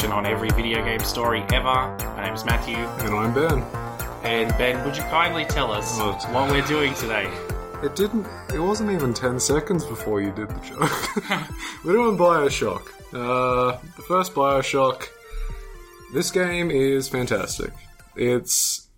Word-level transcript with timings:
Reflection 0.00 0.12
on 0.16 0.24
every 0.24 0.48
video 0.50 0.82
game 0.82 1.00
story 1.00 1.44
ever. 1.52 1.64
My 2.16 2.24
name 2.24 2.32
is 2.32 2.42
Matthew. 2.46 2.76
And 2.76 3.14
I'm 3.14 3.34
Ben. 3.34 3.62
And 4.22 4.48
Ben, 4.56 4.82
would 4.86 4.96
you 4.96 5.02
kindly 5.04 5.44
tell 5.44 5.70
us 5.70 5.98
Oh, 5.98 6.12
what 6.32 6.50
we're 6.50 6.66
doing 6.66 6.94
today? 6.94 7.30
It 7.82 7.96
didn't. 7.96 8.26
It 8.54 8.60
wasn't 8.60 8.92
even 8.92 9.12
ten 9.12 9.38
seconds 9.38 9.84
before 9.84 10.22
you 10.22 10.32
did 10.32 10.48
the 10.48 10.60
joke. 10.60 11.48
We're 11.84 11.92
doing 11.92 12.16
Bioshock. 12.16 12.88
Uh, 13.12 13.78
the 13.96 14.02
first 14.02 14.34
Bioshock. 14.34 15.06
This 16.14 16.30
game 16.30 16.70
is 16.70 17.08
fantastic. 17.08 17.70
It's 18.16 18.88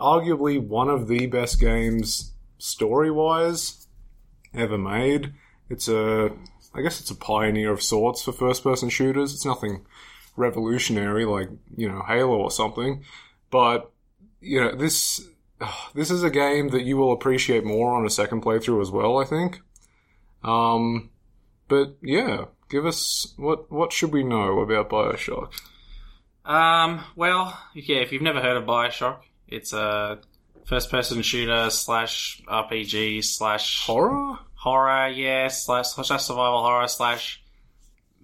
arguably 0.00 0.60
one 0.60 0.88
of 0.88 1.06
the 1.06 1.26
best 1.26 1.60
games 1.60 2.32
story-wise 2.58 3.86
ever 4.54 4.78
made. 4.78 5.32
It's 5.68 5.86
a, 5.88 6.30
I 6.74 6.82
guess 6.82 7.00
it's 7.00 7.10
a 7.10 7.16
pioneer 7.16 7.72
of 7.72 7.82
sorts 7.82 8.22
for 8.22 8.32
first-person 8.32 8.88
shooters. 8.90 9.32
It's 9.32 9.44
nothing 9.44 9.86
revolutionary 10.36 11.24
like 11.24 11.48
you 11.76 11.88
know 11.88 12.02
Halo 12.06 12.36
or 12.36 12.50
something, 12.50 13.04
but 13.50 13.90
you 14.40 14.60
know 14.60 14.74
this 14.74 15.26
this 15.94 16.10
is 16.10 16.22
a 16.22 16.30
game 16.30 16.68
that 16.68 16.82
you 16.82 16.96
will 16.96 17.12
appreciate 17.12 17.64
more 17.64 17.94
on 17.94 18.06
a 18.06 18.10
second 18.10 18.42
playthrough 18.42 18.82
as 18.82 18.90
well. 18.90 19.18
I 19.18 19.24
think. 19.24 19.60
Um, 20.42 21.10
but 21.68 21.96
yeah, 22.02 22.46
give 22.68 22.86
us 22.86 23.32
what 23.36 23.70
what 23.70 23.92
should 23.92 24.12
we 24.12 24.24
know 24.24 24.60
about 24.60 24.90
Bioshock? 24.90 25.52
Um, 26.44 27.04
well, 27.16 27.58
yeah, 27.74 27.98
if 27.98 28.12
you've 28.12 28.22
never 28.22 28.40
heard 28.40 28.56
of 28.56 28.64
Bioshock, 28.64 29.20
it's 29.46 29.72
a 29.72 30.20
first-person 30.64 31.22
shooter 31.22 31.68
slash 31.70 32.42
RPG 32.48 33.24
slash 33.24 33.84
Horror? 33.84 34.38
horror, 34.54 35.08
yeah, 35.08 35.48
slash, 35.48 35.88
slash 35.88 36.22
survival 36.22 36.62
horror 36.62 36.88
slash 36.88 37.39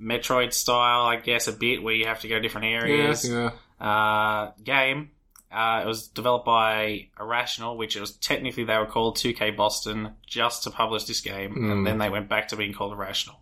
Metroid 0.01 0.53
style, 0.53 1.07
I 1.07 1.17
guess, 1.17 1.49
a 1.49 1.53
bit 1.53 1.83
where 1.83 1.95
you 1.95 2.07
have 2.07 2.21
to 2.21 2.29
go 2.29 2.39
different 2.39 2.67
areas. 2.67 3.29
Yeah, 3.29 3.51
yeah. 3.81 3.87
uh, 3.87 4.53
game. 4.63 5.11
Uh, 5.51 5.81
it 5.85 5.87
was 5.87 6.09
developed 6.09 6.45
by 6.45 7.09
Irrational, 7.19 7.77
which 7.79 7.97
it 7.97 8.01
was 8.01 8.13
technically 8.17 8.65
they 8.65 8.77
were 8.77 8.85
called 8.87 9.17
2K 9.17 9.57
Boston 9.57 10.11
just 10.27 10.65
to 10.65 10.71
publish 10.71 11.05
this 11.05 11.21
game, 11.21 11.55
Mm. 11.55 11.73
and 11.73 11.87
then 11.87 11.99
they 11.99 12.11
went 12.11 12.29
back 12.29 12.49
to 12.49 12.57
being 12.57 12.75
called 12.75 12.93
Irrational. 12.93 13.39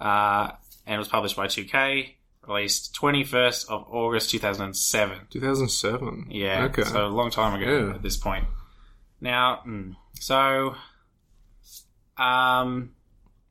Uh, 0.00 0.50
and 0.86 0.94
it 0.94 0.98
was 0.98 1.08
published 1.08 1.36
by 1.36 1.46
2K, 1.46 2.14
released 2.46 2.94
21st 2.94 3.68
of 3.68 3.84
August 3.90 4.30
2007. 4.30 5.18
2007. 5.30 6.26
Yeah, 6.30 6.64
Okay. 6.64 6.82
so 6.84 7.06
a 7.06 7.08
long 7.08 7.30
time 7.30 7.60
ago 7.60 7.86
Yeah. 7.88 7.94
at 7.94 8.02
this 8.02 8.16
point. 8.16 8.46
Now, 9.20 9.60
mm, 9.66 9.94
so, 10.18 10.74
um, 12.16 12.94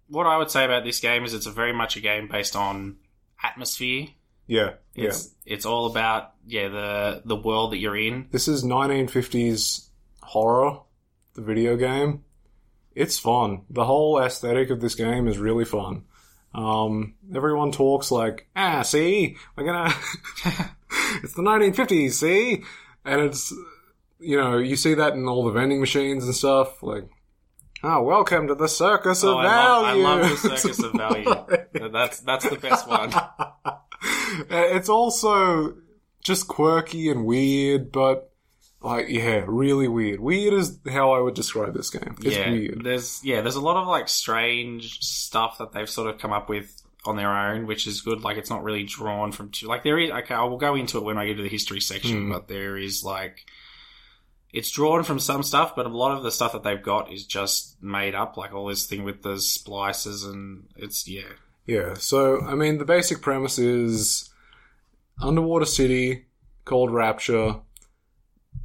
what 0.08 0.26
I 0.28 0.38
would 0.38 0.52
say 0.52 0.66
about 0.66 0.84
this 0.84 1.00
game 1.00 1.24
is 1.26 1.34
it's 1.34 1.46
a 1.46 1.52
very 1.52 1.74
much 1.74 1.96
a 1.98 2.02
game 2.02 2.28
based 2.28 2.56
on 2.56 2.98
atmosphere. 3.44 4.08
yeah, 4.48 4.74
yeah. 4.96 5.06
It's 5.06 5.30
it's 5.46 5.66
all 5.66 5.86
about 5.88 6.34
yeah 6.46 6.70
the 6.70 7.22
the 7.26 7.36
world 7.36 7.72
that 7.72 7.78
you're 7.78 7.98
in. 7.98 8.28
This 8.32 8.48
is 8.48 8.64
1950s 8.64 9.88
horror, 10.22 10.80
the 11.34 11.42
video 11.42 11.76
game. 11.78 12.24
It's 12.96 13.20
fun. 13.20 13.62
The 13.70 13.86
whole 13.86 14.20
aesthetic 14.20 14.72
of 14.72 14.82
this 14.82 14.96
game 14.96 15.28
is 15.28 15.38
really 15.38 15.66
fun. 15.66 16.06
Um, 16.54 17.14
everyone 17.36 17.72
talks 17.72 18.10
like, 18.10 18.48
ah, 18.56 18.82
see, 18.82 19.38
we're 19.56 19.66
gonna, 19.66 19.94
it's 21.24 21.34
the 21.34 21.44
1950s, 21.44 22.14
see? 22.14 22.64
And 23.06 23.22
it's, 23.22 23.54
you 24.20 24.38
know, 24.38 24.58
you 24.58 24.76
see 24.76 24.96
that 24.96 25.14
in 25.14 25.28
all 25.28 25.46
the 25.46 25.52
vending 25.52 25.80
machines 25.80 26.26
and 26.26 26.34
stuff, 26.34 26.82
like, 26.82 27.08
ah, 27.84 28.02
welcome 28.02 28.48
to 28.48 28.56
the 28.56 28.68
circus 28.68 29.24
of 29.24 29.36
Oh, 29.36 29.38
I 29.38 29.44
love, 29.46 29.84
I 29.84 29.88
value. 29.90 30.04
love 30.04 30.30
the 30.42 30.58
circus 30.58 30.84
of 30.84 30.92
value. 30.94 31.36
That's 31.92 32.20
that's 32.22 32.50
the 32.50 32.56
best 32.58 32.88
one. 32.88 33.14
it's 34.50 34.90
also 34.90 35.76
just 36.24 36.48
quirky 36.48 37.10
and 37.10 37.26
weird, 37.26 37.92
but 37.92 38.32
like 38.82 39.08
yeah, 39.10 39.44
really 39.48 39.88
weird. 39.88 40.20
Weird 40.20 40.54
is 40.54 40.80
how 40.90 41.12
I 41.12 41.20
would 41.20 41.34
describe 41.36 41.74
this 41.74 41.90
game. 41.90 42.16
It's 42.22 42.36
yeah, 42.36 42.50
weird. 42.52 42.84
there's 42.84 43.22
yeah, 43.24 43.42
there's 43.42 43.56
a 43.56 43.62
lot 43.62 43.78
of 43.78 43.88
like 43.88 44.10
strange 44.10 45.00
stuff 45.00 45.58
that 45.60 45.72
they've 45.72 45.90
sort 45.90 46.10
of 46.10 46.20
come 46.20 46.34
up 46.34 46.50
with 46.50 46.82
on 47.06 47.16
their 47.16 47.32
own, 47.32 47.68
which 47.68 47.88
is 47.88 48.02
good. 48.02 48.22
Like 48.22 48.38
it's 48.38 48.50
not 48.50 48.64
really 48.64 48.84
drawn 48.84 49.32
from 49.32 49.50
too 49.52 49.68
like 49.68 49.84
there 49.84 49.98
is. 50.00 50.12
Okay, 50.12 50.34
I 50.36 50.44
will 50.44 50.58
go 50.58 50.76
into 50.76 50.98
it 50.98 51.04
when 51.04 51.18
I 51.18 51.26
get 51.26 51.38
to 51.38 51.44
the 51.44 51.50
history 51.50 51.80
section, 51.82 52.28
Mm. 52.28 52.34
but 52.34 52.48
there 52.48 52.78
is 52.78 53.04
like 53.04 53.46
it's 54.58 54.72
drawn 54.72 55.04
from 55.04 55.20
some 55.20 55.44
stuff, 55.44 55.76
but 55.76 55.86
a 55.86 55.90
lot 55.90 56.18
of 56.18 56.24
the 56.24 56.32
stuff 56.32 56.54
that 56.54 56.64
they've 56.64 56.82
got 56.82 57.12
is 57.12 57.26
just 57.26 57.82
made 57.82 58.16
up. 58.16 58.38
Like 58.38 58.54
all 58.54 58.66
this 58.66 58.88
thing 58.88 59.04
with 59.04 59.22
the 59.22 59.36
splicers 59.36 60.26
and 60.26 60.68
it's 60.76 61.08
yeah, 61.08 61.34
Yeah. 61.68 61.94
So 61.94 62.42
I 62.42 62.56
mean, 62.56 62.80
the 62.80 62.86
basic 62.86 63.22
premise 63.22 63.60
is 63.60 64.30
underwater 65.22 65.66
city 65.66 66.26
called 66.66 66.92
Rapture. 66.92 67.58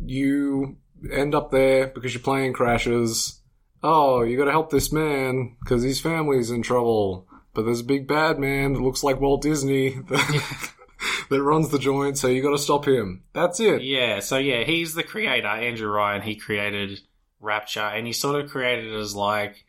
You 0.00 0.78
end 1.12 1.34
up 1.34 1.50
there 1.50 1.88
because 1.88 2.14
your 2.14 2.22
plane 2.22 2.54
crashes. 2.54 3.41
Oh, 3.82 4.22
you 4.22 4.38
got 4.38 4.44
to 4.47 4.50
help 4.50 4.70
this 4.70 4.92
man 4.92 5.56
because 5.60 5.82
his 5.82 6.00
family's 6.00 6.50
in 6.50 6.62
trouble. 6.62 7.26
But 7.52 7.66
there's 7.66 7.81
a 7.81 7.84
big 7.84 8.06
bad 8.06 8.38
man 8.38 8.72
that 8.72 8.81
looks 8.81 9.04
like 9.04 9.20
Walt 9.20 9.42
Disney 9.42 9.91
that, 10.08 10.72
that 11.30 11.42
runs 11.42 11.68
the 11.70 11.78
joint, 11.78 12.18
so 12.18 12.28
you 12.28 12.42
got 12.42 12.50
to 12.50 12.58
stop 12.58 12.86
him. 12.86 13.22
That's 13.32 13.60
it. 13.60 13.82
Yeah, 13.82 14.20
so 14.20 14.36
yeah, 14.38 14.64
he's 14.64 14.94
the 14.94 15.02
creator, 15.02 15.46
Andrew 15.48 15.88
Ryan. 15.90 16.22
He 16.22 16.37
created 16.37 17.00
Rapture, 17.40 17.81
and 17.81 18.06
he 18.06 18.12
sort 18.12 18.43
of 18.43 18.50
created 18.50 18.93
it 18.93 18.96
as 18.99 19.14
like 19.14 19.64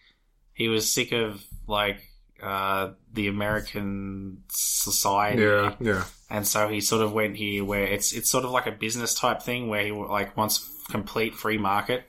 he 0.54 0.68
was 0.68 0.92
sick 0.94 1.12
of 1.12 1.44
like 1.68 2.02
uh, 2.42 2.92
the 3.12 3.28
American 3.28 4.44
society, 4.50 5.42
Yeah, 5.42 5.76
yeah. 5.80 6.04
and 6.30 6.46
so 6.48 6.68
he 6.68 6.82
sort 6.82 7.02
of 7.04 7.14
went 7.14 7.38
here 7.38 7.64
where 7.64 7.84
it's 7.86 8.12
it's 8.14 8.30
sort 8.30 8.44
of 8.46 8.52
like 8.52 8.68
a 8.68 8.72
business 8.72 9.14
type 9.14 9.42
thing 9.42 9.70
where 9.70 9.84
he 9.86 9.92
like 9.92 10.36
wants 10.38 10.70
complete 10.90 11.34
free 11.36 11.58
market. 11.58 12.04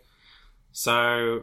So 0.72 1.42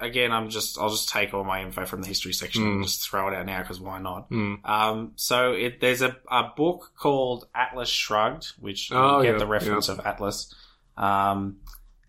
again, 0.00 0.32
I'm 0.32 0.48
just 0.50 0.78
I'll 0.78 0.90
just 0.90 1.08
take 1.08 1.32
all 1.34 1.44
my 1.44 1.62
info 1.62 1.84
from 1.86 2.02
the 2.02 2.08
history 2.08 2.32
section 2.32 2.62
and 2.66 2.80
Mm. 2.80 2.84
just 2.84 3.08
throw 3.08 3.28
it 3.28 3.34
out 3.34 3.46
now 3.46 3.60
because 3.62 3.80
why 3.80 3.98
not? 4.00 4.30
Mm. 4.30 4.64
Um, 4.68 5.12
so 5.16 5.52
it, 5.52 5.80
there's 5.80 6.02
a, 6.02 6.16
a 6.30 6.50
book 6.56 6.92
called 6.98 7.46
Atlas 7.54 7.88
Shrugged, 7.88 8.52
which 8.58 8.90
Oh, 8.92 9.18
you 9.18 9.24
get 9.24 9.32
yeah, 9.32 9.38
the 9.38 9.46
reference 9.46 9.88
yeah. 9.88 9.94
of 9.94 10.00
Atlas. 10.06 10.54
Um, 10.96 11.58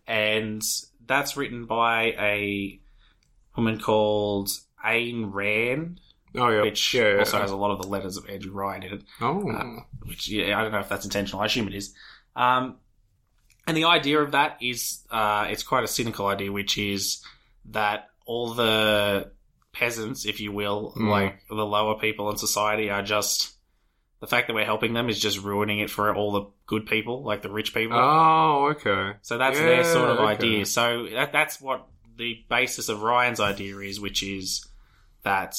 and 0.08 0.62
that's 1.06 1.38
written 1.38 1.66
by 1.66 2.04
a 2.20 2.80
woman 3.56 3.80
called 3.80 4.50
Ayn 4.86 5.30
Rand, 5.34 6.00
Oh, 6.36 6.50
yeah. 6.50 6.62
which 6.62 6.94
yeah, 6.94 7.18
also 7.20 7.40
has 7.40 7.52
a 7.52 7.56
lot 7.58 7.72
of 7.72 7.82
the 7.82 7.88
letters 7.88 8.18
of 8.18 8.30
Andrew 8.30 8.52
Ryan 8.54 8.84
in 8.84 8.94
it. 8.94 9.02
Oh. 9.20 9.50
Uh, 9.52 9.82
which 10.06 10.30
yeah, 10.30 10.58
I 10.58 10.64
don't 10.64 10.72
know 10.72 10.80
if 10.80 10.90
that's 10.90 11.06
intentional. 11.06 11.42
I 11.42 11.46
assume 11.46 11.68
it 11.68 11.76
is. 11.76 11.94
Um, 12.36 12.78
And 13.68 13.78
the 13.78 13.84
idea 13.86 14.20
of 14.22 14.32
that 14.32 14.58
is, 14.62 15.06
uh, 15.12 15.46
it's 15.50 15.64
quite 15.64 15.84
a 15.84 15.88
cynical 15.88 16.26
idea, 16.28 16.52
which 16.52 16.78
is 16.78 17.24
that 17.66 18.10
all 18.26 18.54
the 18.54 19.32
peasants, 19.74 20.26
if 20.26 20.40
you 20.40 20.52
will, 20.52 20.94
Mm. 20.98 21.10
like 21.10 21.42
the 21.48 21.56
lower 21.66 21.98
people 22.00 22.30
in 22.30 22.38
society, 22.38 22.90
are 22.90 23.02
just 23.02 23.54
the 24.20 24.28
fact 24.28 24.48
that 24.48 24.54
we're 24.54 24.66
helping 24.66 24.94
them 24.94 25.10
is 25.10 25.20
just 25.20 25.42
ruining 25.42 25.80
it 25.80 25.90
for 25.90 26.14
all 26.16 26.32
the 26.32 26.46
good 26.68 26.86
people, 26.86 27.24
like 27.24 27.42
the 27.42 27.50
rich 27.50 27.74
people. 27.74 27.98
Oh, 27.98 28.68
okay. 28.76 29.18
So 29.24 29.38
that's 29.38 29.58
Yeah, 29.58 29.66
their 29.66 29.84
sort 29.84 30.10
of 30.12 30.20
okay. 30.20 30.28
idea. 30.28 30.66
So 30.66 31.08
that, 31.14 31.32
that's 31.32 31.60
what 31.60 31.88
the 32.18 32.44
basis 32.50 32.88
of 32.90 33.02
Ryan's 33.02 33.40
idea 33.40 33.78
is, 33.80 34.00
which 34.00 34.22
is 34.22 34.68
that 35.24 35.56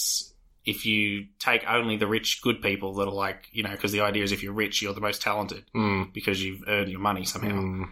if 0.64 0.86
you 0.86 1.26
take 1.40 1.68
only 1.68 1.96
the 1.96 2.06
rich, 2.06 2.40
good 2.40 2.62
people 2.62 2.94
that 2.94 3.08
are 3.08 3.12
like, 3.14 3.48
you 3.50 3.64
know, 3.64 3.70
because 3.72 3.90
the 3.90 4.02
idea 4.02 4.22
is 4.22 4.30
if 4.30 4.44
you're 4.44 4.52
rich, 4.52 4.80
you're 4.80 4.94
the 4.94 5.00
most 5.00 5.20
talented 5.22 5.64
Mm. 5.74 6.12
because 6.12 6.40
you've 6.40 6.62
earned 6.68 6.88
your 6.90 7.00
money 7.00 7.24
somehow. 7.24 7.50
Mm. 7.50 7.88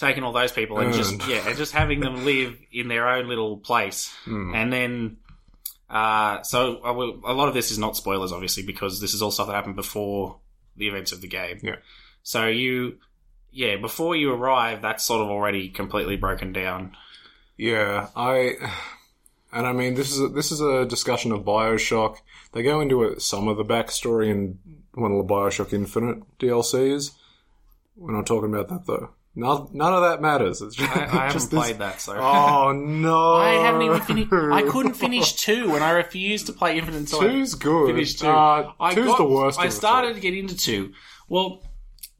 Taking 0.00 0.24
all 0.24 0.32
those 0.32 0.50
people 0.50 0.78
and 0.78 0.92
just 0.94 1.28
yeah, 1.28 1.46
and 1.46 1.56
just 1.56 1.72
having 1.72 2.00
them 2.00 2.24
live 2.24 2.58
in 2.72 2.88
their 2.88 3.06
own 3.08 3.28
little 3.28 3.58
place, 3.58 4.12
Mm. 4.26 4.54
and 4.56 4.72
then. 4.72 5.16
Uh, 5.90 6.40
so 6.44 6.80
I 6.84 6.92
will, 6.92 7.20
a 7.24 7.32
lot 7.34 7.48
of 7.48 7.54
this 7.54 7.72
is 7.72 7.78
not 7.78 7.96
spoilers, 7.96 8.30
obviously, 8.32 8.62
because 8.62 9.00
this 9.00 9.12
is 9.12 9.22
all 9.22 9.32
stuff 9.32 9.48
that 9.48 9.54
happened 9.54 9.74
before 9.74 10.38
the 10.76 10.86
events 10.86 11.10
of 11.10 11.20
the 11.20 11.26
game. 11.26 11.58
Yeah. 11.62 11.76
So 12.22 12.46
you, 12.46 12.98
yeah, 13.50 13.76
before 13.76 14.14
you 14.14 14.32
arrive, 14.32 14.82
that's 14.82 15.04
sort 15.04 15.20
of 15.20 15.28
already 15.28 15.68
completely 15.68 16.16
broken 16.16 16.52
down. 16.52 16.96
Yeah, 17.56 18.06
I 18.14 18.52
and 19.52 19.66
I 19.66 19.72
mean 19.72 19.94
this 19.96 20.12
is 20.12 20.20
a, 20.20 20.28
this 20.28 20.52
is 20.52 20.60
a 20.60 20.86
discussion 20.86 21.32
of 21.32 21.40
Bioshock. 21.40 22.18
They 22.52 22.62
go 22.62 22.80
into 22.80 23.02
it, 23.02 23.20
some 23.20 23.48
of 23.48 23.56
the 23.56 23.64
backstory 23.64 24.30
in 24.30 24.60
one 24.94 25.10
of 25.10 25.18
the 25.18 25.34
Bioshock 25.34 25.72
Infinite 25.72 26.22
DLCs. 26.38 27.10
We're 27.96 28.12
not 28.14 28.26
talking 28.26 28.54
about 28.54 28.68
that 28.68 28.86
though. 28.86 29.10
None, 29.36 29.68
none 29.72 29.94
of 29.94 30.02
that 30.02 30.20
matters. 30.20 30.60
It's 30.60 30.74
just, 30.74 30.90
I, 30.90 31.04
I 31.04 31.06
haven't 31.06 31.32
just 31.32 31.50
this- 31.50 31.60
played 31.60 31.78
that, 31.78 32.00
so 32.00 32.16
Oh 32.18 32.72
no! 32.72 33.34
I 33.36 33.52
haven't 33.64 33.82
even 33.82 34.00
finished. 34.00 34.32
I 34.32 34.62
couldn't 34.62 34.94
finish 34.94 35.34
two, 35.34 35.74
and 35.74 35.84
I 35.84 35.92
refused 35.92 36.46
to 36.46 36.52
play 36.52 36.76
Infinite 36.78 36.98
until 36.98 37.20
Two's 37.20 37.54
I 37.54 37.58
good. 37.58 37.86
finished 37.94 38.18
two. 38.20 38.26
Uh, 38.28 38.72
I 38.80 38.94
two's 38.94 39.06
got- 39.06 39.18
the 39.18 39.24
worst. 39.24 39.58
I 39.60 39.66
of 39.66 39.72
started 39.72 40.14
to 40.14 40.20
get 40.20 40.34
into 40.34 40.56
two. 40.56 40.92
Well, 41.28 41.62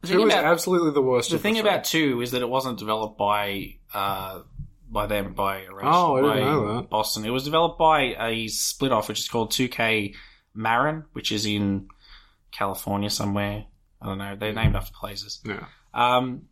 the 0.03 0.07
Two 0.09 0.19
thing 0.19 0.29
is 0.29 0.35
about 0.35 0.45
absolutely 0.47 0.93
the 0.93 1.03
worst. 1.03 1.31
the 1.31 1.37
of 1.37 1.43
thing 1.43 1.55
three. 1.55 1.61
about 1.69 1.85
two 1.85 2.21
is 2.23 2.31
that 2.31 2.43
it 2.43 2.49
wasn't 2.49 2.79
developed 2.79 3.19
by 3.19 3.75
uh, 3.93 4.43
by 4.89 5.07
them 5.07 5.35
by 5.35 5.67
Oh, 5.83 6.17
I 6.17 6.21
didn't 6.21 6.37
by 6.37 6.41
know 6.53 6.75
that. 6.77 6.91
Boston. 6.91 7.25
It 7.27 7.31
was 7.31 7.43
developed 7.45 7.79
by 7.79 8.15
a 8.19 8.47
split 8.49 8.93
off, 8.93 9.09
which 9.09 9.19
is 9.19 9.29
called 9.29 9.51
2K 9.53 10.15
Marin, 10.55 11.05
which 11.13 11.33
is 11.33 11.45
in 11.45 11.89
California 12.53 13.11
somewhere. 13.11 13.65
I 14.01 14.07
don't 14.07 14.19
know. 14.19 14.37
They're 14.37 14.53
named 14.55 14.77
after 14.77 14.93
places. 14.95 15.41
yeah. 15.45 15.67
Um, 15.93 16.43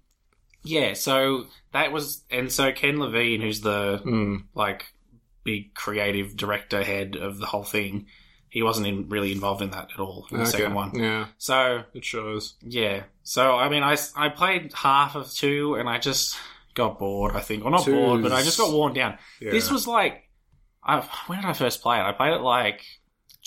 yeah. 0.68 0.92
So 0.94 1.46
that 1.72 1.92
was, 1.92 2.22
and 2.30 2.50
so 2.52 2.72
Ken 2.72 2.98
Levine, 2.98 3.40
who's 3.40 3.60
the 3.60 4.00
Mm. 4.04 4.44
like 4.54 4.86
big 5.44 5.74
creative 5.74 6.36
director 6.36 6.82
head 6.84 7.16
of 7.16 7.38
the 7.38 7.46
whole 7.46 7.64
thing, 7.64 8.06
he 8.50 8.62
wasn't 8.62 8.86
in, 8.86 9.08
really 9.08 9.32
involved 9.32 9.62
in 9.62 9.70
that 9.70 9.90
at 9.92 10.00
all 10.00 10.26
in 10.30 10.36
the 10.38 10.42
Okay. 10.44 10.52
second 10.52 10.74
one. 10.74 10.98
Yeah, 10.98 11.26
So 11.38 11.84
it 11.94 12.04
shows. 12.04 12.54
yeah. 12.62 13.04
So 13.22 13.56
I 13.56 13.68
mean, 13.68 13.82
I 13.82 13.96
I 14.16 14.28
played 14.28 14.72
half 14.74 15.14
of 15.16 15.32
two 15.32 15.74
and 15.74 15.88
I 15.88 15.98
just 15.98 16.36
got 16.74 16.98
bored. 16.98 17.34
I 17.36 17.40
think, 17.40 17.64
or 17.64 17.70
not 17.70 17.84
Two's- 17.84 17.94
bored, 17.94 18.22
but 18.22 18.32
I 18.32 18.42
just 18.42 18.58
got 18.58 18.72
worn 18.72 18.92
down. 18.94 19.18
Yeah. 19.40 19.50
This 19.50 19.70
was 19.70 19.86
like, 19.86 20.28
I, 20.82 21.00
when 21.26 21.40
did 21.40 21.48
I 21.48 21.52
first 21.52 21.82
play 21.82 21.98
it? 21.98 22.02
I 22.02 22.12
played 22.12 22.32
it 22.34 22.40
like 22.40 22.82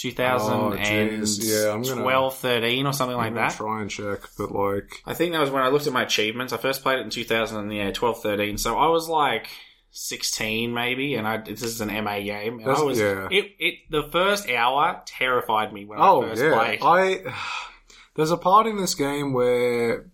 2012, 0.02 0.80
jeez. 0.80 1.40
Yeah, 1.42 1.74
I'm 1.74 1.84
gonna- 1.84 2.32
13 2.32 2.88
or 2.88 2.94
something 2.94 3.16
like 3.16 3.28
I'm 3.28 3.34
gonna 3.36 3.50
that. 3.50 3.58
try 3.58 3.82
and 3.82 3.90
check, 3.90 4.22
but 4.38 4.52
like, 4.52 5.02
I 5.06 5.14
think 5.14 5.34
that 5.34 5.40
was 5.40 5.52
when 5.52 5.62
I 5.62 5.70
looked 5.70 5.86
at 5.86 5.94
my 5.94 6.04
achievements. 6.04 6.54
I 6.54 6.58
first 6.58 6.82
played 6.82 7.00
it 7.00 7.04
in 7.04 7.10
2012, 7.10 8.22
13. 8.22 8.58
So 8.58 8.78
I 8.78 8.88
was 8.88 9.08
like 9.08 9.48
16 9.92 10.74
maybe, 10.74 11.16
and 11.16 11.28
I 11.28 11.38
this 11.38 11.62
is 11.62 11.82
an 11.82 11.90
MA 12.04 12.20
game. 12.22 12.60
And 12.60 12.72
I 12.72 12.82
was 12.82 13.00
yeah. 13.00 13.28
it, 13.30 13.52
it 13.60 13.76
the 13.90 14.10
first 14.12 14.50
hour 14.50 15.02
terrified 15.06 15.72
me 15.72 15.86
when 15.86 16.00
oh 16.02 16.24
I 16.24 16.30
first 16.30 16.42
yeah, 16.42 16.54
played. 16.54 16.80
I. 16.82 17.34
There's 18.16 18.32
a 18.32 18.38
part 18.38 18.68
in 18.68 18.76
this 18.76 18.94
game 18.94 19.32
where 19.32 20.06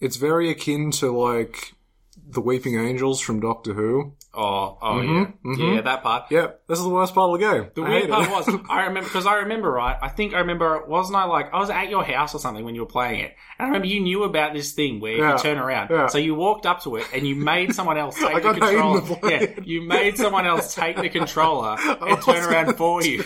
it's 0.00 0.16
very 0.16 0.50
akin 0.50 0.90
to 0.92 1.10
like 1.10 1.72
the 2.16 2.40
Weeping 2.40 2.78
Angels 2.78 3.20
from 3.20 3.40
Doctor 3.40 3.74
Who. 3.74 4.14
Oh, 4.34 4.78
oh 4.80 4.86
Mhm, 4.94 5.34
yeah, 5.44 5.50
mhm. 5.52 5.74
yeah, 5.76 5.80
that 5.82 6.02
part. 6.02 6.30
Yep, 6.30 6.62
this 6.68 6.78
is 6.78 6.84
the 6.84 6.90
worst 6.90 7.14
part 7.14 7.30
of 7.34 7.40
the 7.40 7.46
game. 7.46 7.70
The 7.74 7.82
I 7.82 7.88
weird 7.88 8.10
part 8.10 8.30
was 8.30 8.60
I 8.70 8.82
remember 8.86 9.08
because 9.08 9.26
I 9.26 9.34
remember 9.36 9.70
right. 9.70 9.96
I 10.00 10.08
think 10.08 10.34
I 10.34 10.38
remember 10.40 10.84
wasn't 10.86 11.16
I 11.16 11.24
like 11.24 11.52
I 11.52 11.58
was 11.58 11.70
at 11.70 11.90
your 11.90 12.04
house 12.04 12.34
or 12.34 12.38
something 12.38 12.64
when 12.64 12.74
you 12.74 12.82
were 12.82 12.86
playing 12.86 13.20
it, 13.20 13.32
and 13.58 13.64
I 13.64 13.68
remember 13.68 13.86
you 13.88 14.00
knew 14.00 14.22
about 14.24 14.52
this 14.54 14.72
thing 14.72 15.00
where 15.00 15.16
Yeah, 15.16 15.32
you 15.32 15.38
turn 15.38 15.58
around. 15.58 15.90
yeah. 15.90 16.06
So 16.06 16.18
you 16.18 16.34
walked 16.34 16.66
up 16.66 16.82
to 16.84 16.96
it 16.96 17.06
and 17.14 17.26
you 17.26 17.34
made 17.34 17.74
someone 17.74 17.98
else 17.98 18.18
take 18.20 18.34
the 18.42 18.52
controller. 18.52 19.00
play 19.00 19.30
yeah, 19.56 19.60
you 19.64 19.82
made 19.82 20.16
someone 20.16 20.46
else 20.46 20.74
take 20.74 20.96
the 20.96 21.08
controller 21.08 21.76
and 21.80 22.22
turn 22.22 22.44
around 22.44 22.74
for 22.76 23.02
you 23.02 23.24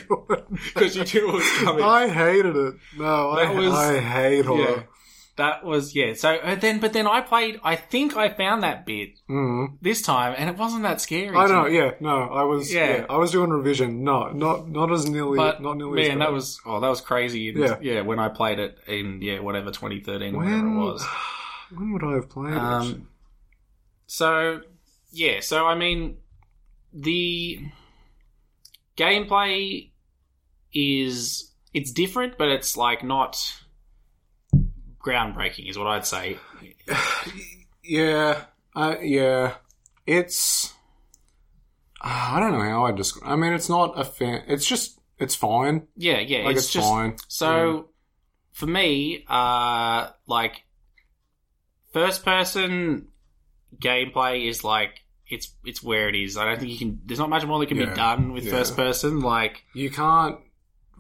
because 0.75 0.97
you 0.97 1.05
knew 1.05 1.29
it 1.31 1.35
was 1.35 1.51
coming. 1.59 1.85
I 1.85 2.09
hated 2.09 2.57
it. 2.57 2.75
No, 2.97 3.35
That 3.37 3.47
I, 3.49 3.55
was- 3.55 3.73
I 3.75 3.99
hate 4.01 4.45
horror. 4.47 4.87
That 5.37 5.65
was 5.65 5.97
yeah. 5.97 6.15
So 6.15 6.31
uh, 6.37 6.55
then, 6.55 6.79
but 6.79 6.93
then 6.93 7.09
I 7.09 7.21
played. 7.21 7.59
I 7.65 7.75
think 7.75 8.17
I 8.17 8.29
found 8.29 8.63
that 8.63 8.87
bit 8.87 9.19
Mm. 9.29 9.79
this 9.83 10.01
time, 10.01 10.35
and 10.39 10.49
it 10.49 10.57
wasn't 10.57 10.85
that 10.85 11.01
scary. 11.01 11.37
I 11.37 11.47
know. 11.49 11.65
me. 11.65 11.77
Yeah, 11.77 11.91
no, 12.01 12.23
I 12.31 12.45
was. 12.45 12.73
Yeah. 12.73 12.99
Yeah. 12.99 13.07
I 13.11 13.17
was 13.17 13.33
doing 13.33 13.51
revision. 13.51 14.05
No, 14.05 14.29
not 14.31 14.69
not 14.69 14.93
as 14.93 15.09
nearly. 15.09 15.37
But 15.37 15.61
not 15.61 15.77
nearly. 15.77 16.03
as 16.03 16.09
man, 16.11 16.19
that 16.21 16.33
was 16.33 16.61
oh, 16.65 16.79
that 16.79 16.89
was 16.89 17.01
crazy. 17.01 17.53
Yeah. 17.57 17.79
yeah, 17.83 18.01
when 18.03 18.21
I 18.21 18.29
played 18.29 18.61
it 18.61 18.79
in 18.87 19.21
yeah 19.23 19.41
whatever 19.41 19.73
2013 19.73 20.35
or 20.35 20.39
whatever 20.39 20.57
when. 20.57 20.77
it 20.77 20.79
was. 20.79 21.07
When 21.75 21.93
would 21.95 22.05
I 22.05 22.13
have 22.15 22.29
played 22.31 22.53
it? 22.53 22.59
Um, 22.59 23.09
so 24.07 24.61
yeah, 25.11 25.41
so 25.41 25.67
I 25.67 25.75
mean, 25.75 26.19
the 26.93 27.59
gameplay 28.97 29.91
is 30.73 31.53
it's 31.73 31.91
different, 31.93 32.39
but 32.39 32.49
it's 32.49 32.77
like 32.77 33.03
not 33.03 33.37
groundbreaking, 35.05 35.69
is 35.69 35.77
what 35.79 35.87
I'd 35.89 36.07
say. 36.07 36.39
Yeah, 37.83 38.45
uh, 38.75 38.97
yeah. 39.03 39.55
It's. 40.07 40.73
uh, 42.01 42.31
I 42.35 42.41
don't 42.41 42.53
know 42.53 42.61
how 42.65 42.85
I 42.87 42.93
describe. 42.93 43.31
I 43.31 43.37
mean, 43.37 43.53
it's 43.53 43.69
not 43.69 43.99
a 43.99 44.05
fan. 44.05 44.45
It's 44.49 44.67
just. 44.67 44.99
It's 45.19 45.35
fine. 45.35 45.87
Yeah, 45.97 46.19
yeah, 46.19 46.45
Like 46.45 46.57
it's, 46.57 46.65
it's, 46.65 46.73
just 46.73 46.89
fine. 46.89 47.17
so 47.29 47.91
for 48.53 48.67
me, 48.67 49.25
uh, 49.29 50.09
like 50.27 50.65
first 51.93 52.25
person 52.25 53.09
gameplay 53.77 54.49
is 54.49 54.65
like. 54.65 55.01
It's 55.27 55.55
it's 55.65 55.83
where 55.83 56.09
it 56.11 56.15
is. 56.15 56.37
I 56.37 56.45
don't 56.45 56.59
think 56.59 56.71
you 56.71 56.79
can. 56.79 57.01
There's 57.07 57.19
not 57.19 57.31
much 57.31 57.47
more 57.47 57.59
that 57.59 57.67
can 57.67 57.79
Yeah. 57.79 57.87
be 57.91 57.95
done 57.95 58.33
with 58.33 58.45
Yeah. 58.45 58.51
first 58.53 58.77
person. 58.77 59.21
Like 59.21 59.65
You 59.73 59.89
can't 59.91 60.39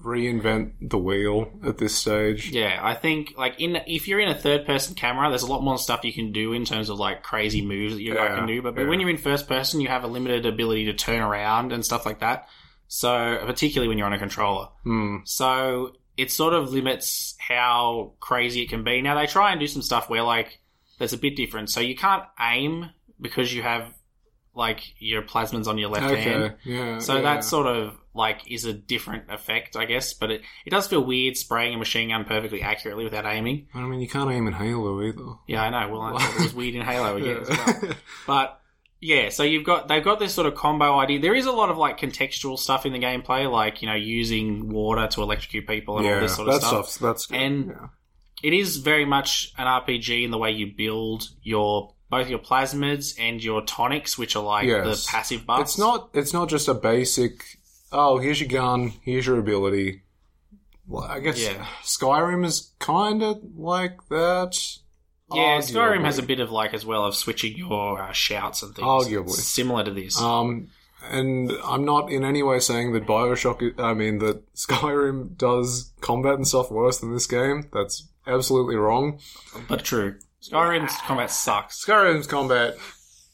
reinvent 0.04 0.72
the 0.90 0.98
wheel 0.98 1.50
at 1.64 1.78
this 1.78 1.96
stage. 1.96 2.50
Yeah, 2.50 2.78
I 2.82 2.94
think 2.94 3.34
like 3.36 3.60
in 3.60 3.76
if 3.86 4.06
you're 4.06 4.20
in 4.20 4.28
a 4.28 4.34
third 4.34 4.66
person 4.66 4.94
camera, 4.94 5.28
there's 5.30 5.42
a 5.42 5.46
lot 5.50 5.62
more 5.62 5.78
stuff 5.78 6.04
you 6.04 6.12
can 6.12 6.30
do 6.32 6.52
in 6.52 6.64
terms 6.64 6.88
of 6.90 6.98
like 6.98 7.22
crazy 7.22 7.64
moves 7.64 7.94
that 7.94 8.02
you 8.02 8.14
Yeah, 8.14 8.36
can 8.36 8.46
do. 8.46 8.62
But, 8.62 8.74
but 8.74 8.82
yeah. 8.82 8.88
when 8.88 9.00
you're 9.00 9.10
in 9.10 9.16
first 9.16 9.48
person, 9.48 9.80
you 9.80 9.88
have 9.88 10.04
a 10.04 10.06
limited 10.06 10.46
ability 10.46 10.84
to 10.86 10.92
turn 10.94 11.20
around 11.20 11.72
and 11.72 11.84
stuff 11.84 12.04
like 12.06 12.20
that. 12.20 12.48
So 12.86 13.38
particularly 13.46 13.88
when 13.88 13.98
you're 13.98 14.06
on 14.06 14.12
a 14.12 14.18
controller, 14.18 14.68
Hmm. 14.84 15.16
so 15.24 15.92
it 16.16 16.30
sort 16.30 16.54
of 16.54 16.70
limits 16.72 17.34
how 17.38 18.12
crazy 18.20 18.62
it 18.62 18.68
can 18.68 18.84
be. 18.84 19.02
Now 19.02 19.18
they 19.18 19.26
try 19.26 19.50
and 19.50 19.58
do 19.58 19.66
some 19.66 19.82
stuff 19.82 20.08
where 20.08 20.22
like 20.22 20.60
there's 20.98 21.12
a 21.12 21.18
bit 21.18 21.34
different. 21.34 21.70
So 21.70 21.80
you 21.80 21.96
can't 21.96 22.22
aim 22.40 22.90
because 23.20 23.52
you 23.52 23.62
have 23.62 23.92
like 24.54 24.80
your 25.00 25.22
plasmids 25.22 25.66
on 25.66 25.78
your 25.78 25.88
left 25.88 26.06
Okay. 26.06 26.20
hand. 26.22 26.54
Yeah. 26.62 26.98
So 27.00 27.16
yeah. 27.16 27.22
that 27.22 27.42
sort 27.44 27.66
of 27.66 27.98
like 28.14 28.50
is 28.50 28.64
a 28.64 28.72
different 28.72 29.30
effect, 29.30 29.76
I 29.76 29.84
guess. 29.84 30.14
But 30.14 30.30
it, 30.30 30.42
it 30.64 30.70
does 30.70 30.86
feel 30.86 31.04
weird 31.04 31.36
spraying 31.36 31.74
a 31.74 31.78
machine 31.78 32.10
gun 32.10 32.24
perfectly 32.24 32.62
accurately 32.62 33.04
without 33.04 33.26
aiming. 33.26 33.68
I 33.74 33.80
mean, 33.82 34.00
you 34.00 34.08
can't 34.08 34.30
aim 34.30 34.46
in 34.46 34.52
Halo 34.54 35.02
either. 35.02 35.24
Yeah, 35.46 35.62
I 35.62 35.70
know. 35.70 35.92
Well, 35.92 36.02
I 36.02 36.18
thought 36.18 36.34
it 36.40 36.42
was 36.44 36.54
weird 36.54 36.74
in 36.76 36.82
Halo 36.82 37.16
again 37.16 37.38
as 37.42 37.48
Yeah. 37.50 37.78
well. 37.82 37.92
But 38.26 38.60
yeah, 39.00 39.28
so 39.28 39.42
you've 39.42 39.64
got 39.64 39.88
they've 39.88 40.02
got 40.04 40.18
this 40.18 40.32
sort 40.32 40.46
of 40.46 40.54
combo 40.54 40.98
idea. 40.98 41.18
There 41.20 41.34
is 41.34 41.44
a 41.46 41.52
lot 41.52 41.68
of 41.68 41.76
like 41.76 41.98
contextual 41.98 42.58
stuff 42.58 42.86
in 42.86 42.92
the 42.92 42.98
gameplay, 42.98 43.50
like 43.50 43.82
you 43.82 43.88
know 43.88 43.94
using 43.94 44.70
water 44.70 45.06
to 45.08 45.22
electrocute 45.22 45.66
people 45.66 45.98
and 45.98 46.06
all 46.06 46.20
this 46.20 46.36
sort 46.36 46.48
of 46.48 46.62
stuff. 46.62 46.98
that's 46.98 47.26
good. 47.26 47.40
And- 47.40 47.66
yeah. 47.68 47.86
It 48.42 48.52
is 48.52 48.76
very 48.76 49.06
much 49.06 49.54
an 49.56 49.66
RPG 49.66 50.22
in 50.22 50.30
the 50.30 50.36
way 50.36 50.50
you 50.50 50.72
build 50.76 51.28
your 51.42 51.94
both 52.10 52.28
your 52.28 52.38
plasmids 52.38 53.14
and 53.18 53.42
your 53.42 53.62
tonics, 53.64 54.18
which 54.18 54.36
are 54.36 54.42
like 54.42 54.66
Yes. 54.66 55.06
the 55.06 55.10
passive 55.10 55.46
buffs. 55.46 55.70
It's 55.72 55.78
not. 55.78 56.10
It's 56.12 56.32
not 56.34 56.50
just 56.50 56.68
a 56.68 56.74
basic. 56.74 57.42
Oh, 57.96 58.18
here's 58.18 58.40
your 58.40 58.48
gun. 58.48 58.92
Here's 59.02 59.26
your 59.26 59.38
ability. 59.38 60.02
Well, 60.86 61.04
I 61.04 61.20
guess 61.20 61.40
Yeah. 61.40 61.64
Skyrim 61.84 62.44
is 62.44 62.72
kind 62.78 63.22
of 63.22 63.40
like 63.56 63.96
that. 64.08 64.58
Yeah, 65.32 65.58
Skyrim 65.58 66.04
has 66.04 66.18
a 66.18 66.22
bit 66.22 66.40
of 66.40 66.50
like 66.50 66.74
as 66.74 66.84
well 66.84 67.04
of 67.06 67.14
switching 67.14 67.56
your 67.56 68.00
uh, 68.02 68.12
shouts 68.12 68.62
and 68.62 68.74
things. 68.74 68.84
Arguably. 68.86 69.30
similar 69.30 69.84
to 69.84 69.90
this. 69.92 70.20
Um, 70.20 70.68
and 71.10 71.52
I'm 71.64 71.84
not 71.84 72.10
in 72.10 72.24
any 72.24 72.42
way 72.42 72.58
saying 72.58 72.92
that 72.92 73.06
Bioshock. 73.06 73.78
I 73.80 73.94
mean 73.94 74.18
that 74.18 74.42
Skyrim 74.54 75.36
does 75.38 75.92
combat 76.00 76.34
and 76.34 76.46
stuff 76.46 76.70
worse 76.70 76.98
than 76.98 77.12
this 77.12 77.26
game. 77.26 77.68
That's 77.72 78.06
absolutely 78.26 78.76
wrong. 78.76 79.20
but 79.68 79.84
true. 79.84 80.16
Skyrim's 80.42 80.94
combat 81.06 81.30
sucks. 81.30 81.82
Skyrim's 81.84 82.26
combat. 82.26 82.76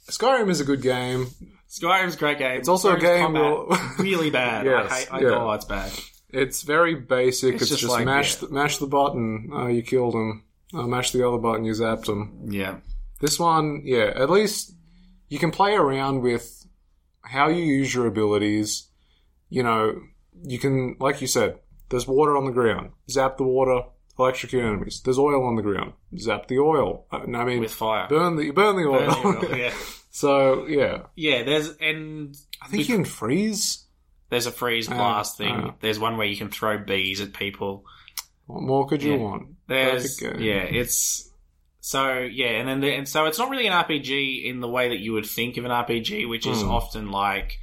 Skyrim 0.09 0.49
is 0.49 0.61
a 0.61 0.65
good 0.65 0.83
game. 0.83 1.29
Skyrim's 1.71 2.17
a 2.17 2.19
great 2.19 2.39
game. 2.39 2.59
It's 2.59 2.69
also 2.69 2.95
a 2.97 2.99
game 3.01 3.33
where- 3.35 3.67
really 3.99 4.31
bad. 4.31 4.67
Yes, 4.67 4.91
I 4.91 4.95
hate. 4.99 5.09
I, 5.13 5.21
yeah. 5.21 5.29
Oh, 5.37 5.53
it's 5.53 5.65
bad. 5.65 5.93
It's 6.31 6.63
very 6.63 6.95
basic. 6.97 7.55
It's 7.55 7.63
It's, 7.63 7.71
just 7.71 7.81
just, 7.83 7.93
like, 7.93 8.05
mash 8.05 8.35
yeah. 8.43 8.49
the, 8.49 8.55
mash 8.55 8.79
the 8.79 8.87
button. 8.87 9.51
Oh, 9.53 9.67
you 9.69 9.83
killed 9.83 10.15
him. 10.15 10.45
Oh, 10.75 10.87
mash 10.87 11.11
the 11.13 11.27
other 11.27 11.39
button. 11.39 11.65
You 11.65 11.73
zapped 11.73 12.09
him. 12.09 12.47
Yeah. 12.51 12.79
This 13.21 13.39
one, 13.39 13.83
yeah, 13.85 14.13
at 14.17 14.31
least 14.31 14.75
you 15.29 15.39
can 15.39 15.51
play 15.51 15.75
around 15.75 16.23
with 16.23 16.67
how 17.23 17.49
you 17.49 17.63
use 17.65 17.95
your 17.95 18.07
abilities. 18.07 18.89
You 19.49 19.63
know, 19.63 20.01
you 20.43 20.59
can, 20.59 20.97
like 21.01 21.21
you 21.21 21.27
said, 21.27 21.59
there's 21.91 22.07
water 22.07 22.37
on 22.37 22.47
the 22.47 22.53
ground. 22.53 22.93
Zap 23.11 23.37
the 23.37 23.43
water, 23.45 23.83
electrocute 24.19 24.65
enemies. 24.65 25.03
There's 25.05 25.19
oil 25.19 25.45
on 25.45 25.57
the 25.57 25.63
ground. 25.63 25.93
Zap 26.19 26.47
the 26.49 26.59
oil. 26.61 27.07
Uh, 27.13 27.19
I 27.37 27.45
mean, 27.45 27.61
With 27.61 27.75
fire. 27.75 28.07
burn 28.09 28.37
the 28.37 28.51
burn 28.53 28.77
the 28.77 28.89
oil. 28.89 29.23
Burn 29.23 29.41
the 29.41 29.49
oil, 29.51 29.57
yeah. 29.57 29.73
so 30.11 30.67
yeah, 30.67 31.03
Yeah, 31.17 31.43
there's 31.45 31.69
and 31.77 32.37
I 32.63 32.69
think 32.69 32.89
you 32.89 32.95
can 32.97 33.05
freeze. 33.05 33.85
there's 34.29 34.47
a 34.47 34.53
freeze 34.53 34.89
Uh, 34.91 34.95
blast 34.95 35.39
thing. 35.39 35.55
uh. 35.55 35.73
there's 35.81 35.99
one 35.99 36.17
where 36.17 36.27
you 36.27 36.37
can 36.37 36.51
throw 36.51 36.79
bees 36.79 37.21
at 37.21 37.33
people. 37.33 37.85
What 38.47 38.63
more 38.63 38.87
could 38.87 39.03
you 39.03 39.13
Yeah. 39.13 39.19
want? 39.19 39.49
There's 39.69 40.21
yeah, 40.21 40.63
it's 40.63 41.29
so 41.81 42.19
yeah, 42.19 42.49
and 42.59 42.69
then 42.69 42.81
the, 42.81 42.93
and 42.95 43.09
so 43.09 43.27
it's 43.27 43.39
not 43.39 43.49
really 43.51 43.67
an 43.67 43.73
RPG 43.73 44.45
in 44.45 44.61
the 44.61 44.69
way 44.69 44.89
that 44.91 44.99
you 45.01 45.13
would 45.15 45.27
think 45.27 45.57
of 45.57 45.65
an 45.65 45.71
RPG, 45.71 46.29
which 46.29 46.47
is 46.47 46.61
Hmm. 46.63 46.71
often 46.71 47.11
like 47.11 47.59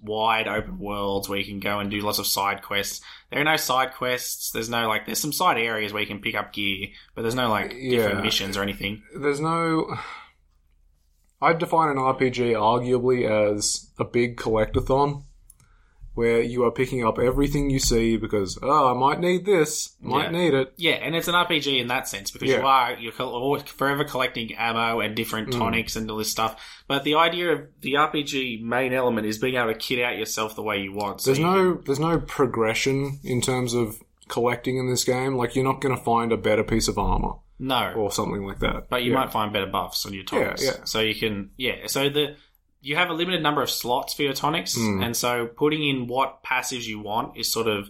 wide 0.00 0.48
open 0.48 0.78
worlds 0.78 1.28
where 1.28 1.38
you 1.38 1.44
can 1.44 1.60
go 1.60 1.78
and 1.78 1.90
do 1.90 2.00
lots 2.00 2.18
of 2.18 2.26
side 2.26 2.60
quests. 2.62 3.00
There 3.30 3.40
are 3.40 3.44
no 3.44 3.56
side 3.56 3.94
quests. 3.94 4.50
There's 4.50 4.68
no 4.68 4.88
like 4.88 5.06
there's 5.06 5.20
some 5.20 5.32
side 5.32 5.58
areas 5.58 5.92
where 5.92 6.00
you 6.02 6.06
can 6.08 6.20
pick 6.20 6.34
up 6.34 6.52
gear, 6.52 6.88
but 7.14 7.22
there's 7.22 7.34
no 7.36 7.48
like 7.48 7.70
different 7.70 8.16
Yeah. 8.16 8.20
missions 8.22 8.56
or 8.56 8.62
anything. 8.62 9.02
There's 9.16 9.40
no. 9.40 9.96
I'd 11.42 11.58
define 11.58 11.88
an 11.90 11.96
RPG 11.96 12.52
arguably 12.54 13.28
as 13.28 13.90
a 13.98 14.04
big 14.04 14.36
collectathon, 14.36 15.24
where 16.14 16.42
you 16.42 16.62
are 16.64 16.70
picking 16.70 17.04
up 17.04 17.18
everything 17.18 17.70
you 17.70 17.78
see 17.78 18.18
because 18.18 18.58
oh, 18.62 18.90
I 18.94 18.98
might 18.98 19.18
need 19.18 19.46
this, 19.46 19.96
might 20.00 20.24
Yeah. 20.24 20.30
need 20.30 20.54
it. 20.54 20.72
Yeah, 20.76 20.92
and 20.92 21.16
it's 21.16 21.26
an 21.28 21.34
RPG 21.34 21.80
in 21.80 21.86
that 21.86 22.06
sense 22.06 22.30
because 22.30 22.50
you 22.50 22.60
are 22.60 22.92
you're 22.98 23.14
always 23.18 23.62
forever 23.62 24.04
collecting 24.04 24.54
ammo 24.54 25.00
and 25.00 25.16
different 25.16 25.48
Mm. 25.48 25.58
tonics 25.58 25.96
and 25.96 26.10
all 26.10 26.18
this 26.18 26.30
stuff. 26.30 26.56
But 26.86 27.04
the 27.04 27.14
idea 27.14 27.52
of 27.52 27.60
the 27.80 27.94
RPG 27.96 28.62
main 28.62 28.92
element 28.92 29.26
is 29.26 29.38
being 29.38 29.54
able 29.54 29.72
to 29.72 29.78
kit 29.78 30.04
out 30.04 30.18
yourself 30.18 30.54
the 30.54 30.62
way 30.62 30.82
you 30.82 30.92
want. 30.92 31.22
So 31.22 31.30
There's 31.30 31.38
you 31.38 31.44
no 31.46 31.74
there's 31.86 31.98
no 32.00 32.18
progression 32.18 33.18
in 33.24 33.40
terms 33.40 33.72
of 33.72 34.02
collecting 34.28 34.76
in 34.76 34.88
this 34.88 35.04
game. 35.04 35.34
Like 35.36 35.54
you're 35.56 35.64
not 35.64 35.80
going 35.80 35.96
to 35.96 36.02
find 36.02 36.30
a 36.30 36.36
better 36.36 36.62
piece 36.62 36.88
of 36.88 36.98
armor 36.98 37.32
no, 37.62 37.92
or 37.94 38.10
something 38.10 38.44
like 38.44 38.58
that. 38.58 38.88
but 38.90 39.02
you 39.04 39.12
Yeah. 39.12 39.20
might 39.20 39.32
find 39.32 39.52
better 39.52 39.66
buffs 39.66 40.04
on 40.04 40.12
your 40.12 40.24
tonics. 40.24 40.62
Yeah, 40.64 40.72
yeah. 40.78 40.84
So 40.84 41.00
you 41.00 41.14
can 41.14 41.50
yeah. 41.56 41.86
So 41.86 42.08
the 42.08 42.36
you 42.80 42.96
have 42.96 43.10
a 43.10 43.12
limited 43.14 43.40
number 43.42 43.62
of 43.62 43.70
slots 43.70 44.12
for 44.14 44.22
your 44.22 44.32
tonics, 44.32 44.76
Mm. 44.76 45.04
and 45.04 45.16
so 45.16 45.46
putting 45.46 45.86
in 45.88 46.08
what 46.08 46.42
passives 46.42 46.84
you 46.84 46.98
want 46.98 47.36
is 47.38 47.50
sort 47.50 47.68
of 47.68 47.88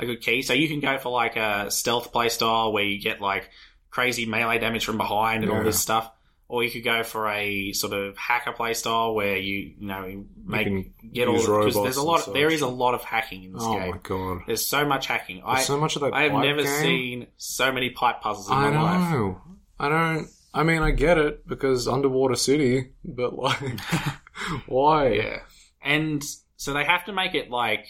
a 0.00 0.04
good 0.06 0.20
key. 0.20 0.42
So 0.42 0.52
you 0.52 0.66
can 0.68 0.80
go 0.80 0.98
for 0.98 1.10
like 1.10 1.36
a 1.36 1.70
stealth 1.70 2.12
playstyle 2.12 2.72
where 2.72 2.82
you 2.84 3.00
get 3.00 3.20
like 3.20 3.48
crazy 3.90 4.26
melee 4.26 4.58
damage 4.58 4.84
from 4.84 4.98
behind 4.98 5.42
and 5.44 5.52
all 5.52 5.62
this 5.62 5.78
stuff. 5.80 6.10
Or 6.48 6.62
you 6.62 6.70
could 6.70 6.84
go 6.84 7.02
for 7.02 7.28
a 7.28 7.72
sort 7.72 7.92
of 7.92 8.16
hacker 8.16 8.52
playstyle 8.52 9.14
where 9.14 9.36
you, 9.36 9.74
you 9.80 9.86
know, 9.88 10.04
you 10.06 10.26
make 10.44 10.66
can 10.66 10.94
get 11.12 11.26
all 11.26 11.34
use 11.34 11.46
because 11.46 11.74
there's 11.74 11.96
a 11.96 12.02
lot. 12.04 12.20
such. 12.20 12.34
there 12.34 12.48
is 12.50 12.60
a 12.60 12.68
lot 12.68 12.94
of 12.94 13.02
hacking 13.02 13.42
in 13.42 13.52
this 13.52 13.62
Oh 13.64 13.72
game. 13.72 13.82
Oh 13.82 13.90
my 13.90 13.98
god! 13.98 14.42
There's 14.46 14.64
so 14.64 14.84
much 14.86 15.06
hacking. 15.08 15.42
I 15.44 15.62
so 15.62 15.76
much 15.76 15.96
of 15.96 16.02
that. 16.02 16.14
I 16.14 16.22
have 16.28 16.32
never 16.34 16.62
game. 16.62 16.80
seen 16.82 17.26
so 17.36 17.72
many 17.72 17.90
pipe 17.90 18.20
puzzles 18.20 18.46
in 18.48 18.54
I 18.54 18.70
my 18.70 18.80
life. 18.80 19.36
I 19.80 19.88
don't. 19.88 20.28
I 20.54 20.62
mean, 20.62 20.82
I 20.82 20.92
get 20.92 21.18
it 21.18 21.46
because 21.48 21.88
underwater 21.88 22.36
city, 22.36 22.92
but 23.04 23.36
like, 23.36 23.80
why? 24.66 25.08
Yeah. 25.08 25.38
And 25.82 26.22
so 26.56 26.72
they 26.72 26.84
have 26.84 27.04
to 27.06 27.12
make 27.12 27.34
it 27.34 27.50
like 27.50 27.86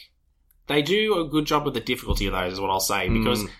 they 0.67 0.83
do 0.83 1.21
a 1.21 1.29
good 1.29 1.45
job 1.45 1.65
with 1.65 1.75
the 1.75 1.81
difficulty 1.81 2.27
of 2.27 2.33
those 2.33 2.55
is 2.55 2.61
what 2.61 2.71
I'll 2.71 2.81
say 2.81 3.09
because 3.09 3.41
Mm. 3.45 3.51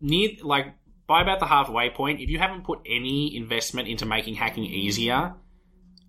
near 0.00 0.30
like 0.42 0.74
by 1.06 1.22
about 1.22 1.40
the 1.40 1.46
halfway 1.46 1.90
point 1.90 2.20
if 2.20 2.28
you 2.30 2.38
haven't 2.38 2.64
put 2.64 2.80
any 2.86 3.36
investment 3.36 3.88
into 3.88 4.04
making 4.06 4.34
hacking 4.34 4.64
easier 4.64 5.34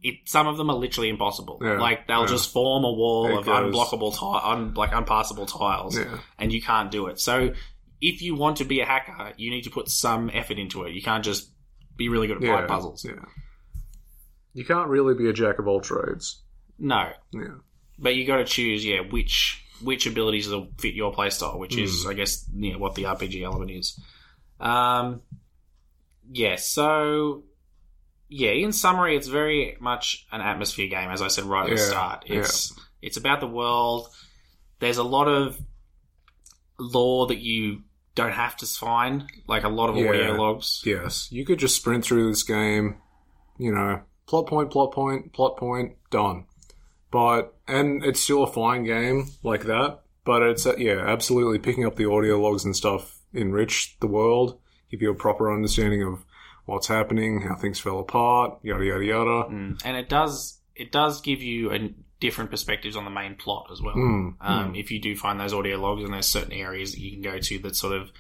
it 0.03 0.15
some 0.25 0.47
of 0.47 0.57
them 0.57 0.69
are 0.69 0.75
literally 0.75 1.09
impossible 1.09 1.59
Yeah, 1.61 1.79
like 1.79 2.07
they'll 2.07 2.21
yeah. 2.21 2.27
just 2.27 2.51
form 2.53 2.83
a 2.83 2.91
wall 2.91 3.27
It 3.29 3.37
of 3.39 3.45
goes- 3.45 3.73
unblockable 3.73 4.17
tile 4.17 4.41
un, 4.51 4.73
like 4.73 4.91
unpassable 4.93 5.45
tiles 5.47 5.97
Yeah. 5.97 6.19
and 6.37 6.51
you 6.51 6.61
can't 6.61 6.91
do 6.91 7.07
it 7.07 7.19
so 7.19 7.53
if 7.99 8.21
you 8.21 8.35
want 8.35 8.57
to 8.57 8.65
be 8.65 8.79
a 8.81 8.85
hacker 8.85 9.33
you 9.37 9.49
need 9.49 9.63
to 9.63 9.69
put 9.71 9.89
some 9.89 10.29
effort 10.33 10.57
into 10.59 10.83
it 10.83 10.93
you 10.93 11.01
can't 11.01 11.23
just 11.25 11.51
be 11.95 12.09
really 12.09 12.27
good 12.27 12.37
at 12.37 12.43
Yeah. 12.43 12.65
puzzles 12.67 13.03
Yeah. 13.05 13.13
You 14.53 14.65
can't 14.65 14.87
really 14.89 15.13
be 15.13 15.29
a 15.29 15.33
jack 15.33 15.59
of 15.59 15.67
all 15.67 15.81
trades. 15.81 16.41
no 16.79 17.11
Yeah. 17.33 17.55
but 17.99 18.15
you 18.15 18.25
got 18.25 18.37
to 18.37 18.45
choose, 18.45 18.85
yeah, 18.85 19.01
which 19.01 19.63
which 19.83 20.07
abilities 20.07 20.47
will 20.49 20.69
fit 20.79 20.95
your 20.95 21.13
playstyle, 21.13 21.59
which 21.59 21.77
is, 21.77 22.03
hmm. 22.03 22.09
I 22.09 22.13
guess, 22.15 22.49
you 22.51 22.73
know, 22.73 22.79
what 22.79 22.95
the 22.95 23.03
RPG 23.03 23.43
element 23.43 23.69
is. 23.69 23.99
Um, 24.59 25.21
yeah, 26.31 26.55
so 26.55 27.43
yeah, 28.29 28.51
in 28.51 28.71
summary, 28.73 29.15
it's 29.15 29.27
very 29.27 29.77
much 29.79 30.25
an 30.31 30.41
atmosphere 30.41 30.87
game, 30.87 31.09
as 31.09 31.21
I 31.21 31.27
said 31.27 31.45
right 31.45 31.63
at 31.63 31.69
the 31.75 31.81
Yeah, 31.81 31.89
start. 31.89 32.23
It's 32.27 32.73
it's 33.01 33.17
about 33.17 33.39
the 33.39 33.47
world. 33.47 34.09
There's 34.79 34.97
a 34.97 35.03
lot 35.03 35.27
of 35.27 35.59
lore 36.79 37.27
that 37.27 37.39
you 37.39 37.81
don't 38.15 38.33
have 38.33 38.57
to 38.57 38.65
find, 38.65 39.25
like 39.47 39.63
a 39.63 39.69
lot 39.69 39.89
of 39.89 39.95
Yeah. 39.97 40.09
audio 40.09 40.33
logs. 40.33 40.81
Yes. 40.85 41.31
You 41.31 41.45
could 41.45 41.59
just 41.59 41.75
sprint 41.75 42.03
through 42.03 42.29
this 42.29 42.43
game, 42.43 42.97
you 43.57 43.71
know, 43.71 44.01
plot 44.27 44.47
point, 44.47 44.71
plot 44.71 44.91
point, 44.91 45.33
plot 45.33 45.57
point, 45.57 45.95
done. 46.09 46.45
But, 47.11 47.55
and 47.67 48.03
it's 48.03 48.19
still 48.19 48.43
a 48.43 48.51
fine 48.51 48.83
game 48.83 49.27
like 49.43 49.65
that, 49.65 50.01
but 50.25 50.41
it's, 50.41 50.65
uh, 50.65 50.75
yeah, 50.77 50.99
absolutely 51.05 51.59
picking 51.59 51.85
up 51.85 51.95
the 51.95 52.09
audio 52.09 52.39
logs 52.41 52.65
and 52.65 52.75
stuff 52.75 53.16
enrich 53.37 53.97
the 53.99 54.07
world, 54.07 54.59
give 54.91 55.01
you 55.01 55.11
a 55.11 55.15
proper 55.15 55.53
understanding 55.53 56.03
of 56.03 56.25
what's 56.65 56.87
happening, 56.87 57.41
how 57.41 57.55
things 57.55 57.79
fell 57.79 57.99
apart, 57.99 58.59
yada, 58.61 58.83
yada, 58.83 59.05
yada. 59.05 59.49
Mm. 59.49 59.81
And 59.85 59.97
it 59.97 60.09
does 60.09 60.59
it 60.75 60.91
does 60.91 61.21
give 61.21 61.41
you 61.41 61.71
a 61.71 61.89
different 62.19 62.49
perspectives 62.51 62.95
on 62.95 63.05
the 63.05 63.11
main 63.11 63.35
plot 63.35 63.69
as 63.71 63.81
well. 63.81 63.95
Mm, 63.95 64.35
Um, 64.41 64.75
If 64.75 64.91
you 64.91 64.99
do 64.99 65.15
find 65.15 65.39
those 65.39 65.53
audio 65.53 65.77
logs 65.77 66.03
and 66.03 66.13
there's 66.13 66.27
certain 66.27 66.53
areas 66.53 66.91
that 66.91 66.99
you 66.99 67.11
can 67.11 67.21
go 67.21 67.39
to 67.39 67.59
that 67.59 67.75
sort 67.75 67.93
of 67.93 68.11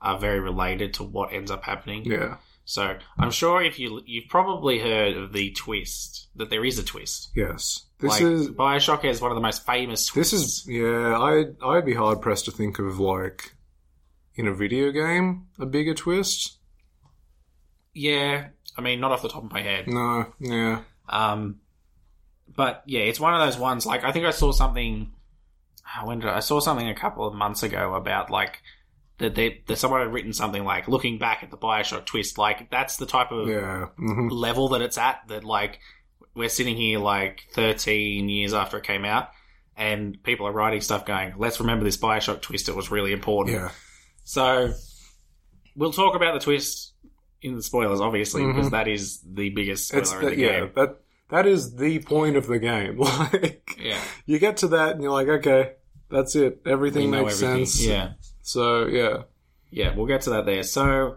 are 0.00 0.18
very 0.18 0.40
related 0.40 0.94
to 0.94 1.04
what 1.04 1.32
ends 1.32 1.50
up 1.50 1.64
happening. 1.64 2.04
Yeah. 2.04 2.36
So 2.64 2.96
I'm 3.18 3.30
sure 3.30 3.62
if 3.62 3.78
you 3.78 4.02
you've 4.04 4.28
probably 4.28 4.80
heard 4.80 5.16
of 5.16 5.32
the 5.32 5.52
twist 5.52 6.26
that 6.34 6.50
there 6.50 6.64
is 6.64 6.78
a 6.78 6.82
twist. 6.82 7.30
Yes. 7.34 7.84
This 7.98 8.20
like, 8.20 8.22
is, 8.22 8.50
Bioshock 8.50 9.04
has 9.04 9.20
one 9.20 9.30
of 9.30 9.36
the 9.36 9.40
most 9.40 9.64
famous 9.64 10.10
This 10.10 10.32
is 10.32 10.66
yeah. 10.68 11.16
I 11.16 11.44
I'd 11.64 11.86
be 11.86 11.94
hard 11.94 12.20
pressed 12.20 12.44
to 12.46 12.50
think 12.50 12.78
of 12.78 12.98
like 12.98 13.54
in 14.36 14.46
a 14.46 14.54
video 14.54 14.90
game 14.92 15.46
a 15.58 15.66
bigger 15.66 15.94
twist. 15.94 16.58
yeah. 17.94 18.48
I 18.78 18.82
mean, 18.82 19.00
not 19.00 19.10
off 19.12 19.22
the 19.22 19.28
top 19.30 19.42
of 19.44 19.50
my 19.50 19.62
head. 19.62 19.88
No, 19.88 20.26
yeah, 20.38 20.82
Um, 21.08 21.60
but 22.54 22.82
yeah, 22.86 23.00
it's 23.00 23.18
one 23.18 23.32
of 23.34 23.40
those 23.40 23.56
ones. 23.58 23.86
Like 23.86 24.04
I 24.04 24.12
think 24.12 24.26
I 24.26 24.30
saw 24.32 24.52
something. 24.52 25.12
ah, 25.86 26.04
When 26.04 26.18
did 26.18 26.28
I, 26.28 26.36
I 26.36 26.40
saw 26.40 26.60
something 26.60 26.86
a 26.86 26.94
couple 26.94 27.26
of 27.26 27.34
months 27.34 27.62
ago 27.62 27.94
about 27.94 28.28
like 28.30 28.60
that 29.16 29.34
they 29.34 29.62
that 29.66 29.76
someone 29.78 30.00
had 30.02 30.12
written 30.12 30.34
something 30.34 30.62
like 30.62 30.88
looking 30.88 31.16
back 31.18 31.42
at 31.42 31.50
the 31.50 31.56
Bioshock 31.56 32.04
twist. 32.04 32.36
Like 32.36 32.70
that's 32.70 32.98
the 32.98 33.06
type 33.06 33.32
of 33.32 33.48
yeah. 33.48 33.86
hmm 33.96 34.28
level 34.28 34.68
that 34.70 34.82
it's 34.82 34.98
at. 34.98 35.26
That 35.28 35.42
like 35.44 35.80
we're 36.34 36.50
sitting 36.50 36.76
here 36.76 36.98
like 36.98 37.46
13 37.54 38.28
years 38.28 38.52
after 38.52 38.76
it 38.76 38.84
came 38.84 39.06
out, 39.06 39.30
and 39.74 40.22
people 40.22 40.46
are 40.46 40.52
writing 40.52 40.82
stuff 40.82 41.06
going, 41.06 41.32
"Let's 41.38 41.60
remember 41.60 41.86
this 41.86 41.96
Bioshock 41.96 42.42
twist. 42.42 42.68
It 42.68 42.76
was 42.76 42.90
really 42.90 43.12
important." 43.12 43.56
Yeah, 43.56 43.70
So 44.26 44.72
we'll 45.76 45.92
talk 45.92 46.16
about 46.16 46.34
the 46.34 46.40
twist 46.40 46.94
in 47.42 47.54
the 47.54 47.62
spoilers, 47.62 48.00
obviously, 48.00 48.42
Mhm. 48.42 48.54
because 48.54 48.70
that 48.72 48.88
is 48.88 49.20
the 49.22 49.50
biggest 49.50 49.86
spoiler 49.88 50.02
it's 50.02 50.12
in 50.12 50.20
the, 50.20 50.26
the 50.30 50.36
yeah. 50.36 50.60
game. 50.60 50.70
That 50.74 51.00
that 51.30 51.46
is 51.46 51.76
the 51.76 52.00
point 52.00 52.36
of 52.36 52.46
the 52.48 52.58
game. 52.58 52.98
Like 53.00 53.78
Yeah. 53.80 54.00
you 54.26 54.38
get 54.40 54.56
to 54.58 54.68
that 54.68 54.92
and 54.94 55.02
you're 55.02 55.12
like, 55.12 55.28
okay, 55.28 55.72
that's 56.10 56.34
it. 56.34 56.60
Everything 56.66 57.10
makes 57.10 57.40
everything. 57.40 57.66
sense. 57.66 57.86
Yeah. 57.86 58.12
So 58.42 58.86
yeah, 58.86 59.22
Yeah, 59.70 59.94
we'll 59.94 60.06
get 60.06 60.22
to 60.22 60.30
that 60.30 60.44
there. 60.46 60.62
So, 60.64 61.16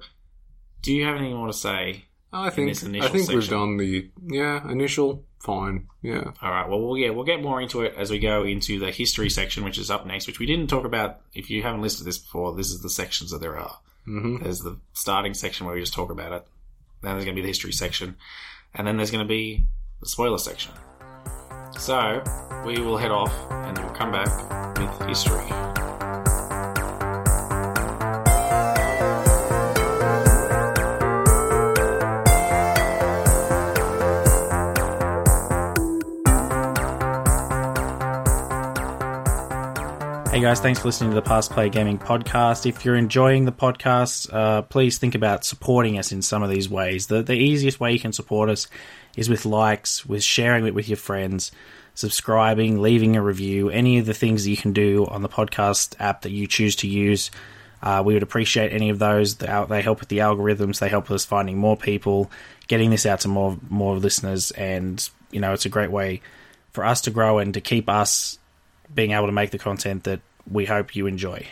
do 0.84 0.94
you 0.94 1.06
have 1.06 1.16
anything 1.18 1.36
more 1.38 1.48
to 1.48 1.54
say? 1.54 2.06
I 2.32 2.50
think 2.51 2.70
this 2.70 2.84
I 2.84 3.08
think 3.10 3.28
we've 3.30 3.50
done 3.50 3.78
the 3.78 4.12
yeah 4.28 4.70
initial 4.70 5.25
fine. 5.39 5.88
Yeah, 6.01 6.31
All 6.41 6.51
right. 6.51 6.67
Well, 6.67 6.81
we'll 6.81 6.98
yeah, 6.98 7.10
we'll 7.10 7.25
get 7.25 7.41
more 7.41 7.62
into 7.62 7.81
it 7.81 7.93
as 7.98 8.12
we 8.12 8.19
go 8.19 8.43
into 8.43 8.79
the 8.79 8.91
history 8.91 9.29
section, 9.29 9.63
which 9.63 9.77
is 9.77 9.89
up 9.91 10.05
next. 10.05 10.27
Which 10.27 10.39
we 10.39 10.46
didn't 10.46 10.67
talk 10.67 10.86
about. 10.86 11.22
If 11.34 11.50
you 11.50 11.63
haven't 11.63 11.81
listened 11.81 12.00
to 12.00 12.05
this 12.05 12.17
before, 12.17 12.55
this 12.55 12.72
is 12.72 12.81
the 12.81 12.89
sections 12.89 13.31
that 13.31 13.39
there 13.41 13.58
are. 13.58 13.77
hmm 14.05 14.38
There's 14.43 14.60
the 14.60 14.77
starting 14.93 15.34
section 15.34 15.65
where 15.65 15.75
we 15.75 15.81
just 15.81 15.93
talk 15.93 16.12
about 16.12 16.31
it. 16.34 16.46
Then 17.01 17.13
there's 17.13 17.25
going 17.25 17.36
to 17.36 17.41
be 17.41 17.43
the 17.43 17.48
history 17.50 17.72
section, 17.72 18.15
and 18.75 18.86
then 18.86 18.98
there's 18.98 19.12
going 19.12 19.25
to 19.25 19.27
be 19.29 19.65
the 20.01 20.08
spoiler 20.08 20.38
section. 20.38 20.74
So 21.77 22.22
we 22.65 22.79
will 22.81 22.98
head 22.98 23.12
off, 23.12 23.34
and 23.51 23.77
then 23.77 23.86
we'll 23.86 23.96
come 23.96 24.12
back 24.12 24.77
with 24.77 25.08
history. 25.08 25.78
Hey 40.39 40.46
guys, 40.46 40.62
thanks 40.62 40.79
for 40.79 40.88
listening 40.88 41.10
to 41.10 41.15
the 41.15 41.22
Past 41.22 41.51
Play 41.51 41.67
Gaming 41.67 42.00
podcast. 42.00 42.65
If 42.65 42.86
you're 42.86 42.96
enjoying 42.96 43.43
the 43.43 43.51
podcast, 43.51 44.34
uh, 44.34 44.62
please 44.62 44.98
think 44.98 45.13
about 45.13 45.43
supporting 45.43 46.00
us 46.00 46.13
in 46.13 46.22
some 46.22 46.43
of 46.43 46.50
these 46.50 46.69
ways. 46.69 47.08
The, 47.08 47.22
the 47.22 47.34
easiest 47.34 47.81
way 47.81 47.91
you 47.91 48.00
can 48.00 48.13
support 48.13 48.50
us 48.50 48.67
is 49.17 49.27
with 49.27 49.46
likes, 49.46 50.05
with 50.05 50.24
sharing 50.24 50.65
it 50.65 50.74
with 50.74 50.88
your 50.88 50.96
friends, 50.96 51.51
subscribing, 51.93 52.81
leaving 52.81 53.17
a 53.17 53.22
review, 53.22 53.69
any 53.69 53.98
of 53.98 54.05
the 54.05 54.13
things 54.13 54.46
that 54.46 54.50
you 54.50 54.55
can 54.55 54.72
do 54.72 55.05
on 55.08 55.24
the 55.24 55.27
podcast 55.27 55.98
app 56.00 56.22
that 56.22 56.31
you 56.31 56.48
choose 56.48 56.77
to 56.77 56.88
use. 56.88 57.31
Uh, 57.84 58.01
we 58.05 58.13
would 58.13 58.24
appreciate 58.24 58.72
any 58.72 58.89
of 58.89 58.98
those. 58.98 59.36
They 59.36 59.81
help 59.81 60.00
with 60.00 60.08
the 60.08 60.19
algorithms. 60.19 60.79
They 60.79 60.88
help 60.88 61.12
us 61.12 61.25
finding 61.25 61.58
more 61.58 61.75
people, 61.75 62.31
getting 62.69 62.91
this 62.91 63.05
out 63.05 63.19
to 63.19 63.27
more 63.27 63.58
more 63.69 63.98
listeners, 63.98 64.51
and 64.51 65.05
you 65.31 65.41
know 65.41 65.51
it's 65.51 65.65
a 65.65 65.69
great 65.69 65.91
way 65.91 66.22
for 66.72 66.86
us 66.86 67.01
to 67.01 67.12
grow 67.12 67.39
and 67.39 67.53
to 67.55 67.60
keep 67.60 67.89
us 67.89 68.39
being 68.96 69.12
able 69.12 69.25
to 69.25 69.34
make 69.34 69.51
the 69.51 69.60
content 69.60 70.05
that 70.05 70.22
we 70.51 70.65
hope 70.65 70.96
you 70.96 71.08
enjoy. 71.08 71.48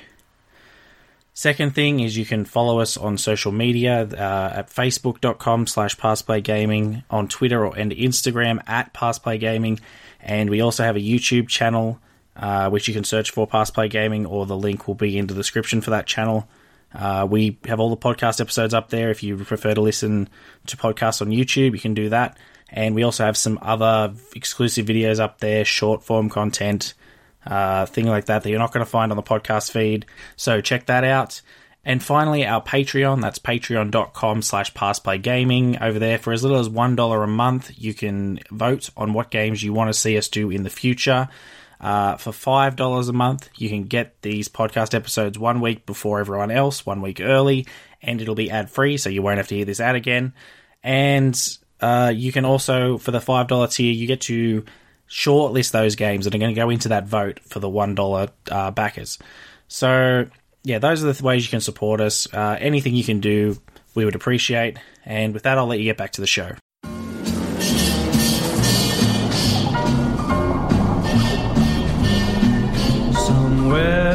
Second 1.34 1.76
thing 1.76 2.00
is 2.00 2.18
you 2.18 2.26
can 2.26 2.46
follow 2.46 2.80
us 2.80 2.98
on 2.98 3.18
social 3.18 3.52
media 3.52 4.02
uh, 4.02 4.54
at 4.56 4.70
facebook.com 4.70 5.68
slash 5.68 5.96
pastplaygaming, 5.96 7.04
on 7.12 7.28
Twitter 7.28 7.66
or, 7.66 7.78
and 7.78 7.92
Instagram 7.92 8.62
at 8.68 8.94
pastplaygaming, 8.94 9.80
and 10.20 10.50
we 10.50 10.62
also 10.62 10.84
have 10.84 10.96
a 10.96 11.00
YouTube 11.00 11.48
channel 11.48 12.00
uh, 12.38 12.70
which 12.70 12.88
you 12.88 12.94
can 12.94 13.04
search 13.04 13.32
for 13.32 13.48
Past 13.48 13.74
Play 13.74 13.88
Gaming, 13.88 14.26
or 14.26 14.46
the 14.46 14.56
link 14.56 14.88
will 14.88 14.96
be 14.96 15.18
in 15.18 15.28
the 15.28 15.34
description 15.34 15.82
for 15.82 15.90
that 15.90 16.06
channel. 16.06 16.48
Uh, 16.94 17.28
we 17.30 17.58
have 17.66 17.80
all 17.80 17.90
the 17.90 17.98
podcast 17.98 18.40
episodes 18.40 18.74
up 18.74 18.90
there. 18.90 19.10
If 19.10 19.24
you 19.24 19.38
prefer 19.38 19.74
to 19.74 19.82
listen 19.82 20.30
to 20.68 20.78
podcasts 20.78 21.22
on 21.22 21.30
YouTube, 21.30 21.74
you 21.74 21.80
can 21.80 21.94
do 21.94 22.10
that. 22.10 22.38
And 22.70 22.96
we 22.96 23.04
also 23.04 23.26
have 23.26 23.38
some 23.38 23.58
other 23.62 24.14
exclusive 24.36 24.86
videos 24.86 25.20
up 25.20 25.40
there, 25.40 25.66
short 25.66 26.04
form 26.04 26.30
content, 26.30 26.94
uh, 27.48 27.86
thing 27.86 28.06
like 28.06 28.26
that 28.26 28.44
that 28.44 28.50
you're 28.50 28.60
not 28.60 28.74
going 28.74 28.86
to 28.86 28.90
find 28.90 29.12
on 29.12 29.16
the 29.16 29.24
podcast 29.24 29.72
feed. 29.72 30.06
So 30.36 30.62
check 30.62 30.86
that 30.88 31.04
out. 31.04 31.42
And 31.86 32.04
finally, 32.04 32.46
our 32.46 32.62
Patreon, 32.62 33.22
that's 33.22 33.40
patreon.com 33.40 34.42
slash 34.42 34.74
pastplaygaming. 34.74 35.82
Over 35.82 36.00
there, 36.00 36.18
for 36.18 36.34
as 36.34 36.44
little 36.44 36.60
as 36.60 36.68
$1 36.68 37.24
a 37.24 37.28
month, 37.28 37.72
you 37.78 37.94
can 37.94 38.42
vote 38.52 38.90
on 38.98 39.14
what 39.14 39.32
games 39.32 39.64
you 39.64 39.72
want 39.72 39.88
to 39.88 39.94
see 39.94 40.18
us 40.18 40.28
do 40.28 40.50
in 40.50 40.64
the 40.64 40.70
future. 40.70 41.30
Uh, 41.80 42.18
for 42.18 42.32
$5 42.32 43.10
a 43.10 43.14
month, 43.14 43.50
you 43.56 43.70
can 43.70 43.84
get 43.84 44.22
these 44.22 44.50
podcast 44.50 44.94
episodes 44.94 45.40
one 45.40 45.62
week 45.62 45.86
before 45.86 46.20
everyone 46.20 46.52
else, 46.52 46.86
one 46.86 47.02
week 47.02 47.22
early, 47.22 47.66
and 48.02 48.20
it'll 48.20 48.36
be 48.36 48.52
ad 48.52 48.70
free, 48.70 48.98
so 48.98 49.10
you 49.10 49.22
won't 49.22 49.38
have 49.38 49.48
to 49.48 49.56
hear 49.56 49.66
this 49.66 49.80
ad 49.80 49.96
again. 49.96 50.34
And 50.84 51.40
uh, 51.80 52.12
you 52.14 52.34
can 52.34 52.44
also, 52.44 52.98
for 52.98 53.12
the 53.12 53.20
$5 53.20 53.74
tier, 53.74 53.94
you 53.94 54.08
get 54.08 54.22
to 54.22 54.66
shortlist 55.10 55.72
those 55.72 55.96
games 55.96 56.26
that 56.26 56.36
are 56.36 56.38
going 56.38 56.54
to 56.54 56.60
go 56.60 56.70
into 56.70 56.90
that 56.90 57.06
vote 57.06 57.40
for 57.40 57.60
the 57.60 57.70
$1 57.70 58.30
uh, 58.52 58.72
backers. 58.72 59.18
So, 59.68 60.28
yeah, 60.64 60.80
those 60.80 61.04
are 61.04 61.12
the 61.12 61.24
ways 61.24 61.46
you 61.46 61.50
can 61.50 61.62
support 61.62 62.02
us. 62.02 62.32
Uh, 62.34 62.58
anything 62.60 62.96
you 62.96 63.04
can 63.04 63.20
do, 63.20 63.58
we 63.96 64.06
would 64.06 64.16
appreciate. 64.16 64.78
And 65.06 65.34
with 65.34 65.44
that, 65.44 65.58
I'll 65.58 65.68
let 65.68 65.80
you 65.80 65.86
get 65.86 65.98
back 65.98 66.12
to 66.14 66.22
the 66.22 66.28
show. 66.28 66.52
Somewhere 73.14 74.07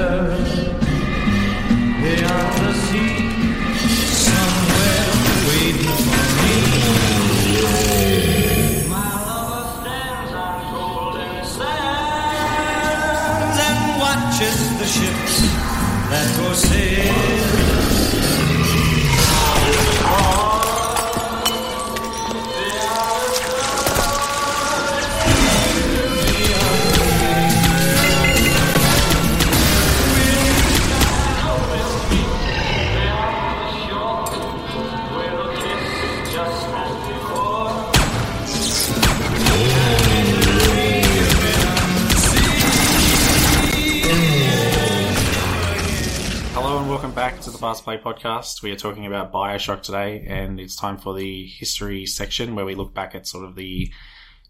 Past 47.63 47.85
Play 47.85 47.97
Podcast. 47.97 48.61
We 48.61 48.73
are 48.73 48.77
talking 48.77 49.07
about 49.07 49.33
Bioshock 49.33 49.83
today, 49.83 50.25
and 50.27 50.59
it's 50.59 50.75
time 50.75 50.99
for 50.99 51.15
the 51.15 51.47
history 51.47 52.07
section 52.07 52.57
where 52.57 52.65
we 52.65 52.75
look 52.75 52.93
back 52.93 53.15
at 53.15 53.29
sort 53.29 53.45
of 53.45 53.55
the 53.55 53.89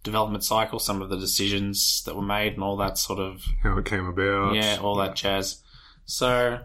development 0.02 0.44
cycle, 0.44 0.78
some 0.78 1.02
of 1.02 1.10
the 1.10 1.18
decisions 1.18 2.02
that 2.06 2.16
were 2.16 2.22
made, 2.22 2.54
and 2.54 2.62
all 2.62 2.78
that 2.78 2.96
sort 2.96 3.18
of 3.18 3.44
How 3.62 3.76
it 3.76 3.84
came 3.84 4.06
about. 4.06 4.54
yeah, 4.54 4.78
all 4.80 4.96
that 4.96 5.14
jazz. 5.14 5.62
So, 6.06 6.60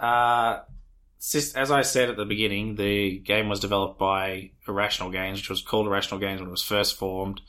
uh, 0.00 0.58
as 1.54 1.70
I 1.70 1.82
said 1.82 2.10
at 2.10 2.16
the 2.16 2.24
beginning, 2.24 2.74
the 2.74 3.20
game 3.20 3.48
was 3.48 3.60
developed 3.60 3.96
by 3.96 4.50
Irrational 4.66 5.12
Games, 5.12 5.38
which 5.38 5.50
was 5.50 5.62
called 5.62 5.86
Irrational 5.86 6.18
Games 6.18 6.40
when 6.40 6.48
it 6.48 6.50
was 6.50 6.62
first 6.62 6.96
formed. 6.98 7.42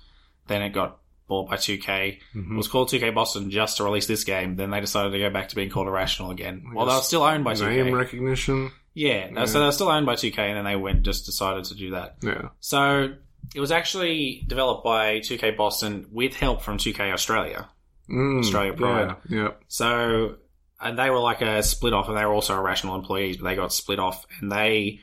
Then 0.45 0.62
it 0.62 0.69
got 0.69 0.99
bought 1.27 1.49
by 1.49 1.55
2K. 1.55 2.19
Mm-hmm. 2.36 2.53
It 2.53 2.57
was 2.57 2.67
called 2.67 2.89
2K 2.89 3.13
Boston 3.13 3.49
just 3.49 3.77
to 3.77 3.84
release 3.84 4.07
this 4.07 4.23
game. 4.23 4.55
Then 4.55 4.69
they 4.71 4.79
decided 4.79 5.12
to 5.12 5.19
go 5.19 5.29
back 5.29 5.49
to 5.49 5.55
being 5.55 5.69
called 5.69 5.88
Irrational 5.88 6.31
again. 6.31 6.71
Well, 6.73 6.86
they 6.86 6.93
were 6.95 7.01
still 7.01 7.23
owned 7.23 7.43
by 7.43 7.53
2K. 7.53 7.86
Name 7.86 7.93
recognition. 7.95 8.71
Yeah, 8.93 9.29
no, 9.29 9.45
so 9.45 9.60
they're 9.60 9.71
still 9.71 9.88
owned 9.89 10.05
by 10.05 10.15
2K, 10.15 10.38
and 10.38 10.57
then 10.57 10.65
they 10.65 10.75
went 10.75 11.03
just 11.03 11.25
decided 11.25 11.63
to 11.65 11.75
do 11.75 11.91
that. 11.91 12.17
Yeah. 12.21 12.49
So 12.60 13.13
it 13.55 13.60
was 13.60 13.71
actually 13.71 14.43
developed 14.47 14.84
by 14.84 15.19
2K 15.19 15.55
Boston 15.55 16.07
with 16.12 16.36
help 16.36 16.62
from 16.62 16.77
2K 16.77 17.13
Australia. 17.13 17.69
Mm, 18.10 18.39
Australia 18.39 18.73
Pride. 18.73 19.15
Yeah. 19.29 19.43
yeah. 19.43 19.49
So 19.69 20.36
and 20.81 20.97
they 20.97 21.10
were 21.10 21.19
like 21.19 21.41
a 21.41 21.63
split 21.63 21.93
off, 21.93 22.10
and 22.10 22.17
they 22.17 22.25
were 22.25 22.34
also 22.34 22.57
irrational 22.57 22.95
employees, 22.95 23.38
but 23.38 23.45
they 23.45 23.55
got 23.55 23.71
split 23.71 23.99
off, 23.99 24.25
and 24.39 24.51
they 24.51 25.01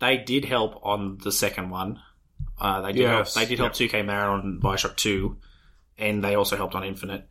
they 0.00 0.18
did 0.18 0.44
help 0.44 0.80
on 0.84 1.18
the 1.22 1.32
second 1.32 1.70
one. 1.70 2.00
Uh, 2.60 2.82
they 2.82 2.92
did 2.92 3.02
Yes, 3.02 3.34
help. 3.34 3.44
They 3.44 3.48
did 3.48 3.58
help 3.60 3.72
2K 3.72 4.04
Marin 4.04 4.28
on 4.28 4.60
Bioshock 4.62 4.96
Two, 4.96 5.38
and 6.00 6.24
they 6.24 6.34
also 6.34 6.56
helped 6.56 6.74
on 6.74 6.84
Infinite. 6.84 7.28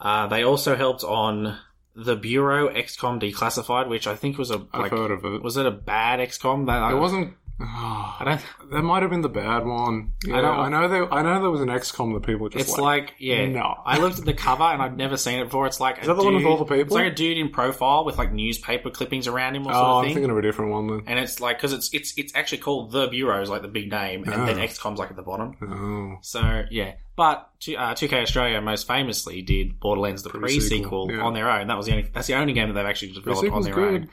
Uh, 0.00 0.26
they 0.28 0.42
also 0.42 0.76
helped 0.76 1.04
on 1.04 1.58
the 1.94 2.16
Bureau 2.16 2.68
XCOM 2.72 3.20
Declassified, 3.20 3.88
which 3.88 4.06
I 4.06 4.14
think 4.14 4.38
was 4.38 4.50
a 4.50 4.66
I've 4.72 4.90
heard 4.90 5.10
of 5.10 5.24
it. 5.24 5.42
was 5.42 5.56
it 5.56 5.66
a 5.66 5.70
bad 5.70 6.20
XCOM? 6.20 6.66
That 6.66 6.92
It 6.92 6.96
wasn't. 6.98 7.34
I 7.62 8.22
don't. 8.24 8.70
That 8.72 8.82
might 8.82 9.02
have 9.02 9.10
been 9.10 9.20
the 9.20 9.28
bad 9.28 9.66
one. 9.66 10.12
Yeah, 10.24 10.38
I, 10.38 10.40
don't- 10.40 10.70
know 10.70 10.88
there. 10.88 11.12
I 11.12 11.22
know 11.22 11.40
there 11.40 11.50
was 11.50 11.60
an 11.60 11.68
XCOM 11.68 12.14
that 12.14 12.26
people 12.26 12.48
just 12.48 12.68
It's 12.70 12.78
like, 12.78 13.14
yeah. 13.18 13.46
no. 13.46 13.74
I 13.84 13.98
looked 13.98 14.18
at 14.18 14.24
the 14.24 14.32
cover 14.32 14.62
and 14.64 14.80
I'd 14.80 14.96
never 14.96 15.16
seen 15.16 15.40
it 15.40 15.44
before. 15.44 15.66
It's 15.66 15.78
like 15.80 15.98
Is 16.00 16.06
that 16.06 16.14
the 16.16 16.22
one 16.24 16.34
with 16.36 16.44
all 16.46 16.56
the 16.56 16.64
people? 16.64 16.80
It's 16.80 16.92
like 16.92 17.12
a 17.12 17.14
dude 17.14 17.36
in 17.36 17.50
profile 17.50 18.04
with 18.04 18.16
like 18.18 18.32
newspaper 18.32 18.88
clippings 18.90 19.26
around 19.26 19.56
him 19.56 19.66
or 19.66 19.72
Oh, 19.72 19.74
sort 19.74 19.84
I'm 19.84 20.04
thing. 20.04 20.14
thinking 20.14 20.30
of 20.30 20.38
a 20.38 20.42
different 20.42 20.70
one 20.70 20.86
then. 20.86 21.02
and 21.06 21.18
it's 21.18 21.40
like 21.40 21.58
because 21.58 21.72
it's 21.72 21.92
it's 21.92 22.14
it's 22.16 22.34
actually 22.34 22.58
called 22.58 22.92
the 22.92 23.08
Bureau 23.08 23.42
is 23.42 23.50
like 23.50 23.62
the 23.62 23.68
big 23.68 23.90
name, 23.90 24.24
and 24.24 24.48
then 24.48 24.58
Ah. 24.58 24.62
XCOM's 24.62 24.98
like 24.98 25.10
at 25.10 25.16
the 25.16 25.22
bottom. 25.22 25.56
Oh, 25.62 26.18
So 26.22 26.64
yeah, 26.70 26.94
but 27.16 27.50
two, 27.60 27.76
uh, 27.76 27.94
2K 27.94 28.22
Australia 28.22 28.60
most 28.62 28.86
famously 28.86 29.42
did 29.42 29.78
Borderlands 29.80 30.22
the 30.22 30.30
pre 30.30 30.40
Pre-sequel, 30.40 31.08
sequel 31.08 31.12
yeah. 31.12 31.22
on 31.24 31.34
their 31.34 31.50
own. 31.50 31.66
That 31.66 31.76
was 31.76 31.86
the 31.86 31.92
only 31.92 32.08
that's 32.12 32.26
the 32.26 32.34
only 32.34 32.52
game 32.54 32.68
that 32.68 32.74
they've 32.74 32.86
actually 32.86 33.12
developed 33.12 33.50
on 33.50 33.62
their 33.62 33.78
own. 33.78 34.08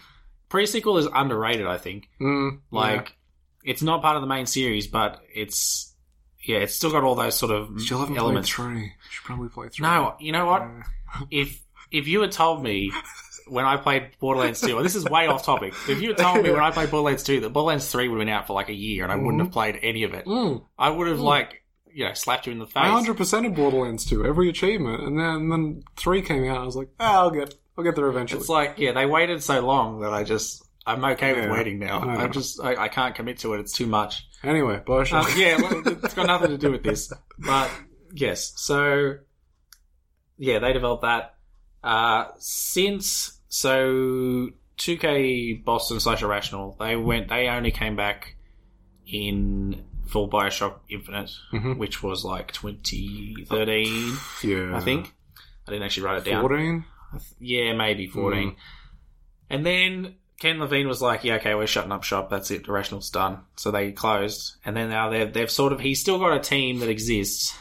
Pre 0.50 0.66
sequel 0.66 0.98
is 0.98 1.08
underrated, 1.14 1.68
I 1.68 1.78
think. 1.78 2.10
mm, 2.22 2.60
Like 2.72 3.17
it's 3.68 3.82
not 3.84 4.02
part 4.02 4.16
of 4.16 4.22
the 4.22 4.28
main 4.28 4.46
series, 4.48 4.88
but 4.88 5.22
it's 5.34 5.94
yeah, 6.44 6.58
it's 6.60 6.74
still 6.76 6.92
got 6.92 7.04
all 7.04 7.16
those 7.16 7.36
sort 7.36 7.52
of 7.52 7.80
still 7.82 8.00
haven't 8.00 8.18
elements. 8.18 8.52
played 8.54 8.92
should 9.12 9.24
probably 9.26 9.50
play 9.50 9.68
three. 9.70 9.84
No, 9.86 10.16
you 10.20 10.32
know 10.32 10.46
what? 10.46 10.64
If 11.32 11.62
if 11.92 12.08
you 12.08 12.22
had 12.22 12.32
told 12.32 12.62
me 12.62 12.92
when 13.48 13.64
I 13.66 13.78
played 13.78 14.10
Borderlands 14.20 14.60
2, 14.62 14.74
well, 14.76 14.84
this 14.84 14.94
is 14.96 15.06
way 15.06 15.28
off 15.28 15.46
topic. 15.46 15.74
If 15.88 16.02
you 16.02 16.10
had 16.10 16.18
told 16.18 16.44
me 16.44 16.52
when 16.52 16.60
I 16.60 16.70
played 16.72 16.92
Borderlands 16.92 17.24
2 17.24 17.40
that 17.42 17.50
Borderlands 17.52 17.90
3 17.90 18.10
would 18.10 18.16
have 18.20 18.26
been 18.26 18.34
out 18.34 18.46
for 18.46 18.52
like 18.54 18.68
a 18.70 18.74
year 18.74 19.04
and 19.04 19.12
I 19.12 19.16
wouldn't 19.16 19.42
have 19.42 19.52
played 19.54 19.80
any 19.82 20.04
of 20.04 20.14
it, 20.14 20.26
Mm. 20.26 20.64
I 20.78 20.90
would 20.90 21.08
have 21.08 21.22
like 21.22 21.64
you 21.92 22.04
know 22.06 22.14
slapped 22.14 22.46
you 22.46 22.52
in 22.52 22.60
the 22.60 22.66
face. 22.68 22.76
I 22.76 22.90
hundred 22.90 23.16
percent 23.18 23.56
Borderlands 23.56 24.06
2, 24.06 24.26
every 24.26 24.50
achievement, 24.50 25.02
and 25.04 25.18
then 25.18 25.26
and 25.26 25.52
then 25.52 25.84
three 25.96 26.22
came 26.22 26.44
out. 26.44 26.56
and 26.56 26.64
I 26.64 26.66
was 26.66 26.76
like, 26.76 26.90
ah, 27.00 27.20
I'll 27.22 27.32
get, 27.32 27.56
I'll 27.78 27.84
get 27.86 27.96
there 27.96 28.08
eventually. 28.10 28.42
It's 28.42 28.50
like 28.50 28.76
yeah, 28.78 28.92
they 28.92 29.06
waited 29.06 29.42
so 29.42 29.62
long 29.66 30.02
that 30.02 30.14
I 30.14 30.24
just 30.24 30.67
I'm 30.88 31.04
okay 31.06 31.34
with 31.34 31.44
Yeah. 31.46 31.52
waiting 31.52 31.80
now. 31.80 32.00
I'm 32.00 32.32
just 32.32 32.60
I, 32.64 32.76
I 32.84 32.88
can't 32.88 33.14
commit 33.14 33.40
to 33.40 33.54
it. 33.54 33.60
It's 33.60 33.74
too 33.74 33.86
much. 33.88 34.28
anyway, 34.44 34.82
Bioshock. 34.86 35.26
Um, 35.32 35.40
yeah, 35.40 35.58
well, 35.62 35.82
it's 36.04 36.14
got 36.14 36.28
nothing 36.28 36.50
to 36.52 36.58
do 36.58 36.72
with 36.72 36.84
this. 36.84 37.12
But 37.38 37.70
yes, 38.14 38.54
so 38.56 39.16
yeah, 40.38 40.60
they 40.60 40.74
developed 40.74 41.04
that. 41.04 41.36
Uh, 41.84 42.26
since 42.40 43.40
so 43.50 44.50
2K 44.78 45.64
Boston 45.64 46.00
slash 46.00 46.22
Irrational, 46.24 46.76
they 46.80 46.96
went. 46.96 47.30
They 47.30 47.48
only 47.48 47.72
came 47.72 47.96
back 47.96 48.36
in 49.06 49.84
full 50.08 50.30
Bioshock 50.30 50.80
Infinite, 50.90 51.32
Mhm. 51.54 51.78
which 51.78 52.02
was 52.02 52.24
like 52.24 52.52
2013, 52.54 54.18
yeah, 54.44 54.76
I 54.76 54.80
think. 54.80 55.14
I 55.68 55.72
didn't 55.72 55.84
actually 55.84 56.04
write 56.04 56.18
it 56.20 56.30
down. 56.30 56.42
fourteen. 56.42 56.86
Th- 57.12 57.24
yeah, 57.40 57.74
maybe 57.74 58.08
14. 58.08 58.52
Mm. 58.52 58.56
And 59.50 59.66
then 59.66 60.16
Ken 60.40 60.60
Levine 60.60 60.88
was 60.88 61.02
like, 61.02 61.24
yeah, 61.24 61.36
okay, 61.36 61.56
we're 61.56 61.68
shutting 61.68 61.92
up 61.92 62.04
shop. 62.04 62.30
That's 62.30 62.52
it. 62.52 62.68
Irrational's 62.68 63.10
done. 63.10 63.40
So 63.56 63.72
they 63.72 63.92
closed. 63.92 64.56
And 64.64 64.78
then 64.78 64.90
now 64.90 65.10
they've, 65.10 65.32
they've 65.32 65.50
sort 65.50 65.74
of, 65.74 65.80
he's 65.80 66.00
still 66.00 66.20
got 66.20 66.38
a 66.38 66.40
team 66.40 66.80
that 66.80 66.90
exists. 66.90 67.58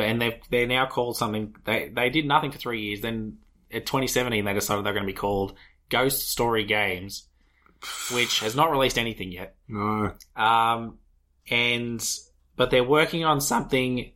And 0.00 0.22
they've, 0.22 0.40
they're 0.50 0.66
now 0.66 0.86
called 0.86 1.18
something, 1.18 1.54
they, 1.64 1.90
they 1.94 2.08
did 2.08 2.26
nothing 2.26 2.50
for 2.50 2.58
three 2.58 2.80
years. 2.80 3.02
Then 3.02 3.38
at 3.70 3.84
2017, 3.84 4.44
they 4.44 4.54
decided 4.54 4.84
they're 4.84 4.94
going 4.94 5.04
to 5.04 5.12
be 5.12 5.12
called 5.12 5.54
Ghost 5.90 6.30
Story 6.30 6.64
Games, 6.64 7.28
which 8.12 8.40
has 8.40 8.56
not 8.56 8.70
released 8.70 8.98
anything 8.98 9.30
yet. 9.30 9.56
No. 9.68 10.12
Um, 10.34 10.98
and 11.50 12.02
but 12.56 12.70
they're 12.70 12.84
working 12.84 13.24
on 13.24 13.40
something 13.40 14.12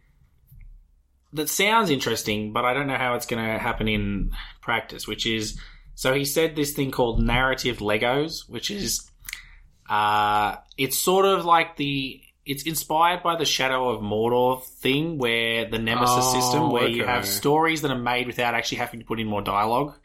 that 1.32 1.48
sounds 1.48 1.90
interesting, 1.90 2.52
but 2.52 2.64
I 2.64 2.72
don't 2.72 2.86
know 2.86 2.96
how 2.96 3.14
it's 3.14 3.26
going 3.26 3.44
to 3.44 3.58
happen 3.58 3.88
in 3.88 4.32
practice. 4.62 5.06
Which 5.06 5.26
is, 5.26 5.60
so 5.98 6.14
he 6.14 6.24
said 6.24 6.54
this 6.54 6.74
thing 6.74 6.92
called 6.92 7.20
narrative 7.20 7.78
Legos, 7.78 8.48
which 8.48 8.70
is, 8.70 9.10
uh, 9.90 10.54
it's 10.76 10.96
sort 10.96 11.24
of 11.24 11.44
like 11.44 11.76
the. 11.76 12.22
It's 12.46 12.62
inspired 12.62 13.24
by 13.24 13.34
the 13.34 13.44
Shadow 13.44 13.88
of 13.88 14.00
Mordor 14.00 14.62
thing, 14.62 15.18
where 15.18 15.68
the 15.68 15.80
Nemesis 15.80 16.24
Oh, 16.28 16.40
system, 16.40 16.70
where 16.70 16.86
you 16.86 17.04
have 17.04 17.26
stories 17.26 17.82
that 17.82 17.90
are 17.90 17.98
made 17.98 18.28
without 18.28 18.54
actually 18.54 18.78
having 18.78 19.00
to 19.00 19.06
put 19.06 19.18
in 19.18 19.26
more 19.26 19.42
dialogue 19.42 19.96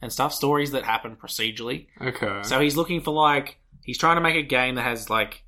and 0.00 0.12
stuff. 0.12 0.32
Stories 0.32 0.70
that 0.70 0.84
happen 0.84 1.16
procedurally. 1.16 1.88
Okay. 2.00 2.44
So 2.44 2.60
he's 2.60 2.76
looking 2.76 3.00
for 3.00 3.10
like 3.10 3.58
he's 3.82 3.98
trying 3.98 4.18
to 4.18 4.20
make 4.20 4.36
a 4.36 4.42
game 4.42 4.76
that 4.76 4.82
has 4.82 5.10
like 5.10 5.42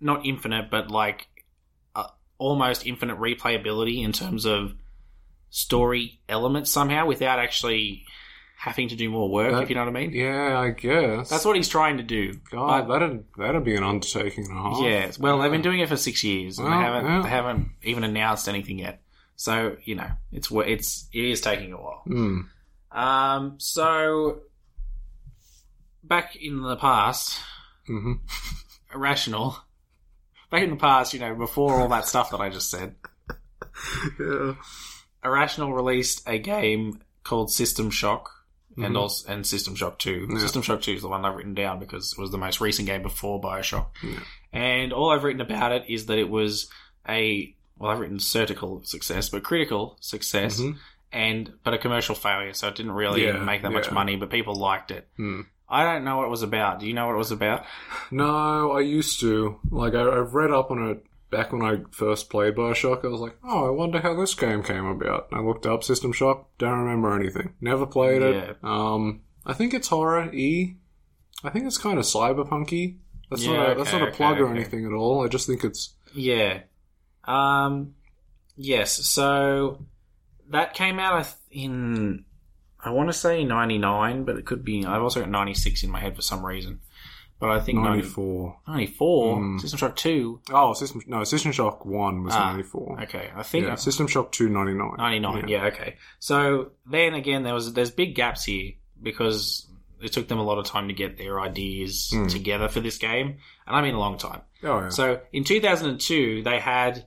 not 0.00 0.24
infinite, 0.24 0.70
but 0.70 0.90
like 0.90 1.26
uh, 1.94 2.08
almost 2.38 2.86
infinite 2.86 3.18
replayability 3.18 4.02
in 4.02 4.12
terms 4.12 4.46
of 4.46 4.72
story 5.50 6.20
elements 6.26 6.70
somehow, 6.70 7.04
without 7.04 7.38
actually 7.38 8.06
having 8.58 8.88
to 8.88 8.96
do 8.96 9.08
more 9.10 9.30
work. 9.30 9.52
That- 9.52 9.62
if 9.64 9.68
you 9.68 9.74
know 9.74 9.82
what 9.84 9.90
I 9.96 10.00
mean? 10.00 10.12
yeah, 10.12 10.58
I 10.58 10.70
guess. 10.70 11.28
That's 11.28 11.44
what 11.44 11.56
he's 11.56 11.68
trying 11.68 11.98
to 11.98 12.02
do. 12.02 12.34
God, 12.50 12.88
But- 12.88 12.98
that'd 13.00 13.24
that'd 13.36 13.64
be 13.64 13.76
an 13.76 13.84
undertaking 13.84 14.46
and 14.48 14.56
a 14.58 14.60
half. 14.62 14.80
yeah. 14.82 15.10
Well, 15.20 15.38
they've 15.38 15.50
been 15.50 15.62
doing 15.62 15.80
it 15.80 15.88
for 15.88 15.96
six 15.96 16.24
years. 16.24 16.58
and 16.58 16.68
Well, 16.68 16.78
they 16.78 16.84
haven't 16.84 17.04
yeah. 17.06 17.22
they 17.22 17.28
haven't 17.28 17.68
even 17.82 18.04
announced 18.04 18.48
anything 18.48 18.78
yet. 18.78 19.00
So 19.36 19.76
you 19.84 19.94
know, 19.94 20.10
it's 20.32 20.48
it's 20.50 21.08
it 21.12 21.24
is 21.24 21.40
taking 21.40 21.72
a 21.72 21.76
while. 21.76 22.02
Hmm. 22.06 22.40
Um. 22.92 23.54
So 23.58 24.40
back 26.02 26.36
in 26.36 26.62
the 26.62 26.76
past, 26.76 27.38
hmm 27.86 28.14
irrational. 28.94 29.58
Back 30.50 30.62
in 30.62 30.70
the 30.70 30.76
past, 30.76 31.12
you 31.12 31.18
know, 31.20 31.34
before 31.34 31.74
all 31.80 31.88
that 31.88 32.06
stuff 32.06 32.30
that 32.30 32.40
I 32.40 32.48
just 32.50 32.70
said, 32.70 32.94
Yeah. 34.20 34.54
Irrational 35.24 35.74
released 35.74 36.22
a 36.26 36.38
game 36.38 37.00
called 37.24 37.50
System 37.50 37.90
Shock 37.90 38.30
and 38.76 38.94
Mhm. 38.94 38.98
also 38.98 39.32
and 39.32 39.46
System 39.46 39.74
Shock 39.74 39.98
Two. 39.98 40.26
Yeah. 40.30 40.38
System 40.38 40.62
Shock 40.62 40.82
Two 40.82 40.92
is 40.92 41.02
the 41.02 41.08
one 41.08 41.24
I've 41.24 41.34
written 41.34 41.54
down 41.54 41.78
because 41.78 42.12
it 42.12 42.20
was 42.20 42.30
the 42.30 42.38
most 42.38 42.60
recent 42.60 42.86
game 42.86 43.02
before 43.02 43.40
Bioshock. 43.40 43.86
Yeah. 44.02 44.18
And 44.52 44.92
all 44.92 45.10
I've 45.10 45.24
written 45.24 45.40
about 45.40 45.72
it 45.72 45.84
is 45.88 46.06
that 46.06 46.18
it 46.18 46.28
was 46.30 46.70
a 47.08 47.54
well, 47.78 47.90
I've 47.90 47.98
written 48.00 48.18
certical 48.18 48.82
success, 48.84 49.28
but 49.28 49.42
critical 49.42 49.98
success, 50.00 50.60
Mhm. 50.60 50.76
and 51.12 51.52
but 51.62 51.74
a 51.74 51.78
commercial 51.78 52.14
failure. 52.14 52.54
So 52.54 52.68
it 52.68 52.74
didn't 52.74 52.92
really 52.92 53.24
Yeah, 53.26 53.38
make 53.38 53.62
that 53.62 53.72
much 53.72 53.90
money, 53.92 54.16
but 54.16 54.30
people 54.30 54.54
liked 54.54 54.90
it. 54.90 55.08
Hmm. 55.16 55.42
I 55.68 55.82
don't 55.84 56.04
know 56.04 56.16
what 56.18 56.26
it 56.26 56.30
was 56.30 56.42
about. 56.42 56.78
Do 56.80 56.86
you 56.86 56.94
know 56.94 57.06
what 57.06 57.14
it 57.14 57.18
was 57.18 57.32
about? 57.32 57.64
No, 58.10 58.70
I 58.72 58.80
used 58.80 59.18
to. 59.20 59.58
Like, 59.70 59.94
I, 59.94 60.00
I've 60.20 60.32
read 60.34 60.52
up 60.52 60.70
on 60.70 60.90
it 60.90 61.04
back 61.36 61.52
when 61.52 61.62
I 61.62 61.80
first 61.90 62.30
played 62.30 62.54
Bioshock. 62.54 63.04
I 63.04 63.08
was 63.08 63.20
like, 63.20 63.36
oh, 63.44 63.66
I 63.66 63.70
wonder 63.70 64.00
how 64.00 64.14
this 64.14 64.34
game 64.34 64.62
came 64.62 64.86
about. 64.86 65.28
I 65.32 65.40
looked 65.40 65.66
up 65.66 65.84
System 65.84 66.12
Shock, 66.12 66.48
don't 66.58 66.78
remember 66.80 67.14
anything. 67.14 67.54
Never 67.60 67.86
played 67.86 68.22
it. 68.22 68.34
Yeah. 68.34 68.52
Um, 68.62 69.22
I 69.44 69.52
think 69.52 69.74
it's 69.74 69.88
horror 69.88 70.32
E. 70.32 70.76
I 71.44 71.50
think 71.50 71.66
it's 71.66 71.78
kind 71.78 71.98
of 71.98 72.04
cyberpunky. 72.04 72.98
That's 73.30 73.44
Yeah, 73.44 73.52
not 73.52 73.72
a, 73.72 73.74
that's 73.74 73.92
not 73.92 74.08
a 74.08 74.10
plug 74.12 74.34
okay, 74.34 74.40
or 74.42 74.46
okay. 74.46 74.60
anything 74.60 74.86
at 74.86 74.92
all. 74.92 75.24
I 75.24 75.28
just 75.28 75.46
think 75.46 75.64
it's 75.64 75.94
Yeah. 76.14 76.60
Um. 77.24 77.94
Yes. 78.56 78.92
So 78.92 79.84
that 80.50 80.74
came 80.74 80.98
out 80.98 81.14
I 81.14 81.28
in 81.50 82.24
I 82.82 82.90
want 82.90 83.08
to 83.08 83.12
say 83.12 83.44
ninety 83.44 83.78
nine, 83.78 84.24
but 84.24 84.36
it 84.36 84.46
could 84.46 84.64
be. 84.64 84.86
I've 84.86 85.02
also 85.02 85.20
got 85.20 85.28
ninety 85.28 85.54
six 85.54 85.82
in 85.82 85.90
my 85.90 86.00
head 86.00 86.14
for 86.16 86.22
some 86.22 86.46
reason. 86.46 86.80
But 87.38 87.50
I 87.50 87.60
think 87.60 87.78
94. 87.80 88.60
94, 88.66 89.36
Hmm. 89.36 89.58
System 89.58 89.78
Shock 89.78 89.96
two. 89.96 90.40
Oh, 90.50 90.72
System 90.72 91.02
no, 91.06 91.22
System 91.24 91.52
Shock 91.52 91.84
1 91.84 92.22
was 92.24 92.32
Ah, 92.34 92.52
94. 92.52 93.02
Okay, 93.02 93.30
I 93.36 93.42
think 93.42 93.66
Yeah, 93.66 93.74
System 93.74 94.06
Shock 94.06 94.32
2 94.32 94.48
99. 94.48 94.94
99. 94.96 95.46
Yeah. 95.48 95.66
okay. 95.66 95.96
So 96.18 96.70
then 96.86 97.12
again, 97.12 97.42
there 97.42 97.52
was 97.52 97.74
there's 97.74 97.90
big 97.90 98.14
gaps 98.14 98.44
here 98.44 98.72
because 99.02 99.68
it 100.00 100.12
took 100.12 100.28
them 100.28 100.38
a 100.38 100.42
lot 100.42 100.56
of 100.58 100.64
time 100.64 100.88
to 100.88 100.94
get 100.94 101.18
their 101.18 101.38
ideas 101.40 102.10
Hmm. 102.10 102.26
together 102.28 102.68
for 102.68 102.80
this 102.80 102.96
game, 102.96 103.36
and 103.66 103.76
I 103.76 103.82
mean 103.82 103.94
a 103.94 103.98
long 104.00 104.16
time. 104.16 104.40
Oh, 104.62 104.80
yeah. 104.80 104.88
So 104.88 105.20
in 105.32 105.44
2002, 105.44 106.42
they 106.42 106.58
had 106.58 107.04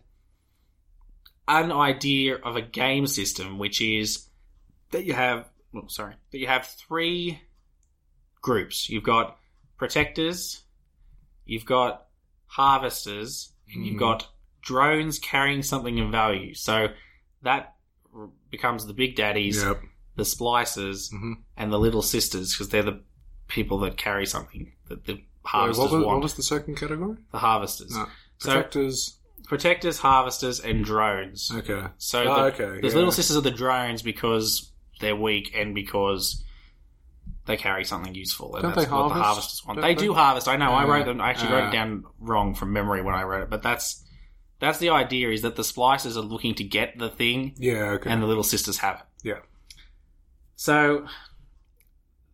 an 1.48 1.72
idea 1.72 2.36
of 2.36 2.56
a 2.56 2.62
game 2.62 3.08
system, 3.08 3.58
which 3.58 3.82
is 3.82 4.28
that 4.92 5.06
you 5.06 5.14
have, 5.14 5.50
well, 5.74 5.90
sorry, 5.90 6.14
that 6.32 6.38
you 6.38 6.46
have 6.48 6.68
three 6.68 7.42
groups. 8.42 8.90
You've 8.90 9.04
got 9.04 9.38
protectors, 9.80 10.64
you've 11.46 11.66
got 11.66 12.06
harvesters, 12.46 13.54
and 13.74 13.86
you've 13.86 13.96
Mhm. 13.96 14.00
got 14.00 14.28
drones 14.62 15.18
carrying 15.20 15.64
something 15.64 16.00
of 16.00 16.12
value. 16.12 16.54
So 16.54 16.88
that 17.42 17.76
r- 18.14 18.30
becomes 18.52 18.86
the 18.86 18.94
big 18.94 19.16
daddies, 19.16 19.64
Yep. 19.64 19.82
the 20.16 20.24
splicers, 20.24 21.12
Mhm. 21.14 21.36
and 21.58 21.72
the 21.72 21.80
little 21.80 22.02
sisters 22.02 22.54
because 22.54 22.70
they're 22.70 22.84
the 22.84 23.02
people 23.48 23.80
that 23.80 23.98
carry 23.98 24.26
something 24.26 24.74
that 24.90 25.06
the 25.06 25.14
Wait, 25.14 25.24
harvesters 25.44 25.80
what, 25.80 25.92
was, 25.92 26.06
want. 26.06 26.16
what 26.18 26.24
was 26.24 26.34
the 26.36 26.44
second 26.44 26.76
category? 26.76 27.18
the 27.32 27.40
harvesters. 27.40 27.96
No. 27.96 28.06
So- 28.40 28.52
Protectors. 28.54 29.16
protectors, 29.46 30.00
harvesters, 30.00 30.60
and 30.60 30.84
drones. 30.86 31.52
Okay. 31.52 31.88
So 31.98 32.28
Ah, 32.28 32.36
the, 32.36 32.42
okay, 32.54 32.82
there's 32.82 32.94
yeah. 32.94 32.98
little 33.00 33.12
sisters 33.12 33.36
of 33.38 33.44
the 33.44 33.50
drones 33.52 34.02
because 34.04 34.72
they're 35.00 35.16
weak 35.16 35.52
and 35.56 35.74
because 35.74 36.44
they 37.50 37.58
carry 37.58 37.84
something 37.84 38.16
useful. 38.16 38.56
And 38.56 38.64
Don't 38.64 38.76
that's 38.76 38.88
they 38.88 38.92
what 38.94 39.10
the 39.10 39.14
harvest? 39.16 39.26
harvesters 39.26 39.66
want. 39.66 39.78
Don't 39.80 39.88
They 39.90 39.96
they? 39.96 40.02
do 40.06 40.14
harvest. 40.14 40.48
I 40.48 40.56
know. 40.56 40.72
I 40.72 40.86
wrote 40.86 41.06
them. 41.06 41.20
I 41.20 41.32
actually 41.32 41.52
wrote 41.52 41.68
it 41.68 41.72
down 41.74 42.06
wrong 42.20 42.56
from 42.56 42.72
memory 42.72 43.02
when 43.02 43.14
I 43.16 43.24
wrote 43.24 43.44
it, 43.44 43.50
but 43.50 43.62
that's 43.62 44.04
that's 44.60 44.80
the 44.80 44.90
idea. 44.90 45.30
Is 45.30 45.42
that 45.42 45.56
the 45.58 45.64
splicers 45.64 46.16
are 46.16 46.22
looking 46.22 46.56
to 46.56 46.64
get 46.64 46.98
the 46.98 47.10
thing, 47.10 47.54
Yeah, 47.58 47.92
okay. 47.98 48.10
and 48.10 48.22
the 48.24 48.28
little 48.28 48.44
sisters 48.44 48.78
have 48.80 48.96
it. 49.02 49.28
yeah. 49.28 49.40
So, 50.56 51.08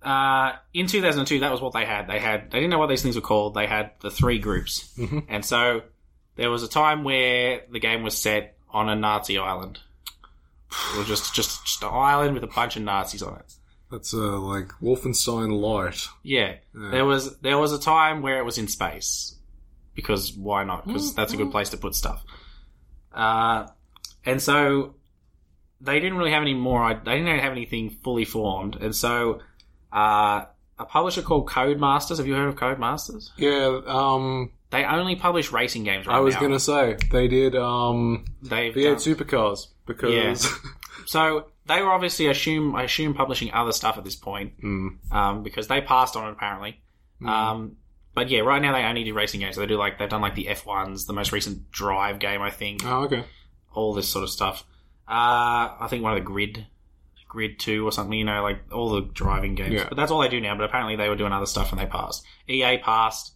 uh, 0.04 0.54
in 0.73 0.88
2002, 0.88 1.39
that 1.39 1.51
was 1.51 1.62
what 1.62 1.73
they 1.73 1.86
had. 1.86 2.08
They 2.08 2.19
had 2.19 2.51
they 2.51 2.60
didn't 2.60 2.69
know 2.71 2.80
what 2.80 2.89
these 2.89 3.01
things 3.01 3.15
were 3.15 3.21
called. 3.21 3.54
They 3.56 3.67
had 3.67 3.91
the 4.01 4.12
three 4.12 4.38
groups, 4.39 4.93
Mhm. 4.97 5.25
and 5.30 5.43
so 5.45 5.82
there 6.36 6.49
was 6.49 6.63
a 6.63 6.67
time 6.67 7.04
where 7.04 7.62
the 7.71 7.80
game 7.80 8.04
was 8.04 8.17
set 8.19 8.58
on 8.69 8.89
a 8.89 8.95
Nazi 8.95 9.38
island. 9.38 9.80
It 10.93 10.97
was 10.97 11.08
just 11.08 11.34
just 11.34 11.65
just 11.65 11.84
an 11.84 11.89
island 11.91 12.34
with 12.34 12.43
a 12.43 12.47
bunch 12.47 12.75
of 12.75 12.84
Nazis 12.84 13.23
on 13.23 13.36
it. 13.38 13.54
That's 13.95 14.13
uh, 14.13 14.38
like 14.39 14.67
Wolfenstein 14.81 15.58
Light. 15.62 16.08
Yeah. 16.21 16.55
Yeah. 16.77 16.89
there 16.91 17.05
was 17.05 17.38
there 17.39 17.58
was 17.58 17.71
a 17.71 17.79
time 17.79 18.21
where 18.21 18.38
it 18.39 18.43
was 18.45 18.58
in 18.58 18.67
space 18.67 19.36
because 19.93 20.34
why 20.34 20.65
not? 20.65 20.86
Because 20.86 21.15
that's 21.15 21.31
a 21.34 21.38
good 21.38 21.49
place 21.51 21.69
to 21.69 21.77
put 21.77 21.95
stuff. 21.95 22.23
Uh, 23.13 23.67
and 24.25 24.41
so 24.41 24.95
they 25.79 25.99
didn't 26.01 26.17
really 26.17 26.31
have 26.31 26.41
any 26.41 26.53
more. 26.53 26.84
I 26.84 26.93
they 26.95 27.17
didn't 27.19 27.39
have 27.39 27.53
anything 27.53 27.89
fully 28.03 28.25
formed, 28.25 28.75
and 28.75 28.93
so 28.93 29.39
uh, 29.93 30.43
a 30.77 30.86
publisher 30.86 31.21
called 31.21 31.47
Codemasters. 31.47 32.17
Have 32.17 32.27
you 32.27 32.34
heard 32.36 32.49
of 32.49 32.55
Codemasters? 32.55 33.29
Yeah, 33.38 33.79
um, 33.88 34.51
They 34.71 34.84
only 34.84 35.15
publish 35.15 35.53
racing 35.53 35.86
games 35.86 36.05
right 36.08 36.17
I 36.17 36.19
was 36.19 36.34
now. 36.36 36.41
gonna 36.41 36.60
say 36.60 36.97
they 37.12 37.29
did 37.29 37.55
um 37.55 38.25
They've 38.41 38.73
V8 38.75 38.84
done- 38.84 38.95
Supercars 38.97 39.67
because 39.86 40.49
so 41.05 41.47
they 41.67 41.82
were 41.82 41.91
obviously 41.91 42.28
I 42.28 42.32
assume 42.32 42.75
I 42.75 42.84
assume 42.84 43.13
publishing 43.13 43.51
other 43.54 43.71
stuff 43.71 43.97
at 43.97 44.04
this 44.04 44.15
point 44.15 44.62
Mm. 44.62 45.12
um, 45.12 45.43
because 45.43 45.67
they 45.67 45.82
passed 45.82 46.15
on 46.15 46.28
it 46.30 46.32
apparently. 46.34 46.80
Um, 47.25 47.78
but 48.13 48.30
yeah, 48.30 48.41
right 48.41 48.62
now 48.62 48.71
they 48.73 48.84
only 48.84 49.04
do 49.04 49.13
racing 49.13 49.39
games. 49.41 49.56
So 49.56 49.62
they 49.62 49.67
do 49.67 49.78
like 49.78 49.97
they've 49.99 50.10
done 50.10 50.21
like 50.21 50.36
the 50.36 50.47
F 50.49 50.65
ones, 50.65 51.06
the 51.06 51.13
most 51.13 51.32
recent 51.32 51.71
Drive 51.71 52.19
game, 52.19 52.41
I 52.41 52.49
think, 52.49 52.86
oh 52.86 53.04
okay 53.06 53.23
all 53.73 53.93
this 53.93 54.08
sort 54.08 54.23
of 54.23 54.30
stuff. 54.30 54.63
Uh, 55.08 55.67
I 55.80 55.88
think 55.89 56.01
one 56.01 56.13
of 56.13 56.17
the 56.19 56.23
Grid, 56.25 56.65
Grid 57.28 57.60
Two 57.60 57.86
or 57.86 57.91
something. 57.91 58.17
You 58.17 58.23
know, 58.25 58.41
like 58.41 58.71
all 58.71 58.89
the 58.89 59.01
driving 59.01 59.54
games. 59.56 59.73
Yeah. 59.73 59.86
But 59.89 59.97
that's 59.97 60.12
all 60.12 60.21
they 60.21 60.30
do 60.30 60.39
now. 60.39 60.56
But 60.56 60.63
apparently 60.63 60.95
they 60.95 61.10
were 61.10 61.15
doing 61.17 61.34
other 61.34 61.45
stuff 61.45 61.71
and 61.71 61.80
they 61.82 61.86
passed. 61.86 62.23
EA 62.47 62.78
passed, 62.78 63.34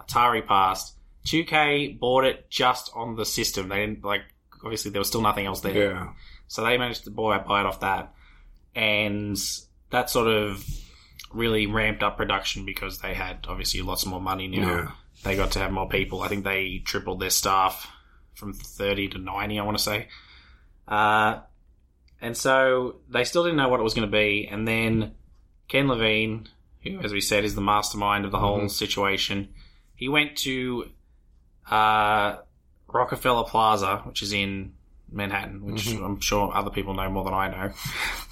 Atari 0.00 0.44
passed. 0.44 0.94
2K 1.26 1.98
bought 1.98 2.24
it 2.24 2.50
just 2.50 2.90
on 2.94 3.16
the 3.16 3.24
system. 3.24 3.68
They 3.68 3.86
didn't 3.86 4.04
like. 4.04 4.22
Obviously, 4.64 4.90
there 4.90 5.00
was 5.00 5.06
still 5.08 5.22
nothing 5.22 5.46
else 5.46 5.60
there. 5.60 5.74
yeah 5.76 6.08
So 6.48 6.64
they 6.64 6.78
managed 6.78 7.04
to 7.04 7.10
buy, 7.10 7.38
buy 7.38 7.60
it 7.60 7.66
off 7.66 7.80
that. 7.80 8.14
And 8.74 9.36
that 9.90 10.10
sort 10.10 10.28
of 10.28 10.64
really 11.32 11.66
ramped 11.66 12.02
up 12.02 12.16
production 12.16 12.64
because 12.64 13.00
they 13.00 13.14
had 13.14 13.46
obviously 13.48 13.82
lots 13.82 14.06
more 14.06 14.20
money 14.20 14.48
now. 14.48 14.68
Yeah. 14.68 14.90
They 15.24 15.36
got 15.36 15.52
to 15.52 15.58
have 15.58 15.72
more 15.72 15.88
people. 15.88 16.22
I 16.22 16.28
think 16.28 16.44
they 16.44 16.82
tripled 16.84 17.20
their 17.20 17.30
staff 17.30 17.90
from 18.34 18.52
30 18.52 19.08
to 19.08 19.18
90, 19.18 19.58
I 19.58 19.62
want 19.64 19.76
to 19.78 19.82
say. 19.82 20.08
Uh, 20.86 21.40
And 22.20 22.36
so 22.36 22.96
they 23.08 23.24
still 23.24 23.42
didn't 23.44 23.56
know 23.56 23.68
what 23.68 23.80
it 23.80 23.82
was 23.82 23.94
going 23.94 24.08
to 24.08 24.12
be. 24.16 24.46
And 24.50 24.66
then 24.68 25.14
Ken 25.68 25.88
Levine, 25.88 26.48
who, 26.82 27.00
as 27.00 27.12
we 27.12 27.20
said, 27.20 27.44
is 27.44 27.54
the 27.54 27.60
mastermind 27.60 28.24
of 28.24 28.30
the 28.30 28.38
whole 28.38 28.68
situation, 28.68 29.48
he 29.94 30.08
went 30.08 30.36
to 30.38 30.90
uh, 31.70 32.36
Rockefeller 32.86 33.44
Plaza, 33.44 34.02
which 34.04 34.22
is 34.22 34.32
in 34.32 34.74
Manhattan, 35.10 35.64
which 35.64 35.86
I'm 35.92 36.20
sure 36.20 36.52
other 36.54 36.70
people 36.70 36.94
know 36.94 37.08
more 37.10 37.24
than 37.24 37.34
I 37.34 37.48
know. 37.48 37.72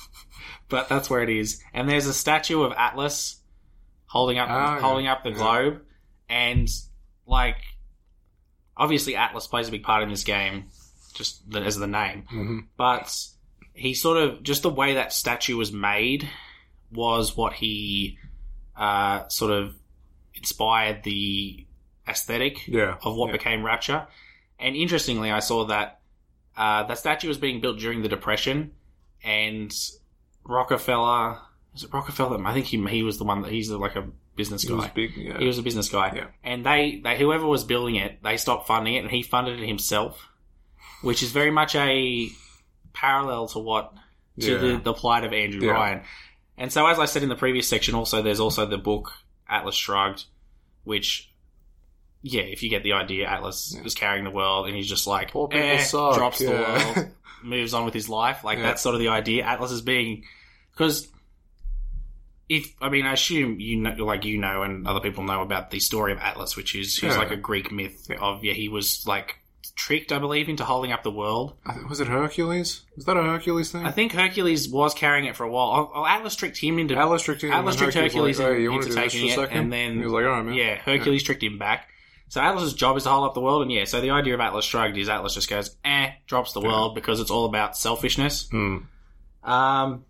but 0.69 0.89
that's 0.89 1.09
where 1.09 1.23
it 1.23 1.31
is. 1.31 1.63
And 1.73 1.89
there's 1.89 2.07
a 2.07 2.13
statue 2.15 2.63
of 2.63 2.73
Atlas 2.73 3.41
holding 4.07 4.39
up 4.39 4.49
yeah. 4.49 4.81
holding 4.81 5.07
up 5.07 5.23
the 5.25 5.31
Yeah. 5.31 5.37
globe, 5.37 5.83
and 6.29 6.69
like 7.27 7.57
obviously 8.77 9.17
Atlas 9.17 9.47
plays 9.47 9.69
a 9.69 9.71
big 9.71 9.83
part 9.83 10.03
in 10.03 10.09
this 10.11 10.25
game, 10.25 10.65
just 11.15 11.49
the, 11.51 11.61
as 11.61 11.77
the 11.77 11.87
name. 11.87 12.25
Mm-hmm. 12.33 12.59
But 12.77 13.15
he 13.73 13.95
sort 13.95 14.19
of 14.19 14.43
just 14.43 14.63
the 14.63 14.71
way 14.71 14.95
that 14.95 15.13
statue 15.13 15.57
was 15.57 15.73
made 15.73 16.29
was 16.93 17.37
what 17.37 17.53
he 17.55 18.19
uh, 18.77 19.27
sort 19.29 19.53
of 19.53 19.75
inspired 20.35 21.03
the 21.05 21.67
aesthetic 22.09 22.67
Yeah. 22.69 22.97
of 23.03 23.17
what 23.17 23.29
Yeah. 23.29 23.33
became 23.33 23.65
Rapture. 23.65 24.07
And 24.59 24.77
interestingly, 24.77 25.31
I 25.31 25.41
saw 25.41 25.65
that 25.67 26.01
uh, 26.57 26.85
that 26.85 26.99
statue 26.99 27.29
was 27.29 27.39
being 27.39 27.61
built 27.61 27.79
during 27.79 28.03
the 28.03 28.09
Depression, 28.09 28.73
and 29.23 29.73
Rockefeller 30.45 31.39
is 31.75 31.85
it 31.85 31.93
Rockefeller? 31.93 32.45
I 32.47 32.53
think 32.53 32.67
he 32.67 32.85
he 32.87 33.03
was 33.03 33.19
the 33.19 33.25
one 33.25 33.43
that 33.43 33.51
he's 33.51 33.71
like 33.71 33.97
a 33.97 34.07
business 34.37 34.65
guy. 34.65 34.75
was 34.75 34.89
big. 34.89 35.17
Yeah. 35.17 35.39
He 35.39 35.47
was 35.47 35.59
a 35.59 35.63
business 35.63 35.89
guy, 35.89 36.13
Yeah. 36.15 36.27
and 36.43 36.65
they, 36.65 37.01
they 37.03 37.17
whoever 37.19 37.47
was 37.47 37.65
building 37.65 37.97
it, 37.97 38.23
they 38.23 38.37
stopped 38.37 38.67
funding 38.67 38.95
it, 38.95 39.01
and 39.01 39.11
he 39.11 39.23
funded 39.23 39.61
it 39.61 39.67
himself, 39.67 40.29
which 41.03 41.23
is 41.23 41.33
very 41.33 41.51
much 41.51 41.75
a 41.75 42.29
parallel 42.93 43.49
to 43.49 43.59
what 43.59 43.93
to 44.41 44.53
Yeah. 44.53 44.59
the, 44.59 44.77
the 44.85 44.93
plight 44.95 45.25
of 45.25 45.33
Andrew. 45.33 45.69
Ryan. 45.71 46.03
And 46.57 46.73
so, 46.73 46.87
as 46.87 46.99
I 47.01 47.07
said 47.07 47.23
in 47.25 47.29
the 47.29 47.35
previous 47.37 47.69
section, 47.69 47.95
also 47.97 48.23
there's 48.23 48.41
also 48.41 48.67
the 48.67 48.79
book 48.79 49.13
Atlas 49.49 49.75
Shrugged, 49.75 50.25
which, 50.85 51.33
yeah, 52.27 52.41
if 52.43 52.63
you 52.63 52.71
get 52.71 52.83
the 52.83 52.95
idea, 52.95 53.29
Atlas 53.29 53.77
is 53.85 53.95
carrying 53.95 54.25
the 54.25 54.31
world, 54.31 54.67
and 54.67 54.75
he's 54.75 54.89
just 54.89 55.07
like 55.07 55.31
Poor 55.31 55.47
people 55.47 55.63
eh, 55.69 55.79
suck, 55.83 56.17
drops 56.17 56.39
the 56.39 56.51
world, 56.51 57.09
moves 57.43 57.75
on 57.75 57.85
with 57.85 57.93
his 57.93 58.09
life. 58.09 58.43
Like 58.43 58.57
Yeah. 58.59 58.65
that's 58.65 58.83
sort 58.83 58.95
of 58.95 59.01
the 59.01 59.09
idea. 59.09 59.45
Atlas 59.45 59.71
is 59.71 59.83
being 59.83 60.25
because 60.73 61.07
if 62.49 62.75
I 62.81 62.89
mean, 62.89 63.07
I 63.07 63.13
assume 63.13 63.61
you 63.61 63.77
know, 63.79 64.05
like 64.05 64.25
you 64.25 64.39
know, 64.39 64.63
and 64.63 64.87
other 64.87 65.01
people 65.01 65.25
know 65.25 65.43
about 65.43 65.71
the 65.71 65.81
story 65.81 66.13
of 66.13 66.19
Atlas, 66.19 66.57
which 66.57 66.75
is 66.75 66.97
he's 66.97 67.13
Yeah. 67.13 67.19
like 67.19 67.31
a 67.31 67.37
Greek 67.37 67.71
myth 67.73 68.11
of 68.21 68.43
yeah, 68.45 68.53
he 68.55 68.69
was 68.69 69.07
like 69.07 69.37
tricked, 69.77 70.13
I 70.13 70.19
believe, 70.19 70.49
into 70.49 70.65
holding 70.65 70.93
up 70.93 71.03
the 71.03 71.11
world. 71.11 71.55
I 71.67 71.75
th- 71.75 71.87
was 71.89 72.01
it 72.01 72.07
Hercules? 72.07 72.83
Was 72.97 73.07
that 73.07 73.17
a 73.17 73.23
Hercules 73.23 73.73
thing? 73.73 73.85
I 73.85 73.91
think 73.91 74.13
Hercules 74.13 74.69
was 74.69 74.95
carrying 74.95 75.25
it 75.27 75.37
for 75.37 75.45
a 75.45 75.51
while. 75.51 75.91
Oh, 75.95 76.01
oh, 76.03 76.07
Atlas 76.07 76.37
tricked 76.37 76.59
him 76.59 76.79
into 76.79 76.97
Atlas 76.97 77.23
tricked 77.23 77.43
him. 77.43 77.51
Atlas 77.53 77.75
and 77.75 77.83
tricked 77.93 77.97
Hercules, 77.99 78.39
like, 78.39 78.49
hey, 78.49 78.63
you 78.63 78.69
into 78.69 78.71
want 78.73 78.83
to 78.85 78.89
do 78.91 78.95
this 78.95 79.13
taking 79.13 79.29
for 79.35 79.41
a 79.41 79.45
it, 79.45 79.47
second? 79.49 79.59
and 79.65 79.73
then 79.73 79.99
he 79.99 80.05
was 80.05 80.13
like, 80.13 80.25
all 80.25 80.31
right, 80.31 80.45
man. 80.45 80.55
yeah, 80.55 80.77
Hercules 80.77 81.23
tricked 81.23 81.43
him 81.43 81.59
back. 81.59 81.89
So 82.29 82.41
Atlas's 82.41 82.75
job 82.75 82.97
is 82.97 83.05
to 83.05 83.11
hold 83.11 83.29
up 83.29 83.35
the 83.35 83.41
world, 83.41 83.63
and 83.63 83.71
yeah, 83.71 83.85
so 83.85 84.01
the 84.01 84.11
idea 84.11 84.35
of 84.35 84.41
Atlas 84.41 84.65
Shrugged 84.65 84.97
is 84.97 85.09
Atlas 85.09 85.35
just 85.35 85.49
goes, 85.49 85.77
eh, 85.85 86.11
drops 86.27 86.53
the 86.53 86.61
world 86.61 86.95
because 86.95 87.21
it's 87.21 87.31
all 87.31 87.45
about 87.45 87.77
selfishness. 87.77 88.49
Hmm. 88.51 88.79
Um, 89.45 90.05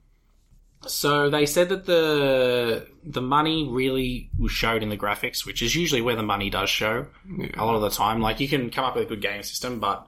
so 0.87 1.31
they 1.31 1.47
said 1.47 1.71
that 1.71 1.87
the 1.87 2.87
the 3.03 3.23
money 3.23 3.69
really 3.69 4.31
was 4.39 4.53
showed 4.53 4.83
in 4.83 4.89
the 4.89 4.97
graphics, 4.97 5.45
which 5.45 5.63
is 5.63 5.75
usually 5.75 6.03
where 6.03 6.17
the 6.17 6.23
money 6.23 6.51
does 6.51 6.71
show 6.71 7.07
a 7.55 7.65
lot 7.65 7.75
of 7.75 7.83
the 7.83 7.91
time. 7.91 8.21
Like 8.21 8.41
you 8.41 8.49
can 8.49 8.71
come 8.71 8.85
up 8.85 8.95
with 8.95 9.05
a 9.05 9.09
good 9.09 9.21
game 9.21 9.43
system, 9.43 9.81
but 9.81 10.07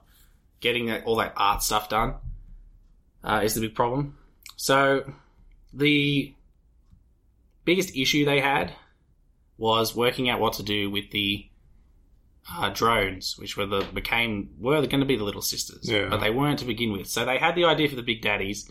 getting 0.59 0.87
that, 0.87 1.05
all 1.05 1.17
that 1.17 1.33
art 1.35 1.61
stuff 1.61 1.89
done 1.89 2.15
uh, 3.23 3.41
is 3.43 3.55
the 3.55 3.61
big 3.61 3.75
problem. 3.75 4.17
So 4.55 5.11
the 5.73 6.33
biggest 7.65 7.95
issue 7.95 8.25
they 8.25 8.39
had 8.39 8.73
was 9.57 9.95
working 9.95 10.29
out 10.29 10.39
what 10.39 10.53
to 10.53 10.63
do 10.63 10.89
with 10.89 11.11
the 11.11 11.46
uh, 12.55 12.69
drones, 12.69 13.37
which 13.37 13.57
were 13.57 13.65
the 13.65 13.81
became 13.93 14.49
were 14.59 14.85
going 14.87 14.99
to 15.01 15.05
be 15.05 15.15
the 15.17 15.23
little 15.23 15.41
sisters, 15.41 15.79
Yeah. 15.89 16.07
but 16.09 16.17
they 16.17 16.29
weren't 16.29 16.59
to 16.59 16.65
begin 16.65 16.91
with. 16.91 17.07
So 17.07 17.25
they 17.25 17.37
had 17.37 17.55
the 17.55 17.65
idea 17.65 17.89
for 17.89 17.95
the 17.95 18.03
big 18.03 18.21
daddies, 18.21 18.69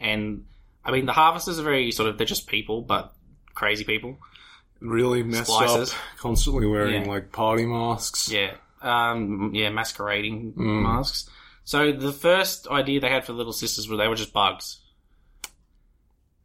and 0.00 0.44
I 0.84 0.90
mean 0.90 1.06
the 1.06 1.12
harvesters 1.12 1.58
are 1.58 1.62
very 1.62 1.90
sort 1.90 2.08
of 2.08 2.18
they're 2.18 2.26
just 2.26 2.46
people, 2.46 2.82
but 2.82 3.12
crazy 3.54 3.84
people. 3.84 4.18
Really 4.80 5.22
messed 5.22 5.50
up. 5.50 5.88
Constantly 6.18 6.66
wearing 6.66 7.04
Yeah. 7.04 7.08
like 7.10 7.32
party 7.32 7.64
masks. 7.64 8.30
Yeah, 8.30 8.52
um, 8.82 9.52
yeah, 9.54 9.70
masquerading 9.70 10.52
masks. 10.56 11.30
So 11.64 11.92
the 11.92 12.12
first 12.12 12.68
idea 12.68 13.00
they 13.00 13.08
had 13.08 13.24
for 13.24 13.32
the 13.32 13.38
little 13.38 13.54
sisters 13.54 13.88
were 13.88 13.96
they 13.96 14.08
were 14.08 14.16
just 14.16 14.34
bugs, 14.34 14.80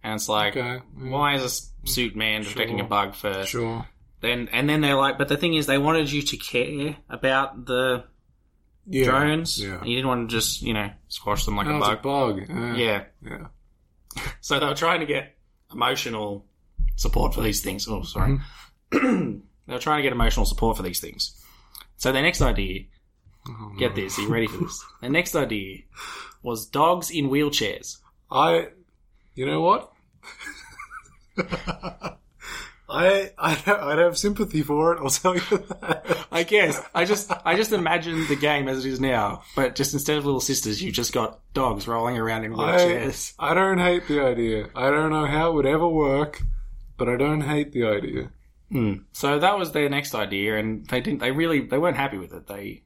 and 0.01 0.13
it's 0.15 0.29
like, 0.29 0.55
Okay. 0.55 0.81
why 0.97 1.35
is 1.35 1.43
a 1.83 1.87
suit 1.89 2.15
man 2.15 2.45
protecting 2.45 2.79
a 2.79 2.85
bug 2.85 3.15
first? 3.15 3.49
Sure. 3.49 3.85
Then 4.21 4.49
and 4.51 4.69
then 4.69 4.81
they're 4.81 4.95
like, 4.95 5.17
but 5.17 5.27
the 5.29 5.37
thing 5.37 5.53
is, 5.53 5.65
they 5.65 5.77
wanted 5.77 6.11
you 6.11 6.21
to 6.21 6.37
care 6.37 6.97
about 7.09 7.65
the 7.65 8.03
Yeah. 8.85 9.05
drones. 9.05 9.61
Yeah. 9.63 9.83
You 9.83 9.95
didn't 9.95 10.07
want 10.07 10.29
to 10.29 10.35
just 10.35 10.61
you 10.61 10.73
know 10.73 10.89
squash 11.07 11.45
them 11.45 11.55
like 11.55 11.67
That 11.67 11.75
a 11.75 11.79
bug. 11.79 11.97
a 11.97 12.01
bug. 12.01 12.49
Yeah. 12.49 12.75
Yeah. 12.75 13.03
Yeah. 13.23 13.47
So 14.41 14.59
they 14.59 14.65
were 14.65 14.73
trying 14.75 14.99
to 15.01 15.05
get 15.05 15.37
emotional 15.71 16.45
support 16.95 17.33
for 17.33 17.41
these 17.41 17.61
things. 17.63 17.87
Oh, 17.87 18.01
sorry. 18.03 18.39
Mm-hmm. 18.91 19.39
they 19.67 19.73
were 19.73 19.79
trying 19.79 19.99
to 19.99 20.03
get 20.03 20.11
emotional 20.11 20.45
support 20.45 20.75
for 20.77 20.83
these 20.83 20.99
things. 20.99 21.39
So 21.97 22.11
their 22.11 22.23
next 22.23 22.41
idea, 22.41 22.85
Oh, 23.47 23.73
get 23.77 23.95
this, 23.95 24.17
are 24.17 24.23
you 24.23 24.29
ready 24.29 24.47
for 24.47 24.57
this? 24.57 24.83
Their 25.01 25.09
next 25.09 25.35
idea 25.35 25.79
was 26.43 26.65
dogs 26.65 27.09
in 27.09 27.29
wheelchairs. 27.29 27.97
I, 28.31 28.67
you 29.35 29.45
know 29.45 29.61
what? 29.61 29.91
I 32.89 33.31
I'd, 33.37 33.67
I'd 33.67 33.99
have 33.99 34.17
sympathy 34.17 34.63
for 34.63 34.93
it. 34.93 34.99
I'll 35.01 35.09
tell 35.09 35.35
you 35.35 35.41
that. 35.81 36.25
I 36.31 36.43
guess. 36.43 36.81
I 36.93 37.05
just 37.05 37.31
I 37.45 37.55
just 37.55 37.71
imagine 37.71 38.27
the 38.27 38.35
game 38.35 38.67
as 38.67 38.85
it 38.85 38.89
is 38.89 38.99
now, 38.99 39.43
but 39.55 39.75
just 39.75 39.93
instead 39.93 40.17
of 40.17 40.25
little 40.25 40.39
sisters, 40.39 40.81
you've 40.81 40.95
just 40.95 41.13
got 41.13 41.39
dogs 41.53 41.87
rolling 41.87 42.17
around 42.17 42.45
in 42.45 42.53
I, 42.53 42.57
wheelchairs. 42.57 43.33
I 43.37 43.53
don't 43.53 43.79
hate 43.79 44.07
the 44.07 44.21
idea. 44.21 44.69
I 44.75 44.89
don't 44.89 45.11
know 45.11 45.25
how 45.25 45.51
it 45.51 45.53
would 45.55 45.65
ever 45.65 45.87
work, 45.87 46.41
but 46.97 47.07
I 47.07 47.15
don't 47.15 47.41
hate 47.41 47.71
the 47.71 47.85
idea. 47.85 48.31
Hmm. 48.71 48.93
So 49.11 49.39
that 49.39 49.57
was 49.57 49.71
their 49.71 49.89
next 49.89 50.13
idea, 50.15 50.57
and 50.57 50.85
they 50.87 51.01
didn't. 51.01 51.19
They 51.19 51.31
really 51.31 51.61
they 51.61 51.77
weren't 51.77 51.97
happy 51.97 52.17
with 52.17 52.33
it. 52.33 52.47
They 52.47 52.83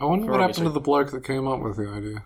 I 0.00 0.04
wonder 0.04 0.30
what 0.30 0.40
happened 0.40 0.66
to 0.66 0.70
the 0.70 0.80
bloke 0.80 1.10
that 1.10 1.24
came 1.24 1.46
up 1.48 1.60
with 1.60 1.76
the 1.76 1.88
idea. 1.88 2.24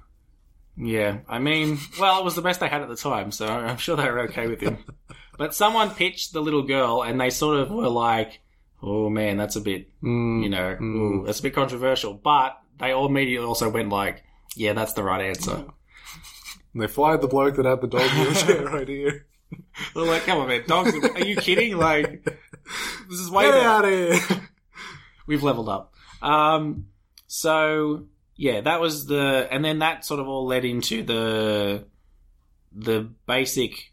Yeah, 0.76 1.18
I 1.28 1.38
mean, 1.38 1.78
well, 2.00 2.18
it 2.18 2.24
was 2.24 2.34
the 2.34 2.42
best 2.42 2.60
they 2.60 2.68
had 2.68 2.80
at 2.80 2.88
the 2.88 2.96
time, 2.96 3.30
so 3.30 3.46
I'm 3.46 3.76
sure 3.76 3.96
they 3.96 4.10
were 4.10 4.20
okay 4.20 4.46
with 4.46 4.60
him. 4.60 4.78
but 5.38 5.54
someone 5.54 5.90
pitched 5.90 6.32
the 6.32 6.40
little 6.42 6.62
girl, 6.62 7.02
and 7.02 7.20
they 7.20 7.30
sort 7.30 7.58
of 7.58 7.70
were 7.70 7.88
like, 7.88 8.40
"Oh 8.82 9.08
man, 9.10 9.36
that's 9.36 9.56
a 9.56 9.60
bit, 9.60 9.88
Mm, 10.02 10.42
you 10.42 10.48
know, 10.48 10.76
ooh, 10.80 11.22
that's 11.26 11.40
a 11.40 11.42
bit 11.44 11.54
controversial." 11.54 12.14
But 12.14 12.58
they 12.78 12.92
all 12.92 13.06
immediately 13.06 13.46
also 13.46 13.68
went 13.70 13.88
like, 13.90 14.22
"Yeah, 14.56 14.72
that's 14.72 14.92
the 14.94 15.02
right 15.02 15.22
answer." 15.22 15.64
And 16.74 16.82
they 16.82 16.86
fired 16.86 17.20
the 17.20 17.28
bloke 17.28 17.56
that 17.56 17.66
had 17.66 17.80
the 17.80 17.86
dog 17.86 18.10
wheelchair 18.12 18.68
idea. 18.76 19.10
They're 19.94 20.04
like, 20.04 20.24
"Come 20.24 20.38
on, 20.38 20.48
man, 20.48 20.64
dogs? 20.66 20.94
Are 20.94 21.24
you 21.24 21.36
kidding? 21.36 21.76
Like, 21.76 22.24
this 22.24 23.18
is 23.20 23.30
way 23.30 23.44
Get 23.44 23.52
better." 23.52 23.68
out 23.68 23.84
of 23.84 23.90
here! 23.90 24.48
We've 25.26 25.42
leveled 25.42 25.68
up. 25.68 25.92
Um, 26.20 26.86
so 27.26 28.06
yeah, 28.36 28.62
that 28.62 28.80
was 28.80 29.06
the, 29.06 29.46
and 29.50 29.64
then 29.64 29.80
that 29.80 30.04
sort 30.04 30.20
of 30.20 30.28
all 30.28 30.46
led 30.46 30.64
into 30.64 31.02
the 31.02 31.84
the 32.74 33.10
basic 33.26 33.91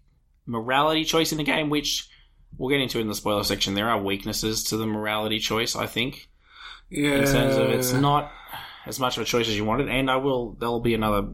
morality 0.50 1.04
choice 1.06 1.32
in 1.32 1.38
the 1.38 1.44
game, 1.44 1.70
which 1.70 2.10
we'll 2.58 2.70
get 2.70 2.82
into 2.82 3.00
in 3.00 3.08
the 3.08 3.16
spoiler 3.16 3.44
section. 3.44 3.76
There 3.76 3.90
are 3.90 4.02
weaknesses 4.02 4.64
to 4.66 4.78
the 4.78 4.88
morality 4.88 5.40
choice, 5.40 5.76
I 5.76 5.86
think, 5.86 6.28
Yeah. 6.90 7.16
in 7.18 7.26
terms 7.26 7.56
of 7.56 7.70
it's 7.70 7.94
not 7.94 8.32
as 8.86 9.00
much 9.00 9.18
of 9.18 9.22
a 9.24 9.26
choice 9.26 9.48
as 9.48 9.56
you 9.56 9.64
wanted. 9.66 9.88
And 9.90 10.10
I 10.10 10.16
will, 10.18 10.54
there'll 10.60 10.80
be 10.80 10.96
another 10.96 11.28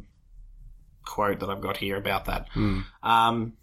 quote 1.06 1.40
that 1.40 1.50
I've 1.50 1.62
got 1.62 1.78
here 1.78 1.96
about 1.98 2.26
that. 2.26 2.48
Um, 3.02 3.54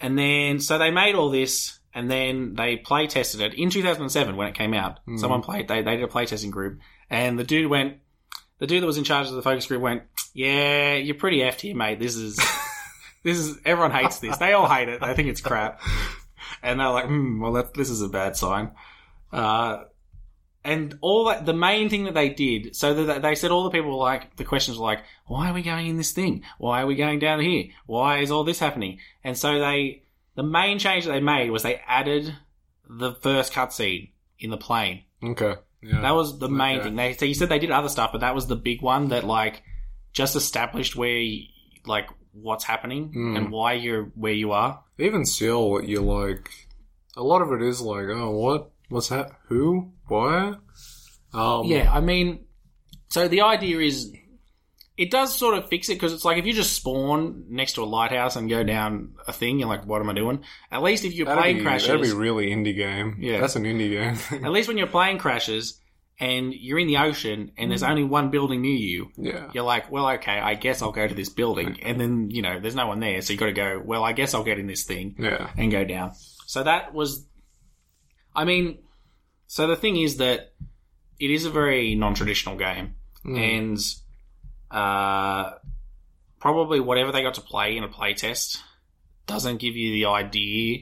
and 0.00 0.18
then, 0.18 0.60
so 0.60 0.78
they 0.78 0.90
made 0.90 1.14
all 1.14 1.30
this, 1.30 1.78
and 1.92 2.10
then 2.10 2.54
they 2.54 2.76
play 2.76 3.06
tested 3.06 3.40
it 3.40 3.54
in 3.54 3.70
2007 3.70 4.36
when 4.36 4.46
it 4.46 4.54
came 4.54 4.72
out. 4.74 5.00
Someone 5.18 5.42
played, 5.42 5.66
they, 5.68 5.82
they 5.82 5.96
did 5.96 6.04
a 6.04 6.08
play 6.08 6.26
testing 6.26 6.50
group, 6.50 6.78
and 7.10 7.38
the 7.38 7.44
dude 7.44 7.68
went, 7.68 7.96
the 8.58 8.66
dude 8.66 8.82
that 8.82 8.86
was 8.86 8.98
in 8.98 9.04
charge 9.04 9.26
of 9.26 9.32
the 9.34 9.42
focus 9.42 9.66
group 9.66 9.82
went, 9.82 10.02
yeah, 10.32 10.94
you're 10.94 11.16
pretty 11.16 11.38
effed 11.38 11.60
here, 11.62 11.74
mate. 11.74 11.98
This 11.98 12.14
is, 12.16 12.38
this 13.22 13.38
is, 13.38 13.58
everyone 13.64 13.90
hates 13.92 14.18
this. 14.18 14.36
They 14.38 14.52
all 14.52 14.68
hate 14.68 14.88
it. 14.88 15.00
They 15.00 15.14
think 15.14 15.28
it's 15.28 15.40
crap. 15.40 15.80
And 16.62 16.80
they're 16.80 16.88
like, 16.88 17.06
hmm, 17.06 17.40
well, 17.40 17.52
that, 17.52 17.74
this 17.74 17.88
is 17.90 18.02
a 18.02 18.08
bad 18.08 18.36
sign. 18.36 18.72
Uh, 19.32 19.84
and 20.64 20.98
all 21.00 21.26
that, 21.26 21.46
the 21.46 21.54
main 21.54 21.88
thing 21.88 22.04
that 22.04 22.14
they 22.14 22.28
did, 22.28 22.74
so 22.76 23.04
that 23.04 23.22
they 23.22 23.34
said 23.34 23.50
all 23.50 23.64
the 23.64 23.70
people 23.70 23.90
were 23.90 24.04
like, 24.04 24.36
the 24.36 24.44
questions 24.44 24.76
were 24.76 24.84
like, 24.84 25.04
why 25.26 25.48
are 25.48 25.54
we 25.54 25.62
going 25.62 25.86
in 25.86 25.96
this 25.96 26.12
thing? 26.12 26.42
Why 26.58 26.82
are 26.82 26.86
we 26.86 26.96
going 26.96 27.18
down 27.18 27.40
here? 27.40 27.66
Why 27.86 28.18
is 28.18 28.30
all 28.30 28.44
this 28.44 28.58
happening? 28.58 28.98
And 29.24 29.38
so 29.38 29.58
they, 29.58 30.02
the 30.34 30.42
main 30.42 30.78
change 30.78 31.04
that 31.06 31.12
they 31.12 31.20
made 31.20 31.50
was 31.50 31.62
they 31.62 31.80
added 31.86 32.34
the 32.88 33.14
first 33.14 33.52
cutscene 33.52 34.10
in 34.38 34.50
the 34.50 34.58
plane. 34.58 35.04
Okay. 35.22 35.54
Yeah. 35.82 36.00
That 36.02 36.14
was 36.14 36.38
the 36.38 36.48
main 36.48 36.80
Okay. 36.80 36.88
thing. 36.88 36.96
They, 36.96 37.12
so 37.14 37.24
you 37.24 37.34
said 37.34 37.48
they 37.48 37.58
did 37.58 37.70
other 37.70 37.88
stuff, 37.88 38.10
but 38.12 38.20
that 38.22 38.34
was 38.34 38.48
the 38.48 38.56
big 38.56 38.82
one 38.82 39.08
that 39.08 39.24
like 39.24 39.62
just 40.12 40.36
established 40.36 40.94
where 40.96 41.22
like 41.86 42.08
what's 42.32 42.64
happening 42.64 43.12
Mm. 43.14 43.36
and 43.36 43.50
why 43.52 43.74
you're 43.74 44.04
where 44.14 44.32
you 44.32 44.52
are. 44.52 44.82
Even 44.98 45.24
still, 45.24 45.70
what 45.70 45.88
you're 45.88 46.02
like, 46.02 46.50
a 47.16 47.22
lot 47.22 47.42
of 47.42 47.52
it 47.52 47.62
is 47.62 47.80
like, 47.80 48.06
oh, 48.08 48.30
what? 48.30 48.70
What's 48.88 49.08
that? 49.08 49.30
Who? 49.48 49.92
Why? 50.08 50.54
Um, 51.32 51.66
Yeah, 51.66 51.92
I 51.92 52.00
mean, 52.00 52.44
so 53.08 53.28
the 53.28 53.42
idea 53.42 53.78
is 53.80 54.12
it 54.96 55.10
does 55.10 55.34
sort 55.34 55.56
of 55.56 55.68
fix 55.68 55.88
it 55.88 55.94
because 55.94 56.12
it's 56.12 56.24
like 56.24 56.36
if 56.38 56.44
you 56.46 56.52
just 56.52 56.74
spawn 56.74 57.44
next 57.48 57.74
to 57.74 57.82
a 57.82 57.86
lighthouse 57.86 58.36
and 58.36 58.50
go 58.50 58.62
down 58.62 59.14
a 59.26 59.32
thing, 59.32 59.58
you're 59.58 59.68
like, 59.68 59.86
what 59.86 60.00
am 60.02 60.10
I 60.10 60.12
doing? 60.14 60.44
At 60.70 60.82
least 60.82 61.04
if 61.04 61.14
you're 61.14 61.26
That'd 61.26 61.40
playing 61.42 61.56
be, 61.58 61.62
crashes, 61.62 61.88
that'd 61.88 62.02
be 62.02 62.12
really 62.12 62.48
indie 62.50 62.76
game. 62.76 63.16
Yeah. 63.20 63.40
That's 63.40 63.56
an 63.56 63.64
indie 63.64 63.90
game. 63.90 64.42
at 64.44 64.50
least 64.50 64.68
when 64.68 64.76
you're 64.76 64.86
playing 64.88 65.18
crashes 65.18 65.80
and 66.20 66.52
you're 66.52 66.78
in 66.78 66.86
the 66.86 66.98
ocean 66.98 67.50
and 67.56 67.70
there's 67.70 67.82
only 67.82 68.04
one 68.04 68.30
building 68.30 68.60
near 68.60 68.76
you, 68.76 69.10
yeah. 69.16 69.50
you're 69.54 69.64
like, 69.64 69.90
well, 69.90 70.06
okay, 70.10 70.38
I 70.38 70.54
guess 70.54 70.82
I'll 70.82 70.92
go 70.92 71.08
to 71.08 71.14
this 71.14 71.30
building. 71.30 71.78
And 71.82 71.98
then, 71.98 72.30
you 72.30 72.42
know, 72.42 72.60
there's 72.60 72.74
no 72.74 72.86
one 72.86 73.00
there. 73.00 73.22
So 73.22 73.32
you 73.32 73.38
got 73.38 73.46
to 73.46 73.52
go, 73.52 73.82
well, 73.82 74.04
I 74.04 74.12
guess 74.12 74.34
I'll 74.34 74.44
get 74.44 74.58
in 74.58 74.66
this 74.66 74.84
thing 74.84 75.16
Yeah. 75.18 75.50
and 75.56 75.72
go 75.72 75.82
down. 75.82 76.12
So 76.46 76.62
that 76.62 76.92
was, 76.92 77.26
I 78.36 78.44
mean, 78.44 78.78
so 79.46 79.66
the 79.66 79.76
thing 79.76 79.96
is 79.96 80.18
that 80.18 80.52
it 81.18 81.30
is 81.30 81.46
a 81.46 81.50
very 81.50 81.94
non 81.94 82.14
traditional 82.14 82.56
game. 82.56 82.96
And, 83.24 83.78
uh, 84.70 85.52
probably 86.38 86.80
whatever 86.80 87.12
they 87.12 87.22
got 87.22 87.34
to 87.34 87.40
play 87.40 87.76
in 87.76 87.84
a 87.84 87.88
playtest 87.88 88.58
doesn't 89.26 89.58
give 89.58 89.76
you 89.76 89.92
the 89.92 90.06
idea 90.06 90.80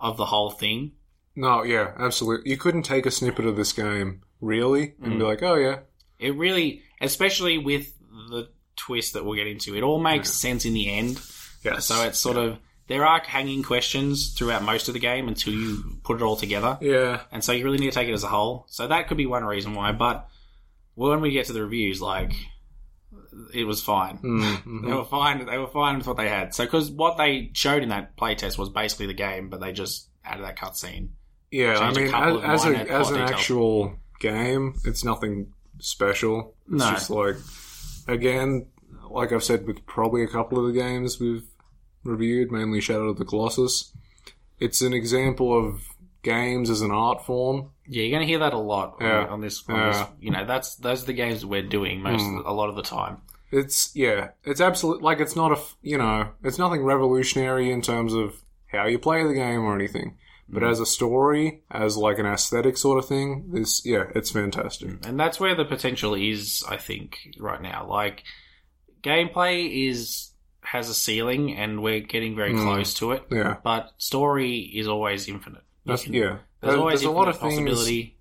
of 0.00 0.16
the 0.16 0.26
whole 0.26 0.50
thing. 0.50 0.92
No, 1.34 1.62
yeah, 1.62 1.92
absolutely. 1.98 2.50
You 2.50 2.56
couldn't 2.56 2.82
take 2.82 3.04
a 3.06 3.10
snippet 3.10 3.44
of 3.46 3.56
this 3.56 3.72
game, 3.72 4.22
really, 4.40 4.94
and 5.02 5.14
Mm. 5.14 5.18
be 5.18 5.24
like, 5.24 5.42
oh, 5.42 5.54
yeah. 5.56 5.78
It 6.18 6.34
really, 6.36 6.82
especially 7.00 7.58
with 7.58 7.92
the 8.30 8.48
twist 8.76 9.12
that 9.14 9.24
we'll 9.24 9.34
get 9.36 9.46
into, 9.46 9.76
it 9.76 9.82
all 9.82 9.98
makes 10.00 10.30
sense 10.32 10.64
in 10.64 10.72
the 10.74 10.90
end. 10.90 11.20
Yes. 11.62 11.86
So 11.86 12.02
it's 12.04 12.18
sort 12.18 12.36
of 12.36 12.58
there 12.88 13.04
are 13.04 13.20
hanging 13.20 13.62
questions 13.64 14.32
throughout 14.34 14.62
most 14.62 14.86
of 14.88 14.94
the 14.94 15.00
game 15.00 15.26
until 15.28 15.52
you 15.52 15.98
put 16.04 16.16
it 16.20 16.22
all 16.22 16.36
together, 16.36 16.78
Yeah. 16.80 17.22
and 17.32 17.42
so 17.42 17.52
you 17.52 17.64
really 17.64 17.78
need 17.78 17.90
to 17.92 17.98
take 17.98 18.08
it 18.08 18.12
as 18.12 18.22
a 18.22 18.28
whole. 18.28 18.64
So 18.68 18.86
that 18.86 19.08
could 19.08 19.16
be 19.16 19.26
one 19.26 19.44
reason 19.44 19.74
why. 19.74 19.90
But 19.92 20.28
when 20.94 21.20
we 21.20 21.32
get 21.32 21.46
to 21.46 21.52
the 21.52 21.62
reviews, 21.62 22.00
like 22.00 22.32
it 23.52 23.64
was 23.64 23.82
fine. 23.82 24.18
Mm-hmm. 24.22 24.86
They 24.88 24.92
were 24.94 25.04
fine. 25.04 25.44
They 25.46 25.58
were 25.58 25.66
fine 25.66 25.98
with 25.98 26.06
what 26.06 26.16
they 26.16 26.28
had. 26.28 26.54
So 26.54 26.64
because 26.64 26.90
what 26.90 27.16
they 27.18 27.50
showed 27.54 27.82
in 27.82 27.88
that 27.90 28.16
playtest 28.16 28.56
was 28.58 28.68
basically 28.70 29.06
the 29.06 29.14
game, 29.14 29.48
but 29.50 29.60
they 29.60 29.72
just 29.72 30.08
added 30.24 30.44
that 30.44 30.56
cutscene. 30.56 31.08
Yeah, 31.50 31.78
I 31.78 31.92
mean, 31.92 32.12
as, 32.14 32.36
as, 32.44 32.64
a, 32.66 32.92
as 32.92 33.10
an 33.10 33.14
details. 33.18 33.30
actual 33.32 33.94
game, 34.18 34.74
it's 34.84 35.04
nothing 35.04 35.52
special. 35.78 36.54
It's 36.72 36.82
No. 36.82 36.90
just 36.90 37.10
like, 37.10 37.36
again, 38.08 38.66
like 39.10 39.32
I've 39.32 39.44
said 39.44 39.66
with 39.66 39.84
probably 39.86 40.22
a 40.22 40.28
couple 40.28 40.58
of 40.58 40.66
the 40.72 40.78
games 40.78 41.20
we've 41.20 41.46
reviewed, 42.04 42.50
mainly 42.52 42.80
Shadow 42.80 43.08
of 43.08 43.18
the 43.18 43.24
Colossus, 43.24 43.92
it's 44.58 44.80
an 44.82 44.92
example 44.92 45.56
of 45.56 45.82
games 46.22 46.70
as 46.70 46.80
an 46.82 46.90
art 46.90 47.24
form. 47.24 47.70
Yeah, 47.86 48.02
you're 48.02 48.10
going 48.10 48.26
to 48.26 48.26
hear 48.26 48.40
that 48.40 48.52
a 48.52 48.58
lot 48.58 48.96
on- 49.00 49.06
Yeah. 49.06 49.26
on, 49.26 49.40
this. 49.40 49.62
On 49.68 49.76
Yeah. 49.76 49.92
this 49.92 50.02
you 50.20 50.30
know, 50.30 50.44
that's 50.44 50.74
those 50.76 51.02
are 51.02 51.06
the 51.06 51.12
games 51.12 51.42
that 51.42 51.46
we're 51.46 51.62
doing 51.62 52.00
most 52.02 52.22
mm. 52.24 52.42
a 52.44 52.52
lot 52.52 52.68
of 52.68 52.74
the 52.76 52.82
time. 52.82 53.18
It's, 53.52 53.94
yeah, 53.94 54.30
it's 54.44 54.60
absolute, 54.60 55.02
like, 55.02 55.20
it's 55.20 55.36
not 55.36 55.52
a 55.52 55.58
you 55.82 55.98
know, 55.98 56.30
it's 56.42 56.58
nothing 56.58 56.82
revolutionary 56.84 57.70
in 57.70 57.80
terms 57.80 58.12
of 58.12 58.42
how 58.66 58.86
you 58.86 58.98
play 58.98 59.22
the 59.22 59.34
game 59.34 59.60
or 59.60 59.74
anything. 59.74 60.16
But 60.48 60.62
as 60.62 60.78
a 60.78 60.86
story, 60.86 61.62
as 61.70 61.96
like 61.96 62.18
an 62.18 62.26
aesthetic 62.26 62.76
sort 62.76 62.98
of 62.98 63.06
thing, 63.08 63.50
this, 63.52 63.84
yeah, 63.84 64.04
it's 64.14 64.30
fantastic. 64.30 65.04
And 65.04 65.18
that's 65.18 65.40
where 65.40 65.56
the 65.56 65.64
potential 65.64 66.14
is, 66.14 66.62
I 66.68 66.76
think, 66.76 67.18
right 67.38 67.60
now. 67.60 67.86
Like 67.88 68.22
gameplay 69.02 69.88
is 69.88 70.30
has 70.62 70.88
a 70.88 70.94
ceiling, 70.94 71.56
and 71.56 71.80
we're 71.82 72.00
getting 72.00 72.34
very 72.34 72.52
Mm. 72.52 72.62
close 72.62 72.94
to 72.94 73.12
it. 73.12 73.22
Yeah. 73.30 73.56
But 73.62 73.92
story 73.98 74.58
is 74.58 74.88
always 74.88 75.28
infinite. 75.28 75.62
That's, 75.84 76.02
can- 76.04 76.12
yeah. 76.12 76.38
There's 76.60 76.72
There- 76.74 76.78
always 76.80 77.02
a 77.04 77.10
lot 77.10 77.28
of 77.28 77.38
possibility. 77.38 78.14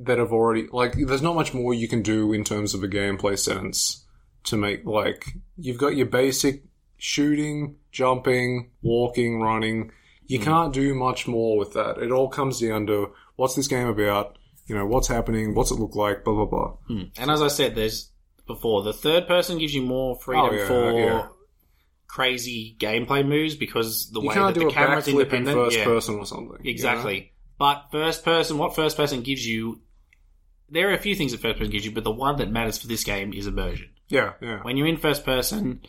that 0.00 0.18
have 0.18 0.30
already 0.32 0.66
like 0.72 0.92
there's 0.92 1.22
not 1.22 1.34
much 1.34 1.54
more 1.54 1.72
you 1.72 1.88
can 1.88 2.02
do 2.02 2.30
in 2.34 2.44
terms 2.44 2.74
of 2.74 2.82
a 2.82 2.88
gameplay 2.88 3.38
sense 3.38 4.04
to 4.44 4.54
make 4.56 4.84
like 4.84 5.24
you've 5.56 5.78
got 5.78 5.96
your 5.96 6.04
basic 6.06 6.64
shooting, 6.98 7.76
jumping, 7.92 8.70
walking, 8.82 9.40
running. 9.40 9.90
You 10.26 10.38
hmm. 10.38 10.44
can't 10.44 10.72
do 10.72 10.94
much 10.94 11.26
more 11.26 11.58
with 11.58 11.72
that. 11.74 11.98
It 11.98 12.10
all 12.10 12.28
comes 12.28 12.60
down 12.60 12.86
to 12.86 13.12
what's 13.36 13.54
this 13.54 13.68
game 13.68 13.88
about? 13.88 14.38
You 14.66 14.74
know, 14.74 14.86
what's 14.86 15.08
happening? 15.08 15.54
What's 15.54 15.70
it 15.70 15.78
look 15.78 15.94
like? 15.94 16.24
Blah 16.24 16.34
blah 16.34 16.46
blah. 16.46 16.76
Hmm. 16.88 17.02
And 17.18 17.30
as 17.30 17.42
I 17.42 17.48
said, 17.48 17.74
there's 17.74 18.10
before 18.46 18.82
the 18.82 18.92
third 18.92 19.26
person 19.26 19.58
gives 19.58 19.74
you 19.74 19.82
more 19.82 20.16
freedom 20.20 20.50
Oh, 20.50 20.54
yeah, 20.54 20.66
for 20.66 20.92
yeah. 20.98 21.26
crazy 22.06 22.76
gameplay 22.78 23.26
moves 23.26 23.56
because 23.56 24.10
the 24.10 24.20
You 24.20 24.28
way 24.28 24.34
can't 24.34 24.54
that 24.54 24.60
do 24.60 24.66
the 24.66 24.70
a 24.70 24.72
camera's 24.72 25.08
independent. 25.08 25.56
first 25.56 25.78
yeah. 25.78 25.84
person 25.84 26.16
or 26.16 26.26
something. 26.26 26.58
you 26.60 26.64
know? 26.64 26.70
Exactly. 26.70 27.32
But 27.58 27.86
first 27.90 28.24
person, 28.24 28.58
what 28.58 28.76
first 28.76 28.96
person 28.96 29.22
gives 29.22 29.46
you, 29.46 29.80
there 30.68 30.90
are 30.90 30.94
a 30.94 30.98
few 30.98 31.14
things 31.14 31.32
that 31.32 31.40
first 31.40 31.58
person 31.58 31.72
gives 31.72 31.84
you, 31.84 31.92
but 31.92 32.04
the 32.04 32.10
one 32.10 32.36
that 32.36 32.50
matters 32.50 32.78
for 32.78 32.86
this 32.86 33.02
game 33.02 33.32
is 33.32 33.46
immersion. 33.46 33.90
Yeah, 34.08 34.34
yeah. 34.40 34.62
When 34.62 34.76
you're 34.76 34.86
in 34.86 34.98
first 34.98 35.24
person, 35.24 35.80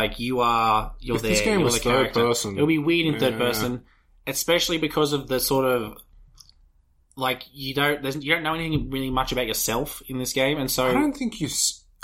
like 0.00 0.18
you 0.18 0.40
are, 0.40 0.94
you're 1.00 1.16
If 1.16 1.22
there. 1.22 1.30
this 1.32 1.40
game 1.42 1.58
you're 1.60 1.64
was 1.64 1.74
the 1.74 1.80
third 1.80 2.12
character. 2.12 2.26
person- 2.26 2.54
It'll 2.56 2.66
be 2.66 2.78
weird 2.78 3.06
in 3.14 3.20
third 3.20 3.34
Yeah. 3.34 3.38
person, 3.46 3.82
especially 4.26 4.78
because 4.78 5.12
of 5.12 5.28
the 5.28 5.40
sort 5.40 5.64
of 5.64 5.96
like 7.16 7.42
you 7.52 7.74
don't 7.74 8.02
there's, 8.02 8.16
you 8.16 8.32
don't 8.32 8.42
know 8.44 8.54
anything 8.54 8.90
really 8.90 9.10
much 9.10 9.32
about 9.32 9.46
yourself 9.46 10.02
in 10.08 10.18
this 10.18 10.32
game, 10.32 10.58
and 10.58 10.70
so 10.70 10.86
I 10.86 10.92
don't 10.92 11.16
think 11.16 11.40
you. 11.40 11.48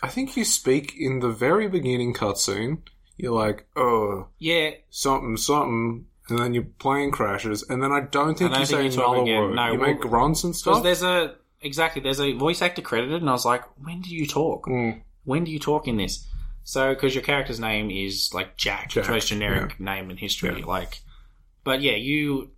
I 0.02 0.08
think 0.08 0.36
you 0.36 0.44
speak 0.44 0.94
in 0.98 1.20
the 1.20 1.30
very 1.30 1.68
beginning 1.68 2.14
cutscene. 2.14 2.78
You're 3.16 3.32
like, 3.32 3.66
oh, 3.76 4.26
yeah, 4.38 4.70
something, 4.90 5.36
something, 5.36 6.06
and 6.28 6.38
then 6.38 6.52
your 6.52 6.64
plane 6.64 7.12
crashes, 7.12 7.62
and 7.70 7.80
then 7.82 7.92
I 7.92 8.00
don't 8.00 8.36
think 8.36 8.50
I 8.50 8.54
don't 8.54 8.60
you 8.62 8.66
think 8.66 8.92
say 8.92 8.98
you 8.98 9.04
another 9.06 9.24
word. 9.24 9.54
No, 9.54 9.72
you 9.72 9.78
well, 9.78 9.88
make 9.88 10.00
grunts 10.00 10.42
and 10.44 10.52
because 10.52 10.60
stuff. 10.78 10.82
there's 10.82 11.02
a 11.04 11.36
exactly 11.62 12.02
there's 12.02 12.20
a 12.20 12.32
voice 12.32 12.60
actor 12.60 12.82
credited, 12.82 13.20
and 13.22 13.28
I 13.30 13.32
was 13.32 13.44
like, 13.44 13.62
when 13.78 14.00
do 14.00 14.10
you 14.14 14.26
talk? 14.26 14.66
Mm. 14.66 15.02
when 15.22 15.44
do 15.44 15.52
you 15.52 15.60
talk 15.60 15.86
in 15.86 15.96
this? 15.96 16.26
So, 16.64 16.94
because 16.94 17.14
your 17.14 17.22
character's 17.22 17.60
name 17.60 17.90
is 17.90 18.30
like 18.32 18.56
Jack, 18.56 18.88
Jack, 18.90 19.04
the 19.04 19.12
most 19.12 19.28
generic 19.28 19.78
name 19.78 20.10
in 20.10 20.16
history, 20.16 20.62
like. 20.62 21.00
But 21.62 21.82
yeah, 21.82 21.96
you. 21.96 22.50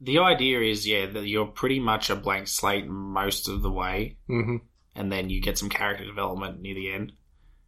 The 0.00 0.18
idea 0.20 0.60
is, 0.60 0.86
yeah, 0.86 1.06
that 1.06 1.26
you're 1.26 1.46
pretty 1.46 1.80
much 1.80 2.08
a 2.08 2.14
blank 2.14 2.46
slate 2.46 2.86
most 2.86 3.48
of 3.48 3.62
the 3.62 3.70
way, 3.70 4.18
hmm 4.26 4.56
and 4.94 5.10
then 5.12 5.30
you 5.30 5.40
get 5.40 5.56
some 5.58 5.68
character 5.68 6.04
development 6.04 6.60
near 6.60 6.74
the 6.74 6.92
end. 6.92 7.12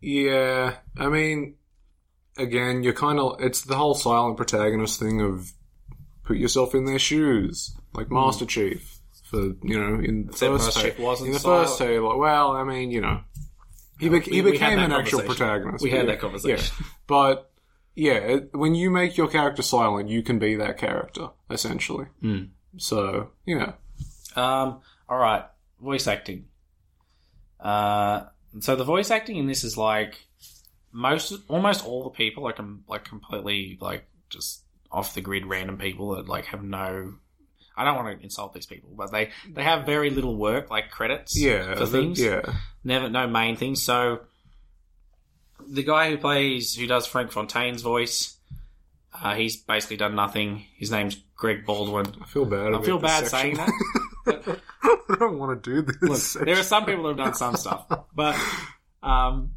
Yeah, 0.01 0.77
I 0.99 1.09
mean, 1.09 1.57
again, 2.37 2.83
you're 2.83 2.93
kind 2.93 3.19
of. 3.19 3.41
It's 3.41 3.63
the 3.63 3.77
whole 3.77 3.95
silent 3.95 4.37
protagonist 4.37 5.01
thing 5.01 5.21
of 5.21 5.53
put 6.25 6.37
yourself 6.37 6.75
in 6.75 6.85
their 6.85 6.99
shoes, 6.99 7.75
like 7.95 8.11
Master 8.11 8.47
Chief. 8.47 8.99
For 9.25 9.41
you 9.63 9.79
know, 9.79 10.01
in 10.01 10.27
the 10.27 10.33
Except 10.33 10.53
first 10.53 10.65
Master 10.77 10.91
Chief 10.91 10.99
wasn't 10.99 11.29
in 11.29 11.33
the 11.35 11.41
silent. 11.41 11.69
first 11.69 11.79
Halo. 11.81 12.17
Well, 12.19 12.53
I 12.53 12.65
mean, 12.65 12.91
you 12.91 13.01
know, 13.01 13.21
he, 14.01 14.09
bec- 14.09 14.27
we- 14.27 14.33
he 14.33 14.43
became 14.43 14.79
an 14.79 14.93
actual 14.93 15.21
protagonist. 15.23 15.83
We 15.85 15.91
had 15.91 16.01
Yeah, 16.01 16.13
that 16.13 16.21
conversation. 16.21 16.75
yeah. 16.81 16.87
But 17.07 17.51
yeah, 17.95 18.15
it, 18.15 18.55
when 18.55 18.75
you 18.75 18.91
make 18.91 19.17
your 19.17 19.29
character 19.29 19.63
silent, 19.63 20.09
you 20.09 20.23
can 20.23 20.39
be 20.39 20.57
that 20.57 20.79
character 20.79 21.29
essentially. 21.51 22.07
Hmm. 22.21 22.45
So 22.79 23.31
yeah, 23.47 23.73
Um, 24.37 24.81
all 25.09 25.19
right, 25.19 25.45
voice 25.81 26.07
acting. 26.07 26.47
Uh, 27.59 28.25
so 28.61 28.77
the 28.77 28.85
voice 28.85 29.11
acting 29.11 29.37
in 29.37 29.47
this 29.47 29.65
is 29.65 29.77
like 29.77 30.27
most, 30.93 31.33
almost 31.49 31.85
all 31.87 32.05
the 32.05 32.11
people 32.11 32.47
are 32.49 32.53
com- 32.53 32.85
like 32.89 33.05
completely 33.05 33.77
like 33.81 34.07
just 34.29 34.63
off 34.91 35.15
the 35.15 35.21
grid, 35.21 35.47
random 35.47 35.77
people 35.79 36.15
that 36.17 36.29
like 36.29 36.47
have 36.47 36.63
no. 36.63 37.15
I 37.81 37.85
don't 37.85 37.97
want 37.97 38.19
to 38.19 38.23
insult 38.23 38.53
these 38.53 38.67
people, 38.67 38.91
but 38.95 39.11
they 39.11 39.31
they 39.49 39.63
have 39.63 39.87
very 39.87 40.11
little 40.11 40.37
work, 40.37 40.71
like 40.71 40.91
credits, 40.91 41.41
yeah, 41.41 41.77
for 41.77 41.87
things, 41.87 42.21
yeah. 42.21 42.43
never 42.85 43.09
no 43.09 43.27
main 43.27 43.57
things. 43.57 43.83
So 43.83 44.21
the 45.67 45.83
guy 45.83 46.11
who 46.11 46.19
plays, 46.19 46.75
who 46.75 46.87
does 46.87 47.07
Frank 47.07 47.33
Fontaine's 47.33 47.81
voice, 47.81 48.37
uh, 49.19 49.35
he's 49.35 49.57
basically 49.57 49.97
done 49.97 50.15
nothing. 50.15 50.67
His 50.77 50.91
name's 50.91 51.17
Greg 51.37 51.65
Baldwin. 51.65 52.07
I 52.21 52.27
feel 52.27 52.45
bad. 52.45 52.75
I 52.75 52.83
feel 52.83 52.99
bad 52.99 53.27
saying 53.29 53.57
that. 53.57 53.71
I 55.09 55.17
don't 55.19 55.39
want 55.39 55.63
to 55.63 55.71
do 55.71 55.81
this. 55.81 56.35
Look, 56.35 56.45
there 56.45 56.59
are 56.59 56.63
some 56.63 56.85
people 56.85 57.05
that 57.05 57.17
have 57.17 57.17
done 57.17 57.35
some 57.35 57.57
stuff, 57.57 57.87
but 58.15 58.37
um, 59.03 59.53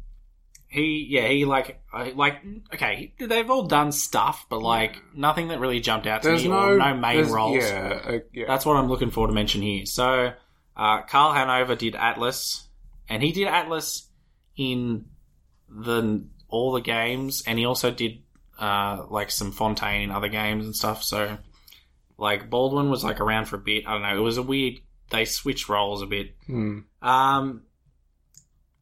he, 0.74 1.06
yeah, 1.08 1.28
he 1.28 1.44
like, 1.44 1.80
like, 2.14 2.42
okay, 2.74 3.14
they've 3.18 3.48
all 3.50 3.66
done 3.66 3.92
stuff, 3.92 4.46
but 4.48 4.60
like 4.60 5.00
nothing 5.14 5.48
that 5.48 5.60
really 5.60 5.80
jumped 5.80 6.06
out 6.06 6.22
to 6.22 6.28
There's 6.28 6.42
me 6.42 6.48
no 6.50 6.70
or 6.70 6.76
no 6.76 6.94
main 6.94 7.16
there's- 7.16 7.30
roles. 7.30 7.56
Yeah, 7.56 8.00
uh, 8.04 8.18
yeah. 8.32 8.46
That's 8.48 8.66
what 8.66 8.76
I'm 8.76 8.88
looking 8.88 9.10
for 9.10 9.26
to 9.28 9.32
mention 9.32 9.62
here. 9.62 9.86
So, 9.86 10.32
uh, 10.76 11.02
Karl 11.02 11.32
Hanover 11.32 11.76
did 11.76 11.94
Atlas, 11.94 12.66
and 13.08 13.22
he 13.22 13.30
did 13.32 13.46
Atlas 13.46 14.08
in 14.56 15.06
the 15.68 16.24
all 16.48 16.72
the 16.72 16.80
games, 16.80 17.42
and 17.46 17.58
he 17.58 17.64
also 17.64 17.90
did 17.90 18.22
uh, 18.58 19.04
like 19.08 19.30
some 19.30 19.52
Fontaine 19.52 20.02
in 20.02 20.10
other 20.10 20.28
games 20.28 20.64
and 20.66 20.74
stuff. 20.74 21.02
So, 21.02 21.38
like 22.18 22.50
Baldwin 22.50 22.90
was 22.90 23.04
like 23.04 23.20
around 23.20 23.46
for 23.46 23.56
a 23.56 23.60
bit. 23.60 23.86
I 23.86 23.92
don't 23.92 24.02
know. 24.02 24.16
It 24.16 24.20
was 24.20 24.38
a 24.38 24.42
weird. 24.42 24.80
They 25.10 25.24
switched 25.24 25.68
roles 25.68 26.02
a 26.02 26.06
bit. 26.06 26.34
Hmm. 26.46 26.80
Um, 27.02 27.62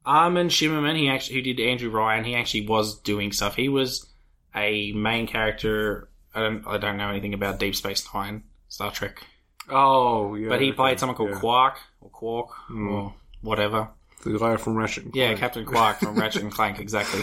Armin 0.04 0.48
Shimerman, 0.48 0.96
he 0.96 1.08
actually 1.08 1.36
who 1.36 1.42
did 1.42 1.60
Andrew 1.60 1.90
Ryan, 1.90 2.24
he 2.24 2.34
actually 2.34 2.66
was 2.66 2.98
doing 3.00 3.32
stuff. 3.32 3.54
He 3.56 3.68
was 3.68 4.06
a 4.54 4.92
main 4.92 5.26
character. 5.26 6.08
I 6.34 6.40
don't 6.40 6.66
I 6.66 6.78
don't 6.78 6.96
know 6.96 7.08
anything 7.10 7.34
about 7.34 7.58
Deep 7.58 7.74
Space 7.76 8.06
Nine, 8.14 8.42
Star 8.68 8.90
Trek, 8.90 9.22
Oh, 9.68 10.34
yeah. 10.34 10.48
but 10.48 10.60
he 10.60 10.72
played 10.72 10.98
someone 10.98 11.16
called 11.16 11.30
yeah. 11.30 11.38
Quark 11.40 11.78
or 12.00 12.10
Quark 12.10 12.50
or 12.74 13.14
whatever. 13.42 13.88
The 14.24 14.38
guy 14.38 14.56
from 14.56 14.76
Ratchet. 14.76 15.04
and 15.06 15.14
Yeah, 15.16 15.34
Captain 15.34 15.64
Quark 15.64 15.98
from 15.98 16.14
Ratchet 16.16 16.42
and 16.42 16.52
Clank, 16.52 16.78
exactly. 16.80 17.20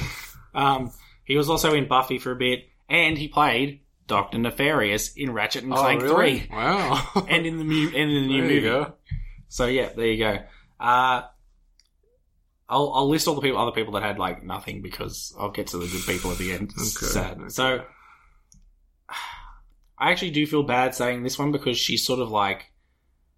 Um, 0.54 0.92
he 1.24 1.38
was 1.38 1.50
also 1.50 1.74
in 1.74 1.88
Buffy 1.88 2.18
for 2.20 2.32
a 2.32 2.36
bit, 2.36 2.68
and 2.90 3.18
he 3.18 3.28
played 3.30 3.80
Doctor 4.08 4.38
Nefarious 4.38 5.14
in 5.16 5.32
Ratchet 5.32 5.64
and 5.64 5.74
Oh, 5.74 5.78
Clank 5.78 6.02
really? 6.02 6.40
Three, 6.40 6.50
Wow. 6.52 7.26
and 7.30 7.46
in 7.46 7.58
the 7.58 7.64
mu- 7.64 7.88
and 7.96 8.12
in 8.12 8.22
the 8.24 8.28
new 8.28 8.42
movie. 8.44 8.62
go. 8.62 8.94
So 9.48 9.66
yeah, 9.68 9.90
there 9.96 10.08
you 10.08 10.18
go. 10.18 10.40
Uh, 10.80 11.24
I'll 12.70 12.92
I'll 12.94 13.10
list 13.10 13.28
all 13.28 13.36
the 13.36 13.42
people, 13.42 13.58
other 13.60 13.72
people 13.72 13.94
that 13.94 14.04
had 14.04 14.20
like 14.20 14.44
nothing 14.44 14.82
because 14.82 15.34
I'll 15.40 15.50
get 15.52 15.68
to 15.68 15.78
the 15.78 15.88
good 15.88 16.04
people 16.06 16.32
at 16.32 16.38
the 16.38 16.54
end. 16.54 16.72
It's 16.78 16.96
Okay, 16.96 17.12
sad. 17.12 17.38
okay. 17.40 17.50
So 17.50 17.84
I 19.98 20.12
actually 20.12 20.32
do 20.32 20.46
feel 20.46 20.64
bad 20.64 20.96
saying 20.96 21.24
this 21.24 21.38
one 21.38 21.52
because 21.52 21.78
she's 21.78 22.06
sort 22.06 22.20
of 22.20 22.30
like 22.32 22.72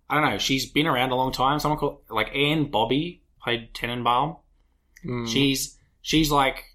I 0.10 0.20
don't 0.20 0.30
know. 0.30 0.38
She's 0.38 0.70
been 0.70 0.88
around 0.88 1.12
a 1.12 1.16
long 1.16 1.32
time. 1.32 1.60
Someone 1.60 1.80
called 1.80 2.00
like 2.10 2.36
Anne 2.36 2.70
Bobby 2.70 3.24
played 3.42 3.74
Tenenbaum. 3.74 4.40
Mm. 5.06 5.28
She's 5.28 5.78
she's 6.02 6.30
like 6.30 6.66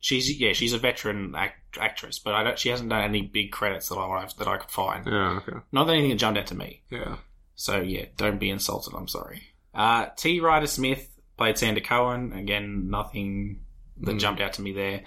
she's 0.00 0.38
yeah 0.40 0.52
she's 0.52 0.72
a 0.72 0.78
veteran 0.78 1.34
act- 1.36 1.78
actress, 1.80 2.18
but 2.18 2.34
I 2.34 2.42
don't. 2.42 2.58
She 2.58 2.68
hasn't 2.68 2.90
done 2.90 3.02
any 3.04 3.22
big 3.22 3.52
credits 3.52 3.88
that 3.88 3.96
I 3.96 4.26
that 4.38 4.48
I 4.48 4.56
could 4.58 4.70
find. 4.70 5.06
Yeah, 5.06 5.38
okay. 5.46 5.58
Not 5.72 5.88
anything 5.88 6.10
that 6.10 6.16
jumped 6.16 6.38
out 6.40 6.48
to 6.48 6.54
me. 6.56 6.82
Yeah. 6.90 7.16
So 7.54 7.80
yeah, 7.80 8.06
don't 8.16 8.38
be 8.40 8.50
insulted. 8.50 8.94
I'm 8.94 9.08
sorry. 9.08 9.42
Uh, 9.72 10.06
T. 10.16 10.40
Ryder 10.40 10.66
Smith 10.66 11.08
played 11.38 11.56
Sander 11.56 11.80
Cohen. 11.80 12.32
Again, 12.34 12.90
nothing 12.90 13.60
that 14.02 14.16
Mm. 14.16 14.20
jumped 14.20 14.40
out 14.42 14.52
to 14.54 14.62
me 14.62 14.72
there. 14.72 15.04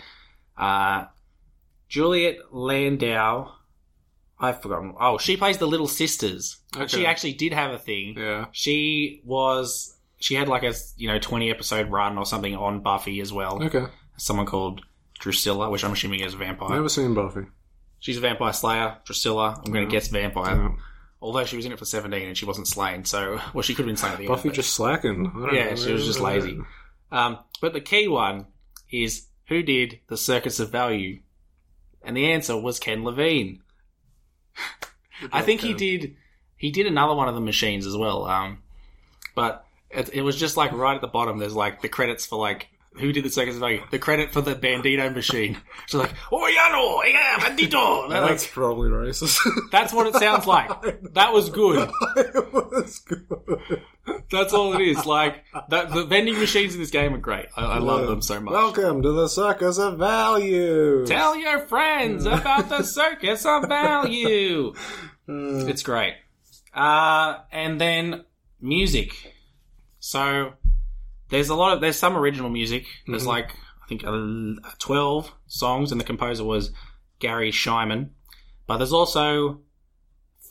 Uh, 0.57 1.05
Juliet 1.89 2.37
Landau. 2.53 3.51
I've 4.39 4.61
forgotten. 4.61 4.95
Oh, 4.99 5.19
she 5.19 5.37
plays 5.37 5.59
the 5.59 5.67
Little 5.67 5.87
Sisters. 5.87 6.57
Okay. 6.75 6.87
She 6.87 7.05
actually 7.05 7.33
did 7.33 7.53
have 7.53 7.71
a 7.71 7.77
thing. 7.77 8.15
Yeah. 8.17 8.45
She 8.51 9.21
was. 9.23 9.95
She 10.19 10.33
had 10.35 10.47
like 10.47 10.63
a 10.63 10.73
you 10.97 11.07
know 11.07 11.19
twenty 11.19 11.51
episode 11.51 11.91
run 11.91 12.17
or 12.17 12.25
something 12.25 12.55
on 12.55 12.79
Buffy 12.81 13.21
as 13.21 13.31
well. 13.31 13.61
Okay. 13.63 13.85
Someone 14.17 14.45
called 14.47 14.81
Drusilla, 15.19 15.69
which 15.69 15.83
I'm 15.83 15.91
assuming 15.91 16.21
is 16.21 16.33
a 16.33 16.37
vampire. 16.37 16.69
Never 16.69 16.89
seen 16.89 17.13
Buffy. 17.13 17.41
She's 17.99 18.17
a 18.17 18.21
vampire 18.21 18.53
slayer. 18.53 18.97
Drusilla. 19.05 19.61
I'm 19.63 19.71
going 19.71 19.85
to 19.87 19.91
guess 19.91 20.07
vampire. 20.07 20.55
Yeah. 20.55 20.69
Although 21.21 21.45
she 21.45 21.55
was 21.55 21.65
in 21.65 21.71
it 21.71 21.79
for 21.79 21.85
17 21.85 22.27
and 22.27 22.37
she 22.37 22.45
wasn't 22.45 22.67
slain, 22.67 23.05
so 23.05 23.39
well 23.53 23.61
she 23.61 23.73
could 23.75 23.83
have 23.83 23.87
been 23.87 23.97
slain 23.97 24.13
at 24.13 24.17
the 24.17 24.25
end. 24.25 24.29
Buffy 24.29 24.49
just 24.49 24.73
slacking. 24.73 25.27
I 25.27 25.39
don't 25.39 25.55
yeah, 25.55 25.69
know. 25.69 25.75
she 25.75 25.93
was 25.93 26.05
just 26.05 26.19
lazy. 26.19 26.59
Um, 27.11 27.39
but 27.61 27.73
the 27.73 27.81
key 27.81 28.07
one 28.07 28.47
is 28.91 29.27
who 29.47 29.61
did 29.63 29.99
the 30.07 30.17
Circus 30.17 30.59
of 30.59 30.71
Value, 30.71 31.19
and 32.03 32.15
the 32.15 32.31
answer 32.31 32.59
was 32.59 32.79
Ken 32.79 33.03
Levine. 33.03 33.61
I 35.31 35.41
think 35.41 35.61
he 35.61 35.73
did. 35.73 36.15
He 36.57 36.71
did 36.71 36.87
another 36.87 37.15
one 37.15 37.27
of 37.27 37.35
the 37.35 37.41
machines 37.41 37.85
as 37.85 37.97
well. 37.97 38.25
Um, 38.25 38.63
but 39.35 39.65
it, 39.89 40.09
it 40.13 40.21
was 40.21 40.37
just 40.37 40.57
like 40.57 40.71
right 40.71 40.95
at 40.95 41.01
the 41.01 41.07
bottom. 41.07 41.37
There's 41.37 41.55
like 41.55 41.81
the 41.81 41.89
credits 41.89 42.25
for 42.25 42.39
like 42.39 42.69
who 42.99 43.11
did 43.13 43.23
the 43.23 43.29
Circus 43.29 43.55
of 43.55 43.61
Value. 43.61 43.81
The 43.89 43.99
credit 43.99 44.31
for 44.31 44.41
the 44.41 44.55
Bandito 44.55 45.13
machine. 45.13 45.57
She's 45.85 45.99
like, 45.99 46.13
oh 46.31 46.47
yeah, 46.47 46.69
no, 46.71 47.03
yeah, 47.03 47.37
Bandito. 47.39 48.09
They're 48.09 48.21
That's 48.21 48.43
like, 48.43 48.51
probably 48.51 48.89
racist. 48.89 49.39
that's 49.71 49.93
what 49.93 50.07
it 50.07 50.15
sounds 50.15 50.45
like. 50.45 50.69
That 51.13 51.31
was 51.31 51.49
good. 51.49 51.89
it 52.17 52.53
was 52.53 52.99
good. 52.99 53.81
That's 54.29 54.53
all 54.53 54.73
it 54.73 54.81
is. 54.81 55.05
Like 55.05 55.43
that, 55.69 55.91
the 55.91 56.05
vending 56.05 56.37
machines 56.37 56.73
in 56.73 56.81
this 56.81 56.91
game 56.91 57.13
are 57.13 57.19
great. 57.19 57.47
I, 57.55 57.63
I 57.65 57.77
love 57.77 58.07
them 58.07 58.21
so 58.21 58.39
much. 58.39 58.51
Welcome 58.51 59.01
to 59.03 59.11
the 59.11 59.27
Circus 59.27 59.77
of 59.77 59.97
Value. 59.97 61.05
Tell 61.05 61.35
your 61.37 61.59
friends 61.67 62.25
about 62.25 62.69
the 62.69 62.83
circus 62.83 63.45
of 63.45 63.67
value. 63.67 64.73
It's 65.27 65.83
great. 65.83 66.15
Uh, 66.73 67.39
and 67.51 67.79
then 67.79 68.25
music. 68.59 69.33
So 69.99 70.53
there's 71.31 71.49
a 71.49 71.55
lot 71.55 71.73
of 71.73 71.81
there's 71.81 71.97
some 71.97 72.15
original 72.15 72.49
music. 72.49 72.85
There's 73.07 73.25
like 73.25 73.49
I 73.83 73.87
think 73.87 74.03
uh, 74.05 74.69
twelve 74.77 75.33
songs, 75.47 75.91
and 75.91 75.99
the 75.99 76.05
composer 76.05 76.43
was 76.43 76.71
Garry 77.19 77.51
Schyman. 77.51 78.09
But 78.67 78.77
there's 78.77 78.93
also 78.93 79.61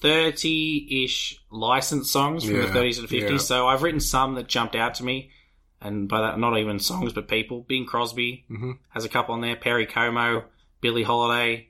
thirty-ish 0.00 1.40
licensed 1.50 2.10
songs 2.12 2.44
from 2.44 2.54
the 2.56 2.66
30s 2.66 2.98
and 2.98 3.08
50s. 3.08 3.30
yeah. 3.30 3.36
So 3.38 3.66
I've 3.68 3.82
written 3.82 4.00
some 4.00 4.34
that 4.34 4.46
jumped 4.48 4.74
out 4.74 4.94
to 4.96 5.04
me, 5.04 5.30
and 5.80 6.08
by 6.08 6.20
that 6.22 6.38
not 6.38 6.58
even 6.58 6.78
songs 6.78 7.12
but 7.12 7.28
people. 7.28 7.62
Bing 7.68 7.86
Crosby 7.86 8.44
Mhm. 8.50 8.78
has 8.90 9.04
a 9.04 9.08
couple 9.08 9.34
on 9.34 9.40
there. 9.40 9.56
Perry 9.56 9.86
Como, 9.86 10.44
Billie 10.80 11.02
Holiday. 11.02 11.68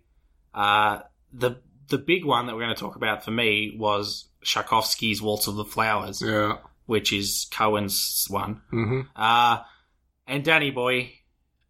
Uh, 0.54 1.00
the 1.32 1.56
the 1.88 1.98
big 1.98 2.24
one 2.24 2.46
that 2.46 2.54
we're 2.54 2.62
going 2.62 2.74
to 2.74 2.80
talk 2.80 2.94
about 2.96 3.24
for 3.24 3.32
me 3.32 3.74
was 3.76 4.28
Tchaikovsky's 4.44 5.20
Waltz 5.20 5.48
of 5.48 5.56
the 5.56 5.64
Flowers, 5.64 6.22
Yeah. 6.22 6.58
Which 6.90 7.12
is 7.12 7.46
Cohen's 7.52 8.26
one. 8.28 8.60
hmm 8.70 9.02
Uh, 9.14 9.58
and 10.26 10.44
Danny 10.44 10.70
Boy, 10.72 11.12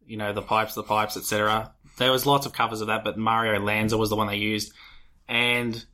you 0.07 0.17
know, 0.17 0.33
the 0.33 0.41
pipes, 0.43 0.75
the 0.75 0.83
pipes, 0.83 1.17
etc. 1.19 1.73
There 1.99 2.11
was 2.11 2.25
lots 2.25 2.47
of 2.47 2.53
covers 2.55 2.81
of 2.81 2.87
that, 2.87 3.05
but 3.05 3.19
Mario 3.19 3.61
Lanza 3.61 3.99
was 3.99 4.09
the 4.09 4.17
one 4.17 4.27
they 4.29 4.37
used. 4.37 4.73
And 5.29 5.85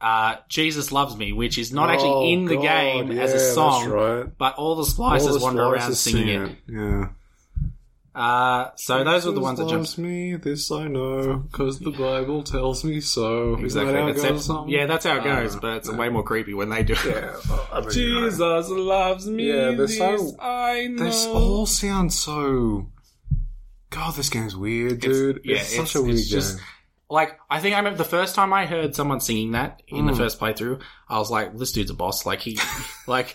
uh, 0.00 0.36
Jesus 0.48 0.92
Loves 0.92 1.16
Me, 1.16 1.32
which 1.32 1.56
is 1.58 1.72
not 1.72 1.88
actually 1.90 2.32
in 2.32 2.44
the 2.44 2.56
Oh, 2.58 2.62
God, 2.62 3.08
game 3.08 3.18
as 3.18 3.32
a 3.32 3.40
song, 3.54 3.88
right. 3.88 4.26
but 4.38 4.54
all 4.56 4.76
the 4.76 5.02
All 5.02 5.18
the 5.18 5.40
wander 5.40 5.62
around 5.62 5.94
singing 5.94 6.26
sing 6.26 6.28
it. 6.28 6.58
Yeah. 6.68 7.08
Uh, 8.18 8.70
so 8.74 9.04
those 9.04 9.24
were 9.24 9.32
the 9.32 9.40
ones 9.40 9.58
that 9.60 9.68
Jesus 9.68 9.94
jumped. 9.94 9.98
me, 10.08 10.34
this 10.34 10.70
I 10.72 10.88
know, 10.88 11.36
because 11.36 11.78
the 11.78 11.92
Bible 11.92 12.42
tells 12.42 12.82
me 12.82 13.00
so. 13.00 13.52
Isn't 13.54 13.64
Exactly. 13.64 13.92
that 13.92 14.00
how 14.02 14.08
it 14.08 14.16
goes 14.16 14.50
or 14.50 14.64
yeah, 14.68 14.86
that's 14.86 15.04
how 15.06 15.18
it 15.18 15.24
goes, 15.24 15.54
Uh, 15.54 15.60
but 15.60 15.76
it's 15.76 15.90
way 15.92 16.08
more 16.08 16.24
creepy 16.24 16.52
when 16.52 16.68
they 16.68 16.82
do 16.82 16.94
it. 16.94 17.04
Yeah. 17.06 17.36
I 17.72 17.80
mean, 17.80 17.90
Jesus 17.90 18.68
loves 18.70 19.26
me. 19.28 19.48
Yeah, 19.48 19.70
they're 19.70 19.86
so- 19.86 20.12
this 20.16 20.34
I 20.40 20.88
know. 20.88 21.04
This 21.04 21.26
all 21.26 21.66
sounds 21.66 22.18
so. 22.18 22.90
God, 23.90 24.14
this 24.16 24.30
game's 24.30 24.56
weird, 24.56 25.00
dude. 25.00 25.40
yeah, 25.44 25.56
it's, 25.58 25.72
it's- 25.72 25.90
such 25.92 26.00
a 26.00 26.02
weird 26.02 26.16
it's 26.18 26.28
just- 26.28 26.56
game. 26.56 26.66
like 27.08 27.38
I 27.48 27.60
think 27.60 27.74
I 27.74 27.78
remember 27.78 27.98
the 27.98 28.04
first 28.04 28.34
time 28.34 28.52
I 28.52 28.66
heard 28.66 28.94
someone 28.96 29.20
singing 29.20 29.52
that 29.52 29.80
in 29.88 30.04
Mm. 30.06 30.10
the 30.10 30.16
first 30.16 30.40
playthrough, 30.40 30.80
I 31.08 31.18
was 31.18 31.30
like, 31.30 31.56
"This 31.56 31.72
dude's 31.72 31.90
a 31.90 31.94
boss." 31.94 32.26
Like 32.26 32.40
he, 32.40 32.58
like 33.06 33.34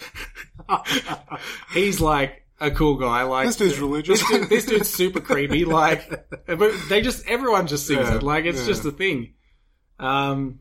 he's 1.74 2.00
like 2.02 2.43
a 2.68 2.72
cool 2.72 2.96
guy. 2.96 3.24
Like 3.24 3.48
This 3.48 3.58
dude's 3.58 3.80
religious. 3.88 4.20
This, 4.20 4.30
dude, 4.40 4.50
this 4.50 4.66
dude's 4.66 4.90
super 4.90 5.20
creepy. 5.20 5.66
Like, 5.74 6.28
but 6.46 6.72
they 6.90 7.02
just 7.02 7.28
everyone 7.28 7.68
just 7.68 7.88
sings 7.88 8.08
Yeah, 8.10 8.16
it. 8.16 8.24
Like 8.24 8.46
it's 8.46 8.62
yeah. 8.62 8.68
just 8.68 8.86
a 8.86 8.92
thing. 8.92 9.34
Um, 10.00 10.60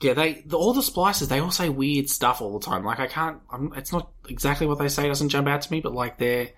yeah, 0.00 0.14
they 0.14 0.42
the, 0.46 0.56
all 0.56 0.72
the 0.72 0.80
splicers 0.80 1.28
they 1.28 1.40
all 1.40 1.50
say 1.50 1.68
weird 1.68 2.08
stuff 2.08 2.40
all 2.40 2.58
the 2.58 2.64
time. 2.64 2.84
Like 2.84 3.00
I 3.00 3.06
can't. 3.06 3.38
I'm, 3.50 3.72
it's 3.76 3.92
not 3.92 4.10
exactly 4.28 4.66
what 4.66 4.78
they 4.78 4.88
say. 4.88 5.06
Doesn't 5.08 5.28
jump 5.28 5.46
out 5.48 5.62
to 5.62 5.72
me, 5.72 5.80
but 5.80 5.92
like 5.92 6.18
they're 6.18 6.48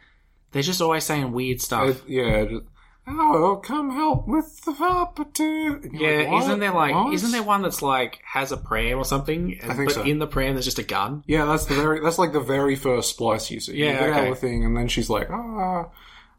they're 0.52 0.62
just 0.62 0.80
always 0.82 1.04
saying 1.04 1.32
weird 1.32 1.60
stuff. 1.60 1.88
It- 1.88 2.02
yeah. 2.08 2.58
Oh, 3.04 3.60
come 3.64 3.90
help 3.90 4.28
with 4.28 4.60
the 4.64 4.72
you're 4.72 5.80
Yeah, 5.92 6.30
like, 6.30 6.42
isn't 6.42 6.60
there 6.60 6.72
like 6.72 6.94
What? 6.94 7.12
isn't 7.14 7.32
there 7.32 7.42
one 7.42 7.62
that's 7.62 7.82
like 7.82 8.20
has 8.24 8.52
a 8.52 8.56
pram 8.56 8.96
or 8.98 9.04
something? 9.04 9.58
And, 9.60 9.72
I 9.72 9.74
think 9.74 9.88
but 9.88 9.94
so. 9.94 10.02
in 10.02 10.20
the 10.20 10.26
pram 10.28 10.54
there's 10.54 10.64
just 10.66 10.78
a 10.78 10.84
gun. 10.84 11.24
Yeah, 11.26 11.44
that's 11.44 11.64
the 11.64 11.74
very. 11.74 12.00
That's 12.00 12.18
like 12.18 12.32
the 12.32 12.40
very 12.40 12.76
first 12.76 13.18
splicer 13.18 13.50
you 13.52 13.60
see. 13.60 13.76
Yeah, 13.76 13.86
you 13.86 13.92
get 13.92 14.02
out 14.02 14.10
okay. 14.20 14.28
of 14.28 14.34
the 14.34 14.40
thing, 14.40 14.64
and 14.64 14.76
then 14.76 14.86
she's 14.86 15.10
like, 15.10 15.28
"Ah, 15.30 15.88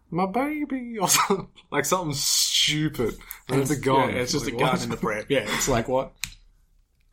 my 0.10 0.26
baby," 0.26 0.98
or 1.02 1.10
something 1.10 1.50
like 1.70 1.84
something 1.84 2.14
stupid. 2.14 3.16
And 3.50 3.62
it's 3.62 3.72
a 3.72 3.80
gun. 3.80 4.10
Yeah, 4.10 4.22
it's 4.22 4.32
just 4.32 4.46
Like, 4.46 4.54
a 4.54 4.58
gun 4.58 4.70
what? 4.70 4.84
in 4.84 4.90
the 4.90 4.98
pram. 4.98 5.26
Yeah, 5.30 5.44
it's 5.46 5.68
like 5.68 5.90
what? 5.90 6.14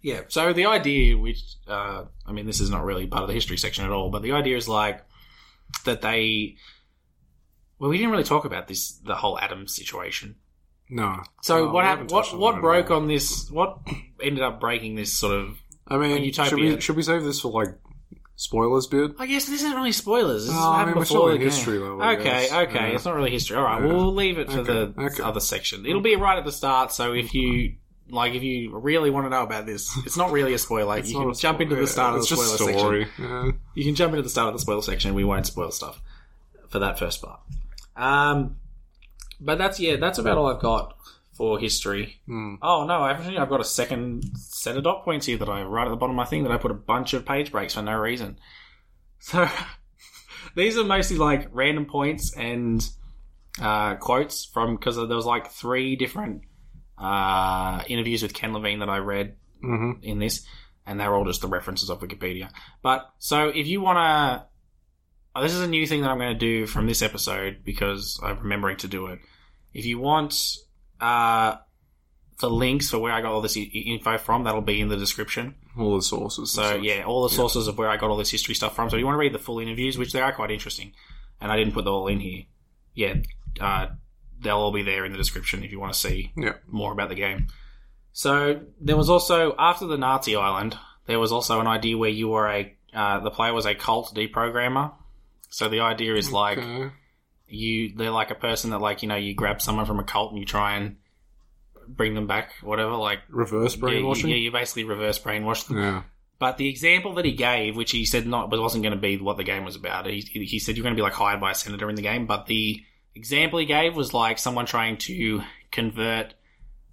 Yeah. 0.01 0.20
So 0.28 0.53
the 0.53 0.66
idea, 0.66 1.18
which 1.18 1.42
uh, 1.66 2.05
I 2.24 2.32
mean, 2.32 2.46
this 2.46 2.61
is 2.61 2.70
not 2.70 2.84
really 2.84 3.09
part 3.09 3.22
of 3.22 3.28
the 3.28 3.34
history 3.34 3.57
section 3.57 3.84
at 3.84 3.90
all, 3.90 4.11
but 4.11 4.22
the 4.22 4.32
idea 4.32 4.57
is 4.57 4.68
like 4.68 5.05
that 5.86 6.03
they. 6.03 6.57
Well, 7.81 7.91
we 7.91 7.97
didn't 7.99 8.12
really 8.12 8.22
talk 8.24 8.45
about 8.45 8.68
this, 8.68 8.93
the 9.05 9.14
whole 9.16 9.39
Adam 9.41 9.66
situation. 9.66 10.37
No. 10.89 11.22
So 11.43 11.64
No, 11.66 11.72
what 11.72 11.74
we 11.74 11.81
happened? 11.81 12.11
haven't 12.11 12.12
What 12.12 12.33
on 12.35 12.39
what 12.41 12.51
that 12.53 12.57
at 12.59 12.62
broke 12.62 12.91
all. 12.91 12.97
on 12.99 13.09
this? 13.09 13.51
What 13.51 13.78
ended 14.22 14.45
up 14.45 14.61
breaking 14.61 14.95
this 14.97 15.12
sort 15.12 15.35
of? 15.35 15.57
I 15.89 15.97
mean, 15.99 16.22
Utopia. 16.22 16.51
should 16.51 16.59
we 16.59 16.81
should 16.81 16.97
we 16.97 17.03
save 17.03 17.24
this 17.24 17.41
for 17.41 17.51
like 17.51 17.74
spoilers 18.37 18.87
bit? 18.87 19.12
I 19.18 19.26
guess 19.26 19.47
this 19.47 19.62
isn't 19.62 19.74
really 19.76 19.93
spoilers. 19.93 20.47
This 20.47 20.55
oh, 20.55 20.59
is 20.59 20.61
what 20.61 20.68
I 20.70 20.78
happened 20.78 20.87
mean, 20.89 20.95
we're 20.97 21.05
before 21.05 21.28
the 21.31 21.35
in 21.37 21.41
game. 21.41 21.49
history, 21.51 21.78
I 21.83 22.12
Okay, 22.14 22.22
guess. 22.24 22.53
okay, 22.53 22.74
Yeah. 22.74 22.95
it's 22.95 23.05
not 23.05 23.14
really 23.14 23.31
history. 23.31 23.57
All 23.57 23.64
right, 23.64 23.81
Yeah. 23.83 23.89
we'll 23.93 24.14
leave 24.14 24.39
it 24.39 24.51
for 24.51 24.59
Okay, 24.61 24.72
the 24.95 25.03
okay. 25.05 25.22
other 25.22 25.41
section. 25.41 25.87
It'll 25.87 26.01
be 26.01 26.16
right 26.16 26.39
at 26.39 26.45
the 26.45 26.53
start. 26.53 26.93
So 26.93 27.12
if 27.12 27.35
you 27.35 27.74
like, 28.11 28.35
if 28.35 28.43
you 28.43 28.76
really 28.76 29.11
want 29.11 29.26
to 29.26 29.31
know 29.31 29.43
about 29.45 29.66
this, 29.66 29.97
it's 30.05 30.16
not 30.16 30.33
really 30.33 30.53
a 30.55 30.59
spoiler. 30.59 30.99
You 30.99 31.14
can 31.18 31.35
jump 31.35 31.61
into 31.61 31.76
the 31.76 31.87
start 31.87 32.14
of 32.16 32.20
the 32.22 32.26
spoiler 32.37 32.57
story. 32.76 33.05
section. 33.05 33.24
Yeah. 33.24 33.51
You 33.74 33.85
can 33.85 33.95
jump 33.95 34.12
into 34.12 34.22
the 34.22 34.28
start 34.28 34.49
of 34.49 34.55
the 34.55 34.61
spoiler 34.61 34.83
section. 34.83 35.14
We 35.14 35.24
won't 35.24 35.47
spoil 35.47 35.70
stuff 35.70 36.01
for 36.68 36.78
that 36.81 36.99
first 36.99 37.22
part. 37.22 37.41
Um, 38.01 38.57
but 39.40 39.59
that's 39.59 39.78
yeah, 39.80 39.96
that's 39.96 40.18
about 40.18 40.38
all 40.38 40.46
I've 40.46 40.61
got 40.61 40.96
for 41.32 41.59
history. 41.59 42.20
Hmm. 42.26 42.57
Oh 42.62 42.84
no, 42.86 43.05
actually, 43.05 43.38
I've 43.38 43.48
got 43.48 43.61
a 43.61 43.64
second 43.64 44.24
set 44.36 44.76
of 44.76 44.84
dot 44.84 45.05
points 45.05 45.26
here 45.26 45.38
that 45.38 45.48
I 45.48 45.62
right 45.62 45.86
at 45.86 45.90
the 45.90 45.96
bottom 45.96 46.14
of 46.14 46.16
my 46.16 46.24
thing 46.24 46.42
that 46.44 46.53
I 46.53 46.57
put 46.57 46.70
a 46.70 46.74
bunch 46.74 47.12
of 47.14 47.24
page 47.26 47.53
breaks 47.53 47.74
for 47.74 47.82
no 47.82 47.96
reason. 47.96 48.38
So 49.22 49.46
these 50.57 50.78
are 50.78 50.84
mostly 50.84 51.18
like 51.18 51.48
random 51.53 51.84
points 51.84 52.34
and 52.34 52.82
uh, 53.61 53.96
quotes 53.96 54.46
from 54.46 54.76
because 54.76 54.96
there 54.96 55.07
was 55.16 55.26
like 55.26 55.51
three 55.51 55.94
different 55.96 56.40
uh, 56.96 57.82
interviews 57.86 58.22
with 58.22 58.32
Ken 58.32 58.55
Levine 58.55 58.78
that 58.78 58.88
I 58.88 58.96
read 58.98 59.36
Mm-hmm. 59.62 60.03
in 60.03 60.18
this, 60.20 60.46
and 60.86 60.98
they're 60.98 61.14
all 61.14 61.26
just 61.26 61.42
the 61.42 61.46
references 61.48 61.90
of 61.90 62.01
Wikipedia. 62.01 62.48
But 62.82 63.11
so 63.18 63.48
if 63.51 63.66
you 63.66 63.82
want 63.82 63.98
to, 63.98 64.46
this 65.37 65.53
is 65.53 65.61
a 65.61 65.66
new 65.68 65.87
thing 65.87 66.01
that 66.03 66.11
I'm 66.11 66.18
going 66.18 66.33
to 66.33 66.39
do 66.39 66.66
from 66.66 66.87
this 66.87 67.03
episode 67.03 67.59
because 67.64 68.18
I'm 68.22 68.39
remembering 68.41 68.76
to 68.78 68.89
do 68.89 69.07
it. 69.07 69.20
If 69.72 69.87
you 69.87 69.99
want 69.99 70.35
uh, 71.01 71.57
the 72.41 72.51
links 72.51 72.91
for 72.91 72.99
where 72.99 73.12
I 73.12 73.20
got 73.20 73.33
all 73.33 73.41
this 73.41 73.57
i- 73.57 73.61
info 73.61 74.18
from, 74.18 74.45
that'll 74.45 74.61
be 74.61 74.81
in 74.81 74.89
the 74.89 74.97
description. 74.97 75.55
All 75.78 75.95
the 75.97 76.03
sources. 76.03 76.53
So 76.53 76.74
yeah, 76.74 77.05
all 77.05 77.22
the 77.22 77.35
sources 77.35 77.68
of 77.68 77.78
where 77.78 77.89
I 77.89 77.97
got 77.97 78.11
all 78.11 78.16
this 78.16 78.31
history 78.31 78.55
stuff 78.55 78.74
from. 78.74 78.91
So 78.91 78.97
if 78.97 79.01
you 79.01 79.07
want 79.07 79.14
to 79.14 79.20
read 79.20 79.33
the 79.33 79.39
full 79.39 79.61
interviews, 79.61 79.97
which 79.97 80.12
they 80.12 80.20
are 80.20 80.33
quite 80.33 80.51
interesting, 80.51 80.93
and 81.41 81.51
I 81.53 81.57
didn't 81.57 81.74
put 81.74 81.85
them 81.85 81.95
all 81.95 82.09
in 82.09 82.18
here. 82.20 82.43
Yeah, 82.95 83.14
uh, 83.61 83.87
they'll 84.41 84.57
all 84.57 84.72
be 84.72 84.83
there 84.83 85.05
in 85.05 85.12
the 85.12 85.18
description 85.18 85.62
if 85.62 85.70
you 85.70 85.78
want 85.78 85.93
to 85.93 85.99
see 85.99 86.33
Yeah. 86.37 86.55
more 86.66 86.93
about 86.93 87.09
the 87.09 87.14
game. 87.14 87.47
So 88.12 88.62
there 88.81 88.97
was 88.97 89.09
also 89.09 89.55
after 89.59 89.87
the 89.87 89.97
Nazi 89.97 90.35
Island, 90.35 90.76
there 91.07 91.20
was 91.20 91.31
also 91.31 91.61
an 91.61 91.68
idea 91.68 91.97
where 91.97 92.11
you 92.11 92.28
were 92.28 92.49
a 92.49 92.76
uh, 92.93 93.20
the 93.20 93.31
player 93.31 93.53
was 93.55 93.66
a 93.66 93.74
cult 93.76 94.12
deprogrammer. 94.14 94.93
So 95.51 95.68
the 95.68 95.80
idea 95.80 96.14
is 96.14 96.32
like 96.32 96.59
Okay. 96.59 96.90
you 97.48 97.92
they're 97.96 98.11
like 98.11 98.30
a 98.30 98.34
person 98.36 98.70
that 98.70 98.80
like 98.80 99.03
you 99.03 99.09
know 99.09 99.16
you 99.16 99.34
grab 99.34 99.61
someone 99.61 99.84
from 99.86 99.98
a 100.01 100.05
cult 100.05 100.30
and 100.30 100.38
you 100.40 100.46
try 100.46 100.76
and 100.76 100.96
bring 101.88 102.14
them 102.14 102.26
back, 102.26 102.53
whatever. 102.62 102.92
Like 102.96 103.20
Reverse 103.28 103.74
yeah, 103.74 103.80
brainwashing. 103.80 104.30
you, 104.30 104.36
yeah, 104.36 104.40
you 104.42 104.51
basically 104.53 104.84
reverse 104.84 105.18
brainwash 105.18 105.66
them. 105.66 105.78
yeah. 105.78 106.03
But 106.38 106.57
the 106.57 106.68
example 106.68 107.14
that 107.16 107.24
he 107.26 107.32
gave, 107.32 107.76
which 107.76 107.90
he 107.90 108.07
said 108.07 108.26
not, 108.26 108.48
but 108.48 108.59
wasn't 108.61 108.82
going 108.82 108.94
to 108.94 109.01
be 109.01 109.18
what 109.18 109.36
the 109.36 109.44
game 109.44 109.64
was 109.64 109.76
about. 109.76 110.07
He, 110.07 110.20
he 110.20 110.59
said 110.59 110.74
you're 110.76 110.84
going 110.84 110.94
to 110.94 110.98
be 110.98 111.03
like 111.03 111.12
hired 111.12 111.38
by 111.38 111.51
a 111.51 111.55
senator 111.55 111.90
in 111.90 111.96
the 111.96 112.03
game. 112.03 112.26
But 112.26 112.46
the 112.46 112.80
example 113.14 113.59
he 113.59 113.66
gave 113.66 113.94
was 113.94 114.14
like 114.14 114.38
someone 114.38 114.64
trying 114.64 114.96
to 114.98 115.42
convert 115.70 116.32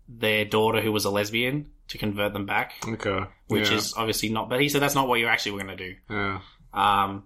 their 0.10 0.44
daughter 0.44 0.82
who 0.82 0.92
was 0.92 1.06
a 1.06 1.10
lesbian 1.10 1.70
to 1.90 1.98
convert 1.98 2.34
them 2.34 2.46
back, 2.46 2.74
Okay. 2.86 3.22
which 3.48 3.70
yeah. 3.70 3.78
is 3.78 3.94
obviously 3.96 4.28
not. 4.30 4.50
But 4.50 4.60
he 4.60 4.68
said 4.68 4.82
that's 4.82 4.96
not 4.96 5.08
what 5.08 5.20
you 5.22 5.28
actually 5.28 5.54
were 5.54 5.64
going 5.64 5.78
to 5.78 5.92
do. 5.92 5.96
yeah. 6.10 6.40
Um, 6.74 7.24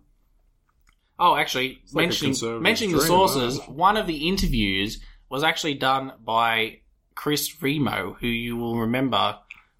oh, 1.19 1.35
actually, 1.35 1.81
like 1.93 2.07
mentioning 2.07 2.61
mentioning 2.61 2.95
the 2.95 3.01
sources, 3.01 3.59
one 3.67 3.97
of 3.97 4.07
the 4.07 4.27
interviews 4.27 4.99
was 5.29 5.43
actually 5.43 5.75
done 5.75 6.13
by 6.23 6.79
Chris 7.15 7.61
Remo, 7.61 8.13
who 8.19 8.27
you 8.27 8.57
will 8.57 8.79
remember 8.79 9.37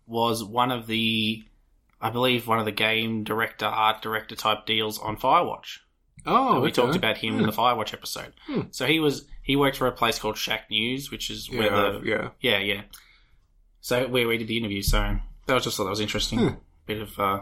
was 0.08 0.44
one 0.44 0.72
of 0.72 0.88
the, 0.88 1.44
I 2.00 2.10
believe, 2.10 2.48
one 2.48 2.60
of 2.60 2.66
the 2.66 2.72
game 2.72 3.24
director, 3.24 3.66
art 3.66 4.02
director 4.02 4.36
type 4.36 4.66
deals 4.66 5.00
on 5.00 5.18
Firewatch. 5.18 5.80
Oh, 6.26 6.62
we 6.62 6.68
okay. 6.68 6.82
Hmm. 6.82 6.88
talked 6.88 6.98
about 6.98 7.18
him 7.18 7.40
in 7.40 7.46
the 7.46 7.52
Firewatch 7.52 7.94
episode. 7.94 8.34
So 8.72 8.86
he 8.86 9.00
was 9.00 9.26
he 9.42 9.56
worked 9.56 9.78
for 9.78 9.88
a 9.88 9.92
place 9.92 10.20
called 10.20 10.36
Shacknews, 10.36 11.10
which 11.10 11.30
is 11.30 11.50
where 11.50 11.64
Yeah, 11.64 11.92
the 11.92 12.02
yeah. 12.04 12.30
yeah 12.40 12.60
yeah. 12.60 12.82
So 13.80 14.08
where 14.08 14.28
we 14.28 14.38
did 14.38 14.48
the 14.48 14.58
interview. 14.58 14.84
So 14.84 15.18
that 15.48 15.54
was 15.54 15.64
just 15.64 15.78
thought 15.78 15.86
that 15.86 15.90
was 15.90 16.00
interesting. 16.00 16.40
Hmm. 16.40 16.56
Bit 16.86 17.02
of 17.02 17.20
uh, 17.20 17.42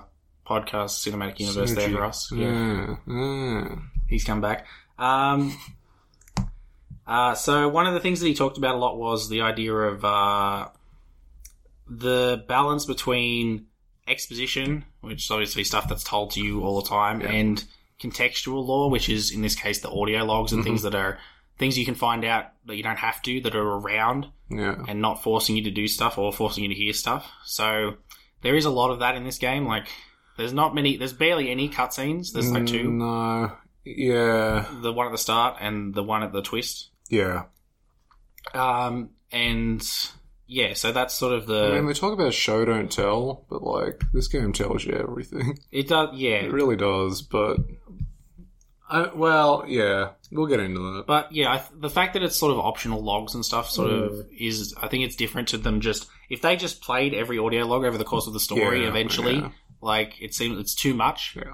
podcast 0.50 1.06
cinematic 1.08 1.40
universe 1.40 1.74
there 1.74 1.90
for 1.90 2.04
us. 2.06 2.32
Yeah. 2.32 2.96
yeah. 3.08 3.76
he's 4.08 4.24
come 4.24 4.42
back. 4.42 4.66
Um, 4.98 5.56
uh, 7.08 7.36
so 7.36 7.70
one 7.70 7.88
of 7.88 7.94
the 7.94 8.00
things 8.00 8.20
that 8.20 8.28
he 8.28 8.34
talked 8.34 8.58
about 8.58 8.76
a 8.76 8.78
lot 8.78 8.98
was 8.98 9.30
the 9.30 9.42
idea 9.42 9.74
of 9.74 10.04
uh, 10.04 10.68
the 11.88 12.44
balance 12.48 12.86
between 12.86 13.68
exposition, 14.08 14.86
which 15.02 15.26
is 15.26 15.32
obviously 15.32 15.64
stuff 15.64 15.88
that's 15.88 16.04
told 16.04 16.32
to 16.32 16.42
you 16.42 16.64
all 16.64 16.82
the 16.82 16.88
time, 16.90 17.22
and 17.22 17.64
contextual 18.02 18.66
lore, 18.66 18.90
which 18.90 19.10
is 19.10 19.32
in 19.32 19.42
this 19.42 19.56
case 19.56 19.82
the 19.82 19.90
audio 19.90 20.24
logs 20.24 20.52
and 20.54 20.64
things 20.64 20.84
that 20.84 20.96
are 20.96 21.20
things 21.58 21.78
you 21.78 21.86
can 21.86 21.96
find 21.96 22.24
out 22.24 22.46
that 22.66 22.78
you 22.78 22.84
don't 22.84 22.98
have 23.00 23.22
to 23.22 23.42
that 23.42 23.54
are 23.54 23.62
around 23.68 24.28
Yeah. 24.50 24.76
and 24.88 25.02
not 25.02 25.22
forcing 25.22 25.58
you 25.58 25.64
to 25.66 25.72
do 25.72 25.88
stuff 25.90 26.18
or 26.18 26.32
forcing 26.32 26.64
you 26.64 26.70
to 26.70 26.76
hear 26.76 26.94
stuff. 26.94 27.30
So 27.44 27.96
there 28.42 28.56
is 28.56 28.64
a 28.64 28.70
lot 28.70 28.92
of 28.92 29.00
that 29.00 29.16
in 29.16 29.26
this 29.26 29.38
game. 29.38 29.66
Like 29.66 29.88
there's 30.40 30.54
not 30.54 30.74
many, 30.74 30.98
there's 30.98 31.14
barely 31.14 31.52
any 31.52 31.70
cutscenes. 31.70 32.32
There's 32.34 32.52
like 32.52 32.66
two 32.66 32.90
No. 32.92 33.52
Yeah. 33.86 34.66
the 34.82 34.92
one 34.94 35.06
at 35.06 35.12
the 35.12 35.18
start 35.18 35.58
and 35.62 35.94
the 35.94 36.02
one 36.04 36.24
at 36.24 36.32
the 36.34 36.42
twist. 36.42 36.90
Yeah. 37.10 37.44
Um, 38.54 39.12
and 39.32 39.88
yeah, 40.48 40.74
so 40.74 40.92
that's 40.92 41.14
sort 41.14 41.34
of 41.34 41.46
the 41.46 41.68
I 41.74 41.76
mean, 41.76 41.86
they 41.88 41.94
talk 41.94 42.14
about 42.14 42.34
show 42.34 42.66
don't 42.66 42.92
tell, 42.92 43.46
but 43.50 43.62
like 43.62 44.02
this 44.14 44.28
game 44.28 44.54
tells 44.54 44.86
you 44.86 44.94
everything. 44.94 45.60
it 45.72 45.88
does 45.88 46.10
yeah. 46.16 46.38
It 46.38 46.52
really 46.52 46.76
does, 46.76 47.22
but 47.22 47.58
I, 48.90 49.10
well, 49.14 49.66
yeah, 49.68 50.12
we'll 50.32 50.48
get 50.48 50.60
into 50.60 50.80
that. 50.96 51.04
But 51.06 51.32
yeah, 51.32 51.52
I 51.54 51.58
th- 51.58 51.70
the 51.80 51.90
fact 51.92 52.14
that 52.14 52.24
it's 52.24 52.36
sort 52.38 52.52
of 52.54 52.60
optional 52.60 53.04
logs 53.04 53.36
and 53.36 53.46
stuff 53.46 53.70
sort 53.70 53.92
Mm. 53.92 54.06
of 54.22 54.28
is 54.36 54.74
I 54.82 54.88
think 54.88 55.04
it's 55.04 55.16
different 55.16 55.50
to 55.50 55.58
them 55.58 55.82
just 55.82 56.08
if 56.30 56.42
they 56.42 56.56
just 56.56 56.82
played 56.82 57.14
every 57.14 57.38
audio 57.38 57.66
log 57.66 57.84
over 57.86 57.98
the 57.98 58.04
course 58.04 58.26
of 58.26 58.34
the 58.34 58.40
story 58.40 58.82
Yeah, 58.84 58.90
eventually 58.90 59.36
yeah. 59.36 59.50
Like 59.82 60.22
it 60.22 60.34
seems 60.34 60.60
it's 60.60 60.76
too 60.76 60.94
much. 60.94 61.36
Yeah. 61.38 61.54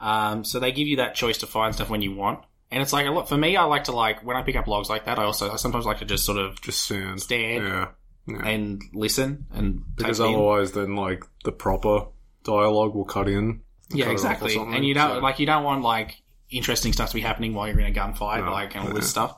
Um, 0.00 0.44
so 0.44 0.58
they 0.60 0.72
give 0.72 0.86
you 0.88 0.96
that 0.96 1.14
choice 1.14 1.38
to 1.38 1.46
find 1.46 1.74
stuff 1.74 1.90
when 1.90 2.02
you 2.02 2.14
want. 2.14 2.44
And 2.70 2.82
it's 2.82 2.92
like 2.92 3.06
a 3.06 3.10
lot 3.10 3.28
for 3.28 3.36
me. 3.36 3.56
I 3.56 3.64
like 3.64 3.84
to 3.84 3.92
like 3.92 4.24
when 4.24 4.36
I 4.36 4.42
pick 4.42 4.56
up 4.56 4.66
logs 4.66 4.88
like 4.88 5.04
that. 5.06 5.18
I 5.18 5.24
also 5.24 5.50
I 5.50 5.56
sometimes 5.56 5.84
like 5.86 5.98
to 5.98 6.04
just 6.04 6.24
sort 6.24 6.38
of 6.38 6.60
Just 6.60 6.82
stand. 6.82 7.20
Stand. 7.20 7.64
Yeah. 7.66 7.88
yeah. 8.26 8.46
and 8.46 8.82
listen 8.92 9.46
and 9.52 9.82
because 9.96 10.20
it 10.20 10.24
in. 10.24 10.34
otherwise, 10.34 10.72
then 10.72 10.94
like 10.94 11.24
the 11.44 11.52
proper 11.52 12.06
dialogue 12.44 12.94
will 12.94 13.04
cut 13.04 13.28
in. 13.28 13.62
Yeah, 13.90 14.04
cut 14.06 14.10
it 14.12 14.18
off 14.24 14.24
or 14.24 14.46
exactly. 14.46 14.56
And 14.56 14.84
you 14.86 14.94
don't 14.94 15.16
so- 15.16 15.18
like 15.20 15.38
you 15.40 15.46
don't 15.46 15.64
want 15.64 15.82
like 15.82 16.22
interesting 16.48 16.92
stuff 16.92 17.08
to 17.10 17.14
be 17.14 17.20
happening 17.20 17.54
while 17.54 17.68
you're 17.68 17.78
in 17.80 17.86
a 17.86 17.96
gunfight, 17.96 18.44
No, 18.44 18.52
like 18.52 18.74
and 18.74 18.84
all 18.84 18.90
no, 18.90 18.94
this 18.96 19.10
stuff. 19.10 19.36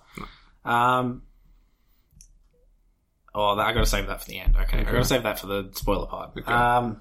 Um. 0.64 1.22
Oh, 3.34 3.56
that, 3.56 3.66
I 3.66 3.72
got 3.72 3.80
to 3.80 3.86
save 3.86 4.08
that 4.08 4.20
for 4.22 4.28
the 4.28 4.38
end. 4.40 4.54
Okay, 4.56 4.80
I 4.80 4.84
got 4.84 4.92
to 4.92 5.04
save 5.04 5.22
that 5.22 5.38
for 5.38 5.46
the 5.46 5.70
spoiler 5.72 6.06
part. 6.06 6.32
Okay. 6.38 6.52
Um. 6.52 7.00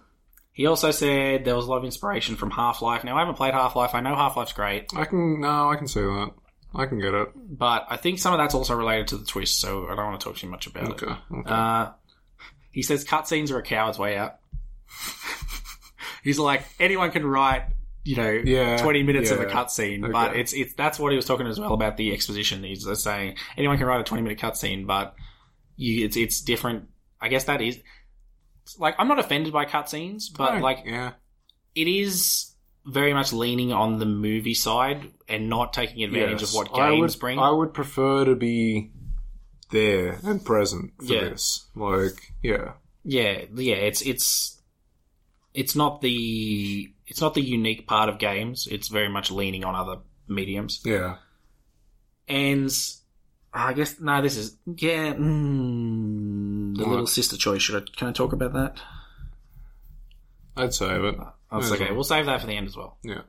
He 0.61 0.67
also 0.67 0.91
said 0.91 1.43
there 1.43 1.55
was 1.55 1.65
a 1.65 1.69
lot 1.71 1.77
of 1.77 1.85
inspiration 1.85 2.35
from 2.35 2.51
Half 2.51 2.83
Life. 2.83 3.03
Now 3.03 3.15
I 3.15 3.19
haven't 3.21 3.33
played 3.33 3.55
Half 3.55 3.75
Life. 3.75 3.95
I 3.95 4.01
know 4.01 4.15
Half 4.15 4.37
Life's 4.37 4.53
great, 4.53 4.91
I 4.95 5.05
can 5.05 5.41
no, 5.41 5.71
I 5.71 5.75
can 5.75 5.87
see 5.87 6.01
that. 6.01 6.29
I 6.75 6.85
can 6.85 6.99
get 6.99 7.15
it. 7.15 7.29
but 7.35 7.87
I 7.89 7.97
think 7.97 8.19
some 8.19 8.31
of 8.31 8.37
that's 8.37 8.53
also 8.53 8.75
related 8.75 9.07
to 9.07 9.17
the 9.17 9.25
twist. 9.25 9.59
So 9.59 9.87
I 9.87 9.95
don't 9.95 10.05
want 10.05 10.21
to 10.21 10.23
talk 10.23 10.37
too 10.37 10.47
much 10.47 10.67
about 10.67 10.91
Okay. 10.91 11.07
it. 11.11 11.17
okay. 11.39 11.49
Uh, 11.49 11.89
he 12.71 12.83
says 12.83 13.03
cutscenes 13.03 13.49
are 13.51 13.57
a 13.57 13.63
coward's 13.63 13.97
way 13.97 14.17
out. 14.19 14.35
He's 16.23 16.37
like 16.37 16.63
anyone 16.79 17.09
can 17.09 17.25
write, 17.25 17.63
you 18.03 18.15
know, 18.17 18.29
Yeah, 18.31 18.77
twenty 18.77 19.01
minutes 19.01 19.31
of 19.31 19.39
a 19.39 19.43
yeah. 19.45 19.49
cutscene, 19.49 20.11
but 20.11 20.29
Okay. 20.29 20.39
it's 20.41 20.53
it's 20.53 20.73
that's 20.75 20.99
what 20.99 21.11
he 21.11 21.15
was 21.15 21.25
talking 21.25 21.47
as 21.47 21.59
well 21.59 21.73
about 21.73 21.97
the 21.97 22.13
exposition. 22.13 22.63
He's 22.63 22.85
just 22.85 23.03
saying 23.03 23.37
anyone 23.57 23.79
can 23.79 23.87
write 23.87 24.01
a 24.01 24.03
twenty 24.03 24.21
minute 24.21 24.37
cutscene, 24.37 24.85
but 24.85 25.15
you 25.75 26.05
it's 26.05 26.15
it's 26.15 26.41
different. 26.41 26.89
I 27.19 27.29
guess 27.29 27.45
that 27.45 27.61
is 27.61 27.79
like 28.77 28.95
I'm 28.97 29.07
not 29.07 29.19
offended 29.19 29.53
by 29.53 29.65
cutscenes, 29.65 30.25
but 30.35 30.61
like 30.61 30.83
yeah, 30.85 31.13
it 31.75 31.87
is 31.87 32.47
very 32.85 33.13
much 33.13 33.31
leaning 33.33 33.71
on 33.71 33.99
the 33.99 34.05
movie 34.05 34.53
side 34.55 35.11
and 35.27 35.49
not 35.49 35.71
taking 35.73 36.03
advantage 36.03 36.41
Yes. 36.41 36.49
of 36.49 36.55
what 36.55 36.69
I 36.79 36.91
games 36.91 37.15
would, 37.15 37.19
bring. 37.21 37.39
I 37.39 37.51
would 37.51 37.73
prefer 37.73 38.25
to 38.25 38.35
be 38.35 38.91
there 39.69 40.19
and 40.23 40.43
present 40.43 40.91
for 40.97 41.13
Yeah. 41.13 41.29
this. 41.29 41.67
Like, 41.75 42.33
yeah, 42.41 42.73
Yeah, 43.03 43.45
yeah, 43.55 43.75
it's 43.75 44.01
it's 44.01 44.59
it's 45.53 45.75
not 45.75 46.01
the 46.01 46.91
it's 47.07 47.21
not 47.21 47.33
the 47.35 47.41
unique 47.41 47.87
part 47.87 48.09
of 48.09 48.17
games. 48.19 48.67
It's 48.71 48.87
very 48.87 49.09
much 49.09 49.29
leaning 49.31 49.63
on 49.63 49.75
other 49.75 50.01
mediums. 50.27 50.81
yeah. 50.85 51.17
And 52.27 52.71
I 53.53 53.73
guess 53.73 53.99
no, 53.99 54.21
this 54.21 54.37
is 54.37 54.57
yeah. 54.65 55.13
Mm, 55.13 56.40
the 56.75 56.85
little 56.85 57.07
sister 57.07 57.37
choice. 57.37 57.61
Should 57.61 57.83
I 57.83 57.85
can 57.97 58.07
I 58.07 58.11
talk 58.11 58.33
about 58.33 58.53
that? 58.53 58.77
I'd 60.57 60.73
save 60.73 61.03
it. 61.03 61.15
That's 61.51 61.69
Yeah. 61.69 61.75
okay. 61.75 61.91
We'll 61.91 62.03
save 62.03 62.25
that 62.25 62.41
for 62.41 62.47
the 62.47 62.53
end 62.55 62.67
as 62.67 62.75
well. 62.75 62.97
Yeah. 63.03 63.21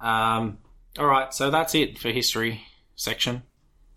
Um, 0.00 0.58
all 0.98 1.06
right, 1.06 1.32
so 1.34 1.50
that's 1.50 1.74
it 1.74 1.98
for 1.98 2.08
history 2.10 2.62
section. 2.94 3.42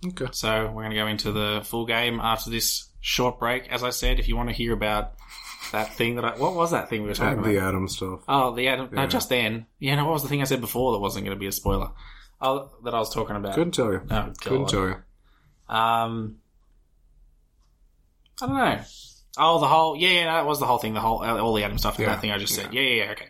Okay. 0.05 0.27
So 0.31 0.67
we're 0.67 0.83
going 0.83 0.91
to 0.91 0.95
go 0.95 1.07
into 1.07 1.31
the 1.31 1.61
full 1.63 1.85
game 1.85 2.19
after 2.19 2.49
this 2.49 2.89
short 3.01 3.39
break. 3.39 3.71
As 3.71 3.83
I 3.83 3.91
said, 3.91 4.19
if 4.19 4.27
you 4.27 4.35
want 4.35 4.49
to 4.49 4.55
hear 4.55 4.73
about 4.73 5.13
that 5.71 5.93
thing 5.93 6.15
that 6.15 6.25
I 6.25 6.37
what 6.37 6.55
was 6.55 6.71
that 6.71 6.89
thing 6.89 7.03
we 7.03 7.09
were 7.09 7.13
talking 7.13 7.39
about? 7.39 7.47
the 7.47 7.59
Adam 7.59 7.87
stuff. 7.87 8.21
Oh, 8.27 8.55
the 8.55 8.67
Adam. 8.67 8.89
No, 8.91 9.05
just 9.07 9.29
then. 9.29 9.67
Yeah, 9.79 9.95
no, 9.95 10.05
what 10.05 10.13
was 10.13 10.23
the 10.23 10.29
thing 10.29 10.41
I 10.41 10.45
said 10.45 10.59
before 10.61 10.93
that 10.93 10.99
wasn't 10.99 11.25
going 11.25 11.35
to 11.35 11.39
be 11.39 11.47
a 11.47 11.51
spoiler? 11.51 11.91
Oh, 12.41 12.71
that 12.83 12.93
I 12.95 12.99
was 12.99 13.13
talking 13.13 13.35
about. 13.35 13.53
Couldn't 13.53 13.73
tell 13.73 13.91
you. 13.91 14.01
Oh, 14.09 14.33
Couldn't 14.41 14.59
God. 14.63 14.69
tell 14.69 14.87
you. 14.87 14.95
Um, 15.75 16.37
I 18.41 18.45
don't 18.47 18.55
know. 18.55 18.79
Oh, 19.37 19.59
the 19.59 19.67
whole. 19.67 19.95
Yeah, 19.95 20.09
yeah, 20.09 20.25
no, 20.25 20.31
that 20.33 20.45
was 20.45 20.59
the 20.59 20.65
whole 20.65 20.77
thing. 20.77 20.93
The 20.93 20.99
whole, 20.99 21.21
uh, 21.21 21.37
all 21.37 21.53
the 21.53 21.63
Adam 21.63 21.77
stuff. 21.77 21.97
and 21.97 22.05
Yeah, 22.07 22.13
That 22.15 22.21
thing 22.21 22.31
I 22.31 22.37
just 22.37 22.53
said. 22.55 22.73
yeah. 22.73 22.81
Yeah, 22.81 22.89
yeah, 22.95 23.03
yeah. 23.05 23.11
Okay. 23.11 23.27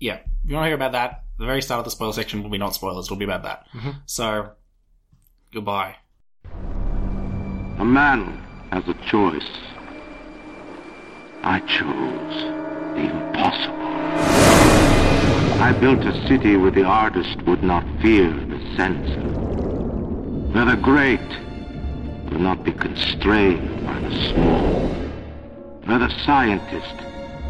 Yeah. 0.00 0.14
If 0.14 0.50
you 0.50 0.54
want 0.54 0.64
to 0.64 0.68
hear 0.68 0.74
about 0.74 0.92
that, 0.92 1.22
the 1.38 1.46
very 1.46 1.62
start 1.62 1.78
of 1.78 1.84
the 1.84 1.90
spoiler 1.92 2.12
section 2.12 2.42
will 2.42 2.50
be 2.50 2.58
not 2.58 2.74
spoilers. 2.74 3.06
It'll 3.06 3.16
be 3.16 3.24
about 3.24 3.44
that. 3.44 3.66
Mm-hmm. 3.74 3.90
So, 4.06 4.50
goodbye. 5.52 5.96
A 7.78 7.84
man 7.84 8.42
has 8.72 8.86
a 8.88 8.94
choice. 9.08 9.48
I 11.44 11.60
chose 11.60 12.34
the 12.94 13.10
impossible. 13.10 13.82
I 15.62 15.72
built 15.80 16.00
a 16.04 16.26
city 16.26 16.56
where 16.56 16.70
the 16.72 16.84
artist 16.84 17.40
would 17.42 17.62
not 17.62 17.84
fear 18.00 18.30
the 18.32 18.58
censor. 18.76 19.20
Where 20.52 20.64
the 20.64 20.76
great 20.76 21.20
will 22.32 22.40
not 22.40 22.64
be 22.64 22.72
constrained 22.72 23.84
by 23.84 23.98
the 24.00 24.10
small. 24.30 24.88
Where 25.84 25.98
the 25.98 26.08
scientist 26.24 26.94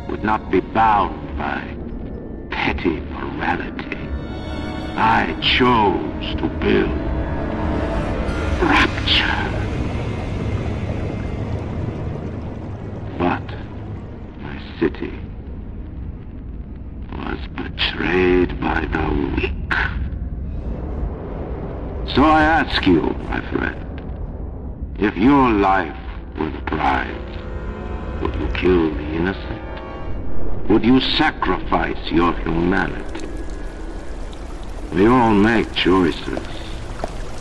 would 0.09 0.25
not 0.25 0.51
be 0.51 0.61
bound 0.61 1.39
by 1.39 1.63
petty 2.51 2.99
morality. 3.01 3.97
I 4.97 5.37
chose 5.41 6.35
to 6.41 6.49
build 6.59 6.91
rapture. 8.61 9.51
But 13.19 13.55
my 14.41 14.61
city 14.81 15.13
was 17.13 17.39
betrayed 17.55 18.61
by 18.61 18.81
the 18.87 19.09
weak. 19.37 19.75
So 22.15 22.25
I 22.25 22.43
ask 22.43 22.85
you, 22.85 23.01
my 23.29 23.41
friend, 23.53 23.92
if 24.99 25.17
your 25.17 25.51
life 25.51 25.97
were 26.39 26.51
the 26.51 26.61
prize, 26.63 28.21
would 28.21 28.35
you 28.35 28.49
kill 28.49 28.95
the 28.95 29.03
innocent? 29.03 30.69
Would 30.69 30.85
you 30.85 31.01
sacrifice 31.01 31.97
your 32.11 32.33
humanity? 32.35 33.27
We 34.93 35.07
all 35.07 35.33
make 35.33 35.73
choices, 35.75 36.39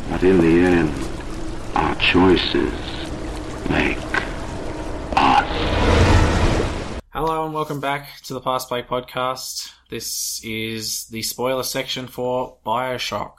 but 0.09 0.23
in 0.23 0.39
the 0.39 0.65
end, 0.65 0.93
our 1.75 1.93
choices 1.95 2.73
make 3.69 3.97
us. 5.17 7.01
Hello 7.09 7.45
and 7.45 7.53
welcome 7.53 7.81
back 7.81 8.21
to 8.23 8.33
the 8.33 8.41
Past 8.41 8.69
Play 8.69 8.81
podcast. 8.81 9.71
This 9.89 10.41
is 10.45 11.07
the 11.07 11.21
spoiler 11.21 11.63
section 11.63 12.07
for 12.07 12.57
Bioshock. 12.65 13.33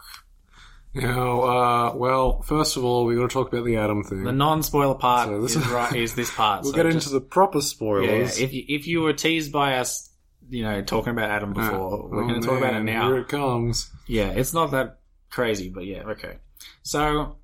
Now, 0.94 1.40
uh, 1.42 1.94
well, 1.96 2.42
first 2.42 2.76
of 2.76 2.84
all, 2.84 3.06
we 3.06 3.14
got 3.14 3.22
to 3.22 3.28
talk 3.28 3.50
about 3.52 3.64
the 3.64 3.76
Adam 3.76 4.04
thing. 4.04 4.24
The 4.24 4.32
non-spoiler 4.32 4.96
part 4.96 5.28
So 5.28 5.40
this 5.40 5.56
is, 5.56 5.66
right, 5.68 5.92
is 5.96 6.14
this 6.14 6.30
part. 6.30 6.62
we'll 6.64 6.72
so 6.72 6.76
get 6.76 6.86
into 6.86 6.98
just- 7.00 7.12
the 7.12 7.20
proper 7.20 7.60
spoilers. 7.62 8.38
yeah, 8.38 8.44
if 8.44 8.52
you, 8.52 8.64
if 8.68 8.86
you 8.86 9.00
were 9.00 9.14
teased 9.14 9.52
by 9.52 9.78
us, 9.78 10.10
you 10.50 10.62
know, 10.64 10.82
talking 10.82 11.12
about 11.12 11.30
Adam 11.30 11.52
Uh, 11.52 11.54
before, 11.54 12.08
we're 12.10 12.24
oh, 12.24 12.28
going 12.28 12.40
to 12.42 12.46
talk 12.46 12.58
about 12.58 12.74
it 12.74 12.82
now. 12.82 13.06
Here 13.08 13.18
it 13.18 13.28
comes. 13.28 13.90
Yeah, 14.06 14.28
it's 14.32 14.52
not 14.52 14.72
that 14.72 14.98
crazy, 15.30 15.70
but 15.70 15.86
yeah, 15.86 16.02
okay. 16.08 16.38
So, 16.82 17.36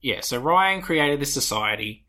yeah, 0.00 0.20
so 0.20 0.38
Ryan 0.38 0.80
created 0.80 1.18
this 1.20 1.34
society 1.34 2.06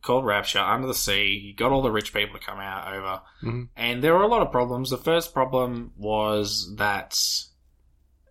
called 0.00 0.24
Rapture 0.24 0.60
under 0.60 0.86
the 0.86 0.94
sea. 0.94 1.40
He 1.42 1.52
got 1.54 1.72
all 1.72 1.82
the 1.82 1.90
rich 1.90 2.12
people 2.14 2.38
to 2.38 2.44
come 2.46 2.60
out 2.60 2.94
over, 2.94 3.20
Mhm. 3.42 3.68
and 3.74 4.00
there 4.04 4.14
were 4.14 4.22
a 4.22 4.28
lot 4.28 4.42
of 4.42 4.52
problems. 4.52 4.90
The 4.90 4.96
first 4.96 5.34
problem 5.34 5.90
was 5.96 6.72
that 6.76 7.18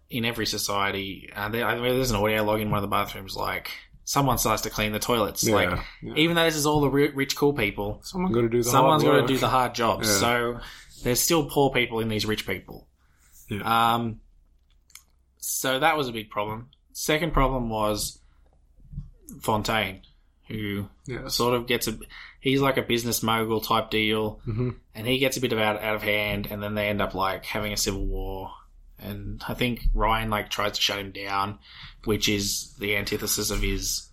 in 0.10 0.26
every 0.26 0.46
society, 0.46 1.30
uh, 1.36 1.50
there, 1.50 1.66
I 1.66 1.76
mean, 1.76 1.84
there's 1.96 2.12
an 2.12 2.18
audio 2.18 2.44
log 2.44 2.62
in 2.62 2.70
one 2.70 2.78
of 2.78 2.82
the 2.82 2.88
bathrooms, 2.88 3.36
like 3.36 3.72
someone 4.06 4.38
starts 4.38 4.62
to 4.64 4.70
clean 4.70 4.94
the 4.94 5.00
toilets. 5.00 5.44
Yeah, 5.44 5.56
like, 5.56 5.80
yeah. 6.02 6.14
even 6.16 6.36
though 6.36 6.46
this 6.46 6.56
is 6.56 6.66
all 6.66 6.80
the 6.82 6.90
rich, 6.90 7.36
cool 7.36 7.54
people, 7.54 8.00
Someone 8.04 8.32
got 8.32 8.42
to 8.42 8.50
do 8.50 8.64
the 8.64 8.70
someone's 8.70 9.04
got 9.04 9.22
to 9.22 9.28
do 9.28 9.38
the 9.38 9.50
hard 9.50 9.76
jobs. 9.76 10.08
Yeah. 10.08 10.14
So 10.20 10.60
there's 11.04 11.20
still 11.20 11.50
poor 11.50 11.72
people 11.72 12.00
in 12.00 12.08
these 12.08 12.26
rich 12.26 12.48
people. 12.48 12.88
Yeah. 13.50 13.94
Um, 13.96 14.22
so 15.40 15.80
that 15.80 15.98
was 15.98 16.08
a 16.08 16.12
big 16.14 16.30
problem. 16.30 16.70
Second 16.94 17.34
problem 17.34 17.70
was 17.70 18.20
Fontaine, 19.42 20.02
who 20.48 20.88
Yes. 21.06 21.36
sort 21.36 21.54
of 21.54 21.68
gets 21.68 21.88
a. 21.88 21.98
He's 22.40 22.62
like 22.62 22.78
a 22.78 22.82
business 22.82 23.22
mogul 23.24 23.60
type 23.62 23.90
deal, 23.90 24.40
Mhm. 24.48 24.76
and 24.96 25.06
he 25.08 25.18
gets 25.20 25.38
a 25.38 25.42
bit 25.42 25.52
of 25.54 25.60
out, 25.60 25.82
out 25.82 25.96
of 25.96 26.04
hand, 26.04 26.48
and 26.50 26.62
then 26.64 26.76
they 26.76 26.88
end 26.88 27.02
up 27.02 27.14
like 27.14 27.46
having 27.46 27.74
a 27.74 27.78
civil 27.78 28.06
war. 28.06 28.52
And 29.00 29.44
I 29.48 29.54
think 29.54 29.82
Ryan 29.94 30.30
like 30.30 30.50
tries 30.50 30.74
to 30.74 30.82
shut 30.82 31.00
him 31.00 31.12
down, 31.12 31.60
which 32.06 32.28
is 32.28 32.74
the 32.80 32.96
antithesis 32.96 33.52
of 33.52 33.62
his 33.62 34.10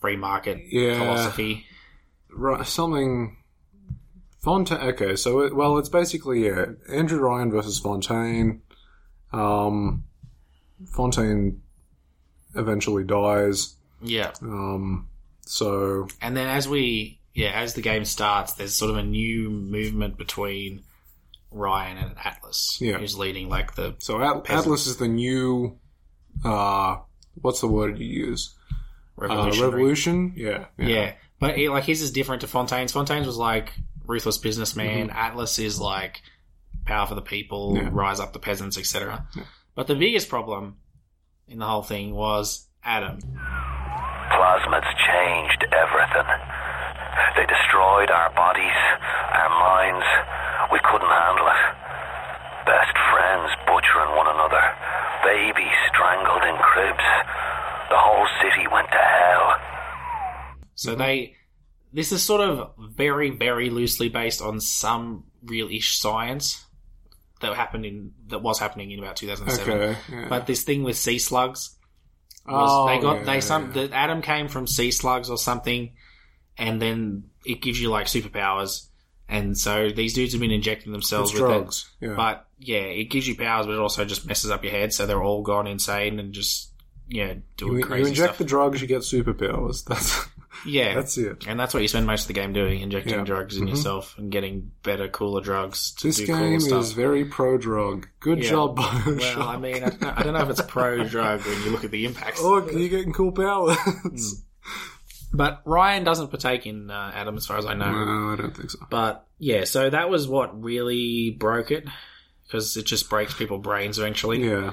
free 0.00 0.16
market 0.16 0.60
Yeah. 0.70 0.98
philosophy. 0.98 1.66
Right, 2.30 2.66
something. 2.66 3.36
Fontaine. 4.40 4.78
Okay, 4.80 5.14
so 5.16 5.40
it, 5.40 5.54
well, 5.54 5.78
it's 5.78 5.88
basically 5.88 6.46
yeah, 6.46 6.66
Andrew 6.88 7.20
Ryan 7.20 7.50
versus 7.50 7.78
Fontaine. 7.78 8.62
Um, 9.32 10.04
Fontaine 10.94 11.62
eventually 12.54 13.04
dies. 13.04 13.76
Yeah. 14.00 14.32
Um, 14.42 15.08
so 15.42 16.08
And 16.20 16.36
then 16.36 16.48
as 16.48 16.68
we, 16.68 17.20
yeah, 17.34 17.52
as 17.52 17.74
the 17.74 17.82
game 17.82 18.04
starts, 18.04 18.54
there's 18.54 18.74
sort 18.74 18.90
of 18.90 18.96
a 18.96 19.02
new 19.04 19.48
movement 19.50 20.18
between 20.18 20.82
Ryan 21.52 21.98
and 21.98 22.16
Atlas, 22.22 22.78
Yeah. 22.80 22.98
who's 22.98 23.16
leading 23.18 23.48
like 23.48 23.74
the 23.74 23.94
so 23.98 24.20
At- 24.22 24.50
Atlas 24.50 24.86
is 24.86 24.96
the 24.96 25.08
new. 25.08 25.78
Uh, 26.44 26.96
what's 27.40 27.60
the 27.60 27.68
word 27.68 27.98
you 27.98 28.06
use? 28.06 28.54
Uh, 29.20 29.50
revolution. 29.60 30.32
Yeah, 30.36 30.66
Yeah. 30.78 31.12
but 31.38 31.56
he, 31.56 31.68
like 31.68 31.84
his 31.84 32.02
is 32.02 32.10
different 32.10 32.40
to 32.40 32.46
Fontaine's. 32.48 32.92
Fontaine's 32.92 33.26
was 33.26 33.36
like 33.36 33.72
ruthless 34.06 34.38
businessman. 34.38 35.10
Atlas 35.10 35.58
is 35.58 35.78
like 35.80 36.22
power 36.86 37.06
for 37.06 37.14
the 37.14 37.22
people, 37.22 37.74
Mm-hmm. 37.74 37.84
Yeah. 37.86 37.90
rise 37.92 38.18
up 38.20 38.32
the 38.32 38.38
peasants, 38.40 38.76
etc. 38.78 39.26
But 39.74 39.86
the 39.86 39.94
biggest 39.94 40.28
problem 40.28 40.76
in 41.46 41.58
the 41.58 41.66
whole 41.66 41.82
thing 41.82 42.14
was 42.14 42.66
Adam. 42.82 43.18
Plasmids 44.32 44.90
changed 45.06 45.64
everything. 45.72 46.28
They 47.36 47.46
destroyed 47.46 48.10
our 48.10 48.32
bodies, 48.34 48.78
our 49.32 49.50
minds. 49.50 50.06
We 50.72 50.78
couldn't 50.80 51.08
handle 51.12 51.46
it. 51.46 51.64
Best 52.66 52.96
friends 53.12 53.50
butchering 53.66 54.16
one 54.16 54.28
another. 54.28 54.64
Babies 55.22 55.76
strangled 55.92 56.42
in 56.44 56.56
cribs. 56.56 57.04
The 57.90 57.98
whole 57.98 58.26
city 58.40 58.66
went 58.72 58.88
to 58.90 58.98
hell. 58.98 59.54
So 60.74 60.94
they, 60.94 61.36
this 61.92 62.10
is 62.12 62.22
sort 62.22 62.40
of 62.40 62.72
very, 62.78 63.30
very 63.30 63.70
loosely 63.70 64.08
based 64.08 64.40
on 64.40 64.60
some 64.60 65.24
real-ish 65.44 65.98
science 65.98 66.64
that 67.40 67.54
happened 67.54 67.84
in 67.84 68.12
that 68.28 68.40
was 68.42 68.58
happening 68.58 68.90
in 68.92 68.98
about 68.98 69.16
2007. 69.16 69.72
Okay. 69.72 69.98
Yeah. 70.10 70.26
But 70.28 70.46
this 70.46 70.62
thing 70.62 70.82
with 70.84 70.96
sea 70.96 71.18
slugs 71.18 71.76
was 72.46 72.70
Oh, 72.70 72.86
they 72.86 72.98
got 73.00 73.18
yeah, 73.18 73.24
they 73.24 73.40
some 73.40 73.72
yeah. 73.74 73.86
the 73.86 73.94
Adam 73.94 74.22
came 74.22 74.48
from 74.48 74.66
sea 74.66 74.90
slugs 74.90 75.28
or 75.28 75.36
something, 75.38 75.92
and 76.56 76.80
then 76.80 77.24
it 77.44 77.60
gives 77.60 77.80
you 77.80 77.90
like 77.90 78.06
superpowers. 78.06 78.86
And 79.32 79.56
so 79.56 79.88
these 79.90 80.12
dudes 80.12 80.32
have 80.34 80.40
been 80.42 80.50
injecting 80.50 80.92
themselves 80.92 81.30
It's 81.32 81.40
with 81.40 81.50
it. 81.50 81.54
drugs, 81.54 81.90
yeah. 82.00 82.14
But 82.14 82.46
yeah, 82.58 82.80
it 82.80 83.04
gives 83.06 83.26
you 83.26 83.34
powers, 83.34 83.64
but 83.66 83.72
it 83.72 83.78
also 83.78 84.04
just 84.04 84.26
messes 84.26 84.50
up 84.50 84.62
your 84.62 84.72
head. 84.72 84.92
So 84.92 85.06
they're 85.06 85.22
all 85.22 85.42
gone 85.42 85.66
insane 85.66 86.18
and 86.20 86.32
just 86.34 86.70
yeah 87.08 87.34
doing 87.56 87.78
you, 87.80 87.88
you 87.88 87.94
inject 88.06 88.16
stuff. 88.34 88.38
the 88.38 88.44
drugs, 88.44 88.80
you 88.82 88.86
get 88.88 89.00
superpowers. 89.00 89.84
That's 89.88 90.26
yeah, 90.66 90.94
that's 90.94 91.16
it. 91.18 91.46
and 91.48 91.58
that's 91.58 91.72
what 91.74 91.80
you 91.82 91.88
spend 91.88 92.06
most 92.06 92.22
of 92.22 92.28
the 92.28 92.34
game 92.34 92.52
doing, 92.52 92.80
injecting 92.80 93.14
Yeah. 93.14 93.24
drugs 93.24 93.56
in 93.56 93.64
Mhm. 93.64 93.70
yourself 93.70 94.14
and 94.18 94.30
getting 94.30 94.70
better, 94.82 95.08
cooler 95.08 95.40
drugs 95.40 95.92
to 95.96 96.08
This 96.08 96.18
do 96.18 96.26
game 96.26 96.60
stuff. 96.60 96.82
is 96.82 96.92
very 96.92 97.24
pro 97.24 97.56
drug. 97.58 98.06
Good 98.20 98.44
Yeah. 98.44 98.50
job, 98.50 98.76
Bioshock. 98.78 99.36
well, 99.38 99.48
I 99.48 99.56
mean, 99.56 99.76
I 99.76 99.88
don't, 99.88 100.00
know, 100.02 100.12
I 100.14 100.22
don't 100.22 100.34
know 100.34 100.40
if 100.42 100.50
it's 100.50 100.60
pro 100.62 101.02
drug 101.04 101.40
when 101.46 101.62
you 101.64 101.70
look 101.70 101.84
at 101.84 101.90
the 101.90 102.04
impacts. 102.04 102.42
Look, 102.42 102.70
you're 102.70 102.88
getting 102.90 103.12
cool 103.14 103.32
powers. 103.32 103.76
But 105.32 105.62
Ryan 105.64 106.04
doesn't 106.04 106.28
partake 106.28 106.66
in 106.66 106.90
uh, 106.90 107.12
Adam, 107.14 107.36
as 107.36 107.46
far 107.46 107.56
as 107.56 107.64
I 107.64 107.74
know. 107.74 107.90
no, 107.90 108.32
I 108.32 108.36
don't 108.36 108.56
think 108.56 108.70
so. 108.70 108.78
But 108.90 109.26
yeah, 109.38 109.64
so 109.64 109.88
that 109.88 110.10
was 110.10 110.28
what 110.28 110.62
really 110.62 111.30
broke 111.30 111.70
it 111.70 111.88
because 112.46 112.76
it 112.76 112.84
just 112.84 113.08
breaks 113.08 113.34
people's 113.34 113.62
brains 113.62 113.98
eventually. 113.98 114.46
Yeah. 114.46 114.72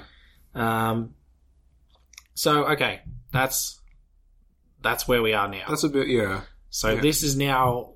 Um. 0.53 1.15
So 2.33 2.65
okay, 2.65 3.01
that's 3.31 3.79
that's 4.81 5.07
where 5.07 5.21
we 5.21 5.33
are 5.33 5.47
now. 5.47 5.65
That's 5.67 5.83
a 5.83 5.89
bit, 5.89 6.07
yeah. 6.07 6.41
so 6.69 6.91
yeah. 6.91 7.01
this 7.01 7.23
is 7.23 7.35
now 7.35 7.93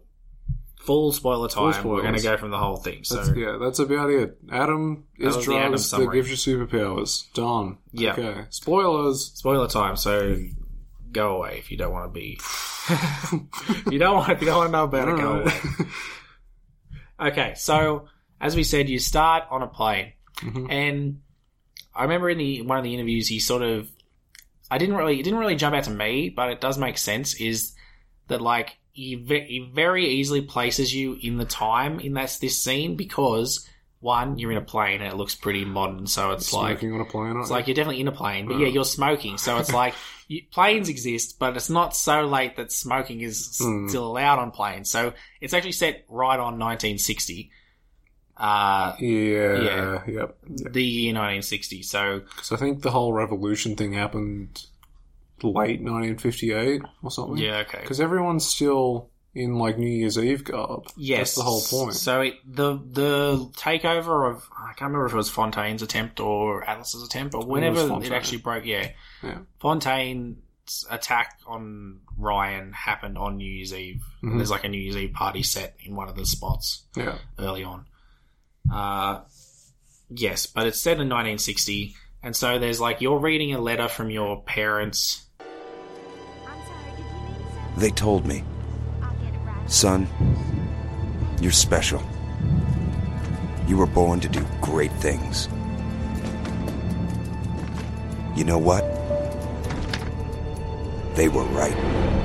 full 0.84 1.12
spoiler 1.12 1.48
time. 1.48 1.82
Full 1.82 1.92
We're 1.92 2.02
going 2.02 2.16
to 2.16 2.22
go 2.22 2.38
from 2.38 2.52
the 2.52 2.58
whole 2.58 2.78
thing. 2.78 3.04
So 3.04 3.16
That's, 3.16 3.38
yeah, 3.38 3.58
that's 3.60 3.80
about 3.80 4.10
it. 4.10 4.38
Adam 4.52 5.06
is 5.18 5.36
was 5.36 5.46
the 5.46 5.56
Adam 5.56 5.72
drugs 5.72 5.92
that 5.92 6.12
gives 6.12 6.30
you 6.30 6.58
superpowers. 6.58 7.32
Done. 7.34 7.78
Yeah. 7.92 8.14
Okay. 8.14 8.46
Spoilers. 8.50 9.32
spoiler 9.34 9.68
time. 9.68 9.96
So 9.96 10.38
go 11.14 11.38
away 11.38 11.58
if 11.60 11.72
you 11.72 11.78
don't 11.78 11.92
want 11.94 12.14
to 12.14 12.20
be. 12.20 12.40
you 13.92 14.00
don't 14.00 14.16
want. 14.18 14.32
If 14.32 14.42
you 14.42 14.48
don't 14.48 14.58
want 14.58 14.68
to 14.68 14.72
know 14.72 14.84
about 14.84 15.08
it, 15.10 15.16
go 15.18 15.32
away. 15.42 15.54
Okay, 17.32 17.54
so 17.56 18.08
as 18.42 18.56
we 18.56 18.64
said, 18.64 18.90
you 18.90 19.00
start 19.00 19.44
on 19.50 19.62
a 19.62 19.68
plane, 19.68 20.14
Mm-hmm. 20.38 20.70
and 20.72 21.22
I 21.96 22.04
remember 22.04 22.28
in 22.30 22.40
the 22.40 22.64
one 22.64 22.78
of 22.80 22.84
the 22.84 22.94
interviews, 22.94 23.28
he 23.28 23.40
sort 23.40 23.62
of, 23.62 23.88
I 24.70 24.78
didn't 24.80 24.96
really, 24.96 25.20
it 25.20 25.24
didn't 25.24 25.40
really 25.40 25.56
jump 25.56 25.76
out 25.76 25.84
to 25.86 25.92
me, 25.92 26.30
but 26.30 26.50
it 26.50 26.60
does 26.60 26.78
make 26.78 26.98
sense. 26.98 27.36
Is 27.36 27.74
that 28.28 28.42
like 28.42 28.78
he, 28.92 29.14
ve- 29.16 29.46
he 29.46 29.72
very 29.74 30.08
easily 30.08 30.42
places 30.42 30.94
you 30.94 31.18
in 31.22 31.38
the 31.38 31.46
time 31.46 32.00
in 32.00 32.14
that 32.14 32.36
this 32.42 32.62
scene 32.64 32.96
because 32.96 33.66
one, 34.04 34.38
you're 34.38 34.52
in 34.52 34.58
a 34.58 34.62
plane 34.62 35.02
and 35.02 35.12
it 35.12 35.16
looks 35.16 35.34
pretty 35.34 35.64
modern, 35.66 36.06
so 36.08 36.32
it's 36.32 36.52
like 36.54 36.80
Smoking 36.80 36.94
on 36.94 37.02
a 37.02 37.06
plane. 37.06 37.38
it's 37.40 37.50
like 37.50 37.68
you're 37.68 37.76
definitely 37.76 38.02
in 38.02 38.08
a 38.08 38.12
plane, 38.12 38.48
but 38.48 38.60
yeah, 38.60 38.68
you're 38.68 38.84
smoking. 38.86 39.38
So 39.38 39.58
it's 39.58 39.72
like 39.74 39.94
you, 40.28 40.42
planes 40.52 40.90
exist, 40.90 41.40
but 41.40 41.56
it's 41.56 41.70
not 41.70 41.96
so 41.96 42.26
late 42.26 42.58
that 42.58 42.72
smoking 42.72 43.22
is 43.22 43.58
Hmm. 43.62 43.88
still 43.88 44.06
allowed 44.06 44.40
on 44.40 44.52
planes. 44.52 44.90
So 44.92 45.14
it's 45.42 45.54
actually 45.54 45.72
set 45.72 46.04
right 46.10 46.40
on 46.40 46.60
1960. 46.60 47.50
Uh, 48.36 48.94
Yeah, 49.00 49.62
Yeah. 49.62 50.02
yep. 50.08 50.38
the 50.48 50.84
year 50.84 51.14
1960. 51.14 51.84
So 51.84 52.20
Because 52.20 52.52
I 52.52 52.58
think 52.58 52.82
the 52.82 52.92
whole 52.92 53.14
revolution 53.14 53.76
thing 53.76 53.94
happened 53.94 54.66
late 55.44 55.82
1958 55.82 56.82
or 57.04 57.12
something. 57.12 57.38
yeah, 57.38 57.58
okay. 57.68 57.80
Because 57.82 58.00
everyone's 58.02 58.46
still 58.46 59.10
in 59.36 59.56
like 59.56 59.78
New 59.78 59.88
Year's 59.90 60.18
Eve 60.18 60.44
garb. 60.44 60.86
Yes, 60.96 61.20
That's 61.20 61.36
the 61.36 61.42
whole 61.44 61.62
point. 61.62 61.96
So 61.96 62.22
it, 62.22 62.36
the 62.46 62.74
the 62.76 63.38
takeover 63.58 64.30
of 64.32 64.48
I 64.58 64.68
can't 64.74 64.82
remember 64.92 65.06
if 65.08 65.14
it 65.14 65.18
was 65.18 65.30
Fontaine's 65.30 65.82
attempt 65.82 66.20
or 66.20 66.64
Atlas's 66.70 67.04
attempt, 67.04 67.32
but 67.34 67.48
whenever 67.48 67.80
it, 67.82 67.88
Fontaine. 67.88 68.14
actually 68.14 68.38
broke. 68.40 68.66
Yeah, 68.66 68.90
Yeah. 69.24 69.40
Fontaine's 69.60 70.86
attack 70.90 71.40
on 71.48 72.00
Ryan 72.18 72.72
happened 72.74 73.18
on 73.18 73.38
New 73.38 73.50
Year's 73.52 73.74
Eve. 73.74 74.04
Mhm. 74.24 74.38
There's 74.38 74.52
like 74.52 74.64
a 74.64 74.70
New 74.70 74.80
Year's 74.80 74.98
Eve 74.98 75.14
party 75.14 75.44
set 75.44 75.76
in 75.84 75.96
one 75.96 76.08
of 76.10 76.16
the 76.16 76.26
spots 76.26 76.84
Yeah. 76.96 77.18
early 77.40 77.64
on. 77.64 77.86
Uh, 78.72 79.22
yes, 80.10 80.46
but 80.46 80.68
it's 80.68 80.80
set 80.80 81.00
in 81.02 81.10
1960, 81.10 81.96
and 82.22 82.36
so 82.36 82.60
there's 82.60 82.80
like 82.80 83.02
you're 83.02 83.20
reading 83.20 83.54
a 83.54 83.60
letter 83.60 83.88
from 83.90 84.10
your 84.10 84.42
parents. 84.44 85.26
They 87.76 87.90
told 87.90 88.26
me, 88.28 88.44
son, 89.68 90.08
you're 91.42 91.52
special. 91.52 92.02
You 93.68 93.78
were 93.78 93.88
born 93.88 94.20
to 94.20 94.30
do 94.30 94.46
great 94.62 94.92
things. 94.94 95.48
You 98.36 98.44
know 98.44 98.58
what? 98.58 98.84
They 101.16 101.30
were 101.30 101.44
right. 101.46 102.23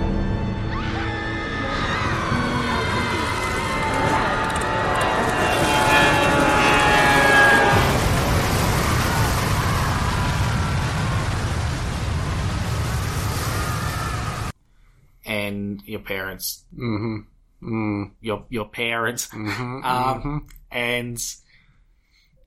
And 15.49 15.83
your 15.85 16.01
parents, 16.01 16.65
Mm-hmm. 16.75 17.17
Mm. 17.61 18.11
your 18.21 18.47
your 18.51 18.69
parents, 18.69 19.29
Mhm, 19.29 19.85
um, 19.85 20.23
mhm. 20.23 20.49
and 20.71 21.19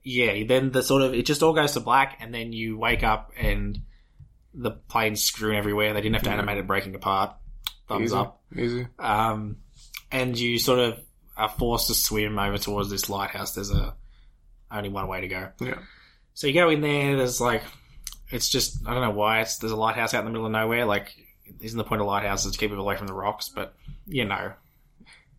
yeah, 0.04 0.43
then 0.47 0.72
the 0.72 0.82
sort 0.82 1.02
of 1.04 1.14
it 1.14 1.26
just 1.26 1.43
all 1.43 1.54
goes 1.54 1.74
to 1.74 1.80
black, 1.80 2.18
and 2.22 2.34
then 2.34 2.54
you 2.54 2.78
wake 2.78 3.04
up 3.04 3.32
and 3.38 3.80
the 4.54 4.72
plane's 4.72 5.22
screwing 5.24 5.58
everywhere. 5.58 5.93
They 5.93 6.02
didn't 6.02 6.16
have 6.16 6.24
to 6.24 6.32
animate 6.32 6.58
it 6.58 6.68
breaking 6.68 6.95
apart. 6.95 7.36
Thumbs 7.88 8.06
Easy. 8.12 8.16
up. 8.16 8.41
Easy. 8.58 8.88
Um, 8.99 9.58
and 10.12 10.38
you 10.38 10.60
sort 10.60 10.80
of 10.80 10.99
are 11.38 11.49
forced 11.49 11.88
to 11.88 11.93
swim 11.93 12.38
over 12.39 12.58
towards 12.58 12.89
this 12.89 13.10
lighthouse. 13.10 13.54
There's 13.54 13.72
a 13.72 13.95
only 14.72 14.89
one 14.89 15.08
way 15.08 15.22
to 15.22 15.28
go. 15.28 15.49
Yeah. 15.60 15.80
So 16.34 16.47
you 16.47 16.54
go 16.54 16.70
in 16.70 16.82
there. 16.82 17.16
There's 17.18 17.39
like, 17.39 17.64
it's 18.30 18.49
just 18.49 18.86
I 18.88 18.93
don't 18.93 19.04
know 19.04 19.12
why 19.12 19.41
it's 19.41 19.58
there's 19.58 19.72
a 19.72 19.78
lighthouse 19.78 20.14
out 20.14 20.20
in 20.20 20.26
the 20.26 20.32
middle 20.32 20.45
of 20.47 20.52
nowhere. 20.52 20.86
Like, 20.86 21.14
isn't 21.60 21.78
the 21.78 21.84
point 21.84 22.02
of 22.02 22.08
lighthouses 22.08 22.52
to 22.52 22.58
keep 22.58 22.70
people 22.70 22.84
away 22.84 22.95
from 22.97 23.08
the 23.08 23.14
rocks? 23.14 23.49
But 23.49 23.74
you 24.08 24.26
know, 24.26 24.54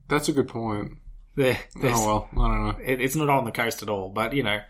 That's 0.08 0.28
a 0.28 0.32
good 0.32 0.48
point. 0.48 0.92
there, 1.36 1.58
there's- 1.80 1.98
Oh 1.98 2.28
well, 2.34 2.44
I 2.44 2.48
don't 2.48 2.64
know. 2.78 2.84
it, 2.84 3.00
it's 3.00 3.16
not 3.16 3.28
on 3.30 3.44
the 3.44 3.52
coast 3.52 3.82
at 3.82 3.88
all. 3.88 4.08
But 4.10 4.32
you 4.34 4.42
know, 4.42 4.60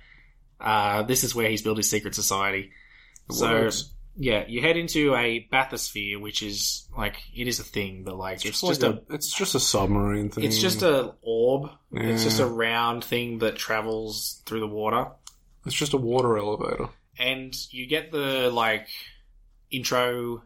uh, 0.60 1.02
this 1.02 1.24
is 1.24 1.34
where 1.34 1.48
he's 1.48 1.62
built 1.62 1.76
his 1.78 1.90
secret 1.90 2.14
society. 2.14 2.70
So 3.30 3.50
works. 3.50 3.90
yeah, 4.16 4.44
you 4.46 4.60
head 4.60 4.76
into 4.76 5.14
a 5.14 5.48
bathysphere, 5.52 6.20
which 6.20 6.42
is 6.42 6.86
like 6.96 7.16
it 7.34 7.46
is 7.48 7.60
a 7.60 7.64
thing, 7.64 8.02
but 8.04 8.16
like 8.16 8.44
it's, 8.44 8.60
just, 8.60 8.82
like 8.82 8.82
a, 8.82 9.02
it's 9.14 9.32
just 9.34 9.54
a 9.54 9.60
submarine 9.60 10.30
thing. 10.30 10.44
it's 10.44 10.58
just 10.58 10.82
a 10.82 11.14
orb. 11.22 11.70
It's 11.92 12.24
just 12.24 12.38
Yeah. 12.40 12.46
a 12.46 12.48
round 12.48 13.04
thing 13.04 13.38
that 13.38 13.56
travels 13.56 14.42
through 14.46 14.60
the 14.60 14.66
water, 14.68 15.06
it's 15.66 15.74
just 15.74 15.94
a 15.94 15.98
water 15.98 16.36
elevator. 16.36 16.88
and 17.18 17.54
you 17.70 17.86
get 17.86 18.10
the 18.12 18.50
like 18.50 18.88
intro 19.70 20.42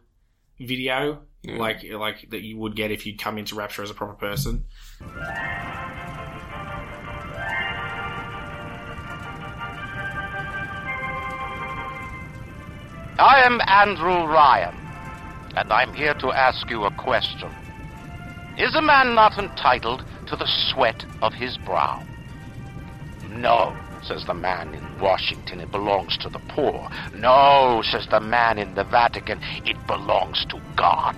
video, 0.59 1.19
Yeah. 1.43 1.57
like 1.57 1.83
like 1.83 2.29
that 2.29 2.41
you 2.41 2.57
would 2.57 2.75
get 2.75 2.91
if 2.91 3.05
you'd 3.05 3.19
come 3.19 3.37
into 3.37 3.55
Rapture 3.55 3.83
as 3.83 3.89
a 3.91 3.93
proper 3.93 4.13
person. 4.13 4.65
I 13.19 13.41
am 13.43 13.59
Andrew 13.61 14.25
Ryan, 14.31 14.75
and 15.55 15.71
I'm 15.73 15.93
here 15.93 16.13
to 16.15 16.31
ask 16.31 16.69
you 16.69 16.83
a 16.85 16.91
question. 16.91 17.49
Is 18.57 18.75
a 18.75 18.81
man 18.81 19.15
not 19.15 19.37
entitled 19.37 20.03
to 20.27 20.35
the 20.35 20.45
sweat 20.47 21.05
of 21.21 21.33
his 21.33 21.57
brow? 21.57 22.03
No, 23.29 23.75
says 24.03 24.25
the 24.25 24.33
man 24.33 24.73
in 24.73 24.99
Washington, 24.99 25.59
it 25.59 25.71
belongs 25.71 26.17
to 26.17 26.29
the 26.29 26.39
poor. 26.49 26.89
No, 27.15 27.81
says 27.83 28.07
the 28.09 28.19
man 28.19 28.57
in 28.57 28.75
the 28.75 28.83
Vatican, 28.83 29.39
it 29.65 29.77
belongs 29.87 30.45
to 30.49 30.61
God. 30.75 31.15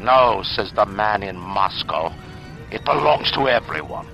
No, 0.00 0.42
says 0.44 0.72
the 0.72 0.86
man 0.86 1.22
in 1.22 1.36
Moscow, 1.36 2.12
it 2.70 2.84
belongs 2.84 3.30
to 3.32 3.48
everyone. 3.48 4.06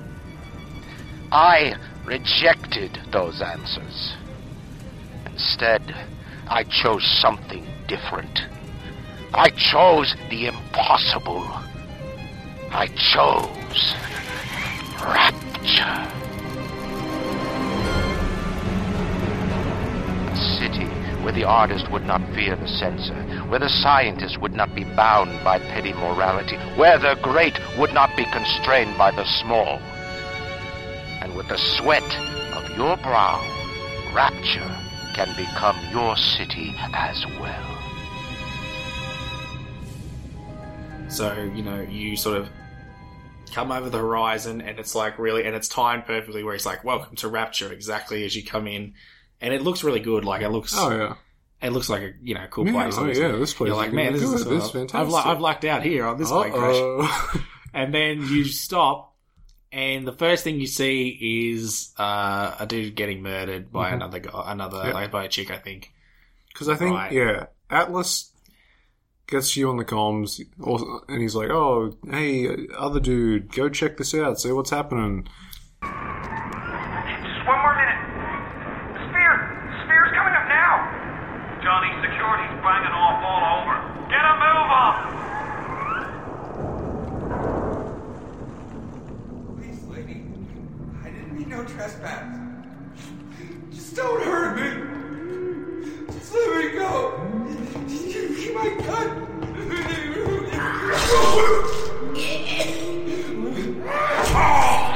I 1.32 1.74
rejected 2.04 2.98
those 3.10 3.40
answers. 3.40 4.14
Instead, 5.26 5.94
I 6.48 6.64
chose 6.64 7.04
something 7.20 7.66
different. 7.88 8.40
I 9.34 9.50
chose 9.50 10.14
the 10.28 10.46
impossible. 10.46 11.46
I 12.70 12.88
chose 12.96 13.94
rapture. 15.02 16.21
City 20.58 20.86
where 21.22 21.32
the 21.32 21.44
artist 21.44 21.90
would 21.90 22.04
not 22.04 22.20
fear 22.34 22.56
the 22.56 22.66
censor, 22.66 23.14
where 23.48 23.60
the 23.60 23.68
scientist 23.68 24.40
would 24.40 24.52
not 24.52 24.74
be 24.74 24.84
bound 24.84 25.42
by 25.44 25.58
petty 25.58 25.92
morality, 25.92 26.56
where 26.76 26.98
the 26.98 27.16
great 27.22 27.58
would 27.78 27.94
not 27.94 28.14
be 28.16 28.24
constrained 28.26 28.96
by 28.98 29.10
the 29.10 29.24
small. 29.40 29.78
And 31.22 31.36
with 31.36 31.48
the 31.48 31.58
sweat 31.58 32.02
of 32.54 32.76
your 32.76 32.96
brow, 32.96 33.40
rapture 34.12 34.78
can 35.14 35.28
become 35.36 35.76
your 35.92 36.16
city 36.16 36.74
as 36.92 37.24
well. 37.40 37.78
So, 41.08 41.50
you 41.54 41.62
know, 41.62 41.82
you 41.82 42.16
sort 42.16 42.38
of 42.38 42.48
come 43.52 43.70
over 43.70 43.90
the 43.90 43.98
horizon 43.98 44.62
and 44.62 44.78
it's 44.78 44.94
like 44.94 45.18
really, 45.18 45.44
and 45.44 45.54
it's 45.54 45.68
timed 45.68 46.06
perfectly 46.06 46.42
where 46.42 46.54
it's 46.54 46.66
like, 46.66 46.82
welcome 46.84 47.14
to 47.16 47.28
Rapture, 47.28 47.70
exactly 47.70 48.24
as 48.24 48.34
you 48.34 48.42
come 48.42 48.66
in. 48.66 48.94
And 49.42 49.52
it 49.52 49.60
looks 49.60 49.84
really 49.84 50.00
good. 50.00 50.24
Like, 50.24 50.40
it 50.40 50.48
looks, 50.48 50.72
Oh 50.76 50.90
yeah. 50.90 51.14
it 51.60 51.70
looks 51.72 51.90
like 51.90 52.02
a, 52.02 52.12
you 52.22 52.34
know, 52.34 52.46
cool 52.48 52.64
Yeah, 52.66 52.72
place. 52.72 52.96
oh, 52.96 53.06
yeah, 53.06 53.32
this 53.32 53.52
place 53.52 53.68
You're 53.68 53.76
is 53.76 53.84
like, 53.86 53.92
man, 53.92 54.12
this 54.14 54.22
good. 54.22 54.34
is, 54.36 54.44
This 54.46 54.62
is 54.62 54.64
I've, 54.68 54.72
fantastic." 54.72 55.26
I've 55.26 55.40
lucked 55.40 55.64
out 55.66 55.82
here 55.82 56.06
on 56.06 56.16
this 56.16 56.30
plane 56.30 56.52
crash. 56.52 57.42
And 57.74 57.92
then 57.94 58.20
you 58.28 58.44
stop, 58.44 59.14
and 59.72 60.06
the 60.06 60.12
first 60.12 60.44
thing 60.44 60.60
you 60.60 60.66
see 60.66 61.50
is 61.54 61.92
uh, 61.98 62.54
a 62.60 62.66
dude 62.66 62.94
getting 62.94 63.22
murdered 63.22 63.72
by 63.72 63.90
Mhm. 63.90 63.94
another 63.94 64.18
guy, 64.20 64.42
another, 64.52 64.82
Yeah. 64.88 64.92
like, 64.92 65.10
by 65.10 65.24
a 65.24 65.28
chick, 65.28 65.50
I 65.50 65.56
think. 65.56 65.90
Because 66.48 66.68
I 66.68 66.74
think, 66.76 66.94
Right. 66.94 67.10
yeah, 67.12 67.46
Atlas 67.70 68.30
gets 69.26 69.56
you 69.56 69.70
on 69.70 69.78
the 69.78 69.86
comms, 69.86 70.38
and 71.08 71.22
he's 71.22 71.34
like, 71.34 71.48
"Oh, 71.48 71.94
hey, 72.10 72.46
other 72.76 73.00
dude, 73.00 73.50
go 73.54 73.70
check 73.70 73.96
this 73.96 74.14
out. 74.14 74.38
See 74.38 74.52
what's 74.52 74.68
happening." 74.70 75.26
Just 75.80 77.46
one 77.48 77.58
more 77.64 77.72
minute. 77.72 78.00
The 78.92 79.00
spear! 79.08 79.32
The 79.64 79.76
spear's 79.88 80.12
coming 80.12 80.34
up 80.36 80.46
now! 80.52 80.92
Johnny, 82.22 82.46
security's 82.46 82.62
banging 82.62 82.94
off 82.94 83.18
all 83.24 83.42
over. 83.58 83.76
Get 84.08 84.22
a 84.22 84.34
move 84.38 84.70
on! 84.78 84.94
Please, 89.58 89.82
lady. 89.88 90.18
I 91.02 91.04
didn't 91.10 91.32
mean 91.36 91.48
no 91.48 91.64
trespass. 91.64 92.38
Just 93.72 93.96
don't 93.96 94.22
hurt 94.22 94.54
me. 94.54 94.70
Just 96.12 96.32
let 96.32 96.64
me 96.64 96.70
go. 96.78 96.92
You, 97.88 98.20
you 98.38 98.54
my 98.54 98.68
gun. 98.86 99.28
Is 102.14 103.82
ah! 104.34 104.91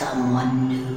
Someone 0.00 0.66
new? 0.66 0.89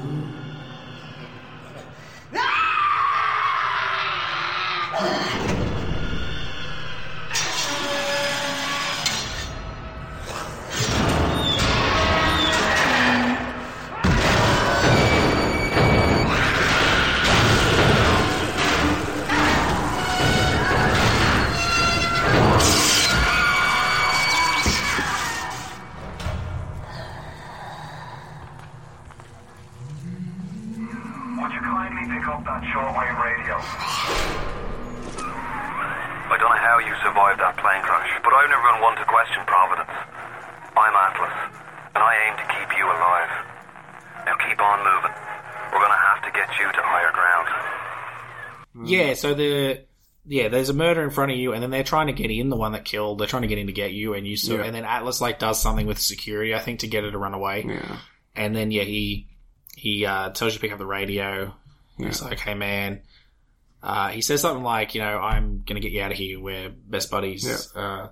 Yeah, 49.14 49.20
so 49.20 49.34
the 49.34 49.86
yeah, 50.26 50.48
there's 50.48 50.70
a 50.70 50.74
murder 50.74 51.04
in 51.04 51.10
front 51.10 51.32
of 51.32 51.38
you, 51.38 51.54
and 51.54 51.62
then 51.62 51.70
they're 51.70 51.84
trying 51.84 52.08
to 52.08 52.14
get 52.14 52.32
in. 52.32 52.50
The 52.50 52.56
one 52.56 52.72
that 52.74 52.86
killed, 52.86 53.20
they're 53.20 53.28
trying 53.28 53.42
to 53.44 53.48
get 53.48 53.58
in 53.58 53.68
to 53.68 53.74
get 53.74 53.92
you, 53.94 54.14
and 54.14 54.26
you. 54.28 54.38
So, 54.38 54.56
Yeah. 54.56 54.64
And 54.64 54.76
then 54.76 54.86
Atlas 54.86 55.20
like 55.22 55.40
does 55.40 55.62
something 55.62 55.86
with 55.88 56.00
security, 56.00 56.54
I 56.56 56.60
think, 56.60 56.80
to 56.82 56.88
get 56.88 57.04
her 57.04 57.12
to 57.12 57.18
run 57.18 57.34
away. 57.34 57.66
Yeah. 57.68 57.98
And 58.36 58.56
then 58.56 58.72
yeah, 58.72 58.84
he 58.84 59.28
he 59.76 60.06
uh, 60.06 60.30
tells 60.30 60.54
you 60.54 60.60
to 60.60 60.62
pick 60.62 60.72
up 60.72 60.80
the 60.80 60.86
radio. 60.86 61.54
Yeah. 61.98 62.08
He's 62.08 62.22
Yeah. 62.22 62.28
like, 62.30 62.40
"Hey 62.40 62.54
man," 62.54 63.02
uh, 63.82 64.10
he 64.10 64.22
says 64.22 64.42
something 64.42 64.64
like, 64.64 64.96
"You 64.96 65.02
know, 65.02 65.18
I'm 65.20 65.64
gonna 65.66 65.80
get 65.82 65.92
you 65.92 66.02
out 66.02 66.12
of 66.12 66.18
here. 66.18 66.40
We're 66.40 66.70
best 66.70 67.12
buddies." 67.12 67.76
Uh, 67.76 68.10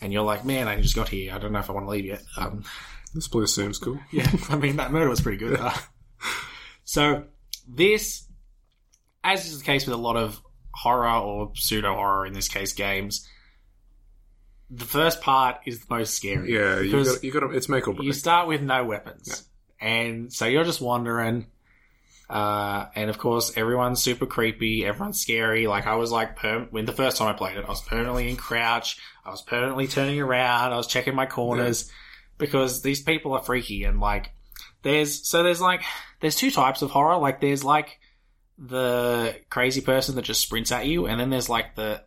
and 0.00 0.12
you're 0.12 0.22
like, 0.22 0.44
"Man, 0.44 0.68
I 0.68 0.80
just 0.80 0.94
got 0.96 1.08
here. 1.08 1.32
I 1.34 1.38
don't 1.38 1.52
know 1.52 1.58
if 1.58 1.68
I 1.68 1.72
want 1.72 1.86
to 1.86 1.90
leave 1.90 2.06
yet." 2.06 2.22
Um, 2.36 2.64
This 3.14 3.28
place 3.28 3.54
seems 3.54 3.78
cool. 3.78 3.98
yeah, 4.12 4.30
I 4.48 4.56
mean 4.56 4.76
that 4.76 4.90
murder 4.92 5.08
was 5.10 5.20
pretty 5.20 5.38
good. 5.38 5.58
Uh, 5.60 5.74
so 6.84 7.24
this, 7.68 8.24
as 9.24 9.46
is 9.46 9.58
the 9.58 9.64
case 9.64 9.86
with 9.86 9.94
a 9.94 10.00
lot 10.00 10.16
of 10.16 10.40
horror 10.72 11.08
or 11.08 11.52
pseudo 11.54 11.94
horror 11.94 12.26
in 12.26 12.32
this 12.32 12.48
case 12.48 12.72
games, 12.72 13.28
the 14.70 14.84
first 14.84 15.20
part 15.20 15.60
is 15.66 15.84
the 15.84 15.94
most 15.94 16.14
scary. 16.14 16.54
Yeah, 16.54 16.80
you 16.80 16.90
because 16.90 17.16
got 17.16 17.24
you 17.24 17.32
got 17.32 17.54
it's 17.54 17.68
make 17.68 17.86
or 17.86 17.94
break. 17.94 18.06
you 18.06 18.12
start 18.12 18.48
with 18.48 18.62
no 18.62 18.84
weapons, 18.84 19.46
and 19.80 20.32
so 20.32 20.46
you're 20.46 20.64
just 20.64 20.80
wandering. 20.80 21.46
Uh, 22.30 22.86
and 22.94 23.10
of 23.10 23.18
course, 23.18 23.52
everyone's 23.56 24.02
super 24.02 24.24
creepy. 24.24 24.86
Everyone's 24.86 25.20
scary. 25.20 25.66
Like 25.66 25.86
I 25.86 25.96
was 25.96 26.10
like, 26.10 26.36
perm- 26.36 26.68
when 26.70 26.86
the 26.86 26.92
first 26.92 27.18
time 27.18 27.28
I 27.28 27.34
played 27.34 27.58
it, 27.58 27.64
I 27.66 27.68
was 27.68 27.82
permanently 27.82 28.30
in 28.30 28.36
crouch. 28.36 28.98
I 29.22 29.30
was 29.30 29.42
permanently 29.42 29.86
turning 29.86 30.18
around. 30.18 30.72
I 30.72 30.76
was 30.76 30.86
checking 30.86 31.14
my 31.14 31.26
corners 31.26 31.90
because 32.38 32.80
these 32.80 33.02
people 33.02 33.34
are 33.34 33.42
freaky 33.42 33.84
and 33.84 34.00
like, 34.00 34.32
there's 34.82 35.28
so 35.28 35.42
there's 35.42 35.60
like 35.60 35.82
there's 36.20 36.36
two 36.36 36.50
types 36.50 36.80
of 36.80 36.90
horror. 36.90 37.18
Like 37.18 37.42
there's 37.42 37.64
like 37.64 37.98
the 38.64 39.36
crazy 39.50 39.80
person 39.80 40.14
that 40.14 40.22
just 40.22 40.40
sprints 40.40 40.70
at 40.72 40.86
you, 40.86 41.06
and 41.06 41.18
then 41.20 41.30
there's 41.30 41.48
like 41.48 41.74
the 41.74 42.02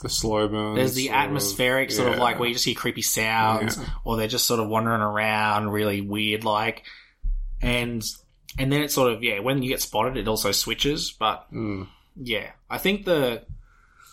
the 0.00 0.08
slow 0.08 0.48
burn. 0.48 0.74
there's 0.74 0.94
the 0.94 1.10
atmospheric 1.10 1.90
sort 1.92 2.08
of 2.08 2.16
yeah. 2.16 2.22
like 2.22 2.38
where 2.38 2.48
you 2.48 2.54
just 2.54 2.64
hear 2.64 2.74
creepy 2.74 3.00
sounds, 3.02 3.78
Yeah. 3.78 3.84
or 4.04 4.16
they're 4.16 4.26
just 4.26 4.46
sort 4.46 4.60
of 4.60 4.68
wandering 4.68 5.00
around, 5.00 5.70
really 5.70 6.00
weird, 6.00 6.44
like, 6.44 6.82
and 7.62 8.02
and 8.58 8.72
then 8.72 8.82
it's 8.82 8.94
sort 8.94 9.12
of 9.12 9.22
yeah. 9.22 9.38
When 9.38 9.62
you 9.62 9.68
get 9.68 9.80
spotted, 9.80 10.16
it 10.16 10.26
also 10.28 10.50
switches, 10.52 11.12
but 11.12 11.46
Mm. 11.52 11.86
yeah, 12.16 12.50
I 12.68 12.78
think 12.78 13.04
the 13.04 13.44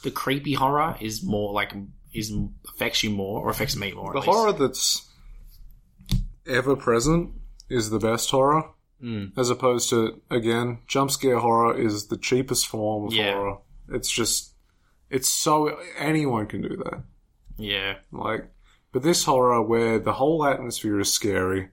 the 0.04 0.12
creepy 0.12 0.54
horror 0.54 0.96
is 1.02 1.24
more 1.24 1.52
like 1.52 1.74
is 2.14 2.32
affects 2.70 3.04
you 3.04 3.10
more 3.10 3.42
or 3.42 3.50
affects 3.50 3.76
me 3.76 3.92
more. 3.92 4.14
The 4.14 4.22
horror 4.22 4.52
that's 4.54 5.08
ever 6.48 6.76
present 6.76 7.32
is 7.70 7.90
the 7.90 8.00
best 8.00 8.30
horror, 8.32 8.70
Mm. 9.04 9.38
as 9.38 9.49
opposed 9.49 9.89
to 9.89 10.22
again, 10.30 10.80
jump 10.88 11.10
scare 11.12 11.39
horror 11.39 11.76
is 11.76 12.08
the 12.08 12.18
cheapest 12.18 12.68
form 12.68 13.06
of 13.08 13.14
Yeah. 13.14 13.34
horror. 13.34 13.58
It's 13.89 14.10
just, 14.12 14.54
it's 15.10 15.28
so 15.30 15.78
anyone 15.97 16.45
can 16.47 16.62
do 16.62 16.76
that. 16.78 17.04
yeah, 17.58 17.95
Like, 18.12 18.49
but 18.91 19.04
this 19.04 19.24
horror 19.26 19.62
where 19.62 19.97
the 19.99 20.14
whole 20.14 20.45
atmosphere 20.45 20.99
is 20.99 21.12
scary, 21.12 21.70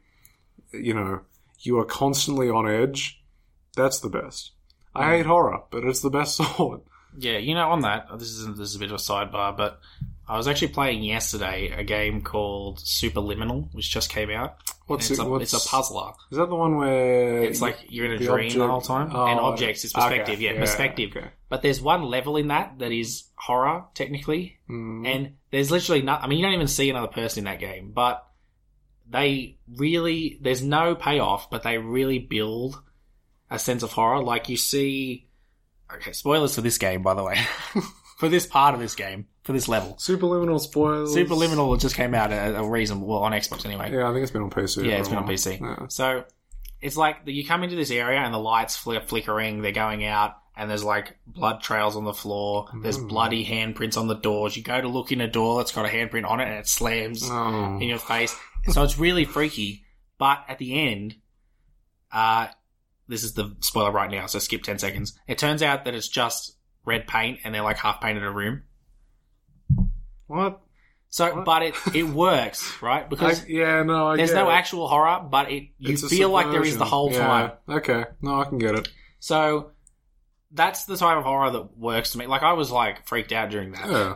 you 0.73 0.95
know, 0.95 1.21
you 1.61 1.79
are 1.79 1.85
constantly 1.85 2.49
on 2.49 2.69
edge. 2.69 3.23
That's 3.77 4.01
the 4.01 4.09
best. 4.09 4.53
I 4.95 5.05
Mm. 5.05 5.17
hate 5.17 5.27
horror, 5.27 5.63
but 5.71 5.85
it's 5.85 6.01
the 6.01 6.11
best 6.11 6.37
sort. 6.57 6.83
Yeah, 7.19 7.39
you 7.39 7.55
know, 7.55 7.71
on 7.71 7.81
that, 7.83 8.07
this 8.19 8.29
is 8.29 8.47
this 8.57 8.71
is 8.71 8.77
a 8.77 8.79
bit 8.79 8.91
of 8.91 8.95
a 8.97 9.03
sidebar, 9.03 9.57
but 9.57 9.81
I 10.29 10.37
was 10.37 10.47
actually 10.47 10.69
playing 10.69 11.03
yesterday 11.03 11.71
a 11.75 11.83
game 11.85 12.21
called 12.23 12.79
Superliminal, 12.81 13.73
which 13.73 13.91
just 13.91 14.11
came 14.11 14.31
out. 14.31 14.57
What's 14.87 15.11
it's, 15.11 15.19
it- 15.19 15.27
a, 15.27 15.29
what's- 15.29 15.55
it's 15.55 15.67
a 15.67 15.69
puzzler. 15.69 16.13
Is 16.31 16.37
that 16.39 16.49
the 16.49 16.55
one 16.55 16.77
where 16.77 17.43
It's 17.43 17.61
like 17.63 17.79
you're 17.89 18.07
in 18.07 18.13
a 18.13 18.19
the 18.19 18.27
dream 18.27 18.59
the 18.59 18.67
whole 18.67 18.81
time, 18.83 19.11
Oh, 19.15 19.27
and 19.27 19.41
objects 19.41 19.85
is 19.85 19.95
okay, 19.95 20.03
perspective. 20.19 20.41
yeah, 20.41 20.53
yeah, 20.53 20.61
perspective. 20.61 21.11
okay. 21.17 21.29
But 21.49 21.63
there's 21.63 21.81
one 21.81 22.03
level 22.03 22.37
in 22.37 22.49
that 22.49 22.79
that 22.79 22.93
is 22.93 23.25
horror 23.37 23.85
technically, 23.95 24.59
Mm. 24.69 25.07
and 25.07 25.33
there's 25.51 25.71
literally 25.71 26.03
not. 26.03 26.23
I 26.23 26.27
mean, 26.27 26.39
you 26.39 26.45
don't 26.45 26.55
even 26.55 26.69
see 26.69 26.91
another 26.91 27.07
person 27.09 27.41
in 27.41 27.45
that 27.47 27.59
game, 27.61 27.93
but 27.95 28.27
they 29.11 29.57
really 29.77 30.39
there's 30.43 30.63
no 30.63 30.95
payoff, 30.95 31.49
but 31.51 31.63
they 31.63 31.79
really 31.79 32.19
build 32.19 32.81
a 33.51 33.59
sense 33.59 33.83
of 33.83 33.93
horror. 33.93 34.23
Like 34.23 34.49
you 34.51 34.57
see, 34.59 35.27
okay, 35.95 36.13
spoilers 36.13 36.55
for 36.55 36.61
this 36.61 36.77
game, 36.79 37.03
by 37.03 37.15
the 37.15 37.25
way, 37.25 37.39
for 38.19 38.29
this 38.29 38.47
part 38.47 38.75
of 38.75 38.81
this 38.81 38.95
game, 38.95 39.27
for 39.49 39.55
this 39.55 39.67
level. 39.67 39.95
Superliminal 39.95 40.61
spoils. 40.61 41.17
Superliminal 41.17 41.81
just 41.81 41.95
came 41.95 42.13
out 42.15 42.31
at 42.33 42.55
a 42.55 42.63
reason, 42.63 43.01
well, 43.01 43.21
on 43.21 43.33
Xbox 43.33 43.65
anyway. 43.65 43.91
Yeah, 43.91 44.07
I 44.07 44.13
think 44.13 44.23
it's 44.25 44.31
been 44.31 44.43
on 44.43 44.51
PC. 44.51 44.85
Yeah, 44.85 44.99
it's 44.99 45.09
been 45.09 45.17
on. 45.17 45.27
PC. 45.27 45.59
Yeah. 45.59 45.87
So 45.89 46.25
it's 46.83 46.99
like 46.99 47.21
you 47.25 47.47
come 47.47 47.65
into 47.65 47.75
this 47.75 47.91
area 47.91 48.19
and 48.21 48.35
the 48.35 48.39
lights 48.39 48.77
fl- 48.77 48.99
flickering, 49.07 49.63
they're 49.63 49.73
going 49.73 50.05
out, 50.05 50.37
and 50.55 50.69
there's 50.69 50.85
like 50.85 51.17
blood 51.27 51.63
trails 51.63 51.97
on 51.97 52.05
the 52.05 52.13
floor. 52.13 52.67
There's 52.83 52.99
Mm. 52.99 53.09
bloody 53.09 53.47
handprints 53.47 53.97
on 53.97 54.07
the 54.07 54.17
doors. 54.17 54.55
You 54.55 54.63
go 54.63 54.79
to 54.79 54.87
look 54.89 55.13
in 55.13 55.23
a 55.23 55.29
door 55.29 55.57
that's 55.57 55.73
got 55.73 55.87
a 55.87 55.89
handprint 55.89 56.29
on 56.29 56.41
it, 56.41 56.45
and 56.49 56.59
it 56.59 56.69
slams 56.69 57.23
Oh. 57.27 57.79
in 57.81 57.89
your 57.89 57.99
face. 57.99 58.37
So 58.69 58.83
it's 58.83 58.99
really 58.99 59.25
freaky. 59.25 59.85
But 60.19 60.45
at 60.47 60.59
the 60.59 60.79
end, 60.91 61.15
uh, 62.13 62.49
this 63.07 63.25
is 63.25 63.33
the 63.33 63.57
spoiler 63.61 63.93
right 63.93 64.11
now, 64.11 64.27
so 64.27 64.39
skip 64.41 64.63
10 64.63 64.79
seconds. 64.79 65.19
It 65.27 65.39
turns 65.39 65.63
out 65.63 65.87
that 65.87 65.95
it's 65.95 66.09
just 66.09 66.55
red 66.85 67.07
paint 67.07 67.39
and 67.45 67.55
they're 67.55 67.63
like 67.63 67.79
half 67.79 68.01
painted 68.01 68.25
a 68.25 68.31
room. 68.31 68.65
What? 70.29 70.61
So, 71.11 71.43
but 71.45 71.63
it, 71.63 71.75
it 71.95 72.03
works, 72.05 72.81
right? 72.83 73.09
Because 73.11 73.43
I- 73.45 73.47
yeah, 73.49 73.83
no, 73.83 74.09
I 74.09 74.17
there's 74.17 74.33
no 74.33 74.49
it. 74.51 74.53
actual 74.53 74.87
horror, 74.89 75.27
but 75.29 75.51
it 75.51 75.71
you 75.79 75.95
It's 75.95 76.09
feel 76.09 76.29
like 76.31 76.51
there 76.51 76.63
is 76.63 76.77
the 76.77 76.85
whole 76.85 77.11
Yeah, 77.13 77.19
time. 77.19 77.53
Okay, 77.69 78.05
no, 78.23 78.41
I 78.41 78.45
can 78.45 78.59
get 78.59 78.75
it. 78.75 78.89
So 79.19 79.71
that's 80.53 80.85
the 80.85 80.97
type 80.97 81.17
of 81.19 81.25
horror 81.25 81.51
that 81.51 81.77
works 81.77 82.11
to 82.13 82.19
me. 82.19 82.27
Like 82.27 82.43
I 82.43 82.53
was 82.53 82.71
like 82.71 83.07
freaked 83.07 83.33
out 83.33 83.51
during 83.51 83.73
that. 83.73 83.91
Yeah. 83.91 84.15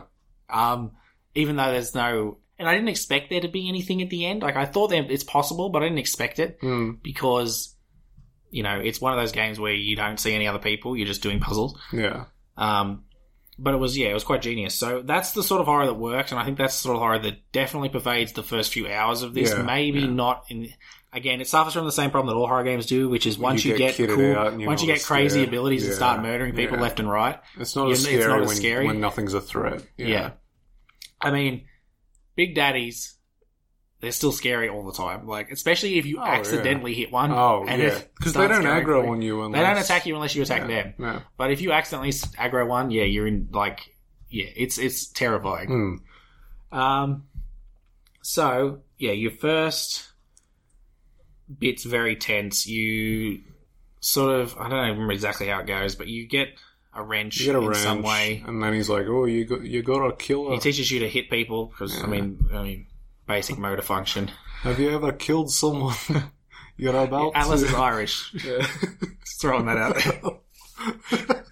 Um, 0.49 0.91
even 1.35 1.55
though 1.55 1.71
there's 1.71 1.95
no, 1.95 2.37
and 2.59 2.67
I 2.69 2.73
didn't 2.75 2.89
expect 2.89 3.29
there 3.31 3.41
to 3.41 3.47
be 3.47 3.67
anything 3.67 4.01
at 4.03 4.09
the 4.11 4.25
end. 4.27 4.43
Like 4.43 4.55
I 4.55 4.65
thought 4.65 4.89
there, 4.89 5.03
it's 5.09 5.23
possible, 5.23 5.69
but 5.69 5.81
I 5.81 5.85
didn't 5.85 5.99
expect 5.99 6.37
it 6.39 6.61
Mm. 6.61 7.01
because, 7.01 7.75
you 8.51 8.61
know, 8.61 8.79
it's 8.79 9.01
one 9.01 9.13
of 9.13 9.19
those 9.19 9.31
games 9.31 9.59
where 9.59 9.73
you 9.73 9.95
don't 9.95 10.19
see 10.19 10.33
any 10.35 10.47
other 10.47 10.59
people. 10.59 10.95
You're 10.95 11.07
just 11.07 11.23
doing 11.23 11.39
puzzles. 11.39 11.75
Yeah. 11.91 12.25
Um, 12.55 13.03
but 13.59 13.73
it 13.73 13.77
was 13.77 13.97
yeah, 13.97 14.07
it 14.09 14.13
was 14.13 14.23
quite 14.23 14.41
genius. 14.41 14.75
So 14.75 15.01
that's 15.01 15.31
the 15.33 15.43
sort 15.43 15.61
of 15.61 15.67
horror 15.67 15.85
that 15.85 15.93
works, 15.93 16.31
and 16.31 16.39
I 16.39 16.45
think 16.45 16.57
that's 16.57 16.75
the 16.75 16.81
sort 16.83 16.95
of 16.95 17.01
horror 17.01 17.19
that 17.19 17.51
definitely 17.51 17.89
pervades 17.89 18.33
the 18.33 18.43
first 18.43 18.73
few 18.73 18.87
hours 18.87 19.21
of 19.21 19.33
this. 19.33 19.51
Yeah, 19.51 19.61
Maybe 19.63 20.01
yeah. 20.01 20.07
not 20.07 20.45
in. 20.49 20.69
Again, 21.15 21.41
it 21.41 21.47
suffers 21.47 21.73
from 21.73 21.85
the 21.85 21.91
same 21.91 22.09
problem 22.09 22.33
that 22.33 22.39
all 22.39 22.47
horror 22.47 22.63
games 22.63 22.87
do, 22.87 23.07
which 23.07 23.27
is 23.27 23.37
once 23.37 23.63
you, 23.63 23.73
You 23.73 23.77
get, 23.77 23.97
get 23.97 24.09
cool, 24.09 24.17
you're 24.19 24.67
once 24.67 24.81
you 24.81 24.87
get 24.87 25.03
crazy 25.03 25.35
scared. 25.41 25.49
abilities 25.49 25.85
and 25.85 25.93
start 25.93 26.23
murdering 26.23 26.55
people 26.55 26.77
yeah. 26.77 26.81
left 26.81 26.99
and 26.99 27.07
right. 27.07 27.39
It's 27.59 27.75
not 27.75 27.91
as 27.91 28.01
scary, 28.01 28.15
it's 28.17 28.25
not 28.25 28.41
as 28.41 28.55
scary. 28.55 28.87
when 28.87 28.99
nothing's 28.99 29.35
a 29.35 29.41
threat. 29.41 29.85
Yeah. 29.95 30.31
I 31.21 31.29
mean, 31.29 31.65
Big 32.35 32.55
Daddies, 32.55 33.15
they're 34.03 34.11
still 34.11 34.31
scary 34.33 34.67
all 34.69 34.83
the 34.83 34.91
time. 34.93 35.25
Like, 35.25 35.49
especially 35.49 35.97
if 35.97 36.05
you 36.05 36.19
Oh, 36.19 36.23
accidentally 36.25 36.93
hit 36.93 37.11
one. 37.11 37.31
Oh, 37.31 37.65
and 37.67 37.81
yeah. 37.81 37.87
it 37.87 38.11
'Cause 38.21 38.33
they 38.33 38.47
don't 38.47 38.63
aggro 38.65 39.07
on 39.09 39.21
you 39.21 39.49
They 39.51 39.59
don't 39.61 39.77
attack 39.77 40.05
you 40.05 40.13
unless 40.13 40.35
you 40.35 40.43
attack 40.43 40.61
Yeah, 40.69 40.83
them. 40.83 40.93
yeah. 40.99 41.19
But 41.37 41.51
if 41.51 41.61
you 41.61 41.71
accidentally 41.71 42.11
aggro 42.11 42.67
one, 42.67 42.91
yeah, 42.91 43.03
you're 43.05 43.25
in, 43.25 43.47
like, 43.51 43.95
yeah, 44.29 44.47
it's, 44.55 44.77
it's 44.77 45.07
terrifying. 45.07 46.01
Hmm. 46.71 46.77
Um, 46.77 47.23
so, 48.21 48.81
yeah, 48.97 49.13
your 49.13 49.31
first 49.31 50.11
bit's 51.59 51.83
very 51.85 52.15
tense. 52.15 52.67
You 52.67 53.41
sort 53.99 54.39
of, 54.39 54.57
I 54.57 54.69
don't 54.69 54.89
remember 54.89 55.13
exactly 55.13 55.47
how 55.47 55.59
it 55.59 55.67
goes, 55.67 55.95
but 55.95 56.07
you 56.07 56.27
get 56.27 56.49
a 56.93 57.01
wrench 57.03 57.39
You 57.39 57.47
get 57.47 57.55
a 57.55 57.59
in 57.59 57.65
wrench, 57.67 57.77
some 57.81 58.01
way. 58.01 58.43
and 58.45 58.61
then 58.61 58.73
he's 58.73 58.89
like, 58.89 59.07
"Oh, 59.07 59.25
you 59.25 59.45
got 59.45 59.63
you 59.63 59.81
got 59.81 60.07
to 60.07 60.15
kill 60.15 60.49
her." 60.49 60.53
He 60.55 60.59
teaches 60.59 60.91
you 60.91 60.99
to 60.99 61.09
hit 61.09 61.29
people 61.29 61.67
because 61.67 62.03
I 62.03 62.05
mean, 62.07 62.45
I 62.53 62.61
mean, 62.63 62.85
basic 63.27 63.57
motor 63.57 63.81
function. 63.81 64.31
Have 64.61 64.79
you 64.79 64.91
ever 64.91 65.11
killed 65.11 65.51
someone? 65.51 65.95
You're 66.77 66.95
about 66.95 67.33
Atlas 67.35 67.61
to. 67.61 67.67
is 67.67 67.73
Irish. 67.73 68.33
Yeah. 68.43 68.59
Just 69.21 69.41
throwing 69.41 69.65
that 69.67 69.77
out 69.77 69.95
there. 69.95 71.43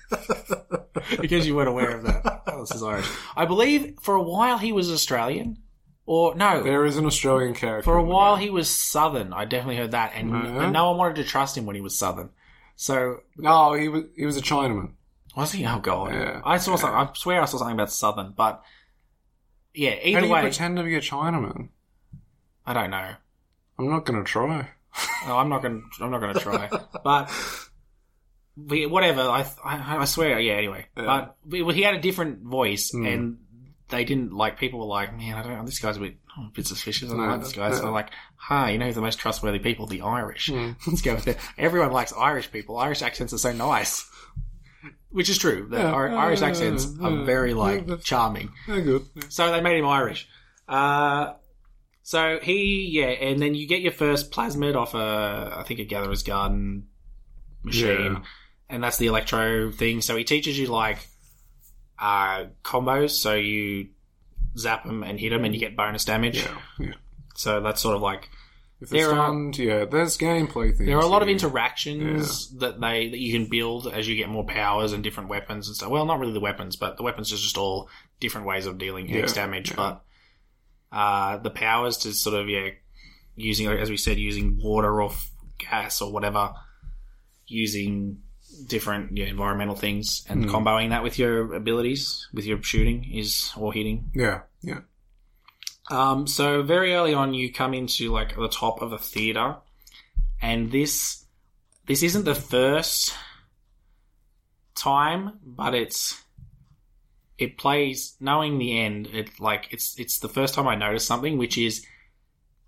because 1.22 1.46
you 1.48 1.56
weren't 1.56 1.70
aware 1.70 1.92
of 1.98 2.04
that. 2.04 2.44
Atlas 2.48 2.72
is 2.74 2.84
Irish. 2.84 3.10
I 3.36 3.46
believe 3.46 3.98
for 4.02 4.16
a 4.16 4.22
while 4.24 4.58
he 4.58 4.72
was 4.72 4.90
Australian, 4.92 5.58
or 6.06 6.36
no, 6.36 6.64
There 6.64 6.86
is 6.86 6.98
an 6.98 7.06
Australian 7.06 7.54
character. 7.54 7.84
for 7.84 7.98
a 7.98 8.04
while 8.04 8.36
he 8.36 8.50
was 8.50 8.70
Southern. 8.70 9.32
I 9.34 9.46
definitely 9.46 9.78
heard 9.78 9.92
that, 9.92 10.14
and, 10.16 10.34
oh, 10.34 10.42
Yeah. 10.44 10.64
and 10.64 10.74
no 10.74 10.90
one 10.90 10.98
wanted 10.98 11.16
to 11.18 11.24
trust 11.24 11.58
him 11.58 11.66
when 11.66 11.76
he 11.76 11.82
was 11.82 11.98
Southern. 11.98 12.30
So 12.76 13.18
No, 13.38 13.74
he 13.74 13.88
was 13.90 14.06
he 14.16 14.26
was 14.26 14.38
a 14.38 14.42
Chinaman. 14.42 14.94
was 15.36 15.52
he? 15.52 15.66
Oh 15.66 15.80
god, 15.80 16.14
Yeah. 16.14 16.42
I 16.44 16.58
saw 16.58 16.76
something. 16.76 16.98
I 16.98 17.10
swear 17.14 17.42
I 17.42 17.46
saw 17.46 17.58
something 17.58 17.76
about 17.76 17.92
Southern, 17.92 18.34
but 18.36 18.64
yeah. 19.74 19.96
How 20.14 20.20
do 20.22 20.28
you 20.28 20.34
way, 20.34 20.42
pretend 20.42 20.78
to 20.78 20.84
be 20.84 20.96
a 20.96 21.02
Chinaman? 21.02 21.70
I 22.66 22.74
don't 22.74 22.92
know. 22.92 23.12
I'm 23.80 23.90
not 23.90 24.06
gonna 24.06 24.24
try. 24.24 24.70
No, 25.28 25.38
I'm 25.38 25.50
not 25.50 25.62
going. 25.62 25.84
to 25.98 26.04
I'm 26.04 26.12
not 26.12 26.20
going 26.20 26.34
to 26.34 26.40
try. 26.40 26.70
but 27.04 27.32
we- 28.58 28.86
whatever. 28.86 29.22
I, 29.22 29.46
I 29.64 29.98
I 30.00 30.06
swear. 30.06 30.40
Yeah. 30.40 30.54
Anyway, 30.54 30.86
Yeah. 30.98 31.06
but 31.06 31.38
we- 31.66 31.74
he 31.74 31.82
had 31.82 31.96
a 31.96 32.02
different 32.02 32.44
voice, 32.44 32.92
Mm. 32.94 33.14
and 33.14 33.38
they 33.90 34.04
didn't 34.04 34.34
like 34.34 34.58
people 34.60 34.80
were 34.80 34.86
like, 34.86 35.16
man, 35.18 35.36
I 35.36 35.44
don't 35.44 35.54
know, 35.54 35.66
this 35.66 35.80
guy's 35.80 35.98
a 35.98 36.00
bit, 36.00 36.18
oh, 36.38 36.48
a 36.48 36.52
bit 36.54 36.66
suspicious. 36.68 37.10
I 37.10 37.14
don't 37.14 37.26
No, 37.26 37.32
like 37.32 37.42
this 37.42 37.52
guy. 37.54 37.72
So 37.72 37.82
they're 37.82 37.92
like, 37.92 38.10
hi, 38.36 38.72
you 38.72 38.78
know 38.78 38.86
who's 38.86 38.96
the 38.96 39.02
most 39.02 39.20
trustworthy 39.20 39.60
people? 39.60 39.86
The 39.88 40.02
Irish. 40.02 40.50
Hmm. 40.50 40.72
Let's 40.88 41.02
go 41.02 41.16
with 41.16 41.26
that. 41.26 41.38
Everyone 41.58 41.92
likes 41.92 42.14
Irish 42.14 42.52
people. 42.52 42.78
Irish 42.78 43.02
accents 43.02 43.34
are 43.34 43.38
so 43.38 43.52
nice. 43.54 44.10
Which 45.10 45.30
is 45.30 45.38
true. 45.38 45.68
The 45.70 45.78
Yeah, 45.78 45.92
yeah, 45.92 46.16
Irish 46.16 46.42
accents 46.42 46.88
yeah, 47.00 47.08
are 47.08 47.24
very 47.26 47.54
like 47.54 47.86
that's- 47.86 48.04
charming. 48.06 48.52
Good. 48.66 49.04
So 49.30 49.52
they 49.52 49.62
made 49.62 49.78
him 49.78 49.86
Irish. 49.86 50.28
Uh, 50.68 51.34
so 52.04 52.40
he, 52.42 52.88
yeah, 52.92 53.08
and 53.08 53.42
then 53.42 53.54
you 53.56 53.68
get 53.68 53.82
your 53.82 53.92
first 53.92 54.32
plasmid 54.32 54.76
off 54.76 54.94
a, 54.96 55.54
I 55.58 55.64
think 55.64 55.80
a 55.80 55.84
Gatherer's 55.86 56.24
Garden 56.24 56.88
machine, 57.64 58.14
Yeah. 58.14 58.24
and 58.70 58.84
that's 58.84 58.98
the 58.98 59.08
electro 59.08 59.72
thing. 59.72 60.02
So 60.02 60.16
he 60.16 60.24
teaches 60.24 60.58
you 60.58 60.68
like 60.68 60.98
uh, 62.00 62.46
combos. 62.64 63.12
So 63.12 63.36
you 63.36 63.90
zap 64.58 64.84
them 64.86 65.04
and 65.04 65.20
hit 65.20 65.30
them, 65.30 65.44
and 65.46 65.54
you 65.54 65.60
get 65.60 65.76
bonus 65.76 66.06
damage. 66.06 66.38
Yeah, 66.44 66.58
yeah. 66.80 66.94
So 67.36 67.60
that's 67.62 67.82
sort 67.82 67.96
of 67.96 68.02
like 68.02 68.30
If 68.82 68.92
it's 68.92 68.92
there 68.94 69.12
are 69.12 69.28
fun, 69.28 69.54
yeah, 69.58 69.86
there's 69.86 70.18
gameplay 70.18 70.76
things. 70.76 70.88
there 70.88 70.98
are 70.98 71.04
a 71.04 71.08
lot 71.08 71.22
of 71.22 71.30
interactions 71.30 72.50
that 72.58 72.82
they 72.82 73.10
that 73.10 73.20
you 73.20 73.32
can 73.32 73.48
build 73.48 73.86
as 73.88 74.08
you 74.08 74.16
get 74.16 74.28
more 74.28 74.44
powers 74.46 74.92
and 74.92 75.04
different 75.04 75.30
weapons 75.30 75.68
and 75.68 75.76
stuff. 75.76 75.90
Well, 75.90 76.06
not 76.06 76.20
really 76.20 76.34
the 76.34 76.40
weapons, 76.40 76.76
but 76.78 76.98
the 76.98 77.04
weapons 77.04 77.32
are 77.32 77.36
just 77.38 77.58
all 77.58 77.90
different 78.20 78.48
ways 78.48 78.66
of 78.66 78.78
dealing 78.80 79.08
Yeah, 79.08 79.20
X 79.22 79.34
damage. 79.34 79.76
But 79.76 80.02
uh, 80.92 81.38
the 81.38 81.52
powers 81.52 81.98
to 81.98 82.14
sort 82.14 82.36
of 82.42 82.50
yeah, 82.50 82.70
using 83.36 83.68
as 83.68 83.90
we 83.92 83.98
said, 83.98 84.18
using 84.18 84.60
water 84.62 85.02
or 85.02 85.10
f- 85.12 85.30
gas 85.60 86.02
or 86.02 86.12
whatever, 86.12 86.54
using 87.48 88.20
different 88.68 89.16
yeah, 89.18 89.26
environmental 89.26 89.76
things 89.76 90.26
and 90.28 90.46
Mm. 90.46 90.50
comboing 90.52 90.90
that 90.90 91.04
with 91.04 91.18
your 91.20 91.54
abilities, 91.54 92.28
with 92.34 92.46
your 92.46 92.62
shooting 92.64 93.10
is 93.14 93.52
or 93.56 93.72
hitting. 93.74 94.12
Yeah, 94.14 94.42
yeah. 94.62 94.80
Um, 95.90 96.28
so 96.28 96.62
very 96.62 96.94
early 96.94 97.14
on, 97.14 97.34
you 97.34 97.52
come 97.52 97.74
into 97.74 98.12
like 98.12 98.36
the 98.36 98.48
top 98.48 98.82
of 98.82 98.94
a 98.94 98.98
theater, 98.98 99.58
and 100.42 100.72
this 100.72 101.26
this 101.88 102.04
isn't 102.04 102.26
the 102.26 102.36
first 102.36 103.14
time, 104.76 105.40
but 105.44 105.74
it's 105.74 106.22
it 107.38 107.58
plays 107.58 108.16
knowing 108.20 108.60
the 108.60 108.80
end. 108.80 109.08
It 109.08 109.40
like 109.40 109.68
it's 109.72 110.00
it's 110.00 110.20
the 110.20 110.30
first 110.30 110.54
time 110.54 110.68
I 110.68 110.76
noticed 110.76 111.08
something, 111.08 111.38
which 111.38 111.58
is 111.58 111.86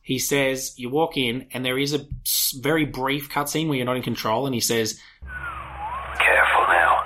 he 0.02 0.20
says 0.20 0.74
you 0.78 0.90
walk 0.90 1.16
in 1.16 1.48
and 1.54 1.64
there 1.64 1.78
is 1.78 1.94
a 1.94 2.06
very 2.60 2.86
brief 2.86 3.30
cutscene 3.30 3.68
where 3.68 3.78
you're 3.78 3.86
not 3.86 3.98
in 3.98 4.04
control, 4.04 4.46
and 4.46 4.54
he 4.54 4.62
says 4.62 5.00
Careful 6.18 6.66
now. 6.68 7.00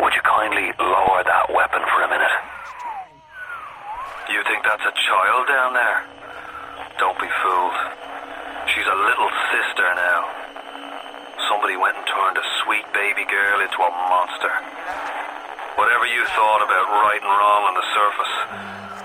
Would 0.00 0.14
you 0.14 0.22
kindly 0.22 0.72
lower 0.78 1.22
that 1.24 1.46
weapon 1.52 1.82
for 1.90 2.02
a 2.02 2.08
minute? 2.08 2.42
You 4.30 4.42
think 4.44 4.61
that's 4.72 4.88
a 4.88 4.96
child 5.04 5.44
down 5.52 5.76
there? 5.76 6.00
Don't 6.96 7.20
be 7.20 7.28
fooled. 7.44 7.76
She's 8.72 8.88
a 8.88 8.98
little 9.04 9.28
sister 9.52 9.84
now. 9.84 10.24
Somebody 11.44 11.76
went 11.76 11.92
and 12.00 12.06
turned 12.08 12.40
a 12.40 12.46
sweet 12.64 12.86
baby 12.96 13.28
girl 13.28 13.60
into 13.60 13.76
a 13.76 13.92
monster. 14.08 14.48
Whatever 15.76 16.08
you 16.08 16.24
thought 16.32 16.64
about 16.64 16.88
right 17.04 17.20
and 17.20 17.34
wrong 17.36 17.62
on 17.68 17.74
the 17.76 17.86
surface, 17.92 18.34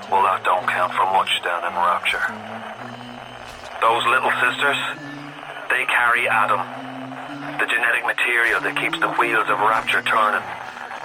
well, 0.07 0.23
that 0.23 0.39
don't 0.47 0.63
count 0.71 0.95
for 0.95 1.03
much 1.11 1.35
down 1.43 1.59
in 1.67 1.75
Rapture. 1.75 2.23
Those 3.83 4.07
little 4.07 4.31
sisters, 4.39 4.79
they 5.67 5.83
carry 5.91 6.31
Adam, 6.31 6.63
the 7.59 7.67
genetic 7.67 8.07
material 8.07 8.63
that 8.63 8.79
keeps 8.79 9.03
the 9.03 9.11
wheels 9.19 9.51
of 9.51 9.59
Rapture 9.59 9.99
turning. 10.07 10.47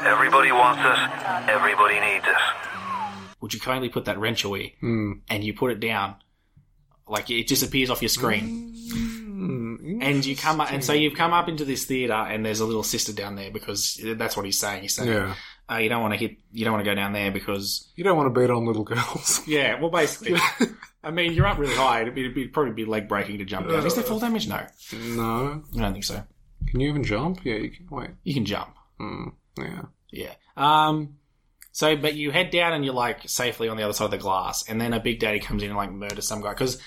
Everybody 0.07 0.55
wants 0.55 0.87
it, 0.87 1.51
everybody 1.51 1.99
needs 1.99 2.31
it. 2.31 2.62
Would 3.43 3.53
you 3.53 3.61
kindly 3.61 3.91
put 3.91 4.07
that 4.07 4.19
wrench 4.19 4.45
away? 4.45 4.77
Hmm. 4.81 5.13
And 5.29 5.45
you 5.45 5.53
put 5.53 5.73
it 5.73 5.81
down. 5.81 6.17
Like 7.07 7.29
it 7.31 7.47
disappears 7.49 7.91
off 7.91 8.01
your 8.01 8.09
screen. 8.09 8.71
and 10.01 10.25
you 10.25 10.37
come 10.37 10.61
up, 10.61 10.73
and 10.73 10.85
so 10.85 10.93
you've 10.93 11.15
come 11.15 11.33
up 11.33 11.49
into 11.49 11.65
this 11.65 11.85
theater, 11.85 12.13
and 12.15 12.47
there's 12.47 12.61
a 12.61 12.65
little 12.65 12.83
sister 12.85 13.13
down 13.13 13.35
there 13.35 13.51
because 13.51 14.01
that's 14.17 14.37
what 14.37 14.47
he's 14.47 14.59
saying. 14.59 14.83
He's 14.83 14.95
saying, 14.95 15.11
Yeah. 15.11 15.35
uh, 15.71 15.77
you 15.79 15.89
don't 15.89 16.01
want 16.01 16.15
to 16.15 16.19
hit, 16.19 16.37
you 16.53 16.65
don't 16.65 16.73
want 16.73 16.85
to 16.85 16.91
go 16.91 16.95
down 16.95 17.13
there 17.13 17.31
because, 17.33 17.91
You 17.97 18.05
don't 18.05 18.17
want 18.17 18.33
to 18.33 18.41
beat 18.41 18.51
on 18.51 18.67
little 18.67 18.85
girls. 18.85 19.43
yeah, 19.47 19.81
well, 19.81 19.91
basically, 19.91 20.39
I 21.05 21.11
mean, 21.11 21.33
you're 21.33 21.47
up 21.47 21.59
really 21.59 21.75
high. 21.75 22.03
It'd, 22.03 22.15
be, 22.15 22.27
it'd 22.27 22.53
probably 22.53 22.73
be 22.73 22.85
leg 22.85 23.09
breaking 23.09 23.39
to 23.39 23.45
jump 23.45 23.69
down. 23.69 23.85
Is 23.85 23.95
there 23.95 24.05
full 24.05 24.21
damage? 24.21 24.47
No, 24.49 24.65
no. 24.93 25.63
I 25.77 25.81
don't 25.81 25.93
think 25.93 26.05
so. 26.05 26.23
Can 26.69 26.79
you 26.81 26.89
even 26.89 27.03
jump? 27.03 27.41
Yeah, 27.45 27.57
you 27.57 27.71
can. 27.71 27.87
Wait. 27.91 28.11
You 28.23 28.35
can 28.35 28.45
jump. 28.45 28.75
Hmm. 28.99 29.29
Yeah. 29.59 29.83
Yeah. 30.13 30.35
Um. 30.57 31.17
So, 31.75 31.97
but 31.97 32.15
you 32.15 32.31
head 32.31 32.51
down 32.51 32.75
and 32.75 32.85
you're 32.85 32.93
like 32.95 33.21
safely 33.29 33.69
on 33.69 33.77
the 33.79 33.83
other 33.83 33.95
side 33.95 34.05
of 34.07 34.11
the 34.11 34.19
glass, 34.19 34.69
and 34.69 34.79
then 34.81 34.93
a 34.93 35.01
big 35.01 35.21
daddy 35.21 35.41
comes 35.41 35.63
in 35.63 35.71
and 35.71 35.77
like 35.77 35.91
murders 35.91 36.27
some 36.27 36.43
guy 36.43 36.51
because 36.51 36.79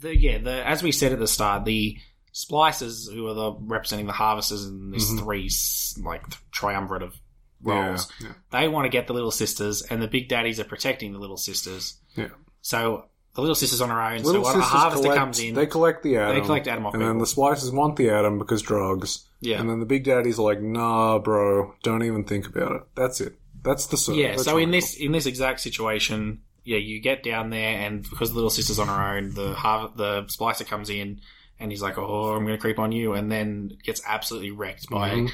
the 0.00 0.16
yeah 0.16 0.38
the 0.38 0.66
as 0.66 0.82
we 0.82 0.92
said 0.92 1.12
at 1.12 1.18
the 1.18 1.26
start 1.26 1.64
the 1.64 1.96
splicers 2.34 3.12
who 3.12 3.26
are 3.26 3.34
the 3.34 3.52
representing 3.60 4.06
the 4.06 4.12
harvesters 4.12 4.64
in 4.64 4.90
this 4.90 5.10
Mhm. 5.10 5.18
three 5.20 5.50
like 6.04 6.22
triumvirate 6.52 7.02
of 7.02 7.14
roles 7.62 8.10
yeah. 8.22 8.32
they 8.50 8.68
want 8.68 8.84
to 8.86 8.88
get 8.88 9.06
the 9.06 9.12
little 9.12 9.30
sisters 9.30 9.82
and 9.82 10.00
the 10.00 10.06
big 10.08 10.28
daddies 10.28 10.58
are 10.60 10.64
protecting 10.64 11.12
the 11.12 11.18
little 11.18 11.36
sisters 11.36 11.98
Yeah. 12.16 12.28
so 12.62 13.04
the 13.34 13.40
little 13.42 13.54
sisters 13.56 13.80
on 13.80 13.90
her 13.90 14.00
own 14.00 14.22
Little 14.22 14.44
so 14.44 14.58
a 14.58 14.62
harvester 14.62 15.02
collect, 15.02 15.18
comes 15.18 15.38
in 15.40 15.54
They 15.54 15.66
collect 15.66 16.02
the 16.02 16.16
Adam. 16.16 16.34
they 16.36 16.40
collect 16.40 16.66
Adam 16.68 16.86
off 16.86 16.94
And 16.94 17.02
then 17.02 17.18
the 17.18 17.24
splicers 17.26 17.72
want 17.72 17.96
the 17.96 18.10
Adam 18.10 18.38
because 18.38 18.60
drugs. 18.62 19.24
Yeah. 19.40 19.60
And 19.60 19.68
then 19.70 19.78
the 19.80 19.86
big 19.86 20.04
daddy's 20.04 20.38
like, 20.38 20.60
nah, 20.60 21.18
bro, 21.20 21.74
don't 21.84 22.02
even 22.02 22.24
think 22.24 22.46
about 22.48 22.72
it. 22.72 22.82
That's 22.96 23.20
it. 23.20 23.38
That's 23.62 23.86
the 23.86 23.96
so- 23.96 24.12
yeah 24.12 24.36
so 24.36 24.56
in 24.58 24.70
this 24.70 24.96
in 24.96 25.12
this 25.12 25.26
exact 25.26 25.60
situation 25.60 26.40
yeah 26.64 26.78
you 26.78 27.00
get 27.00 27.22
down 27.22 27.50
there 27.50 27.78
and 27.80 28.02
because 28.08 28.30
the 28.30 28.34
little 28.34 28.50
sister's 28.50 28.78
on 28.78 28.88
her 28.88 29.16
own 29.16 29.34
the 29.34 29.54
har- 29.54 29.92
the 29.96 30.22
splicer 30.24 30.66
comes 30.66 30.90
in 30.90 31.20
and 31.58 31.70
he's 31.70 31.82
like 31.82 31.96
oh 31.98 32.34
i'm 32.34 32.44
gonna 32.44 32.58
creep 32.58 32.78
on 32.78 32.92
you 32.92 33.14
and 33.14 33.30
then 33.32 33.70
gets 33.82 34.02
absolutely 34.06 34.50
wrecked 34.50 34.88
by 34.90 35.10
Mhm. 35.10 35.30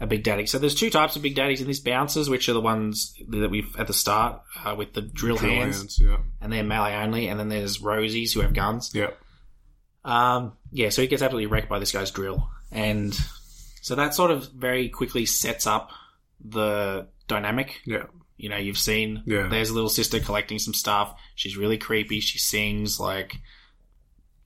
a 0.00 0.06
big 0.06 0.22
daddy 0.24 0.44
so 0.46 0.58
there's 0.58 0.74
two 0.74 0.90
types 0.90 1.14
of 1.16 1.22
big 1.22 1.34
daddies 1.36 1.60
in 1.60 1.66
this 1.68 1.80
bouncers 1.80 2.28
which 2.28 2.48
are 2.48 2.52
the 2.52 2.60
ones 2.60 3.14
that 3.28 3.50
we've 3.50 3.74
at 3.78 3.86
the 3.86 3.92
start 3.92 4.42
uh, 4.64 4.74
with 4.76 4.92
the 4.92 5.02
drill, 5.02 5.36
Drill 5.36 5.50
hands, 5.52 5.76
hands, 5.78 5.98
yeah. 6.02 6.18
and 6.40 6.52
they're 6.52 6.64
melee 6.64 6.94
only 6.96 7.28
and 7.28 7.38
then 7.40 7.48
there's 7.48 7.78
rosies 7.78 8.32
who 8.34 8.40
have 8.40 8.52
guns 8.52 8.90
Yeah. 8.94 9.10
um, 10.04 10.52
yeah, 10.72 10.90
so 10.90 11.02
he 11.02 11.08
gets 11.08 11.22
absolutely 11.22 11.46
wrecked 11.46 11.68
by 11.68 11.78
this 11.78 11.92
guy's 11.92 12.10
drill. 12.10 12.48
And 12.70 13.16
so 13.82 13.94
that 13.94 14.14
sort 14.14 14.30
of 14.30 14.48
very 14.52 14.88
quickly 14.88 15.26
sets 15.26 15.66
up 15.66 15.90
the 16.44 17.06
dynamic. 17.28 17.80
Yeah. 17.84 18.04
You 18.36 18.48
know, 18.50 18.56
you've 18.58 18.78
seen 18.78 19.22
Yeah. 19.26 19.48
there's 19.48 19.70
a 19.70 19.74
little 19.74 19.88
sister 19.88 20.20
collecting 20.20 20.58
some 20.58 20.74
stuff. 20.74 21.18
She's 21.34 21.56
really 21.56 21.78
creepy. 21.78 22.20
She 22.20 22.38
sings 22.38 23.00
like 23.00 23.36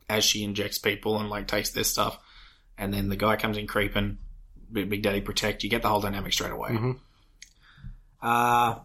as 0.09 0.25
she 0.25 0.43
injects 0.45 0.79
people 0.79 1.19
and 1.19 1.29
like 1.29 1.49
takes 1.49 1.71
their 1.71 1.85
stuff. 1.85 2.19
And 2.79 2.93
then 2.95 3.09
the 3.09 3.17
guy 3.17 3.37
comes 3.37 3.57
in 3.57 3.67
creeping, 3.67 4.19
Big, 4.73 4.89
Big 4.89 5.03
Daddy 5.03 5.21
protect. 5.21 5.63
You 5.65 5.71
get 5.71 5.83
the 5.83 5.89
whole 5.89 6.01
dynamic 6.01 6.33
straight 6.33 6.53
away. 6.53 6.71
Mhm. 6.71 6.99
Uh, 8.23 8.79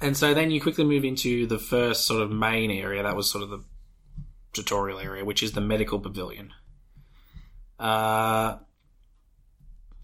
and 0.00 0.16
so 0.16 0.34
then 0.34 0.50
you 0.50 0.60
quickly 0.60 0.84
move 0.84 1.04
into 1.04 1.46
the 1.46 1.58
first 1.58 2.04
sort 2.06 2.22
of 2.22 2.30
main 2.30 2.70
area. 2.70 3.02
That 3.02 3.16
was 3.16 3.30
sort 3.30 3.42
of 3.44 3.50
the 3.50 3.64
tutorial 4.52 4.98
area, 4.98 5.24
which 5.24 5.42
is 5.42 5.52
the 5.52 5.60
medical 5.60 5.98
pavilion. 5.98 6.52
Uh, 7.78 8.58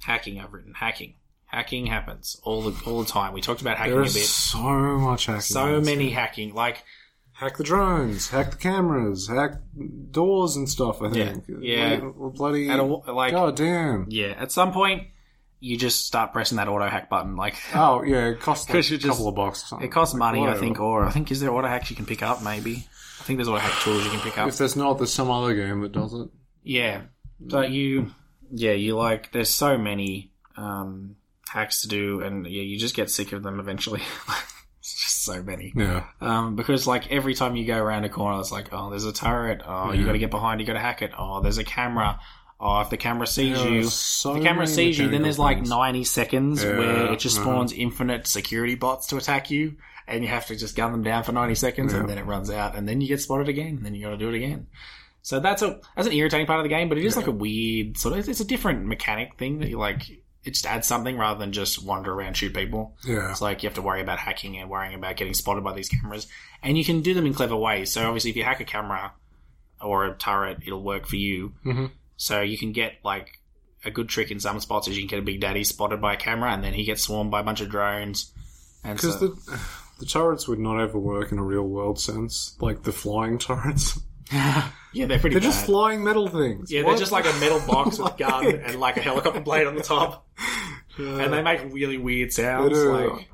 hacking, 0.02 0.40
I've 0.40 0.52
written 0.52 0.74
hacking. 0.74 1.14
Hacking 1.54 1.86
happens 1.86 2.40
all 2.42 2.62
the 2.62 2.74
all 2.90 3.02
the 3.02 3.08
time. 3.08 3.32
We 3.32 3.40
talked 3.40 3.60
about 3.60 3.76
hacking 3.76 3.92
a 3.92 3.96
There's 3.96 4.14
bit. 4.14 4.24
so 4.26 4.58
much 4.98 5.26
hacking. 5.26 5.40
So 5.42 5.80
many 5.80 6.10
hacking. 6.10 6.52
Like 6.54 6.82
Hack 7.32 7.56
the 7.56 7.64
drones, 7.64 8.28
hack 8.28 8.50
the 8.52 8.56
cameras, 8.56 9.26
hack 9.28 9.52
doors 10.10 10.54
and 10.56 10.68
stuff, 10.68 11.02
I 11.02 11.06
Yeah, 11.08 11.32
think. 11.32 11.44
yeah. 11.60 12.00
Like, 12.16 12.34
Bloody. 12.34 12.68
At 12.70 12.78
a, 12.78 12.84
like 12.84 13.32
God 13.32 13.56
damn. 13.56 14.06
yeah. 14.08 14.34
At 14.38 14.52
some 14.52 14.72
point, 14.72 15.08
you 15.60 15.76
just 15.76 16.06
start 16.06 16.32
pressing 16.32 16.56
that 16.56 16.68
auto 16.68 16.86
hack 16.88 17.08
button. 17.08 17.34
Like 17.36 17.56
Oh, 17.74 18.02
yeah, 18.04 18.28
it 18.28 18.40
costs 18.40 18.68
like 18.68 18.74
'Cause 18.76 18.90
you 18.90 18.96
a 18.96 18.98
just- 19.00 19.10
couple 19.10 19.28
of 19.28 19.34
bucks 19.34 19.64
or 19.64 19.66
something. 19.66 19.88
it 19.88 19.90
costs 19.92 20.14
Like, 20.14 20.18
money, 20.20 20.38
I 20.38 20.42
whatever. 20.42 20.60
think, 20.60 20.80
or 20.80 21.04
I 21.04 21.10
think 21.10 21.30
is 21.32 21.40
there 21.40 21.50
auto 21.52 21.66
hacks 21.68 21.90
you 21.90 21.96
can 21.96 22.06
pick 22.06 22.22
up? 22.22 22.42
Maybe. 22.42 22.86
I 23.20 23.24
think 23.24 23.38
there's 23.38 23.48
auto 23.48 23.58
hack 23.58 23.80
tools 23.82 24.04
you 24.04 24.10
can 24.10 24.20
pick 24.20 24.38
up. 24.38 24.48
If 24.48 24.58
there's 24.58 24.76
not, 24.76 24.98
there's 24.98 25.12
some 25.12 25.30
other 25.30 25.54
game 25.54 25.80
that 25.80 25.92
does 25.92 26.12
it. 26.14 26.28
Yeah. 26.62 27.02
So 27.48 27.62
you, 27.62 28.12
yeah, 28.52 28.72
you 28.72 28.96
like, 28.96 29.32
there's 29.32 29.50
so 29.50 29.76
many 29.78 30.30
um, 30.56 31.16
hacks 31.54 31.82
to 31.82 31.88
do, 31.88 32.20
and 32.20 32.46
yeah, 32.46 32.62
you 32.62 32.78
just 32.78 32.94
get 32.94 33.10
sick 33.10 33.32
of 33.32 33.42
them 33.42 33.60
eventually. 33.60 34.02
it's 34.80 34.94
just 35.02 35.24
so 35.24 35.42
many. 35.42 35.72
Yeah. 35.74 36.04
Um, 36.20 36.56
because 36.56 36.86
like 36.86 37.10
every 37.10 37.34
time 37.34 37.56
you 37.56 37.64
go 37.64 37.78
around 37.78 38.04
a 38.04 38.08
corner, 38.08 38.40
it's 38.40 38.52
like, 38.52 38.68
oh, 38.72 38.90
there's 38.90 39.04
a 39.04 39.12
turret. 39.12 39.62
Oh, 39.64 39.92
you 39.92 40.00
Yeah. 40.00 40.06
got 40.06 40.12
to 40.12 40.18
get 40.18 40.30
behind. 40.30 40.60
You 40.60 40.66
got 40.66 40.74
to 40.74 40.80
hack 40.80 41.00
it. 41.00 41.12
Oh, 41.16 41.40
there's 41.40 41.58
a 41.58 41.64
camera. 41.64 42.20
Oh, 42.60 42.80
if 42.80 42.90
the 42.90 42.96
camera 42.96 43.26
sees 43.26 43.58
Yeah, 43.58 43.68
you, 43.68 43.84
so 43.84 44.34
if 44.34 44.42
the 44.42 44.48
camera 44.48 44.66
sees 44.66 44.98
you, 44.98 45.08
then 45.08 45.22
there's 45.22 45.38
like 45.38 45.58
things. 45.58 45.70
90 45.70 46.04
seconds 46.04 46.64
Yeah, 46.64 46.78
where 46.78 47.12
it 47.12 47.18
just 47.18 47.38
uh-huh. 47.38 47.44
spawns 47.50 47.72
infinite 47.72 48.26
security 48.26 48.74
bots 48.74 49.06
to 49.08 49.16
attack 49.16 49.50
you, 49.50 49.76
and 50.06 50.22
you 50.22 50.28
have 50.28 50.46
to 50.46 50.56
just 50.56 50.74
gun 50.76 50.92
them 50.92 51.02
down 51.02 51.24
for 51.24 51.32
90 51.32 51.54
seconds, 51.56 51.92
and 51.92 52.08
then 52.08 52.18
it 52.18 52.26
runs 52.26 52.50
out, 52.50 52.74
and 52.74 52.88
then 52.88 53.00
you 53.00 53.08
get 53.08 53.20
spotted 53.20 53.48
again, 53.48 53.76
and 53.76 53.84
then 53.84 53.94
you 53.94 54.04
got 54.04 54.10
to 54.10 54.16
do 54.16 54.28
it 54.28 54.34
again. 54.34 54.66
So 55.22 55.40
that's 55.40 55.62
a 55.62 55.80
that's 55.96 56.06
an 56.06 56.12
irritating 56.12 56.46
part 56.46 56.60
of 56.60 56.64
the 56.64 56.68
game, 56.68 56.88
but 56.88 56.98
it 56.98 57.04
is 57.04 57.16
like 57.16 57.26
a 57.26 57.32
weird 57.32 57.96
sort 57.96 58.18
of 58.18 58.28
it's 58.28 58.40
a 58.40 58.44
different 58.44 58.84
mechanic 58.86 59.36
thing 59.38 59.60
that 59.60 59.68
you 59.68 59.78
like. 59.78 60.02
It 60.44 60.50
just 60.52 60.66
adds 60.66 60.86
something 60.86 61.16
rather 61.16 61.38
than 61.40 61.52
just 61.52 61.82
wander 61.82 62.12
around 62.12 62.36
shoot 62.36 62.54
people. 62.54 62.94
Yeah. 63.04 63.30
It's 63.30 63.40
like 63.40 63.62
you 63.62 63.68
have 63.68 63.74
to 63.76 63.82
worry 63.82 64.00
about 64.02 64.18
hacking 64.18 64.56
and 64.58 64.68
worrying 64.68 64.94
about 64.94 65.16
getting 65.16 65.34
spotted 65.34 65.64
by 65.64 65.72
these 65.72 65.88
cameras. 65.88 66.26
And 66.62 66.76
you 66.76 66.84
can 66.84 67.00
do 67.00 67.14
them 67.14 67.26
in 67.26 67.34
clever 67.34 67.56
ways. 67.56 67.90
So 67.92 68.06
obviously 68.06 68.30
if 68.30 68.36
you 68.36 68.44
hack 68.44 68.60
a 68.60 68.64
camera 68.64 69.12
or 69.80 70.06
a 70.06 70.14
turret, 70.14 70.58
it'll 70.66 70.82
work 70.82 71.06
for 71.06 71.16
you. 71.16 71.54
Mhm. 71.64 71.90
So 72.16 72.42
you 72.42 72.58
can 72.58 72.72
get 72.72 72.94
like 73.04 73.40
a 73.84 73.90
good 73.90 74.08
trick 74.08 74.30
in 74.30 74.40
some 74.40 74.60
spots 74.60 74.88
is 74.88 74.96
you 74.96 75.02
can 75.02 75.08
get 75.10 75.18
a 75.18 75.22
big 75.22 75.40
daddy 75.40 75.64
spotted 75.64 76.00
by 76.00 76.14
a 76.14 76.16
camera 76.16 76.50
and 76.52 76.62
then 76.62 76.74
he 76.74 76.84
gets 76.84 77.02
swarmed 77.02 77.30
by 77.30 77.40
a 77.40 77.44
bunch 77.44 77.60
of 77.60 77.68
drones. 77.70 78.32
Because 78.82 79.18
so, 79.18 79.28
the 79.28 79.60
the 80.00 80.06
turrets 80.06 80.46
would 80.48 80.58
not 80.58 80.80
ever 80.80 80.98
work 80.98 81.32
in 81.32 81.38
a 81.38 81.42
real 81.44 81.66
world 81.66 81.98
sense, 82.00 82.56
like 82.60 82.82
the 82.82 82.92
flying 82.92 83.38
turrets. 83.38 83.98
yeah, 84.32 84.70
they're 85.06 85.18
pretty 85.18 85.34
They're 85.34 85.40
bad. 85.40 85.42
just 85.42 85.66
flying 85.66 86.02
metal 86.04 86.28
things. 86.28 86.70
Yeah, 86.72 86.82
What? 86.82 86.90
they're 86.92 86.98
just 87.00 87.12
like 87.12 87.26
a 87.26 87.32
metal 87.40 87.60
box 87.66 87.98
with 87.98 88.14
a 88.14 88.16
gun 88.18 88.46
and 88.46 88.80
like 88.80 88.96
a 88.96 89.00
helicopter 89.00 89.40
blade 89.40 89.66
on 89.66 89.74
the 89.76 89.82
top. 89.82 90.26
And 90.96 91.32
they 91.32 91.42
make 91.42 91.60
really 91.72 91.98
weird 91.98 92.32
sounds. 92.32 92.76
Like, 92.78 93.28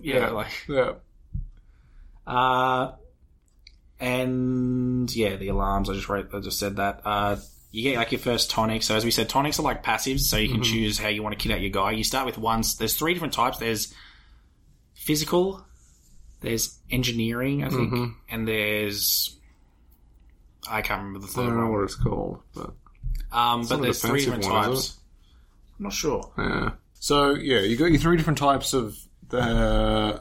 yeah, 0.00 0.30
like 0.30 0.48
yeah. 0.68 0.92
Uh, 2.26 2.92
and 4.00 5.14
yeah, 5.14 5.36
the 5.36 5.48
alarms. 5.48 5.88
I 5.90 5.94
just 5.94 6.08
wrote. 6.08 6.30
I 6.34 6.40
just 6.40 6.58
said 6.58 6.76
that. 6.76 7.02
Uh, 7.04 7.36
you 7.70 7.82
get 7.82 7.96
like 7.96 8.12
your 8.12 8.18
first 8.20 8.50
tonic. 8.50 8.82
So 8.82 8.96
as 8.96 9.04
we 9.04 9.10
said, 9.10 9.28
tonics 9.28 9.58
are 9.58 9.62
like 9.62 9.82
passives. 9.84 10.20
So 10.20 10.36
you 10.36 10.48
can 10.48 10.60
Mhm. 10.60 10.64
choose 10.64 10.98
how 10.98 11.08
you 11.08 11.22
want 11.22 11.38
to 11.38 11.42
kit 11.42 11.52
out 11.52 11.60
your 11.60 11.70
guy. 11.70 11.92
You 11.92 12.04
start 12.04 12.26
with 12.26 12.38
one. 12.38 12.62
There's 12.78 12.96
three 12.96 13.12
different 13.14 13.32
types. 13.34 13.58
There's 13.58 13.94
physical. 14.94 15.64
There's 16.40 16.78
engineering, 16.90 17.62
I 17.64 17.68
think, 17.68 17.92
Mhm. 17.92 18.14
and 18.28 18.48
there's 18.48 19.38
I 20.70 20.82
can't 20.82 21.02
remember 21.02 21.26
the 21.26 21.32
I 21.40 21.44
don't 21.44 21.56
know 21.56 21.62
one. 21.64 21.72
what 21.72 21.82
it's 21.84 21.94
called, 21.94 22.40
but 22.54 22.70
Um, 23.32 23.64
Some 23.64 23.68
but 23.68 23.74
of 23.74 23.80
the 23.80 23.82
there's 23.86 24.02
three 24.02 24.20
different 24.20 24.44
types. 24.44 24.98
I'm 25.78 25.84
not 25.84 25.92
sure. 25.92 26.32
yeah. 26.38 26.70
So 26.94 27.34
yeah, 27.34 27.60
you 27.60 27.76
got 27.76 27.86
your 27.86 27.98
three 28.00 28.16
different 28.16 28.38
types 28.38 28.74
of 28.74 28.96
the 29.28 30.20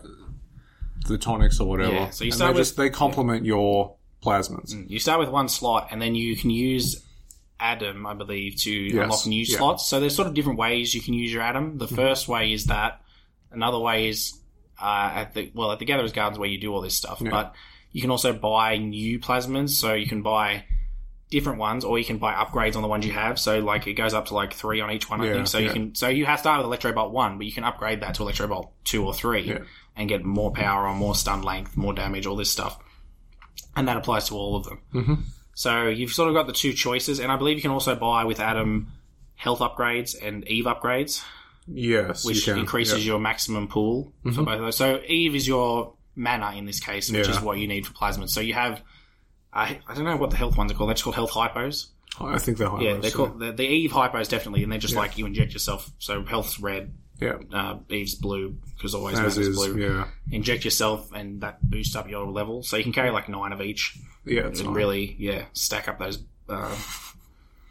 the 1.08 1.18
tonics 1.18 1.60
or 1.60 1.68
whatever. 1.68 1.94
Yeah, 1.94 2.10
so 2.12 2.24
you 2.24 2.30
And 2.30 2.36
start 2.36 2.54
they 2.54 2.60
with- 2.60 2.68
just 2.68 2.78
they 2.78 2.90
complement 2.90 3.46
your 3.46 3.96
plasmas. 4.24 4.90
You 4.90 5.00
start 5.00 5.20
with 5.20 5.30
one 5.30 5.50
slot, 5.50 5.88
and 5.92 6.02
then 6.02 6.16
you 6.16 6.36
can 6.36 6.50
use 6.50 7.04
Adam, 7.60 8.06
I 8.08 8.14
believe, 8.14 8.56
to 8.62 8.90
unlock 9.00 9.26
new 9.28 9.36
yeah. 9.38 9.44
Mm-hmm. 9.46 9.58
slots. 9.58 9.88
So 9.88 10.00
there's 10.00 10.16
sort 10.16 10.28
of 10.28 10.34
different 10.34 10.58
ways 10.60 10.94
you 10.96 11.02
can 11.02 11.14
use 11.14 11.32
your 11.34 11.42
Adam. 11.44 11.78
The 11.78 11.88
first 11.88 12.28
way 12.28 12.54
is 12.54 12.66
that. 12.66 13.02
Another 13.54 13.80
way 13.80 14.08
is 14.08 14.34
uh, 14.82 15.12
at 15.14 15.34
the 15.34 15.52
well 15.54 15.72
at 15.74 15.80
the 15.80 15.86
Gatherer's 15.86 16.14
Gardens 16.14 16.40
where 16.40 16.48
you 16.48 16.58
do 16.58 16.74
all 16.74 16.80
this 16.82 16.96
stuff. 16.96 17.22
But 17.22 17.54
you 17.92 18.02
can 18.02 18.12
also 18.12 18.34
buy 18.34 18.78
new 18.78 19.20
plasmas, 19.20 19.70
so 19.72 19.94
you 19.94 20.08
can 20.08 20.22
buy 20.22 20.66
different 21.30 21.60
ones, 21.60 21.86
or 21.86 21.98
you 21.98 22.04
can 22.06 22.18
buy 22.18 22.34
upgrades 22.34 22.76
on 22.76 22.82
the 22.82 22.88
ones 22.88 23.06
you 23.06 23.14
have. 23.14 23.40
So 23.40 23.60
like 23.60 23.88
it 23.88 23.94
goes 23.94 24.14
up 24.14 24.26
to 24.28 24.34
like 24.34 24.54
three 24.54 24.82
on 24.82 24.92
each 24.92 25.10
one, 25.10 25.22
I 25.22 25.28
Yeah, 25.28 25.34
think. 25.36 25.48
So 25.48 25.58
you 25.60 25.70
can 25.70 25.96
so 25.96 26.10
you 26.10 26.26
have 26.26 26.40
to 26.40 26.42
start 26.42 26.58
with 26.60 26.66
Electro 26.66 26.92
Bolt 26.94 27.12
one, 27.14 27.38
but 27.38 27.46
you 27.46 27.54
can 27.54 27.64
upgrade 27.64 28.02
that 28.02 28.16
to 28.16 28.24
Electro 28.24 28.48
Bolt 28.48 28.72
two 28.84 29.06
or 29.06 29.14
three 29.14 29.44
Yeah. 29.44 29.60
and 29.96 30.10
get 30.10 30.26
more 30.26 30.52
power 30.52 30.88
or 30.88 30.94
more 30.94 31.16
stun 31.16 31.42
length, 31.42 31.78
more 31.78 31.94
damage, 31.94 32.26
all 32.26 32.36
this 32.36 32.50
stuff. 32.52 32.78
And 33.76 33.88
that 33.88 33.96
applies 33.98 34.28
to 34.28 34.36
all 34.36 34.58
of 34.58 34.66
them. 34.66 34.80
Mm-hmm. 34.94 35.14
So 35.54 35.88
you've 35.88 36.12
sort 36.12 36.28
of 36.30 36.36
got 36.36 36.48
the 36.48 36.54
two 36.54 36.74
choices, 36.74 37.20
and 37.20 37.32
I 37.32 37.38
believe 37.38 37.56
you 37.56 37.62
can 37.62 37.72
also 37.72 37.96
buy 37.96 38.26
with 38.26 38.40
Adam 38.42 38.88
health 39.36 39.60
upgrades 39.60 40.16
and 40.22 40.46
Eve 40.48 40.66
upgrades, 40.66 41.24
Yes, 41.68 42.26
which 42.26 42.48
increases 42.48 43.06
yeah. 43.06 43.12
your 43.14 43.20
maximum 43.20 43.68
pool 43.70 44.12
for 44.24 44.30
Mhm. 44.32 44.46
both 44.46 44.56
of 44.56 44.62
those. 44.62 44.78
So 44.78 45.00
Eve 45.08 45.36
is 45.36 45.48
your 45.48 45.94
mana 46.16 46.52
in 46.58 46.66
this 46.66 46.80
case, 46.80 47.12
which 47.12 47.28
Yeah. 47.28 47.34
is 47.34 47.42
what 47.42 47.58
you 47.58 47.68
need 47.68 47.86
for 47.88 47.94
plasmids. 47.94 48.30
So 48.30 48.42
you 48.42 48.54
have, 48.54 48.82
I, 49.54 49.80
I 49.88 49.94
don't 49.94 50.06
know 50.06 50.18
what 50.18 50.30
the 50.32 50.38
health 50.38 50.58
ones 50.58 50.72
are 50.72 50.76
called. 50.76 50.90
They're 50.90 50.96
just 50.96 51.04
called 51.04 51.16
health 51.16 51.32
hypos. 51.32 51.88
I 52.20 52.38
think 52.40 52.58
they're 52.58 52.82
yeah, 52.82 52.98
they're 52.98 53.10
called 53.12 53.40
the, 53.40 53.54
the 53.54 53.66
Eve 53.66 53.92
hypos 53.92 54.28
definitely, 54.28 54.64
and 54.64 54.72
they're 54.72 54.80
just 54.80 54.96
like 54.96 55.18
you 55.18 55.26
inject 55.26 55.54
yourself. 55.54 55.90
So 55.98 56.24
health's 56.26 56.60
red, 56.60 56.94
Yeah. 57.22 57.38
uh, 57.54 57.78
Eve's 57.90 58.16
blue 58.16 58.58
because 58.76 58.94
always 58.94 59.14
As 59.14 59.20
mana's 59.20 59.38
is, 59.38 59.56
blue. 59.56 59.78
yeah. 59.78 60.08
Inject 60.30 60.66
yourself, 60.66 61.10
and 61.14 61.40
that 61.42 61.62
boosts 61.68 61.96
up 61.96 62.10
your 62.10 62.28
level. 62.30 62.64
So 62.64 62.76
you 62.76 62.84
can 62.84 62.92
carry 62.92 63.12
like 63.12 63.30
nine 63.30 63.54
of 63.54 63.62
each. 63.62 63.98
Yeah, 64.26 64.48
it's 64.48 64.60
and 64.60 64.68
fine. 64.68 64.76
really, 64.76 65.16
yeah, 65.20 65.46
stack 65.54 65.88
up 65.88 66.00
those 66.00 66.22
uh, 66.50 66.76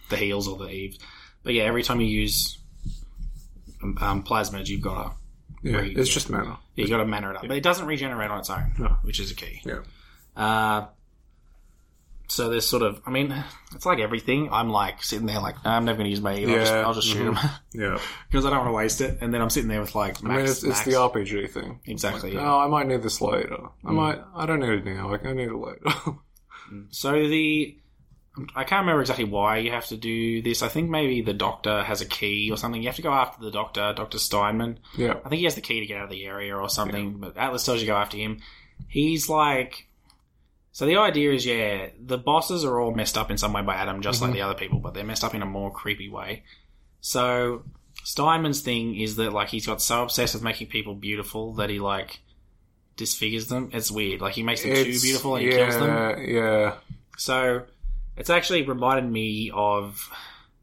the 0.09 0.17
heals 0.17 0.49
or 0.49 0.57
the 0.57 0.71
eves. 0.71 0.99
But 1.43 1.53
yeah, 1.53 1.65
every 1.65 1.83
time 1.83 2.01
you 2.01 2.07
use 2.07 2.59
um, 3.83 3.99
um, 4.01 4.23
plasmids, 4.25 4.69
you've 4.69 4.81
got 4.83 5.03
to 5.05 5.13
Yeah, 5.63 5.81
it's 5.83 6.09
just 6.11 6.31
mana. 6.31 6.59
Yeah, 6.75 6.85
you 6.85 6.89
got 6.91 6.99
to 6.99 7.05
mana 7.07 7.31
it 7.31 7.37
up, 7.37 7.43
but 7.43 7.57
it 7.57 7.63
doesn't 7.63 7.87
regenerate 7.87 8.31
on 8.31 8.39
its 8.39 8.51
own, 8.51 8.73
No. 8.79 8.97
which 9.03 9.21
is 9.21 9.31
a 9.31 9.35
key. 9.35 9.61
Yeah. 9.65 9.81
Uh, 10.37 10.87
so 12.29 12.49
there's 12.49 12.65
sort 12.67 12.83
of, 12.83 13.01
I 13.05 13.11
mean, 13.11 13.35
it's 13.75 13.85
like 13.85 13.99
everything. 13.99 14.51
I'm 14.53 14.71
like 14.71 15.03
sitting 15.03 15.27
there, 15.27 15.41
like 15.41 15.57
I'm 15.65 15.85
never 15.85 15.97
going 15.99 16.05
to 16.05 16.11
use 16.11 16.21
my 16.21 16.35
Eve. 16.37 16.49
I'll 16.49 16.55
just, 16.57 16.73
Yeah, 16.73 16.81
I'll 16.87 16.95
just 16.95 17.09
shoot 17.09 17.27
mhm. 17.35 17.43
them 17.43 17.51
Yeah. 17.75 17.99
because 18.31 18.47
I 18.47 18.51
don't 18.51 18.61
want 18.61 18.69
to 18.69 18.73
waste 18.75 19.01
it. 19.01 19.19
And 19.21 19.35
then 19.35 19.43
I'm 19.43 19.51
sitting 19.51 19.69
there 19.69 19.81
with 19.81 19.95
like, 19.97 20.23
I 20.25 20.29
max, 20.29 20.37
mean, 20.37 20.47
it's, 20.47 20.63
it's 20.63 20.83
the 20.85 20.93
RPG 20.93 21.51
thing. 21.51 21.81
Exactly, 21.87 22.31
Like, 22.31 22.41
yeah. 22.41 22.53
Oh, 22.55 22.61
I 22.61 22.69
might 22.69 22.87
need 22.87 23.03
this 23.03 23.21
later. 23.21 23.59
I 23.85 23.91
Mm. 23.91 23.95
might. 23.95 24.21
I 24.35 24.47
don't 24.47 24.61
need 24.61 24.71
it 24.71 24.85
now. 24.87 25.11
Like, 25.11 25.27
I 25.27 25.33
need 25.33 25.49
it 25.49 25.55
later. 25.55 25.81
So 26.91 27.11
the 27.13 27.77
I 28.55 28.63
can't 28.65 28.83
remember 28.83 29.01
exactly 29.01 29.25
why 29.25 29.59
you 29.59 29.73
have 29.73 29.87
to 29.87 29.97
do 29.97 30.41
this. 30.41 30.63
I 30.63 30.69
think 30.69 30.89
maybe 30.89 31.21
the 31.21 31.33
doctor 31.33 31.83
has 31.83 32.01
a 32.01 32.07
key 32.07 32.49
or 32.51 32.57
something. 32.57 32.81
You 32.81 32.89
have 32.89 32.97
to 32.97 33.03
go 33.03 33.13
after 33.13 33.43
the 33.45 33.51
doctor, 33.51 33.93
Doctor 33.95 34.19
Steinman. 34.19 34.79
Yeah. 34.97 35.15
I 35.25 35.29
think 35.29 35.41
he 35.41 35.45
has 35.45 35.57
the 35.57 35.61
key 35.61 35.81
to 35.81 35.87
get 35.87 35.99
out 35.99 36.05
of 36.05 36.11
the 36.11 36.25
area 36.25 36.57
or 36.57 36.69
something. 36.69 37.19
But 37.19 37.37
Atlas 37.37 37.65
tells 37.65 37.81
you 37.81 37.87
to 37.87 37.93
go 37.93 37.97
after 37.99 38.17
him. 38.17 38.41
He's 38.89 39.29
like. 39.29 39.87
So 40.73 40.87
the 40.87 40.97
idea 40.99 41.33
is, 41.33 41.45
yeah, 41.45 41.89
the 42.01 42.17
bosses 42.17 42.65
are 42.65 42.79
all 42.81 42.95
messed 42.95 43.19
up 43.19 43.29
in 43.33 43.37
some 43.37 43.53
way 43.53 43.63
by 43.63 43.75
Adam, 43.75 44.01
just 44.03 44.21
Mhm. 44.21 44.27
like 44.27 44.33
the 44.35 44.43
other 44.43 44.55
people, 44.55 44.79
but 44.79 44.95
they're 44.95 45.03
messed 45.03 45.25
up 45.25 45.35
in 45.35 45.43
a 45.43 45.47
more 45.47 45.73
creepy 45.73 46.09
way. 46.09 46.45
So 47.01 47.65
Steinman's 48.05 48.61
thing 48.61 48.95
is 48.99 49.17
that 49.17 49.33
like 49.33 49.49
he's 49.49 49.67
got 49.67 49.83
so 49.83 50.05
obsessed 50.05 50.35
with 50.35 50.45
making 50.45 50.69
people 50.69 50.95
beautiful 50.95 51.55
that 51.55 51.71
he 51.71 51.81
like 51.81 52.21
disfigures 52.97 53.49
them. 53.49 53.71
It's 53.73 53.91
weird. 53.91 54.21
Like 54.21 54.35
he 54.35 54.45
makes 54.45 54.63
them 54.63 54.73
too 54.75 54.85
beautiful 55.01 55.35
and 55.35 55.45
he 55.45 55.51
kills 55.51 55.77
them. 55.77 56.25
Yeah. 56.25 56.75
So 57.19 57.63
it's 58.21 58.31
actually 58.31 58.63
reminded 58.63 59.11
me 59.11 59.51
of 59.53 60.09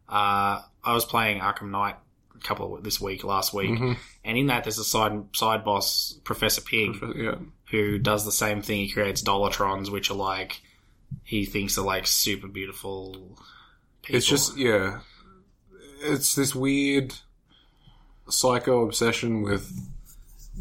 uh, 0.10 0.62
I 0.84 0.94
was 0.94 1.04
playing 1.06 1.42
Arkham 1.42 1.70
Knight 1.72 1.96
a 2.36 2.40
couple 2.40 2.78
of, 2.78 2.84
this 2.84 3.02
week, 3.02 3.24
last 3.24 3.54
week, 3.54 3.72
Mhm. 3.72 3.98
and 4.24 4.38
in 4.38 4.48
that 4.48 4.64
there's 4.64 4.78
a 4.78 4.84
side 4.86 5.26
side 5.36 5.66
boss, 5.66 6.18
Professor 6.24 6.62
Pyg, 6.62 6.96
Yeah. 7.18 7.36
who 7.72 7.98
does 8.00 8.24
the 8.24 8.32
same 8.32 8.62
thing. 8.62 8.86
He 8.86 8.92
creates 8.92 9.22
Dollotrons, 9.22 9.90
which 9.92 10.10
are 10.10 10.14
like 10.16 10.62
he 11.24 11.46
thinks 11.46 11.78
are 11.78 11.86
like 11.86 12.08
super 12.08 12.48
beautiful. 12.48 13.38
People. 14.02 14.16
It's 14.18 14.28
just 14.28 14.58
yeah. 14.58 15.00
It's 16.02 16.36
this 16.36 16.54
weird 16.56 17.16
psycho 18.30 18.84
obsession 18.86 19.42
with 19.42 19.72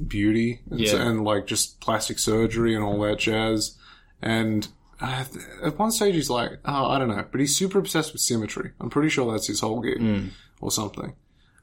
beauty 0.08 0.60
and, 0.70 0.80
Yeah. 0.80 0.96
and 1.08 1.24
like 1.24 1.46
just 1.46 1.80
plastic 1.80 2.18
surgery 2.18 2.74
and 2.74 2.84
all 2.84 3.00
that 3.02 3.18
jazz. 3.18 3.76
And 4.22 4.68
uh, 5.00 5.24
at 5.62 5.78
one 5.78 5.90
stage 5.90 6.14
he's 6.14 6.30
like, 6.30 6.52
oh, 6.64 6.86
I 6.90 6.98
don't 6.98 7.08
know, 7.08 7.24
but 7.30 7.40
he's 7.40 7.56
super 7.56 7.78
obsessed 7.78 8.12
with 8.12 8.22
symmetry. 8.22 8.70
I'm 8.80 8.90
pretty 8.90 9.08
sure 9.10 9.30
that's 9.32 9.46
his 9.46 9.60
whole 9.60 9.80
gig 9.80 9.98
Mm. 10.00 10.30
or 10.60 10.70
something. 10.70 11.14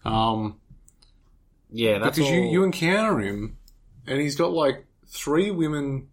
Um, 0.05 0.59
yeah, 1.71 1.97
that's 1.99 2.17
because 2.17 2.31
you 2.31 2.41
all- 2.43 2.51
you 2.51 2.63
encounter 2.63 3.19
him, 3.19 3.57
and 4.05 4.19
he's 4.21 4.35
got 4.35 4.51
like 4.51 4.85
three 5.07 5.49
women 5.51 6.07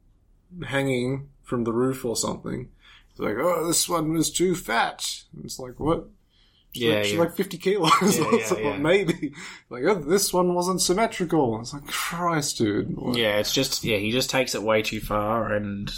hanging 0.64 1.28
from 1.42 1.64
the 1.64 1.72
roof 1.72 2.04
or 2.04 2.16
something. 2.16 2.68
He's 3.10 3.18
like, 3.18 3.36
oh, 3.38 3.66
this 3.66 3.88
one 3.88 4.12
was 4.12 4.30
too 4.30 4.54
fat. 4.54 5.04
And 5.34 5.44
it's 5.44 5.58
like, 5.58 5.78
what? 5.80 6.08
She's 6.72 6.84
Yeah, 6.84 6.94
like, 6.94 7.04
she's 7.04 7.12
yeah. 7.14 7.18
like 7.20 7.36
50 7.36 7.58
kilos. 7.58 8.18
Yeah, 8.18 8.24
or 8.26 8.34
yeah, 8.38 8.46
something, 8.46 8.64
yeah. 8.66 8.76
Maybe. 8.78 9.32
Like, 9.68 9.82
oh, 9.84 9.94
this 9.96 10.32
one 10.32 10.54
wasn't 10.54 10.80
symmetrical. 10.80 11.60
It's 11.60 11.74
like, 11.74 11.86
Christ, 11.88 12.58
dude. 12.58 12.96
What? 12.96 13.16
Yeah, 13.16 13.38
it's 13.38 13.52
just 13.52 13.82
yeah, 13.84 13.96
he 13.98 14.12
just 14.12 14.30
takes 14.30 14.54
it 14.54 14.62
way 14.62 14.82
too 14.82 15.00
far 15.00 15.52
and 15.52 15.90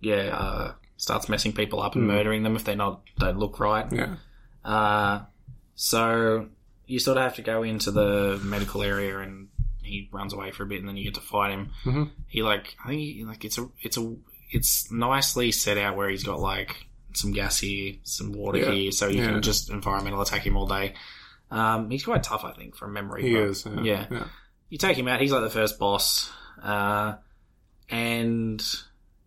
yeah, 0.00 0.36
uh, 0.36 0.72
starts 0.96 1.28
messing 1.28 1.52
people 1.52 1.80
up 1.80 1.94
and 1.94 2.04
Hmm. 2.04 2.08
murdering 2.10 2.42
them 2.42 2.56
if 2.56 2.64
they're 2.64 2.76
not 2.76 3.02
don't 3.18 3.38
look 3.38 3.60
right. 3.60 3.86
Yeah. 3.92 4.16
Uh, 4.64 5.24
so 5.74 6.48
you 6.86 6.98
sort 6.98 7.16
of 7.18 7.22
have 7.22 7.36
to 7.36 7.42
go 7.42 7.62
into 7.62 7.90
the 7.90 8.40
medical 8.42 8.82
area 8.82 9.18
and 9.18 9.48
he 9.82 10.08
runs 10.12 10.32
away 10.32 10.50
for 10.50 10.64
a 10.64 10.66
bit 10.66 10.80
and 10.80 10.88
then 10.88 10.96
you 10.96 11.04
get 11.04 11.14
to 11.14 11.20
fight 11.20 11.50
him. 11.52 11.70
Mhm. 11.84 12.10
He 12.26 12.42
like 12.42 12.76
I 12.84 12.88
think 12.88 13.00
he, 13.00 13.24
like 13.24 13.44
it's 13.44 13.58
a 13.58 13.68
it's 13.80 13.96
a 13.96 14.16
it's 14.50 14.90
nicely 14.90 15.52
set 15.52 15.78
out 15.78 15.96
where 15.96 16.08
he's 16.08 16.24
got 16.24 16.40
like 16.40 16.86
some 17.14 17.32
gas 17.32 17.58
here, 17.58 17.94
some 18.02 18.32
water 18.32 18.58
Yeah. 18.58 18.70
here, 18.72 18.92
so 18.92 19.08
you 19.08 19.22
Yeah. 19.22 19.30
can 19.32 19.42
just 19.42 19.70
environmental 19.70 20.20
attack 20.20 20.46
him 20.46 20.56
all 20.56 20.66
day. 20.66 20.94
Um, 21.50 21.88
he's 21.90 22.04
quite 22.04 22.22
tough, 22.22 22.44
I 22.44 22.52
think, 22.52 22.76
from 22.76 22.92
memory. 22.92 23.22
He 23.22 23.34
is. 23.34 23.64
Yeah. 23.66 23.80
yeah. 23.82 24.06
yeah. 24.10 24.24
You 24.68 24.76
take 24.78 24.98
him 24.98 25.08
out. 25.08 25.20
He's 25.20 25.32
like 25.32 25.42
the 25.42 25.48
first 25.50 25.78
boss, 25.78 26.30
uh, 26.62 27.14
and 27.88 28.62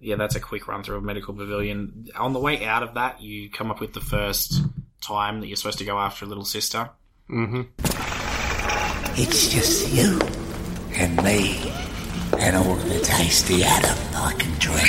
yeah, 0.02 0.16
that's 0.16 0.36
a 0.36 0.40
quick 0.40 0.68
run 0.68 0.84
through 0.84 0.98
of 0.98 1.04
Medical 1.04 1.34
Pavilion. 1.34 2.08
On 2.16 2.34
the 2.34 2.40
way 2.40 2.66
out 2.66 2.84
of 2.84 2.96
that, 2.96 3.22
you 3.22 3.50
come 3.50 3.70
up 3.70 3.80
with 3.80 3.94
the 3.94 4.02
first 4.02 4.62
time 5.02 5.40
that 5.40 5.48
you're 5.48 5.56
supposed 5.56 5.80
to 5.80 5.86
go 5.86 5.98
after 6.00 6.26
a 6.26 6.28
little 6.28 6.46
sister. 6.46 6.90
Mm-hmm. 7.30 7.62
It's 9.22 9.50
just 9.54 9.94
you 9.94 10.20
and 10.96 11.16
me 11.24 11.72
and 12.40 12.56
all 12.56 12.76
the 12.76 13.00
tasty 13.02 13.64
Adam 13.64 13.98
I 14.16 14.34
can 14.34 14.58
drink. 14.60 14.88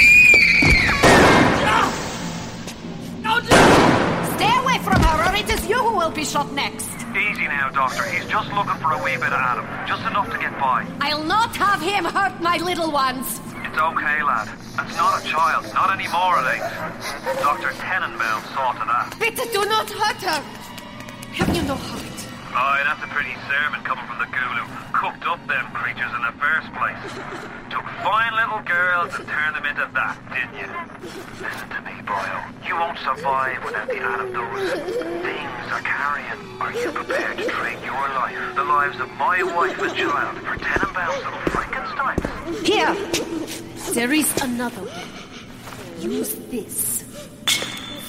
Stay 4.37 4.57
away 4.59 4.79
from 4.79 5.03
her, 5.03 5.31
or 5.31 5.37
it 5.37 5.51
is 5.51 5.69
you 5.69 5.77
who 5.77 5.97
will 5.97 6.11
be 6.11 6.25
shot 6.25 6.53
next. 6.53 6.89
Easy 7.15 7.47
now, 7.47 7.69
Doctor. 7.69 8.05
He's 8.05 8.27
just 8.27 8.51
looking 8.53 8.77
for 8.77 8.93
a 8.93 9.05
wee 9.05 9.17
bit 9.17 9.25
of 9.25 9.33
Adam. 9.33 9.67
Just 9.87 10.03
enough 10.07 10.31
to 10.31 10.39
get 10.39 10.59
by. 10.59 10.87
I'll 11.01 11.23
not 11.25 11.55
have 11.57 11.83
him 11.83 12.05
hurt 12.05 12.41
my 12.41 12.57
little 12.57 12.91
ones. 12.91 13.41
It's 13.73 13.81
okay, 13.81 14.23
lad. 14.23 14.49
That's 14.77 14.97
not 14.99 15.25
a 15.25 15.27
child. 15.27 15.65
Not 15.73 15.99
anymore, 15.99 16.37
it 16.41 16.61
ain't. 16.61 17.41
Dr. 17.41 17.71
Tenenbaum 17.81 18.45
saw 18.53 18.73
to 18.73 18.85
that. 18.85 19.17
Peter, 19.19 19.51
do 19.51 19.65
not 19.65 19.89
hurt 19.89 20.21
her. 20.21 20.43
Have 21.33 21.57
you 21.57 21.63
no 21.63 21.77
heart? 21.77 22.12
Aye, 22.55 22.83
that's 22.85 23.03
a 23.03 23.09
pretty 23.09 23.33
sermon 23.49 23.81
coming 23.81 24.05
from 24.05 24.19
the 24.21 24.29
guru. 24.29 24.65
Cooked 24.93 25.25
up 25.25 25.41
them 25.49 25.65
creatures 25.73 26.13
in 26.13 26.21
the 26.21 26.37
first 26.37 26.69
place. 26.77 27.01
Took 27.73 27.87
fine 28.05 28.33
little 28.37 28.61
girls 28.69 29.15
and 29.17 29.27
turned 29.27 29.57
them 29.57 29.65
into 29.65 29.89
that, 29.97 30.21
didn't 30.29 30.61
you? 30.61 30.69
Listen 31.41 31.69
to 31.73 31.81
me, 31.81 31.97
boyo. 32.05 32.39
You 32.69 32.77
won't 32.77 32.99
survive 33.01 33.65
without 33.65 33.89
the 33.89 34.05
those 34.37 34.73
things 35.25 35.65
are 35.73 35.81
carrying. 35.81 36.41
Are 36.61 36.73
you 36.73 36.93
prepared 36.93 37.39
to 37.39 37.45
trade 37.45 37.81
your 37.85 38.09
life, 38.21 38.37
the 38.55 38.65
lives 38.65 39.01
of 39.01 39.09
my 39.17 39.43
wife 39.43 39.81
and 39.81 39.97
child, 39.97 40.37
for 40.45 40.57
Tenenbaum's 40.61 41.25
little 41.25 41.41
Frankensteins? 41.57 42.67
Here. 42.67 42.95
There 43.95 44.13
is 44.13 44.31
another 44.43 44.83
one. 44.83 46.03
Use 46.03 46.35
this. 46.51 47.03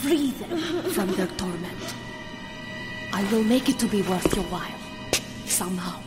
Free 0.01 0.31
them 0.31 0.59
from 0.91 1.11
their 1.13 1.27
torment. 1.27 1.82
I 3.13 3.23
will 3.31 3.43
make 3.43 3.69
it 3.69 3.77
to 3.79 3.85
be 3.87 4.01
worth 4.01 4.35
your 4.35 4.45
while. 4.45 4.67
Somehow. 5.45 5.99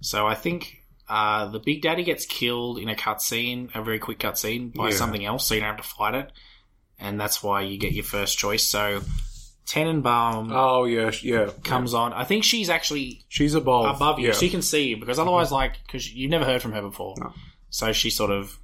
So 0.00 0.26
I 0.26 0.34
think 0.34 0.82
uh, 1.08 1.48
the 1.48 1.58
Big 1.58 1.82
Daddy 1.82 2.04
gets 2.04 2.24
killed 2.24 2.78
in 2.78 2.88
a 2.88 2.94
cutscene, 2.94 3.68
a 3.74 3.82
very 3.82 3.98
quick 3.98 4.18
cutscene, 4.20 4.72
by 4.74 4.90
Yeah. 4.90 4.96
something 4.96 5.24
else, 5.24 5.46
so 5.46 5.54
you 5.54 5.60
don't 5.60 5.70
have 5.76 5.84
to 5.84 5.88
fight 5.96 6.14
it. 6.14 6.30
And 6.98 7.20
that's 7.20 7.42
why 7.42 7.62
you 7.62 7.78
get 7.78 7.92
your 7.92 8.04
first 8.04 8.38
choice. 8.38 8.62
So 8.62 9.00
Tenenbaum 9.66 10.50
Oh 10.52 10.84
yeah, 10.84 11.10
yeah. 11.22 11.50
comes 11.64 11.94
on. 11.94 12.12
I 12.12 12.24
think 12.24 12.44
she's 12.44 12.68
actually 12.70 13.24
She's 13.28 13.54
above. 13.54 13.96
above 13.96 14.18
you, 14.18 14.28
yeah. 14.28 14.32
so 14.32 14.44
you 14.44 14.50
can 14.50 14.62
see 14.62 14.88
you 14.88 14.96
because 14.98 15.18
otherwise, 15.18 15.50
like, 15.52 15.78
because 15.86 16.12
you've 16.12 16.30
never 16.30 16.44
heard 16.44 16.60
from 16.62 16.72
her 16.72 16.82
before, 16.82 17.14
so 17.70 17.92
she 17.92 18.10
sort 18.10 18.30
of 18.30 18.58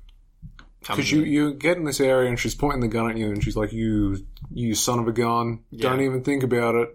comes. 0.82 0.98
Because 0.98 1.12
you, 1.12 1.22
you 1.22 1.55
get 1.55 1.76
in 1.76 1.84
this 1.84 2.01
area 2.01 2.28
and 2.28 2.38
she's 2.38 2.55
pointing 2.55 2.80
the 2.80 2.88
gun 2.88 3.10
at 3.10 3.16
you 3.16 3.28
and 3.28 3.43
she's 3.43 3.56
like, 3.56 3.72
"You, 3.72 4.18
you 4.52 4.74
son 4.74 4.98
of 4.98 5.06
a 5.09 5.12
gun! 5.12 5.60
Don't 5.76 6.01
even 6.01 6.22
think 6.22 6.43
about 6.43 6.74
it." 6.74 6.88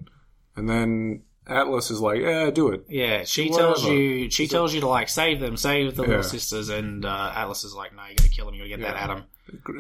And 0.56 0.69
then 0.69 1.23
Atlas 1.48 1.90
is 1.91 1.99
like, 2.02 2.19
"Yeah, 2.22 2.49
do 2.52 2.69
it." 2.72 2.86
Yeah, 2.90 3.23
she 3.23 3.49
Whatever. 3.49 3.73
tells 3.73 3.86
you. 3.86 4.30
She 4.30 4.48
tells 4.48 4.73
you 4.73 4.82
to 4.82 4.88
like 4.88 5.10
save 5.10 5.40
them, 5.40 5.57
save 5.57 5.95
the 5.95 6.03
Yeah. 6.03 6.07
little 6.10 6.23
sisters, 6.23 6.69
and 6.69 7.06
uh, 7.06 7.32
Atlas 7.36 7.64
is 7.64 7.73
like, 7.73 7.95
"No, 7.95 8.03
you 8.03 8.15
got 8.15 8.23
to 8.26 8.30
kill 8.30 8.45
them. 8.45 8.56
You 8.56 8.61
got 8.61 8.64
to 8.65 8.69
get 8.69 8.82
that 8.82 8.95
Yeah. 8.95 9.03
Adam. 9.03 9.23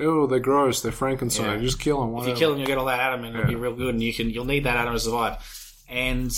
Oh, 0.01 0.27
they're 0.27 0.39
gross. 0.39 0.81
They're 0.81 0.91
Frankenstein. 0.91 1.59
Yeah. 1.59 1.65
Just 1.65 1.79
kill 1.79 1.99
them. 2.01 2.09
If 2.09 2.13
Whatever. 2.15 2.29
you 2.31 2.35
kill 2.37 2.49
them, 2.51 2.59
you'll 2.59 2.67
get 2.67 2.77
all 2.77 2.85
that 2.85 2.99
Adam, 2.99 3.23
and 3.23 3.35
it'll 3.35 3.47
be 3.47 3.53
Yeah. 3.53 3.59
real 3.59 3.75
good. 3.75 3.93
And 3.93 4.03
you 4.03 4.13
can, 4.13 4.29
you'll 4.29 4.45
need 4.45 4.63
that 4.65 4.75
Adam 4.77 4.93
to 4.93 4.99
survive. 4.99 5.37
And 5.87 6.31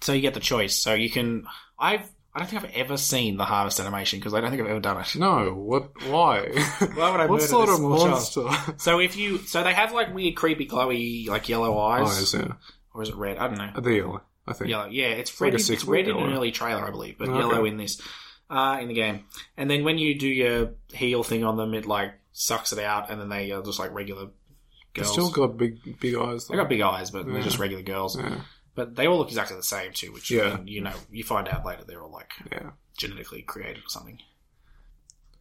so 0.00 0.12
you 0.12 0.20
get 0.20 0.34
the 0.34 0.40
choice. 0.40 0.76
So 0.78 0.94
you 0.94 1.10
can. 1.10 1.46
I've. 1.78 2.08
I 2.34 2.38
don't 2.38 2.48
think 2.48 2.64
I've 2.64 2.70
ever 2.70 2.96
seen 2.96 3.36
the 3.36 3.44
harvest 3.44 3.78
animation 3.78 4.18
because 4.18 4.32
I 4.32 4.40
don't 4.40 4.48
think 4.48 4.62
I've 4.62 4.68
ever 4.70 4.80
done 4.80 4.98
it. 5.02 5.16
No, 5.16 5.52
what? 5.52 5.90
Why? 6.08 6.48
Why 6.94 7.10
would 7.10 7.20
I 7.20 7.26
what 7.26 7.40
murder 7.40 7.46
sort 7.46 7.66
this 7.68 7.74
of 7.74 7.80
small 7.80 7.98
child? 7.98 8.10
monster? 8.10 8.74
So 8.78 9.00
if 9.00 9.16
you, 9.18 9.36
so 9.38 9.62
they 9.62 9.74
have 9.74 9.92
like 9.92 10.14
weird, 10.14 10.34
creepy, 10.36 10.66
glowy, 10.66 11.28
like 11.28 11.50
yellow 11.50 11.78
eyes, 11.78 12.08
Eyes, 12.08 12.32
yeah. 12.32 12.52
Or 12.94 13.02
is 13.02 13.08
it 13.08 13.16
red? 13.16 13.38
I 13.38 13.48
don't 13.48 13.58
know. 13.58 13.80
They 13.80 13.96
yellow? 13.96 14.22
I 14.46 14.52
think. 14.54 14.70
Yellow, 14.70 14.86
yeah, 14.86 15.06
it's, 15.06 15.30
It's 15.30 15.40
red. 15.40 15.54
like 15.54 15.68
a 15.68 15.72
it's 15.72 15.84
red 15.84 16.08
in 16.08 16.16
an 16.16 16.32
early 16.32 16.50
trailer, 16.52 16.86
I 16.86 16.90
believe, 16.90 17.16
but 17.18 17.28
yellow 17.28 17.64
in 17.64 17.76
this, 17.76 18.00
uh, 18.50 18.78
in 18.80 18.88
the 18.88 18.94
game. 18.94 19.24
And 19.56 19.70
then 19.70 19.84
when 19.84 19.98
you 19.98 20.18
do 20.18 20.26
your 20.28 20.70
heal 20.92 21.22
thing 21.22 21.44
on 21.44 21.56
them, 21.56 21.74
it 21.74 21.86
like 21.86 22.14
sucks 22.32 22.72
it 22.72 22.78
out, 22.80 23.08
and 23.10 23.20
then 23.20 23.28
they 23.28 23.52
are 23.52 23.62
just 23.62 23.78
like 23.78 23.92
regular 23.92 24.26
They 24.94 25.02
girls. 25.02 25.12
still 25.12 25.30
got 25.30 25.56
big, 25.56 26.00
big 26.00 26.16
eyes. 26.16 26.48
They 26.48 26.56
got 26.56 26.68
big 26.68 26.80
eyes, 26.80 27.10
but 27.12 27.24
they're 27.26 27.42
just 27.42 27.58
regular 27.58 27.82
girls. 27.84 28.18
Yeah. 28.18 28.40
But 28.74 28.96
they 28.96 29.06
all 29.06 29.18
look 29.18 29.28
exactly 29.28 29.56
the 29.56 29.62
same 29.62 29.92
too, 29.92 30.12
which 30.12 30.30
Yeah. 30.30 30.58
you 30.64 30.80
know 30.80 30.94
you 31.10 31.22
find 31.24 31.46
out 31.46 31.64
later 31.64 31.84
they're 31.86 32.02
all 32.02 32.10
like 32.10 32.32
Yeah. 32.50 32.70
genetically 32.96 33.42
created 33.42 33.84
or 33.84 33.88
something. 33.88 34.18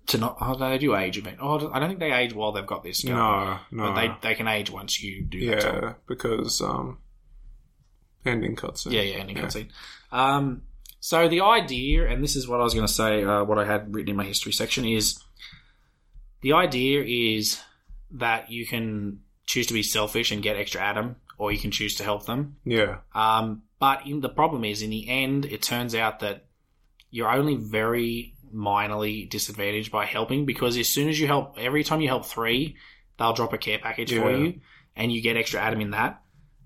To 0.07 0.18
not, 0.18 0.38
oh, 0.41 0.56
they 0.57 0.78
do 0.78 0.95
age. 0.95 1.18
I 1.18 1.22
mean, 1.22 1.38
oh, 1.40 1.72
I 1.72 1.80
don't 1.80 1.88
think 1.90 1.99
they 1.99 2.11
age 2.11 2.34
while 2.34 2.52
they've 2.52 2.65
got 2.65 2.84
this. 2.84 3.03
No, 3.06 3.57
no. 3.72 3.94
But 3.94 3.95
they 3.95 4.30
they 4.30 4.36
can 4.36 4.48
age 4.48 4.69
once 4.69 5.02
you 5.02 5.23
do 5.23 5.45
that. 5.52 5.64
Yeah, 5.64 5.94
because 6.07 6.60
um, 6.61 6.98
ending 8.26 8.56
cutscene. 8.56 8.91
Yeah, 8.91 9.02
yeah, 9.02 9.15
ending 9.18 9.38
cutscene. 9.38 9.69
Um, 10.11 10.64
so 10.99 11.27
the 11.27 11.41
idea, 11.41 12.07
and 12.07 12.23
this 12.23 12.35
is 12.35 12.48
what 12.48 12.60
I 12.60 12.64
was 12.64 12.73
going 12.73 12.85
to 12.85 12.93
say, 12.93 13.23
uh, 13.23 13.43
what 13.43 13.57
I 13.57 13.65
had 13.65 13.93
written 13.93 14.10
in 14.10 14.15
my 14.15 14.23
history 14.23 14.52
section 14.52 14.85
is 14.85 15.19
the 16.41 16.53
idea 16.53 17.03
is 17.03 17.61
that 18.11 18.52
you 18.52 18.65
can 18.65 19.22
choose 19.45 19.68
to 19.68 19.73
be 19.73 19.84
selfish 19.84 20.31
and 20.31 20.43
get 20.43 20.57
extra 20.57 20.81
Adam, 20.81 21.15
or 21.38 21.52
you 21.52 21.57
can 21.57 21.72
choose 21.72 21.95
to 21.95 22.03
help 22.03 22.26
them. 22.26 22.57
Yeah. 22.65 22.98
Um, 23.15 23.64
but 23.80 24.06
in, 24.06 24.22
the 24.22 24.30
problem 24.30 24.64
is, 24.64 24.81
in 24.81 24.91
the 24.91 25.10
end, 25.10 25.45
it 25.45 25.61
turns 25.61 25.95
out 25.95 26.19
that 26.19 26.45
you're 27.10 27.31
only 27.31 27.56
very 27.56 28.35
minorly 28.53 29.30
disadvantaged 29.30 29.91
by 29.91 30.06
helping 30.06 30.45
because 30.45 30.77
as 30.77 30.88
soon 30.88 31.10
as 31.10 31.19
you 31.19 31.27
help, 31.27 31.57
every 31.57 31.84
time 31.84 32.02
you 32.02 32.07
help 32.07 32.26
three, 32.26 32.76
they'll 33.18 33.34
drop 33.34 33.53
a 33.53 33.57
care 33.57 33.80
package 33.80 34.14
for 34.14 34.31
you, 34.31 34.61
and 34.95 35.11
you 35.11 35.22
get 35.22 35.38
extra 35.38 35.60
Adam 35.60 35.81
in 35.81 35.91
that. 35.91 36.22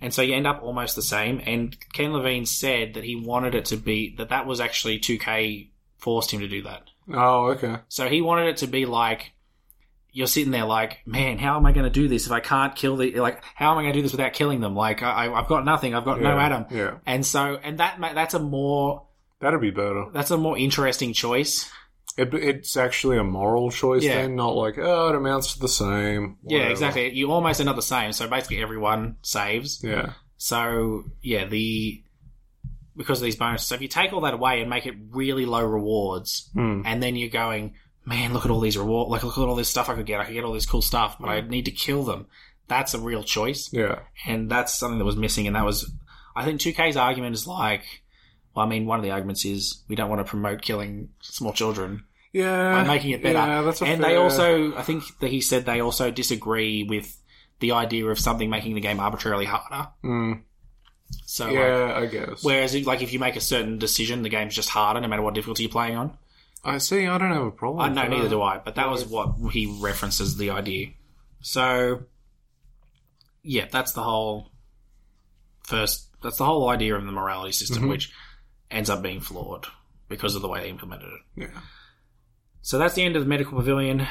And 0.06 0.14
so 0.14 0.22
you 0.22 0.36
end 0.36 0.46
up 0.48 0.62
almost 0.64 0.96
the 0.96 1.02
same. 1.02 1.42
And 1.46 1.76
Ken 1.94 2.14
Levine 2.14 2.46
said 2.46 2.94
that 2.94 3.04
he 3.04 3.16
wanted 3.16 3.56
it 3.56 3.66
to 3.66 3.76
be 3.78 4.16
that 4.20 4.30
that 4.30 4.46
was 4.46 4.60
actually 4.62 5.00
2K 5.00 5.72
forced 5.98 6.32
him 6.32 6.42
to 6.42 6.48
do 6.48 6.62
that. 6.64 6.84
Oh, 7.12 7.48
okay. 7.54 7.78
So 7.90 8.08
he 8.08 8.22
wanted 8.22 8.48
it 8.50 8.58
to 8.58 8.68
be 8.68 8.86
like 8.86 9.34
you're 10.12 10.28
sitting 10.28 10.52
there 10.52 10.64
like, 10.66 11.00
man, 11.06 11.38
how 11.40 11.58
am 11.58 11.66
I 11.66 11.72
going 11.74 11.84
to 11.84 11.90
do 11.90 12.08
this 12.08 12.26
if 12.26 12.32
I 12.32 12.40
can't 12.40 12.76
kill 12.76 12.96
the 12.98 13.20
like? 13.20 13.44
How 13.56 13.72
am 13.72 13.80
I 13.80 13.82
going 13.82 13.94
to 13.94 13.98
do 14.00 14.04
this 14.04 14.12
without 14.14 14.34
killing 14.34 14.62
them? 14.62 14.76
Like 14.76 15.02
I, 15.04 15.34
I've 15.34 15.48
got 15.48 15.66
nothing. 15.66 15.94
I've 15.96 16.06
got 16.06 16.22
no 16.22 16.36
Yeah, 16.36 16.42
Adam. 16.46 16.66
yeah. 16.72 16.98
And 17.06 17.26
so 17.26 17.60
and 17.62 17.80
that 17.80 17.98
that's 18.14 18.34
a 18.36 18.40
more 18.40 19.08
That'd 19.42 19.60
be 19.60 19.72
better. 19.72 20.06
that's 20.14 20.32
a 20.32 20.38
more 20.38 20.58
interesting 20.58 21.14
choice. 21.14 21.70
It, 22.18 22.34
it's 22.34 22.78
actually 22.78 23.18
a 23.18 23.24
moral 23.24 23.70
choice 23.72 24.04
Yeah. 24.04 24.22
then, 24.22 24.36
not 24.36 24.56
like, 24.56 24.78
oh, 24.78 25.10
it 25.10 25.16
amounts 25.16 25.54
to 25.54 25.60
the 25.60 25.68
same. 25.68 26.38
Yeah, 26.46 26.70
exactly. 26.70 27.12
You 27.14 27.32
almost 27.32 27.60
end 27.60 27.68
up 27.70 27.76
the 27.76 27.82
same. 27.82 28.14
So 28.14 28.28
basically, 28.30 28.62
everyone 28.62 29.18
saves. 29.22 29.84
Yeah. 29.84 30.14
So 30.38 31.04
yeah, 31.22 31.46
the 31.46 32.02
because 32.98 33.20
of 33.20 33.26
these 33.26 33.36
bonuses. 33.36 33.68
So 33.68 33.76
if 33.76 33.82
you 33.82 33.90
take 33.90 34.14
all 34.14 34.22
that 34.22 34.34
away 34.34 34.62
and 34.62 34.70
make 34.70 34.86
it 34.86 34.96
really 35.12 35.46
low 35.46 35.64
rewards, 35.66 36.50
Hmm. 36.54 36.84
and 36.86 37.04
then 37.04 37.18
you're 37.18 37.28
going, 37.30 37.74
man, 38.06 38.32
look 38.32 38.46
at 38.46 38.52
all 38.52 38.62
these 38.62 38.78
reward, 38.78 39.10
like 39.10 39.24
look 39.24 39.38
at 39.38 39.42
all 39.44 39.56
this 39.56 39.68
stuff 39.70 39.90
I 39.90 39.96
could 39.96 40.06
get. 40.06 40.22
I 40.22 40.26
could 40.26 40.34
get 40.34 40.46
all 40.46 40.54
this 40.54 40.66
cool 40.66 40.82
stuff, 40.82 41.18
but 41.20 41.28
I 41.30 41.42
need 41.42 41.66
to 41.66 41.72
kill 41.72 42.04
them. 42.04 42.28
That's 42.68 42.94
a 42.94 43.00
real 43.00 43.24
choice. 43.24 43.70
Yeah. 43.74 44.00
and 44.26 44.50
that's 44.50 44.74
something 44.74 44.98
that 45.00 45.06
was 45.06 45.18
missing. 45.18 45.46
And 45.48 45.56
that 45.58 45.66
was, 45.66 45.92
I 46.36 46.46
think, 46.46 46.62
2K's 46.62 46.96
argument 46.96 47.36
is 47.36 47.46
like, 47.46 47.84
well, 48.56 48.66
I 48.66 48.70
mean, 48.70 48.86
one 48.86 49.00
of 49.00 49.04
the 49.04 49.12
arguments 49.12 49.46
is 49.46 49.84
we 49.88 49.96
don't 49.96 50.10
want 50.10 50.26
to 50.26 50.30
promote 50.30 50.62
killing 50.62 51.10
small 51.22 51.52
children 51.54 52.06
Yeah. 52.34 52.72
by 52.72 52.84
making 52.88 53.12
it 53.12 53.22
better. 53.22 53.38
Yeah, 53.38 53.62
that's 53.62 53.82
and 53.82 54.02
fair- 54.02 54.10
they 54.12 54.16
also, 54.16 54.76
I 54.76 54.82
think 54.84 55.04
that 55.20 55.30
he 55.30 55.42
said 55.42 55.66
they 55.66 55.82
also 55.82 56.10
disagree 56.12 56.84
with 56.84 57.22
the 57.60 57.74
idea 57.74 58.06
of 58.08 58.20
something 58.20 58.50
making 58.50 58.76
the 58.76 58.82
game 58.82 59.00
arbitrarily 59.00 59.46
harder. 59.46 59.90
Mm. 60.04 60.42
So, 61.26 61.48
yeah, 61.50 61.86
like, 61.86 61.96
I 61.96 62.06
guess. 62.08 62.44
whereas, 62.44 62.74
if- 62.76 62.88
like, 62.88 63.02
if 63.02 63.14
you 63.14 63.20
make 63.20 63.36
a 63.36 63.42
certain 63.42 63.78
decision, 63.78 64.24
the 64.24 64.30
game's 64.30 64.56
just 64.56 64.70
harder 64.70 65.00
no 65.02 65.08
matter 65.08 65.22
what 65.22 65.34
difficulty 65.36 65.64
you're 65.64 65.72
playing 65.72 65.96
on. 65.98 66.18
I 66.64 66.80
see. 66.80 67.06
I 67.06 67.18
don't 67.20 67.32
have 67.32 67.44
a 67.44 67.52
problem. 67.52 67.82
I 67.82 67.90
with 67.90 67.96
no, 67.96 68.08
neither 68.18 68.30
do 68.30 68.42
I. 68.42 68.58
But 68.58 68.76
that 68.76 68.90
was 68.90 69.06
what 69.06 69.36
he 69.52 69.68
references 69.80 70.36
the 70.38 70.50
idea. 70.50 70.88
So, 71.42 72.06
yeah, 73.44 73.68
that's 73.72 73.92
the 73.94 74.02
whole 74.02 74.50
first. 75.64 76.10
That's 76.24 76.38
the 76.38 76.46
whole 76.46 76.70
idea 76.70 76.96
of 76.96 77.06
the 77.06 77.12
morality 77.12 77.52
system, 77.52 77.84
Mhm. 77.84 77.90
which 77.90 78.12
ends 78.72 78.90
up 78.90 79.02
being 79.02 79.20
flawed 79.22 79.68
because 80.10 80.36
of 80.36 80.42
the 80.42 80.48
way 80.48 80.62
they 80.62 80.70
implemented 80.70 81.08
it. 81.10 81.22
Yeah. 81.42 81.62
So 82.62 82.78
that's 82.80 82.96
the 82.96 83.04
end 83.04 83.16
of 83.16 83.24
the 83.24 83.30
medical 83.30 83.58
pavilion. 83.58 84.08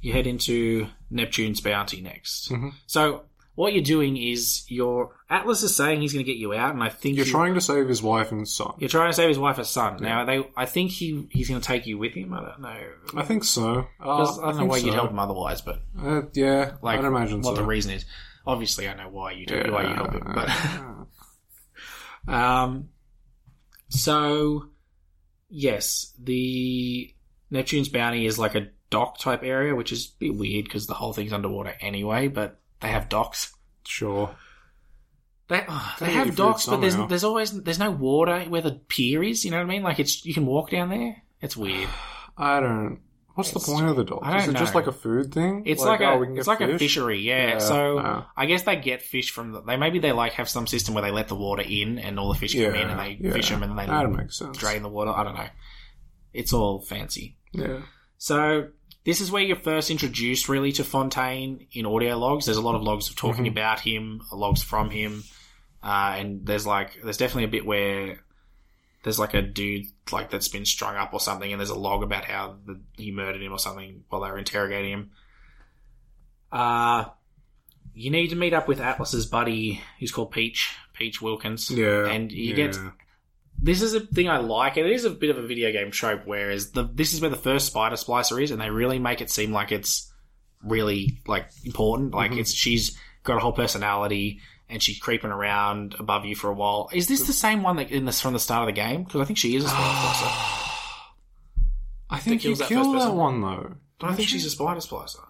You 0.00 0.12
head 0.12 0.26
into 0.26 0.88
Neptune's 1.10 1.60
bounty 1.60 2.00
next. 2.00 2.50
Mhm. 2.50 2.72
So 2.86 3.22
what 3.56 3.72
you're 3.72 3.82
doing 3.82 4.16
is 4.16 4.64
your 4.68 5.16
Atlas 5.30 5.62
is 5.62 5.74
saying 5.74 6.02
he's 6.02 6.12
going 6.12 6.24
to 6.24 6.30
get 6.30 6.38
you 6.38 6.52
out, 6.54 6.74
and 6.74 6.82
I 6.82 6.90
think 6.90 7.16
You're 7.16 7.26
you- 7.26 7.32
trying 7.32 7.54
to 7.54 7.60
save 7.60 7.88
his 7.88 8.02
wife 8.02 8.30
and 8.30 8.46
son. 8.46 8.74
You're 8.78 8.90
trying 8.90 9.08
to 9.10 9.14
save 9.14 9.28
his 9.28 9.38
wife 9.38 9.56
and 9.58 9.66
son. 9.66 9.96
Now 10.00 10.24
they, 10.24 10.46
I 10.56 10.66
think 10.66 10.90
he 10.90 11.26
he's 11.30 11.48
going 11.48 11.60
to 11.60 11.66
take 11.66 11.86
you 11.86 11.96
with 11.98 12.12
him. 12.14 12.34
I 12.34 12.40
don't 12.42 12.60
know. 12.60 12.80
I 13.16 13.22
think 13.24 13.42
so. 13.44 13.86
Uh, 13.98 14.10
I 14.10 14.24
don't 14.24 14.40
know 14.40 14.52
think 14.58 14.70
why 14.70 14.76
you'd 14.76 14.94
help 14.94 15.10
him 15.10 15.18
otherwise, 15.18 15.62
but 15.62 15.80
Uh, 16.00 16.22
yeah, 16.34 16.72
like 16.82 16.98
I'd 16.98 17.04
imagine 17.06 17.40
what 17.40 17.56
so. 17.56 17.62
the 17.62 17.66
reason 17.66 17.92
is. 17.92 18.04
Obviously, 18.46 18.88
I 18.88 18.94
know 18.94 19.08
why 19.08 19.32
you 19.32 19.46
do 19.46 19.56
Yeah. 19.56 19.70
why 19.70 19.82
you 19.88 19.94
help 19.94 20.12
him, 20.12 20.32
but 20.32 20.50
um, 22.32 22.90
so 23.88 24.70
yes, 25.48 26.12
the 26.18 27.14
Neptune's 27.50 27.88
bounty 27.88 28.26
is 28.26 28.38
like 28.38 28.54
a 28.54 28.68
dock 28.90 29.18
type 29.18 29.42
area, 29.42 29.74
which 29.74 29.92
is 29.92 30.06
a 30.06 30.18
bit 30.18 30.36
weird 30.36 30.64
because 30.64 30.86
the 30.86 30.94
whole 30.94 31.12
thing's 31.12 31.32
underwater 31.32 31.74
anyway. 31.80 32.28
But 32.28 32.58
they 32.80 32.88
have 32.88 33.08
docks. 33.08 33.52
Sure. 33.86 34.34
They, 35.48 35.64
oh, 35.68 35.96
they 36.00 36.06
Gotta 36.06 36.18
have 36.18 36.36
docks, 36.36 36.66
but 36.66 36.80
there's 36.80 36.96
there's 37.08 37.24
always 37.24 37.52
there's 37.52 37.78
no 37.78 37.92
water 37.92 38.40
where 38.48 38.62
the 38.62 38.72
pier 38.72 39.22
is. 39.22 39.44
You 39.44 39.52
know 39.52 39.58
what 39.58 39.64
I 39.64 39.68
mean? 39.68 39.82
Like 39.82 40.00
it's 40.00 40.24
you 40.24 40.34
can 40.34 40.46
walk 40.46 40.70
down 40.70 40.88
there. 40.90 41.22
It's 41.40 41.56
weird. 41.56 41.88
I 42.36 42.60
don't. 42.60 43.00
What's 43.36 43.50
the 43.52 43.60
point 43.60 43.86
of 43.86 43.96
the? 43.96 44.16
I 44.16 44.38
Is 44.38 44.48
it 44.48 44.56
just 44.56 44.74
like 44.74 44.86
a 44.86 44.92
food 44.92 45.32
thing? 45.32 45.62
It's 45.66 45.82
like, 45.82 46.00
oh, 46.00 46.22
a 46.22 46.32
it's 46.34 46.46
like 46.48 46.62
a 46.62 46.78
fishery, 46.78 47.20
yeah. 47.20 47.48
Yeah, 47.48 47.58
so 47.58 47.96
yeah. 48.00 48.22
I 48.36 48.46
guess 48.46 48.62
they 48.62 48.76
get 48.76 49.02
fish 49.02 49.30
from 49.30 49.52
the, 49.52 49.60
they 49.62 49.76
maybe 49.76 49.98
they 49.98 50.12
like 50.12 50.32
have 50.32 50.48
some 50.48 50.66
system 50.66 50.94
where 50.94 51.02
they 51.02 51.10
let 51.10 51.28
the 51.28 51.34
water 51.36 51.62
in 51.62 51.98
and 51.98 52.18
all 52.18 52.32
the 52.32 52.38
fish 52.38 52.54
come 52.54 52.74
in 52.74 52.88
and 52.88 52.98
they 52.98 53.18
yeah. 53.20 53.32
fish 53.32 53.50
them 53.50 53.62
and 53.62 53.78
then 53.78 53.86
they 53.86 53.92
That 53.92 54.10
makes 54.10 54.38
sense. 54.38 54.56
drain 54.56 54.82
the 54.82 54.88
water. 54.88 55.10
I 55.10 55.22
don't 55.22 55.34
know. 55.34 55.48
It's 56.32 56.52
all 56.54 56.80
fancy. 56.80 57.36
Yeah. 57.52 57.82
So 58.16 58.68
this 59.04 59.20
is 59.20 59.30
where 59.30 59.42
you're 59.42 59.56
first 59.56 59.90
introduced 59.90 60.48
really 60.48 60.72
to 60.72 60.82
Fontaine 60.84 61.66
in 61.72 61.84
audio 61.86 62.16
logs. 62.18 62.46
There's 62.46 62.56
a 62.56 62.62
lot 62.62 62.74
of 62.74 62.82
logs 62.82 63.10
of 63.10 63.16
talking 63.16 63.44
Mhm. 63.44 63.50
about 63.52 63.80
him, 63.80 64.22
logs 64.32 64.62
from 64.62 64.88
him, 64.90 65.22
uh, 65.82 66.16
and 66.18 66.44
there's 66.46 66.66
like 66.66 66.98
there's 67.04 67.18
definitely 67.18 67.44
a 67.44 67.48
bit 67.48 67.66
where 67.66 68.18
there's 69.06 69.20
like 69.20 69.34
a 69.34 69.42
dude 69.42 69.86
like 70.10 70.30
that's 70.30 70.48
been 70.48 70.64
strung 70.64 70.96
up 70.96 71.14
or 71.14 71.20
something, 71.20 71.52
and 71.52 71.60
there's 71.60 71.70
a 71.70 71.78
log 71.78 72.02
about 72.02 72.24
how 72.24 72.56
the, 72.66 72.80
he 72.96 73.12
murdered 73.12 73.40
him 73.40 73.52
or 73.52 73.58
something 73.60 74.02
while 74.08 74.20
they 74.20 74.28
were 74.28 74.36
interrogating 74.36 74.90
him. 74.90 75.10
Uh 76.50 77.04
you 77.94 78.10
need 78.10 78.30
to 78.30 78.36
meet 78.36 78.52
up 78.52 78.66
with 78.66 78.80
Atlas's 78.80 79.26
buddy, 79.26 79.80
who's 80.00 80.10
called 80.10 80.32
Peach, 80.32 80.74
Peach 80.92 81.22
Wilkins. 81.22 81.70
Yeah. 81.70 82.08
and 82.08 82.32
you 82.32 82.50
yeah. 82.50 82.56
get 82.56 82.78
this 83.62 83.80
is 83.80 83.94
a 83.94 84.00
thing 84.00 84.28
I 84.28 84.38
like, 84.38 84.76
and 84.76 84.88
it 84.88 84.92
is 84.92 85.04
a 85.04 85.10
bit 85.10 85.30
of 85.30 85.38
a 85.38 85.46
video 85.46 85.70
game 85.70 85.92
trope. 85.92 86.22
Whereas 86.24 86.72
the 86.72 86.82
this 86.92 87.14
is 87.14 87.20
where 87.20 87.30
the 87.30 87.36
first 87.36 87.68
spider 87.68 87.94
splicer 87.94 88.42
is, 88.42 88.50
and 88.50 88.60
they 88.60 88.70
really 88.70 88.98
make 88.98 89.20
it 89.20 89.30
seem 89.30 89.52
like 89.52 89.70
it's 89.70 90.12
really 90.64 91.20
like 91.28 91.48
important. 91.64 92.12
Like 92.12 92.32
Mhm. 92.32 92.40
it's 92.40 92.52
she's 92.52 92.98
got 93.22 93.36
a 93.36 93.40
whole 93.40 93.52
personality, 93.52 94.40
and 94.68 94.82
she's 94.82 94.98
creeping 94.98 95.30
around 95.30 95.94
above 95.98 96.24
you 96.24 96.34
for 96.36 96.48
a 96.50 96.54
while. 96.54 96.88
Is 96.92 97.06
this 97.08 97.26
the 97.26 97.32
same 97.32 97.62
one 97.62 97.76
that 97.76 97.90
in 97.90 98.04
this 98.04 98.20
from 98.20 98.32
the 98.32 98.38
start 98.40 98.62
of 98.68 98.74
the 98.74 98.80
game? 98.80 99.04
Because 99.04 99.20
I 99.20 99.24
think 99.24 99.38
she 99.38 99.56
is 99.56 99.64
a 99.64 99.68
spider 99.68 99.82
splicer. 99.84 100.62
I 102.10 102.18
think 102.18 102.44
you 102.44 102.50
kills 102.50 102.58
that 102.60 102.68
kill 102.68 102.84
first 102.84 102.92
that 102.92 102.98
person. 103.10 103.16
one 103.16 103.40
though. 103.40 103.72
But 103.98 104.10
I 104.10 104.14
think 104.14 104.28
she's 104.28 104.44
a 104.44 104.50
spider 104.50 104.80
splicer. 104.80 105.24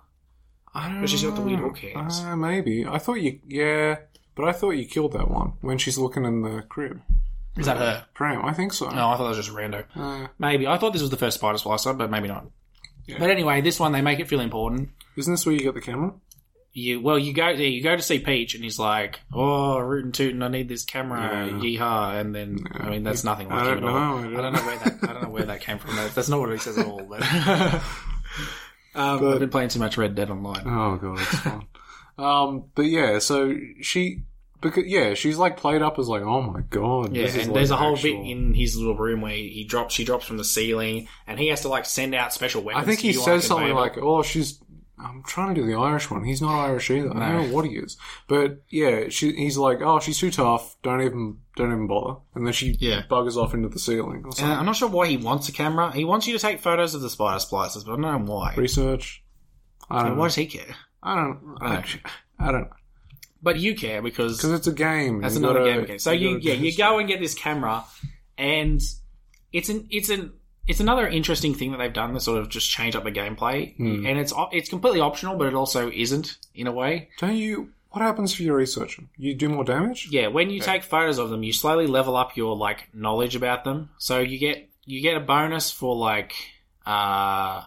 I 0.74 0.88
don't 0.88 1.00
But 1.00 1.08
she's 1.10 1.22
got 1.22 1.34
the 1.36 1.40
weird 1.40 1.60
know. 1.60 1.68
hook 1.68 1.78
hands. 1.78 2.20
Uh, 2.20 2.36
maybe. 2.36 2.84
I 2.86 2.98
thought 2.98 3.14
you. 3.14 3.40
Yeah, 3.46 3.96
but 4.34 4.46
I 4.46 4.52
thought 4.52 4.72
you 4.72 4.84
killed 4.86 5.12
that 5.12 5.30
one 5.30 5.54
when 5.62 5.78
she's 5.78 5.96
looking 5.96 6.24
in 6.24 6.42
the 6.42 6.62
crib. 6.68 7.00
Is 7.56 7.64
that 7.64 7.78
her? 7.78 8.04
Pram, 8.12 8.44
I 8.44 8.52
think 8.52 8.74
so. 8.74 8.90
No, 8.90 9.08
I 9.08 9.16
thought 9.16 9.22
that 9.30 9.36
was 9.36 9.46
just 9.46 9.56
rando. 9.56 9.84
Uh, 9.94 10.26
Maybe 10.38 10.66
I 10.66 10.76
thought 10.76 10.92
this 10.92 11.00
was 11.00 11.10
the 11.10 11.16
first 11.16 11.38
spider 11.38 11.56
splicer, 11.56 11.96
but 11.96 12.10
maybe 12.10 12.28
not. 12.28 12.44
Yeah. 13.06 13.16
But 13.18 13.30
anyway, 13.30 13.62
this 13.62 13.80
one 13.80 13.92
they 13.92 14.02
make 14.02 14.20
it 14.20 14.28
feel 14.28 14.40
important. 14.40 14.90
Isn't 15.16 15.32
this 15.32 15.46
where 15.46 15.54
you 15.54 15.62
get 15.62 15.72
the 15.74 15.80
camera? 15.80 16.12
You 16.78 17.00
well, 17.00 17.18
you 17.18 17.32
go. 17.32 17.48
You 17.48 17.82
go 17.82 17.96
to 17.96 18.02
see 18.02 18.18
Peach, 18.18 18.54
and 18.54 18.62
he's 18.62 18.78
like, 18.78 19.20
"Oh, 19.32 19.78
rootin' 19.78 20.12
tootin', 20.12 20.42
I 20.42 20.48
need 20.48 20.68
this 20.68 20.84
camera, 20.84 21.46
Yeah. 21.46 21.52
yeehaw!" 21.54 22.20
And 22.20 22.34
then, 22.34 22.58
I 22.70 22.90
mean, 22.90 23.02
that's 23.02 23.24
nothing 23.24 23.48
like 23.48 23.62
I 23.62 23.72
him 23.72 23.78
at 23.78 23.80
don't 23.80 23.88
all. 23.94 24.18
know, 24.20 24.36
I 24.36 24.38
I 24.38 24.42
don't 24.42 24.52
know 24.52 24.60
where 24.66 24.78
that. 24.80 24.98
I 25.08 25.12
don't 25.14 25.22
know 25.22 25.28
where 25.30 25.44
that 25.46 25.60
came 25.62 25.78
from. 25.78 25.96
That's 25.96 26.28
not 26.28 26.38
what 26.38 26.52
he 26.52 26.58
says 26.58 26.76
at 26.76 26.84
all. 26.86 27.02
But, 27.02 27.22
um, 28.94 29.20
But- 29.20 29.32
I've 29.32 29.38
been 29.40 29.48
playing 29.48 29.70
too 29.70 29.78
much 29.78 29.96
Red 29.96 30.14
Dead 30.14 30.30
Online. 30.30 30.62
Oh 30.66 30.96
god, 30.96 31.18
it's 31.20 31.38
fun. 31.38 31.66
um, 32.18 32.64
but 32.74 32.82
yeah, 32.82 33.20
so 33.20 33.54
she 33.80 34.22
because 34.60 34.84
yeah, 34.86 35.14
she's 35.14 35.36
like 35.38 35.56
played 35.56 35.80
up 35.82 35.98
as 35.98 36.08
like, 36.08 36.22
oh 36.22 36.42
my 36.42 36.60
god, 36.68 37.14
Yeah, 37.14 37.22
this 37.22 37.36
is 37.36 37.42
and 37.44 37.48
like 37.52 37.54
there's 37.54 37.70
a 37.70 37.76
whole 37.76 37.94
actual- 37.94 38.22
bit 38.22 38.30
in 38.30 38.52
his 38.54 38.76
little 38.76 38.96
room 38.96 39.20
where 39.22 39.32
he 39.32 39.64
drops. 39.64 39.94
She 39.94 40.04
drops 40.04 40.26
from 40.26 40.36
the 40.38 40.44
ceiling, 40.44 41.08
and 41.26 41.38
he 41.38 41.48
has 41.48 41.62
to 41.62 41.68
like 41.68 41.86
send 41.86 42.14
out 42.14 42.32
special 42.34 42.62
weapons. 42.62 42.82
I 42.82 42.86
think 42.86 43.00
he 43.00 43.12
says 43.14 43.46
something 43.46 43.74
like, 43.74 43.96
"Oh, 43.98 44.22
she's." 44.22 44.58
I'm 44.98 45.22
trying 45.26 45.54
to 45.54 45.60
do 45.60 45.66
the 45.66 45.74
Irish 45.74 46.10
one. 46.10 46.24
He's 46.24 46.40
not 46.40 46.58
Irish 46.64 46.90
either. 46.90 47.14
I 47.14 47.30
don't 47.32 47.48
know 47.48 47.54
what 47.54 47.66
he 47.66 47.72
is, 47.76 47.98
but 48.28 48.62
yeah, 48.70 49.08
she, 49.10 49.32
he's 49.32 49.58
like, 49.58 49.80
"Oh, 49.82 50.00
she's 50.00 50.18
too 50.18 50.30
tough. 50.30 50.74
Don't 50.82 51.02
even, 51.02 51.38
don't 51.54 51.70
even 51.72 51.86
bother." 51.86 52.20
And 52.34 52.46
then 52.46 52.54
she 52.54 52.76
Yeah. 52.80 53.02
buggers 53.10 53.36
off 53.36 53.52
into 53.52 53.68
the 53.68 53.78
ceiling 53.78 54.22
or 54.24 54.30
And. 54.42 54.52
I'm 54.54 54.64
not 54.64 54.76
sure 54.76 54.88
why 54.88 55.06
he 55.08 55.18
wants 55.18 55.48
a 55.50 55.52
camera. 55.52 55.92
He 55.92 56.04
wants 56.06 56.26
you 56.26 56.32
to 56.32 56.38
take 56.38 56.60
photos 56.60 56.94
of 56.94 57.02
the 57.02 57.10
spider 57.10 57.38
splicers, 57.40 57.84
but 57.84 57.92
I 57.98 58.00
don't 58.02 58.26
know 58.26 58.32
why. 58.34 58.54
Research. 58.56 59.22
I 59.90 60.02
don't. 60.02 60.12
why 60.12 60.16
know. 60.16 60.24
does 60.28 60.34
he 60.36 60.46
care? 60.46 60.74
I 61.02 61.14
don't. 61.14 61.56
I, 61.60 61.84
I 62.38 62.52
don't 62.52 62.62
know. 62.62 62.70
But 63.42 63.58
you 63.60 63.74
care 63.76 64.00
because 64.00 64.38
Because 64.38 64.52
it's 64.52 64.66
a 64.66 64.72
game. 64.72 65.20
That's 65.20 65.34
You 65.34 65.40
another 65.40 65.58
gotta- 65.60 65.72
game 65.72 65.84
again. 65.84 65.98
So 65.98 66.10
you, 66.10 66.34
gotta 66.40 66.44
yeah, 66.44 66.54
you 66.54 66.74
go 66.76 66.98
and 66.98 67.06
get 67.06 67.20
this 67.20 67.34
camera, 67.34 67.84
and 68.38 68.80
it's 69.52 69.68
an 69.68 69.86
it's 69.90 70.08
an 70.08 70.32
it's 70.66 70.80
another 70.80 71.06
interesting 71.06 71.54
thing 71.54 71.70
that 71.72 71.78
they've 71.78 71.92
done 71.92 72.12
to 72.14 72.20
sort 72.20 72.38
of 72.38 72.48
just 72.48 72.68
change 72.70 72.96
up 72.96 73.04
the 73.04 73.12
gameplay, 73.12 73.76
Hmm. 73.76 74.06
and 74.06 74.18
it's 74.18 74.32
it's 74.52 74.68
completely 74.68 75.00
optional, 75.00 75.36
but 75.36 75.46
it 75.46 75.54
also 75.54 75.90
isn't 75.90 76.38
in 76.54 76.66
a 76.66 76.72
way. 76.72 77.08
Don't 77.18 77.36
you? 77.36 77.70
What 77.90 78.02
happens 78.02 78.32
if 78.34 78.40
you 78.40 78.52
research 78.52 78.96
them? 78.96 79.08
You 79.16 79.34
do 79.34 79.48
more 79.48 79.64
damage. 79.64 80.08
Yeah, 80.10 80.26
when 80.28 80.50
you 80.50 80.60
take 80.60 80.82
photos 80.82 81.16
of 81.18 81.30
them, 81.30 81.42
you 81.42 81.52
slowly 81.52 81.86
level 81.86 82.14
up 82.16 82.36
your 82.36 82.54
like 82.54 82.88
knowledge 82.92 83.34
about 83.36 83.64
them. 83.64 83.88
So 83.98 84.18
you 84.20 84.38
get 84.38 84.68
you 84.84 85.00
get 85.00 85.16
a 85.16 85.20
bonus 85.20 85.70
for 85.70 85.96
like 85.96 86.34
uh 86.84 87.62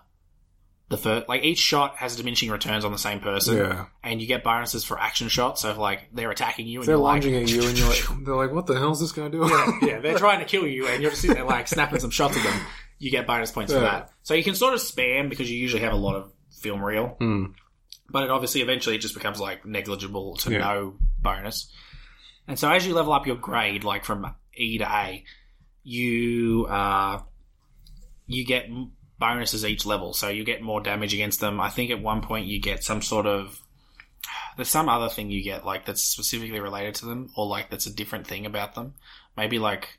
the 0.89 0.97
first 0.97 1.30
like 1.30 1.43
each 1.43 1.59
shot 1.59 1.95
has 1.97 2.15
diminishing 2.15 2.49
returns 2.49 2.84
on 2.85 2.91
the 2.91 2.97
same 2.97 3.19
person. 3.19 3.57
Yeah. 3.57 3.85
And 4.03 4.21
you 4.21 4.27
get 4.27 4.43
bonuses 4.43 4.84
for 4.84 4.99
action 4.99 5.30
shots. 5.30 5.61
So 5.61 5.71
if 5.71 5.77
like 5.77 6.09
they're 6.13 6.31
attacking 6.31 6.67
you 6.67 6.80
and 6.80 6.88
They're 6.88 6.95
you're 6.95 7.03
like, 7.03 7.23
lunging 7.23 7.35
at 7.35 7.49
you, 7.49 7.63
and 7.67 7.77
you're 7.77 7.88
like, 7.89 8.03
they're 8.26 8.35
like, 8.35 8.51
"What 8.51 8.65
the 8.67 8.76
hell's 8.77 8.99
this 8.99 9.11
guy 9.11 9.27
doing?" 9.30 9.49
yeah, 9.49 9.71
yeah, 9.81 9.99
they're 9.99 10.17
trying 10.26 10.39
to 10.39 10.45
kill 10.45 10.65
you, 10.67 10.88
and 10.88 11.01
you're 11.01 11.11
just 11.11 11.21
sitting 11.21 11.35
there 11.35 11.45
like 11.45 11.67
snapping 11.67 11.99
some 11.99 12.09
shots 12.11 12.38
at 12.38 12.43
them. 12.43 12.61
You 12.99 13.09
get 13.11 13.26
bonus 13.26 13.51
points 13.51 13.71
for 13.73 13.80
Yeah. 13.80 13.85
that. 13.85 14.11
So 14.23 14.34
you 14.35 14.43
can 14.43 14.55
sort 14.55 14.73
of 14.73 14.80
spam 14.81 15.30
because 15.30 15.49
you 15.49 15.57
usually 15.57 15.81
have 15.84 15.93
a 15.93 15.97
lot 15.97 16.15
of 16.15 16.31
film 16.61 16.84
reel, 16.84 17.15
Hmm. 17.19 17.45
but 18.09 18.23
it 18.23 18.30
obviously 18.30 18.61
eventually 18.61 18.95
it 18.95 18.99
just 18.99 19.13
becomes 19.13 19.39
like 19.39 19.65
negligible 19.65 20.35
to 20.38 20.51
Yeah. 20.51 20.57
no 20.59 20.97
bonus. 21.21 21.73
And 22.47 22.59
so 22.59 22.69
as 22.69 22.85
you 22.85 22.93
level 22.93 23.13
up 23.13 23.26
your 23.26 23.35
grade, 23.38 23.84
like 23.84 24.03
from 24.05 24.35
E 24.55 24.77
to 24.80 24.85
A, 24.85 25.23
you 25.84 26.65
uh, 26.69 27.21
you 28.27 28.45
get 28.45 28.65
m- 28.65 28.91
bonuses 29.17 29.65
each 29.65 29.85
level. 29.85 30.13
So 30.13 30.30
you 30.30 30.43
get 30.43 30.61
more 30.61 30.81
damage 30.81 31.13
against 31.13 31.39
them. 31.39 31.59
I 31.61 31.69
think 31.69 31.91
at 31.91 32.01
one 32.01 32.21
point 32.21 32.47
you 32.47 32.59
get 32.59 32.84
some 32.84 33.01
sort 33.01 33.26
of 33.26 33.61
there's 34.57 34.67
some 34.69 34.89
other 34.89 35.07
thing 35.09 35.30
you 35.31 35.41
get 35.43 35.65
like 35.65 35.85
that's 35.85 36.01
specifically 36.03 36.59
related 36.59 36.95
to 36.95 37.05
them, 37.05 37.30
or 37.38 37.45
like 37.47 37.69
that's 37.69 37.85
a 37.85 37.93
different 37.93 38.27
thing 38.27 38.45
about 38.45 38.76
them. 38.76 38.95
Maybe 39.38 39.57
like 39.57 39.98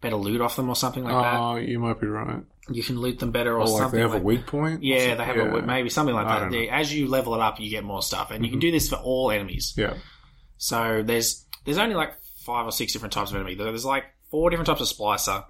better 0.00 0.16
loot 0.16 0.40
off 0.40 0.56
them 0.56 0.68
or 0.68 0.76
something 0.76 1.04
like 1.04 1.12
that. 1.12 1.38
Oh, 1.38 1.56
you 1.56 1.78
might 1.78 2.00
be 2.00 2.06
right. 2.06 2.42
You 2.68 2.82
can 2.82 2.98
loot 3.00 3.18
them 3.18 3.32
better 3.32 3.54
or 3.54 3.60
Or 3.60 3.66
like 3.66 3.78
something. 3.82 3.96
they 3.98 4.02
have 4.02 4.12
like- 4.12 4.22
a 4.22 4.24
weak 4.24 4.46
point. 4.46 4.82
Yeah, 4.82 5.14
they 5.16 5.24
have 5.24 5.36
Yeah. 5.36 5.56
a 5.56 5.62
maybe 5.62 5.88
something 5.90 6.14
like 6.14 6.26
I 6.26 6.40
that. 6.40 6.44
Mm-hmm. 6.50 6.64
Yeah, 6.64 6.78
As 6.78 6.92
you 6.94 7.08
level 7.08 7.34
it 7.34 7.40
up, 7.40 7.58
you 7.60 7.68
get 7.68 7.84
more 7.84 8.02
stuff, 8.02 8.30
and 8.30 8.44
you 8.44 8.50
can 8.50 8.60
do 8.60 8.70
this 8.70 8.88
for 8.88 8.96
all 8.96 9.30
enemies. 9.30 9.74
Yeah. 9.76 9.94
So 10.56 11.02
there's 11.04 11.46
there's 11.64 11.78
only 11.78 11.94
like 11.94 12.14
five 12.44 12.66
or 12.66 12.72
six 12.72 12.92
different 12.92 13.12
types 13.12 13.30
of 13.30 13.36
enemy. 13.36 13.54
There's 13.54 13.84
like 13.84 14.04
four 14.30 14.50
different 14.50 14.66
types 14.66 14.80
of 14.80 14.86
splicer. 14.88 15.44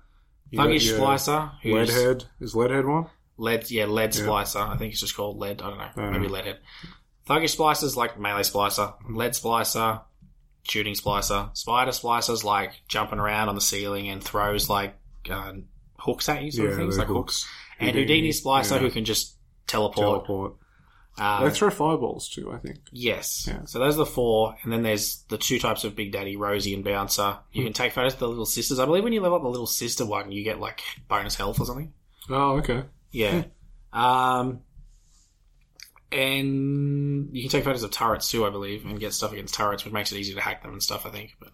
Thuggish 0.52 0.92
splicer, 0.98 1.52
Leadhead 1.64 2.24
is 2.40 2.54
Leadhead 2.54 2.88
one. 2.88 3.06
lead, 3.36 3.70
yeah, 3.70 3.84
lead 3.84 4.14
Yeah. 4.16 4.22
splicer. 4.22 4.68
I 4.68 4.76
think 4.76 4.92
it's 4.92 5.00
just 5.00 5.16
called 5.16 5.38
lead. 5.38 5.62
I 5.62 5.68
don't 5.70 5.78
know, 5.78 6.10
maybe 6.10 6.26
leadhead. 6.26 6.56
Thuggish 7.28 7.56
splicers 7.56 7.94
like 7.94 8.18
melee 8.18 8.42
splicer, 8.42 8.94
lead 9.08 9.32
splicer, 9.32 10.02
shooting 10.62 10.94
splicer, 10.94 11.56
spider 11.56 11.90
splicers 11.92 12.44
like 12.44 12.72
jumping 12.88 13.18
around 13.18 13.48
on 13.48 13.54
the 13.54 13.60
ceiling 13.60 14.08
and 14.08 14.22
throws 14.22 14.68
like 14.68 14.96
uh, 15.30 15.52
hooks 15.98 16.28
at 16.28 16.42
you, 16.42 16.50
sort 16.50 16.66
Yeah, 16.68 16.72
of 16.72 16.78
things 16.78 16.98
like 16.98 17.06
hooks. 17.08 17.42
hooks. 17.42 17.52
And 17.78 17.90
Houdini, 17.96 18.02
Houdini 18.02 18.28
splicer 18.30 18.72
yeah. 18.72 18.78
who 18.78 18.90
can 18.90 19.04
just 19.04 19.36
teleport. 19.66 19.96
Teleport. 20.26 20.54
Uh, 21.18 21.44
they 21.44 21.50
throw 21.50 21.68
fireballs 21.70 22.28
too. 22.28 22.50
I 22.52 22.58
think. 22.58 22.78
Yes. 22.92 23.46
Yeah. 23.46 23.64
So 23.64 23.78
those 23.78 23.94
are 23.96 23.98
the 23.98 24.06
four, 24.06 24.56
and 24.62 24.72
then 24.72 24.82
there's 24.82 25.24
the 25.28 25.36
two 25.38 25.58
types 25.58 25.84
of 25.84 25.94
Big 25.96 26.12
Daddy, 26.12 26.36
Rosie 26.36 26.72
and 26.72 26.84
Bouncer. 26.84 27.38
You 27.52 27.64
can 27.64 27.72
take 27.72 27.92
photos 27.92 28.14
of 28.14 28.20
the 28.20 28.28
little 28.28 28.46
sisters. 28.46 28.78
I 28.78 28.86
believe 28.86 29.04
when 29.04 29.12
you 29.12 29.20
level 29.20 29.36
up 29.36 29.42
the 29.42 29.48
little 29.50 29.66
sister 29.66 30.06
one, 30.06 30.30
you 30.32 30.44
get 30.44 30.60
like 30.60 30.80
bonus 31.08 31.34
health 31.34 31.60
or 31.60 31.66
something. 31.66 31.92
Oh, 32.30 32.58
okay. 32.58 32.84
Yeah. 33.10 33.44
um, 33.92 34.60
and 36.12 37.28
you 37.34 37.42
can 37.42 37.50
take 37.50 37.64
photos 37.64 37.82
of 37.82 37.90
turrets 37.90 38.30
too, 38.30 38.44
I 38.46 38.50
believe, 38.50 38.84
and 38.84 38.98
get 39.00 39.12
stuff 39.12 39.32
against 39.32 39.54
turrets, 39.54 39.84
which 39.84 39.92
makes 39.92 40.12
it 40.12 40.18
easy 40.18 40.34
to 40.34 40.40
hack 40.40 40.62
them 40.62 40.72
and 40.72 40.82
stuff. 40.82 41.06
I 41.06 41.10
think. 41.10 41.36
But 41.40 41.50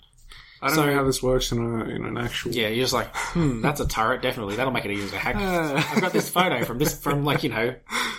I 0.62 0.68
don't 0.68 0.76
So- 0.76 0.86
know 0.86 0.94
how 0.94 1.04
this 1.04 1.22
works 1.22 1.52
in 1.52 1.58
a 1.58 1.84
in 1.84 2.04
an 2.04 2.16
actual. 2.16 2.52
yeah, 2.52 2.68
you're 2.68 2.84
just 2.84 2.94
like, 2.94 3.14
hmm, 3.14 3.60
that's 3.60 3.80
a 3.80 3.86
turret. 3.86 4.22
Definitely, 4.22 4.56
that'll 4.56 4.72
make 4.72 4.84
it 4.84 4.90
easier 4.90 5.10
to 5.10 5.18
hack. 5.18 5.36
Uh. 5.36 5.82
I've 5.94 6.00
got 6.00 6.12
this 6.12 6.30
photo 6.30 6.64
from 6.64 6.78
this 6.78 6.98
from 6.98 7.24
like 7.24 7.42
you 7.42 7.50
know, 7.50 7.74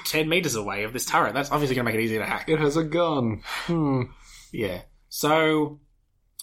ten 0.06 0.30
meters 0.30 0.56
away 0.56 0.84
of 0.84 0.94
this 0.94 1.06
turret. 1.06 1.34
That's 1.34 1.52
obviously 1.52 1.76
going 1.76 1.86
to 1.86 1.92
make 1.92 2.00
it 2.00 2.04
easier 2.04 2.20
to 2.20 2.26
hack. 2.26 2.48
It 2.50 2.60
has 2.60 2.78
a 2.78 2.84
gun. 2.84 3.42
Hmm. 3.66 4.04
Yeah. 4.52 4.82
So, 5.10 5.80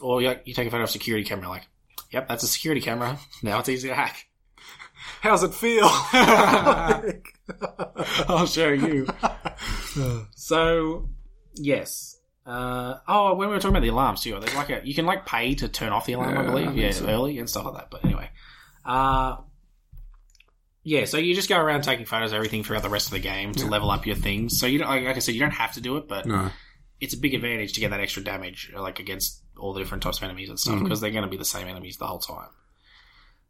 or 0.01 0.21
you, 0.21 0.35
you 0.45 0.55
take 0.55 0.67
a 0.67 0.71
photo 0.71 0.83
of 0.85 0.89
a 0.89 0.93
security 0.93 1.25
camera, 1.25 1.49
like, 1.49 1.67
yep, 2.11 2.27
that's 2.29 2.43
a 2.43 2.49
security 2.49 2.81
camera. 2.81 3.19
Now 3.43 3.61
it's 3.61 3.69
easy 3.69 3.89
to 3.89 3.95
hack. 3.95 4.27
How's 5.21 5.43
it 5.43 5.55
feel? 5.55 5.89
I'll 8.29 8.47
show 8.47 8.69
you. 8.71 9.07
so, 10.35 11.09
yes. 11.55 12.19
Uh, 12.47 12.99
oh, 13.09 13.35
when 13.35 13.49
we 13.49 13.55
were 13.55 13.59
talking 13.61 13.71
about 13.77 13.83
the 13.83 13.89
alarms 13.89 14.21
too, 14.23 14.39
there's 14.39 14.55
like 14.55 14.69
a 14.71 14.81
you 14.85 14.95
can 14.95 15.07
like 15.07 15.25
pay 15.25 15.55
to 15.55 15.69
turn 15.69 15.93
off 15.93 16.05
the 16.07 16.13
alarm, 16.13 16.31
I 16.31 16.35
Yeah, 16.35 16.41
I 16.41 16.45
believe, 16.51 16.67
think 16.69 16.79
yeah, 16.79 16.91
so. 16.91 17.07
early 17.09 17.39
and 17.39 17.49
stuff 17.49 17.65
like 17.65 17.75
that. 17.75 17.91
But 17.91 18.05
anyway, 18.05 18.29
uh, 18.85 19.37
yeah. 20.83 21.07
So 21.07 21.17
you 21.17 21.35
just 21.35 21.49
go 21.49 21.59
around 21.59 21.83
taking 21.85 22.05
photos 22.05 22.33
of 22.33 22.37
everything 22.37 22.63
throughout 22.63 22.83
the 22.83 22.91
rest 22.91 23.07
of 23.07 23.13
the 23.13 23.19
game 23.21 23.53
to 23.55 23.67
level 23.67 23.91
up 23.91 24.05
your 24.07 24.17
things. 24.17 24.59
So 24.59 24.67
you 24.67 24.79
don't, 24.79 24.89
like 24.89 25.17
I 25.17 25.19
said, 25.21 25.35
you 25.35 25.41
don't 25.41 25.53
have 25.53 25.73
to 25.75 25.81
do 25.81 25.97
it, 25.97 26.07
but 26.09 26.27
No. 26.27 26.51
it's 27.01 27.15
a 27.15 27.19
big 27.19 27.33
advantage 27.35 27.73
to 27.75 27.81
get 27.81 27.91
that 27.93 28.01
extra 28.01 28.23
damage, 28.23 28.71
like 28.77 29.01
against 29.01 29.43
all 29.57 29.73
the 29.73 29.81
different 29.81 30.03
types 30.03 30.19
of 30.19 30.25
enemies 30.25 30.51
and 30.51 30.59
stuff, 30.61 30.75
Mhm. 30.75 30.83
because 30.83 31.01
they're 31.01 31.11
going 31.13 31.25
to 31.25 31.31
be 31.31 31.37
the 31.39 31.45
same 31.47 31.67
enemies 31.69 31.97
the 31.97 32.07
whole 32.07 32.19
time. 32.19 32.49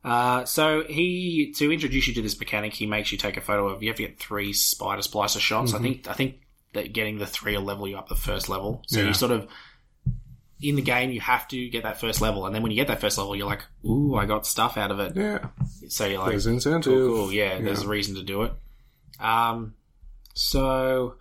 Uh, 0.05 0.45
so 0.45 0.85
he 0.85 1.53
to 1.57 1.73
introduce 1.73 2.07
you 2.07 2.15
to 2.15 2.21
this 2.23 2.39
mechanic, 2.39 2.75
he 2.75 2.87
makes 2.87 3.11
you 3.11 3.17
take 3.19 3.37
a 3.39 3.41
photo 3.41 3.69
of. 3.69 3.83
You 3.83 3.89
have 3.89 3.97
to 3.97 4.03
get 4.07 4.19
three 4.21 4.53
spider 4.53 5.01
splicer 5.03 5.41
shots. 5.41 5.73
I 5.73 5.79
Mhm. 5.79 5.83
think 5.83 6.09
I 6.09 6.13
think 6.13 6.41
that 6.75 6.93
getting 6.93 7.19
the 7.19 7.27
three 7.27 7.57
will 7.57 7.65
level 7.65 7.89
you 7.89 7.97
up 7.97 8.09
the 8.09 8.15
first 8.15 8.49
level. 8.51 8.83
So 8.87 9.01
Yeah. 9.01 9.07
you 9.07 9.15
sort 9.15 9.33
of 9.33 9.49
in 10.61 10.77
the 10.77 10.83
game 10.83 11.11
you 11.11 11.21
have 11.21 11.47
to 11.49 11.69
get 11.71 11.83
that 11.85 12.01
first 12.01 12.21
level, 12.21 12.45
and 12.47 12.55
then 12.55 12.63
when 12.63 12.71
you 12.71 12.77
get 12.77 12.89
that 12.89 13.01
first 13.01 13.17
level, 13.19 13.35
you're 13.37 13.47
like, 13.47 13.65
"Ooh, 13.85 14.15
I 14.15 14.27
got 14.27 14.47
stuff 14.47 14.77
out 14.77 14.91
of 14.91 14.99
it." 15.01 15.15
Yeah. 15.17 15.49
So 15.89 16.07
you're 16.07 16.19
like, 16.21 16.31
There's 16.31 16.47
incentive. 16.47 16.93
Cool, 16.93 17.09
cool. 17.25 17.33
Yeah, 17.33 17.61
there's 17.61 17.83
a 17.83 17.89
reason 17.89 18.15
to 18.17 18.23
do 18.23 18.43
it. 18.43 18.53
Um, 19.21 19.75
so 20.35 21.15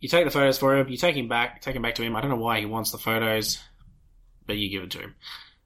you 0.00 0.08
take 0.08 0.24
the 0.24 0.30
photos 0.30 0.58
for 0.58 0.76
him. 0.76 0.88
You 0.88 0.96
take 0.96 1.16
him 1.16 1.28
back. 1.28 1.62
Take 1.62 1.76
him 1.76 1.82
back 1.82 1.94
to 1.96 2.02
him. 2.02 2.14
I 2.16 2.20
don't 2.20 2.30
know 2.30 2.36
why 2.36 2.60
he 2.60 2.66
wants 2.66 2.90
the 2.90 2.98
photos, 2.98 3.58
but 4.46 4.56
you 4.56 4.68
give 4.68 4.82
it 4.84 4.90
to 4.92 4.98
him. 5.00 5.14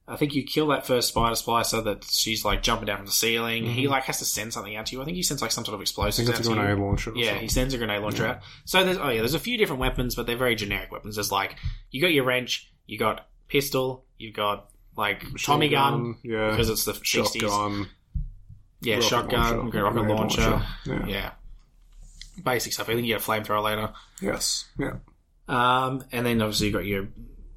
I 0.08 0.14
think 0.16 0.34
you 0.34 0.44
kill 0.44 0.68
that 0.68 0.86
first 0.86 1.08
spider 1.08 1.34
splicer 1.34 1.82
that 1.84 2.04
she's 2.04 2.44
like 2.44 2.62
jumping 2.62 2.86
down 2.86 2.98
from 2.98 3.06
the 3.06 3.12
ceiling. 3.12 3.64
He 3.66 3.86
Mhm. 3.86 3.90
like 3.90 4.04
has 4.04 4.18
to 4.20 4.24
send 4.24 4.52
something 4.52 4.76
out 4.76 4.86
to 4.86 4.94
you. 4.96 5.02
I 5.02 5.04
think 5.04 5.16
he 5.16 5.22
sends 5.24 5.42
like 5.42 5.50
some 5.50 5.64
sort 5.64 5.74
of 5.74 5.80
I 5.80 5.82
explosives 5.82 6.28
think 6.28 6.38
it's 6.38 6.46
a 6.46 6.50
you. 6.52 6.56
grenade 6.56 6.78
launcher. 6.78 7.12
Yeah, 7.16 7.26
something. 7.26 7.42
he 7.42 7.48
sends 7.48 7.74
a 7.74 7.78
grenade 7.78 8.02
launcher 8.02 8.22
Yeah. 8.22 8.30
out. 8.30 8.40
So 8.66 8.84
there's 8.84 8.98
oh 8.98 9.08
yeah, 9.08 9.18
there's 9.18 9.34
a 9.34 9.40
few 9.40 9.58
different 9.58 9.80
weapons, 9.80 10.14
but 10.14 10.26
they're 10.26 10.36
very 10.36 10.54
generic 10.54 10.92
weapons. 10.92 11.16
There's 11.16 11.32
like 11.32 11.56
you 11.90 12.00
got 12.00 12.12
your 12.12 12.24
wrench, 12.24 12.70
you 12.86 12.98
got 12.98 13.26
pistol, 13.48 14.04
you've 14.16 14.34
got 14.34 14.68
like 14.96 15.24
Tommy 15.42 15.68
gun, 15.68 15.92
gun, 15.92 16.16
yeah. 16.22 16.50
because 16.50 16.70
it's 16.70 16.84
the 16.84 16.92
60s. 16.92 17.40
Shotgun. 17.40 17.88
Yeah, 18.82 18.94
Rocket 18.96 19.08
shotgun, 19.08 19.56
launcher, 19.58 19.82
rocket 19.82 20.02
launcher. 20.08 20.50
launcher, 20.50 20.66
Yeah. 20.86 21.06
yeah. 21.06 21.30
Basic 22.44 22.72
stuff. 22.74 22.88
I 22.88 22.94
think 22.94 23.06
you 23.06 23.14
get 23.14 23.22
a 23.22 23.30
flamethrower 23.30 23.62
later. 23.62 23.92
Yes. 24.20 24.66
Yeah. 24.78 24.96
Um, 25.48 26.04
and 26.12 26.24
then 26.26 26.40
obviously 26.42 26.66
you've 26.68 26.74
got 26.74 26.84
your 26.84 27.08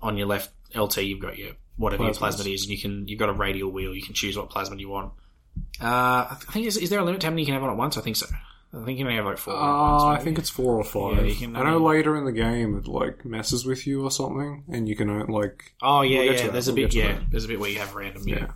on 0.01 0.17
your 0.17 0.27
left 0.27 0.51
LT, 0.75 0.97
you've 1.03 1.19
got 1.19 1.37
your 1.37 1.51
whatever 1.79 2.03
your 2.03 2.13
Plasmas. 2.13 2.35
plasmid 2.45 2.53
is, 2.53 2.61
and 2.63 2.71
you 2.71 2.77
can 2.77 3.07
you've 3.07 3.17
got 3.19 3.29
a 3.29 3.33
radial 3.33 3.71
wheel. 3.71 3.95
You 3.95 4.03
can 4.03 4.13
choose 4.13 4.37
what 4.37 4.49
plasmid 4.51 4.79
you 4.79 4.89
want. 4.89 5.13
Uh, 5.81 6.27
I 6.31 6.37
think 6.51 6.67
is, 6.67 6.77
is 6.77 6.89
there 6.91 6.99
a 6.99 7.03
limit 7.03 7.21
to 7.21 7.27
how 7.27 7.31
many 7.31 7.41
you 7.41 7.45
can 7.47 7.55
have 7.55 7.63
on 7.63 7.71
at 7.71 7.77
once? 7.77 7.97
I 7.97 8.01
think 8.01 8.15
so. 8.17 8.27
I 8.71 8.85
think 8.85 8.99
you 8.99 9.03
can 9.03 9.07
only 9.07 9.15
have 9.15 9.25
like 9.25 9.37
four. 9.39 9.55
at 9.55 9.59
once, 9.59 10.03
Uh, 10.03 10.07
I 10.09 10.17
think 10.19 10.37
it's 10.37 10.49
four 10.49 10.75
or 10.77 10.83
five. 10.83 11.17
Yeah, 11.17 11.23
you 11.31 11.35
can- 11.35 11.55
I 11.55 11.63
know 11.63 11.79
later 11.83 12.15
in 12.15 12.25
the 12.25 12.31
game 12.31 12.77
it 12.77 12.87
like 12.87 13.25
messes 13.25 13.65
with 13.65 13.87
you 13.87 14.03
or 14.03 14.11
something, 14.11 14.63
and 14.71 14.87
you 14.87 14.95
can 14.95 15.09
uh, 15.09 15.25
like. 15.27 15.73
Oh 15.81 16.01
yeah, 16.01 16.19
We'll 16.19 16.27
get 16.29 16.31
to 16.31 16.37
yeah. 16.37 16.45
that, 16.47 16.53
There's 16.53 16.67
a 16.67 16.73
we'll 16.73 16.83
bit. 16.85 16.93
Yeah, 16.93 17.13
that. 17.13 17.31
there's 17.31 17.45
a 17.45 17.47
bit 17.47 17.59
where 17.59 17.69
you 17.71 17.79
have 17.79 17.95
random. 17.95 18.27
Yeah. 18.27 18.35
Yeah. 18.35 18.47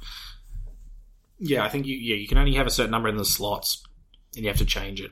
Yeah, 1.40 1.66
I 1.66 1.70
think 1.70 1.86
you. 1.88 1.98
Yeah, 1.98 2.16
you 2.16 2.28
can 2.28 2.38
only 2.38 2.54
have 2.54 2.68
a 2.68 2.72
certain 2.72 2.92
number 2.92 3.10
in 3.10 3.18
the 3.18 3.26
slots, 3.26 3.84
and 4.36 4.44
you 4.44 4.50
have 4.50 4.60
to 4.60 4.66
change 4.66 5.02
it 5.02 5.12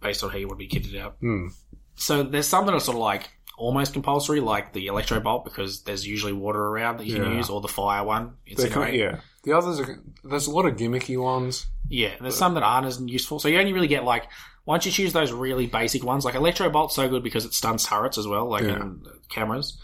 based 0.00 0.24
on 0.24 0.30
how 0.30 0.38
you 0.38 0.48
want 0.48 0.58
to 0.60 0.66
be 0.66 0.68
kitted 0.80 0.98
out. 0.98 1.16
Hmm. 1.20 1.48
So 1.96 2.22
there's 2.22 2.48
some 2.48 2.66
that 2.66 2.74
are 2.74 2.80
sort 2.80 2.96
of 2.96 3.02
like 3.02 3.28
almost 3.56 3.92
compulsory, 3.92 4.40
like 4.40 4.72
the 4.72 4.86
electro 4.86 5.18
bolt, 5.20 5.44
because 5.44 5.82
there's 5.82 6.06
usually 6.06 6.32
water 6.32 6.60
around 6.62 6.98
that 6.98 7.06
you 7.06 7.14
can 7.16 7.24
Yeah. 7.32 7.36
use, 7.38 7.48
or 7.50 7.60
the 7.60 7.68
fire 7.68 8.04
one. 8.04 8.34
Kind 8.46 8.58
Incinerate. 8.72 8.98
yeah. 8.98 9.20
The 9.44 9.52
others 9.56 9.80
are 9.80 10.02
there's 10.24 10.46
a 10.46 10.50
lot 10.50 10.66
of 10.66 10.76
gimmicky 10.76 11.20
ones. 11.20 11.66
Yeah, 11.88 12.14
there's 12.20 12.36
some 12.36 12.54
that 12.54 12.62
aren't 12.62 12.86
as 12.86 13.00
useful. 13.00 13.38
So 13.38 13.48
you 13.48 13.58
only 13.58 13.72
really 13.72 13.86
get 13.86 14.04
like 14.04 14.24
once 14.66 14.84
you 14.84 14.90
choose 14.92 15.12
those 15.12 15.30
really 15.32 15.66
basic 15.66 16.02
ones, 16.02 16.24
like 16.24 16.34
Electro 16.34 16.68
Bolt's 16.68 16.96
so 16.96 17.08
good 17.08 17.22
because 17.22 17.44
it 17.44 17.54
stuns 17.54 17.84
turrets 17.84 18.18
as 18.18 18.26
well, 18.26 18.48
like 18.50 18.64
Yeah. 18.64 18.80
in 18.80 19.00
cameras. 19.28 19.78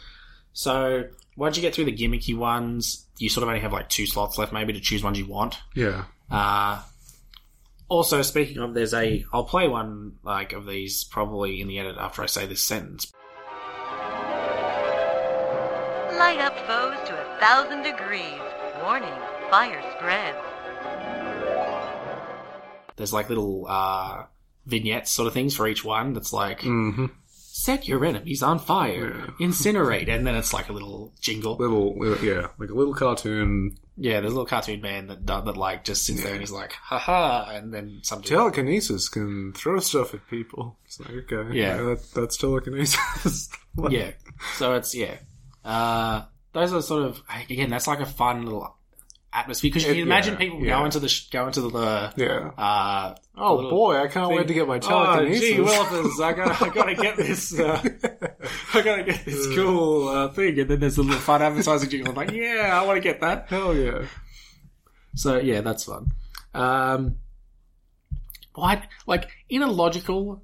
So 0.52 1.04
once 1.36 1.56
you 1.56 1.62
get 1.62 1.74
through 1.74 1.84
the 1.86 1.96
gimmicky 1.96 2.36
ones, 2.36 3.06
you 3.18 3.28
sort 3.28 3.42
of 3.44 3.48
only 3.48 3.60
have 3.60 3.72
like 3.72 3.88
two 3.88 4.06
slots 4.06 4.36
left, 4.36 4.52
maybe 4.52 4.72
to 4.72 4.80
choose 4.80 5.02
ones 5.04 5.18
you 5.18 5.26
want. 5.26 5.58
Yeah. 5.76 6.04
Uh, 6.30 6.82
also, 7.88 8.22
speaking 8.22 8.58
of, 8.58 8.74
there's 8.74 8.94
a 8.94 9.24
I'll 9.32 9.44
play 9.44 9.68
one 9.68 10.14
like 10.24 10.52
of 10.52 10.66
these 10.66 11.04
probably 11.04 11.60
in 11.60 11.68
the 11.68 11.78
edit 11.78 11.96
after 11.98 12.22
I 12.22 12.26
say 12.26 12.46
this 12.46 12.62
sentence. 12.62 13.12
Light 16.18 16.38
up 16.40 16.56
foes 16.66 17.08
to 17.08 17.14
a 17.14 17.38
thousand 17.40 17.82
degrees. 17.82 18.40
Warning, 18.82 19.12
fire 19.50 19.82
spreads. 19.96 20.38
There's 22.96 23.12
like 23.12 23.28
little 23.28 23.66
uh, 23.68 24.24
vignettes 24.66 25.10
sort 25.10 25.26
of 25.28 25.34
things 25.34 25.54
for 25.56 25.66
each 25.66 25.84
one. 25.84 26.12
That's 26.12 26.32
like 26.32 26.60
Mm-hmm. 26.60 27.06
set 27.28 27.88
your 27.88 28.04
enemies 28.04 28.42
on 28.42 28.58
fire, 28.58 29.12
incinerate, 29.40 30.08
and 30.08 30.26
then 30.26 30.34
it's 30.34 30.52
like 30.52 30.68
a 30.68 30.72
little 30.72 31.12
jingle. 31.20 31.56
Little, 31.56 31.98
little 31.98 32.24
yeah, 32.24 32.48
like 32.58 32.70
a 32.70 32.74
little 32.74 32.94
cartoon. 32.94 33.76
Yeah, 33.96 34.20
there's 34.20 34.32
a 34.32 34.36
little 34.36 34.46
cartoon 34.46 34.80
man 34.80 35.08
that 35.08 35.26
that, 35.26 35.44
that 35.44 35.56
like 35.56 35.84
just 35.84 36.04
sits 36.06 36.22
there 36.22 36.32
and 36.32 36.40
he's 36.40 36.50
like, 36.50 36.72
haha, 36.72 37.50
and 37.50 37.72
then 37.74 38.00
some 38.02 38.22
Telekinesis 38.22 39.08
can 39.08 39.52
throw 39.54 39.78
stuff 39.80 40.14
at 40.14 40.26
people. 40.28 40.78
It's 40.86 40.98
like 41.00 41.10
okay, 41.32 41.56
Yeah. 41.58 41.76
that, 41.78 42.02
that's 42.14 42.36
telekinesis. 42.36 43.48
Like- 43.76 43.92
yeah. 43.92 44.10
So 44.56 44.74
it's 44.74 44.94
yeah. 44.94 45.16
Uh, 45.64 46.22
those 46.52 46.72
are 46.72 46.82
sort 46.82 47.04
of 47.04 47.22
again. 47.48 47.70
That's 47.70 47.86
like 47.86 48.00
a 48.00 48.06
fun 48.06 48.44
little 48.44 48.76
atmosphere 49.34 49.70
because 49.70 49.84
you 49.84 49.92
It- 49.92 49.94
can 49.94 50.02
imagine 50.02 50.34
yeah, 50.34 50.38
people 50.38 50.60
yeah. 50.60 50.78
going 50.78 50.90
to 50.90 51.00
the 51.00 51.08
sh- 51.08 51.30
going 51.30 51.52
to 51.52 51.60
the 51.62 52.12
Yeah. 52.16 52.50
Uh, 52.58 53.14
Oh, 53.34 53.54
little 53.54 53.70
boy, 53.70 53.96
I 53.96 54.08
can't 54.08 54.28
wait 54.30 54.46
to 54.48 54.52
get 54.52 54.68
my 54.68 54.78
telekinesis. 54.78 55.42
Oh, 55.42 55.46
gee, 55.46 55.56
Willikers, 55.56 56.22
I 56.22 56.32
gotta, 56.34 56.64
I 56.64 56.68
gotta 56.68 56.94
get 56.94 57.16
this. 57.16 57.58
Uh, 57.58 57.80
I 58.74 58.82
gotta 58.82 59.04
get 59.04 59.24
this 59.24 59.46
cool 59.54 60.08
uh, 60.08 60.28
thing, 60.28 60.58
and 60.60 60.68
then 60.68 60.80
there's 60.80 60.98
a 60.98 61.02
little 61.02 61.18
fun 61.18 61.40
advertising 61.40 61.88
jingle. 61.88 62.10
I'm 62.10 62.16
like, 62.16 62.30
yeah, 62.32 62.78
I 62.78 62.84
want 62.86 62.98
to 62.98 63.00
get 63.00 63.22
that. 63.22 63.46
Hell 63.48 63.74
yeah. 63.74 64.04
So 65.14 65.38
yeah, 65.38 65.62
that's 65.62 65.84
fun. 65.84 66.08
Um, 66.52 67.16
why, 68.54 68.82
like, 69.06 69.30
in 69.48 69.62
a 69.62 69.66
logical 69.70 70.42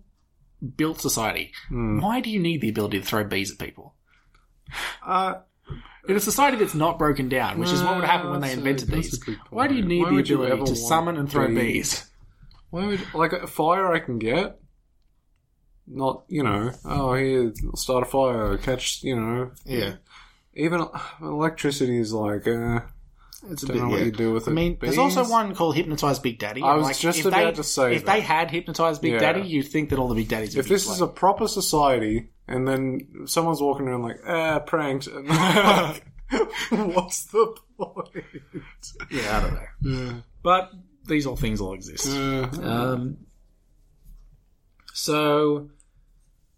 built 0.76 0.98
society, 1.00 1.52
Hmm. 1.68 2.00
why 2.00 2.20
do 2.22 2.30
you 2.30 2.40
need 2.40 2.62
the 2.62 2.70
ability 2.70 3.00
to 3.00 3.04
throw 3.04 3.24
bees 3.24 3.52
at 3.52 3.58
people? 3.58 3.94
Uh, 5.04 5.34
in 6.08 6.16
a 6.16 6.20
society 6.20 6.56
that's 6.56 6.74
not 6.74 6.98
broken 6.98 7.28
down, 7.28 7.58
which 7.58 7.70
is 7.70 7.82
what 7.82 7.96
would 7.96 8.04
happen 8.04 8.30
when 8.30 8.40
they 8.40 8.48
That's 8.48 8.56
a- 8.56 8.58
invented 8.58 8.88
that's 8.88 9.06
a 9.08 9.10
these. 9.10 9.18
good 9.18 9.38
Why 9.50 9.66
do 9.68 9.74
you 9.74 9.84
need 9.84 10.02
Why 10.04 10.08
the 10.10 10.14
would 10.16 10.28
you 10.28 10.36
ability 10.36 10.52
ever 10.52 10.64
to 10.66 10.72
want 10.72 10.78
summon 10.88 11.16
and 11.16 11.30
throw 11.30 11.46
bees? 11.48 11.56
bees? 11.56 12.10
Why 12.70 12.86
would 12.86 13.14
like 13.14 13.32
a 13.32 13.46
fire 13.46 13.92
I 13.92 13.98
can 13.98 14.18
get? 14.18 14.58
Not 15.86 16.24
you 16.28 16.42
know. 16.42 16.70
Oh, 16.84 17.14
here, 17.14 17.52
start 17.74 18.02
a 18.06 18.06
fire, 18.10 18.56
catch. 18.58 19.02
You 19.02 19.16
know. 19.16 19.50
Yeah. 19.64 19.94
Even 20.54 20.84
electricity 21.22 21.98
is 21.98 22.12
like. 22.12 22.46
Uh, 22.46 22.80
It's 23.50 23.62
a 23.62 23.66
don't 23.66 23.76
bit, 23.76 23.82
know 23.82 23.88
what 23.90 23.98
yeah. 24.00 24.04
you 24.06 24.10
do 24.12 24.32
with 24.32 24.48
it. 24.48 24.50
I 24.50 24.54
mean, 24.54 24.76
there's 24.80 24.96
Bees? 24.96 25.16
also 25.16 25.30
one 25.30 25.54
called 25.54 25.76
Hypnotize 25.76 26.18
Big 26.18 26.38
Daddy. 26.38 26.60
I 26.62 26.74
was 26.74 26.84
like, 26.86 26.98
just 26.98 27.20
if 27.20 27.26
about 27.26 27.52
they, 27.54 27.56
to 27.56 27.64
say 27.64 27.94
if 27.94 28.04
that. 28.04 28.12
they 28.16 28.20
had 28.20 28.50
Hypnotize 28.50 28.98
Big 28.98 29.12
Yeah. 29.12 29.18
Daddy, 29.20 29.42
you'd 29.42 29.68
think 29.68 29.90
that 29.90 29.98
all 29.98 30.08
the 30.08 30.14
Big 30.16 30.28
Daddies 30.28 30.54
would 30.56 30.60
If 30.60 30.68
be 30.68 30.74
this 30.74 30.88
is 30.90 31.00
a 31.00 31.06
proper 31.06 31.46
society, 31.48 32.30
and 32.48 32.66
then 32.66 33.26
someone's 33.26 33.60
walking 33.60 33.86
around 33.88 34.02
like, 34.02 34.20
ah, 34.26 34.58
pranked, 34.60 35.06
and 35.06 35.28
like, 35.28 36.04
what's 36.70 37.24
the 37.26 37.54
point? 37.78 38.24
Yeah, 39.10 39.36
I 39.36 39.40
don't 39.40 39.54
know. 39.54 40.06
Yeah. 40.06 40.12
But 40.42 40.70
these 41.06 41.26
all 41.26 41.36
things 41.36 41.60
all 41.60 41.74
exist. 41.74 42.08
Uh, 42.08 42.48
Um, 42.62 43.18
so 44.92 45.68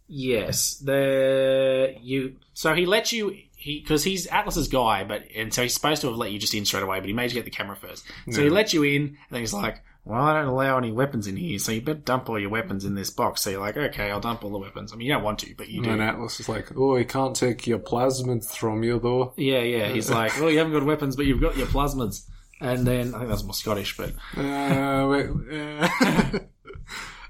yes, 0.07 0.77
the 0.77 1.95
you. 2.01 2.37
So 2.55 2.75
he 2.75 2.87
lets 2.87 3.13
you. 3.13 3.37
He 3.57 3.81
because 3.81 4.03
he's 4.05 4.27
Atlas's 4.29 4.69
guy, 4.69 5.05
but 5.05 5.23
and 5.37 5.53
so 5.53 5.63
he's 5.63 5.75
supposed 5.75 6.01
to 6.03 6.09
have 6.09 6.17
let 6.17 6.33
you 6.33 6.39
just 6.39 6.55
in 6.55 6.65
straight 6.65 6.83
away, 6.83 6.99
but 7.01 7.07
he 7.09 7.13
made 7.13 7.31
you 7.31 7.35
get 7.35 7.45
the 7.45 7.51
camera 7.51 7.77
first. 7.77 8.05
So 8.31 8.41
he 8.41 8.47
Yeah. 8.47 8.53
lets 8.55 8.73
you 8.73 8.83
in, 8.85 9.03
and 9.03 9.17
then 9.31 9.41
he's 9.41 9.53
like, 9.53 9.83
"Well, 10.05 10.21
I 10.23 10.35
don't 10.35 10.49
allow 10.49 10.79
any 10.79 10.93
weapons 10.93 11.27
in 11.27 11.37
here, 11.37 11.59
so 11.59 11.73
you 11.73 11.81
better 11.83 11.99
dump 11.99 12.29
all 12.29 12.39
your 12.39 12.51
weapons 12.51 12.85
in 12.85 12.95
this 12.95 13.11
box." 13.11 13.43
So 13.43 13.51
you're 13.51 13.61
like, 13.61 13.77
"Okay, 13.77 14.11
I'll 14.11 14.21
dump 14.21 14.45
all 14.45 14.51
the 14.51 14.59
weapons." 14.59 14.93
I 14.93 14.97
mean, 14.97 15.07
you 15.09 15.13
don't 15.15 15.23
want 15.23 15.39
to, 15.41 15.55
but 15.57 15.69
you 15.69 15.83
do. 15.83 15.91
and 15.91 16.03
Atlas 16.03 16.41
is 16.41 16.49
like, 16.49 16.77
oh, 16.77 16.97
he 16.97 17.05
can't 17.05 17.37
take 17.37 17.67
your 17.67 17.79
plasmids 17.79 18.57
from 18.57 18.83
you 18.83 18.99
though. 18.99 19.33
Yeah, 19.37 19.61
yeah. 19.61 19.89
He's 19.89 20.11
like, 20.21 20.39
"Well, 20.41 20.51
you 20.51 20.59
haven't 20.59 20.73
got 20.73 20.85
weapons, 20.85 21.17
but 21.17 21.27
you've 21.27 21.41
got 21.41 21.57
your 21.57 21.67
plasmids." 21.69 22.27
And 22.63 22.87
then 22.87 23.15
I 23.15 23.19
think 23.19 23.31
that's 23.31 23.43
more 23.45 23.55
Scottish, 23.55 23.97
but 23.97 24.11
Uh, 24.37 25.07
wait, 25.09 25.27
uh, 25.53 26.39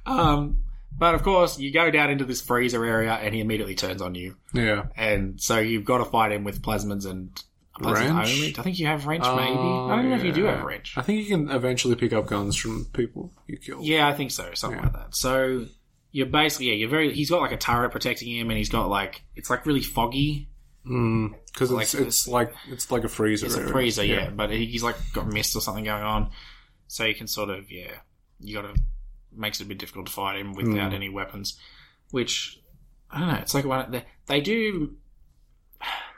Um, 0.06 0.62
but 0.97 1.14
of 1.14 1.22
course, 1.22 1.59
you 1.59 1.72
go 1.72 1.90
down 1.90 2.10
into 2.10 2.24
this 2.24 2.40
freezer 2.40 2.84
area, 2.84 3.12
and 3.12 3.34
he 3.34 3.40
immediately 3.40 3.74
turns 3.74 4.02
on 4.02 4.14
you. 4.14 4.36
yeah. 4.52 4.86
And 4.97 5.40
so 5.40 5.59
you've 5.59 5.84
got 5.84 5.98
to 5.98 6.05
fight 6.05 6.32
him 6.32 6.44
with 6.44 6.62
plasmids 6.62 7.06
and 7.09 7.30
only. 7.86 8.55
I 8.59 8.62
think 8.62 8.78
you 8.78 8.86
have 8.86 9.07
wrench, 9.07 9.23
maybe. 9.24 9.36
Oh, 9.59 9.89
I 9.90 9.97
don't 9.97 10.11
know 10.11 10.16
if 10.16 10.24
you 10.24 10.32
do 10.32 10.44
have 10.44 10.62
wrench. 10.62 10.94
I 10.97 11.02
think 11.02 11.20
you 11.20 11.27
can 11.27 11.51
eventually 11.51 11.94
pick 11.97 12.12
up 12.12 12.27
guns 12.27 12.57
from 12.57 12.85
people 12.93 13.32
you 13.47 13.57
kill. 13.59 13.82
Yeah, 13.82 14.09
I 14.09 14.15
think 14.15 14.31
so, 14.31 14.51
something 14.55 14.81
like 14.81 14.93
that. 14.93 15.15
So 15.15 15.66
you're 16.12 16.27
basically 16.27 16.66
yeah, 16.69 16.74
you're 16.74 16.89
very. 16.89 17.12
He's 17.15 17.31
got 17.31 17.40
like 17.40 17.52
a 17.52 17.57
turret 17.57 17.90
protecting 17.93 18.28
him, 18.36 18.51
and 18.51 18.59
he's 18.59 18.69
got 18.69 18.89
like 18.89 19.23
it's 19.36 19.51
like 19.51 19.66
really 19.66 19.82
foggy. 19.82 20.48
Because 20.82 21.70
Like 21.70 21.82
it's, 21.82 21.94
it's 21.94 22.27
like 22.28 22.55
it's 22.70 22.90
like 22.90 23.05
a 23.05 23.09
freezer. 23.09 23.47
It's 23.47 23.55
a 23.55 23.69
freezer, 23.69 24.05
yeah, 24.05 24.31
but 24.31 24.51
he's 24.51 24.82
like 24.82 24.97
got 25.12 25.27
mist 25.28 25.55
or 25.55 25.61
something 25.61 25.85
going 25.85 26.02
on, 26.02 26.31
so 26.89 27.05
you 27.05 27.15
can 27.15 27.27
sort 27.27 27.51
of 27.51 27.70
yeah, 27.70 27.93
you 28.40 28.55
got 28.61 28.62
to 28.74 28.81
makes 29.32 29.61
it 29.61 29.65
a 29.65 29.66
bit 29.69 29.78
difficult 29.78 30.07
to 30.07 30.12
fight 30.12 30.39
him 30.40 30.55
without 30.55 30.89
Hmm. 30.89 30.94
any 30.94 31.09
weapons, 31.09 31.59
which 32.11 32.59
I 33.11 33.20
don't 33.20 33.28
know. 33.28 33.35
It's 33.36 33.55
like 33.55 33.65
one 33.66 33.90
they, 33.90 34.05
they 34.27 34.40
do. 34.40 34.97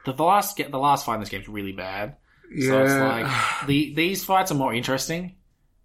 The 0.05 0.13
last 0.25 0.57
get 0.57 0.71
the 0.71 0.79
last 0.79 1.07
fight 1.07 1.15
in 1.15 1.21
this 1.21 1.29
game 1.29 1.41
is 1.43 1.49
really 1.49 1.73
bad. 1.73 2.17
So 2.45 2.83
it's 2.83 2.93
Yeah. 2.93 3.09
like 3.09 3.67
the 3.67 3.95
these 3.95 4.25
fights 4.25 4.51
are 4.51 4.57
more 4.57 4.75
interesting. 4.75 5.37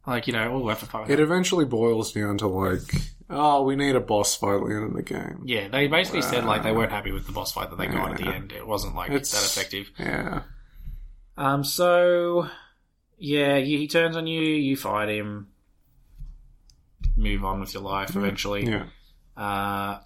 Like 0.06 0.27
you 0.27 0.34
know, 0.34 0.68
have 0.68 0.80
to 0.80 0.85
fight. 0.85 1.02
with 1.03 1.11
It 1.11 1.19
eventually 1.19 1.65
boils 1.65 2.14
down 2.14 2.38
to 2.39 2.48
like, 2.48 2.81
oh, 3.30 3.64
we 3.64 3.76
need 3.76 3.95
a 3.95 3.99
boss 3.99 4.35
fight 4.35 4.56
at 4.56 4.68
the 4.68 4.73
end 4.76 4.84
of 4.85 4.94
the 4.94 5.03
game. 5.03 5.41
Yeah, 5.45 5.68
they 5.68 5.88
basically 5.88 6.22
said 6.22 6.45
like 6.45 6.64
they 6.64 6.72
weren't 6.72 6.91
happy 6.91 7.11
with 7.11 7.26
the 7.26 7.31
boss 7.34 7.52
fight 7.52 7.69
that 7.69 7.77
they 7.77 7.88
got 7.88 8.11
at 8.11 8.18
the 8.18 8.27
end. 8.27 8.52
It 8.53 8.65
wasn't 8.65 8.95
like 8.95 9.10
It's- 9.11 9.31
that 9.31 9.44
effective. 9.45 9.91
Yeah. 9.99 10.44
Um, 11.38 11.64
so 11.64 12.48
yeah, 13.18 13.57
he 13.60 13.88
turns 13.88 14.15
on 14.15 14.27
you, 14.27 14.41
you 14.41 14.76
fight 14.77 15.10
him, 15.10 15.48
move 17.15 17.44
on 17.44 17.60
with 17.60 17.73
your 17.73 17.84
life 17.84 18.15
eventually. 18.15 18.65
Yeah. 18.65 18.85
Uh, 19.35 19.99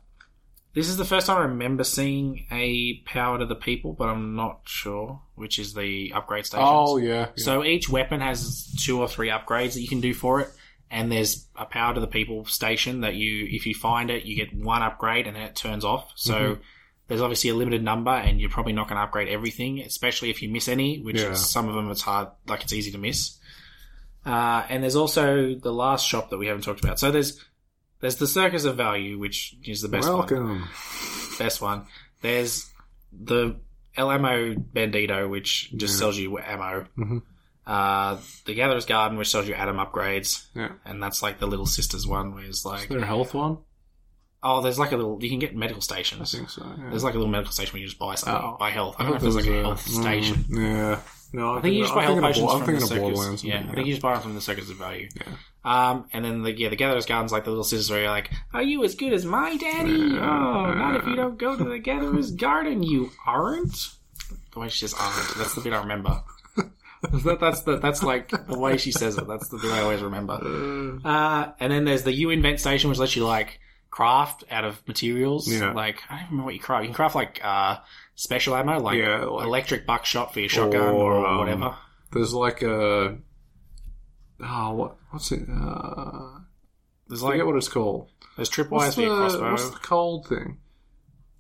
this 0.73 0.87
is 0.87 0.97
the 0.97 1.05
first 1.05 1.27
time 1.27 1.37
I 1.37 1.41
remember 1.41 1.83
seeing 1.83 2.45
a 2.51 2.99
power 3.05 3.37
to 3.37 3.45
the 3.45 3.55
people, 3.55 3.93
but 3.93 4.07
I'm 4.09 4.35
not 4.35 4.61
sure 4.65 5.21
which 5.35 5.59
is 5.59 5.73
the 5.73 6.11
upgrade 6.15 6.45
stations. 6.45 6.67
Oh, 6.71 6.97
yeah, 6.97 7.13
yeah. 7.13 7.27
So 7.35 7.63
each 7.63 7.89
weapon 7.89 8.21
has 8.21 8.73
two 8.83 8.99
or 8.99 9.07
three 9.07 9.29
upgrades 9.29 9.73
that 9.73 9.81
you 9.81 9.87
can 9.87 9.99
do 10.01 10.13
for 10.13 10.39
it, 10.41 10.49
and 10.89 11.11
there's 11.11 11.47
a 11.55 11.65
power 11.65 11.93
to 11.93 11.99
the 11.99 12.07
people 12.07 12.45
station 12.45 13.01
that 13.01 13.15
you, 13.15 13.47
if 13.49 13.65
you 13.65 13.73
find 13.73 14.09
it, 14.09 14.23
you 14.23 14.35
get 14.35 14.53
one 14.55 14.81
upgrade 14.83 15.27
and 15.27 15.35
then 15.35 15.43
it 15.43 15.55
turns 15.55 15.83
off. 15.83 16.11
So 16.15 16.33
Mhm. 16.33 16.59
there's 17.07 17.21
obviously 17.21 17.49
a 17.49 17.55
limited 17.55 17.83
number, 17.83 18.11
and 18.11 18.39
you're 18.39 18.49
probably 18.49 18.73
not 18.73 18.87
going 18.87 18.97
to 18.97 19.03
upgrade 19.03 19.27
everything, 19.29 19.79
especially 19.81 20.29
if 20.29 20.41
you 20.41 20.49
miss 20.49 20.67
any, 20.67 20.99
which 20.99 21.19
Yeah. 21.19 21.33
some 21.33 21.67
of 21.67 21.75
them 21.75 21.89
it's 21.91 22.01
hard, 22.01 22.29
like 22.47 22.61
it's 22.63 22.73
easy 22.73 22.91
to 22.91 22.97
miss. 22.97 23.37
Uh, 24.25 24.63
and 24.69 24.83
there's 24.83 24.95
also 24.95 25.55
the 25.55 25.73
last 25.73 26.07
shop 26.07 26.29
that 26.29 26.37
we 26.37 26.45
haven't 26.47 26.63
talked 26.63 26.83
about. 26.83 26.99
So 26.99 27.09
there's 27.11 27.43
there's 28.01 28.17
the 28.17 28.27
Circus 28.27 28.65
of 28.65 28.75
Value, 28.77 29.17
which 29.17 29.55
is 29.63 29.81
the 29.81 29.87
best 29.87 30.07
one 30.09 30.17
Welcome. 30.17 30.67
best 31.39 31.61
one. 31.61 31.85
There's 32.21 32.69
the 33.11 33.55
El 33.95 34.11
Ammo 34.11 34.53
Bandito, 34.55 35.29
which 35.29 35.71
just 35.75 35.93
Yeah. 35.95 35.99
sells 35.99 36.17
you 36.17 36.37
ammo. 36.39 36.85
Mhm. 36.97 37.21
Uh, 37.65 38.17
the 38.45 38.53
Gatherer's 38.55 38.85
Garden, 38.85 39.17
which 39.17 39.29
sells 39.29 39.47
you 39.47 39.53
Adam 39.53 39.77
upgrades. 39.77 40.45
Yeah. 40.55 40.71
And 40.85 41.01
that's 41.01 41.21
like 41.21 41.39
the 41.39 41.45
Little 41.47 41.65
Sisters 41.65 42.07
one, 42.07 42.33
where 42.33 42.43
it's 42.43 42.65
like. 42.65 42.83
Is 42.83 42.89
there 42.89 42.99
a 42.99 43.05
health 43.05 43.33
one? 43.33 43.59
Oh, 44.43 44.61
there's 44.61 44.79
like 44.79 44.91
a 44.91 44.97
little. 44.97 45.19
You 45.21 45.29
can 45.29 45.37
get 45.39 45.55
medical 45.55 45.81
stations. 45.81 46.33
I 46.33 46.37
think 46.37 46.49
so. 46.49 46.63
Yeah. 46.65 46.89
There's 46.89 47.03
like 47.03 47.13
a 47.13 47.17
little 47.17 47.31
medical 47.31 47.51
station 47.53 47.73
where 47.73 47.81
you 47.81 47.87
just 47.87 47.99
buy 47.99 48.15
something. 48.15 48.41
Oh. 48.43 48.57
buy 48.59 48.71
health. 48.71 48.95
I 48.97 49.03
don't 49.03 49.11
know 49.11 49.15
if 49.17 49.21
there's 49.21 49.35
like 49.35 49.45
a 49.45 49.61
health 49.61 49.85
a- 49.85 49.89
station. 49.91 50.35
mm, 50.49 50.57
yeah. 50.57 50.99
No, 51.33 51.53
I 51.53 51.57
I 51.59 51.61
think 51.61 51.75
you 51.75 51.83
just 51.83 51.93
buy 51.93 52.03
health 52.03 52.19
potions 52.19 52.49
I'm 52.51 52.57
from 52.57 52.65
thinking 52.65 52.75
the 52.79 52.83
of 52.83 52.89
circus. 52.89 53.01
Borderlands. 53.01 53.43
Yeah, 53.43 53.65
I 53.69 53.73
think 53.75 53.87
you 53.87 53.93
just 53.93 54.01
buy 54.01 54.13
them 54.13 54.21
from 54.23 54.33
the 54.35 54.41
Circus 54.41 54.69
of 54.71 54.77
Value. 54.77 55.09
Um, 55.63 56.05
and 56.11 56.25
then 56.25 56.41
the 56.43 56.51
yeah, 56.57 56.69
the 56.69 56.75
Gatherer's 56.75 57.05
Garden's 57.05 57.31
like 57.31 57.43
the 57.43 57.51
little 57.51 57.63
sisters 57.63 57.89
where 57.91 58.01
you're 58.01 58.09
like, 58.09 58.31
"Are 58.53 58.63
you 58.63 58.83
as 58.83 58.95
good 58.95 59.13
as 59.13 59.25
my 59.25 59.55
daddy? 59.57 59.91
Oh, 60.17 60.73
not 60.73 60.95
if 60.95 61.05
you 61.05 61.15
don't 61.15 61.37
go 61.37 61.55
to 61.55 61.63
the 61.63 61.77
Gatherer's 61.79 62.31
Garden, 62.35 62.81
you 62.83 63.11
aren't." 63.27 63.75
The 64.53 64.59
way 64.59 64.69
she 64.69 64.79
says 64.87 64.95
"aren't," 64.99 65.35
that's 65.37 65.53
the 65.55 65.61
bit 65.61 65.73
I 65.73 65.79
remember. 65.81 66.23
that, 67.03 67.37
that's 67.39 67.61
the 67.61 67.77
that's 67.77 68.01
like 68.03 68.29
the 68.47 68.57
way 68.57 68.77
she 68.77 68.91
says 68.91 69.17
it. 69.17 69.27
That's 69.27 69.49
the 69.49 69.57
bit 69.57 69.71
I 69.71 69.81
always 69.81 70.01
remember. 70.01 70.99
Uh, 71.05 71.51
and 71.59 71.71
then 71.71 71.85
there's 71.85 72.03
the 72.03 72.13
U 72.13 72.29
Invent 72.31 72.59
station, 72.59 72.89
which 72.89 72.99
lets 72.99 73.15
you 73.15 73.25
like 73.25 73.59
craft 73.91 74.43
out 74.49 74.63
of 74.65 74.81
materials. 74.87 75.47
Yeah. 75.51 75.73
Like 75.73 76.01
I 76.09 76.15
don't 76.21 76.25
remember 76.31 76.45
what 76.45 76.53
you 76.55 76.59
craft. 76.59 76.83
You 76.83 76.87
can 76.89 76.95
craft 76.95 77.13
like 77.15 77.39
uh, 77.43 77.77
special 78.15 78.55
ammo, 78.55 78.79
like, 78.79 78.97
Yeah, 78.97 79.25
like- 79.25 79.45
electric 79.45 79.85
buckshot 79.85 80.33
for 80.33 80.39
your 80.39 80.49
shotgun 80.49 80.95
or, 80.95 81.25
um, 81.25 81.37
whatever. 81.37 81.75
There's 82.11 82.33
like 82.33 82.61
a. 82.63 83.17
Oh, 84.43 84.73
what? 84.73 84.95
What's 85.11 85.31
it? 85.31 85.47
Uh, 85.49 86.39
There's 87.07 87.23
I 87.23 87.27
forget 87.27 87.39
like- 87.39 87.47
what 87.47 87.55
it's 87.57 87.69
called. 87.69 88.09
There's 88.37 88.49
tripwires 88.49 88.95
for 88.95 89.01
your 89.01 89.15
crossbow. 89.17 89.51
what's 89.51 89.69
the 89.69 89.77
cold 89.77 90.27
thing? 90.27 90.57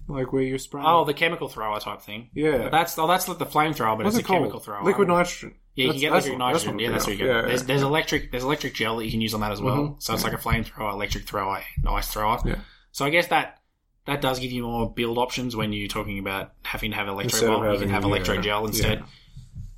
Like 0.07 0.33
where 0.33 0.41
you 0.41 0.57
spray. 0.57 0.81
Oh, 0.85 1.05
the 1.05 1.13
chemical 1.13 1.47
thrower 1.47 1.79
type 1.79 2.01
thing. 2.01 2.29
Yeah. 2.33 2.67
That's 2.69 2.97
oh, 2.99 3.07
that's 3.07 3.27
like 3.27 3.37
the 3.37 3.45
flamethrower, 3.45 3.95
but 3.97 4.03
What's 4.05 4.17
it's 4.17 4.25
it 4.27 4.29
a 4.29 4.33
chemical 4.33 4.51
called? 4.51 4.65
thrower. 4.65 4.83
Liquid 4.83 5.07
nitrogen. 5.07 5.55
Yeah, 5.75 5.85
you 5.85 5.93
That's- 5.93 6.01
can 6.01 6.01
get 6.01 6.15
liquid 6.15 6.39
what- 6.39 6.53
that's 6.53 6.65
nitrogen. 6.65 6.79
Yeah, 6.79 6.91
that's 6.91 7.05
what 7.05 7.11
you 7.13 7.17
get. 7.19 7.27
Yeah, 7.27 7.41
there's, 7.43 7.61
yeah. 7.61 7.67
there's 7.67 7.81
electric. 7.81 8.31
There's 8.31 8.43
electric 8.43 8.73
gel 8.73 8.97
that 8.97 9.05
you 9.05 9.11
can 9.11 9.21
use 9.21 9.33
on 9.33 9.39
that 9.39 9.51
as 9.53 9.61
well. 9.61 9.77
Mhm. 9.77 10.03
So 10.03 10.13
it's 10.13 10.23
like 10.25 10.33
a 10.33 10.37
flamethrower, 10.37 10.91
electric 10.91 11.23
thrower, 11.25 11.61
ice 11.87 12.07
thrower. 12.11 12.39
Yeah. 12.45 12.55
So 12.91 13.05
I 13.05 13.09
guess 13.09 13.27
that 13.27 13.59
that 14.05 14.19
does 14.19 14.39
give 14.39 14.51
you 14.51 14.63
more 14.63 14.91
build 14.91 15.17
options 15.17 15.55
when 15.55 15.71
you're 15.71 15.87
talking 15.87 16.19
about 16.19 16.51
having 16.63 16.91
to 16.91 16.97
have 16.97 17.07
electro 17.07 17.47
bomb. 17.47 17.71
You 17.73 17.79
can 17.79 17.89
have 17.89 18.03
electro 18.03 18.35
yeah, 18.35 18.41
gel 18.41 18.65
instead. 18.65 19.03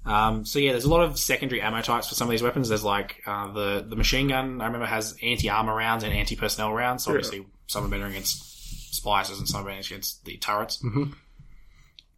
Um, 0.06 0.46
so 0.46 0.60
yeah, 0.60 0.72
there's 0.72 0.84
a 0.84 0.90
lot 0.90 1.04
of 1.04 1.18
secondary 1.18 1.62
ammo 1.62 1.82
types 1.82 2.10
for 2.10 2.16
some 2.16 2.28
of 2.28 2.32
these 2.32 2.44
weapons. 2.44 2.70
There's 2.70 2.84
like 2.84 3.22
uh, 3.26 3.52
the 3.54 3.86
the 3.88 3.96
machine 3.96 4.28
gun. 4.28 4.60
I 4.62 4.66
remember 4.66 4.86
has 4.86 5.16
anti 5.24 5.50
armor 5.50 5.76
rounds 5.76 6.04
and 6.04 6.14
anti 6.14 6.36
personnel 6.36 6.74
rounds. 6.74 7.04
So 7.06 7.12
obviously, 7.12 7.46
some 7.68 7.86
are 7.86 7.88
better 7.90 8.06
against 8.08 8.96
splices 8.96 9.40
and 9.40 9.48
some 9.48 9.62
are 9.62 9.66
better 9.66 9.80
against 9.80 10.26
the 10.26 10.38
turrets. 10.38 10.84
Mhm. 10.84 11.14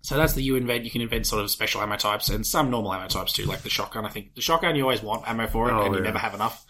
So 0.01 0.17
that's 0.17 0.33
the 0.33 0.41
you 0.43 0.55
invent. 0.55 0.83
You 0.83 0.91
can 0.91 1.01
invent 1.01 1.25
sort 1.27 1.43
of 1.43 1.49
special 1.49 1.81
ammo 1.81 1.95
types 1.95 2.29
and 2.29 2.45
some 2.45 2.69
normal 2.69 2.93
ammo 2.93 3.07
types 3.07 3.33
too, 3.33 3.45
like 3.45 3.61
the 3.61 3.69
shotgun. 3.69 4.05
I 4.05 4.09
think 4.09 4.35
the 4.35 4.41
shotgun 4.41 4.75
you 4.75 4.83
always 4.83 5.01
want 5.01 5.27
ammo 5.27 5.47
for 5.47 5.69
it, 5.69 5.73
Oh, 5.73 5.83
and 5.85 5.93
you 5.93 5.99
yeah. 5.99 6.05
never 6.05 6.19
have 6.19 6.33
enough. 6.35 6.65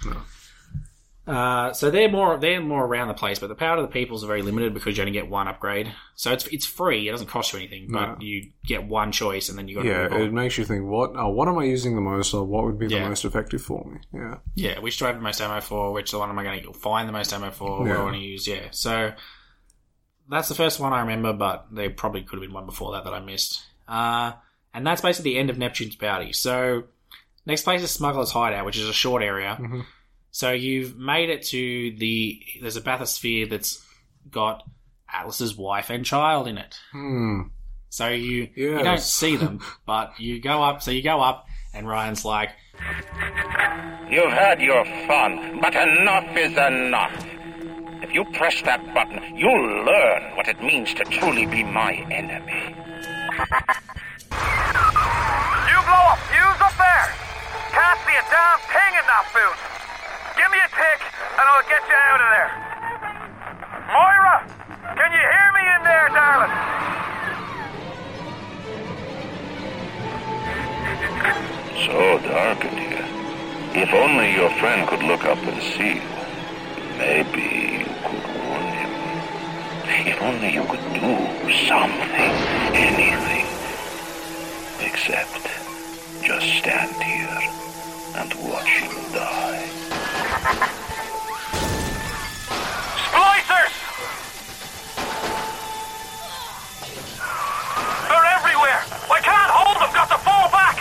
Uh, 1.27 1.73
so 1.73 1.89
they're 1.89 2.07
more 2.09 2.37
they're 2.37 2.61
more 2.61 2.85
around 2.85 3.07
the 3.07 3.13
place, 3.15 3.39
but 3.39 3.47
the 3.47 3.55
power 3.55 3.77
to 3.77 3.81
the 3.81 3.87
people 3.87 4.15
is 4.15 4.21
very 4.21 4.43
limited 4.43 4.75
because 4.75 4.95
you 4.95 5.01
only 5.01 5.11
get 5.11 5.27
one 5.27 5.47
upgrade. 5.47 5.91
So 6.15 6.31
it's 6.31 6.45
it's 6.47 6.67
free; 6.67 7.07
it 7.07 7.11
doesn't 7.11 7.27
cost 7.27 7.51
you 7.51 7.57
anything, 7.59 7.87
but 7.91 8.05
No. 8.05 8.15
you 8.19 8.51
get 8.63 8.83
one 8.85 9.11
choice, 9.11 9.49
and 9.49 9.57
then 9.57 9.67
you 9.67 9.75
got 9.75 9.85
Yeah, 9.85 10.07
on. 10.11 10.21
it 10.21 10.31
makes 10.31 10.57
you 10.59 10.65
think. 10.65 10.85
What? 10.85 11.13
Oh, 11.15 11.29
what 11.29 11.47
am 11.47 11.57
I 11.57 11.63
using 11.63 11.95
the 11.95 12.01
most? 12.01 12.33
Or 12.35 12.43
what 12.43 12.63
would 12.65 12.77
be 12.77 12.85
the 12.87 12.95
Yeah. 12.97 13.07
most 13.09 13.25
effective 13.25 13.61
for 13.63 13.83
me? 13.89 13.99
Yeah. 14.13 14.35
Yeah, 14.53 14.79
which 14.79 14.99
do 14.99 15.05
I 15.05 15.07
have 15.07 15.17
the 15.17 15.23
most 15.23 15.41
ammo 15.41 15.61
for? 15.61 15.91
Which 15.93 16.13
one 16.13 16.29
am 16.29 16.37
I 16.37 16.43
going 16.43 16.61
to 16.63 16.73
find 16.73 17.09
the 17.09 17.13
most 17.13 17.33
ammo 17.33 17.49
for? 17.49 17.79
What 17.79 17.85
do 17.85 17.89
Yeah. 17.91 17.97
I 17.99 18.03
want 18.03 18.15
to 18.17 18.21
use? 18.21 18.47
Yeah, 18.47 18.67
so 18.69 19.13
that's 20.29 20.47
the 20.47 20.55
first 20.55 20.79
one 20.79 20.93
I 20.93 20.99
remember, 21.01 21.33
but 21.33 21.67
there 21.71 21.89
probably 21.89 22.21
could 22.21 22.37
have 22.37 22.41
been 22.47 22.53
one 22.53 22.65
before 22.67 22.91
that 22.93 23.03
that 23.03 23.13
I 23.13 23.19
missed. 23.19 23.63
Uh, 23.87 24.33
and 24.75 24.85
that's 24.85 25.01
basically 25.01 25.33
the 25.33 25.39
end 25.39 25.49
of 25.49 25.57
Neptune's 25.57 25.95
bounty. 25.95 26.33
So 26.33 26.83
next 27.47 27.63
place 27.63 27.81
is 27.81 27.89
Smuggler's 27.91 28.31
Hideout, 28.31 28.65
which 28.65 28.77
is 28.77 28.87
a 28.89 28.93
short 28.93 29.23
area. 29.23 29.57
Mm-hmm. 29.59 29.81
So 30.35 30.51
you've 30.51 30.97
made 30.97 31.29
it 31.29 31.43
to 31.43 31.95
the 31.97 32.43
there's 32.59 32.75
a 32.75 32.81
bathysphere 32.81 33.49
that's 33.49 33.81
got 34.29 34.63
Atlas's 35.09 35.55
wife 35.55 35.89
and 35.89 36.03
child 36.03 36.49
in 36.49 36.57
it. 36.57 36.77
Hmm. 36.91 37.43
So 37.87 38.09
you 38.09 38.49
you 38.53 38.83
don't 38.83 38.99
see 38.99 39.37
them, 39.37 39.61
but 39.85 40.19
you 40.19 40.41
go 40.41 40.61
up. 40.61 40.81
So 40.81 40.91
you 40.91 41.01
go 41.01 41.21
up, 41.21 41.47
and 41.73 41.87
Ryan's 41.87 42.25
like, 42.25 42.49
You've 44.11 44.33
had 44.33 44.59
your 44.59 44.83
fun, 45.07 45.61
but 45.61 45.73
enough 45.73 46.35
is 46.35 46.51
enough. 46.51 47.25
If 48.03 48.13
you 48.13 48.25
press 48.33 48.61
that 48.63 48.93
button, 48.93 49.37
you'll 49.37 49.85
learn 49.85 50.35
what 50.35 50.49
it 50.49 50.61
means 50.61 50.93
to 50.95 51.05
truly 51.05 51.45
be 51.45 51.63
my 51.63 51.93
enemy. 52.11 52.75
You 55.71 55.79
blow 55.87 56.05
a 56.11 56.17
fuse 56.27 56.59
up 56.59 56.75
there! 56.75 57.07
Can't 57.71 57.99
see 58.03 58.17
a 58.19 58.25
damn 58.27 58.59
thing 58.67 58.99
in 58.99 59.05
that 59.07 59.31
booth! 59.33 59.75
Give 60.37 60.51
me 60.51 60.57
a 60.59 60.67
tick 60.67 60.99
and 61.39 61.45
I'll 61.47 61.63
get 61.63 61.83
you 61.87 61.95
out 61.95 62.19
of 62.19 62.29
there! 62.35 62.51
Moira! 63.87 64.35
Can 64.99 65.11
you 65.15 65.23
hear 65.31 65.49
me 65.55 65.63
in 65.75 65.81
there, 65.87 66.09
darling? 66.11 66.53
So 71.87 72.19
dark 72.27 72.65
in 72.65 72.77
here. 72.77 73.07
If 73.81 73.93
only 73.93 74.33
your 74.33 74.49
friend 74.59 74.87
could 74.89 75.03
look 75.03 75.23
up 75.23 75.37
and 75.37 75.61
see 75.61 75.95
you. 75.95 76.15
Maybe 76.97 77.79
you 77.79 77.91
could 78.03 78.25
warn 78.35 78.67
him. 78.75 78.91
If 80.07 80.21
only 80.21 80.53
you 80.53 80.65
could 80.65 80.83
do 80.99 81.15
something, 81.67 82.31
anything. 82.75 83.47
Except 84.81 85.47
just 86.23 86.47
stand 86.57 86.91
here 87.03 87.64
and 88.17 88.33
watch 88.47 88.69
him 88.79 88.95
die. 89.11 89.67
Splicers! 93.11 93.75
They're 98.07 98.29
everywhere! 98.39 98.81
I 99.11 99.19
can't 99.19 99.51
hold 99.51 99.77
them! 99.83 99.91
Got 99.91 100.09
to 100.15 100.19
fall 100.23 100.47
back! 100.49 100.79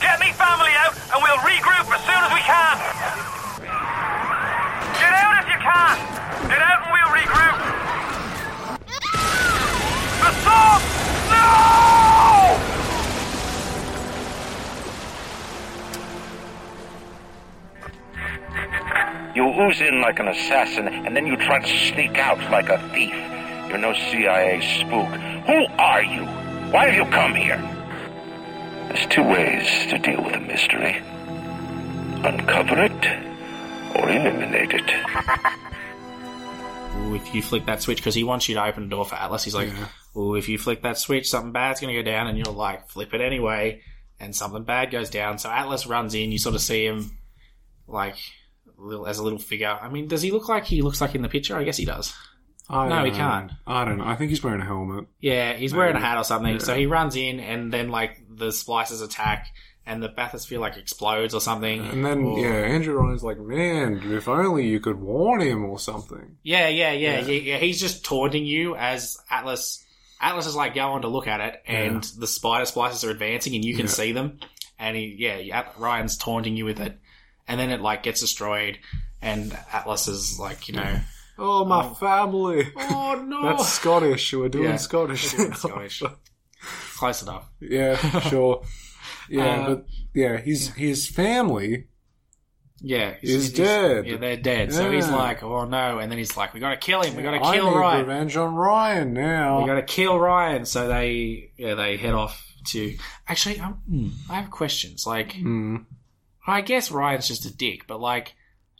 Get 0.00 0.20
me 0.20 0.32
family 0.36 0.76
out 0.76 0.92
and 1.16 1.22
we'll 1.24 1.40
regroup 1.48 1.88
as 1.96 2.02
soon 2.04 2.20
as 2.28 2.32
we 2.36 2.42
can! 2.44 2.76
Get 5.00 5.12
out 5.16 5.40
if 5.40 5.48
you 5.48 5.58
can! 5.64 5.96
Get 6.48 6.60
out 6.60 6.84
and 6.84 6.92
we'll 6.92 7.12
regroup! 7.16 7.56
The 10.20 10.32
song! 10.44 10.80
No! 11.32 11.89
You 19.34 19.44
ooze 19.44 19.80
in 19.80 20.00
like 20.00 20.18
an 20.18 20.28
assassin, 20.28 20.88
and 20.88 21.16
then 21.16 21.26
you 21.26 21.36
try 21.36 21.60
to 21.60 21.92
sneak 21.92 22.18
out 22.18 22.38
like 22.50 22.68
a 22.68 22.78
thief. 22.90 23.14
You're 23.68 23.78
no 23.78 23.92
CIA 23.92 24.60
spook. 24.60 25.08
Who 25.46 25.66
are 25.78 26.02
you? 26.02 26.24
Why 26.72 26.88
have 26.88 26.94
you 26.94 27.04
come 27.12 27.34
here? 27.34 27.58
There's 28.88 29.06
two 29.06 29.22
ways 29.22 29.86
to 29.90 29.98
deal 29.98 30.22
with 30.22 30.34
a 30.34 30.40
mystery 30.40 31.00
uncover 32.24 32.78
it 32.80 33.06
or 33.94 34.08
eliminate 34.10 34.72
it. 34.72 34.90
Ooh, 36.96 37.14
if 37.14 37.34
you 37.34 37.42
flick 37.42 37.66
that 37.66 37.82
switch, 37.82 37.98
because 37.98 38.14
he 38.14 38.24
wants 38.24 38.48
you 38.48 38.56
to 38.56 38.64
open 38.64 38.84
the 38.84 38.90
door 38.90 39.04
for 39.04 39.14
Atlas, 39.14 39.44
he's 39.44 39.54
like, 39.54 39.70
"Ooh, 40.16 40.34
if 40.34 40.48
you 40.48 40.58
flick 40.58 40.82
that 40.82 40.98
switch, 40.98 41.28
something 41.28 41.52
bad's 41.52 41.80
going 41.80 41.94
to 41.94 42.02
go 42.02 42.08
down," 42.08 42.26
and 42.26 42.36
you're 42.36 42.52
like, 42.54 42.88
"Flip 42.88 43.14
it 43.14 43.20
anyway," 43.20 43.80
and 44.18 44.34
something 44.34 44.64
bad 44.64 44.90
goes 44.90 45.08
down. 45.08 45.38
So 45.38 45.48
Atlas 45.50 45.86
runs 45.86 46.14
in. 46.14 46.32
You 46.32 46.38
sort 46.38 46.54
of 46.54 46.60
see 46.60 46.84
him, 46.84 47.18
like, 47.86 48.16
a 48.16 48.18
little, 48.80 49.06
as 49.06 49.18
a 49.18 49.22
little 49.22 49.38
figure. 49.38 49.78
I 49.80 49.88
mean, 49.88 50.08
does 50.08 50.22
he 50.22 50.30
look 50.30 50.48
like 50.48 50.64
he 50.64 50.82
looks 50.82 51.00
like 51.00 51.14
in 51.14 51.22
the 51.22 51.28
picture? 51.28 51.56
I 51.56 51.64
guess 51.64 51.76
he 51.76 51.84
does. 51.84 52.12
I 52.68 52.88
no, 52.88 53.04
he 53.04 53.10
know. 53.10 53.16
can't. 53.16 53.52
I 53.66 53.84
don't 53.84 53.98
know. 53.98 54.04
I 54.06 54.14
think 54.14 54.30
he's 54.30 54.42
wearing 54.44 54.60
a 54.60 54.64
helmet. 54.64 55.06
Yeah, 55.20 55.54
he's 55.54 55.74
wearing 55.74 55.96
a 55.96 56.00
hat 56.00 56.18
or 56.18 56.24
something. 56.24 56.52
Yeah. 56.54 56.58
So 56.60 56.76
he 56.76 56.86
runs 56.86 57.16
in, 57.16 57.40
and 57.40 57.72
then 57.72 57.88
like 57.90 58.22
the 58.28 58.48
splicers 58.48 59.02
attack, 59.02 59.48
and 59.86 60.00
the 60.00 60.08
bathysphere 60.08 60.60
like 60.60 60.76
explodes 60.76 61.34
or 61.34 61.40
something. 61.40 61.84
And 61.84 62.06
then, 62.06 62.22
or- 62.24 62.38
yeah, 62.38 62.52
Andrew 62.52 62.94
Ryan's 62.94 63.24
like, 63.24 63.38
man, 63.40 64.00
if 64.12 64.28
only 64.28 64.68
you 64.68 64.78
could 64.78 65.00
warn 65.00 65.40
him 65.40 65.64
or 65.64 65.80
something. 65.80 66.36
Yeah, 66.44 66.68
yeah, 66.68 66.92
yeah, 66.92 67.20
Yeah. 67.20 67.26
yeah, 67.26 67.40
yeah. 67.40 67.56
He's 67.58 67.80
just 67.80 68.04
taunting 68.04 68.44
you 68.46 68.76
as 68.76 69.18
Atlas. 69.28 69.84
Atlas 70.20 70.46
is 70.46 70.54
like 70.54 70.74
going 70.74 71.02
to 71.02 71.08
look 71.08 71.26
at 71.26 71.40
it, 71.40 71.62
and 71.66 72.04
the 72.18 72.26
spider 72.28 72.66
splices 72.66 73.02
are 73.04 73.10
advancing, 73.10 73.54
and 73.56 73.64
you 73.64 73.74
can 73.74 73.88
see 73.88 74.12
them. 74.12 74.38
And 74.78 74.96
he, 74.96 75.16
yeah, 75.18 75.66
Ryan's 75.76 76.16
taunting 76.16 76.56
you 76.56 76.64
with 76.66 76.78
it, 76.78 76.98
and 77.50 77.60
then 77.60 77.70
it 77.70 77.80
like 77.82 78.02
gets 78.02 78.20
destroyed, 78.20 78.78
and 79.20 79.52
Atlas 79.72 80.08
is 80.08 80.38
like, 80.40 80.68
you 80.68 80.76
know, 80.76 81.00
Oh, 81.38 81.64
my 81.64 81.92
family. 81.94 82.68
oh 82.76 83.22
no, 83.26 83.42
That's 83.56 83.68
Scottish. 83.68 84.32
We're 84.32 84.48
doing 84.48 84.64
Yeah, 84.70 84.76
Scottish. 84.76 85.32
we're 85.36 85.44
doing 85.46 85.54
Scottish. 85.54 86.02
close 86.96 87.22
enough. 87.22 87.48
yeah, 87.60 87.96
sure. 88.20 88.62
Yeah, 89.28 89.44
Uh, 89.44 89.66
but 89.74 89.86
yeah, 90.14 90.36
his 90.38 90.68
his 90.74 91.06
family. 91.08 91.86
Yeah, 92.82 93.14
Is 93.20 93.52
dead. 93.52 94.06
Yeah, 94.06 94.16
they're 94.16 94.38
dead. 94.38 94.72
So 94.72 94.90
he's 94.90 95.08
like, 95.10 95.42
oh 95.42 95.66
no, 95.66 95.98
and 95.98 96.10
then 96.10 96.16
he's 96.18 96.34
like, 96.38 96.54
we 96.54 96.60
got 96.60 96.70
to 96.70 96.78
kill 96.78 97.02
him. 97.02 97.14
We 97.14 97.22
got 97.22 97.32
to 97.32 97.44
I 97.44 97.54
kill 97.56 97.74
Ryan. 97.74 98.06
revenge 98.06 98.36
on 98.38 98.54
Ryan 98.54 99.12
now. 99.12 99.60
We 99.60 99.66
got 99.66 99.74
to 99.74 99.82
kill 99.82 100.18
Ryan. 100.18 100.64
So 100.64 100.88
they, 100.88 101.52
yeah, 101.58 101.74
they 101.74 101.98
head 101.98 102.14
off 102.14 102.42
to. 102.68 102.96
Actually, 103.28 103.60
um, 103.60 104.12
I 104.30 104.40
have 104.40 104.50
questions. 104.50 105.06
Like, 105.06 105.32
Hmm. 105.34 105.76
I 106.50 106.60
guess 106.60 106.90
Ryan's 106.90 107.28
just 107.28 107.46
a 107.46 107.54
dick, 107.54 107.86
but 107.86 108.00
like, 108.00 108.34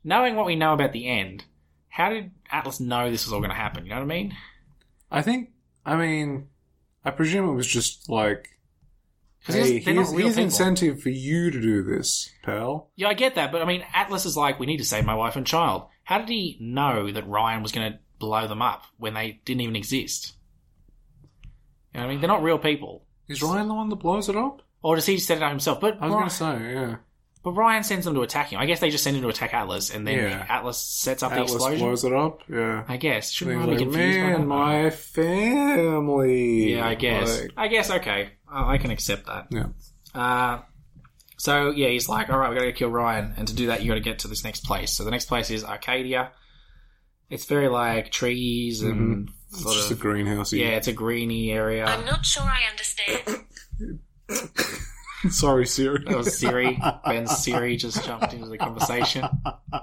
knowing 0.04 0.36
what 0.36 0.46
we 0.46 0.56
know 0.56 0.72
about 0.72 0.92
the 0.92 1.08
end, 1.08 1.44
how 1.88 2.10
did 2.10 2.30
Atlas 2.50 2.80
know 2.80 3.10
this 3.10 3.26
was 3.26 3.32
all 3.32 3.40
going 3.40 3.50
to 3.50 3.56
happen? 3.56 3.84
You 3.84 3.90
know 3.90 3.96
what 3.96 4.02
I 4.02 4.06
mean? 4.06 4.36
I 5.10 5.22
think. 5.22 5.50
I 5.84 5.96
mean, 5.96 6.48
I 7.04 7.10
presume 7.10 7.48
it 7.48 7.54
was 7.54 7.66
just 7.66 8.08
like, 8.08 8.48
Hey, 9.42 9.78
here's, 9.78 10.12
here's 10.12 10.36
incentive 10.36 11.00
for 11.00 11.08
you 11.08 11.50
to 11.50 11.60
do 11.60 11.82
this, 11.82 12.30
pal. 12.42 12.90
Yeah, 12.94 13.08
I 13.08 13.14
get 13.14 13.36
that, 13.36 13.50
but 13.50 13.62
I 13.62 13.64
mean, 13.64 13.82
Atlas 13.94 14.26
is 14.26 14.36
like, 14.36 14.60
we 14.60 14.66
need 14.66 14.78
to 14.78 14.84
save 14.84 15.06
my 15.06 15.14
wife 15.14 15.34
and 15.36 15.46
child. 15.46 15.86
How 16.04 16.18
did 16.18 16.28
he 16.28 16.58
know 16.60 17.10
that 17.10 17.26
Ryan 17.26 17.62
was 17.62 17.72
going 17.72 17.92
to 17.92 17.98
blow 18.18 18.46
them 18.46 18.60
up 18.60 18.84
when 18.98 19.14
they 19.14 19.40
didn't 19.46 19.62
even 19.62 19.76
exist? 19.76 20.34
You 21.94 22.00
know 22.00 22.06
what 22.06 22.06
I 22.06 22.12
mean? 22.12 22.20
They're 22.20 22.28
not 22.28 22.42
real 22.42 22.58
people. 22.58 23.06
Is 23.28 23.42
Ryan 23.42 23.68
the 23.68 23.74
one 23.74 23.88
that 23.88 23.96
blows 23.96 24.28
it 24.28 24.36
up? 24.36 24.60
Or 24.82 24.96
does 24.96 25.06
he 25.06 25.18
set 25.18 25.38
it 25.38 25.42
up 25.42 25.50
himself? 25.50 25.80
But 25.80 25.98
I 26.00 26.06
was 26.06 26.14
going 26.14 26.28
to 26.28 26.34
say, 26.34 26.74
yeah. 26.74 26.96
But 27.42 27.52
Ryan 27.52 27.82
sends 27.84 28.04
them 28.04 28.14
to 28.14 28.20
attack 28.22 28.48
him. 28.50 28.58
I 28.60 28.66
guess 28.66 28.80
they 28.80 28.90
just 28.90 29.02
send 29.04 29.16
him 29.16 29.22
to 29.22 29.28
attack 29.28 29.54
Atlas, 29.54 29.90
and 29.90 30.06
then 30.06 30.18
Yeah. 30.18 30.46
Atlas 30.48 30.78
sets 30.78 31.22
up 31.22 31.30
the 31.30 31.36
Atlas 31.36 31.54
explosion. 31.54 31.86
blows 31.86 32.04
it 32.04 32.12
up. 32.12 32.40
Yeah. 32.48 32.84
I 32.88 32.96
guess. 32.96 33.30
Shouldn't 33.30 33.60
He's 33.60 33.68
I 33.68 33.70
be 33.72 33.76
confused 33.84 34.18
man, 34.18 34.40
that? 34.40 34.46
my 34.46 34.90
family. 34.90 36.74
Yeah, 36.74 36.86
I 36.86 36.94
guess. 36.94 37.40
Like, 37.42 37.50
I 37.56 37.68
guess 37.68 37.90
okay. 37.90 38.30
I 38.50 38.74
I 38.74 38.78
can 38.78 38.90
accept 38.90 39.26
that. 39.26 39.46
yeah. 39.50 39.66
Uh, 40.14 40.60
so 41.38 41.70
yeah, 41.70 41.88
he's 41.88 42.08
like, 42.08 42.28
all 42.30 42.38
right, 42.38 42.50
we 42.50 42.56
got 42.56 42.62
to 42.64 42.72
kill 42.72 42.90
Ryan, 42.90 43.32
and 43.36 43.48
to 43.48 43.54
do 43.54 43.68
that, 43.68 43.82
you 43.82 43.88
got 43.88 43.94
to 43.94 44.00
get 44.00 44.18
to 44.20 44.28
this 44.28 44.44
next 44.44 44.64
place. 44.64 44.92
So 44.92 45.04
the 45.04 45.10
next 45.10 45.26
place 45.26 45.50
is 45.50 45.64
Arcadia. 45.64 46.32
It's 47.30 47.44
very 47.46 47.68
like 47.68 48.10
trees 48.10 48.82
and 48.82 49.28
Mhm. 49.28 49.32
It's 49.52 49.62
sort 49.62 49.74
just 49.76 49.90
of 49.90 49.98
a 49.98 50.00
greenhouse. 50.00 50.52
yeah, 50.52 50.70
it's 50.76 50.88
a 50.88 50.92
greeny 50.92 51.50
area. 51.52 51.84
I'm 51.84 52.04
not 52.04 52.24
sure 52.26 52.42
I 52.44 52.62
understand. 52.70 53.44
Sorry, 55.30 55.66
Siri. 55.66 56.04
That 56.04 56.16
was 56.16 56.38
Siri. 56.38 56.80
Ben's 57.04 57.36
Siri 57.38 57.76
just 57.76 58.04
jumped 58.04 58.32
into 58.32 58.48
the 58.48 58.58
conversation. 58.58 59.26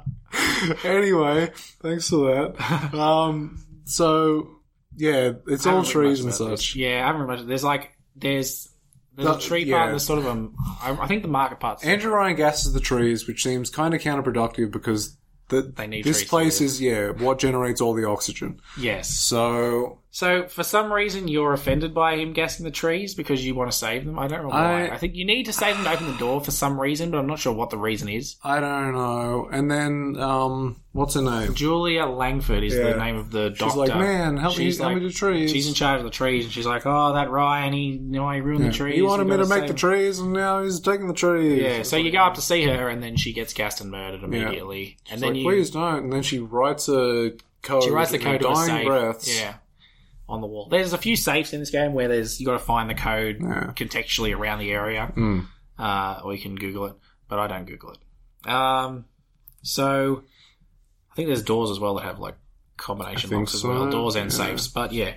anyway, 0.83 1.51
thanks 1.81 2.09
for 2.09 2.33
that. 2.55 2.93
Um, 2.97 3.63
so 3.85 4.49
yeah, 4.95 5.33
it's 5.47 5.65
all 5.65 5.83
trees 5.83 6.23
and 6.23 6.33
such. 6.33 6.49
this. 6.49 6.75
Yeah, 6.75 7.03
I 7.03 7.07
haven't 7.07 7.27
much. 7.27 7.45
There's 7.45 7.63
like 7.63 7.91
there's 8.15 8.69
there's 9.15 9.27
The- 9.29 9.35
a 9.37 9.39
tree 9.39 9.63
yeah. 9.65 9.75
part. 9.75 9.83
And 9.85 9.91
there's 9.93 10.05
sort 10.05 10.19
of 10.19 10.25
a. 10.25 10.49
I, 10.81 11.03
I 11.03 11.07
think 11.07 11.21
the 11.21 11.27
market 11.29 11.59
part's 11.59 11.83
Andrew 11.85 12.11
Ryan 12.11 12.35
gasses 12.35 12.73
the 12.73 12.79
trees, 12.79 13.27
which 13.27 13.43
seems 13.43 13.69
kind 13.69 13.93
of 13.93 14.01
counterproductive 14.01 14.71
because 14.71 15.15
the, 15.49 15.61
They 15.61 15.87
need 15.87 16.03
this 16.03 16.23
place 16.23 16.59
is 16.61 16.81
yeah 16.81 17.09
what 17.11 17.39
generates 17.39 17.79
all 17.79 17.93
the 17.93 18.05
oxygen. 18.07 18.59
yes. 18.77 19.09
So 19.09 19.99
So 20.17 20.47
for 20.47 20.63
some 20.63 20.91
reason 20.91 21.27
you're 21.27 21.53
offended 21.53 21.93
by 21.93 22.15
him 22.15 22.33
gassing 22.33 22.65
the 22.65 22.71
trees 22.71 23.13
because 23.13 23.45
you 23.45 23.53
want 23.53 23.69
to 23.71 23.77
save 23.77 24.03
them. 24.03 24.17
I 24.17 24.25
don't 24.27 24.41
know 24.41 24.49
why. 24.49 24.87
I- 24.87 24.93
I, 24.95 24.97
think 24.97 25.13
you 25.13 25.25
need 25.25 25.43
to 25.45 25.53
save 25.53 25.75
them 25.75 25.83
to 25.83 25.91
open 25.91 26.07
the 26.11 26.17
door 26.17 26.41
for 26.41 26.49
some 26.49 26.81
reason, 26.81 27.11
but 27.11 27.19
I'm 27.19 27.27
not 27.27 27.37
sure 27.37 27.53
what 27.53 27.69
the 27.69 27.77
reason 27.77 28.09
is. 28.09 28.35
I 28.43 28.59
don't 28.59 28.93
know. 28.93 29.47
And 29.51 29.69
then 29.69 30.15
um, 30.19 30.81
what's 30.93 31.13
her 31.13 31.21
name? 31.21 31.53
Julia 31.53 32.07
Langford 32.07 32.63
is 32.63 32.73
Yeah. 32.73 32.93
the 32.93 32.97
name 32.97 33.15
of 33.17 33.29
the 33.29 33.49
She's 33.51 33.59
doctor. 33.59 33.77
like, 33.77 33.95
"Man, 33.95 34.37
help 34.37 34.57
me- 34.57 34.63
She's 34.63 34.79
help 34.79 34.95
me 34.95 35.01
like- 35.01 35.03
do 35.03 35.11
trees." 35.11 35.51
She's 35.51 35.67
in 35.67 35.75
charge 35.75 35.99
of 35.99 36.03
the 36.05 36.09
trees, 36.09 36.45
and 36.45 36.51
she's 36.51 36.65
like, 36.65 36.87
"Oh, 36.87 37.13
that 37.13 37.29
Ryan, 37.29 37.73
he, 37.73 37.81
you 37.91 37.99
know, 37.99 38.27
he 38.31 38.41
ruined 38.41 38.63
Yeah. 38.63 38.71
the 38.71 38.75
trees. 38.75 38.95
He 38.95 39.03
wanted 39.03 39.25
we 39.25 39.33
me 39.33 39.37
to 39.37 39.43
gotta 39.43 39.49
make 39.49 39.67
save 39.69 39.77
the 39.77 39.87
him." 39.87 39.91
trees, 39.99 40.17
and 40.17 40.33
now 40.33 40.63
he's 40.63 40.79
taking 40.79 41.07
the 41.07 41.13
trees. 41.13 41.61
Yeah, 41.61 41.83
so 41.83 41.95
you 41.95 42.09
go 42.11 42.21
up 42.23 42.33
to 42.33 42.41
see 42.41 42.63
her, 42.63 42.89
and 42.89 43.03
then 43.03 43.17
she 43.17 43.33
gets 43.33 43.53
gassed 43.53 43.81
and 43.81 43.91
murdered 43.91 44.23
immediately, 44.23 44.97
She's 45.03 45.13
and 45.13 45.21
then 45.21 45.29
like, 45.33 45.37
you 45.37 45.43
please 45.45 45.69
don't. 45.69 46.05
And 46.05 46.11
then 46.11 46.23
she 46.23 46.39
writes 46.39 46.89
a 46.89 47.33
code. 47.61 47.83
She 47.83 47.91
writes 47.91 48.09
the 48.09 48.17
in 48.17 48.23
code 48.23 48.39
to 48.41 48.49
a 48.49 48.53
dying 48.55 48.67
safe. 48.67 48.87
breaths. 48.87 49.39
Yeah. 49.39 49.53
On 50.29 50.41
the 50.41 50.47
wall. 50.47 50.67
There's 50.69 50.91
a 50.91 50.97
few 50.97 51.15
safes 51.15 51.53
in 51.53 51.59
this 51.61 51.69
game 51.69 51.93
where 51.93 52.09
there's 52.09 52.39
you 52.39 52.45
got 52.45 52.53
to 52.53 52.59
find 52.59 52.89
the 52.89 52.95
code 52.95 53.37
Yeah. 53.39 53.71
contextually 53.75 54.35
around 54.37 54.59
the 54.59 54.71
area, 54.71 55.11
Mm. 55.15 55.45
uh, 55.79 56.19
or 56.23 56.33
you 56.33 56.41
can 56.41 56.55
Google 56.55 56.87
it, 56.87 56.95
but 57.29 57.39
I 57.39 57.47
don't 57.47 57.65
Google 57.65 57.91
it. 57.93 58.49
Um, 58.49 59.05
so 59.61 60.23
I 61.11 61.15
think 61.15 61.27
there's 61.27 61.43
doors 61.43 61.71
as 61.71 61.79
well 61.79 61.95
that 61.95 62.03
have 62.03 62.19
like 62.19 62.35
combination 62.75 63.29
locks 63.29 63.51
think 63.51 63.55
as 63.55 63.61
so, 63.61 63.69
well, 63.69 63.89
doors 63.89 64.15
and 64.15 64.29
yeah. 64.31 64.37
safes. 64.37 64.67
But 64.67 64.91
yeah. 64.91 65.13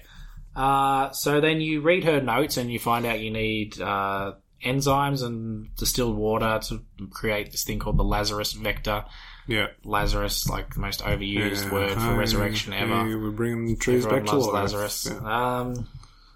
Uh, 0.54 1.10
so 1.12 1.40
then 1.40 1.60
you 1.60 1.80
read 1.80 2.04
her 2.04 2.20
notes 2.20 2.56
and 2.56 2.72
you 2.72 2.78
find 2.78 3.04
out 3.06 3.20
you 3.20 3.30
need 3.30 3.80
uh, 3.80 4.32
enzymes 4.64 5.24
and 5.24 5.74
distilled 5.76 6.16
water 6.16 6.60
to 6.68 6.82
create 7.10 7.50
this 7.52 7.64
thing 7.64 7.78
called 7.78 7.96
the 7.96 8.04
Lazarus 8.04 8.52
vector. 8.52 9.04
Yeah. 9.50 9.66
Lazarus, 9.84 10.48
like 10.48 10.74
the 10.74 10.80
most 10.80 11.00
overused 11.02 11.64
Yeah, 11.64 11.72
word 11.72 11.90
for 11.92 12.14
resurrection 12.14 12.72
ever. 12.72 13.04
hey, 13.04 13.14
we're 13.16 13.30
bringing 13.30 13.76
trees 13.76 14.06
Everyone 14.06 14.24
back 14.24 14.30
to 14.32 14.38
life. 14.38 14.54
Lazarus. 14.54 15.08
Yeah. 15.10 15.58
Um, 15.58 15.88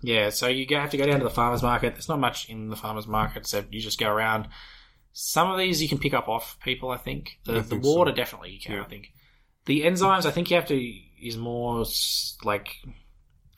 yeah, 0.02 0.30
so 0.30 0.48
you 0.48 0.66
have 0.76 0.90
to 0.90 0.96
go 0.96 1.06
down 1.06 1.20
to 1.20 1.24
the 1.24 1.30
farmer's 1.30 1.62
market. 1.62 1.94
There's 1.94 2.08
not 2.08 2.18
much 2.18 2.50
in 2.50 2.68
the 2.68 2.76
farmer's 2.76 3.06
market 3.06 3.38
except 3.38 3.72
you 3.72 3.80
just 3.80 3.98
go 3.98 4.08
around. 4.10 4.48
Some 5.12 5.50
of 5.50 5.58
these 5.58 5.80
you 5.80 5.88
can 5.88 5.98
pick 5.98 6.12
up 6.12 6.28
off 6.28 6.58
people, 6.62 6.90
I 6.90 6.96
think. 6.96 7.38
The, 7.44 7.52
I 7.52 7.54
the 7.58 7.62
think 7.62 7.84
so. 7.84 7.94
water, 7.94 8.10
definitely 8.12 8.50
you 8.50 8.60
can, 8.60 8.80
I 8.80 8.84
think. 8.84 9.12
The 9.66 9.82
enzymes, 9.82 10.26
I 10.26 10.30
think 10.32 10.50
you 10.50 10.56
have 10.56 10.66
to, 10.66 10.92
is 11.22 11.36
more 11.38 11.84
like 12.42 12.68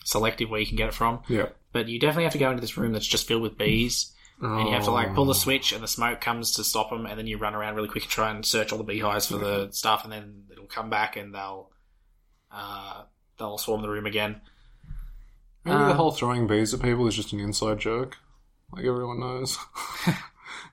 selective 0.04 0.50
where 0.50 0.60
you 0.60 0.66
can 0.66 0.76
get 0.76 0.88
it 0.88 0.94
from. 0.94 1.20
Yeah. 1.28 1.46
But 1.72 1.88
you 1.88 1.98
definitely 1.98 2.24
have 2.24 2.32
to 2.34 2.38
go 2.38 2.50
into 2.50 2.60
this 2.60 2.76
room 2.76 2.92
that's 2.92 3.06
just 3.06 3.26
filled 3.26 3.42
with 3.42 3.58
bees. 3.58 4.12
And 4.40 4.68
you 4.68 4.74
have 4.74 4.84
to 4.84 4.90
like 4.90 5.14
pull 5.14 5.24
the 5.24 5.34
switch, 5.34 5.72
and 5.72 5.82
the 5.82 5.88
smoke 5.88 6.20
comes 6.20 6.52
to 6.52 6.64
stop 6.64 6.90
them, 6.90 7.06
and 7.06 7.18
then 7.18 7.26
you 7.26 7.38
run 7.38 7.54
around 7.54 7.74
really 7.74 7.88
quick 7.88 8.04
and 8.04 8.10
try 8.10 8.30
and 8.30 8.44
search 8.44 8.70
all 8.70 8.78
the 8.78 8.84
beehives 8.84 9.26
for 9.26 9.38
the 9.38 9.70
stuff, 9.72 10.04
and 10.04 10.12
then 10.12 10.44
it'll 10.52 10.66
come 10.66 10.90
back, 10.90 11.16
and 11.16 11.34
they'll 11.34 11.70
uh, 12.52 13.04
they'll 13.38 13.56
swarm 13.58 13.80
the 13.82 13.88
room 13.88 14.06
again. 14.06 14.40
Maybe 15.64 15.78
the 15.78 15.90
Um, 15.90 15.96
whole 15.96 16.12
throwing 16.12 16.46
bees 16.46 16.74
at 16.74 16.82
people 16.82 17.06
is 17.06 17.16
just 17.16 17.32
an 17.32 17.40
inside 17.40 17.78
joke. 17.80 18.18
Like 18.72 18.84
everyone 18.84 19.20
knows. 19.20 19.58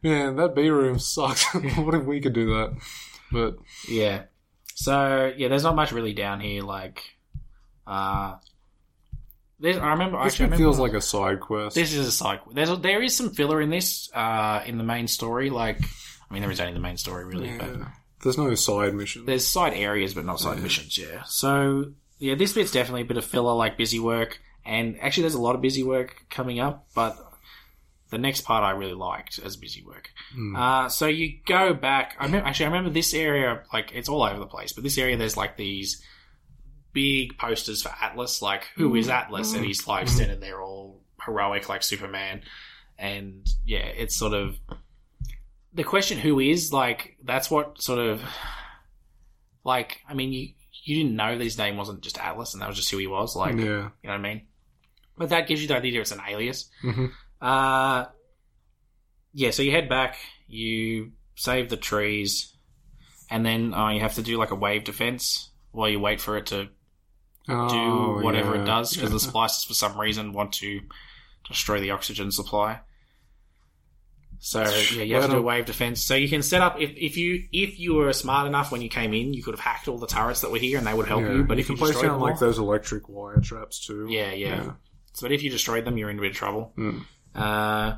yeah, 0.02 0.31
that 0.31 0.56
bee 0.56 0.69
room 0.69 0.99
sucks. 0.99 1.45
what 1.53 1.95
if 1.95 2.03
we 2.03 2.19
could 2.22 2.34
do 2.34 2.48
that? 2.48 2.77
But 3.31 3.56
Yeah. 3.88 4.23
So 4.76 5.31
yeah, 5.38 5.48
there's 5.48 5.64
not 5.64 5.76
much 5.76 5.91
really 5.91 6.14
down 6.14 6.41
here. 6.41 6.64
Like, 6.64 7.02
uh, 7.88 8.35
there's, 9.64 9.77
I 9.77 9.91
remember. 9.91 10.18
this 10.18 10.34
actually, 10.34 10.44
I 10.44 10.45
remember 10.48 10.64
feels 10.65 10.80
like 10.80 10.94
a 10.94 10.99
side 10.99 11.40
quest. 11.40 11.73
This 11.76 11.94
is 11.94 12.06
a 12.06 12.11
side. 12.11 12.41
There's 12.52 12.69
a, 12.69 12.76
there 12.76 13.02
is 13.02 13.15
some 13.15 13.30
filler 13.30 13.61
in 13.61 13.69
this 13.69 14.10
uh, 14.14 14.61
in 14.65 14.77
the 14.77 14.84
main 14.84 15.07
story. 15.07 15.49
Like, 15.49 15.80
I 16.30 16.34
mean, 16.34 16.41
there 16.41 16.52
is 16.52 16.60
only 16.60 16.73
the 16.73 16.81
main 16.81 16.98
story 16.98 17.23
really, 17.23 17.57
but 17.57 17.69
There's 18.22 18.38
no 18.38 18.53
side 18.56 18.94
mission. 18.94 19.26
there's 19.26 19.48
side 19.48 19.73
areas, 19.73 20.14
but 20.14 20.26
not 20.26 20.41
side 20.41 20.61
missions. 20.61 20.98
Yeah. 20.98 21.23
So 21.23 21.94
yeah, 22.19 22.35
this 22.35 22.52
bit's 22.52 22.72
definitely 22.73 23.03
a 23.03 23.06
bit 23.06 23.15
of 23.15 23.23
filler, 23.23 23.53
like 23.53 23.77
busy 23.77 23.99
work, 23.99 24.41
and 24.65 24.99
actually, 24.99 25.22
there's 25.23 25.34
a 25.34 25.41
lot 25.41 25.56
of 25.56 25.61
busy 25.61 25.84
work 25.84 26.26
coming 26.30 26.60
up, 26.60 26.85
but. 26.94 27.18
The 28.10 28.19
next 28.19 28.41
part 28.41 28.64
I 28.64 28.77
really 28.77 28.94
liked 28.94 29.40
as 29.44 29.56
busy 29.56 29.81
work. 29.84 30.11
Hmm. 30.35 30.56
Uh, 30.56 30.88
so 30.90 31.07
you 31.07 31.40
go 31.48 31.73
back. 31.73 32.15
I 32.19 32.26
remember, 32.26 32.48
actually, 32.48 32.68
I 32.68 32.69
remember 32.69 32.91
this 32.91 33.11
area. 33.11 33.64
Like 33.73 33.91
it's 33.95 34.07
all 34.07 34.22
over 34.22 34.38
the 34.38 34.45
place, 34.45 34.72
but 34.72 34.84
this 34.84 34.99
area 34.99 35.18
there's 35.18 35.35
like 35.35 35.57
these 35.57 35.99
big 36.94 37.38
posters 37.38 37.82
for 37.82 37.91
Atlas. 38.02 38.41
Like 38.41 38.65
who 38.76 38.95
is 38.95 39.10
Atlas? 39.10 39.53
And 39.53 39.65
he's 39.65 39.88
like 39.88 40.07
standing 40.07 40.40
there 40.40 40.61
all 40.61 41.02
heroic, 41.26 41.68
like 41.70 41.84
Superman. 41.84 42.41
And 42.98 43.48
yeah, 43.65 43.80
it's 43.86 44.15
sort 44.15 44.34
of 44.34 44.56
the 45.74 45.84
question: 45.84 46.18
who 46.20 46.40
is 46.40 46.72
like 46.72 47.18
that's 47.24 47.49
what 47.52 47.82
sort 47.82 47.99
of 47.99 48.22
like. 49.64 49.99
I 50.07 50.14
mean, 50.14 50.32
you 50.34 50.49
you 50.86 50.98
didn't 51.03 51.15
know 51.15 51.38
that 51.38 51.44
his 51.44 51.57
name 51.57 51.78
wasn't 51.78 52.02
just 52.02 52.18
Atlas, 52.20 52.53
and 52.53 52.61
that 52.61 52.68
was 52.68 52.78
just 52.78 52.91
who 52.91 52.98
he 52.98 53.07
was. 53.07 53.36
Like, 53.36 53.56
Yeah. 53.56 53.61
you 53.61 53.65
know 53.70 53.90
what 54.03 54.11
I 54.14 54.18
mean? 54.18 54.41
But 55.18 55.30
that 55.30 55.48
gives 55.48 55.61
you 55.61 55.68
the 55.68 55.76
idea 55.78 56.02
it's 56.02 56.11
an 56.11 56.22
alias. 56.28 56.70
Mhm. 56.84 57.11
Uh, 57.41 58.06
yeah, 59.34 59.52
so 59.52 59.61
you 59.64 59.72
head 59.72 59.88
back, 59.90 60.18
you 60.48 61.11
save 61.36 61.70
the 61.70 61.78
trees, 61.78 62.53
and 63.30 63.45
then 63.45 63.74
uh, 63.74 63.90
you 63.91 63.99
have 64.02 64.15
to 64.15 64.22
do 64.24 64.38
like 64.38 64.52
a 64.52 64.56
wave 64.56 64.84
defense 64.84 65.49
while 65.72 65.90
you 65.90 65.99
wait 65.99 66.20
for 66.22 66.38
it 66.38 66.48
to 66.48 66.70
Oh, 67.49 68.20
do 68.20 68.24
whatever 68.24 68.56
yeah. 68.56 68.61
it 68.61 68.65
does 68.65 68.94
because 68.95 69.11
the 69.11 69.18
Yeah. 69.34 69.34
splicers 69.34 69.68
for 69.68 69.74
some 69.74 69.99
reason 69.99 70.32
want 70.34 70.53
to 70.53 70.82
destroy 71.48 71.80
the 71.82 71.91
oxygen 71.91 72.32
supply. 72.32 72.80
So 74.40 74.61
yeah, 74.61 75.03
you 75.03 75.15
have 75.15 75.26
to 75.26 75.32
do 75.32 75.38
a 75.38 75.41
wave 75.41 75.65
defense. 75.65 76.02
So 76.06 76.15
you 76.15 76.28
can 76.28 76.41
set 76.44 76.61
up 76.61 76.80
if, 76.80 76.91
if 76.98 77.15
you 77.15 77.44
if 77.53 77.80
you 77.80 77.94
were 77.95 78.11
smart 78.11 78.45
enough 78.45 78.72
when 78.74 78.82
you 78.82 78.90
came 78.90 79.14
in, 79.14 79.34
you 79.34 79.41
could 79.41 79.53
have 79.53 79.61
hacked 79.61 79.88
all 79.88 79.98
the 79.98 80.07
turrets 80.07 80.41
that 80.41 80.52
were 80.52 80.57
here, 80.57 80.78
and 80.78 80.86
they 80.86 80.94
would 80.94 81.07
help 81.07 81.22
Yeah, 81.22 81.32
you. 81.34 81.44
But 81.45 81.60
if 81.60 81.68
can 81.68 81.78
you 81.78 81.94
down 81.94 82.03
them 82.03 82.20
like 82.20 82.40
those 82.40 82.60
electric 82.60 83.07
wire 83.07 83.40
traps 83.40 83.86
too. 83.86 84.07
yeah, 84.10 84.34
yeah, 84.34 84.74
So, 85.14 85.22
but 85.28 85.32
if 85.32 85.44
you 85.44 85.49
destroyed 85.49 85.86
them, 85.86 85.98
you're 85.98 86.10
in 86.10 86.18
a 86.18 86.22
bit 86.22 86.32
of 86.32 86.36
trouble. 86.38 86.74
Mm. 86.78 87.06
Uh, 87.34 87.98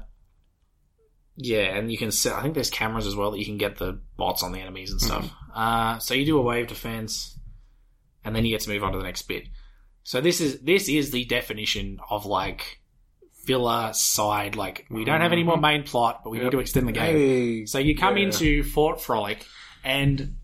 yeah, 1.38 1.76
and 1.76 1.92
you 1.92 1.98
can 1.98 2.12
set. 2.12 2.34
I 2.34 2.44
think 2.44 2.54
there's 2.54 2.70
cameras 2.70 3.08
as 3.08 3.16
well 3.16 3.32
that 3.32 3.40
you 3.40 3.46
can 3.46 3.58
get 3.58 3.78
the 3.78 4.00
bots 4.16 4.44
on 4.44 4.52
the 4.52 4.60
enemies 4.60 4.92
and 4.92 5.02
stuff. 5.02 5.30
Uh, 5.54 5.98
so 5.98 6.14
you 6.14 6.26
do 6.28 6.38
a 6.38 6.42
wave 6.44 6.68
defense, 6.68 7.35
and 8.26 8.36
then 8.36 8.44
you 8.44 8.52
get 8.52 8.62
to 8.62 8.70
move 8.70 8.84
on 8.84 8.92
to 8.92 8.98
the 8.98 9.04
next 9.04 9.22
bit. 9.24 9.48
So 10.04 10.20
this 10.20 10.42
is 10.42 10.60
this 10.60 10.90
is 10.90 11.12
the 11.12 11.26
definition 11.26 12.00
of 12.10 12.26
like 12.26 12.82
filler 13.46 13.92
side. 13.94 14.56
Like 14.56 14.86
we 14.90 15.06
don't 15.06 15.22
have 15.22 15.32
any 15.32 15.44
more 15.44 15.56
mm-hmm. 15.56 15.62
main 15.62 15.84
plot, 15.84 16.22
but 16.24 16.32
we 16.32 16.40
need 16.40 16.52
to 16.52 16.60
extend 16.60 16.88
the 16.88 16.92
game. 16.92 17.16
Hey, 17.16 17.66
so 17.66 17.80
you 17.80 17.96
come 17.96 18.18
yeah. 18.18 18.26
into 18.26 18.64
Fort 18.64 19.00
Frolic, 19.00 19.46
and 19.84 20.36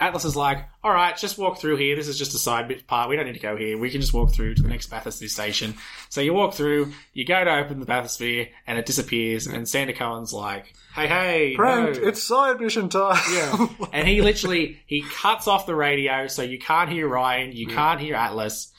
Atlas 0.00 0.24
is 0.24 0.36
like, 0.36 0.64
"All 0.84 0.92
right, 0.92 1.16
just 1.16 1.38
walk 1.38 1.58
through 1.58 1.76
here. 1.76 1.96
This 1.96 2.06
is 2.08 2.18
just 2.18 2.34
a 2.34 2.38
side 2.38 2.68
bit 2.68 2.86
part. 2.86 3.08
We 3.08 3.16
don't 3.16 3.26
need 3.26 3.32
to 3.34 3.40
go 3.40 3.56
here. 3.56 3.76
We 3.76 3.90
can 3.90 4.00
just 4.00 4.14
walk 4.14 4.32
through 4.32 4.54
to 4.54 4.62
the 4.62 4.68
next 4.68 4.90
bathysphere 4.90 5.28
station." 5.30 5.74
So 6.08 6.20
you 6.20 6.32
walk 6.34 6.54
through, 6.54 6.92
you 7.14 7.24
go 7.24 7.42
to 7.44 7.50
open 7.56 7.80
the 7.80 7.86
bathysphere, 7.86 8.48
and 8.66 8.78
it 8.78 8.86
disappears. 8.86 9.46
And 9.46 9.68
Sander 9.68 9.92
Cohen's 9.92 10.32
like, 10.32 10.72
"Hey, 10.94 11.06
hey, 11.08 11.56
Pranked, 11.56 12.00
no." 12.00 12.08
it's 12.08 12.22
side 12.22 12.60
mission 12.60 12.88
time. 12.88 13.20
Yeah. 13.32 13.66
and 13.92 14.06
he 14.06 14.22
literally 14.22 14.80
he 14.86 15.02
cuts 15.02 15.48
off 15.48 15.66
the 15.66 15.74
radio 15.74 16.26
so 16.28 16.42
you 16.42 16.58
can't 16.58 16.90
hear 16.90 17.08
Ryan, 17.08 17.52
you 17.52 17.66
can't 17.66 18.00
hear 18.00 18.14
Atlas, 18.14 18.72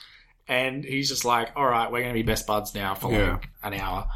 and 0.48 0.84
he's 0.86 1.10
just 1.10 1.26
like, 1.26 1.50
"All 1.56 1.66
right, 1.66 1.92
we're 1.92 2.00
going 2.02 2.14
to 2.14 2.18
be 2.20 2.24
best 2.24 2.48
buds 2.48 2.74
now 2.74 2.96
for 2.96 3.12
Yeah. 3.12 3.32
like 3.34 3.50
an 3.64 3.74
hour." 3.74 4.08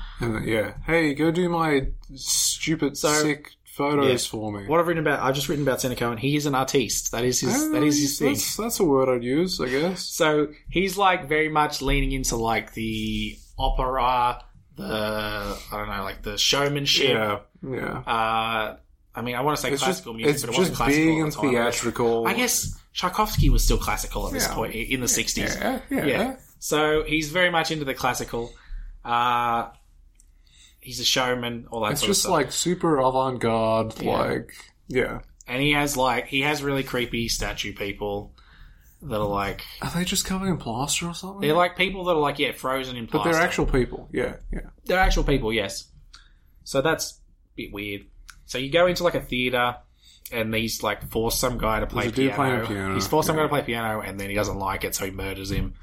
Yeah. 0.46 0.74
Hey, 0.86 1.14
go 1.16 1.32
do 1.32 1.50
my 1.50 1.88
stupid, 2.16 2.98
sick 2.98 3.52
photos 3.76 4.26
Yeah. 4.26 4.30
for 4.32 4.52
me. 4.52 4.68
What 4.68 4.80
I've 4.80 4.88
written 4.88 5.06
about, 5.06 5.22
I've 5.22 5.36
just 5.36 5.50
written 5.50 5.64
about 5.68 5.82
Sander 5.82 6.06
and 6.06 6.20
He 6.20 6.36
is 6.36 6.46
an 6.46 6.56
artiste. 6.56 7.12
That 7.12 7.26
is 7.26 7.40
his. 7.42 7.72
that 7.72 7.84
is 7.84 8.00
his 8.00 8.20
thing. 8.20 8.30
That's, 8.34 8.56
that's 8.58 8.80
a 8.80 8.84
word 8.84 9.10
I'd 9.10 9.24
use, 9.24 9.60
I 9.60 9.68
guess. 9.70 10.04
So 10.04 10.50
he's 10.70 10.98
like 10.98 11.28
very 11.28 11.50
much 11.50 11.82
leaning 11.82 12.12
into 12.12 12.36
like 12.36 12.74
the 12.74 13.38
opera, 13.58 14.44
the 14.76 14.84
I 15.72 15.78
don't 15.78 15.88
know, 15.90 16.04
like 16.04 16.22
the 16.22 16.38
showmanship. 16.38 17.10
Yeah, 17.10 17.40
yeah. 17.68 17.98
Uh, 18.00 18.78
I 19.16 19.22
mean, 19.22 19.36
I 19.36 19.42
want 19.42 19.58
to 19.58 19.62
say 19.62 19.70
It's 19.72 19.82
just- 19.82 19.86
classical 20.04 20.14
music, 20.14 20.34
it's 20.36 20.44
but 20.44 20.54
it 20.54 20.58
wasn't 20.58 20.78
just 20.78 20.78
classical 20.78 21.06
big 21.16 21.24
and 21.24 21.34
theatrical. 21.34 22.28
I 22.28 22.34
guess 22.34 22.80
Tchaikovsky 22.94 23.50
was 23.50 23.64
still 23.64 23.78
classical 23.78 24.28
at 24.28 24.34
this 24.34 24.48
Yeah. 24.48 24.54
point 24.56 24.76
in 24.76 25.02
the 25.02 25.08
sixties. 25.08 25.56
Yeah, 25.56 25.80
yeah. 25.90 26.36
So 26.60 27.04
he's 27.04 27.30
very 27.30 27.50
much 27.50 27.72
into 27.72 27.86
the 27.86 27.94
classical. 27.94 28.54
Uh, 29.04 29.68
he's 30.84 31.00
a 31.00 31.06
showman, 31.06 31.68
all 31.72 31.82
that 31.82 31.94
It's 31.94 32.02
sort 32.02 32.10
of 32.10 32.16
just 32.16 32.28
like 32.30 32.52
super 32.52 32.98
avant 32.98 33.40
garde, 33.40 33.94
Yeah. 34.02 34.12
like, 34.18 34.54
yeah. 34.88 35.20
and 35.48 35.62
he 35.62 35.72
has 35.72 35.96
like 35.98 36.28
he 36.28 36.42
has 36.42 36.62
really 36.64 36.84
creepy 36.84 37.28
statue 37.30 37.74
people 37.74 38.34
that 39.02 39.20
are 39.20 39.28
like 39.28 39.62
Are 39.82 39.90
they 39.92 40.06
just 40.06 40.26
covered 40.26 40.48
in 40.48 40.58
plaster 40.58 41.08
or 41.08 41.14
something? 41.14 41.42
they're 41.42 41.54
like 41.56 41.76
people 41.76 42.06
that 42.06 42.12
are 42.14 42.20
like 42.22 42.40
yeah 42.40 42.52
frozen 42.54 42.96
in 42.96 43.06
but 43.06 43.24
they're 43.24 43.34
actual 43.34 43.66
people. 43.66 44.08
Yeah, 44.14 44.36
yeah. 44.52 44.70
They're 44.86 45.00
actual 45.00 45.24
people, 45.24 45.52
yes. 45.52 45.88
So 46.64 46.82
that's 46.82 47.12
a 47.14 47.56
bit 47.58 47.74
weird. 47.74 48.02
So 48.46 48.58
you 48.58 48.72
go 48.72 48.88
into 48.88 49.04
like 49.04 49.16
a 49.16 49.22
theater, 49.22 49.76
and 50.32 50.54
he's 50.54 50.84
like 50.84 51.10
forced 51.12 51.40
some 51.40 51.58
guy 51.58 51.80
to 51.80 51.88
play 51.88 52.10
piano. 52.12 52.66
piano, 52.66 52.94
He's 52.94 53.08
forced 53.08 53.28
some 53.28 53.36
guy 53.36 53.44
to 53.44 53.50
play 53.50 53.62
piano, 53.64 54.02
and 54.02 54.20
then 54.20 54.30
he 54.30 54.36
doesn't 54.36 54.58
like 54.60 54.84
it, 54.84 54.96
so 54.96 55.06
he 55.06 55.12
murders 55.12 55.52
him. 55.52 55.74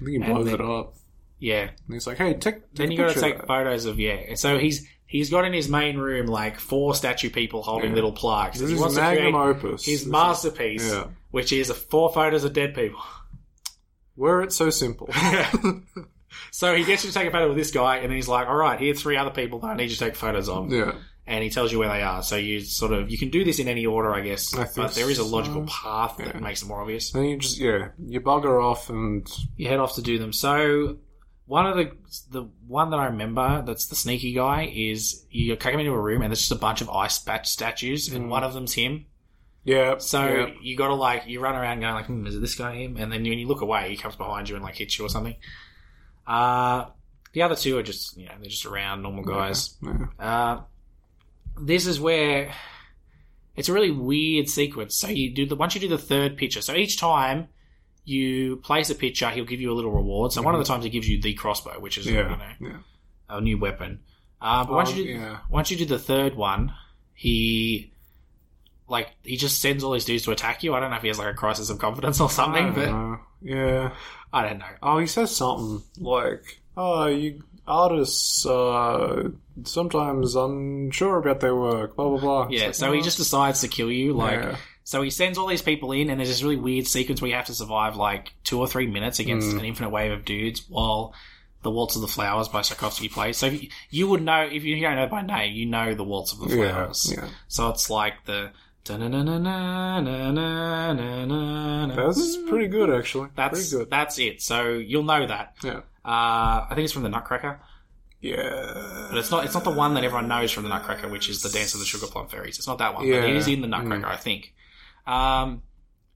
I 0.00 0.04
think 0.04 0.10
he 0.24 0.30
blows 0.30 0.46
then- 0.46 0.54
it 0.54 0.60
up. 0.60 0.94
Yeah. 1.40 1.62
And 1.62 1.72
he's 1.94 2.06
like, 2.06 2.18
hey, 2.18 2.34
take, 2.34 2.42
take 2.42 2.74
Then 2.74 2.90
you 2.92 2.98
got 2.98 3.14
to 3.14 3.20
take 3.20 3.44
photos 3.46 3.86
of 3.86 3.98
yeah. 3.98 4.12
And 4.12 4.38
so 4.38 4.58
he's 4.58 4.86
he's 5.06 5.30
got 5.30 5.44
in 5.44 5.52
his 5.52 5.68
main 5.68 5.96
room 5.98 6.26
like 6.26 6.60
four 6.60 6.94
statue 6.94 7.30
people 7.30 7.62
holding 7.62 7.90
Yeah. 7.90 7.94
little 7.96 8.12
plaques. 8.12 8.58
This 8.60 8.68
he 8.68 8.74
is 8.76 8.80
wants 8.80 8.94
to 8.96 9.00
magnum 9.00 9.32
create 9.32 9.56
opus. 9.56 9.84
his 9.84 9.98
This 10.00 10.02
is- 10.02 10.06
masterpiece, 10.08 10.88
Yeah. 10.92 11.04
which 11.32 11.52
is 11.52 11.72
four 11.72 12.12
photos 12.12 12.44
of 12.44 12.52
dead 12.52 12.74
people. 12.74 13.00
Were 14.16 14.42
it 14.42 14.52
so 14.52 14.70
simple? 14.70 15.08
So 16.52 16.76
he 16.76 16.84
gets 16.84 17.04
you 17.04 17.10
to 17.10 17.14
take 17.14 17.26
a 17.26 17.30
photo 17.32 17.48
with 17.48 17.56
this 17.56 17.72
guy, 17.72 17.96
and 17.96 18.04
then 18.08 18.14
he's 18.14 18.28
like, 18.28 18.46
"All 18.46 18.54
right, 18.54 18.78
here 18.78 18.92
are 18.92 18.96
three 18.96 19.16
other 19.16 19.30
people 19.32 19.58
that 19.60 19.66
I 19.66 19.74
need 19.74 19.84
you 19.90 19.96
to 19.96 19.98
take 19.98 20.14
photos 20.14 20.48
of." 20.48 20.72
Yeah. 20.72 20.92
and 21.26 21.42
he 21.44 21.50
tells 21.50 21.70
you 21.72 21.78
where 21.80 21.88
they 21.88 22.02
are. 22.02 22.22
So 22.22 22.36
you 22.36 22.60
sort 22.60 22.92
of 22.92 23.10
you 23.10 23.18
can 23.18 23.30
do 23.30 23.44
this 23.44 23.58
in 23.58 23.66
any 23.66 23.84
order, 23.84 24.12
I 24.14 24.20
guess, 24.20 24.54
I 24.54 24.62
think 24.64 24.76
but 24.76 24.94
there 24.94 25.10
is 25.10 25.18
a 25.18 25.24
logical 25.24 25.66
so. 25.66 25.72
path 25.72 26.16
that 26.18 26.40
makes 26.40 26.62
it 26.62 26.66
more 26.66 26.80
obvious. 26.82 27.12
and 27.14 27.28
you 27.28 27.36
just, 27.38 27.58
yeah, 27.58 27.88
you 27.98 28.20
bugger 28.20 28.62
off 28.62 28.90
and. 28.90 29.26
You 29.56 29.68
head 29.68 29.80
off 29.80 29.96
to 29.96 30.02
do 30.02 30.18
them. 30.20 30.32
So 30.32 30.98
one 31.50 31.66
of 31.66 31.76
the 31.76 31.90
the 32.30 32.48
one 32.68 32.90
that 32.90 33.00
I 33.00 33.06
remember 33.06 33.62
that's 33.66 33.86
the 33.86 33.96
sneaky 33.96 34.32
guy 34.32 34.70
is 34.72 35.26
you 35.30 35.56
come 35.56 35.80
into 35.80 35.90
a 35.90 36.00
room 36.00 36.22
and 36.22 36.30
there's 36.30 36.38
just 36.46 36.52
a 36.52 36.62
bunch 36.66 36.80
of 36.80 36.88
ice 36.88 37.18
bat 37.18 37.44
statues, 37.46 38.08
and 38.08 38.26
Mm. 38.26 38.28
one 38.28 38.44
of 38.44 38.54
them's 38.54 38.72
him. 38.74 39.06
Yeah. 39.64 39.98
So 39.98 40.24
yeah. 40.24 40.46
you 40.62 40.76
got 40.76 40.88
to 40.88 40.94
like 40.94 41.26
you 41.26 41.40
run 41.40 41.56
around 41.56 41.80
going 41.80 41.94
like, 41.94 42.06
hmm, 42.06 42.24
is 42.26 42.36
it 42.36 42.40
this 42.40 42.54
guy 42.54 42.76
him? 42.76 42.96
And 42.96 43.10
then 43.12 43.22
when 43.24 43.38
you 43.40 43.48
look 43.48 43.62
away, 43.62 43.90
he 43.90 43.96
comes 43.96 44.14
behind 44.14 44.48
you 44.48 44.54
and 44.54 44.64
like 44.64 44.76
hits 44.76 44.96
you 44.96 45.04
or 45.04 45.08
something. 45.08 45.34
Uh 46.26 46.86
the 47.32 47.42
other 47.42 47.56
two 47.56 47.78
are 47.78 47.82
just 47.82 48.16
you 48.16 48.26
know 48.26 48.34
they're 48.40 48.50
just 48.50 48.66
around 48.66 49.02
normal 49.02 49.24
guys. 49.24 49.76
Yeah. 49.82 50.06
Uh, 50.18 50.60
this 51.60 51.86
is 51.86 52.00
where 52.00 52.52
it's 53.56 53.68
a 53.68 53.72
really 53.72 53.90
weird 53.90 54.48
sequence. 54.48 54.94
So 54.94 55.08
you 55.08 55.34
do 55.34 55.46
the 55.46 55.56
once 55.56 55.74
you 55.74 55.80
do 55.80 55.88
the 55.88 55.98
third 55.98 56.36
picture. 56.36 56.62
So 56.62 56.74
each 56.74 56.96
time 56.98 57.48
you 58.04 58.56
place 58.56 58.90
a 58.90 58.94
picture, 58.94 59.28
he'll 59.30 59.44
give 59.44 59.60
you 59.60 59.72
a 59.72 59.74
little 59.74 59.92
reward. 59.92 60.32
So 60.32 60.42
one 60.42 60.54
of 60.54 60.58
the 60.60 60.64
times 60.66 60.84
he 60.84 60.90
gives 60.90 61.08
you 61.08 61.20
the 61.20 61.34
crossbow, 61.34 61.78
which 61.80 61.98
is 61.98 62.06
Mm-hmm. 62.06 62.16
Yeah, 62.16 62.52
you 62.60 62.68
know 62.68 62.74
yeah. 63.30 63.36
a 63.36 63.40
new 63.40 63.58
weapon. 63.58 64.00
Uh, 64.40 64.64
but 64.64 64.72
once 64.74 64.90
Oh, 64.90 64.94
you 64.94 65.04
do, 65.04 65.10
yeah. 65.10 65.38
once 65.50 65.70
you 65.70 65.76
do 65.76 65.84
the 65.84 65.98
third 65.98 66.34
one, 66.34 66.72
he 67.14 67.92
like 68.88 69.08
he 69.22 69.36
just 69.36 69.60
sends 69.60 69.84
all 69.84 69.92
his 69.92 70.04
dudes 70.04 70.24
to 70.24 70.30
attack 70.32 70.62
you. 70.62 70.74
I 70.74 70.80
don't 70.80 70.90
know 70.90 70.96
if 70.96 71.02
he 71.02 71.08
has 71.08 71.18
like 71.18 71.28
a 71.28 71.34
crisis 71.34 71.70
of 71.70 71.78
confidence 71.78 72.20
or 72.20 72.30
something, 72.30 72.66
I 72.66 72.70
but 72.70 72.84
don't 72.86 73.10
know. 73.12 73.18
Yeah. 73.42 73.92
I 74.32 74.42
don't 74.48 74.58
know. 74.58 74.66
Oh, 74.82 74.98
he 74.98 75.06
says 75.06 75.34
something 75.34 75.82
like, 75.98 76.60
"Oh, 76.76 77.06
you 77.06 77.42
artists 77.66 78.46
uh, 78.46 79.28
sometimes 79.64 80.34
unsure 80.36 81.18
about 81.18 81.40
their 81.40 81.54
work." 81.56 81.96
Blah 81.96 82.08
blah 82.10 82.20
blah. 82.20 82.48
Yeah, 82.50 82.66
like, 82.66 82.74
so 82.74 82.92
he 82.92 83.00
oh. 83.00 83.02
just 83.02 83.18
decides 83.18 83.60
to 83.62 83.68
kill 83.68 83.90
you. 83.90 84.12
Like, 84.12 84.40
Yeah. 84.40 84.56
So 84.90 85.02
he 85.02 85.10
sends 85.10 85.38
all 85.38 85.46
these 85.46 85.62
people 85.62 85.92
in, 85.92 86.10
and 86.10 86.18
there's 86.18 86.30
this 86.30 86.42
really 86.42 86.56
weird 86.56 86.84
sequence 86.88 87.22
where 87.22 87.28
you 87.30 87.36
have 87.36 87.46
to 87.46 87.54
survive 87.54 87.94
like 87.94 88.32
two 88.42 88.58
or 88.58 88.66
three 88.66 88.88
minutes 88.88 89.20
against 89.20 89.46
Mm. 89.54 89.60
an 89.60 89.64
infinite 89.64 89.90
wave 89.90 90.10
of 90.10 90.24
dudes 90.24 90.64
while 90.68 91.14
the 91.62 91.70
Waltz 91.70 91.94
of 91.94 92.02
the 92.02 92.08
Flowers 92.08 92.48
by 92.48 92.62
Tchaikovsky 92.62 93.08
plays. 93.08 93.36
So 93.36 93.46
you- 93.46 93.68
you 93.90 94.08
would 94.08 94.20
know 94.22 94.42
if 94.50 94.64
you 94.64 94.80
don't 94.80 94.96
know 94.96 95.06
by 95.06 95.22
name, 95.22 95.54
you 95.54 95.66
know 95.66 95.94
the 95.94 96.02
Waltz 96.02 96.32
of 96.32 96.40
the 96.40 96.48
Flowers. 96.48 97.12
yeah. 97.16 97.28
So 97.46 97.68
it's 97.70 97.88
like 97.88 98.24
the. 98.24 98.50
That's 98.82 98.98
That's 102.16 102.36
pretty 102.48 102.68
good, 102.68 102.90
actually. 102.90 103.28
That's 103.36 103.68
pretty 103.70 103.84
good. 103.84 103.90
that's 103.90 104.18
it. 104.18 104.42
So 104.42 104.70
you'll 104.72 105.02
know 105.04 105.26
that. 105.26 105.54
Yeah. 105.62 105.80
Uh, 106.04 106.66
I 106.68 106.72
think 106.74 106.84
it's 106.84 106.92
from 106.92 107.02
the 107.02 107.08
Nutcracker. 107.10 107.60
Yeah. 108.20 109.08
But 109.10 109.18
it's 109.18 109.30
not. 109.30 109.44
It's 109.44 109.54
not 109.54 109.64
the 109.64 109.70
one 109.70 109.94
that 109.94 110.04
everyone 110.04 110.28
knows 110.28 110.50
from 110.50 110.64
the 110.64 110.68
Nutcracker, 110.70 111.08
which 111.08 111.28
is 111.28 111.42
the 111.42 111.50
Dance 111.50 111.74
of 111.74 111.80
the 111.80 111.86
Sugar 111.86 112.06
Plum 112.06 112.28
Fairies. 112.28 112.58
It's 112.58 112.66
not 112.66 112.78
that 112.78 112.94
one, 112.94 113.06
Yeah. 113.06 113.20
but 113.20 113.30
it 113.30 113.36
is 113.36 113.48
in 113.48 113.60
the 113.60 113.68
Nutcracker, 113.68 114.06
Mm. 114.06 114.12
I 114.12 114.16
think. 114.16 114.54
Um, 115.06 115.62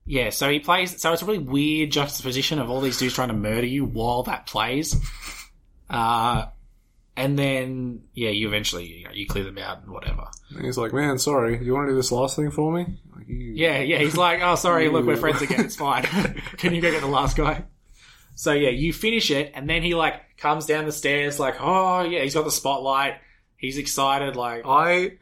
yeah. 0.06 0.31
So 0.31 0.51
he 0.51 0.61
plays. 0.61 1.01
So 1.01 1.12
it's 1.12 1.23
a 1.23 1.27
really 1.27 1.39
weird 1.39 1.90
juxtaposition 1.90 2.59
of 2.59 2.70
all 2.70 2.81
these 2.81 2.98
dudes 2.98 3.15
trying 3.15 3.28
to 3.28 3.35
murder 3.35 3.66
you 3.66 3.85
while 3.85 4.24
that 4.24 4.47
plays. 4.47 4.97
Uh, 5.89 6.47
and 7.16 7.39
then 7.39 8.02
yeah, 8.15 8.31
you 8.31 8.48
eventually 8.48 8.86
you, 8.86 9.05
know, 9.05 9.11
you 9.12 9.27
clear 9.27 9.44
them 9.44 9.59
out 9.59 9.82
and 9.82 9.93
whatever. 9.93 10.28
And 10.51 10.65
he's 10.65 10.77
like, 10.78 10.93
"Man, 10.93 11.19
sorry. 11.19 11.65
You 11.65 11.73
want 11.74 11.86
to 11.86 11.93
do 11.93 11.97
this 11.97 12.11
last 12.11 12.36
thing 12.36 12.51
for 12.51 12.73
me?" 12.73 12.98
Like, 13.15 13.27
Yeah, 13.28 13.81
yeah. 13.81 13.98
He's 13.98 14.16
like, 14.16 14.40
oh, 14.43 14.56
sorry, 14.56 14.89
look, 14.89 15.06
we're 15.06 15.16
friends 15.24 15.43
again. 15.43 15.65
It's 15.65 15.77
fine. 15.77 16.02
Can 16.56 16.74
you 16.74 16.81
go 16.81 16.90
get 16.90 17.01
the 17.01 17.06
last 17.06 17.36
guy? 17.36 17.65
So 18.35 18.52
yeah, 18.52 18.70
you 18.70 18.93
finish 18.93 19.31
it, 19.31 19.52
and 19.55 19.70
then 19.70 19.82
he 19.82 19.94
like 19.94 20.36
comes 20.39 20.66
down 20.66 20.86
the 20.86 20.93
stairs, 20.93 21.39
like, 21.39 21.56
oh 21.61 22.02
yeah, 22.02 22.23
he's 22.23 22.35
got 22.35 22.44
the 22.44 22.51
spotlight. 22.51 23.15
He's 23.56 23.78
excited, 23.78 24.36
like, 24.36 24.62
I. 24.66 25.12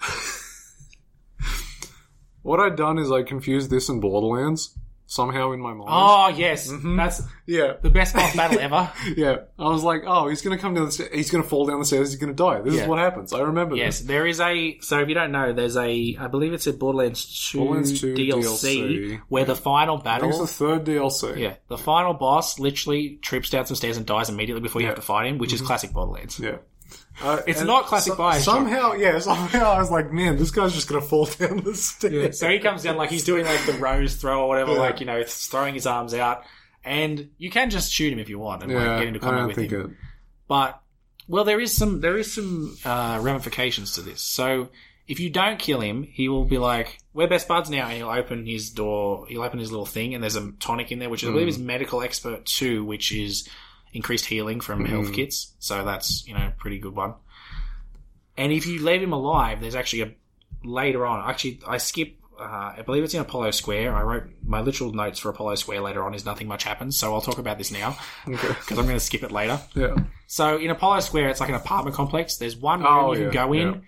what 2.42 2.60
I'd 2.60 2.76
done 2.76 2.98
is 2.98 3.10
I 3.10 3.22
confused 3.22 3.70
this 3.70 3.88
and 3.88 4.00
Borderlands 4.00 4.76
somehow 5.12 5.52
in 5.52 5.60
my 5.60 5.74
mind. 5.74 5.88
oh 5.90 6.28
yes, 6.28 6.72
mm-hmm. 6.72 6.96
that's 6.96 7.20
yeah, 7.46 7.74
the 7.82 7.90
best 7.90 8.14
boss 8.14 8.34
battle 8.34 8.58
ever. 8.60 8.90
yeah. 9.14 9.36
I 9.58 9.68
was 9.68 9.82
like, 9.84 10.04
oh, 10.06 10.28
he's 10.28 10.40
gonna 10.40 10.56
come 10.56 10.74
down 10.74 10.86
the 10.86 10.92
stairs. 10.92 11.10
He's 11.12 11.30
gonna 11.30 11.44
fall 11.44 11.66
down 11.66 11.78
the 11.80 11.84
stairs. 11.84 12.10
He's 12.10 12.20
gonna 12.20 12.32
die. 12.32 12.62
This 12.62 12.74
Yeah. 12.74 12.82
is 12.82 12.88
what 12.88 12.98
happens. 12.98 13.32
I 13.32 13.40
remember 13.40 13.76
Yes, 13.76 13.98
this. 13.98 14.08
there 14.08 14.26
is 14.26 14.40
a. 14.40 14.78
So 14.80 15.00
if 15.00 15.08
you 15.08 15.14
don't 15.14 15.30
know, 15.32 15.52
there's 15.52 15.76
a. 15.76 16.16
I 16.18 16.26
believe 16.28 16.54
it's 16.54 16.66
a 16.66 16.72
Borderlands 16.72 17.50
2, 17.50 17.58
Borderlands 17.58 18.00
2 18.00 18.14
DLC, 18.14 18.40
DLC, 18.40 19.20
where 19.28 19.44
the 19.44 19.56
final 19.56 19.98
battle. 19.98 20.30
it's 20.30 20.38
the 20.38 20.46
third 20.46 20.84
DLC. 20.84 21.38
yeah, 21.38 21.54
the 21.68 21.78
final 21.78 22.14
boss 22.14 22.58
literally 22.58 23.18
trips 23.20 23.50
down 23.50 23.66
some 23.66 23.76
stairs 23.76 23.98
and 23.98 24.06
dies 24.06 24.30
immediately 24.30 24.62
before 24.62 24.80
you 24.80 24.86
have 24.86 24.96
to 24.96 25.02
fight 25.02 25.26
him, 25.26 25.38
which 25.38 25.52
is 25.52 25.60
mm-hmm. 25.60 25.66
classic 25.66 25.92
Borderlands. 25.92 26.38
Yeah. 26.38 26.56
Uh, 27.20 27.40
It's 27.46 27.60
not 27.62 27.86
classic 27.86 28.14
Bioshock. 28.14 28.40
Somehow, 28.40 28.92
yeah, 28.94 29.18
somehow 29.18 29.72
I 29.72 29.78
was 29.78 29.90
like, 29.90 30.12
man, 30.12 30.36
this 30.38 30.50
guy's 30.50 30.72
just 30.72 30.88
gonna 30.88 31.00
fall 31.02 31.26
down 31.26 31.58
the 31.58 31.74
stairs. 31.74 32.38
So 32.38 32.48
he 32.48 32.58
comes 32.58 32.82
down 32.82 32.96
like 32.96 33.10
he's 33.10 33.24
doing 33.24 33.44
like 33.44 33.64
the 33.66 33.74
rose 33.74 34.16
throw 34.16 34.42
or 34.42 34.48
whatever, 34.48 34.72
Yeah. 34.72 34.78
like 34.78 35.00
you 35.00 35.06
know, 35.06 35.22
throwing 35.26 35.74
his 35.74 35.86
arms 35.86 36.14
out, 36.14 36.44
and 36.84 37.28
you 37.38 37.50
can 37.50 37.70
just 37.70 37.92
shoot 37.92 38.12
him 38.12 38.18
if 38.18 38.28
you 38.28 38.38
want 38.38 38.62
and 38.62 38.72
like, 38.72 38.98
get 38.98 39.08
into 39.08 39.20
combat 39.20 39.46
with 39.48 39.56
think 39.56 39.72
him. 39.72 39.80
it. 39.82 39.90
But 40.48 40.80
well, 41.28 41.44
there 41.44 41.60
is 41.60 41.76
some 41.76 42.00
there 42.00 42.16
is 42.16 42.32
some 42.32 42.76
uh, 42.84 43.18
ramifications 43.22 43.94
to 43.94 44.00
this. 44.00 44.20
So 44.22 44.68
if 45.06 45.20
you 45.20 45.30
don't 45.30 45.58
kill 45.58 45.80
him, 45.80 46.02
he 46.04 46.28
will 46.28 46.44
be 46.44 46.58
like, 46.58 46.98
"We're 47.12 47.28
best 47.28 47.46
buds 47.46 47.68
now," 47.70 47.86
and 47.88 47.96
he'll 47.98 48.08
open 48.08 48.46
his 48.46 48.70
door. 48.70 49.26
He'll 49.28 49.42
open 49.42 49.58
his 49.58 49.70
little 49.70 49.86
thing, 49.86 50.14
and 50.14 50.22
there's 50.22 50.36
a 50.36 50.52
tonic 50.60 50.90
in 50.92 50.98
there, 50.98 51.10
which 51.10 51.24
I 51.24 51.28
believe 51.30 51.46
Mm. 51.46 51.50
is 51.50 51.58
medical 51.58 52.02
expert 52.02 52.46
two, 52.46 52.84
which 52.84 53.12
is 53.12 53.48
increased 53.92 54.26
healing 54.26 54.60
from 54.60 54.84
health 54.84 55.08
Mm. 55.08 55.14
kits. 55.14 55.54
So 55.58 55.84
that's 55.84 56.26
you 56.26 56.34
know 56.34 56.46
a 56.46 56.50
pretty 56.58 56.78
good 56.78 56.94
one. 56.94 57.14
And 58.36 58.52
if 58.52 58.66
you 58.66 58.82
leave 58.82 59.02
him 59.02 59.12
alive, 59.12 59.60
there's 59.60 59.74
actually 59.74 60.02
a 60.02 60.10
later 60.64 61.04
on. 61.06 61.28
Actually, 61.28 61.60
I 61.66 61.78
skip. 61.78 62.16
Uh, 62.40 62.74
I 62.78 62.82
believe 62.84 63.04
it's 63.04 63.14
in 63.14 63.20
Apollo 63.20 63.52
Square. 63.52 63.94
I 63.94 64.02
wrote 64.02 64.24
my 64.44 64.62
literal 64.62 64.92
notes 64.92 65.18
for 65.20 65.28
Apollo 65.28 65.56
Square 65.56 65.82
later 65.82 66.02
on 66.02 66.14
is 66.14 66.24
nothing 66.24 66.48
much 66.48 66.64
happens, 66.64 66.98
so 66.98 67.14
I'll 67.14 67.20
talk 67.20 67.38
about 67.38 67.58
this 67.58 67.70
now 67.70 67.96
Okay. 68.26 68.48
because 68.48 68.78
I'm 68.78 68.86
going 68.86 68.96
to 68.96 69.00
skip 69.00 69.22
it 69.22 69.30
later. 69.30 69.60
Yeah. 69.74 69.94
So 70.26 70.56
in 70.56 70.70
Apollo 70.70 71.00
Square, 71.00 71.28
it's 71.28 71.38
like 71.40 71.50
an 71.50 71.54
apartment 71.54 71.94
complex. 71.94 72.38
There's 72.38 72.56
one 72.56 72.80
room 72.80 72.88
Oh, 72.90 73.12
you 73.12 73.18
can 73.18 73.26
yeah, 73.26 73.46
go 73.46 73.52
in, 73.52 73.68
yeah. 73.74 73.80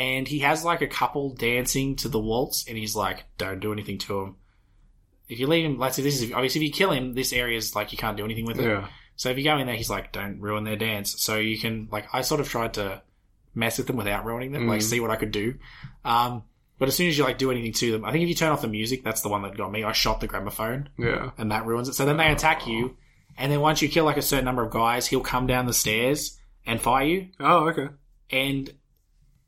and 0.00 0.26
he 0.26 0.40
has 0.40 0.64
like 0.64 0.80
a 0.80 0.88
couple 0.88 1.34
dancing 1.34 1.94
to 1.96 2.08
the 2.08 2.18
waltz, 2.18 2.66
and 2.66 2.76
he's 2.76 2.96
like, 2.96 3.24
"Don't 3.38 3.60
do 3.60 3.72
anything 3.72 3.98
to 3.98 4.20
him. 4.22 4.36
If 5.28 5.38
you 5.38 5.46
leave 5.46 5.64
him, 5.64 5.78
let's 5.78 5.94
say 5.96 6.02
this 6.02 6.20
is 6.20 6.32
obviously 6.32 6.62
if 6.62 6.66
you 6.68 6.72
kill 6.72 6.90
him, 6.90 7.12
this 7.14 7.32
area 7.32 7.56
is 7.56 7.76
like 7.76 7.92
you 7.92 7.98
can't 7.98 8.16
do 8.16 8.24
anything 8.24 8.46
with 8.46 8.58
it. 8.58 8.64
Yeah. 8.64 8.88
So 9.22 9.30
if 9.30 9.38
you 9.38 9.44
go 9.44 9.56
in 9.56 9.66
there, 9.68 9.76
he's 9.76 9.88
like, 9.88 10.10
"Don't 10.10 10.40
ruin 10.40 10.64
their 10.64 10.74
dance." 10.76 11.22
So 11.22 11.36
you 11.36 11.56
can 11.56 11.86
like, 11.92 12.06
I 12.12 12.22
sort 12.22 12.40
of 12.40 12.48
tried 12.48 12.74
to 12.74 13.02
mess 13.54 13.78
with 13.78 13.86
them 13.86 13.96
without 13.96 14.24
ruining 14.24 14.50
them, 14.50 14.66
like 14.66 14.80
Mm. 14.80 14.82
see 14.82 14.98
what 14.98 15.10
I 15.10 15.16
could 15.16 15.30
do. 15.30 15.54
Um, 16.04 16.42
but 16.78 16.88
as 16.88 16.96
soon 16.96 17.08
as 17.08 17.16
you 17.16 17.22
like 17.22 17.38
do 17.38 17.52
anything 17.52 17.72
to 17.74 17.92
them, 17.92 18.04
I 18.04 18.10
think 18.10 18.22
if 18.24 18.28
you 18.28 18.34
turn 18.34 18.50
off 18.50 18.62
the 18.62 18.66
music, 18.68 19.04
that's 19.04 19.20
the 19.20 19.28
one 19.28 19.42
that 19.42 19.56
got 19.56 19.70
me. 19.70 19.84
I 19.84 19.92
shot 19.92 20.20
the 20.20 20.26
gramophone 20.26 20.88
Yeah. 20.98 21.30
and 21.38 21.52
that 21.52 21.66
ruins 21.66 21.88
it. 21.88 21.94
So 21.94 22.04
then 22.04 22.16
they 22.16 22.32
attack 22.32 22.66
you, 22.66 22.96
and 23.38 23.52
then 23.52 23.60
once 23.60 23.80
you 23.80 23.88
kill 23.88 24.04
like 24.04 24.16
a 24.16 24.22
certain 24.22 24.44
number 24.44 24.64
of 24.64 24.72
guys, 24.72 25.06
he'll 25.06 25.20
come 25.20 25.46
down 25.46 25.66
the 25.66 25.72
stairs 25.72 26.36
and 26.66 26.80
fire 26.80 27.04
you. 27.06 27.28
Oh, 27.38 27.68
okay. 27.68 27.88
And 28.30 28.72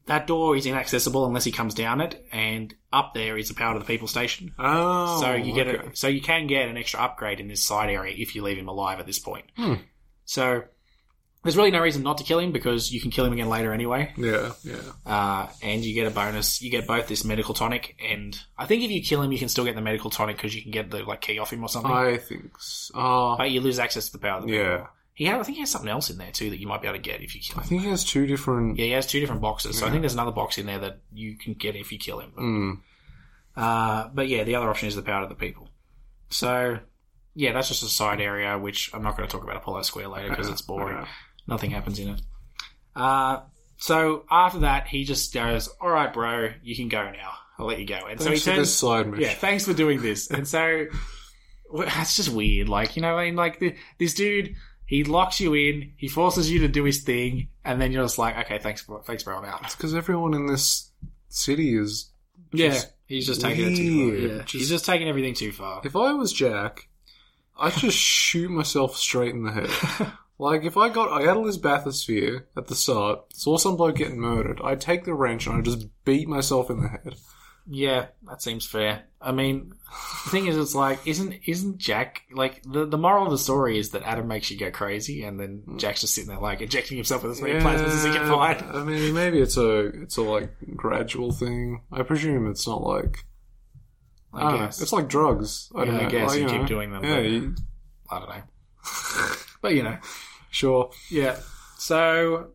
that 0.06 0.26
door 0.26 0.56
is 0.56 0.66
inaccessible 0.66 1.24
unless 1.26 1.44
he 1.44 1.52
comes 1.52 1.74
down 1.74 2.00
it, 2.00 2.24
and 2.32 2.74
up 2.92 3.14
there 3.14 3.38
is 3.38 3.48
the 3.48 3.54
power 3.54 3.72
to 3.74 3.78
the 3.78 3.84
people 3.84 4.08
station. 4.08 4.54
Oh, 4.58 5.20
so 5.20 5.34
you 5.34 5.54
get 5.54 5.68
okay. 5.68 5.88
a, 5.88 5.96
so 5.96 6.08
you 6.08 6.20
can 6.20 6.46
get 6.46 6.68
an 6.68 6.76
extra 6.76 7.00
upgrade 7.00 7.40
in 7.40 7.48
this 7.48 7.62
side 7.62 7.90
area 7.90 8.14
if 8.16 8.34
you 8.34 8.42
leave 8.42 8.58
him 8.58 8.68
alive 8.68 9.00
at 9.00 9.06
this 9.06 9.18
point. 9.18 9.46
Hmm. 9.56 9.74
So 10.24 10.64
there's 11.42 11.56
really 11.56 11.70
no 11.70 11.80
reason 11.80 12.02
not 12.02 12.18
to 12.18 12.24
kill 12.24 12.38
him 12.38 12.52
because 12.52 12.90
you 12.90 13.00
can 13.00 13.10
kill 13.10 13.26
him 13.26 13.32
again 13.34 13.48
later 13.48 13.72
anyway. 13.72 14.12
Yeah, 14.16 14.52
yeah. 14.62 14.76
Uh, 15.04 15.48
and 15.62 15.84
you 15.84 15.94
get 15.94 16.06
a 16.06 16.10
bonus. 16.10 16.62
You 16.62 16.70
get 16.70 16.86
both 16.86 17.06
this 17.06 17.24
medical 17.24 17.54
tonic, 17.54 17.96
and 18.02 18.38
I 18.58 18.66
think 18.66 18.82
if 18.82 18.90
you 18.90 19.02
kill 19.02 19.22
him, 19.22 19.30
you 19.32 19.38
can 19.38 19.48
still 19.48 19.64
get 19.64 19.74
the 19.74 19.82
medical 19.82 20.10
tonic 20.10 20.36
because 20.36 20.54
you 20.54 20.62
can 20.62 20.70
get 20.70 20.90
the 20.90 21.02
like 21.02 21.20
key 21.20 21.38
off 21.38 21.52
him 21.52 21.62
or 21.62 21.68
something. 21.68 21.90
I 21.92 22.16
think 22.16 22.58
so. 22.58 22.94
Oh, 22.94 23.34
but 23.36 23.50
you 23.50 23.60
lose 23.60 23.78
access 23.78 24.06
to 24.06 24.12
the 24.12 24.18
power. 24.18 24.38
Of 24.38 24.46
the 24.46 24.52
yeah. 24.52 24.86
He 25.14 25.26
had, 25.26 25.38
I 25.38 25.42
think 25.44 25.54
he 25.56 25.60
has 25.60 25.70
something 25.70 25.88
else 25.90 26.10
in 26.10 26.18
there 26.18 26.32
too 26.32 26.50
that 26.50 26.58
you 26.60 26.66
might 26.66 26.82
be 26.82 26.88
able 26.88 26.98
to 26.98 27.02
get 27.02 27.20
if 27.22 27.34
you 27.36 27.40
kill 27.40 27.56
him. 27.58 27.60
I 27.64 27.66
think 27.66 27.82
he 27.82 27.88
has 27.88 28.04
two 28.04 28.26
different. 28.26 28.76
Yeah, 28.78 28.84
he 28.86 28.90
has 28.92 29.06
two 29.06 29.20
different 29.20 29.40
boxes. 29.42 29.78
So 29.78 29.84
I 29.84 29.88
Yeah. 29.88 29.92
think 29.92 30.02
there's 30.02 30.14
another 30.14 30.32
box 30.32 30.58
in 30.58 30.66
there 30.66 30.80
that 30.80 31.02
you 31.12 31.36
can 31.36 31.54
get 31.54 31.76
if 31.76 31.92
you 31.92 31.98
kill 31.98 32.18
him. 32.20 32.32
But, 32.34 32.42
Mm. 32.42 32.78
uh, 33.56 34.08
but 34.12 34.28
yeah, 34.28 34.42
the 34.44 34.56
other 34.56 34.68
option 34.68 34.88
is 34.88 34.96
the 34.96 35.02
power 35.02 35.22
of 35.22 35.28
the 35.28 35.34
people. 35.36 35.68
So 36.30 36.80
yeah, 37.34 37.52
that's 37.52 37.68
just 37.68 37.82
a 37.82 37.88
side 37.88 38.20
area, 38.20 38.58
which 38.58 38.90
I'm 38.92 39.02
not 39.02 39.16
going 39.16 39.28
to 39.28 39.32
talk 39.32 39.44
about 39.44 39.56
Apollo 39.56 39.82
Square 39.82 40.08
later 40.08 40.30
because 40.30 40.48
it's 40.48 40.62
boring. 40.62 41.06
Nothing 41.46 41.70
happens 41.70 41.98
in 41.98 42.08
it. 42.08 42.22
Uh, 42.96 43.40
so 43.76 44.24
after 44.30 44.60
that, 44.60 44.86
he 44.88 45.04
just 45.04 45.32
goes, 45.34 45.68
"All 45.80 45.90
right, 45.90 46.12
bro, 46.12 46.50
you 46.62 46.74
can 46.76 46.88
go 46.88 47.10
now. 47.10 47.32
I'll 47.58 47.66
let 47.66 47.78
you 47.78 47.86
go." 47.86 47.96
And 48.08 48.18
Thanks 48.20 48.24
so 48.24 48.30
he 48.30 48.56
turns, 48.56 48.68
this 48.68 48.76
side 48.78 49.06
mission. 49.08 49.24
Yeah, 49.24 49.34
thanks 49.34 49.64
for 49.64 49.74
doing 49.74 50.00
this. 50.00 50.30
And 50.30 50.46
so 50.48 50.86
well, 51.70 51.86
that's 51.86 52.16
just 52.16 52.28
weird. 52.30 52.68
Like 52.68 52.96
you 52.96 53.02
know, 53.02 53.16
I 53.18 53.26
mean, 53.26 53.36
like 53.36 53.58
the, 53.58 53.74
this 53.98 54.14
dude, 54.14 54.54
he 54.86 55.04
locks 55.04 55.40
you 55.40 55.54
in, 55.54 55.92
he 55.96 56.08
forces 56.08 56.50
you 56.50 56.60
to 56.60 56.68
do 56.68 56.84
his 56.84 57.02
thing, 57.02 57.48
and 57.64 57.80
then 57.80 57.92
you're 57.92 58.04
just 58.04 58.18
like, 58.18 58.36
"Okay, 58.46 58.58
thanks, 58.58 58.82
bro, 58.82 59.00
thanks, 59.02 59.22
bro, 59.22 59.36
I'm 59.38 59.44
out." 59.44 59.62
It's 59.64 59.74
because 59.76 59.94
everyone 59.94 60.34
in 60.34 60.46
this 60.46 60.90
city 61.28 61.76
is. 61.76 62.10
Yeah, 62.52 62.68
just 62.68 62.92
he's 63.06 63.26
just 63.26 63.40
taking 63.40 63.72
it 63.72 63.76
too 63.76 63.98
far. 63.98 64.06
weird. 64.10 64.30
Yeah. 64.30 64.38
Just- 64.42 64.52
he's 64.52 64.68
just 64.68 64.84
taking 64.84 65.08
everything 65.08 65.34
too 65.34 65.52
far. 65.52 65.80
If 65.84 65.96
I 65.96 66.12
was 66.12 66.32
Jack, 66.32 66.88
I'd 67.58 67.72
just 67.74 67.98
shoot 67.98 68.50
myself 68.50 68.96
straight 68.96 69.34
in 69.34 69.42
the 69.44 69.52
head. 69.52 70.12
like, 70.38 70.64
if 70.64 70.76
I 70.76 70.88
got 70.88 71.10
I 71.10 71.22
had 71.26 71.42
this 71.44 71.58
bathysphere 71.58 72.44
at 72.56 72.66
the 72.68 72.74
start, 72.74 73.32
saw 73.34 73.56
some 73.56 73.76
bloke 73.76 73.96
getting 73.96 74.20
murdered, 74.20 74.60
I'd 74.62 74.80
take 74.80 75.04
the 75.04 75.14
wrench 75.14 75.46
and 75.46 75.56
I'd 75.56 75.64
just 75.64 75.86
beat 76.04 76.28
myself 76.28 76.70
in 76.70 76.80
the 76.80 76.88
head. 76.88 77.14
Yeah, 77.66 78.06
that 78.28 78.42
seems 78.42 78.66
fair. 78.66 79.04
I 79.22 79.32
mean, 79.32 79.72
the 80.24 80.30
thing 80.30 80.46
is, 80.48 80.56
it's 80.56 80.74
like, 80.74 81.06
isn't 81.06 81.34
isn't 81.46 81.78
Jack 81.78 82.22
like 82.32 82.62
the 82.62 82.84
the 82.84 82.98
moral 82.98 83.24
of 83.24 83.30
the 83.30 83.38
story 83.38 83.78
is 83.78 83.90
that 83.90 84.02
Adam 84.02 84.28
makes 84.28 84.50
you 84.50 84.58
go 84.58 84.70
crazy, 84.70 85.24
and 85.24 85.40
then 85.40 85.62
Jack's 85.78 86.02
just 86.02 86.14
sitting 86.14 86.28
there 86.28 86.38
like 86.40 86.60
injecting 86.60 86.96
himself 86.98 87.22
with 87.22 87.32
as 87.32 87.40
many 87.40 87.54
plasmids 87.54 87.86
as 87.86 88.04
he 88.04 88.10
can 88.12 88.28
find. 88.28 88.62
I 88.76 88.84
mean, 88.84 89.14
maybe 89.14 89.40
it's 89.40 89.56
a 89.56 89.86
it's 90.02 90.18
a 90.18 90.22
like 90.22 90.50
gradual 90.76 91.32
thing. 91.32 91.80
I 91.90 92.02
presume 92.02 92.50
it's 92.50 92.66
not 92.66 92.82
like. 92.82 93.24
I 94.34 94.40
don't 94.40 94.52
know. 94.52 94.58
guess. 94.66 94.82
it's 94.82 94.92
like 94.92 95.08
drugs. 95.08 95.70
I 95.74 95.80
Yeah, 95.80 95.84
don't 95.86 95.94
I 95.94 96.02
know. 96.02 96.10
guess 96.10 96.30
like, 96.30 96.40
you 96.40 96.46
keep 96.48 96.60
know. 96.62 96.66
doing 96.66 96.90
them, 96.92 97.04
Yeah, 97.04 97.14
but- 97.16 97.24
you- 97.24 97.54
I 98.10 98.18
don't 98.18 98.28
know, 98.28 98.42
but 99.62 99.74
you 99.74 99.82
know, 99.84 99.96
sure. 100.50 100.90
yeah. 101.10 101.38
So, 101.78 102.48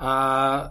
uh, 0.00 0.70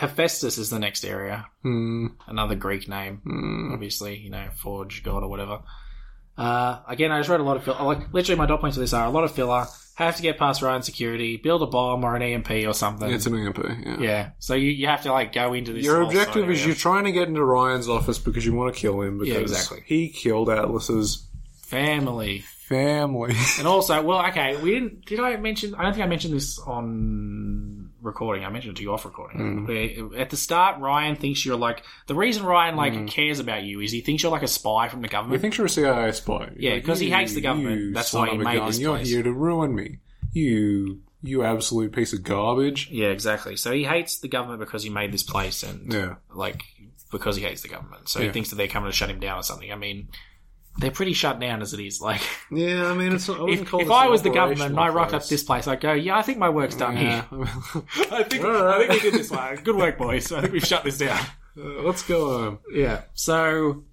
Hephaestus 0.00 0.56
is 0.58 0.70
the 0.70 0.78
next 0.78 1.04
area. 1.04 1.46
Hmm. 1.62 2.06
Another 2.26 2.54
Greek 2.54 2.88
name, 2.88 3.20
Hmm. 3.24 3.72
obviously. 3.74 4.16
You 4.18 4.30
know, 4.30 4.48
forge 4.56 5.02
god 5.02 5.22
or 5.22 5.28
whatever. 5.28 5.60
Uh, 6.38 6.78
again, 6.88 7.12
I 7.12 7.18
just 7.18 7.28
read 7.28 7.40
a 7.40 7.42
lot 7.42 7.58
of 7.58 7.64
filler. 7.64 7.82
Like, 7.84 8.12
literally, 8.14 8.38
my 8.38 8.46
dot 8.46 8.60
points 8.60 8.76
for 8.76 8.80
this 8.80 8.94
are 8.94 9.04
a 9.06 9.10
lot 9.10 9.24
of 9.24 9.32
filler. 9.32 9.66
Have 9.96 10.16
to 10.16 10.22
get 10.22 10.38
past 10.38 10.62
Ryan 10.62 10.80
security, 10.82 11.36
build 11.36 11.62
a 11.62 11.66
bomb 11.66 12.02
or 12.04 12.16
an 12.16 12.22
EMP 12.22 12.50
or 12.66 12.72
something. 12.72 13.10
It's 13.12 13.26
an 13.26 13.34
EMP. 13.36 13.58
Yeah. 13.84 13.96
yeah. 14.00 14.30
So 14.38 14.54
you, 14.54 14.70
you 14.70 14.86
have 14.86 15.02
to 15.02 15.12
like 15.12 15.34
go 15.34 15.52
into 15.52 15.74
this. 15.74 15.84
Your 15.84 16.00
objective 16.00 16.48
is 16.48 16.60
area. 16.60 16.66
you're 16.68 16.74
trying 16.76 17.04
to 17.04 17.12
get 17.12 17.28
into 17.28 17.44
Ryan's 17.44 17.86
office 17.90 18.18
because 18.18 18.46
you 18.46 18.54
want 18.54 18.74
to 18.74 18.80
kill 18.80 19.02
him 19.02 19.18
because 19.18 19.34
Yeah, 19.34 19.40
exactly. 19.40 19.82
he 19.84 20.08
killed 20.08 20.48
Atlas's 20.48 21.28
family. 21.66 22.38
family. 22.66 23.34
And 23.58 23.66
also, 23.68 24.00
well, 24.02 24.24
okay, 24.28 24.56
we 24.56 24.70
didn't. 24.70 25.04
Did 25.04 25.20
I 25.20 25.36
mention? 25.36 25.74
I 25.74 25.82
don't 25.82 25.92
think 25.92 26.04
I 26.04 26.08
mentioned 26.08 26.32
this 26.32 26.58
on 26.60 27.79
recording. 28.02 28.44
I 28.44 28.48
mentioned 28.50 28.72
it 28.74 28.76
to 28.78 28.82
you 28.82 28.92
off 28.92 29.04
recording. 29.04 29.66
Where 29.66 30.20
At 30.20 30.30
the 30.30 30.36
start, 30.36 30.80
Ryan 30.80 31.16
thinks 31.16 31.44
you're 31.44 31.56
like 31.56 31.82
the 32.06 32.14
reason 32.14 32.44
Ryan 32.44 32.76
like 32.76 32.92
Mm. 32.92 33.08
cares 33.08 33.38
about 33.40 33.62
you 33.64 33.80
is 33.80 33.92
he 33.92 34.00
thinks 34.00 34.22
you're 34.22 34.32
like 34.32 34.42
a 34.42 34.48
spy 34.48 34.88
from 34.88 35.02
the 35.02 35.08
government. 35.08 35.38
he 35.38 35.42
thinks 35.42 35.58
you're 35.58 35.66
a 35.66 35.70
CIA 35.70 36.12
spy. 36.12 36.50
Yeah, 36.56 36.74
Like, 36.74 36.84
'cause 36.84 37.00
he 37.00 37.10
hates 37.10 37.34
the 37.34 37.40
government. 37.40 37.94
That's 37.94 38.12
why 38.12 38.30
he 38.30 38.36
made 38.38 38.56
gun, 38.56 38.66
this 38.66 38.78
You're 38.78 38.96
place. 38.96 39.08
here 39.10 39.22
to 39.22 39.32
ruin 39.32 39.74
me. 39.74 39.98
You, 40.32 41.00
you 41.22 41.42
absolute 41.42 41.92
piece 41.92 42.12
of 42.12 42.22
garbage. 42.22 42.88
Yeah, 42.90 43.08
exactly. 43.08 43.56
So 43.56 43.72
he 43.72 43.84
hates 43.84 44.18
the 44.18 44.28
government 44.28 44.60
because 44.60 44.82
he 44.82 44.90
made 44.90 45.12
this 45.12 45.22
place, 45.22 45.62
and 45.62 45.92
Yeah. 45.92 46.14
like 46.34 46.62
because 47.10 47.34
he 47.36 47.42
hates 47.42 47.62
the 47.62 47.68
government. 47.68 48.08
So 48.08 48.20
he 48.20 48.30
thinks 48.30 48.50
that 48.50 48.56
they're 48.56 48.68
coming 48.68 48.88
to 48.90 48.96
shut 48.96 49.10
him 49.10 49.18
down 49.18 49.38
or 49.38 49.42
something. 49.42 49.72
I 49.72 49.74
mean, 49.74 50.08
they're 50.78 50.90
pretty 50.90 51.12
shut 51.12 51.40
down 51.40 51.62
as 51.62 51.74
it 51.74 51.80
is. 51.80 52.00
Like, 52.00 52.22
Yeah, 52.50 52.86
I 52.90 52.94
mean, 52.94 53.12
it's. 53.14 53.28
I 53.28 53.34
if, 53.48 53.74
if 53.74 53.90
I 53.90 54.06
was 54.08 54.22
the 54.22 54.30
government 54.30 54.70
and 54.70 54.80
I 54.80 54.88
rocked 54.88 55.12
up 55.14 55.26
this 55.26 55.42
place, 55.42 55.66
I'd 55.66 55.80
go, 55.80 55.92
yeah, 55.92 56.16
I 56.16 56.22
think 56.22 56.38
my 56.38 56.48
work's 56.48 56.76
done 56.76 56.96
Yeah. 56.96 57.24
here. 57.28 57.40
I 58.12 58.22
think 58.22 58.44
I 58.44 58.78
think 58.86 58.90
we 59.02 59.10
did 59.10 59.14
this 59.14 59.30
one. 59.30 59.56
Good 59.64 59.76
work, 59.76 59.98
boys. 59.98 60.32
I 60.32 60.40
think 60.40 60.52
we've 60.52 60.64
shut 60.66 60.84
this 60.84 60.98
down. 60.98 61.20
Uh, 61.58 61.82
let's 61.82 62.02
go 62.02 62.38
home. 62.38 62.58
Yeah. 62.72 63.02
So 63.14 63.84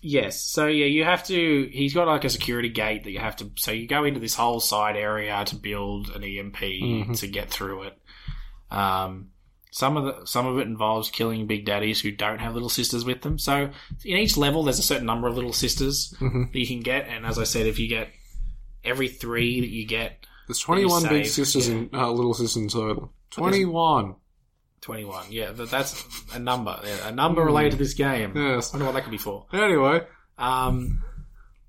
yes. 0.00 0.40
So 0.42 0.66
yeah, 0.66 0.86
you 0.86 1.04
have 1.04 1.24
to. 1.26 1.68
He's 1.72 1.92
got 1.94 2.06
like 2.08 2.24
a 2.24 2.30
security 2.30 2.70
gate 2.70 3.04
that 3.04 3.10
you 3.10 3.18
have 3.18 3.36
to. 3.36 3.50
So 3.56 3.70
you 3.72 3.86
go 3.86 4.04
into 4.04 4.18
this 4.18 4.34
whole 4.34 4.60
side 4.60 4.96
area 4.96 5.44
to 5.46 5.56
build 5.56 6.08
an 6.10 6.24
EMP 6.24 6.56
Mhm. 6.56 7.18
to 7.20 7.28
get 7.28 7.50
through 7.50 7.82
it. 7.84 7.98
Um, 8.70 9.28
some 9.76 9.98
of 9.98 10.04
the 10.04 10.24
some 10.26 10.46
of 10.46 10.56
it 10.58 10.66
involves 10.66 11.10
killing 11.10 11.46
big 11.46 11.66
daddies 11.66 12.00
who 12.00 12.10
don't 12.10 12.38
have 12.38 12.54
little 12.54 12.70
sisters 12.70 13.04
with 13.04 13.20
them. 13.20 13.38
So 13.38 13.64
in 14.04 14.16
each 14.16 14.38
level, 14.38 14.62
there's 14.62 14.78
a 14.78 14.82
certain 14.82 15.04
number 15.06 15.28
of 15.28 15.34
little 15.34 15.52
sisters 15.52 16.14
Mhm. 16.18 16.50
that 16.52 16.58
you 16.58 16.66
can 16.66 16.80
get, 16.80 17.08
and 17.08 17.26
as 17.26 17.38
I 17.38 17.44
said, 17.44 17.66
if 17.66 17.78
you 17.78 17.86
get 17.86 18.08
every 18.82 19.08
three 19.08 19.60
that 19.60 19.68
you 19.68 19.84
get, 19.86 20.24
There's 20.48 20.60
21 20.60 21.02
that 21.02 21.12
you 21.12 21.18
big 21.18 21.26
save, 21.26 21.34
sisters 21.46 21.68
yeah. 21.68 21.74
and 21.74 21.94
uh, 21.94 22.10
little 22.10 22.32
sisters 22.32 22.56
in 22.62 22.68
total. 22.70 23.12
21. 23.32 24.14
21. 24.80 25.24
Yeah, 25.30 25.50
that, 25.52 25.70
that's 25.70 26.04
a 26.32 26.38
number. 26.38 26.78
Yeah, 26.84 27.08
a 27.08 27.12
number 27.12 27.42
related 27.44 27.72
to 27.72 27.76
this 27.76 27.92
game. 27.94 28.32
Yes. 28.34 28.72
I 28.72 28.76
wonder 28.76 28.86
what 28.86 28.92
that 28.94 29.02
could 29.04 29.10
be 29.10 29.18
for. 29.18 29.44
Anyway, 29.52 30.00
Um, 30.38 31.02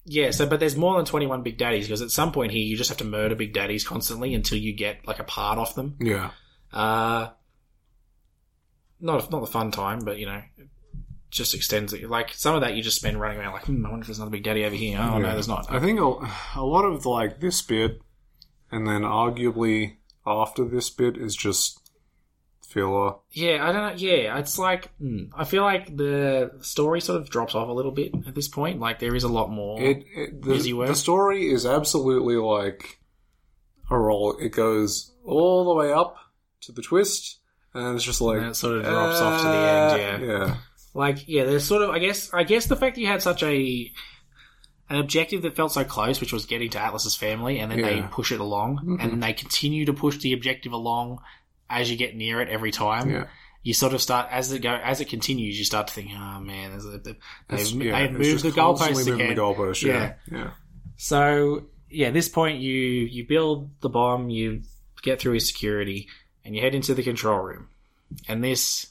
yeah, 0.05 0.31
so, 0.31 0.45
but 0.45 0.59
there's 0.61 0.77
more 0.77 0.95
than 0.95 1.05
21 1.05 1.41
Big 1.43 1.57
Daddies 1.57 1.87
because 1.87 2.01
at 2.01 2.11
some 2.11 2.31
point 2.31 2.51
here 2.53 2.63
you 2.63 2.77
just 2.77 2.89
have 2.89 2.99
to 2.99 3.03
murder 3.05 3.35
Big 3.35 3.53
Daddies 3.53 3.83
constantly 3.85 4.33
until 4.33 4.57
you 4.59 4.71
get 4.73 5.05
like 5.05 5.19
a 5.19 5.23
part 5.25 5.57
off 5.59 5.75
them. 5.75 5.95
yeah. 5.99 6.29
Uh, 6.71 7.29
not, 8.99 9.31
not 9.31 9.41
the 9.41 9.47
fun 9.47 9.71
time, 9.71 9.99
but 9.99 10.17
you 10.17 10.25
know, 10.25 10.41
it 10.57 10.67
just 11.29 11.53
extends 11.53 11.93
it. 11.93 12.09
Like 12.09 12.31
some 12.33 12.55
of 12.55 12.61
that 12.61 12.75
you 12.75 12.81
just 12.83 12.97
spend 12.97 13.19
running 13.19 13.39
around 13.39 13.53
like, 13.53 13.65
hmm, 13.65 13.85
I 13.85 13.89
wonder 13.89 14.03
if 14.03 14.07
there's 14.07 14.17
another 14.19 14.31
Big 14.31 14.43
Daddy 14.43 14.65
over 14.65 14.75
here. 14.75 14.97
Oh, 14.99 15.17
no, 15.17 15.33
there's 15.33 15.47
not. 15.47 15.71
I 15.71 15.79
think 15.79 15.99
a, 15.99 16.03
a 16.55 16.63
lot 16.63 16.85
of 16.85 17.05
like 17.05 17.39
this 17.39 17.61
bit, 17.61 17.99
and 18.71 18.87
then 18.87 19.01
arguably 19.01 19.97
after 20.25 20.65
this 20.65 20.89
bit 20.89 21.17
is 21.17 21.35
just 21.35 21.79
filler. 22.67 23.13
Yeah, 23.31 23.67
I 23.67 23.71
don't 23.71 23.81
know. 23.87 23.93
Yeah, 23.95 24.37
it's 24.37 24.57
like 24.59 24.91
hmm, 24.97 25.25
I 25.35 25.45
feel 25.45 25.63
like 25.63 25.95
the 25.95 26.51
story 26.61 26.99
sort 27.01 27.21
of 27.21 27.29
drops 27.29 27.55
off 27.55 27.69
a 27.69 27.73
little 27.73 27.91
bit 27.93 28.11
at 28.27 28.35
this 28.35 28.47
point. 28.47 28.79
Like 28.79 28.99
there 28.99 29.15
is 29.15 29.23
a 29.23 29.29
lot 29.29 29.49
more 29.49 29.81
It, 29.81 30.03
it 30.15 30.41
the, 30.41 30.49
busy 30.49 30.73
work. 30.73 30.89
the 30.89 30.95
story 30.95 31.49
is 31.49 31.65
absolutely 31.65 32.35
like 32.35 32.99
a 33.89 33.97
roll. 33.97 34.37
It 34.37 34.49
goes 34.49 35.13
all 35.23 35.65
the 35.65 35.73
way 35.75 35.91
up 35.93 36.17
to 36.61 36.71
the 36.73 36.81
twist, 36.81 37.39
and 37.77 37.95
it's 37.95 38.03
just 38.03 38.21
like 38.21 38.37
And 38.39 38.47
it 38.47 38.55
sort 38.55 38.77
of 38.77 38.83
drops 38.83 39.19
off 39.19 39.41
to 39.41 39.47
the 39.47 39.53
end, 39.53 40.25
yeah. 40.27 40.37
yeah. 40.47 40.55
Like, 40.93 41.27
yeah, 41.27 41.43
there's 41.45 41.63
sort 41.65 41.83
of, 41.83 41.89
I 41.91 41.99
guess, 41.99 42.33
I 42.33 42.43
guess 42.43 42.65
the 42.65 42.75
fact 42.75 42.95
that 42.95 43.01
you 43.01 43.07
had 43.07 43.21
such 43.21 43.43
a 43.43 43.91
an 44.89 44.99
objective 44.99 45.41
that 45.41 45.55
felt 45.55 45.73
so 45.73 45.83
close, 45.83 46.21
which 46.21 46.31
was 46.31 46.45
getting 46.45 46.69
to 46.71 46.79
Atlas's 46.79 47.13
family, 47.15 47.59
and 47.59 47.69
then 47.71 47.81
they 47.81 48.01
push 48.09 48.31
it 48.31 48.39
along, 48.39 48.79
Mhm. 48.85 49.03
and 49.03 49.21
they 49.23 49.33
continue 49.33 49.85
to 49.85 49.93
push 49.93 50.17
the 50.17 50.31
objective 50.33 50.71
along 50.71 51.19
as 51.69 51.91
you 51.91 51.97
get 51.97 52.15
near 52.15 52.39
it 52.41 52.47
every 52.47 52.71
time. 52.71 53.09
Yeah. 53.09 53.27
You 53.63 53.73
sort 53.73 53.93
of 53.93 54.01
start 54.01 54.29
as 54.31 54.49
it 54.53 54.59
go 54.61 54.69
as 54.71 55.01
it 55.01 55.09
continues. 55.09 55.59
You 55.59 55.65
start 55.65 55.87
to 55.87 55.93
think, 55.93 56.11
"Oh 56.13 56.39
man, 56.39 56.71
there's 56.71 56.85
a, 56.85 56.97
they've, 56.99 57.15
they've 57.49 57.83
yeah, 57.83 57.97
it's 57.99 58.13
moved 58.13 58.43
the 58.43 58.51
goalposts 58.51 59.13
again." 59.13 59.35
the 59.35 59.41
goalposts, 59.41 59.83
yeah. 59.83 60.13
Yeah. 60.31 60.51
So 60.95 61.65
yeah, 61.89 62.07
at 62.07 62.13
this 62.13 62.29
point 62.29 62.59
you 62.61 62.73
you 62.73 63.27
build 63.27 63.69
the 63.81 63.89
bomb, 63.89 64.29
you 64.29 64.61
get 65.03 65.19
through 65.19 65.33
his 65.33 65.47
security, 65.47 66.07
and 66.47 66.55
you 66.55 66.61
head 66.61 66.73
into 66.73 66.95
the 66.95 67.03
control 67.03 67.39
room. 67.39 67.67
And 68.27 68.43
this 68.43 68.87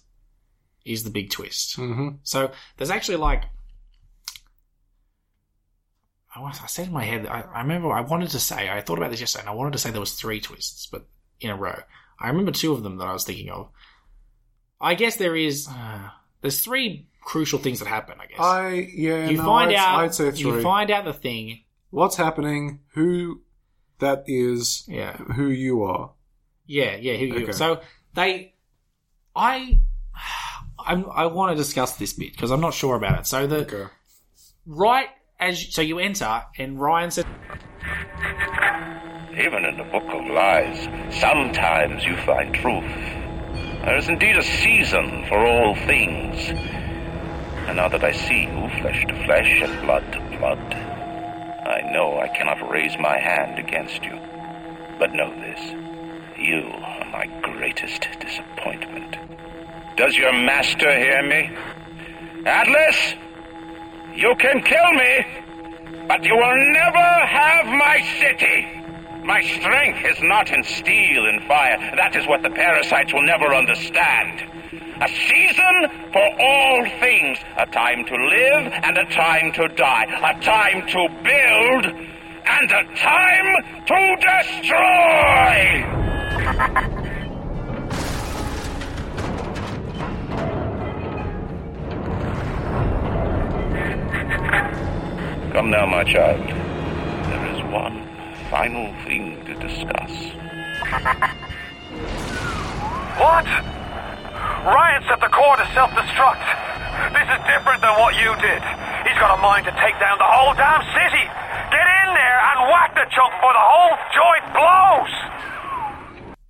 is 0.84 1.02
the 1.02 1.10
big 1.10 1.30
twist. 1.30 1.76
Mhm. 1.78 2.18
So 2.22 2.52
there's 2.76 2.90
actually 2.90 3.16
like 3.16 3.44
I, 6.34 6.40
was, 6.40 6.60
I 6.62 6.66
said 6.66 6.88
in 6.88 6.92
my 6.92 7.02
head, 7.02 7.26
I, 7.26 7.40
I 7.40 7.62
remember 7.62 7.90
I 7.90 8.02
wanted 8.02 8.28
to 8.30 8.38
say, 8.38 8.68
I 8.68 8.82
thought 8.82 8.98
about 8.98 9.10
this 9.10 9.20
yesterday, 9.20 9.44
and 9.44 9.48
I 9.48 9.54
wanted 9.54 9.72
to 9.72 9.78
say 9.78 9.90
there 9.90 10.00
was 10.00 10.12
three 10.12 10.38
twists, 10.38 10.86
but 10.86 11.06
in 11.40 11.48
a 11.48 11.56
row. 11.56 11.78
I 12.20 12.28
remember 12.28 12.52
two 12.52 12.72
of 12.72 12.82
them 12.82 12.98
that 12.98 13.06
I 13.08 13.14
was 13.14 13.24
thinking 13.24 13.48
of. 13.48 13.70
I 14.78 14.94
guess 14.94 15.16
there 15.16 15.34
is, 15.34 15.66
uh, 15.66 16.10
there's 16.42 16.60
three 16.60 17.08
crucial 17.22 17.58
things 17.58 17.78
that 17.78 17.88
happen. 17.88 18.18
I 18.20 18.26
guess 18.26 18.38
I 18.38 18.90
yeah. 18.94 19.30
you 19.30 19.38
no, 19.38 19.44
find 19.44 19.70
I'd, 19.70 19.76
out, 19.76 19.98
I'd 20.00 20.14
say 20.14 20.30
three. 20.30 20.40
you 20.40 20.62
find 20.62 20.90
out 20.90 21.06
the 21.06 21.14
thing. 21.14 21.64
What's 21.88 22.16
happening? 22.16 22.80
Who 22.92 23.40
that 24.00 24.24
is? 24.26 24.84
Yeah. 24.86 25.16
Who 25.16 25.48
you 25.48 25.84
are? 25.84 26.10
Yeah, 26.66 26.96
yeah. 26.96 27.14
Who 27.14 27.26
you? 27.26 27.42
Okay. 27.44 27.52
So 27.52 27.80
they, 28.14 28.54
I, 29.34 29.80
I'm, 30.78 31.06
I 31.10 31.26
want 31.26 31.52
to 31.52 31.56
discuss 31.56 31.96
this 31.96 32.12
bit 32.12 32.32
because 32.32 32.50
I'm 32.50 32.60
not 32.60 32.74
sure 32.74 32.96
about 32.96 33.20
it. 33.20 33.26
So 33.26 33.46
the 33.46 33.90
right 34.66 35.08
as 35.38 35.74
so 35.74 35.82
you 35.82 35.98
enter 35.98 36.42
and 36.58 36.80
Ryan 36.80 37.10
says, 37.10 37.24
Even 39.32 39.64
in 39.64 39.76
the 39.76 39.84
book 39.84 40.04
of 40.04 40.26
lies, 40.26 40.88
sometimes 41.14 42.04
you 42.04 42.16
find 42.18 42.54
truth. 42.54 42.84
There 43.84 43.96
is 43.96 44.08
indeed 44.08 44.36
a 44.36 44.42
season 44.42 45.26
for 45.28 45.38
all 45.46 45.74
things. 45.74 46.50
And 47.68 47.76
now 47.76 47.88
that 47.88 48.02
I 48.02 48.12
see 48.12 48.42
you, 48.42 48.80
flesh 48.80 49.04
to 49.06 49.24
flesh 49.24 49.60
and 49.62 49.82
blood 49.82 50.12
to 50.12 50.38
blood, 50.38 50.58
I 50.58 51.90
know 51.92 52.18
I 52.18 52.28
cannot 52.28 52.70
raise 52.70 52.96
my 52.98 53.18
hand 53.18 53.58
against 53.58 54.02
you. 54.02 54.18
But 54.98 55.12
know 55.12 55.30
this 55.30 55.85
you 56.46 56.62
are 56.62 57.04
my 57.10 57.26
greatest 57.42 58.06
disappointment. 58.20 59.16
Does 59.96 60.16
your 60.16 60.32
master 60.32 60.96
hear 60.96 61.22
me? 61.22 61.50
Atlas, 62.46 63.14
you 64.14 64.32
can 64.36 64.62
kill 64.62 64.92
me, 64.92 65.26
but 66.06 66.24
you 66.24 66.36
will 66.36 66.72
never 66.72 67.08
have 67.26 67.66
my 67.66 68.00
city. 68.20 68.64
My 69.24 69.42
strength 69.42 70.04
is 70.04 70.22
not 70.22 70.50
in 70.52 70.62
steel 70.62 71.26
and 71.26 71.42
fire. 71.48 71.78
That 71.96 72.14
is 72.14 72.28
what 72.28 72.44
the 72.44 72.50
parasites 72.50 73.12
will 73.12 73.26
never 73.26 73.52
understand. 73.52 74.40
A 75.02 75.08
season 75.08 75.90
for 76.12 76.40
all 76.40 76.84
things. 77.00 77.38
A 77.58 77.66
time 77.66 78.04
to 78.04 78.14
live 78.14 78.72
and 78.84 78.96
a 78.96 79.04
time 79.06 79.52
to 79.54 79.66
die. 79.74 80.04
A 80.04 80.40
time 80.40 80.86
to 80.86 81.08
build 81.24 81.86
and 82.46 82.70
a 82.70 82.84
time 82.94 83.84
to 83.86 84.16
destroy. 84.22 86.15
Come 86.46 86.54
now, 95.70 95.86
my 95.86 96.04
child. 96.04 96.46
There 96.46 97.46
is 97.50 97.58
one 97.72 98.06
final 98.48 98.94
thing 99.02 99.42
to 99.46 99.54
discuss. 99.58 100.12
What? 103.18 103.46
Ryan 104.62 105.02
set 105.10 105.18
the 105.18 105.26
core 105.26 105.56
to 105.56 105.66
self-destruct. 105.74 106.46
This 107.10 107.26
is 107.26 107.42
different 107.50 107.82
than 107.82 107.98
what 107.98 108.14
you 108.14 108.30
did. 108.38 108.62
He's 109.02 109.18
got 109.18 109.34
a 109.34 109.42
mind 109.42 109.66
to 109.66 109.74
take 109.82 109.98
down 109.98 110.18
the 110.18 110.30
whole 110.30 110.54
damn 110.54 110.86
city. 110.94 111.26
Get 111.74 111.86
in 112.06 112.14
there 112.14 112.38
and 112.54 112.70
whack 112.70 112.94
the 112.94 113.02
chunk 113.10 113.34
for 113.42 113.50
the 113.50 113.66
whole 113.66 113.98
joint 114.14 114.46
blows. 114.54 115.10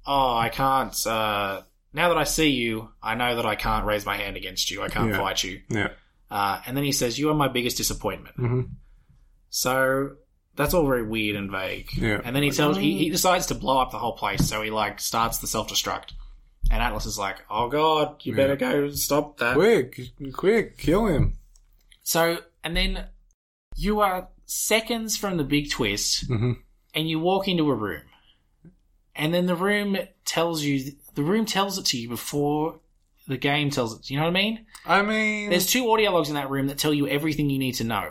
"Oh, 0.07 0.37
I 0.37 0.49
can't." 0.49 0.95
Uh, 1.07 1.63
now 1.93 2.09
that 2.09 2.19
I 2.19 2.25
see 2.25 2.51
you, 2.51 2.91
I 3.03 3.15
know 3.15 3.37
that 3.37 3.47
I 3.47 3.55
can't 3.57 3.85
raise 3.87 4.05
my 4.07 4.17
hand 4.17 4.37
against 4.37 4.71
you. 4.71 4.83
I 4.83 4.89
can't 4.89 5.11
Yeah. 5.11 5.17
fight 5.19 5.43
you. 5.45 5.63
Yeah. 5.69 5.89
Uh, 6.31 6.61
and 6.67 6.77
then 6.77 6.85
he 6.85 6.93
says, 6.93 7.19
"You 7.19 7.31
are 7.31 7.35
my 7.35 7.49
biggest 7.49 7.77
disappointment." 7.77 8.37
hmm 8.37 8.63
So 9.51 10.13
that's 10.57 10.75
all 10.75 10.87
very 10.87 11.07
weird 11.07 11.37
and 11.37 11.51
vague. 11.51 11.89
Yeah. 11.97 12.21
And 12.25 12.35
then 12.35 12.43
he 12.43 12.51
tells 12.51 12.77
he, 12.77 12.97
he 12.99 13.11
decides 13.11 13.47
to 13.47 13.55
blow 13.55 13.79
up 13.79 13.91
the 13.91 13.99
whole 13.99 14.13
place, 14.17 14.47
so 14.49 14.63
he 14.63 14.71
like 14.71 15.01
starts 15.01 15.39
the 15.39 15.47
self 15.47 15.69
destruct. 15.69 16.11
And 16.71 16.83
Atlas 16.83 17.07
is 17.07 17.19
like, 17.19 17.45
"Oh 17.49 17.69
God, 17.69 18.17
you 18.25 18.35
better 18.35 18.55
Yeah. 18.55 18.73
go 18.73 18.91
stop 18.91 19.39
that!" 19.39 19.55
Quick, 19.55 20.01
quick, 20.33 20.79
kill 20.79 21.07
him. 21.07 21.39
So 22.03 22.39
and 22.65 22.77
then 22.77 23.07
you 23.77 24.01
are 24.01 24.29
seconds 24.47 25.17
from 25.17 25.37
the 25.37 25.45
big 25.45 25.71
twist, 25.71 26.27
hmm 26.27 26.53
and 26.95 27.09
you 27.09 27.21
walk 27.21 27.47
into 27.47 27.71
a 27.71 27.75
room, 27.75 28.03
and 29.17 29.33
then 29.35 29.47
the 29.47 29.57
room 29.57 29.97
tells 30.25 30.63
you 30.63 30.93
the 31.15 31.23
room 31.23 31.45
tells 31.47 31.79
it 31.79 31.87
to 31.87 31.99
you 31.99 32.09
before 32.09 32.81
the 33.27 33.37
game 33.37 33.71
tells 33.71 33.99
it. 33.99 34.11
You 34.11 34.17
know 34.19 34.25
what 34.25 34.31
I 34.31 34.33
mean? 34.33 34.67
I 34.85 35.03
mean, 35.03 35.51
There's 35.51 35.67
two 35.67 35.91
audio 35.91 36.13
logs 36.13 36.29
in 36.29 36.35
that 36.37 36.51
room 36.51 36.69
that 36.69 36.79
tell 36.79 36.95
you 36.95 37.09
everything 37.09 37.51
you 37.51 37.59
need 37.59 37.75
to 37.77 37.85
know. 37.85 38.11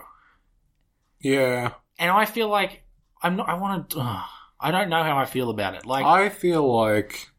yeah. 1.20 1.72
and 1.98 2.12
I 2.12 2.26
feel 2.26 2.50
like 2.50 2.84
I'm 3.22 3.38
not. 3.38 3.48
I 3.50 3.54
want 3.56 3.90
to. 3.92 4.00
Uh, 4.00 4.22
I 4.60 4.72
don't 4.72 4.90
know 4.90 5.04
how 5.04 5.18
I 5.18 5.26
feel 5.26 5.50
about 5.50 5.76
it. 5.76 5.86
Like, 5.86 6.06
I 6.06 6.30
feel 6.30 6.66
like 6.76 7.30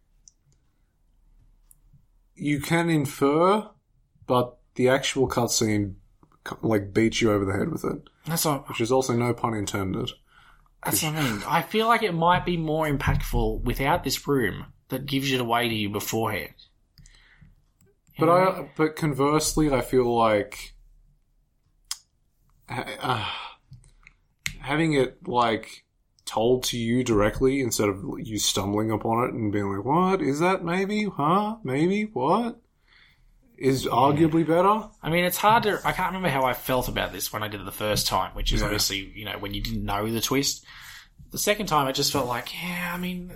you 2.35 2.61
can 2.61 2.91
infer, 2.91 3.69
but 4.27 4.57
the 4.75 4.89
actual 4.89 5.29
cutscene 5.29 5.95
like 6.63 6.93
beats 6.93 7.21
you 7.21 7.33
over 7.33 7.45
the 7.45 7.53
head 7.53 7.71
with 7.71 7.85
it, 7.85 8.09
that's 8.27 8.45
what, 8.45 8.69
which 8.69 8.81
is 8.81 8.93
also 8.93 9.15
no 9.15 9.33
pun 9.35 9.55
intended. 9.55 10.11
That's 10.87 11.03
what 11.03 11.15
I 11.15 11.23
mean. 11.23 11.43
I 11.47 11.63
feel 11.63 11.87
like 11.87 12.03
it 12.03 12.15
might 12.15 12.47
be 12.47 12.57
more 12.57 12.89
impactful 12.89 13.63
without 13.63 14.05
this 14.05 14.27
room 14.27 14.67
that 14.89 15.07
gives 15.07 15.31
it 15.33 15.41
away 15.41 15.69
to 15.69 15.75
you 15.75 15.91
beforehand. 15.91 16.55
But 18.19 18.31
I, 18.31 18.71
but 18.77 18.97
conversely, 18.97 19.71
I 19.71 19.83
feel 19.83 20.17
like 20.17 20.75
uh, 22.69 23.29
having 24.61 24.95
it 24.95 25.29
like 25.29 25.85
told 26.25 26.65
to 26.65 26.79
you 26.79 27.05
directly 27.05 27.61
instead 27.61 27.89
of 27.89 28.03
you 28.19 28.39
stumbling 28.39 28.91
upon 28.91 29.25
it 29.25 29.35
and 29.35 29.53
being 29.53 29.71
like, 29.71 29.85
"What 29.85 30.23
is 30.23 30.41
that? 30.41 30.65
Maybe, 30.65 31.05
huh? 31.05 31.57
Maybe 31.63 32.05
what?" 32.05 32.61
Is 33.59 33.87
arguably 33.87 34.47
better. 34.47 34.89
I 35.03 35.11
mean, 35.11 35.25
it's 35.25 35.37
hard 35.39 35.63
to. 35.65 35.81
I 35.85 35.93
can't 35.93 36.09
remember 36.09 36.29
how 36.29 36.45
I 36.45 36.53
felt 36.53 36.89
about 36.89 37.13
this 37.13 37.33
when 37.33 37.43
I 37.43 37.49
did 37.49 37.61
it 37.61 37.65
the 37.65 37.73
first 37.73 38.07
time, 38.07 38.35
which 38.35 38.53
is 38.53 38.61
Yeah. 38.61 38.67
obviously 38.67 38.99
you 39.15 39.25
know 39.25 39.39
when 39.39 39.55
you 39.55 39.63
didn't 39.63 39.85
know 39.85 40.11
the 40.11 40.21
twist. 40.21 40.65
The 41.33 41.39
second 41.39 41.67
time, 41.67 41.89
it 41.89 41.95
just 41.95 42.13
felt 42.13 42.27
like, 42.29 42.53
yeah, 42.55 42.93
I 42.95 42.99
mean, 42.99 43.33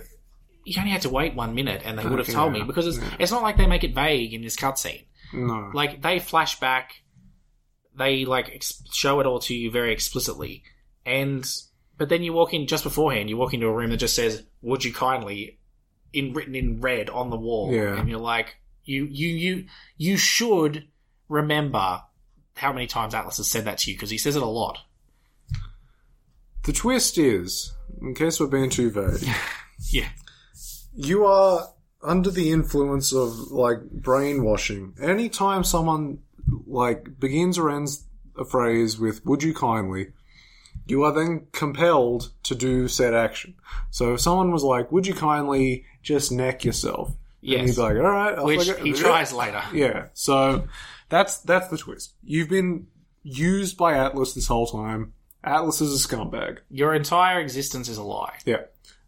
you 0.63 0.79
only 0.79 0.91
had 0.91 1.01
to 1.01 1.09
wait 1.09 1.35
one 1.35 1.53
minute, 1.55 1.81
and 1.83 1.97
they 1.99 2.05
would 2.05 2.19
have 2.19 2.27
told 2.29 2.53
me 2.53 2.59
Yeah. 2.59 2.65
because 2.65 2.87
it's, 2.87 2.99
it's 3.19 3.31
not 3.31 3.41
like 3.43 3.57
they 3.57 3.67
make 3.67 3.83
it 3.83 3.93
vague 3.93 4.33
in 4.33 4.41
this 4.41 4.55
cutscene. 4.55 5.05
No, 5.33 5.71
Like 5.73 6.01
they 6.01 6.19
flash 6.19 6.59
back, 6.59 7.01
they 7.97 8.25
like 8.25 8.49
ex- 8.53 8.81
show 8.93 9.19
it 9.19 9.25
all 9.25 9.39
to 9.39 9.53
you 9.55 9.69
very 9.71 9.91
explicitly, 9.91 10.63
and 11.05 11.45
but 11.97 12.09
then 12.09 12.23
you 12.23 12.33
walk 12.33 12.53
in 12.53 12.67
just 12.67 12.83
beforehand. 12.83 13.29
You 13.29 13.37
walk 13.37 13.53
into 13.53 13.67
a 13.67 13.73
room 13.73 13.89
that 13.91 13.97
just 13.97 14.15
says 14.15 14.43
"Would 14.61 14.83
you 14.85 14.93
kindly," 14.93 15.59
in 16.13 16.33
written 16.33 16.55
in 16.55 16.79
red 16.81 17.09
on 17.09 17.29
the 17.29 17.37
wall, 17.37 17.73
Yeah. 17.73 17.99
and 17.99 18.09
you're 18.09 18.19
like, 18.19 18.55
you 18.83 19.05
you 19.05 19.29
you 19.29 19.65
you 19.97 20.17
should 20.17 20.87
remember 21.29 22.01
how 22.55 22.73
many 22.73 22.87
times 22.87 23.13
Atlas 23.13 23.37
has 23.37 23.49
said 23.49 23.65
that 23.65 23.79
to 23.79 23.91
you 23.91 23.97
because 23.97 24.09
he 24.09 24.17
says 24.17 24.35
it 24.35 24.41
a 24.41 24.45
lot. 24.45 24.79
the 26.63 26.73
twist 26.73 27.17
is, 27.17 27.73
in 28.01 28.13
case 28.13 28.39
we're 28.39 28.47
being 28.47 28.69
too 28.69 28.91
vague, 28.91 29.27
Yeah, 29.91 30.09
you 30.93 31.25
are 31.25 31.69
under 32.03 32.29
the 32.29 32.51
influence 32.51 33.13
of 33.13 33.51
like 33.51 33.81
brainwashing. 33.89 34.95
Anytime 35.01 35.63
someone 35.63 36.19
like 36.67 37.19
begins 37.19 37.57
or 37.57 37.69
ends 37.69 38.05
a 38.37 38.45
phrase 38.45 38.99
with 38.99 39.25
"Would 39.25 39.41
you 39.43 39.53
kindly," 39.53 40.11
you 40.85 41.03
are 41.03 41.11
then 41.13 41.47
compelled 41.51 42.31
to 42.43 42.55
do 42.55 42.87
said 42.87 43.13
action. 43.13 43.55
So 43.89 44.13
if 44.13 44.21
someone 44.21 44.51
was 44.51 44.63
like, 44.63 44.91
"Would 44.91 45.07
you 45.07 45.13
kindly 45.13 45.85
just 46.03 46.31
neck 46.31 46.63
yourself?" 46.63 47.15
Yes. 47.41 47.67
you'd 47.67 47.75
be 47.75 47.81
like, 47.81 47.95
"All 47.95 48.01
right," 48.01 48.37
I'll 48.37 48.45
which 48.45 48.69
he 48.81 48.93
tries 48.93 49.33
later. 49.33 49.61
Yeah. 49.73 50.07
So 50.13 50.67
that's 51.09 51.39
that's 51.39 51.67
the 51.69 51.77
twist. 51.77 52.13
You've 52.23 52.49
been 52.49 52.87
used 53.23 53.77
by 53.77 53.93
Atlas 53.97 54.33
this 54.33 54.47
whole 54.47 54.67
time. 54.67 55.13
Atlas 55.43 55.81
is 55.81 56.05
a 56.05 56.07
scumbag. 56.07 56.59
Your 56.69 56.93
entire 56.93 57.39
existence 57.39 57.89
is 57.89 57.97
a 57.97 58.03
lie. 58.03 58.37
Yeah. 58.45 58.61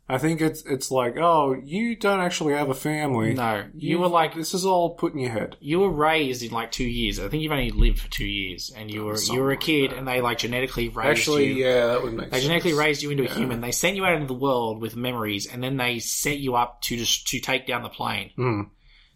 I 0.07 0.17
think 0.17 0.41
it's 0.41 0.63
it's 0.63 0.91
like, 0.91 1.15
oh, 1.17 1.55
you 1.63 1.95
don't 1.95 2.19
actually 2.19 2.53
have 2.53 2.69
a 2.69 2.73
family. 2.73 3.33
No, 3.33 3.65
you 3.73 3.99
were 3.99 4.09
like 4.09 4.35
this 4.35 4.53
is 4.53 4.65
all 4.65 4.95
put 4.95 5.13
in 5.13 5.19
your 5.19 5.31
head. 5.31 5.55
You 5.61 5.79
were 5.79 5.89
raised 5.89 6.43
in 6.43 6.51
like 6.51 6.71
two 6.71 6.83
years. 6.83 7.19
I 7.19 7.29
think 7.29 7.41
you've 7.41 7.53
only 7.53 7.71
lived 7.71 8.01
for 8.01 8.11
two 8.11 8.25
years, 8.25 8.69
and 8.75 8.91
you 8.91 9.05
were 9.05 9.17
you 9.17 9.39
were 9.39 9.51
a 9.51 9.57
kid, 9.57 9.93
and 9.93 10.05
they 10.05 10.19
like 10.19 10.39
genetically 10.39 10.89
raised 10.89 10.97
you. 10.97 11.11
Actually, 11.11 11.53
you. 11.53 11.65
yeah, 11.65 11.87
that 11.87 12.03
would 12.03 12.13
make 12.13 12.31
They 12.31 12.41
genetically 12.41 12.73
raised 12.73 13.01
you 13.01 13.11
into 13.11 13.23
a 13.23 13.33
human. 13.33 13.61
They 13.61 13.71
sent 13.71 13.95
you 13.95 14.03
out 14.03 14.15
into 14.15 14.27
the 14.27 14.33
world 14.33 14.81
with 14.81 14.97
memories, 14.97 15.47
and 15.47 15.63
then 15.63 15.77
they 15.77 15.99
set 15.99 16.37
you 16.37 16.55
up 16.55 16.81
to 16.83 16.97
just 16.97 17.27
to 17.29 17.39
take 17.39 17.65
down 17.65 17.81
the 17.81 17.89
plane. 17.89 18.31
Mm. 18.37 18.69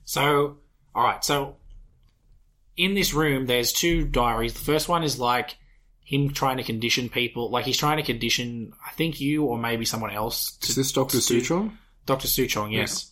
So, 0.05 0.59
all 0.95 1.03
right. 1.03 1.23
So, 1.23 1.57
in 2.77 2.93
this 2.93 3.13
room, 3.13 3.45
there's 3.45 3.73
two 3.73 4.05
diaries. 4.05 4.53
The 4.53 4.61
first 4.61 4.87
one 4.87 5.03
is 5.03 5.19
like 5.19 5.57
him 6.07 6.29
trying 6.33 6.55
to 6.55 6.63
condition 6.63 7.09
people. 7.09 7.51
Like 7.51 7.65
he's 7.65 7.77
trying 7.77 7.97
to 7.97 8.03
condition, 8.03 8.71
I 8.87 8.91
think 8.93 9.19
you 9.19 9.43
or 9.43 9.57
maybe 9.57 9.83
someone 9.83 10.11
else. 10.11 10.55
To, 10.61 10.69
Is 10.69 10.75
this 10.77 10.91
Doctor 10.93 11.19
to 11.19 11.27
do- 11.27 11.41
Suchong? 11.41 11.73
Doctor 12.05 12.29
Suchong, 12.29 12.71
yes. 12.71 13.11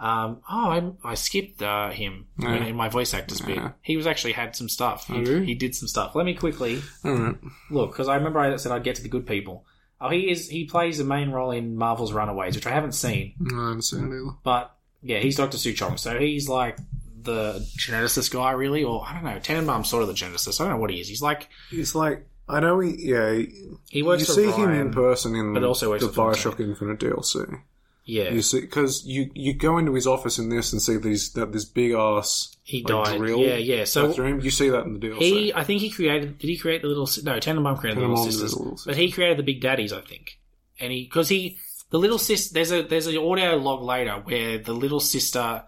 Um, 0.00 0.40
oh, 0.50 0.96
I, 1.04 1.10
I 1.12 1.14
skipped 1.14 1.62
uh, 1.62 1.90
him 1.90 2.26
Yeah. 2.36 2.64
in 2.64 2.74
my 2.74 2.88
voice 2.88 3.14
actors 3.14 3.40
bit. 3.40 3.54
Yeah. 3.54 3.70
He 3.82 3.96
was 3.96 4.08
actually 4.08 4.32
had 4.32 4.56
some 4.56 4.68
stuff. 4.68 5.06
He, 5.06 5.14
Oh, 5.14 5.20
really? 5.20 5.46
he 5.46 5.54
did 5.54 5.76
some 5.76 5.86
stuff. 5.86 6.16
Let 6.16 6.26
me 6.26 6.34
quickly 6.34 6.82
Alright. 7.04 7.36
look 7.70 7.92
because 7.92 8.08
I 8.08 8.16
remember 8.16 8.40
I 8.40 8.56
said 8.56 8.72
I'd 8.72 8.82
get 8.82 8.96
to 8.96 9.02
the 9.02 9.08
good 9.08 9.26
people. 9.28 9.64
Oh, 10.00 10.08
he 10.10 10.28
is. 10.28 10.48
He 10.48 10.64
plays 10.64 10.98
the 10.98 11.04
main 11.04 11.30
role 11.30 11.52
in 11.52 11.76
Marvel's 11.76 12.12
Runaways, 12.12 12.56
which 12.56 12.66
I 12.66 12.70
haven't 12.70 12.92
seen. 12.96 13.34
No, 13.38 13.56
I 13.56 13.66
haven't 13.68 13.82
seen 13.82 14.00
it 14.00 14.06
either. 14.08 14.34
But 14.42 14.74
yeah, 15.04 15.20
he's 15.20 15.36
Doctor 15.36 15.56
Suchong, 15.58 15.96
so 16.00 16.18
he's 16.18 16.48
like 16.48 16.76
the 17.22 17.66
geneticist 17.78 18.32
guy, 18.32 18.52
really, 18.52 18.84
or 18.84 19.04
I 19.06 19.14
don't 19.14 19.24
know. 19.24 19.38
Tenenbaum's 19.38 19.88
sort 19.88 20.02
of 20.02 20.08
the 20.08 20.14
geneticist. 20.14 20.60
I 20.60 20.64
don't 20.64 20.74
know 20.74 20.80
what 20.80 20.90
he 20.90 21.00
is. 21.00 21.08
He's 21.08 21.22
like 21.22 21.48
He's 21.70 21.94
like, 21.94 22.26
I 22.48 22.60
know 22.60 22.80
he, 22.80 22.96
yeah, 23.10 23.32
he, 23.32 23.52
He 23.90 24.02
works 24.02 24.28
You 24.28 24.34
see 24.34 24.50
him 24.50 24.70
in 24.72 24.92
person 24.92 25.34
in 25.34 25.54
but 25.54 25.64
also 25.64 25.96
the 25.98 26.06
Bioshock 26.08 26.60
Infinite 26.60 26.98
DLC. 27.00 27.60
Yeah. 28.04 28.30
you 28.30 28.42
see, 28.42 28.60
because 28.60 29.06
you 29.06 29.30
you 29.32 29.54
go 29.54 29.78
into 29.78 29.94
his 29.94 30.08
office 30.08 30.38
in 30.38 30.48
this 30.48 30.72
and 30.72 30.82
see 30.82 30.96
these 30.96 31.32
that 31.34 31.52
this 31.52 31.64
big 31.64 31.92
ass 31.92 32.56
He 32.64 32.82
like, 32.82 33.04
died. 33.04 33.18
drill 33.18 33.38
Yeah, 33.38 33.56
yeah. 33.56 33.84
So- 33.84 34.12
him. 34.12 34.40
you 34.40 34.50
see 34.50 34.70
that 34.70 34.84
in 34.86 34.98
the 34.98 35.06
DLC. 35.06 35.18
he. 35.20 35.54
I 35.54 35.62
think 35.62 35.80
he 35.80 35.88
created. 35.90 36.38
Did 36.38 36.48
he 36.48 36.56
create 36.58 36.82
the 36.82 36.88
little? 36.88 37.08
No, 37.22 37.38
Tenenbaum 37.38 37.78
created 37.78 38.02
the 38.02 38.08
little 38.08 38.24
sisters, 38.24 38.56
Little 38.56 38.76
but 38.84 38.96
he 38.96 39.12
created 39.12 39.38
the 39.38 39.44
Big 39.44 39.60
Daddies, 39.60 39.92
I 39.92 40.00
think. 40.00 40.38
And 40.80 40.90
he 40.90 41.04
because 41.04 41.28
he 41.28 41.58
the 41.90 41.98
little 41.98 42.18
sis. 42.18 42.48
There's 42.50 42.72
a 42.72 42.82
there's 42.82 43.06
an 43.06 43.16
audio 43.18 43.56
log 43.56 43.82
later 43.82 44.14
where 44.24 44.58
the 44.58 44.72
little 44.72 45.00
sister. 45.00 45.62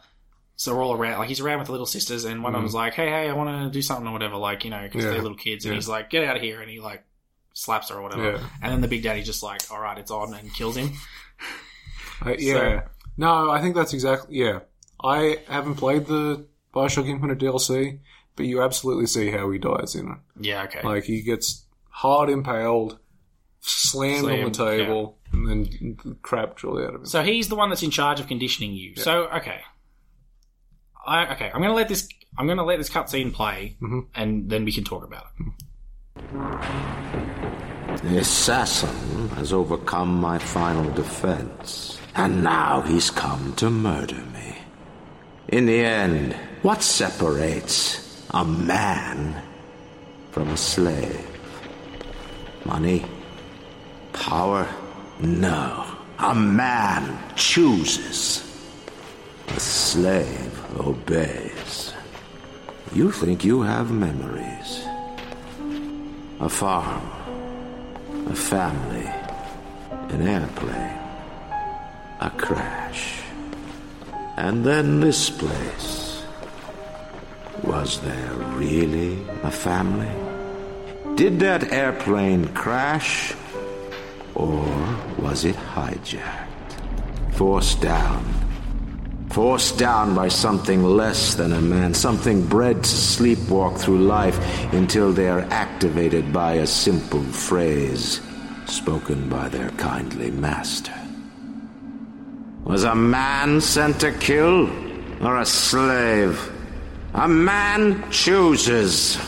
So 0.57 0.71
they're 0.73 0.81
all 0.83 0.93
around, 0.95 1.19
like 1.19 1.29
he's 1.29 1.41
around 1.41 1.59
with 1.59 1.67
the 1.67 1.73
little 1.73 1.87
sisters, 1.87 2.25
and 2.25 2.43
one 2.43 2.55
of 2.55 2.59
Mm. 2.61 2.63
them's 2.65 2.75
like, 2.75 2.95
"Hey, 2.95 3.09
hey, 3.09 3.29
I 3.29 3.33
want 3.33 3.65
to 3.65 3.71
do 3.71 3.83
something 3.83 4.07
or 4.07 4.13
whatever," 4.13 4.37
like 4.37 4.65
you 4.65 4.71
know, 4.71 4.83
because 4.83 5.05
Yeah. 5.05 5.11
they're 5.11 5.23
little 5.23 5.37
kids, 5.37 5.65
and 5.65 5.73
Yeah. 5.73 5.79
he's 5.79 5.89
like, 5.89 6.11
"Get 6.11 6.23
out 6.25 6.37
of 6.37 6.43
here," 6.43 6.61
and 6.61 6.71
he 6.71 6.79
like 6.81 7.03
slaps 7.55 7.89
her 7.91 7.97
or 7.97 8.03
whatever, 8.03 8.33
Yeah. 8.33 8.47
and 8.63 8.73
then 8.73 8.81
the 8.81 8.89
big 8.89 9.03
daddy 9.03 9.23
just 9.23 9.43
like, 9.43 9.63
"All 9.71 9.81
right, 9.81 9.99
it's 9.99 10.11
on," 10.11 10.33
and 10.35 10.53
kills 10.55 10.77
him. 10.77 10.93
Uh, 12.25 12.35
yeah. 12.39 12.83
no, 13.17 13.51
I 13.51 13.61
think 13.61 13.75
that's 13.75 13.93
exactly. 13.93 14.37
Yeah, 14.39 14.61
I 15.03 15.39
haven't 15.49 15.75
played 15.75 16.07
the 16.07 16.47
Bioshock 16.73 17.09
Infinite 17.09 17.39
DLC, 17.39 17.99
but 18.37 18.47
you 18.47 18.63
absolutely 18.63 19.07
see 19.07 19.31
how 19.31 19.51
he 19.51 19.59
dies 19.59 19.95
in 19.97 20.09
it. 20.09 20.19
Yeah, 20.41 20.63
okay. 20.63 20.81
Like 20.83 21.05
he 21.05 21.23
gets 21.23 21.67
hard 21.91 22.31
impaled, 22.31 22.99
slammed, 23.61 24.31
on 24.31 24.45
the 24.45 24.51
table, 24.51 25.19
and 25.33 25.49
then 25.49 26.17
crap 26.23 26.57
jolly 26.57 26.85
out 26.85 26.95
of 26.95 27.01
him. 27.03 27.07
So 27.07 27.23
he's 27.25 27.49
the 27.49 27.57
one 27.57 27.69
that's 27.69 27.83
in 27.83 27.91
charge 27.91 28.21
of 28.21 28.29
conditioning 28.29 28.73
you. 28.73 28.95
So 28.97 29.25
okay, 29.29 29.61
I 31.07 31.33
okay. 31.33 31.51
I'm 31.53 31.61
gonna 31.61 31.75
let 31.75 31.89
this. 31.89 32.09
I'm 32.39 32.47
gonna 32.47 32.65
let 32.65 32.79
this 32.79 32.91
cutscene 32.91 33.33
play, 33.33 33.77
Mhm. 33.83 34.07
and 34.15 34.51
then 34.51 34.65
we 34.65 34.73
can 34.73 34.85
talk 34.85 35.05
about 35.05 35.27
it. 35.39 35.53
The 38.03 38.19
assassin 38.19 39.29
has 39.37 39.53
overcome 39.53 40.21
my 40.21 40.39
final 40.39 40.91
defense, 40.93 41.99
and 42.15 42.43
now 42.43 42.81
he's 42.83 43.11
come 43.11 43.53
to 43.57 43.71
murder 43.71 44.23
me. 44.33 44.57
In 45.49 45.67
the 45.67 45.81
end, 45.85 46.35
what 46.63 46.83
separates 46.83 48.27
a 48.31 48.45
man 48.45 49.41
from 50.33 50.49
a 50.49 50.57
slave? 50.57 51.25
Money? 52.65 53.05
Power? 54.13 54.67
No. 55.21 55.85
A 56.19 56.35
man 56.35 57.19
chooses. 57.37 58.43
A 59.49 59.61
slave 59.61 60.81
obeys. 60.81 61.93
You 62.93 63.11
think 63.11 63.45
you 63.45 63.63
have 63.63 63.91
memories. 63.91 64.85
A 66.41 66.49
farm 66.49 67.15
a 68.27 68.35
family, 68.35 69.07
an 70.09 70.27
airplane, 70.27 70.99
a 72.21 72.31
crash, 72.37 73.21
and 74.37 74.65
then 74.65 75.01
this 75.01 75.31
place. 75.31 76.23
Was 77.63 78.01
there 78.01 78.33
really 78.57 79.19
a 79.43 79.51
family? 79.51 80.11
Did 81.17 81.39
that 81.41 81.73
airplane 81.73 82.49
crash, 82.55 83.35
or 84.35 84.65
was 85.19 85.45
it 85.45 85.57
hijacked? 85.57 86.73
Forced 87.33 87.81
down. 87.81 88.44
Forced 89.35 89.79
down 89.79 90.15
by 90.15 90.29
something 90.29 90.85
less 90.85 91.35
than 91.35 91.53
a 91.53 91.61
man, 91.61 91.93
something 91.93 92.47
bred 92.47 92.85
to 92.85 92.89
sleepwalk 92.89 93.77
through 93.77 93.99
life 93.99 94.39
until 94.73 95.13
they 95.13 95.29
are 95.29 95.41
activated 95.51 96.33
by 96.33 96.53
a 96.53 96.67
simple 96.69 97.21
phrase 97.21 98.21
spoken 98.67 99.29
by 99.29 99.49
their 99.49 99.71
kindly 99.71 100.31
master. 100.31 100.95
Was 102.63 102.85
a 102.85 102.95
man 102.95 103.61
sent 103.61 103.99
to 104.03 104.13
kill, 104.13 104.71
or 105.21 105.41
a 105.41 105.47
slave? 105.47 106.39
A 107.15 107.27
man 107.27 108.09
chooses, 108.13 109.19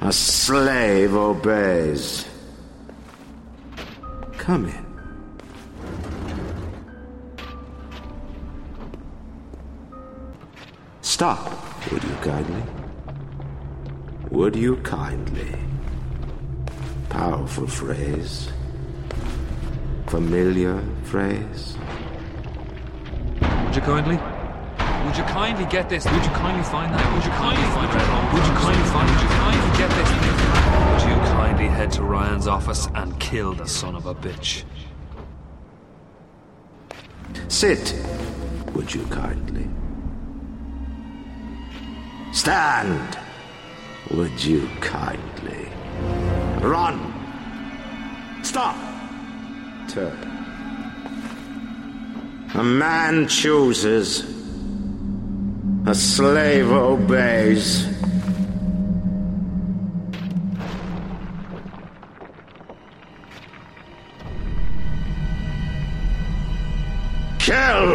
a 0.00 0.10
slave 0.10 1.14
obeys. 1.14 2.26
Come 4.38 4.64
in. 4.64 4.89
Stop, 11.02 11.50
would 11.90 12.04
you 12.04 12.14
kindly? 12.22 12.62
Would 14.30 14.54
you 14.54 14.76
kindly? 14.76 15.56
Powerful 17.08 17.66
phrase. 17.66 18.50
Familiar 20.06 20.82
phrase. 21.04 21.76
Would 23.40 23.76
you 23.76 23.82
kindly? 23.82 24.16
Would 25.06 25.16
you 25.16 25.24
kindly 25.24 25.64
get 25.66 25.88
this? 25.88 26.04
Would 26.04 26.24
you 26.24 26.30
kindly 26.30 26.62
find 26.64 26.92
that? 26.92 27.14
Would 27.14 27.24
you 27.24 27.30
kindly 27.30 27.64
find 27.70 27.90
it? 27.90 28.34
Would 28.34 28.46
you 28.46 28.52
kindly 28.52 28.84
find? 28.90 29.10
Would 29.10 29.20
you 29.22 29.28
kindly 29.28 29.78
get 29.78 29.90
this? 29.90 30.10
Would 30.92 31.10
you 31.10 31.16
kindly 31.32 31.66
head 31.68 31.90
to 31.92 32.02
Ryan's 32.02 32.46
office 32.46 32.88
and 32.94 33.18
kill 33.18 33.54
the 33.54 33.66
son 33.66 33.94
of 33.94 34.06
a 34.06 34.14
bitch? 34.14 34.64
Sit, 37.48 37.94
would 38.74 38.94
you 38.94 39.04
kindly? 39.06 39.68
Stand, 42.32 43.18
would 44.10 44.42
you 44.42 44.68
kindly? 44.80 45.68
Run! 46.60 47.12
Stop! 48.42 48.76
Turn. 49.88 50.16
A 52.54 52.62
man 52.62 53.26
chooses, 53.26 54.24
a 55.86 55.94
slave 55.94 56.70
obeys. 56.70 57.86
Kill! 67.40 67.89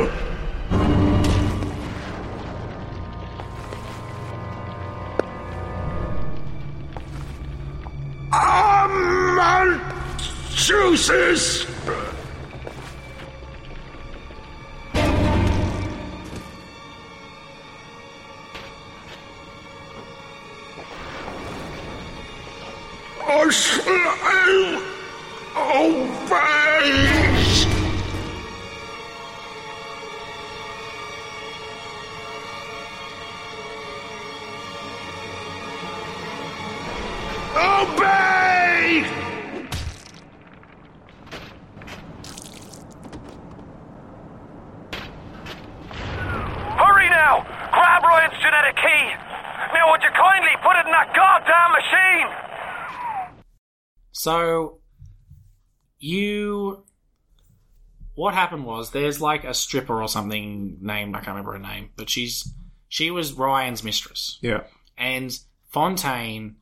Was 58.77 58.91
there's 58.91 59.21
like 59.21 59.43
a 59.43 59.53
stripper 59.53 60.01
or 60.01 60.07
something 60.07 60.77
named 60.81 61.15
I 61.15 61.19
can't 61.19 61.29
remember 61.29 61.53
her 61.53 61.59
name, 61.59 61.89
but 61.95 62.09
she's 62.09 62.53
she 62.87 63.11
was 63.11 63.33
Ryan's 63.33 63.83
mistress. 63.83 64.37
Yeah. 64.41 64.63
And 64.97 65.37
Fontaine 65.71 66.57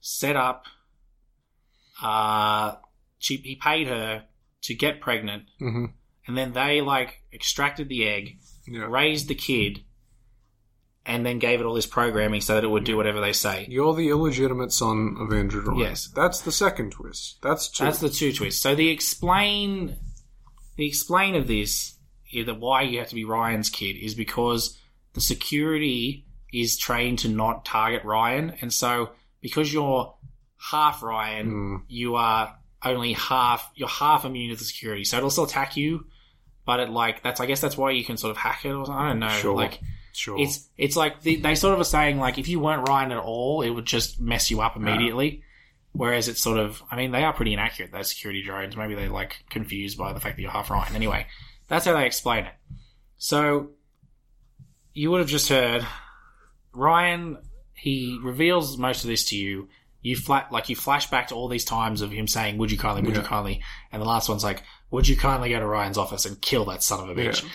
set 0.00 0.36
up 0.36 0.64
uh 2.02 2.74
she 3.18 3.36
he 3.36 3.56
paid 3.56 3.88
her 3.88 4.24
to 4.62 4.74
get 4.74 5.00
pregnant 5.00 5.44
hmm 5.58 5.86
and 6.26 6.36
then 6.36 6.52
they 6.52 6.80
like 6.80 7.22
extracted 7.32 7.88
the 7.88 8.06
egg, 8.06 8.38
Yeah. 8.66 8.86
raised 8.88 9.28
the 9.28 9.34
kid, 9.34 9.82
and 11.06 11.24
then 11.24 11.38
gave 11.38 11.58
it 11.60 11.64
all 11.64 11.72
this 11.72 11.86
programming 11.86 12.42
so 12.42 12.54
that 12.54 12.64
it 12.64 12.68
would 12.68 12.84
do 12.84 12.98
whatever 12.98 13.18
they 13.18 13.32
say. 13.32 13.64
You're 13.70 13.94
the 13.94 14.10
illegitimate 14.10 14.70
son 14.72 15.16
of 15.18 15.32
Andrew 15.32 15.62
Ryan. 15.62 15.80
Yes. 15.80 16.08
That's 16.14 16.42
the 16.42 16.52
second 16.52 16.92
twist. 16.92 17.38
That's 17.42 17.70
two. 17.70 17.84
That's 17.84 18.00
the 18.00 18.10
two 18.10 18.34
twists. 18.34 18.60
So 18.60 18.74
the 18.74 18.90
explain, 18.90 19.96
the 20.78 20.86
explain 20.86 21.34
of 21.34 21.46
this, 21.46 21.94
is 22.32 22.46
that 22.46 22.58
why 22.58 22.82
you 22.82 22.98
have 23.00 23.08
to 23.08 23.14
be 23.14 23.24
Ryan's 23.24 23.68
kid 23.68 23.96
is 23.96 24.14
because 24.14 24.78
the 25.12 25.20
security 25.20 26.24
is 26.52 26.78
trained 26.78 27.18
to 27.20 27.28
not 27.28 27.64
target 27.66 28.04
Ryan, 28.04 28.54
and 28.62 28.72
so 28.72 29.10
because 29.42 29.72
you're 29.72 30.14
half 30.70 31.02
Ryan, 31.02 31.46
Hmm. 31.50 31.76
you 31.88 32.14
are 32.16 32.54
only 32.84 33.12
half. 33.12 33.70
You're 33.74 33.88
half 33.88 34.24
immune 34.24 34.50
to 34.50 34.56
the 34.56 34.64
security, 34.64 35.04
so 35.04 35.16
it'll 35.18 35.30
still 35.30 35.44
attack 35.44 35.76
you. 35.76 36.06
But 36.64 36.80
it 36.80 36.90
like 36.90 37.22
that's 37.22 37.40
I 37.40 37.46
guess 37.46 37.60
that's 37.60 37.76
why 37.76 37.90
you 37.92 38.04
can 38.04 38.16
sort 38.16 38.30
of 38.30 38.36
hack 38.36 38.64
it 38.64 38.70
or 38.72 38.86
something. 38.86 38.94
I 39.04 39.08
don't 39.08 39.18
know. 39.20 39.28
Sure. 39.30 39.54
Like 39.56 39.80
Sure. 40.12 40.38
it's 40.40 40.68
it's 40.76 40.96
like 40.96 41.22
they, 41.22 41.36
they 41.36 41.54
sort 41.54 41.74
of 41.74 41.80
are 41.80 41.84
saying 41.84 42.18
like 42.18 42.38
if 42.38 42.48
you 42.48 42.60
weren't 42.60 42.88
Ryan 42.88 43.12
at 43.12 43.18
all, 43.18 43.62
it 43.62 43.70
would 43.70 43.84
just 43.86 44.20
mess 44.20 44.50
you 44.50 44.60
up 44.60 44.76
immediately. 44.76 45.42
Whereas 45.98 46.28
it's 46.28 46.40
sort 46.40 46.60
of, 46.60 46.80
I 46.92 46.96
mean, 46.96 47.10
they 47.10 47.24
are 47.24 47.32
pretty 47.32 47.52
inaccurate. 47.52 47.90
Those 47.90 48.08
security 48.08 48.40
drones. 48.40 48.76
Maybe 48.76 48.94
they're 48.94 49.10
like 49.10 49.44
confused 49.50 49.98
by 49.98 50.12
the 50.12 50.20
fact 50.20 50.36
that 50.36 50.42
you're 50.42 50.50
half 50.52 50.70
Ryan. 50.70 50.94
Anyway, 50.94 51.26
that's 51.66 51.86
how 51.86 51.94
they 51.94 52.06
explain 52.06 52.44
it. 52.44 52.52
So 53.16 53.70
you 54.94 55.10
would 55.10 55.18
have 55.18 55.28
just 55.28 55.48
heard 55.48 55.84
Ryan. 56.72 57.38
He 57.74 58.16
reveals 58.22 58.78
most 58.78 59.02
of 59.02 59.10
this 59.10 59.24
to 59.30 59.36
you. 59.36 59.70
You 60.00 60.14
flat 60.14 60.52
like 60.52 60.68
you 60.68 60.76
flash 60.76 61.10
back 61.10 61.26
to 61.28 61.34
all 61.34 61.48
these 61.48 61.64
times 61.64 62.00
of 62.00 62.12
him 62.12 62.28
saying, 62.28 62.58
"Would 62.58 62.70
you 62.70 62.78
kindly? 62.78 63.02
Would 63.02 63.16
you 63.16 63.22
kindly?" 63.22 63.60
And 63.90 64.00
the 64.00 64.06
last 64.06 64.28
one's 64.28 64.44
like, 64.44 64.62
"Would 64.92 65.08
you 65.08 65.16
kindly 65.16 65.50
go 65.50 65.58
to 65.58 65.66
Ryan's 65.66 65.98
office 65.98 66.24
and 66.26 66.40
kill 66.40 66.64
that 66.66 66.84
son 66.84 67.00
of 67.00 67.08
a 67.08 67.20
bitch?" 67.20 67.42
Yeah. 67.42 67.48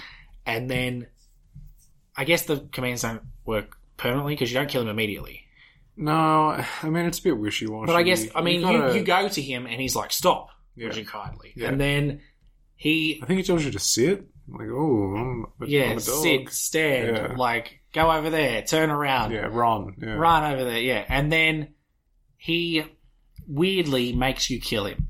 And 0.46 0.70
then, 0.70 1.08
I 2.18 2.26
guess 2.26 2.42
the 2.42 2.68
commands 2.74 3.04
don't 3.04 3.22
work 3.46 3.78
permanently 3.96 4.34
because 4.34 4.52
you 4.52 4.60
don't 4.60 4.70
kill 4.70 4.82
him 4.82 4.90
immediately. 4.90 5.43
No, 5.98 6.64
I 6.82 6.90
mean 6.90 7.06
it's 7.06 7.20
a 7.20 7.24
bit 7.24 7.38
wishy 7.38 7.68
washy. 7.68 7.88
But 7.88 7.96
I 7.96 8.04
guess 8.04 8.26
I 8.36 8.42
mean 8.42 8.62
you, 8.62 8.68
gotta- 8.80 8.98
you 8.98 9.04
go 9.04 9.28
to 9.28 9.42
him 9.42 9.66
and 9.66 9.80
he's 9.82 9.96
like, 9.96 10.12
"Stop, 10.12 10.50
Yeah. 10.76 10.88
would 10.88 10.98
you 10.98 11.06
kindly?" 11.06 11.54
Yeah. 11.56 11.70
And 11.70 11.80
then 11.80 12.22
he 12.76 13.20
I 13.22 13.26
think 13.26 13.38
he 13.40 13.44
tells 13.44 13.64
you 13.64 13.72
to 13.72 13.80
sit. 13.80 14.28
Like, 14.46 14.68
oh, 14.72 15.16
I'm, 15.16 15.46
a- 15.62 15.68
yeah 15.68 15.84
I'm 15.86 15.92
a 15.98 16.02
dog. 16.02 16.24
sit, 16.24 16.50
stand, 16.50 17.16
Yeah. 17.16 17.34
like 17.38 17.80
go 17.94 18.12
over 18.12 18.30
there, 18.30 18.62
turn 18.62 18.90
around, 18.90 19.32
Yeah, 19.32 19.48
run. 19.50 19.96
Yeah. 20.02 20.16
run 20.16 20.54
over 20.54 20.66
there, 20.66 20.80
yeah. 20.80 21.06
And 21.08 21.32
then 21.32 21.70
he 22.36 22.84
weirdly 23.48 24.12
makes 24.14 24.50
you 24.50 24.60
kill 24.60 24.86
him. 24.86 25.08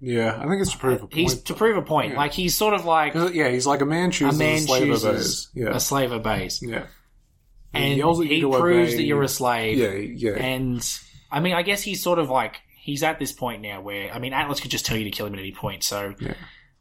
Yeah, 0.00 0.36
I 0.38 0.46
think 0.48 0.62
it's 0.62 0.72
to 0.72 0.78
prove 0.78 0.96
a 1.02 1.06
point. 1.06 1.14
He's 1.14 1.42
to 1.42 1.54
prove 1.54 1.76
a 1.76 1.82
point. 1.82 2.12
Yeah. 2.12 2.18
Like 2.18 2.32
he's 2.32 2.54
sort 2.56 2.72
of 2.72 2.84
like 2.84 3.14
yeah, 3.14 3.48
he's 3.48 3.66
like 3.66 3.80
a 3.82 3.86
man 3.86 4.10
chooses 4.12 4.36
a, 4.36 4.38
man 4.38 4.60
slave 4.60 4.82
chooses 4.86 5.04
obeys. 5.04 5.48
Yeah, 5.54 5.76
a 5.76 5.80
slave 5.80 6.12
obeys. 6.12 6.60
yeah. 6.62 6.86
And 7.74 7.96
yells 7.98 8.20
at 8.20 8.26
you 8.26 8.34
he 8.34 8.40
to 8.42 8.50
proves 8.58 8.88
obey. 8.90 8.96
that 8.96 9.02
you're 9.04 9.22
a 9.22 9.28
slave. 9.28 9.78
Yeah, 9.78 9.92
yeah. 10.32 10.42
And 10.42 10.98
I 11.30 11.40
mean, 11.40 11.54
I 11.54 11.62
guess 11.62 11.82
he's 11.82 12.02
sort 12.02 12.18
of 12.18 12.28
like 12.30 12.56
he's 12.82 13.02
at 13.02 13.18
this 13.18 13.32
point 13.32 13.62
now 13.62 13.80
where 13.80 14.12
I 14.12 14.18
mean, 14.18 14.32
Atlas 14.32 14.60
could 14.60 14.70
just 14.70 14.86
tell 14.86 14.96
you 14.96 15.04
to 15.04 15.10
kill 15.10 15.26
him 15.26 15.34
at 15.34 15.38
any 15.40 15.52
point. 15.52 15.84
So 15.84 16.14
Yeah. 16.18 16.34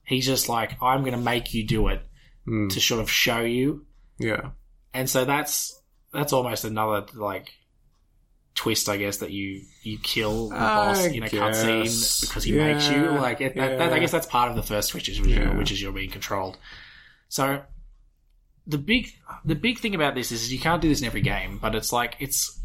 he's 0.04 0.26
just 0.26 0.50
like, 0.50 0.82
I'm 0.82 1.02
going 1.02 1.14
to 1.14 1.20
make 1.20 1.54
you 1.54 1.66
do 1.68 1.88
it 1.90 2.02
Mm. 2.48 2.72
to 2.72 2.80
sort 2.82 3.02
of 3.02 3.12
show 3.12 3.42
you. 3.42 3.86
Yeah. 4.18 4.52
And 4.94 5.08
so 5.10 5.26
that's 5.26 5.80
that's 6.14 6.34
almost 6.34 6.64
another 6.66 7.06
like 7.14 7.52
twist, 8.56 8.90
I 8.90 8.98
guess, 8.98 9.18
that 9.18 9.32
you 9.32 9.62
you 9.84 9.98
kill 10.02 10.50
the 10.50 10.56
boss 10.56 11.06
I 11.06 11.10
in 11.10 11.24
a 11.24 11.28
cutscene 11.28 12.22
because 12.22 12.44
he 12.44 12.54
makes 12.54 12.90
you 12.90 12.96
Yeah, 13.04 13.20
like 13.22 13.42
it, 13.42 13.56
that, 13.56 13.78
that, 13.78 13.94
I 13.94 14.00
guess 14.00 14.12
that's 14.12 14.26
part 14.26 14.50
of 14.50 14.56
the 14.56 14.64
first 14.64 14.90
twist, 14.90 15.08
which 15.08 15.20
is 15.20 15.20
Yeah. 15.20 15.56
which 15.58 15.72
is 15.72 15.82
you're 15.82 15.92
being 15.92 16.10
controlled. 16.10 16.58
So 17.28 17.62
the 18.70 18.78
big 18.78 19.12
the 19.44 19.56
big 19.56 19.80
thing 19.80 19.96
about 19.96 20.16
this 20.16 20.32
is 20.32 20.52
you 20.54 20.60
can't 20.60 20.82
do 20.82 20.88
this 20.90 21.02
in 21.02 21.08
every 21.08 21.22
game, 21.22 21.58
but 21.62 21.76
it's 21.76 21.92
like 21.92 22.16
it's 22.20 22.58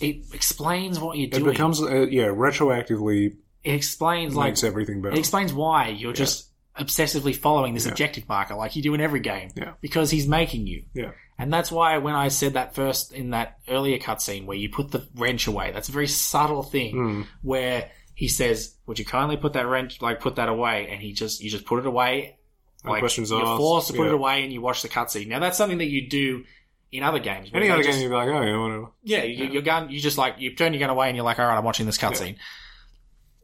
it 0.00 0.16
explains 0.32 0.98
what 1.00 1.16
you're 1.16 1.28
doing. 1.30 1.46
It 1.46 1.52
becomes 1.52 1.80
uh, 1.80 2.06
yeah 2.06 2.26
retroactively 2.26 3.36
it 3.64 3.72
explains 3.74 4.34
like 4.36 4.62
everything 4.62 5.02
better. 5.02 5.14
it 5.14 5.18
explains 5.18 5.52
why 5.52 5.88
you're 5.88 6.10
Yeah. 6.10 6.16
just 6.16 6.48
obsessively 6.78 7.34
following 7.34 7.74
this 7.74 7.86
Yeah. 7.86 7.92
objective 7.92 8.28
marker 8.28 8.54
like 8.54 8.76
you 8.76 8.82
do 8.82 8.94
in 8.94 9.00
every 9.00 9.20
game 9.20 9.50
Yeah. 9.56 9.72
because 9.80 10.10
he's 10.10 10.28
making 10.28 10.66
you. 10.66 10.84
Yeah. 10.94 11.12
And 11.38 11.52
that's 11.52 11.70
why 11.72 11.98
when 11.98 12.14
I 12.14 12.28
said 12.28 12.54
that 12.54 12.74
first 12.74 13.12
in 13.12 13.30
that 13.30 13.58
earlier 13.68 13.98
cutscene 13.98 14.46
where 14.46 14.56
you 14.56 14.68
put 14.70 14.90
the 14.90 15.06
wrench 15.16 15.46
away, 15.46 15.70
that's 15.72 15.88
a 15.88 15.92
very 15.92 16.06
subtle 16.08 16.62
thing 16.62 16.94
Mm. 16.94 17.26
where 17.42 17.90
he 18.14 18.28
says, 18.28 18.74
"Would 18.86 18.98
you 18.98 19.04
kindly 19.04 19.36
put 19.36 19.52
that 19.54 19.66
wrench, 19.66 20.00
like 20.00 20.20
put 20.20 20.36
that 20.36 20.48
away?" 20.48 20.88
And 20.90 21.00
he 21.02 21.12
just 21.12 21.42
you 21.42 21.50
just 21.50 21.64
put 21.66 21.78
it 21.78 21.86
away. 21.86 22.38
No 22.84 22.92
Like 22.92 23.00
questions 23.00 23.30
you're 23.30 23.44
asked. 23.44 23.56
forced 23.58 23.86
to 23.88 23.92
put 23.94 24.02
Yeah. 24.04 24.08
it 24.10 24.14
away, 24.14 24.44
and 24.44 24.52
you 24.52 24.60
watch 24.60 24.82
the 24.82 24.88
cutscene. 24.88 25.26
Now 25.28 25.38
that's 25.40 25.58
something 25.58 25.78
that 25.78 25.86
you 25.90 26.08
do 26.08 26.44
in 26.92 27.02
other 27.02 27.18
games. 27.18 27.50
Any 27.52 27.68
other 27.68 27.82
just- 27.82 27.94
game, 27.98 28.02
you'd 28.02 28.08
be 28.10 28.14
like, 28.14 28.28
oh 28.28 28.42
yeah, 28.42 28.56
whatever. 28.58 28.86
yeah, 29.02 29.22
you, 29.24 29.46
your 29.46 29.62
gun. 29.62 29.90
You 29.90 29.98
just 30.00 30.18
like 30.18 30.36
you 30.38 30.54
turn 30.54 30.72
your 30.72 30.80
gun 30.80 30.90
away, 30.90 31.08
and 31.08 31.16
you're 31.16 31.24
like, 31.24 31.38
"All 31.38 31.46
right, 31.46 31.56
I'm 31.58 31.64
watching 31.64 31.86
this 31.86 31.98
cutscene." 31.98 32.36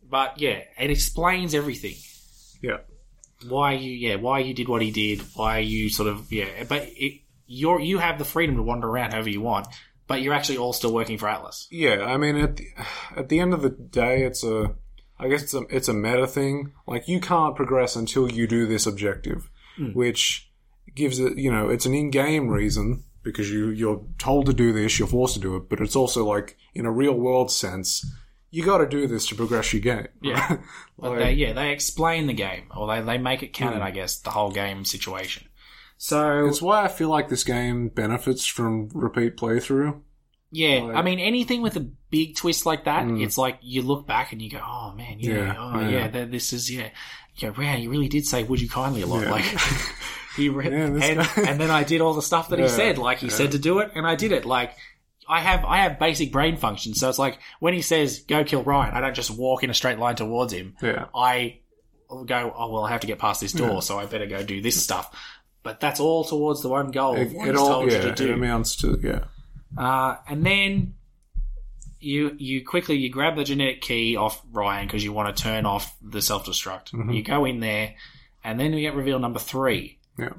But 0.08 0.40
yeah, 0.40 0.60
it 0.78 0.90
explains 0.90 1.54
everything 1.54 1.94
Yeah. 2.62 2.78
why 3.48 3.72
you 3.72 3.90
yeah 3.92 4.16
why 4.16 4.40
you 4.40 4.54
did 4.54 4.68
what 4.68 4.82
he 4.82 4.90
did 4.92 5.20
why 5.34 5.58
you 5.58 5.88
sort 5.88 6.08
of 6.08 6.30
yeah 6.30 6.62
but 6.68 6.86
it, 6.96 7.22
you're 7.46 7.80
you 7.80 7.98
have 7.98 8.18
the 8.18 8.24
freedom 8.24 8.54
to 8.56 8.62
wander 8.62 8.86
around 8.88 9.10
however 9.12 9.30
you 9.30 9.40
want 9.40 9.66
but 10.06 10.20
you're 10.22 10.32
actually 10.34 10.58
all 10.58 10.72
still 10.72 10.92
working 10.94 11.18
for 11.18 11.28
atlas 11.28 11.66
Yeah, 11.70 12.04
I 12.04 12.18
mean, 12.18 12.36
at 12.36 12.56
the, 12.56 12.66
at 13.16 13.28
the 13.30 13.40
end 13.40 13.52
of 13.54 13.62
the 13.62 13.70
day, 13.70 14.22
it's 14.24 14.44
a, 14.44 14.74
I 15.22 15.28
guess 15.28 15.42
it's 15.42 15.54
a, 15.54 15.62
it's 15.70 15.88
a 15.88 15.94
meta 15.94 16.26
thing. 16.26 16.72
Like 16.86 17.08
you 17.08 17.20
can't 17.20 17.54
progress 17.56 17.96
until 17.96 18.30
you 18.30 18.46
do 18.46 18.66
this 18.66 18.86
objective, 18.86 19.48
Mm. 19.78 19.94
which 19.94 20.50
gives 20.94 21.18
it, 21.18 21.38
you 21.38 21.50
know, 21.50 21.70
it's 21.70 21.86
an 21.86 21.94
in-game 21.94 22.48
reason 22.48 23.04
because 23.22 23.50
you 23.50 23.70
you're 23.70 24.04
told 24.18 24.46
to 24.46 24.52
do 24.52 24.72
this, 24.72 24.98
you're 24.98 25.08
forced 25.08 25.34
to 25.34 25.40
do 25.40 25.56
it, 25.56 25.68
but 25.70 25.80
it's 25.80 25.96
also 25.96 26.26
like 26.26 26.56
in 26.74 26.84
a 26.86 26.90
real 26.92 27.14
world 27.14 27.50
sense, 27.50 28.04
you 28.50 28.62
got 28.64 28.78
to 28.78 28.86
do 28.86 29.06
this 29.06 29.26
to 29.28 29.34
progress 29.34 29.72
your 29.72 29.80
game. 29.80 30.08
yeah 30.20 30.58
Like- 30.98 31.18
they, 31.18 31.32
yeah 31.32 31.52
they 31.54 31.70
explain 31.72 32.26
the 32.26 32.34
game 32.34 32.64
or 32.76 32.86
they, 32.86 33.00
they 33.00 33.16
make 33.16 33.42
it 33.42 33.54
canon 33.54 33.80
Mm. 33.80 33.82
i 33.82 33.90
guess 33.92 34.20
the 34.20 34.30
whole 34.30 34.50
game 34.50 34.84
situation 34.84 35.46
so 35.96 36.46
It's 36.48 36.60
why 36.60 36.84
I 36.84 36.88
feel 36.88 37.08
like 37.08 37.28
this 37.28 37.44
game 37.44 37.88
benefits 37.88 38.44
from 38.44 38.88
repeat 38.92 39.36
playthrough. 39.36 40.00
Yeah 40.52 40.80
like- 40.82 40.96
i 40.96 41.02
mean 41.02 41.18
anything 41.18 41.62
with 41.62 41.76
a 41.76 41.80
big 42.10 42.36
twist 42.36 42.66
like 42.66 42.84
that 42.84 43.04
Mm. 43.04 43.24
it's 43.24 43.36
like 43.38 43.58
you 43.62 43.82
look 43.82 44.06
back 44.06 44.32
and 44.32 44.40
you 44.40 44.50
go 44.50 44.60
oh 44.64 44.92
man 44.96 45.16
yeah, 45.18 45.32
Yeah, 45.34 45.54
oh 45.58 45.80
yeah. 45.80 45.88
yeah, 45.88 46.08
th- 46.08 46.30
this 46.30 46.52
is 46.52 46.70
yeah 46.70 46.90
you 47.36 47.50
go 47.50 47.60
wow 47.62 47.74
you 47.74 47.90
really 47.90 48.08
did 48.08 48.26
say 48.26 48.42
would 48.44 48.60
you 48.60 48.68
kindly 48.68 49.02
a 49.02 49.06
lot 49.06 49.22
Yeah. 49.22 49.30
like 49.32 49.44
he 50.36 50.48
re- 50.48 50.66
and, 50.66 51.02
and 51.02 51.60
then 51.60 51.70
I 51.70 51.84
did 51.84 52.00
all 52.00 52.14
the 52.14 52.22
stuff 52.22 52.48
that 52.50 52.58
he 52.58 52.66
said. 52.68 52.96
Like 52.96 53.18
he 53.18 53.28
said 53.28 53.52
to 53.52 53.58
do 53.58 53.80
it, 53.80 53.90
and 53.94 54.06
I 54.06 54.14
did 54.14 54.32
it. 54.32 54.46
Like 54.46 54.74
I 55.28 55.40
have 55.40 55.62
I 55.66 55.82
have 55.82 55.98
basic 55.98 56.32
brain 56.32 56.56
function, 56.56 56.94
so 56.94 57.10
it's 57.10 57.18
like 57.18 57.38
when 57.60 57.74
he 57.74 57.82
says 57.82 58.20
go 58.20 58.42
kill 58.42 58.62
Ryan, 58.62 58.94
I 58.94 59.00
don't 59.02 59.14
just 59.14 59.30
walk 59.30 59.62
in 59.62 59.68
a 59.68 59.74
straight 59.74 59.98
line 59.98 60.16
towards 60.16 60.52
him. 60.54 60.74
Yeah. 60.82 61.06
I 61.14 61.60
go 62.08 62.52
oh 62.56 62.70
well, 62.72 62.84
I 62.84 62.90
have 62.92 63.00
to 63.02 63.06
get 63.06 63.18
past 63.18 63.42
this 63.42 63.52
door, 63.52 63.82
so 63.82 63.98
I 63.98 64.06
better 64.06 64.24
go 64.26 64.42
do 64.42 64.62
this 64.62 64.82
stuff. 64.82 65.14
But 65.62 65.80
that's 65.80 66.00
all 66.00 66.24
towards 66.24 66.62
the 66.62 66.68
one 66.70 66.90
goal. 66.90 67.14
It, 67.16 67.32
it 67.32 67.54
all, 67.56 67.68
told 67.68 67.92
yeah, 67.92 68.06
you 68.06 68.12
to 68.14 68.24
it 68.24 68.30
amounts 68.30 68.74
to, 68.76 68.98
yeah. 69.02 69.24
Uh, 69.76 70.16
and 70.28 70.44
then 70.44 70.94
you 72.00 72.34
you 72.38 72.64
quickly 72.64 72.96
you 72.96 73.08
grab 73.10 73.36
the 73.36 73.44
genetic 73.44 73.80
key 73.80 74.16
off 74.16 74.42
Ryan 74.52 74.86
because 74.86 75.04
you 75.04 75.12
want 75.12 75.34
to 75.34 75.42
turn 75.42 75.66
off 75.66 75.94
the 76.02 76.20
self 76.20 76.44
destruct. 76.46 76.90
Mhm. 76.90 77.14
You 77.14 77.22
go 77.22 77.44
in 77.44 77.60
there, 77.60 77.94
and 78.44 78.58
then 78.58 78.74
we 78.74 78.80
get 78.80 78.94
reveal 78.94 79.18
number 79.18 79.38
three. 79.38 79.98
Yeah. 80.18 80.30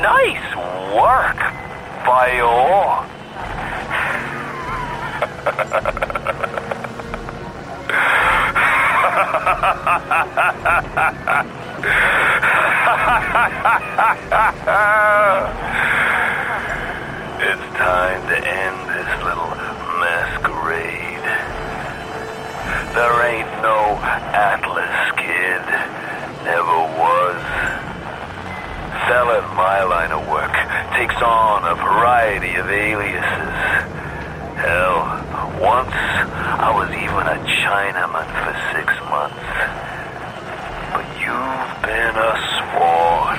Nice 0.00 0.54
work 0.94 1.36
by 2.04 2.32
you 2.36 2.44
all. 2.44 3.06
it's 9.56 9.64
time 17.80 18.20
to 18.28 18.36
end 18.36 18.76
this 18.92 19.08
little 19.24 19.48
masquerade. 19.96 21.24
There 22.92 23.16
ain't 23.24 23.48
no 23.64 23.96
Atlas 24.36 24.92
kid. 25.16 25.64
Never 26.44 26.76
was. 27.00 27.40
fella 29.08 29.38
in 29.40 29.48
my 29.56 29.82
line 29.84 30.12
of 30.12 30.28
work 30.28 30.52
takes 30.98 31.16
on 31.22 31.64
a 31.64 31.74
variety 31.76 32.56
of 32.56 32.68
aliases. 32.68 33.56
Hell, 34.60 35.16
once 35.60 35.96
I 36.58 36.72
was 36.72 36.88
even 36.90 37.26
a 37.28 37.38
Chinaman 37.60 38.26
for 38.44 38.54
six 38.72 38.95
months. 39.08 39.36
But 40.92 41.06
you've 41.22 41.72
been 41.86 42.16
a 42.18 42.34
sport, 42.58 43.38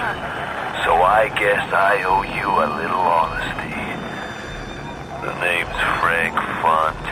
so 0.84 0.91
I 0.95 1.27
guess 1.35 1.64
I 1.73 2.03
owe 2.07 2.23
you 2.23 2.48
a 2.48 2.68
little 2.80 3.06
honesty. 3.19 3.76
The 5.26 5.34
name's 5.44 5.80
Frank 5.99 6.35
Fontaine. 6.61 7.07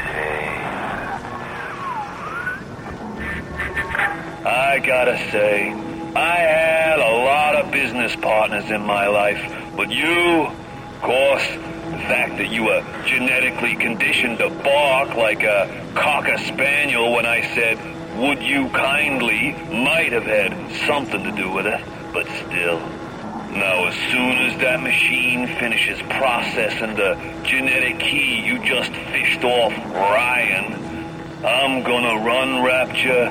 I 4.47 4.79
gotta 4.85 5.17
say, 5.31 5.71
I 6.15 6.35
had 6.37 6.99
a 6.99 7.11
lot 7.25 7.55
of 7.55 7.71
business 7.71 8.15
partners 8.15 8.69
in 8.71 8.81
my 8.85 9.07
life, 9.07 9.41
but 9.75 9.89
you, 9.91 10.45
of 10.45 11.01
course, 11.01 11.45
the 11.91 12.01
fact 12.07 12.37
that 12.37 12.49
you 12.51 12.63
were 12.65 12.83
genetically 13.05 13.75
conditioned 13.75 14.37
to 14.37 14.49
bark 14.49 15.15
like 15.15 15.43
a 15.43 15.67
cocker 15.95 16.37
spaniel 16.37 17.11
when 17.11 17.25
I 17.25 17.41
said, 17.53 17.77
would 18.15 18.41
you 18.41 18.69
kindly, 18.69 19.51
might 19.83 20.13
have 20.13 20.23
had 20.23 20.53
something 20.87 21.23
to 21.23 21.31
do 21.31 21.51
with 21.51 21.65
it, 21.65 21.81
but 22.13 22.25
still. 22.27 22.79
Now, 23.51 23.87
as 23.87 23.95
soon 24.11 24.37
as 24.47 24.57
that 24.59 24.81
machine 24.81 25.47
finishes 25.59 26.01
processing 26.03 26.95
the 26.95 27.15
genetic 27.43 27.99
key 27.99 28.45
you 28.45 28.59
just 28.65 28.91
fished 28.91 29.43
off 29.43 29.73
Ryan, 29.93 30.73
I'm 31.45 31.83
gonna 31.83 32.25
run 32.25 32.63
Rapture 32.63 33.29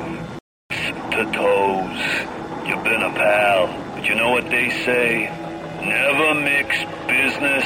to 0.70 1.32
toes. 1.32 2.66
You've 2.66 2.84
been 2.84 3.02
a 3.02 3.12
pal, 3.12 3.66
but 3.94 4.08
you 4.08 4.14
know 4.14 4.30
what 4.30 4.48
they 4.50 4.70
say? 4.84 5.30
Never 5.82 6.34
mix 6.40 6.76
business 7.06 7.64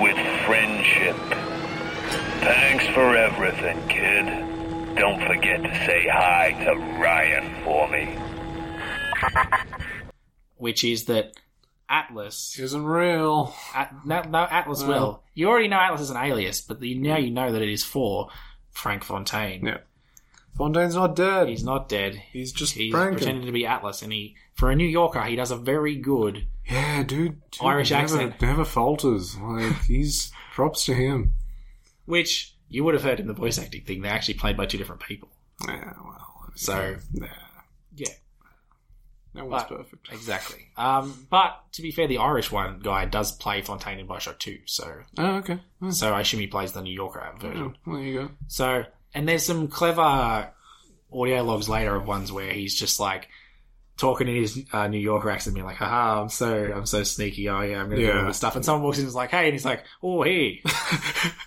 with 0.00 0.16
friendship. 0.44 1.16
Thanks 2.42 2.86
for 2.88 3.16
everything, 3.16 3.78
kid. 3.88 4.51
Don't 4.96 5.20
forget 5.26 5.62
to 5.62 5.74
say 5.86 6.06
hi 6.10 6.52
to 6.64 6.74
Ryan 7.00 7.64
for 7.64 7.88
me. 7.88 8.16
which 10.56 10.84
is 10.84 11.06
that 11.06 11.32
Atlas 11.88 12.58
isn't 12.58 12.84
real. 12.84 13.54
At, 13.74 13.94
no, 14.06 14.22
no, 14.22 14.38
Atlas 14.38 14.82
Well. 14.82 14.88
will. 14.88 15.22
You 15.34 15.48
already 15.48 15.68
know 15.68 15.78
Atlas 15.78 16.02
is 16.02 16.10
an 16.10 16.16
alias, 16.16 16.60
but 16.60 16.82
you, 16.82 16.98
now 17.00 17.16
you 17.16 17.30
know 17.30 17.52
that 17.52 17.62
it 17.62 17.68
is 17.70 17.84
for 17.84 18.28
Frank 18.70 19.02
Fontaine. 19.04 19.64
Yeah. 19.66 19.78
Fontaine's 20.56 20.94
not 20.94 21.16
dead. 21.16 21.48
He's 21.48 21.64
not 21.64 21.88
dead. 21.88 22.14
He's 22.30 22.52
just 22.52 22.74
He's 22.74 22.92
pranking. 22.92 23.18
pretending 23.18 23.46
to 23.46 23.52
be 23.52 23.64
Atlas, 23.66 24.02
and 24.02 24.12
he, 24.12 24.36
for 24.54 24.70
a 24.70 24.76
New 24.76 24.86
Yorker, 24.86 25.22
he 25.24 25.36
does 25.36 25.50
a 25.50 25.56
very 25.56 25.96
good 25.96 26.46
Yeah, 26.70 27.02
dude. 27.02 27.40
dude, 27.50 27.62
Irish 27.62 27.90
never, 27.90 28.02
accent. 28.02 28.40
Never 28.42 28.64
falters. 28.66 29.36
Like, 29.38 29.82
he's 29.84 30.30
props 30.54 30.84
to 30.86 30.94
him. 30.94 31.32
which 32.04 32.54
you 32.72 32.82
would 32.84 32.94
have 32.94 33.02
heard 33.04 33.20
in 33.20 33.26
the 33.28 33.32
voice 33.34 33.58
acting 33.58 33.82
thing. 33.82 34.02
They're 34.02 34.12
actually 34.12 34.34
played 34.34 34.56
by 34.56 34.66
two 34.66 34.78
different 34.78 35.02
people. 35.02 35.28
Yeah, 35.68 35.92
well. 36.04 36.50
So, 36.56 36.96
Nah. 37.12 37.26
yeah. 37.96 38.08
No 39.34 39.46
one's 39.46 39.62
But- 39.64 39.76
perfect. 39.78 40.12
Exactly. 40.12 40.68
Um, 40.76 41.26
but 41.30 41.64
to 41.72 41.82
be 41.82 41.90
fair, 41.90 42.06
the 42.06 42.18
Irish 42.18 42.50
one 42.52 42.80
guy 42.80 43.06
does 43.06 43.32
play 43.32 43.62
Fontaine 43.62 43.98
in 43.98 44.06
Bioshock 44.06 44.38
2, 44.38 44.60
so 44.66 45.02
Oh, 45.16 45.36
okay. 45.36 45.58
Oh, 45.80 45.90
so 45.90 46.12
I 46.12 46.20
assume 46.20 46.40
he 46.40 46.46
plays 46.46 46.72
the 46.72 46.82
New 46.82 46.92
Yorker 46.92 47.32
version. 47.40 47.76
well, 47.86 47.96
there 47.96 48.04
you 48.04 48.18
go. 48.20 48.30
So, 48.48 48.84
and 49.14 49.26
there's 49.28 49.44
some 49.46 49.68
clever 49.68 50.50
audio 51.12 51.42
logs 51.44 51.68
later 51.68 51.94
of 51.94 52.06
ones 52.06 52.30
where 52.32 52.52
he's 52.52 52.74
just 52.74 53.00
like 53.00 53.28
talking 54.02 54.28
in 54.28 54.36
his 54.36 54.62
uh, 54.72 54.86
New 54.88 54.98
Yorker 54.98 55.30
accent, 55.30 55.54
being 55.54 55.64
like, 55.66 55.76
"Haha, 55.76 56.20
I'm 56.22 56.28
so 56.28 56.70
I'm 56.74 56.84
so 56.84 57.02
sneaky. 57.04 57.48
Oh 57.48 57.62
yeah, 57.62 57.80
I'm 57.80 57.88
gonna 57.88 57.96
do 58.02 58.06
Yeah. 58.08 58.20
all 58.20 58.26
this 58.26 58.36
stuff." 58.36 58.54
And 58.56 58.64
someone 58.64 58.82
walks 58.82 58.98
in 58.98 59.04
and 59.04 59.08
is 59.08 59.14
like, 59.14 59.30
"Hey," 59.30 59.44
and 59.46 59.52
he's 59.54 59.64
like, 59.64 59.84
"Oh 60.02 60.22
hey, 60.22 60.60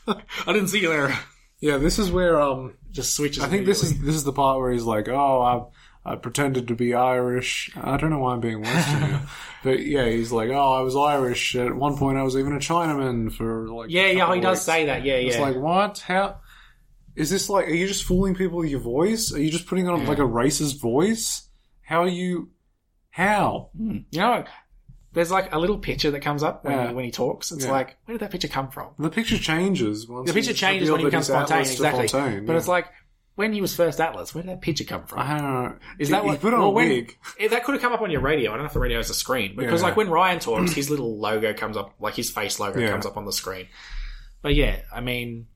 I 0.07 0.21
didn't 0.47 0.69
see 0.69 0.81
you 0.81 0.89
there." 0.89 1.17
Yeah, 1.59 1.77
this 1.77 1.99
is 1.99 2.11
where 2.11 2.41
um 2.41 2.73
Just 2.91 3.15
switches. 3.15 3.43
I 3.43 3.47
think 3.47 3.65
this 3.65 3.83
is 3.83 3.99
this 4.01 4.15
is 4.15 4.23
the 4.23 4.33
part 4.33 4.59
where 4.59 4.71
he's 4.71 4.83
like, 4.83 5.07
"Oh, 5.09 5.71
I 6.05 6.11
I 6.13 6.15
pretended 6.15 6.67
to 6.67 6.75
be 6.75 6.93
Irish." 6.93 7.69
I 7.75 7.97
don't 7.97 8.09
know 8.09 8.19
why 8.19 8.33
I'm 8.33 8.39
being 8.41 8.61
Western, 8.61 9.21
but 9.63 9.79
yeah, 9.85 10.05
he's 10.09 10.31
like, 10.31 10.49
"Oh, 10.49 10.73
I 10.73 10.81
was 10.81 10.95
Irish 10.95 11.55
at 11.55 11.75
one 11.75 11.97
point. 11.97 12.17
I 12.17 12.23
was 12.23 12.35
even 12.37 12.53
a 12.53 12.59
Chinaman 12.59 13.31
for 13.33 13.67
like." 13.69 13.89
Yeah, 13.89 14.07
yeah, 14.07 14.33
he 14.33 14.41
does 14.41 14.57
weeks." 14.57 14.65
say 14.65 14.85
that. 14.85 15.03
Yeah, 15.03 15.15
It's 15.15 15.35
yeah. 15.37 15.41
like 15.41 15.55
what? 15.55 15.99
How 15.99 16.37
is 17.15 17.29
this 17.29 17.49
like? 17.49 17.67
Are 17.67 17.73
you 17.73 17.87
just 17.87 18.03
fooling 18.03 18.35
people 18.35 18.59
with 18.59 18.69
your 18.69 18.81
voice? 18.81 19.33
Are 19.33 19.41
you 19.41 19.49
just 19.51 19.65
putting 19.67 19.87
on 19.89 20.05
like 20.05 20.19
a 20.19 20.23
racist 20.23 20.79
voice? 20.81 21.44
How 21.85 22.01
are 22.03 22.07
you? 22.07 22.49
How? 23.11 23.69
You 23.79 24.03
know, 24.13 24.43
there's 25.13 25.31
like 25.31 25.53
a 25.53 25.59
little 25.59 25.77
picture 25.77 26.11
that 26.11 26.19
comes 26.21 26.43
up 26.43 26.65
when, 26.65 26.73
Yeah. 26.73 26.87
he, 26.89 26.93
when 26.93 27.05
he 27.05 27.11
talks. 27.11 27.51
It's 27.51 27.63
Yeah. 27.65 27.71
like, 27.71 27.95
where 28.05 28.17
did 28.17 28.21
that 28.25 28.31
picture 28.31 28.47
come 28.49 28.69
from? 28.69 28.89
The 28.99 29.09
picture 29.09 29.37
changes. 29.37 30.07
Once 30.07 30.27
The 30.27 30.33
picture 30.33 30.53
changes 30.53 30.91
when 30.91 30.99
he 30.99 31.05
becomes 31.05 31.27
that 31.27 31.33
he's 31.33 31.49
Fontaine, 31.49 31.57
Atlas 31.61 31.73
exactly. 31.75 32.07
Fontaine, 32.09 32.45
but 32.45 32.53
yeah. 32.53 32.57
it's 32.59 32.67
like 32.67 32.87
when 33.35 33.53
he 33.53 33.61
was 33.61 33.75
first 33.75 34.01
Atlas. 34.01 34.33
Where 34.35 34.43
did 34.43 34.49
that 34.51 34.61
picture 34.61 34.83
come 34.83 35.05
from? 35.05 35.19
I 35.19 35.37
don't 35.37 35.53
know. 35.53 35.75
Is 35.99 36.07
He- 36.09 36.11
that 36.13 36.25
what? 36.25 36.41
put 36.41 36.53
on 36.53 36.59
well, 36.59 36.69
a 36.69 36.73
wig? 36.73 37.17
eh, 37.39 37.47
that 37.49 37.63
could 37.63 37.73
have 37.73 37.81
come 37.81 37.93
up 37.93 38.01
on 38.01 38.09
your 38.11 38.21
radio. 38.21 38.51
I 38.51 38.55
don't 38.55 38.63
know 38.63 38.67
if 38.67 38.73
the 38.73 38.79
radio 38.79 38.97
has 38.97 39.09
a 39.09 39.13
screen 39.13 39.55
because, 39.55 39.81
like, 39.83 39.95
when 39.95 40.09
Ryan 40.09 40.39
talks, 40.39 40.73
his 40.73 40.89
little 40.89 41.17
logo 41.19 41.53
comes 41.53 41.77
up, 41.77 41.93
like 41.99 42.15
his 42.15 42.29
face 42.31 42.59
logo 42.59 42.85
comes 42.89 43.05
up 43.05 43.15
on 43.17 43.25
the 43.25 43.33
screen. 43.33 43.67
But 44.41 44.55
yeah, 44.55 44.81
I 44.93 45.01
mean, 45.01 45.47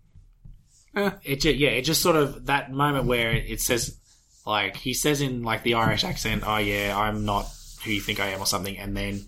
Eh. 0.95 1.11
it 1.23 1.45
yeah, 1.45 1.69
it 1.69 1.81
just 1.83 2.01
sort 2.01 2.15
of 2.15 2.45
that 2.47 2.71
moment 2.71 3.05
where 3.05 3.31
it 3.31 3.61
says, 3.61 3.98
like, 4.49 4.75
he 4.75 4.93
says 4.93 5.21
in 5.21 5.43
like 5.43 5.63
the 5.63 5.75
Irish 5.75 6.03
accent, 6.03 6.43
"Oh 6.45 6.57
yeah, 6.57 6.93
I'm 6.97 7.23
not 7.25 7.47
who 7.85 7.91
you 7.91 8.01
think 8.01 8.19
I 8.19 8.27
am" 8.29 8.41
or 8.41 8.45
something, 8.45 8.77
and 8.77 8.97
then 8.97 9.21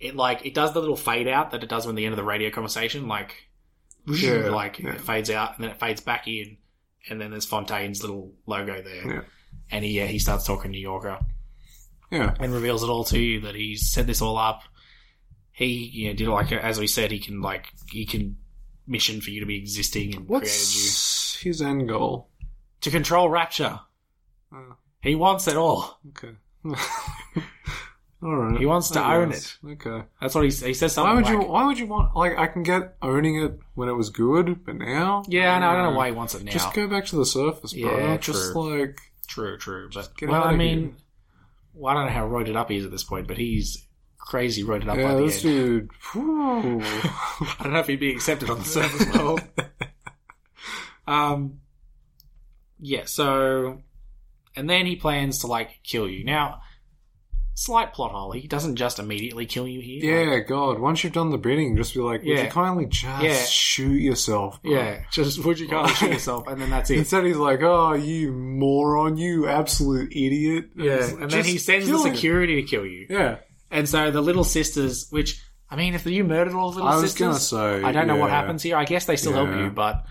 it 0.00 0.16
like 0.16 0.46
it 0.46 0.54
does 0.54 0.72
the 0.72 0.80
little 0.80 0.96
fade 0.96 1.28
out 1.28 1.50
that 1.50 1.62
it 1.62 1.68
does 1.68 1.86
when 1.86 1.94
the 1.96 2.04
end 2.06 2.12
of 2.12 2.16
the 2.16 2.24
radio 2.24 2.48
conversation, 2.50 3.06
like, 3.08 3.34
Yeah, 4.06 4.48
like 4.50 4.78
yeah. 4.78 4.94
it 4.94 5.00
fades 5.02 5.28
out 5.30 5.56
and 5.56 5.64
then 5.64 5.70
it 5.72 5.78
fades 5.80 6.00
back 6.00 6.26
in, 6.26 6.56
and 7.08 7.20
then 7.20 7.30
there's 7.30 7.44
Fontaine's 7.44 8.00
little 8.02 8.32
logo 8.46 8.80
there, 8.80 9.06
Yeah. 9.14 9.20
and 9.70 9.84
he 9.84 9.90
yeah, 9.92 10.06
he 10.06 10.18
starts 10.18 10.46
talking 10.46 10.70
New 10.70 10.78
Yorker 10.80 11.18
Yeah. 12.10 12.34
and 12.40 12.54
reveals 12.54 12.82
it 12.82 12.88
all 12.88 13.04
to 13.04 13.18
you 13.18 13.40
that 13.42 13.54
he's 13.54 13.90
set 13.90 14.06
this 14.06 14.22
all 14.22 14.38
up. 14.38 14.62
He, 15.52 15.66
you 15.92 16.08
know, 16.08 16.14
did 16.14 16.28
like 16.28 16.52
as 16.52 16.78
we 16.80 16.86
said, 16.86 17.10
he 17.10 17.18
can 17.18 17.42
like 17.42 17.66
he 17.90 18.06
can 18.06 18.36
mission 18.86 19.20
for 19.20 19.30
you 19.30 19.40
to 19.40 19.46
be 19.46 19.56
existing 19.58 20.14
and 20.16 20.26
created 20.26 20.30
What's 20.30 21.36
his 21.42 21.60
end 21.60 21.88
goal? 21.88 22.28
to 22.80 22.90
control 22.90 23.28
Rapture. 23.28 23.78
Oh. 24.52 24.76
He 25.02 25.14
wants 25.14 25.48
it 25.48 25.56
all. 25.56 25.98
Okay. 26.08 26.34
All 28.22 28.36
right. 28.36 28.58
He 28.60 28.66
wants 28.66 28.90
to 28.90 29.00
I 29.00 29.16
own 29.16 29.30
guess. 29.30 29.56
Okay. 29.64 30.02
That's 30.20 30.34
what 30.34 30.44
he 30.44 30.50
he 30.50 30.74
says. 30.74 30.92
Something 30.92 31.14
Why 31.14 31.22
would 31.22 31.28
you? 31.28 31.48
Why 31.48 31.66
would 31.66 31.78
you 31.78 31.86
want? 31.86 32.14
Like, 32.14 32.36
I 32.36 32.48
can 32.48 32.62
get 32.62 32.96
owning 33.00 33.42
it 33.42 33.58
when 33.74 33.88
it 33.88 33.94
was 33.94 34.10
good, 34.10 34.62
but 34.66 34.76
now. 34.76 35.22
Yeah, 35.26 35.54
I 35.54 35.58
know. 35.58 35.70
I 35.70 35.74
don't 35.74 35.92
know 35.92 35.98
why 35.98 36.08
he 36.08 36.12
wants 36.12 36.34
it 36.34 36.44
now. 36.44 36.52
Just 36.52 36.74
go 36.74 36.86
back 36.86 37.06
to 37.06 37.16
the 37.16 37.24
surface, 37.24 37.72
bro. 37.72 37.98
Yeah, 37.98 38.16
just 38.18 38.52
true. 38.52 38.78
like 38.78 39.00
True, 39.30 39.56
true. 39.58 39.88
But 39.94 40.16
get 40.16 40.28
well, 40.28 40.42
I 40.42 40.56
mean, 40.56 40.78
here. 40.80 40.92
well, 41.74 41.92
I 41.92 41.94
don't 41.94 42.06
know 42.06 42.12
how 42.12 42.28
roided 42.28 42.56
up 42.56 42.68
he 42.68 42.78
is 42.78 42.84
at 42.84 42.90
this 42.90 43.04
point, 43.04 43.28
but 43.28 43.38
he's 43.38 43.86
crazy 44.18 44.64
roided 44.64 44.88
up 44.88 44.96
by 44.96 45.02
yeah, 45.02 45.14
the 45.14 45.24
this 45.24 45.44
end. 45.44 45.54
dude. 45.54 45.90
I 46.14 47.56
don't 47.62 47.72
know 47.72 47.78
if 47.78 47.86
he'd 47.86 48.00
be 48.00 48.10
accepted 48.10 48.50
on 48.50 48.58
the 48.58 48.64
surface 48.64 49.06
level. 49.14 49.38
um, 51.06 51.60
yeah. 52.80 53.04
So, 53.04 53.82
and 54.56 54.68
then 54.68 54.86
he 54.86 54.96
plans 54.96 55.38
to 55.40 55.46
like 55.46 55.80
kill 55.82 56.08
you. 56.08 56.24
Now, 56.24 56.60
slight 57.54 57.92
plot 57.92 58.12
hole. 58.12 58.32
He 58.32 58.46
doesn't 58.48 58.76
just 58.76 58.98
immediately 58.98 59.44
kill 59.44 59.68
you 59.68 59.80
here. 59.80 60.24
yeah, 60.30 60.38
God. 60.40 60.78
Once 60.78 61.04
you've 61.04 61.12
done 61.12 61.30
the 61.30 61.36
bidding, 61.38 61.76
just 61.76 61.92
be 61.94 62.00
like, 62.00 62.20
would 62.22 62.28
Yeah. 62.28 62.44
you 62.44 62.50
kindly 62.50 62.86
just 62.86 63.22
Yeah. 63.22 63.44
shoot 63.44 64.00
yourself? 64.00 64.62
bro? 64.62 64.72
Yeah, 64.72 65.02
just 65.12 65.44
would 65.44 65.58
you 65.58 65.68
go 65.68 65.80
and 65.82 65.94
shoot 65.96 66.10
yourself, 66.12 66.46
and 66.48 66.60
then 66.60 66.70
that's 66.70 66.88
it. 66.90 66.98
Instead, 66.98 67.24
he's 67.26 67.36
like, 67.36 67.60
"Oh, 67.62 67.92
you 67.94 68.32
moron! 68.32 69.16
You 69.18 69.46
absolute 69.46 70.10
idiot!" 70.12 70.70
Yeah, 70.76 70.92
It's- 70.94 71.12
and 71.12 71.20
then 71.22 71.28
just 71.30 71.48
he 71.48 71.58
sends 71.58 71.86
the 71.86 71.92
kill 71.92 72.04
him. 72.04 72.14
security 72.14 72.56
to 72.62 72.62
kill 72.62 72.86
you. 72.86 73.06
Yeah, 73.10 73.36
And 73.70 73.88
so 73.88 74.10
the 74.10 74.20
little 74.22 74.44
sisters, 74.44 75.06
which 75.10 75.42
I 75.72 75.76
mean, 75.76 75.94
if 75.94 76.04
you 76.06 76.24
murdered 76.24 76.54
all 76.54 76.70
the 76.72 76.76
little 76.78 76.88
I 76.90 76.96
was 76.96 77.12
sisters, 77.12 77.52
gonna 77.52 77.80
say, 77.82 77.84
I 77.86 77.92
don't 77.92 78.06
know 78.08 78.16
what 78.16 78.30
yeah. 78.30 78.40
happens 78.40 78.62
here. 78.62 78.76
I 78.76 78.84
guess 78.84 79.04
they 79.04 79.14
still 79.16 79.32
help 79.34 79.50
Yeah. 79.50 79.64
you, 79.66 79.70
but 79.70 80.04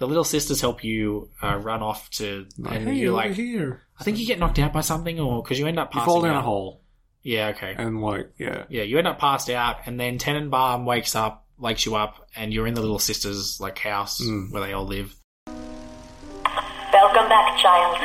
the 0.00 0.06
little 0.08 0.24
sisters 0.24 0.60
help 0.62 0.82
you 0.82 1.28
uh, 1.42 1.56
run 1.56 1.82
off 1.82 2.08
to, 2.10 2.46
and 2.66 2.88
hey, 2.88 2.94
you're 2.94 3.12
over 3.12 3.28
like, 3.28 3.32
here. 3.36 3.82
I 3.98 4.02
think 4.02 4.18
you 4.18 4.26
get 4.26 4.38
knocked 4.38 4.58
out 4.58 4.72
by 4.72 4.80
something, 4.80 5.20
or 5.20 5.42
because 5.42 5.58
you 5.58 5.66
end 5.66 5.78
up 5.78 5.94
You 5.94 6.00
passing 6.00 6.10
fall 6.10 6.22
down 6.22 6.36
out. 6.36 6.38
a 6.38 6.42
hole, 6.42 6.80
Yeah, 7.22 7.48
okay. 7.48 7.74
and 7.76 8.00
like, 8.00 8.30
yeah, 8.38 8.64
Yeah, 8.70 8.82
you 8.82 8.96
end 8.96 9.06
up 9.06 9.18
passed 9.18 9.50
out, 9.50 9.76
and 9.84 10.00
then 10.00 10.16
Tenenbaum 10.18 10.86
wakes 10.86 11.14
up, 11.14 11.44
wakes 11.58 11.84
you 11.84 11.96
up, 11.96 12.26
and 12.34 12.50
you're 12.50 12.66
in 12.66 12.72
the 12.72 12.80
little 12.80 12.98
sisters' 12.98 13.58
like 13.60 13.78
house 13.78 14.22
Mm. 14.22 14.50
where 14.52 14.62
they 14.66 14.72
all 14.72 14.86
live. 14.86 15.14
Welcome 15.46 17.28
back, 17.28 17.58
child. 17.60 17.98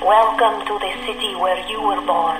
Welcome 0.00 0.64
to 0.64 0.78
the 0.78 0.92
city 1.06 1.34
where 1.34 1.58
you 1.68 1.82
were 1.82 2.06
born. 2.06 2.38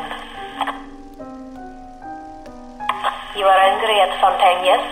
You 3.37 3.45
are 3.51 3.61
angry 3.67 3.99
at 3.99 4.15
Fontaine, 4.21 4.65
yes? 4.65 4.83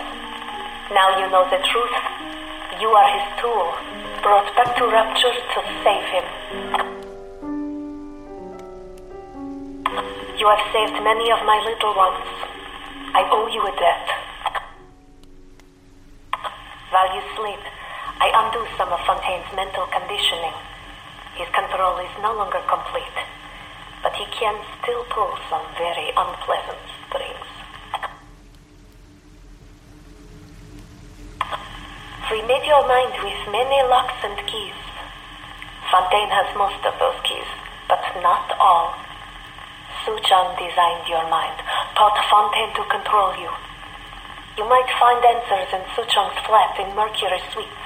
Now 0.91 1.17
you 1.17 1.31
know 1.31 1.47
the 1.49 1.63
truth. 1.71 2.34
You 2.75 2.89
are 2.91 3.07
his 3.07 3.39
tool, 3.39 3.71
brought 4.21 4.51
back 4.53 4.75
to 4.75 4.83
Rapture 4.91 5.31
to 5.31 5.59
save 5.79 6.07
him. 6.11 6.25
You 10.35 10.45
have 10.51 10.59
saved 10.75 10.99
many 10.99 11.31
of 11.31 11.39
my 11.47 11.55
little 11.63 11.95
ones. 11.95 12.27
I 13.15 13.23
owe 13.31 13.47
you 13.47 13.63
a 13.63 13.71
debt. 13.79 14.07
While 16.91 17.15
you 17.15 17.23
sleep, 17.39 17.63
I 18.19 18.27
undo 18.43 18.67
some 18.75 18.91
of 18.91 18.99
Fontaine's 19.07 19.47
mental 19.55 19.87
conditioning. 19.87 20.59
His 21.39 21.47
control 21.55 21.95
is 22.03 22.11
no 22.19 22.35
longer 22.35 22.59
complete, 22.67 23.19
but 24.03 24.11
he 24.19 24.25
can 24.35 24.59
still 24.83 25.05
pull 25.15 25.31
some 25.49 25.63
very 25.79 26.11
unpleasant 26.11 26.83
strings. 27.07 27.54
We 32.31 32.41
made 32.41 32.65
your 32.65 32.87
mind 32.87 33.13
with 33.21 33.37
many 33.51 33.79
locks 33.85 34.17
and 34.23 34.35
keys. 34.49 34.73
Fontaine 35.91 36.33
has 36.33 36.49
most 36.57 36.81
of 36.81 36.97
those 36.97 37.19
keys, 37.21 37.45
but 37.87 38.01
not 38.21 38.49
all. 38.59 38.95
Suchong 40.03 40.57
designed 40.57 41.07
your 41.07 41.29
mind, 41.29 41.57
taught 41.95 42.17
Fontaine 42.29 42.73
to 42.75 42.83
control 42.89 43.29
you. 43.37 43.49
You 44.57 44.67
might 44.67 44.89
find 44.99 45.21
answers 45.21 45.69
in 45.73 45.81
Suchong's 45.93 46.39
flat 46.47 46.79
in 46.79 46.95
Mercury 46.95 47.39
Suites. 47.53 47.85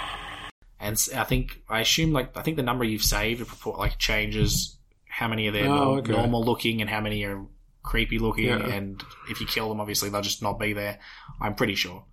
And 0.80 1.20
I 1.20 1.26
think 1.26 1.62
I 1.68 1.82
assume 1.82 2.14
like 2.14 2.36
I 2.38 2.42
think 2.42 2.56
the 2.56 2.64
number 2.64 2.86
you've 2.86 3.04
saved 3.04 3.46
purport 3.46 3.78
like 3.78 3.98
changes 3.98 4.78
how 5.10 5.28
many 5.28 5.48
oh, 5.48 5.50
are 5.50 5.52
there 5.52 5.66
Oh, 5.66 5.76
nor- 5.76 5.98
okay. 6.00 6.12
normal 6.14 6.46
looking 6.46 6.80
and 6.80 6.90
how 6.90 7.02
many 7.02 7.26
are 7.26 7.46
creepy 7.84 8.20
looking. 8.20 8.46
Yeah. 8.46 8.66
And 8.66 9.04
if 9.30 9.42
you 9.42 9.48
kill 9.48 9.68
them, 9.68 9.82
obviously 9.82 10.10
they'll 10.10 10.22
just 10.22 10.42
not 10.42 10.60
be 10.60 10.72
there. 10.72 11.00
I'm 11.42 11.56
pretty 11.56 11.76
sure 11.76 12.06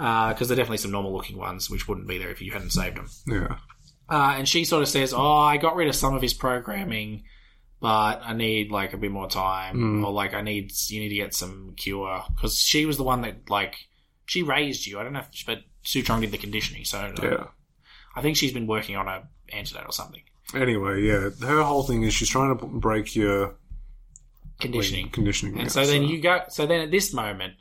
because 0.00 0.48
there 0.48 0.54
are 0.54 0.56
definitely 0.56 0.78
some 0.78 0.90
normal 0.92 1.12
looking 1.12 1.36
ones 1.36 1.68
which 1.68 1.86
wouldn't 1.86 2.08
be 2.08 2.16
there 2.18 2.30
if 2.30 2.40
you 2.40 2.52
hadn't 2.52 2.70
saved 2.70 2.96
them. 2.96 3.08
Yeah. 3.26 3.56
Uh, 4.08 4.34
and 4.38 4.48
she 4.48 4.64
sort 4.64 4.82
of 4.82 4.88
says, 4.88 5.12
"Oh, 5.12 5.36
I 5.36 5.56
got 5.58 5.76
rid 5.76 5.88
of 5.88 5.94
some 5.94 6.14
of 6.14 6.22
his 6.22 6.32
programming, 6.34 7.24
but 7.80 8.20
I 8.24 8.32
need 8.32 8.70
like 8.70 8.92
a 8.94 8.96
bit 8.96 9.10
more 9.12 9.28
time, 9.28 9.76
Mm. 9.76 10.04
or 10.06 10.12
like 10.12 10.32
I 10.34 10.40
need 10.42 10.72
you 10.88 11.00
need 11.00 11.10
to 11.10 11.14
get 11.16 11.34
some 11.34 11.74
cure 11.76 12.24
because 12.34 12.56
she 12.56 12.86
was 12.86 12.96
the 12.96 13.02
one 13.04 13.20
that 13.22 13.50
like 13.50 13.76
she 14.26 14.42
raised 14.42 14.86
you. 14.86 14.98
I 14.98 15.02
don't 15.04 15.12
know, 15.12 15.20
if, 15.32 15.44
but 15.46 15.58
Suchong 15.84 16.20
did 16.22 16.30
the 16.32 16.38
conditioning, 16.38 16.84
so 16.84 16.98
uh, 16.98 17.12
Yeah. 17.22 17.44
I 18.16 18.22
think 18.22 18.36
she's 18.36 18.52
been 18.52 18.66
working 18.66 18.96
on 18.96 19.06
a 19.06 19.28
antidote 19.52 19.86
or 19.86 19.92
something. 19.92 20.22
Anyway, 20.54 21.02
yeah, 21.02 21.30
her 21.46 21.62
whole 21.62 21.82
thing 21.84 22.02
is 22.02 22.12
she's 22.14 22.28
trying 22.28 22.56
to 22.58 22.66
break 22.66 23.14
your 23.14 23.54
Conditioning. 24.60 25.04
like, 25.06 25.12
conditioning. 25.12 25.54
And 25.54 25.62
yeah, 25.64 25.68
so 25.68 25.86
then 25.86 26.02
you 26.04 26.20
go. 26.20 26.42
So 26.48 26.66
then 26.66 26.80
at 26.80 26.90
this 26.90 27.12
moment, 27.14 27.54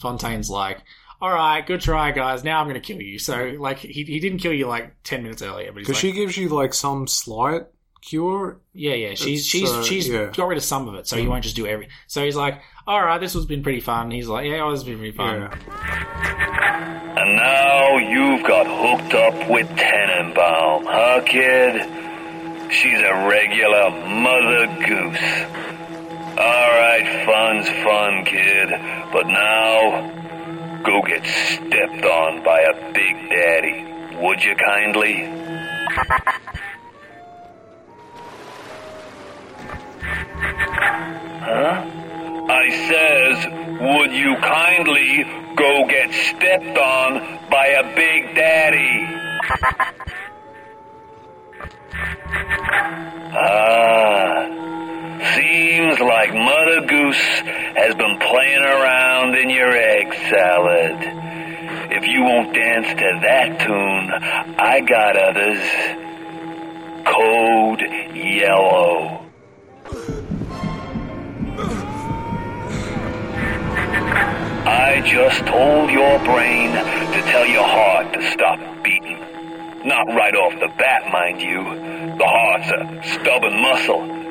Fontaine's 0.00 0.48
like, 0.48 0.78
"All 1.20 1.32
right, 1.32 1.66
good 1.66 1.80
try, 1.80 2.10
guys. 2.12 2.44
Now 2.44 2.60
I'm 2.60 2.66
going 2.68 2.74
to 2.74 2.80
kill 2.80 3.00
you." 3.00 3.18
So 3.18 3.54
like 3.58 3.78
he 3.78 4.04
he 4.04 4.20
didn't 4.20 4.38
kill 4.38 4.52
you 4.52 4.66
like 4.66 4.94
ten 5.02 5.22
minutes 5.22 5.42
earlier, 5.42 5.68
but 5.72 5.76
because 5.80 5.94
like, 5.96 6.00
she 6.00 6.12
gives 6.12 6.36
you 6.36 6.48
like 6.48 6.74
some 6.74 7.06
slight 7.06 7.62
cure. 8.02 8.60
Yeah, 8.72 8.94
yeah. 8.94 9.14
She's 9.14 9.40
It's, 9.40 9.48
she's 9.48 9.70
uh, 9.70 9.82
she's 9.82 10.08
yeah. 10.08 10.30
got 10.34 10.46
rid 10.48 10.58
of 10.58 10.64
some 10.64 10.88
of 10.88 10.94
it, 10.94 11.06
so 11.08 11.16
he 11.16 11.24
Mm. 11.24 11.28
won't 11.30 11.42
just 11.44 11.56
do 11.56 11.66
every. 11.66 11.88
So 12.06 12.24
he's 12.24 12.36
like, 12.36 12.60
"All 12.86 13.00
right, 13.04 13.18
this 13.20 13.34
has 13.34 13.46
been 13.46 13.62
pretty 13.62 13.80
fun." 13.80 14.10
He's 14.10 14.28
like, 14.28 14.46
"Yeah, 14.46 14.70
it's 14.72 14.82
been 14.84 14.98
pretty 14.98 15.16
fun." 15.16 15.50
And 17.18 17.36
now 17.36 17.96
you've 17.96 18.44
got 18.46 18.66
hooked 18.66 19.14
up 19.14 19.48
with 19.50 19.66
Tenenbaum, 19.70 20.84
huh, 20.84 21.22
kid? 21.26 21.80
She's 22.70 22.98
a 22.98 23.26
regular 23.26 23.90
mother 23.90 24.66
goose. 24.86 25.18
Alright, 26.38 27.24
fun's 27.24 27.68
fun, 27.82 28.24
kid. 28.26 28.68
But 29.12 29.26
now, 29.28 30.25
go 30.86 31.02
get 31.02 31.26
stepped 31.26 32.04
on 32.04 32.42
by 32.44 32.60
a 32.60 32.92
big 32.92 33.28
daddy. 33.28 33.84
Would 34.22 34.42
you 34.42 34.54
kindly? 34.54 35.24
Huh? 41.48 41.84
I 42.48 42.70
says, 42.88 43.46
would 43.80 44.12
you 44.12 44.36
kindly 44.36 45.24
go 45.56 45.86
get 45.88 46.12
stepped 46.12 46.78
on 46.78 47.50
by 47.50 47.66
a 47.66 47.82
big 47.96 48.34
daddy? 48.36 49.06
Ah, 53.38 54.46
seems 55.36 56.00
like 56.00 56.32
Mother 56.32 56.86
Goose 56.86 57.28
has 57.76 57.94
been 57.94 58.18
playing 58.20 58.62
around 58.62 59.36
in 59.36 59.50
your 59.50 59.70
egg 59.70 60.14
salad. 60.30 60.96
If 61.92 62.06
you 62.06 62.22
won't 62.22 62.54
dance 62.54 62.88
to 62.88 63.20
that 63.22 63.60
tune, 63.60 64.10
I 64.58 64.80
got 64.80 65.16
others. 65.16 65.60
Code 67.04 67.82
Yellow. 68.16 69.26
I 74.66 75.02
just 75.04 75.46
told 75.46 75.90
your 75.90 76.18
brain 76.24 76.72
to 76.72 77.22
tell 77.30 77.46
your 77.46 77.62
heart 77.62 78.12
to 78.14 78.30
stop 78.32 78.58
beating. 78.82 79.18
Not 79.84 80.06
right 80.08 80.34
off 80.34 80.58
the 80.58 80.68
bat, 80.78 81.12
mind 81.12 81.40
you. 81.42 81.62
The 82.16 82.26
heart's 82.26 82.70
a 82.70 83.20
stubborn 83.20 83.60
muscle, 83.60 84.25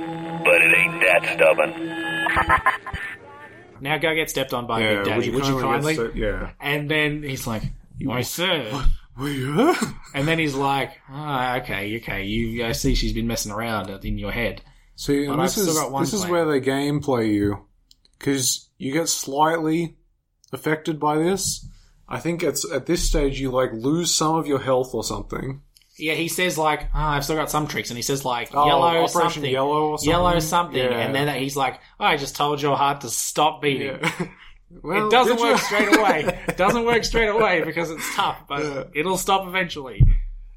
that 1.22 1.36
stubborn. 1.36 2.72
Now 3.82 3.98
go 3.98 4.16
get 4.16 4.30
stepped 4.30 4.54
on 4.54 4.68
by 4.68 4.80
Yeah, 4.80 4.88
a 4.88 4.96
big 5.04 5.06
daddy. 5.06 5.30
would 5.32 5.46
you 5.46 5.60
kindly 5.60 5.96
get 5.96 6.02
st- 6.06 6.16
yeah. 6.16 6.52
And 6.62 6.90
then 6.90 7.24
he's 7.24 7.46
like, 7.46 7.64
"I 8.10 8.22
said." 8.22 8.72
yeah? 9.20 9.76
And 10.14 10.26
then 10.28 10.40
he's 10.40 10.56
like, 10.56 10.92
"Ah, 11.10 11.58
okay, 11.58 11.98
okay. 11.98 12.24
You, 12.24 12.66
I 12.66 12.72
see. 12.72 12.96
She's 12.96 13.12
been 13.14 13.28
messing 13.28 13.52
around 13.52 13.90
in 14.06 14.18
your 14.18 14.32
head." 14.32 14.62
See, 14.96 15.26
But 15.26 15.34
and 15.34 15.42
I've 15.42 15.48
this 15.48 15.54
still 15.54 15.70
is 15.70 15.78
got 15.78 15.92
one 15.92 16.04
this 16.04 16.14
is 16.14 16.22
plan. 16.22 16.32
where 16.32 16.46
they 16.46 16.62
gameplay 16.62 17.28
you 17.34 17.66
because 18.18 18.70
you 18.78 18.94
get 18.94 19.10
slightly 19.10 19.98
affected 20.54 20.98
by 21.00 21.18
this. 21.18 21.68
I 22.08 22.20
think 22.22 22.44
it's 22.44 22.70
at 22.72 22.86
this 22.86 23.04
stage 23.04 23.42
you 23.42 23.52
like 23.52 23.72
lose 23.74 24.16
some 24.16 24.36
of 24.36 24.48
your 24.48 24.60
health 24.60 24.94
or 24.94 25.04
something. 25.04 25.62
Yeah, 25.97 26.13
he 26.13 26.27
says 26.27 26.57
like, 26.57 26.84
oh, 26.93 26.99
I've 26.99 27.23
still 27.23 27.35
got 27.38 27.49
some 27.49 27.67
tricks, 27.67 27.89
and 27.89 27.97
he 27.97 28.01
says 28.03 28.26
like 28.26 28.49
Oh, 28.53 28.65
yellow 28.67 28.88
Operation 29.03 29.09
something, 29.31 29.51
Yellow 29.51 29.91
or 29.91 29.97
something? 29.97 30.09
yellow 30.11 30.39
something, 30.39 30.77
Yeah. 30.77 30.97
and 30.99 31.15
then 31.15 31.34
he's 31.39 31.55
like, 31.55 31.80
oh, 31.99 32.05
I 32.05 32.17
just 32.17 32.35
told 32.35 32.61
your 32.61 32.76
heart 32.76 33.01
to 33.01 33.09
stop 33.09 33.61
beating. 33.61 33.99
Well, 34.81 35.07
it 35.07 35.11
doesn't 35.11 35.38
work 35.39 35.51
you? 35.51 35.57
straight 35.57 35.95
away. 35.97 36.39
It 36.49 36.57
doesn't 36.57 36.85
work 36.85 37.03
straight 37.05 37.30
away 37.30 37.63
because 37.63 37.91
it's 37.91 38.15
tough, 38.15 38.39
but 38.49 38.89
it'll 38.93 39.17
stop 39.17 39.47
eventually. 39.47 40.03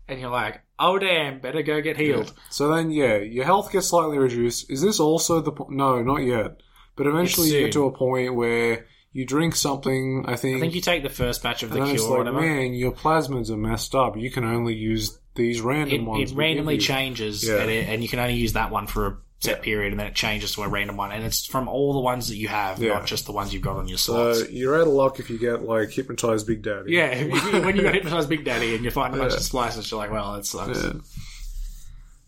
And 0.08 0.18
you're 0.18 0.30
like, 0.30 0.60
oh 0.78 0.98
damn, 0.98 1.38
better 1.40 1.62
go 1.62 1.80
get 1.82 1.98
healed. 1.98 2.32
So 2.50 2.74
then, 2.74 2.90
yeah, 2.90 3.18
your 3.18 3.44
health 3.44 3.70
gets 3.70 3.88
slightly 3.88 4.18
reduced. 4.18 4.70
Is 4.70 4.80
this 4.80 4.98
also 4.98 5.40
the 5.40 5.52
po- 5.52 5.68
no, 5.70 6.02
not 6.02 6.22
yet, 6.22 6.62
but 6.96 7.06
eventually 7.06 7.50
you 7.50 7.60
get 7.64 7.72
to 7.72 7.84
a 7.84 7.92
point 7.92 8.34
where 8.34 8.86
you 9.12 9.24
drink 9.24 9.56
something. 9.56 10.24
I 10.26 10.36
think. 10.36 10.56
I 10.56 10.60
think 10.60 10.74
you 10.74 10.80
take 10.80 11.02
the 11.02 11.08
first 11.08 11.42
batch 11.42 11.62
of 11.62 11.70
the 11.70 11.76
cure 11.76 11.94
it's 11.94 12.04
like, 12.04 12.32
man, 12.32 12.74
your 12.74 12.92
plasmids 12.92 13.50
are 13.50 13.56
messed 13.56 13.94
up. 13.94 14.16
You 14.16 14.30
can 14.30 14.44
only 14.44 14.74
use 14.74 15.18
these 15.34 15.60
random 15.60 16.00
it, 16.00 16.04
ones. 16.04 16.32
it 16.32 16.34
randomly 16.36 16.78
changes, 16.78 17.46
Yeah. 17.46 17.56
and, 17.62 17.70
it, 17.70 17.88
and 17.88 18.02
you 18.02 18.08
can 18.08 18.18
only 18.18 18.34
use 18.34 18.54
that 18.54 18.70
one 18.70 18.86
for 18.86 19.06
a 19.06 19.16
set 19.40 19.62
period, 19.62 19.92
and 19.92 20.00
then 20.00 20.08
it 20.08 20.14
changes 20.16 20.52
to 20.56 20.62
a 20.62 20.68
random 20.68 20.96
one, 20.96 21.12
and 21.12 21.24
it's 21.24 21.46
from 21.46 21.68
all 21.68 21.92
the 21.92 22.00
ones 22.00 22.28
that 22.28 22.36
you 22.36 22.48
have, 22.48 22.80
Yeah. 22.82 22.94
not 22.94 23.06
just 23.06 23.24
the 23.26 23.32
ones 23.32 23.54
you've 23.54 23.62
got 23.62 23.76
on 23.76 23.86
your 23.86 23.98
slots. 23.98 24.40
So 24.40 24.48
you're 24.48 24.74
out 24.74 24.88
of 24.88 24.92
luck 24.92 25.20
if 25.20 25.30
you 25.30 25.38
get 25.38 25.62
like 25.62 25.90
hypnotized 25.90 26.46
Big 26.46 26.62
Daddy. 26.62 26.92
yeah, 26.92 27.22
when 27.64 27.76
you 27.76 27.82
got 27.82 27.94
hypnotized 27.94 28.28
Big 28.28 28.44
Daddy 28.44 28.74
and 28.74 28.84
you 28.84 28.90
find 28.90 29.14
a 29.14 29.18
bunch 29.18 29.34
of 29.34 29.38
splicers, 29.40 29.90
you're 29.90 29.98
like, 29.98 30.10
well, 30.10 30.34
it 30.34 30.44
sucks. 30.44 30.82
Yeah. 30.82 30.92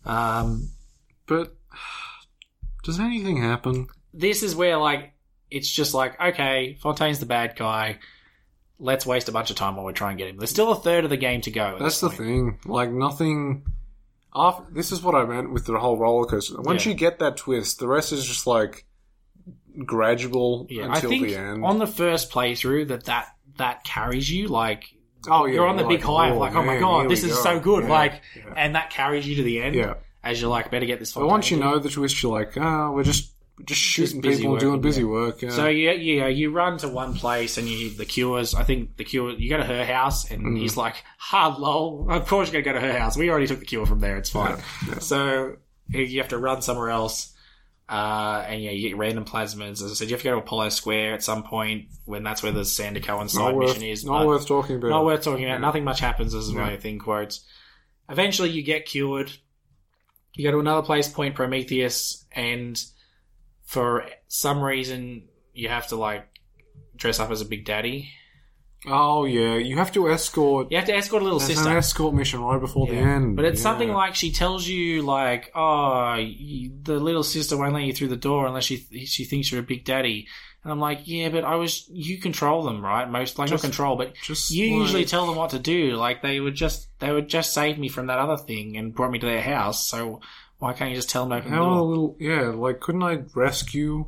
Um, 0.05 0.69
but 1.27 1.53
does 2.83 2.99
anything 2.99 3.37
happen? 3.41 3.87
this 4.13 4.43
is 4.43 4.53
where 4.55 4.75
like 4.77 5.13
it's 5.51 5.69
just 5.69 5.93
like 5.93 6.19
okay, 6.19 6.77
Fontaine's 6.81 7.19
the 7.19 7.25
bad 7.27 7.55
guy. 7.55 7.99
Let's 8.79 9.05
waste 9.05 9.29
a 9.29 9.31
bunch 9.31 9.51
of 9.51 9.55
time 9.57 9.75
while 9.75 9.85
we 9.85 9.93
try 9.93 10.09
and 10.09 10.17
get 10.17 10.27
him. 10.29 10.37
There's 10.37 10.49
still 10.49 10.71
a 10.71 10.75
third 10.75 11.03
of 11.03 11.11
the 11.11 11.17
game 11.17 11.41
to 11.41 11.51
go. 11.51 11.77
That's 11.79 11.99
the 12.01 12.09
thing. 12.09 12.57
Like 12.65 12.89
nothing. 12.91 13.63
After, 14.33 14.63
this 14.71 14.91
is 14.91 15.03
what 15.03 15.13
I 15.13 15.25
meant 15.25 15.51
with 15.51 15.65
the 15.65 15.77
whole 15.77 15.97
roller 15.97 16.25
coaster. 16.25 16.59
Once 16.61 16.85
Yeah. 16.85 16.93
you 16.93 16.97
get 16.97 17.19
that 17.19 17.37
twist, 17.37 17.77
the 17.79 17.87
rest 17.87 18.11
is 18.13 18.25
just 18.25 18.47
like 18.47 18.85
gradual 19.85 20.67
Yeah, 20.69 20.87
I 20.87 20.95
until 20.95 21.09
think 21.09 21.27
the 21.27 21.35
end. 21.35 21.63
on 21.65 21.79
the 21.79 21.87
first 21.87 22.31
playthrough 22.31 22.87
that 22.89 23.05
that 23.05 23.27
that 23.57 23.83
carries 23.83 24.29
you 24.31 24.47
like. 24.47 24.85
Oh, 25.29 25.45
yeah, 25.45 25.55
you're 25.55 25.67
on 25.67 25.77
the 25.77 25.83
big 25.83 26.01
high 26.01 26.29
of 26.29 26.37
"Oh, 26.37 26.39
like, 26.39 26.53
oh 26.55 26.63
my 26.63 26.73
man, 26.73 26.79
god, 26.79 27.09
this 27.09 27.21
we 27.23 27.29
is 27.29 27.35
go." 27.37 27.43
so 27.43 27.59
good, 27.59 27.83
Yeah, 27.83 27.89
like, 27.91 28.21
yeah. 28.35 28.53
and 28.57 28.73
that 28.75 28.89
carries 28.89 29.27
you 29.27 29.35
to 29.35 29.43
the 29.43 29.61
end. 29.61 29.75
Yeah. 29.75 29.95
as 30.23 30.39
you're 30.41 30.49
like, 30.49 30.71
better 30.71 30.85
get 30.85 30.97
this. 30.99 31.13
but 31.13 31.27
once 31.27 31.51
you 31.51 31.57
know 31.57 31.77
the 31.79 31.89
twist, 31.89 32.21
you're 32.23 32.31
like, 32.31 32.55
ah, 32.57 32.91
we're 32.91 33.03
just 33.03 33.30
just 33.65 33.81
shooting 33.81 34.21
busy 34.21 34.41
people 34.43 34.53
and 34.53 34.59
doing 34.61 34.81
busy 34.81 35.01
yeah. 35.01 35.07
work. 35.07 35.41
Yeah. 35.41 35.49
So 35.51 35.67
yeah, 35.67 35.91
yeah, 35.91 36.27
you 36.27 36.51
run 36.51 36.77
to 36.79 36.87
one 36.89 37.13
place 37.13 37.57
and 37.57 37.67
you 37.67 37.89
the 37.91 38.05
cures. 38.05 38.53
I 38.55 38.63
think 38.63 38.97
the 38.97 39.03
cure. 39.03 39.31
You 39.31 39.49
go 39.49 39.57
to 39.57 39.63
her 39.63 39.85
house 39.85 40.29
and 40.31 40.43
Mm. 40.43 40.59
he's 40.59 40.77
like, 40.77 40.95
"Ha, 41.17 41.55
lol. 41.57 42.07
Of 42.09 42.27
course 42.27 42.51
you're 42.51 42.61
gonna 42.61 42.75
go 42.75 42.79
to 42.85 42.85
her 42.93 42.97
house. 42.99 43.15
We 43.17 43.29
already 43.29 43.47
took 43.47 43.59
the 43.59 43.65
cure 43.65 43.85
from 43.85 43.99
there. 43.99 44.17
It's 44.17 44.29
fine." 44.29 44.57
So 44.99 45.57
you 45.89 46.19
have 46.19 46.29
to 46.29 46.37
run 46.37 46.61
somewhere 46.61 46.89
else. 46.89 47.27
Uh, 47.89 48.45
and 48.47 48.61
yeah, 48.63 48.71
you 48.71 48.87
get 48.87 48.97
random 48.97 49.25
plasmids. 49.25 49.83
As 49.83 49.91
I 49.91 49.93
said, 49.95 50.09
you 50.09 50.13
have 50.15 50.21
to 50.21 50.29
go 50.29 50.35
to 50.35 50.37
Apollo 50.41 50.69
Square 50.69 51.13
at 51.15 51.23
some 51.23 51.43
point 51.43 51.87
when 52.05 52.23
that's 52.23 52.41
where 52.41 52.53
the 52.53 52.63
Sander 52.63 53.01
Cohen 53.01 53.27
side 53.27 53.53
worth, 53.53 53.67
mission 53.75 53.83
is. 53.83 54.05
not 54.05 54.25
worth 54.25 54.47
talking 54.47 54.77
about. 54.77 54.87
not 54.89 55.03
worth 55.03 55.23
talking 55.23 55.43
about. 55.43 55.55
Yeah. 55.55 55.57
Nothing 55.59 55.83
much 55.83 55.99
happens, 55.99 56.33
as 56.33 56.49
my 56.53 56.71
Yeah. 56.71 56.77
thing 56.77 56.99
quotes. 56.99 57.41
Eventually, 58.07 58.49
you 58.49 58.63
get 58.63 58.85
cured. 58.85 59.31
You 60.35 60.45
go 60.45 60.51
to 60.51 60.59
another 60.59 60.83
place, 60.85 61.09
Point 61.09 61.35
Prometheus, 61.35 62.25
and 62.31 62.81
for 63.71 64.05
some 64.27 64.61
reason, 64.61 65.29
you 65.53 65.69
have 65.69 65.87
to 65.87 65.95
like 65.95 66.27
dress 66.97 67.19
up 67.21 67.31
as 67.31 67.39
a 67.39 67.45
big 67.45 67.63
daddy. 67.63 68.09
Oh 68.85 69.23
yeah, 69.25 69.55
you 69.55 69.77
have 69.77 69.91
to 69.93 70.09
escort. 70.09 70.71
You 70.71 70.77
have 70.77 70.87
to 70.87 70.93
escort 70.95 71.21
a 71.21 71.23
little 71.23 71.39
There's 71.39 71.53
sister. 71.55 71.69
an 71.69 71.77
escort 71.77 72.13
mission 72.15 72.41
right 72.41 72.59
before 72.59 72.87
the 72.87 72.95
end. 72.95 73.35
But 73.37 73.45
it's 73.45 73.59
Yeah. 73.59 73.63
something 73.69 73.91
like 73.93 74.15
she 74.15 74.31
tells 74.31 74.67
you, 74.67 75.03
like, 75.03 75.51
oh, 75.55 76.15
you, 76.15 76.71
the 76.81 76.99
little 76.99 77.23
sister 77.23 77.55
won't 77.57 77.73
let 77.75 77.83
you 77.83 77.93
through 77.93 78.07
the 78.09 78.17
door 78.17 78.45
unless 78.47 78.65
she 78.65 78.77
she 79.05 79.23
thinks 79.23 79.51
you're 79.51 79.61
a 79.61 79.63
big 79.63 79.85
daddy. 79.85 80.27
And 80.63 80.71
I'm 80.71 80.79
like, 80.79 81.01
yeah, 81.05 81.29
but 81.29 81.43
I 81.43 81.55
was 81.55 81.87
you 81.91 82.17
control 82.19 82.63
them, 82.63 82.83
right? 82.83 83.07
Most 83.09 83.37
like 83.39 83.49
Just- 83.49 83.63
not 83.63 83.67
control, 83.69 83.95
but 83.95 84.15
just 84.23 84.51
you 84.51 84.65
usually 84.65 85.05
tell 85.05 85.27
them 85.27 85.35
what 85.35 85.51
to 85.51 85.59
do. 85.59 85.95
Like 85.95 86.21
they 86.23 86.39
would 86.39 86.55
just 86.55 86.89
they 86.99 87.11
would 87.11 87.29
just 87.29 87.53
save 87.53 87.77
me 87.77 87.87
from 87.87 88.07
that 88.07 88.19
other 88.19 88.37
thing 88.37 88.77
and 88.77 88.93
brought 88.95 89.11
me 89.11 89.19
to 89.19 89.25
their 89.27 89.41
house. 89.43 89.87
So 89.87 90.21
why 90.61 90.73
can't 90.73 90.91
you 90.91 90.95
just 90.95 91.09
tell 91.09 91.23
them 91.23 91.33
open 91.33 91.49
the 91.49 91.57
How 91.57 91.63
a 91.63 91.75
door? 91.75 91.81
little 91.81 92.15
yeah, 92.19 92.41
like 92.49 92.79
couldn't 92.79 93.01
I 93.03 93.23
rescue 93.33 94.05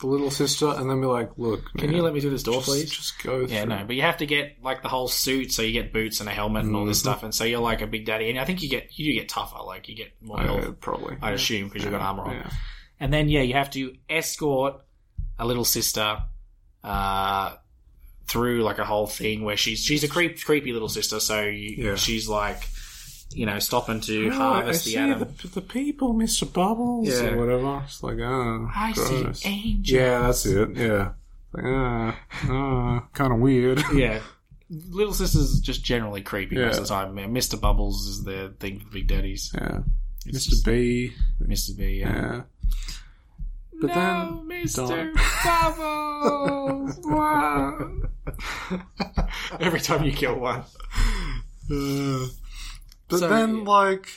the 0.00 0.06
little 0.06 0.30
sister 0.30 0.66
and 0.68 0.88
then 0.90 1.00
be 1.00 1.06
like, 1.06 1.30
look, 1.36 1.70
Can 1.76 1.86
man, 1.88 1.96
you 1.96 2.02
let 2.02 2.14
me 2.14 2.20
through 2.20 2.30
this 2.30 2.42
door, 2.42 2.54
just- 2.56 2.66
please? 2.66 2.90
Just 2.90 3.22
go. 3.22 3.40
Yeah, 3.40 3.62
through. 3.64 3.74
no, 3.76 3.84
but 3.86 3.96
you 3.96 4.02
have 4.02 4.16
to 4.18 4.26
get 4.26 4.56
like 4.62 4.82
the 4.82 4.88
whole 4.88 5.08
suit, 5.08 5.50
so 5.52 5.62
you 5.62 5.72
get 5.72 5.92
boots 5.92 6.20
and 6.20 6.28
a 6.28 6.32
helmet 6.32 6.64
and 6.64 6.74
all 6.76 6.84
this 6.84 6.98
Mhm. 6.98 7.02
stuff, 7.02 7.22
and 7.24 7.34
so 7.34 7.44
you're 7.44 7.60
like 7.60 7.80
a 7.82 7.86
big 7.86 8.04
daddy. 8.06 8.30
And 8.30 8.38
I 8.38 8.44
think 8.44 8.62
you 8.62 8.68
get 8.68 8.96
you 8.98 9.12
do 9.12 9.18
get 9.20 9.28
tougher, 9.28 9.58
like 9.66 9.88
you 9.88 9.96
get 9.96 10.12
more 10.22 10.40
Uh, 10.40 10.44
health, 10.60 10.80
probably. 10.80 11.16
I'd 11.20 11.34
assume 11.34 11.68
because 11.68 11.82
you've 11.82 11.92
got 11.92 12.00
armor 12.02 12.22
on. 12.24 12.34
yeah. 12.36 12.50
And 13.00 13.12
then 13.12 13.28
yeah, 13.28 13.42
you 13.42 13.54
have 13.54 13.70
to 13.70 13.94
escort 14.08 14.76
a 15.38 15.46
little 15.46 15.64
sister 15.64 16.18
uh, 16.82 17.56
through 18.26 18.62
like 18.62 18.78
a 18.78 18.84
whole 18.84 19.06
thing 19.06 19.42
where 19.44 19.56
she's 19.56 19.80
she's 19.84 20.04
a 20.04 20.08
creep, 20.08 20.40
creepy 20.44 20.72
little 20.72 20.88
sister, 20.88 21.20
so 21.20 21.42
you, 21.42 21.76
Yeah. 21.90 21.94
she's 21.96 22.28
like 22.28 22.68
you 23.34 23.44
know 23.46 23.58
stopping 23.58 24.00
to 24.02 24.28
Oh, 24.28 24.32
harvest 24.32 24.82
I 24.82 24.84
the 24.84 24.90
see 24.90 24.96
atom. 24.96 25.34
the, 25.42 25.48
the 25.48 25.60
people, 25.60 26.14
Mr. 26.14 26.50
Bubbles, 26.50 27.08
Yeah. 27.08 27.30
or 27.30 27.36
whatever. 27.38 27.82
It's 27.84 28.02
like, 28.02 28.18
oh, 28.20 28.70
I 28.74 28.92
see 28.92 29.48
angels. 29.48 29.90
Yeah, 29.90 30.18
that's 30.20 30.46
it. 30.46 30.76
Yeah, 30.76 31.12
like, 31.52 31.64
ah, 31.66 32.16
ah, 32.44 33.06
kind 33.12 33.32
of 33.32 33.40
weird. 33.40 33.82
yeah. 33.94 34.20
Little 34.70 35.12
Sister's 35.12 35.60
just 35.60 35.84
generally 35.84 36.22
creepy 36.22 36.56
most 36.56 36.78
of 36.78 36.84
the 36.88 36.94
time. 36.94 37.18
Yeah, 37.18 37.26
Mr. 37.26 37.60
Bubbles 37.60 38.06
is 38.08 38.24
the 38.24 38.54
thing 38.58 38.78
for 38.80 38.86
the 38.86 38.90
big 38.90 39.06
daddies. 39.08 39.52
Yeah. 39.54 39.80
It's 40.26 40.48
Mr. 40.48 40.64
B. 40.64 41.12
Mr. 41.42 41.76
B, 41.76 41.98
yeah. 42.00 42.14
Yeah. 42.14 42.42
But 43.80 43.88
no, 43.88 44.44
then, 44.48 44.64
Mr. 44.64 44.88
Don't- 44.88 45.14
Bubbles! 45.44 46.98
Every 49.60 49.80
time 49.80 50.04
you 50.04 50.12
kill 50.12 50.36
one. 50.38 50.62
Uh, 51.70 52.26
but 53.08 53.18
So, 53.18 53.28
then, 53.28 53.64
like, 53.64 54.08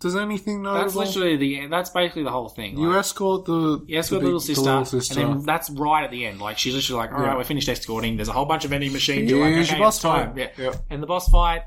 does 0.00 0.14
anything 0.16 0.62
notable? 0.62 0.82
That's 0.84 0.94
literally 0.94 1.36
the. 1.36 1.66
That's 1.68 1.90
basically 1.90 2.24
the 2.24 2.30
whole 2.30 2.48
thing. 2.48 2.76
You 2.78 2.88
like- 2.90 2.98
escort 2.98 3.44
the 3.46 3.82
You 3.86 3.98
escort 3.98 4.20
the 4.20 4.26
the 4.28 4.32
little 4.34 4.40
big- 4.40 4.46
sister, 4.46 4.62
little 4.70 4.84
sister. 4.84 5.20
and 5.20 5.30
then 5.40 5.46
that's 5.46 5.70
right 5.70 6.04
at 6.04 6.10
the 6.10 6.26
end. 6.26 6.40
Like 6.40 6.58
she's 6.58 6.74
literally 6.74 6.98
like, 7.02 7.12
"All 7.12 7.20
right, 7.20 7.28
Yeah. 7.32 7.36
we're 7.36 7.44
finished 7.44 7.68
escorting." 7.68 8.16
There's 8.16 8.28
a 8.28 8.32
whole 8.32 8.44
bunch 8.44 8.64
of 8.64 8.70
vending 8.70 8.92
machines. 8.92 9.30
You're 9.30 9.40
like, 9.44 9.54
okay, 9.56 9.70
your 9.70 9.78
boss 9.78 10.00
time. 10.00 10.34
fight. 10.34 10.52
Yeah. 10.58 10.64
Yep. 10.64 10.84
And 10.90 11.02
the 11.02 11.06
boss 11.06 11.28
fight, 11.30 11.62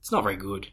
it's 0.00 0.12
not 0.12 0.22
very 0.22 0.36
good. 0.36 0.68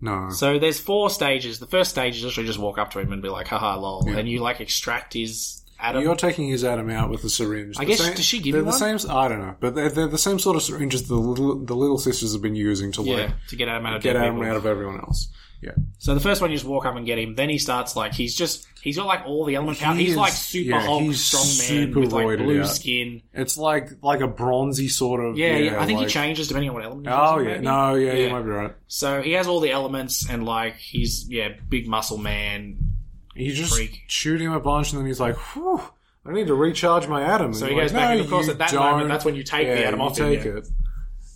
no. 0.00 0.30
So 0.30 0.58
there's 0.58 0.80
four 0.80 1.08
stages. 1.10 1.60
The 1.60 1.66
first 1.68 1.90
stage 1.90 2.16
is 2.16 2.24
literally 2.24 2.48
just 2.48 2.58
walk 2.58 2.76
up 2.78 2.90
to 2.92 2.98
him 2.98 3.12
and 3.12 3.22
be 3.22 3.28
like, 3.28 3.46
"Haha, 3.46 3.78
lol," 3.78 4.04
Yeah. 4.08 4.16
and 4.18 4.28
you 4.28 4.40
like 4.40 4.60
extract 4.60 5.14
his 5.14 5.61
atom. 5.82 6.02
You're 6.02 6.16
taking 6.16 6.48
his 6.48 6.64
atom 6.64 6.88
out 6.90 7.10
with 7.10 7.24
a 7.24 7.30
syringe. 7.30 7.76
I 7.78 7.84
The 7.84 7.90
guess- 7.90 8.14
does 8.14 8.24
she 8.24 8.38
give 8.40 8.52
they're 8.52 8.60
him 8.60 8.66
the 8.66 8.70
one? 8.78 8.98
same? 8.98 9.10
I 9.10 9.28
don't 9.28 9.40
know, 9.40 9.56
but 9.60 9.74
they're, 9.74 9.88
they're 9.90 10.06
the 10.08 10.18
same 10.18 10.38
sort 10.38 10.56
of 10.56 10.62
syringes 10.62 11.08
the 11.08 11.14
little, 11.16 11.58
the 11.64 11.74
little 11.74 11.98
sisters 11.98 12.32
have 12.32 12.42
been 12.42 12.56
using 12.56 12.92
to 12.92 13.02
yeah, 13.02 13.14
like 13.16 13.46
to 13.48 13.56
get 13.56 13.68
atom 13.68 13.86
out 13.86 13.96
of 13.96 14.02
get 14.02 14.14
dead 14.14 14.22
atom 14.22 14.36
people. 14.36 14.50
out 14.50 14.56
of 14.56 14.66
everyone 14.66 15.00
else. 15.00 15.28
Yeah, 15.64 15.70
So 15.98 16.12
the 16.14 16.20
first 16.20 16.40
one, 16.40 16.50
you 16.50 16.56
just 16.56 16.66
walk 16.66 16.86
up 16.86 16.96
and 16.96 17.06
get 17.06 17.20
him. 17.20 17.36
Then 17.36 17.48
he 17.48 17.56
starts 17.56 17.94
like 17.94 18.12
he's 18.14 18.34
just 18.34 18.66
he's 18.82 18.96
got 18.96 19.06
like 19.06 19.24
all 19.26 19.44
the 19.44 19.54
element 19.54 19.78
power. 19.78 19.94
He 19.94 20.00
He's 20.02 20.10
is- 20.10 20.16
like 20.16 20.32
super 20.32 20.70
yeah, 20.70 20.80
Hulk, 20.84 21.02
he's 21.02 21.20
strong 21.22 21.44
man 21.44 21.54
super 21.92 22.00
with 22.00 22.12
like 22.12 22.26
roided 22.26 22.38
blue 22.44 22.60
out. 22.62 22.66
skin. 22.66 23.22
it's 23.32 23.56
like 23.56 23.90
like 24.02 24.20
a 24.22 24.26
bronzy 24.26 24.88
sort 24.88 25.24
of. 25.24 25.38
Yeah, 25.38 25.56
yeah, 25.58 25.80
I 25.80 25.86
think 25.86 26.00
like- 26.00 26.08
he 26.08 26.12
changes 26.12 26.48
depending 26.48 26.70
on 26.70 26.74
what 26.74 26.84
element. 26.84 27.06
he's 27.06 27.14
Oh 27.16 27.34
using, 27.38 27.46
yeah, 27.48 27.54
maybe. 27.54 27.64
no, 27.64 27.94
yeah, 27.94 28.12
you 28.14 28.30
might 28.30 28.42
be 28.42 28.48
right. 28.50 28.74
So 28.88 29.22
he 29.22 29.32
has 29.34 29.46
all 29.46 29.60
the 29.60 29.70
elements 29.70 30.28
and 30.28 30.44
like 30.44 30.74
he's 30.78 31.28
yeah 31.30 31.50
big 31.68 31.86
muscle 31.86 32.18
man. 32.18 32.91
You 33.34 33.52
just 33.52 33.74
Freak. 33.74 34.02
shoot 34.08 34.40
him 34.40 34.52
a 34.52 34.60
bunch, 34.60 34.92
and 34.92 35.00
then 35.00 35.06
he's 35.06 35.20
like, 35.20 35.36
Whew, 35.54 35.80
"I 36.26 36.32
need 36.32 36.46
to 36.48 36.54
recharge 36.54 37.06
my 37.08 37.22
atom." 37.22 37.54
So 37.54 37.66
And 37.66 37.74
he 37.74 37.80
goes 37.80 37.92
like, 37.92 38.00
back, 38.02 38.08
"No, 38.08 38.12
and 38.12 38.20
of 38.20 38.30
course 38.30 38.48
at 38.48 38.58
that 38.58 38.70
don't." 38.70 38.90
moment, 38.90 39.08
that's 39.08 39.24
when 39.24 39.34
you 39.34 39.42
take 39.42 39.66
the 39.68 39.86
atom 39.86 40.00
off 40.00 40.18
him, 40.18 40.26
take 40.30 40.44
yeah. 40.44 40.52
it, 40.58 40.68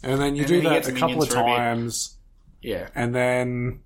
and 0.03 0.21
then 0.21 0.37
you 0.37 0.43
And 0.43 0.49
do 0.49 0.61
then 0.61 0.73
that 0.73 0.89
a 0.89 0.93
couple 0.93 1.23
of 1.23 1.29
minions 1.31 1.33
for 1.33 1.41
a 1.41 1.45
bit. 1.45 1.57
times, 1.57 2.17
Yeah, 2.63 2.89
and 2.95 3.15
then 3.15 3.81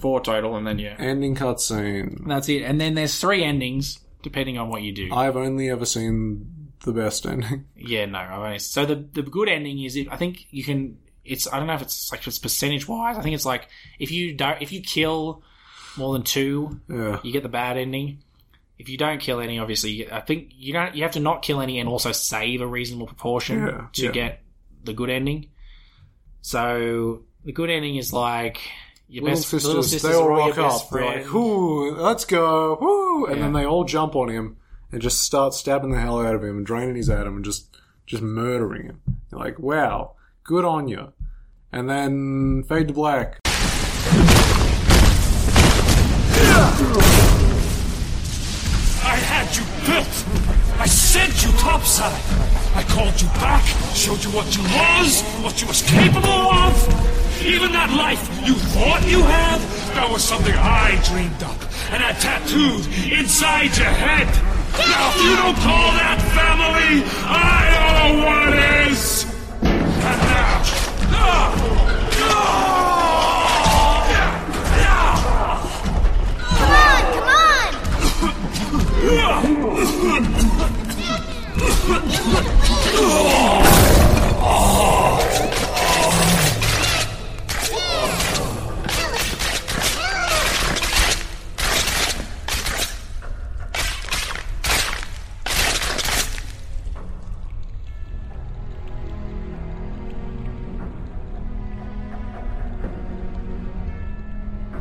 four 0.00 0.20
total, 0.20 0.56
and 0.56 0.66
then 0.66 0.78
yeah, 0.78 0.96
ending 0.98 1.36
cutscene. 1.36 2.26
that's 2.26 2.48
it. 2.48 2.62
And 2.62 2.80
then 2.80 2.94
there's 2.94 3.18
three 3.18 3.42
endings 3.44 4.00
depending 4.22 4.58
on 4.58 4.68
what 4.68 4.82
you 4.82 4.92
do. 4.92 5.14
I've 5.14 5.36
only 5.36 5.70
ever 5.70 5.86
seen 5.86 6.50
the 6.84 6.92
best 6.92 7.24
ending. 7.26 7.66
Yeah, 7.76 8.06
no, 8.06 8.18
I've 8.18 8.40
only 8.40 8.58
so 8.58 8.84
the 8.84 8.96
the 9.12 9.22
good 9.22 9.48
ending 9.48 9.80
is 9.82 9.94
it, 9.96 10.08
I 10.10 10.16
think 10.16 10.46
you 10.50 10.64
can. 10.64 10.98
It's 11.24 11.50
I 11.52 11.58
don't 11.58 11.66
know 11.66 11.74
if 11.74 11.82
it's 11.82 12.10
like 12.12 12.26
it's 12.26 12.38
percentage 12.38 12.86
wise. 12.86 13.16
I 13.18 13.22
think 13.22 13.34
it's 13.34 13.46
like 13.46 13.68
if 13.98 14.10
you 14.12 14.32
don't 14.34 14.60
if 14.62 14.70
you 14.72 14.80
kill 14.80 15.42
more 15.98 16.12
than 16.12 16.22
two, 16.22 16.80
Yeah. 16.88 17.20
you 17.22 17.32
get 17.32 17.42
the 17.42 17.48
bad 17.48 17.76
ending. 17.76 18.18
If 18.78 18.88
you 18.90 18.98
don't 18.98 19.20
kill 19.20 19.40
any, 19.40 19.58
obviously, 19.58 19.90
you 19.90 20.04
get, 20.04 20.12
I 20.12 20.20
think 20.20 20.50
you 20.54 20.72
don't. 20.74 20.94
You 20.94 21.02
have 21.04 21.12
to 21.12 21.20
not 21.20 21.40
kill 21.42 21.60
any 21.60 21.78
and 21.78 21.88
also 21.88 22.12
save 22.12 22.60
a 22.60 22.66
reasonable 22.66 23.06
proportion 23.06 23.58
Yeah, 23.60 23.86
to 23.94 24.04
yeah. 24.06 24.10
get 24.10 24.42
the 24.84 24.92
good 24.92 25.08
ending. 25.10 25.48
So 26.42 27.22
the 27.44 27.52
good 27.52 27.70
ending 27.70 27.96
is 27.96 28.12
like 28.12 28.60
your 29.08 29.24
little 29.24 29.36
best 29.36 29.48
sisters, 29.48 29.64
little 29.66 29.82
sisters 29.82 30.10
they 30.10 30.16
all 30.16 30.28
rock 30.28 30.58
up. 30.58 30.90
They're 30.90 31.04
like, 31.04 31.32
"Whoo, 31.32 31.92
let's 31.96 32.24
go, 32.24 32.76
whoo!" 32.80 33.26
And 33.26 33.42
then 33.42 33.52
they 33.52 33.64
all 33.64 33.84
jump 33.84 34.14
on 34.14 34.28
him 34.28 34.56
and 34.92 35.00
just 35.00 35.22
start 35.22 35.54
stabbing 35.54 35.90
the 35.90 36.00
hell 36.00 36.20
out 36.20 36.34
of 36.34 36.42
him 36.44 36.58
and 36.58 36.66
draining 36.66 36.96
his 36.96 37.08
atom 37.10 37.36
and 37.36 37.44
just 37.44 37.74
just 38.06 38.22
murdering 38.22 38.84
him. 38.84 39.00
You're 39.32 39.40
like, 39.40 39.58
"Wow, 39.58 40.12
good 40.44 40.64
on 40.64 40.86
you." 40.88 41.12
And 41.72 41.88
then 41.88 42.62
fade 42.64 42.88
to 42.88 42.94
black. 42.94 43.40
I 49.06 49.16
had 49.30 49.46
you 49.56 49.64
built. 49.86 50.14
I 50.78 50.86
sent 50.86 51.44
you 51.44 51.52
topside. 51.58 52.20
I 52.74 52.82
called 52.82 53.20
you 53.20 53.28
back, 53.38 53.64
showed 53.94 54.22
you 54.24 54.30
what 54.30 54.56
you 54.56 54.62
was, 54.64 55.22
what 55.42 55.60
you 55.60 55.68
was 55.68 55.82
capable 55.82 56.50
of. 56.52 56.74
Even 57.44 57.70
that 57.72 57.90
life 57.90 58.28
you 58.44 58.54
thought 58.54 59.06
you 59.06 59.22
had, 59.22 59.60
that 59.94 60.10
was 60.10 60.24
something 60.24 60.54
I 60.54 61.00
dreamed 61.08 61.42
up 61.42 61.60
and 61.92 62.02
I 62.02 62.12
tattooed 62.14 62.84
inside 63.12 63.76
your 63.76 63.86
head. 63.86 64.26
Now, 64.76 65.10
if 65.10 65.22
you 65.22 65.36
don't 65.36 65.56
call 65.62 65.92
that 66.02 66.18
family, 66.34 67.04
I 67.24 67.70
know 67.74 68.26
what 68.26 68.90
is. 68.90 69.24
And 69.62 70.18
now, 70.34 70.62
ah, 71.14 71.85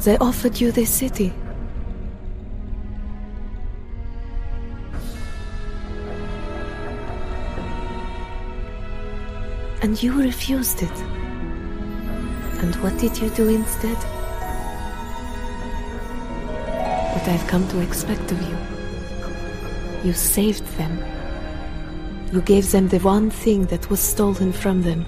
They 0.06 0.20
offered 0.20 0.62
you 0.62 0.72
this 0.72 0.92
city. 0.92 1.34
And 9.86 10.02
you 10.02 10.20
refused 10.20 10.82
it. 10.82 10.98
And 12.64 12.76
what 12.78 12.98
did 12.98 13.16
you 13.20 13.30
do 13.30 13.50
instead? 13.50 13.98
What 17.14 17.28
I've 17.28 17.46
come 17.46 17.68
to 17.68 17.82
expect 17.82 18.32
of 18.32 18.42
you. 18.42 18.58
You 20.04 20.14
saved 20.14 20.66
them. 20.80 20.98
You 22.34 22.42
gave 22.42 22.72
them 22.72 22.88
the 22.88 22.98
one 22.98 23.30
thing 23.30 23.68
that 23.68 23.88
was 23.92 24.00
stolen 24.00 24.52
from 24.54 24.82
them 24.82 25.06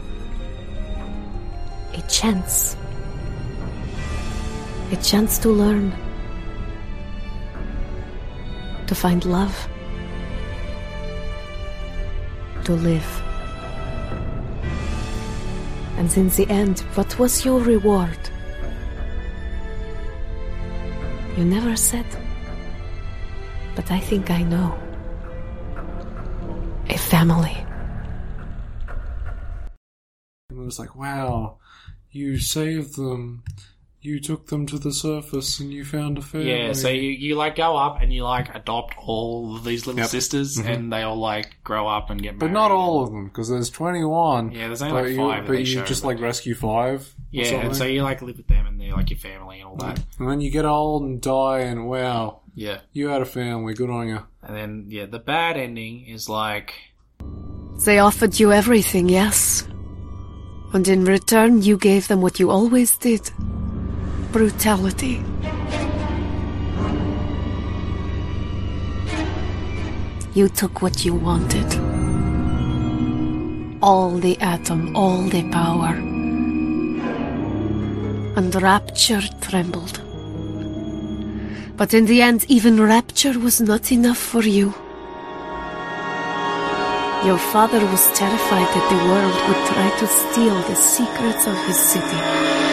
a 1.95 2.02
chance. 2.02 2.78
A 4.91 4.98
chance 4.98 5.40
to 5.40 5.49
learn. 5.49 5.91
To 8.86 8.94
find 8.94 9.26
love. 9.26 9.68
To 12.66 12.74
live. 12.74 13.27
And 16.08 16.18
in 16.18 16.30
the 16.30 16.48
end, 16.50 16.80
what 16.96 17.20
was 17.20 17.44
your 17.44 17.60
reward? 17.60 18.18
You 21.36 21.44
never 21.44 21.76
said. 21.76 22.06
But 23.76 23.92
I 23.92 24.00
think 24.00 24.32
I 24.32 24.44
know. 24.44 24.80
A 26.88 26.98
family. 26.98 27.58
And 30.50 30.62
it 30.62 30.64
was 30.64 30.80
like, 30.80 30.96
wow, 30.96 31.58
you 32.10 32.38
saved 32.38 32.96
them. 32.96 33.44
You 33.99 34.19
took 34.19 34.48
them 34.48 34.68
to 34.68 34.78
the 34.78 34.94
surface 34.94 35.60
and 35.60 35.74
you 35.74 35.84
found 35.84 36.18
a 36.19 36.22
family. 36.22 36.52
Yeah, 36.52 36.74
so 36.74 36.88
you, 36.88 37.10
you 37.10 37.36
like 37.36 37.56
go 37.56 37.76
up 37.76 37.99
and 38.02 38.14
you 38.14 38.24
like 38.24 38.53
adopt 38.56 38.95
all 38.98 39.56
of 39.56 39.64
these 39.64 39.86
little 39.88 39.99
Yep. 40.02 40.10
sisters, 40.10 40.57
Mhm. 40.57 40.65
and 40.69 40.94
they 40.94 41.02
all 41.02 41.18
like 41.18 41.57
grow 41.64 41.88
up 41.88 42.10
and 42.11 42.22
get 42.22 42.34
married. 42.38 42.40
But 42.40 42.52
not 42.52 42.69
all 42.72 43.03
of 43.03 43.11
them, 43.11 43.26
because 43.26 43.49
there's 43.49 43.69
21. 43.72 44.52
Yeah, 44.52 44.68
there's 44.68 44.82
only 44.84 44.94
but 44.94 45.03
like 45.03 45.11
you, 45.11 45.18
five 45.18 45.36
that 45.41 45.48
But 45.48 45.53
they 45.53 45.60
you 45.61 45.65
show, 45.65 45.84
just 45.86 46.03
but- 46.03 46.10
like 46.10 46.22
rescue 46.22 46.53
five. 46.56 47.02
or 47.02 47.22
Yeah, 47.32 47.45
and 47.56 47.76
so 47.76 47.86
you 47.86 48.03
like 48.03 48.22
live 48.22 48.38
with 48.38 48.48
them 48.48 48.68
and 48.68 48.80
they're 48.80 48.94
like 48.94 49.10
your 49.10 49.19
family 49.19 49.60
and 49.61 49.68
all 49.69 49.76
that. 49.78 49.99
And 50.19 50.30
then 50.30 50.41
you 50.41 50.52
get 50.52 50.64
old 50.65 51.02
and 51.03 51.19
die, 51.19 51.60
and 51.61 51.88
wow, 51.88 52.41
Yeah. 52.56 52.78
you 52.94 53.07
had 53.10 53.22
a 53.24 53.26
family. 53.26 53.74
Good 53.74 53.90
on 53.90 54.07
you. 54.07 54.19
And 54.44 54.56
then 54.56 54.86
yeah, 54.90 55.07
the 55.07 55.19
bad 55.19 55.57
ending 55.57 56.06
is 56.06 56.30
like 56.30 56.74
They 57.84 57.98
offered 57.99 58.40
you 58.40 58.52
everything, 58.53 59.10
yes? 59.10 59.68
And 60.74 60.88
in 60.88 61.03
return, 61.06 61.61
you 61.64 61.78
gave 61.78 62.07
them 62.07 62.22
what 62.22 62.40
you 62.40 62.49
always 62.52 62.95
did 62.98 63.30
brutality. 64.32 65.24
You 70.34 70.49
took 70.49 70.82
what 70.82 71.04
you 71.04 71.14
wanted 71.16 71.98
all 73.82 74.18
the 74.18 74.38
atom, 74.40 74.95
all 74.95 75.22
the 75.24 75.44
power. 75.49 75.94
And 78.36 78.54
Rapture 78.62 79.22
trembled. 79.41 80.02
But 81.78 81.94
in 81.94 82.06
the 82.06 82.22
end, 82.22 82.45
even 82.48 82.82
Rapture 82.82 83.38
was 83.40 83.62
not 83.62 83.91
enough 83.91 84.18
for 84.18 84.44
you. 84.44 84.74
Your 87.26 87.38
father 87.38 87.84
was 87.86 88.12
terrified 88.18 88.68
that 88.76 88.88
the 88.90 89.04
world 89.12 89.38
would 89.48 89.64
try 89.68 89.90
to 89.99 90.08
steal 90.08 90.62
the 90.64 90.76
secrets 90.76 91.48
of 91.48 91.58
his 91.66 91.78
city. 91.78 92.66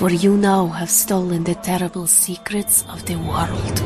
For 0.00 0.08
you 0.08 0.38
now 0.38 0.66
have 0.68 0.88
stolen 0.88 1.44
the 1.44 1.54
terrible 1.56 2.06
secrets 2.06 2.86
of 2.88 3.04
the 3.04 3.16
world. 3.16 3.76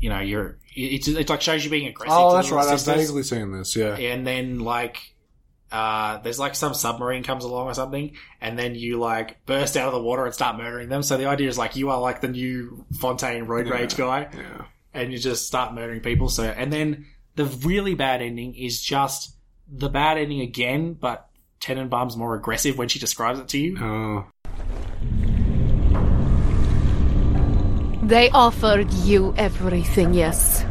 you 0.00 0.08
know 0.08 0.20
you're 0.20 0.56
it's 0.74 1.08
it's 1.08 1.28
like 1.28 1.42
shows 1.42 1.62
you 1.62 1.70
being 1.70 1.88
aggressive. 1.88 2.16
Oh, 2.16 2.32
that's 2.32 2.50
right. 2.50 2.60
little 2.60 2.72
I've 2.72 2.80
sisters. 2.80 3.08
vaguely 3.08 3.22
seen 3.24 3.52
this. 3.52 3.76
Yeah. 3.76 3.96
and 3.96 4.26
then 4.26 4.60
like 4.60 5.12
uh 5.70 6.18
there's 6.18 6.38
like 6.38 6.54
some 6.54 6.72
submarine 6.74 7.22
comes 7.22 7.44
along 7.44 7.66
or 7.66 7.74
something 7.74 8.12
and 8.40 8.58
then 8.58 8.74
you 8.74 8.98
like 8.98 9.44
burst 9.46 9.76
out 9.76 9.86
of 9.88 9.92
the 9.92 10.00
water 10.00 10.24
and 10.24 10.34
start 10.34 10.56
murdering 10.56 10.88
them 10.88 11.02
so 11.02 11.16
the 11.16 11.26
idea 11.26 11.48
is 11.48 11.58
like 11.58 11.76
you 11.76 11.90
are 11.90 12.00
like 12.00 12.20
the 12.20 12.28
new 12.28 12.84
fontaine 13.00 13.44
road 13.44 13.66
Yeah. 13.66 13.72
rage 13.74 13.96
guy 13.96 14.28
Yeah. 14.34 14.64
and 14.94 15.12
you 15.12 15.18
just 15.18 15.46
start 15.46 15.74
murdering 15.74 16.00
people 16.00 16.28
so 16.30 16.44
and 16.44 16.72
then 16.72 17.04
the 17.36 17.44
really 17.44 17.94
bad 17.94 18.22
ending 18.22 18.54
is 18.54 18.80
just 18.80 19.34
the 19.70 19.88
bad 19.90 20.16
ending 20.16 20.40
again 20.40 20.94
but 20.94 21.28
tenenbaum's 21.60 22.16
more 22.16 22.34
aggressive 22.34 22.78
when 22.78 22.88
she 22.88 22.98
describes 22.98 23.38
it 23.38 23.48
to 23.48 23.58
you 23.58 23.76
Oh. 23.80 24.24
They 28.02 28.30
offered 28.30 28.90
you 28.94 29.34
everything, 29.36 30.14
yes. 30.14 30.64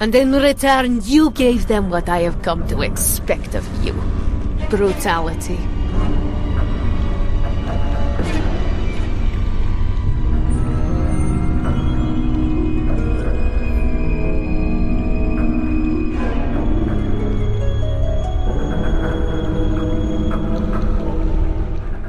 And 0.00 0.14
in 0.14 0.30
return, 0.32 1.00
you 1.02 1.30
gave 1.32 1.66
them 1.66 1.90
what 1.90 2.08
I 2.08 2.20
have 2.20 2.40
come 2.42 2.66
to 2.68 2.82
expect 2.82 3.56
of 3.56 3.66
you 3.84 3.94
brutality. 4.70 5.58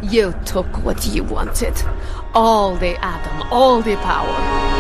You 0.04 0.34
took 0.46 0.84
what 0.84 1.08
you 1.08 1.24
wanted 1.24 1.74
all 2.34 2.76
the 2.76 2.98
atom, 3.04 3.48
all 3.52 3.82
the 3.82 3.96
power. 3.98 4.79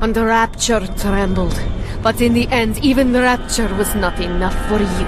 And 0.00 0.14
the 0.14 0.24
rapture 0.24 0.86
trembled. 0.96 1.60
But 2.02 2.20
in 2.22 2.32
the 2.32 2.48
end, 2.48 2.78
even 2.82 3.12
the 3.12 3.20
rapture 3.20 3.72
was 3.74 3.94
not 3.94 4.18
enough 4.18 4.56
for 4.68 4.78
you. 4.78 5.06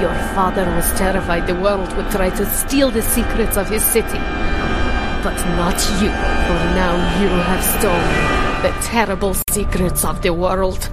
Your 0.00 0.14
father 0.34 0.64
was 0.74 0.90
terrified 0.94 1.46
the 1.46 1.54
world 1.54 1.94
would 1.96 2.10
try 2.10 2.30
to 2.30 2.46
steal 2.46 2.90
the 2.90 3.02
secrets 3.02 3.56
of 3.56 3.68
his 3.68 3.84
city. 3.84 4.18
But 5.22 5.36
not 5.56 5.78
you, 6.00 6.08
for 6.46 6.60
now 6.72 6.94
you 7.20 7.28
have 7.28 7.62
stolen 7.62 8.62
the 8.62 8.70
terrible 8.82 9.34
secrets 9.50 10.04
of 10.04 10.22
the 10.22 10.32
world. 10.32 10.90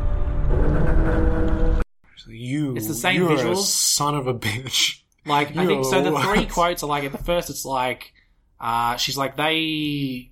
You. 2.28 2.76
It's 2.76 2.88
the 2.88 2.94
same 2.94 3.22
you're 3.22 3.32
a 3.32 3.38
visuals. 3.38 3.64
son 3.64 4.16
of 4.16 4.28
a 4.28 4.34
bitch. 4.34 5.02
Like 5.26 5.56
I 5.56 5.66
think 5.66 5.86
so. 5.86 6.02
The 6.02 6.20
three 6.26 6.46
quotes 6.48 6.84
are 6.84 6.88
like 6.88 7.04
at 7.06 7.12
the 7.12 7.18
first, 7.18 7.50
it's 7.50 7.64
like 7.64 8.14
uh, 8.60 8.98
she's 8.98 9.18
like 9.18 9.38
they 9.38 10.31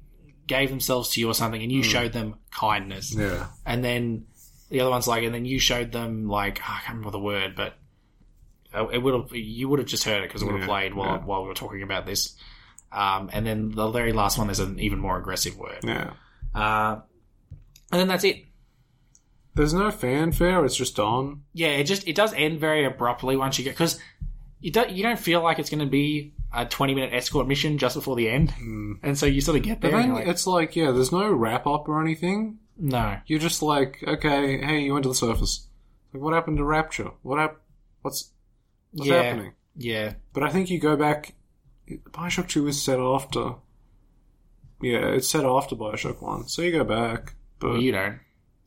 gave 0.49 0.69
themselves 0.69 1.09
to 1.11 1.21
you 1.21 1.29
or 1.29 1.33
something, 1.33 1.61
and 1.63 1.71
you 1.71 1.81
Hmm. 1.83 1.89
showed 1.89 2.11
them 2.13 2.35
kindness. 2.51 3.15
Yeah. 3.15 3.47
and 3.65 3.81
then 3.83 4.25
the 4.69 4.81
other 4.81 4.89
one's 4.89 5.07
like, 5.07 5.23
and 5.23 5.33
then 5.33 5.45
you 5.45 5.59
showed 5.59 5.91
them 5.93 6.27
like 6.27 6.59
I 6.61 6.79
can't 6.81 6.89
remember 6.97 7.11
the 7.11 7.19
word, 7.19 7.55
but 7.55 7.75
uh, 8.75 8.87
it 8.89 8.97
would 8.99 9.13
have 9.13 9.33
you 9.35 9.69
would 9.69 9.79
have 9.79 9.87
just 9.87 10.03
heard 10.03 10.23
it 10.23 10.27
because 10.27 10.41
it 10.41 10.45
would 10.45 10.55
have 10.59 10.61
Yeah, 10.61 10.67
played 10.67 10.93
while 10.93 11.15
yeah. 11.19 11.25
while 11.25 11.41
we 11.43 11.47
were 11.47 11.53
talking 11.55 11.81
about 11.83 12.05
this. 12.05 12.35
Um, 12.91 13.29
and 13.31 13.45
then 13.45 13.69
the 13.71 13.89
very 13.91 14.13
last 14.13 14.37
one, 14.37 14.47
there's 14.47 14.59
an 14.59 14.79
even 14.79 14.99
more 14.99 15.17
aggressive 15.17 15.55
word. 15.57 15.79
Yeah. 15.83 16.11
Uh, 16.53 16.99
and 17.91 17.99
then 18.01 18.07
that's 18.07 18.23
it. 18.23 18.45
There's 19.55 19.73
no 19.73 19.91
fanfare. 19.91 20.63
It's 20.65 20.75
just 20.75 20.99
on. 20.99 21.43
Yeah, 21.53 21.69
it 21.69 21.83
just 21.85 22.07
it 22.07 22.15
does 22.15 22.33
end 22.33 22.59
very 22.59 22.85
abruptly 22.85 23.35
once 23.37 23.57
you 23.57 23.63
get 23.63 23.71
because 23.71 23.99
you 24.61 24.71
don't 24.71 24.89
you 24.91 25.03
don't 25.03 25.19
feel 25.19 25.41
like 25.41 25.59
it's 25.59 25.69
going 25.69 25.79
to 25.79 25.85
be 25.85 26.33
a 26.53 26.65
20 26.65 26.95
minute 26.95 27.13
escort 27.13 27.47
mission 27.47 27.77
just 27.77 27.95
before 27.95 28.15
the 28.15 28.29
end, 28.29 28.53
and 29.03 29.17
so 29.17 29.25
you 29.25 29.41
sort 29.41 29.57
of 29.57 29.63
get 29.63 29.79
But 29.81 29.91
there. 29.91 29.99
and 29.99 30.03
then 30.09 30.15
you're 30.15 30.25
like, 30.25 30.27
it's 30.33 30.47
like, 30.47 30.75
yeah, 30.75 30.91
there's 30.91 31.11
no 31.11 31.31
wrap 31.31 31.67
up 31.67 31.87
or 31.87 32.01
anything. 32.01 32.59
no, 32.77 33.17
You're 33.27 33.39
just 33.39 33.61
like, 33.61 34.03
okay, 34.07 34.59
hey, 34.63 34.79
you 34.81 34.93
went 34.93 35.03
to 35.03 35.09
the 35.09 35.15
surface. 35.15 35.67
Like, 36.13 36.23
what 36.23 36.33
happened 36.33 36.57
to 36.57 36.63
Rapture? 36.63 37.11
What 37.21 37.37
hap- 37.39 37.61
What's 38.01 38.31
what's 38.91 39.09
yeah, 39.09 39.21
happening? 39.21 39.53
yeah, 39.75 40.13
But 40.33 40.43
I 40.43 40.49
think 40.49 40.69
you 40.69 40.79
go 40.79 40.95
back. 40.95 41.33
Bioshock 42.11 42.47
Two 42.47 42.67
is 42.67 42.81
set 42.81 42.99
after. 42.99 43.55
Yeah, 44.81 45.07
it's 45.09 45.27
set 45.29 45.43
after 45.45 45.75
Bioshock 45.75 46.21
One, 46.21 46.47
so 46.47 46.61
you 46.61 46.71
go 46.71 46.83
back. 46.83 47.35
But 47.59 47.71
well, 47.71 47.81
you 47.81 47.91
don't. 47.91 48.19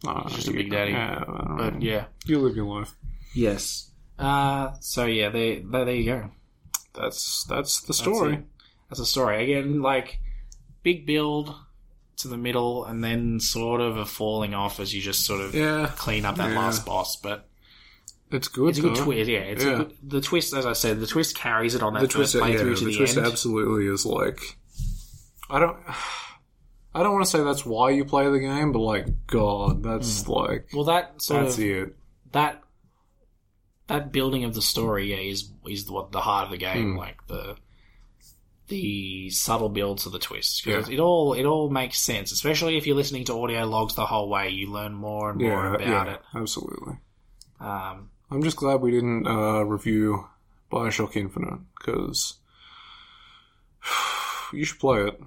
No, 0.05 0.23
It's 0.27 0.35
just 0.36 0.49
a 0.49 0.52
big 0.52 0.70
daddy. 0.70 0.93
Yeah, 0.93 1.25
But 1.57 1.75
know. 1.75 1.78
yeah, 1.81 2.05
you 2.27 2.39
live 2.41 2.55
your 2.57 2.67
life. 2.67 2.94
yes. 3.35 3.91
Uh, 4.19 4.73
so 4.81 5.07
yeah, 5.07 5.31
there, 5.31 5.61
there, 5.65 5.85
there 5.86 5.94
you 5.94 6.05
go. 6.05 6.31
That's 6.95 7.45
that's 7.45 7.81
the 7.81 7.95
story. 7.95 8.43
That's 8.89 9.01
the 9.01 9.07
story. 9.07 9.43
Again, 9.45 9.81
like 9.83 10.19
big 10.83 11.07
build 11.07 11.55
to 12.19 12.29
the 12.29 12.37
middle, 12.37 12.85
and 12.85 13.03
then 13.03 13.41
sort 13.41 13.81
of 13.81 13.97
a 13.97 14.05
falling 14.07 14.55
off 14.55 14.79
as 14.81 14.95
you 14.95 15.01
just 15.01 15.25
sort 15.25 15.41
of 15.41 15.55
Yeah. 15.55 15.91
clean 15.97 16.25
up 16.25 16.37
that 16.37 16.51
Yeah. 16.51 16.59
last 16.59 16.85
boss. 16.85 17.17
But 17.17 17.49
It's 18.31 18.49
good. 18.49 18.71
it's 18.71 18.79
a 18.79 18.83
good 18.83 18.97
though. 18.97 19.05
twist. 19.05 19.31
Yeah, 19.31 19.39
it's 19.39 19.65
Yeah. 19.65 19.71
A 19.73 19.77
good, 19.79 19.97
the 20.03 20.21
twist. 20.21 20.53
As 20.55 20.67
I 20.67 20.75
said, 20.75 21.01
the 21.01 21.07
twist 21.07 21.35
carries 21.37 21.75
it 21.75 21.83
on 21.83 21.95
that 21.95 22.01
the 22.03 22.09
twist, 22.09 22.35
yeah, 22.35 22.43
playthrough 22.43 22.79
to 22.79 22.85
the 22.85 22.91
the, 22.91 22.97
twist 22.97 23.17
end. 23.17 23.27
absolutely 23.27 23.87
is 23.87 24.05
like. 24.07 24.41
I 25.51 25.59
don't. 25.59 25.77
I 26.95 27.03
don't 27.03 27.15
want 27.15 27.25
to 27.25 27.31
say 27.31 27.43
that's 27.43 27.65
why 27.65 27.89
you 27.91 28.05
play 28.05 28.29
the 28.31 28.39
game, 28.39 28.71
but 28.73 28.81
like, 28.81 29.27
God, 29.27 29.83
that's 29.83 30.29
like. 30.29 30.69
Hmm. 30.71 30.77
Well, 30.77 30.85
that 30.87 31.23
sort 31.23 31.45
that's 31.45 31.57
of 31.57 31.65
it. 31.65 31.97
that 32.33 32.61
that 33.93 34.12
building 34.12 34.45
of 34.45 34.55
the 34.55 34.62
story 34.62 35.11
yeah, 35.11 35.31
is 35.31 35.51
is 35.67 35.91
what 35.91 36.12
the 36.12 36.21
heart 36.21 36.47
of 36.47 36.51
the 36.51 36.57
game. 36.57 36.93
Hmm. 36.93 36.99
Like 36.99 37.27
the 37.27 37.57
the 38.69 39.29
subtle 39.31 39.69
builds 39.69 40.07
of 40.07 40.12
the 40.12 40.19
twists. 40.19 40.62
because 40.62 40.89
Yeah. 40.89 40.95
it 40.95 41.01
all 41.01 41.35
it 41.35 41.45
all 41.45 41.69
makes 41.69 41.99
sense. 42.01 42.33
Especially 42.33 42.77
if 42.77 42.87
you're 42.87 42.97
listening 42.97 43.25
to 43.27 43.35
audio 43.35 43.65
logs 43.67 43.95
the 43.95 44.07
whole 44.07 44.29
way, 44.29 44.49
you 44.49 44.71
learn 44.71 44.95
more 44.95 45.31
and 45.31 45.41
more 45.41 45.65
Yeah, 45.65 45.75
about 45.75 45.81
yeah, 46.07 46.15
it. 46.15 46.23
absolutely. 46.35 46.97
Um, 47.61 48.11
I'm 48.31 48.43
just 48.43 48.57
glad 48.57 48.81
we 48.81 48.91
didn't 48.91 49.27
uh, 49.27 49.62
review 49.62 50.27
Bioshock 50.71 51.17
Infinite 51.17 51.61
because 51.79 52.39
you 54.53 54.65
should 54.65 54.79
play 54.81 55.03
it. 55.03 55.21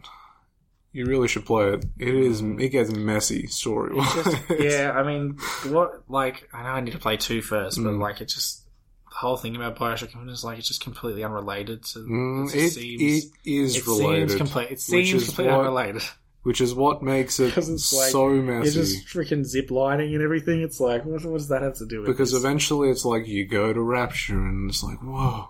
You 0.95 1.05
really 1.05 1.27
should 1.27 1.45
play 1.45 1.73
it. 1.73 1.85
It 1.99 2.15
is. 2.15 2.39
It 2.41 2.69
gets 2.69 2.89
messy 2.91 3.47
story 3.47 3.93
wise. 3.95 4.35
yeah, 4.59 4.93
I 4.95 5.03
mean, 5.03 5.37
what 5.67 6.09
like 6.09 6.47
I 6.53 6.63
know 6.63 6.69
I 6.69 6.79
need 6.79 6.91
to 6.93 6.99
play 6.99 7.17
two 7.17 7.41
first, 7.41 7.77
but 7.83 7.89
Mm. 7.89 7.99
like 8.01 8.21
it 8.21 8.29
just 8.29 8.63
the 9.09 9.15
whole 9.17 9.35
thing 9.35 9.55
about 9.57 9.75
Bioshock 9.77 10.13
Infinite 10.13 10.31
is 10.31 10.43
like 10.45 10.57
it's 10.57 10.69
just 10.69 10.81
completely 10.81 11.23
unrelated 11.23 11.83
to. 11.83 11.99
Mm, 11.99 12.47
it, 12.49 12.55
it, 12.55 12.59
just 12.61 12.75
seems, 12.75 13.01
it 13.25 13.31
is 13.43 13.75
it 13.77 13.85
related. 13.87 14.29
Seems 14.29 14.37
complete, 14.41 14.71
it 14.71 14.79
seems 14.79 15.25
completely 15.25 15.51
what- 15.51 15.59
unrelated. 15.65 16.01
Which 16.43 16.61
is 16.61 16.75
what 16.75 17.01
makes 17.01 17.39
it 17.39 17.57
it's 17.57 17.91
like, 17.91 18.11
so 18.11 18.29
messy. 18.29 18.75
You're 18.75 18.85
just 18.85 19.07
freaking 19.07 19.43
zip 19.43 19.71
lining 19.71 20.13
and 20.13 20.23
everything. 20.23 20.61
It's 20.61 20.79
like, 20.79 21.03
what, 21.03 21.25
what 21.25 21.39
does 21.39 21.47
that 21.47 21.63
have 21.63 21.73
to 21.77 21.87
do 21.87 22.01
with 22.01 22.05
because 22.07 22.33
this? 22.33 22.39
eventually 22.39 22.91
it's 22.91 23.03
like 23.03 23.27
you 23.27 23.45
go 23.47 23.73
to 23.73 23.81
Rapture 23.81 24.37
and 24.37 24.69
it's 24.69 24.83
like, 24.83 24.99
whoa. 25.01 25.47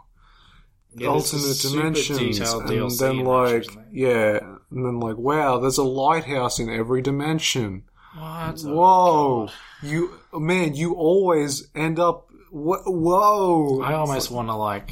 Yeah, 0.95 1.09
alternate 1.09 1.59
dimensions. 1.59 2.39
And 2.39 2.61
DLC 2.69 2.97
then 2.99 3.25
like 3.25 3.67
yeah. 3.91 4.54
And 4.71 4.85
then 4.85 4.99
like, 4.99 5.17
wow, 5.17 5.59
there's 5.59 5.77
a 5.77 5.83
lighthouse 5.83 6.59
in 6.59 6.69
every 6.69 7.01
dimension. 7.01 7.83
What? 8.17 8.59
Whoa. 8.61 9.49
You 9.83 10.19
man, 10.33 10.73
you 10.75 10.93
always 10.93 11.69
end 11.75 11.99
up 11.99 12.29
wh- 12.49 12.85
whoa. 12.85 13.81
I 13.81 13.93
almost 13.93 14.31
want 14.31 14.47
to 14.49 14.55
like. 14.55 14.91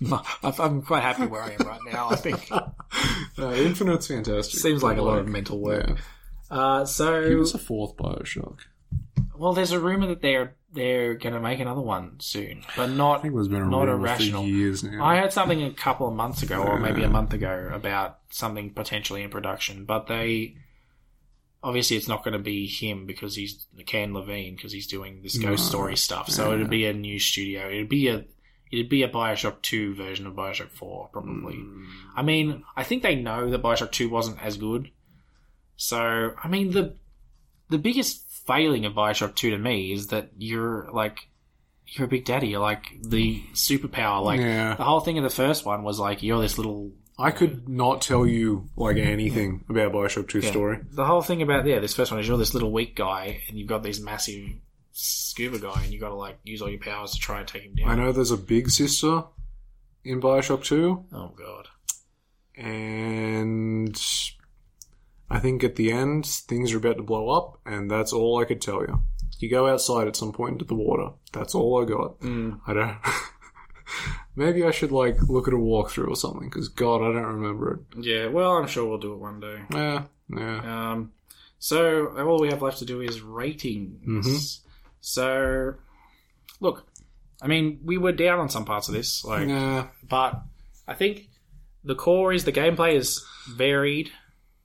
I'm 0.42 0.52
I'm 0.58 0.82
quite 0.82 1.02
happy 1.02 1.26
where 1.26 1.42
I 1.42 1.52
am 1.58 1.66
right 1.66 1.80
now. 1.90 2.08
I 2.10 2.16
think 2.16 2.48
Uh, 3.38 3.52
Infinite's 3.52 4.06
fantastic. 4.08 4.58
seems 4.60 4.82
like 4.82 4.96
a 4.98 5.02
lot 5.02 5.18
of 5.18 5.28
mental 5.28 5.60
work. 5.60 5.98
Uh, 6.50 6.84
so 6.84 7.28
Give 7.28 7.38
was 7.38 7.54
a 7.54 7.58
fourth 7.58 7.96
Bioshock. 7.96 8.58
Well, 9.36 9.52
there's 9.52 9.72
a 9.72 9.80
rumor 9.80 10.06
that 10.06 10.22
they're 10.22 10.54
they're 10.76 11.14
going 11.14 11.34
to 11.34 11.40
make 11.40 11.58
another 11.58 11.80
one 11.80 12.20
soon, 12.20 12.62
but 12.76 12.90
not 12.90 13.22
been 13.22 13.34
a 13.34 13.66
not 13.68 13.88
irrational. 13.88 14.44
years 14.44 14.84
now. 14.84 15.04
I 15.04 15.16
heard 15.16 15.32
something 15.32 15.60
a 15.64 15.72
couple 15.72 16.06
of 16.06 16.14
months 16.14 16.42
ago, 16.44 16.62
or 16.62 16.78
maybe 16.78 17.02
a 17.02 17.08
month 17.10 17.32
ago, 17.32 17.70
about 17.72 18.18
something 18.30 18.70
potentially 18.70 19.22
in 19.24 19.30
production. 19.30 19.84
But 19.86 20.06
they 20.06 20.56
obviously 21.62 21.96
it's 21.96 22.06
not 22.06 22.22
going 22.22 22.32
to 22.32 22.38
be 22.38 22.68
him 22.68 23.06
because 23.06 23.34
he's 23.34 23.66
Ken 23.86 24.14
Levine 24.14 24.54
because 24.54 24.70
he's 24.72 24.86
doing 24.86 25.22
this 25.22 25.36
Ghost 25.36 25.64
No. 25.64 25.68
Story 25.68 25.96
stuff. 25.96 26.30
So 26.30 26.48
Yeah. 26.50 26.54
it'd 26.56 26.70
be 26.70 26.86
a 26.86 26.92
new 26.92 27.18
studio. 27.18 27.66
It'd 27.68 27.88
be 27.88 28.06
a 28.08 28.24
it'd 28.70 28.88
be 28.88 29.02
a 29.02 29.08
Bioshock 29.08 29.62
Two 29.62 29.94
version 29.94 30.26
of 30.26 30.34
Bioshock 30.34 30.70
Four, 30.70 31.08
probably. 31.12 31.54
Hmm. 31.56 31.84
I 32.14 32.22
mean, 32.22 32.62
I 32.76 32.84
think 32.84 33.02
they 33.02 33.16
know 33.16 33.50
that 33.50 33.62
Bioshock 33.62 33.90
Two 33.90 34.08
wasn't 34.10 34.40
as 34.44 34.56
good. 34.56 34.90
So 35.76 36.34
I 36.42 36.48
mean 36.48 36.70
the 36.72 36.96
the 37.68 37.78
biggest 37.78 38.25
failing 38.46 38.84
of 38.84 38.94
Bioshock 38.94 39.34
2 39.34 39.50
to 39.50 39.58
me 39.58 39.92
is 39.92 40.08
that 40.08 40.30
you're 40.38 40.88
like 40.92 41.28
you're 41.88 42.06
a 42.06 42.08
big 42.08 42.24
daddy. 42.24 42.48
You're 42.48 42.60
like 42.60 42.84
the 43.02 43.42
superpower. 43.52 44.24
Like 44.24 44.40
Yeah. 44.40 44.74
the 44.74 44.84
whole 44.84 45.00
thing 45.00 45.18
of 45.18 45.24
the 45.24 45.30
first 45.30 45.64
one 45.64 45.82
was 45.84 45.98
like 46.00 46.22
you're 46.22 46.40
this 46.40 46.58
little. 46.58 46.92
I 47.18 47.30
could 47.30 47.68
not 47.68 48.02
tell 48.02 48.26
you 48.26 48.68
like 48.76 48.96
anything 48.98 49.64
about 49.68 49.92
Bioshock 49.92 50.28
2 50.28 50.40
Yeah. 50.40 50.50
story. 50.50 50.78
The 50.90 51.04
whole 51.06 51.22
thing 51.22 51.42
about 51.42 51.64
yeah, 51.66 51.78
this 51.78 51.94
first 51.94 52.10
one 52.10 52.20
is 52.20 52.26
you're 52.28 52.36
this 52.38 52.54
little 52.54 52.72
weak 52.72 52.94
guy, 52.96 53.40
and 53.48 53.56
you've 53.58 53.68
got 53.68 53.82
these 53.82 54.00
massive 54.00 54.48
scuba 54.92 55.58
guy, 55.58 55.82
and 55.84 55.92
you 55.92 56.00
got 56.00 56.08
to 56.08 56.14
like 56.14 56.38
use 56.44 56.60
all 56.60 56.68
your 56.70 56.80
powers 56.80 57.12
to 57.12 57.18
try 57.18 57.38
and 57.40 57.48
take 57.48 57.62
him 57.62 57.74
down. 57.74 57.88
I 57.88 57.94
know 57.94 58.12
there's 58.12 58.30
a 58.32 58.36
big 58.36 58.68
sister 58.70 59.22
in 60.04 60.20
Bioshock 60.20 60.64
2, 60.64 61.04
Oh 61.12 61.28
god. 61.36 61.68
and 62.56 63.96
I 65.28 65.38
think 65.40 65.64
at 65.64 65.76
the 65.76 65.90
end 65.92 66.26
things 66.26 66.72
are 66.72 66.78
about 66.78 66.96
to 66.98 67.02
blow 67.02 67.28
up, 67.30 67.60
and 67.66 67.90
that's 67.90 68.12
all 68.12 68.40
I 68.40 68.44
could 68.44 68.60
tell 68.60 68.80
you. 68.82 69.02
You 69.38 69.50
go 69.50 69.66
outside 69.68 70.06
at 70.08 70.16
some 70.16 70.32
point 70.32 70.52
into 70.54 70.64
the 70.64 70.74
water. 70.74 71.10
That's 71.32 71.54
all 71.54 71.82
I 71.82 71.84
got. 71.86 72.20
Mm. 72.20 72.60
I 72.66 72.72
don't. 72.72 72.96
Maybe 74.36 74.64
I 74.64 74.70
should 74.70 74.92
like 74.92 75.16
look 75.28 75.48
at 75.48 75.54
a 75.54 75.58
walkthrough 75.58 76.08
or 76.08 76.16
something 76.16 76.48
because 76.48 76.68
God, 76.68 77.02
I 77.02 77.12
don't 77.12 77.34
remember 77.40 77.72
it. 77.74 78.04
Yeah. 78.04 78.26
Well, 78.28 78.52
I'm 78.52 78.66
sure 78.66 78.86
we'll 78.88 78.98
do 78.98 79.12
it 79.14 79.18
one 79.18 79.40
day. 79.40 79.60
Yeah, 79.72 80.04
yeah. 80.28 80.90
Um, 80.92 81.12
so 81.58 82.08
all 82.18 82.40
we 82.40 82.48
have 82.48 82.62
left 82.62 82.78
to 82.78 82.84
do 82.84 83.00
is 83.00 83.20
ratings. 83.22 84.04
Mhm. 84.26 84.60
So, 85.00 85.74
look, 86.60 86.86
I 87.40 87.46
mean, 87.46 87.80
we 87.84 87.96
were 87.98 88.12
down 88.12 88.38
on 88.38 88.48
some 88.50 88.64
parts 88.64 88.88
of 88.88 88.94
this, 88.94 89.24
like, 89.24 89.48
but 90.08 90.42
I 90.88 90.94
think 90.94 91.28
the 91.84 91.94
core 91.94 92.32
is 92.32 92.44
the 92.44 92.52
gameplay 92.52 92.94
is 92.94 93.24
varied, 93.50 94.10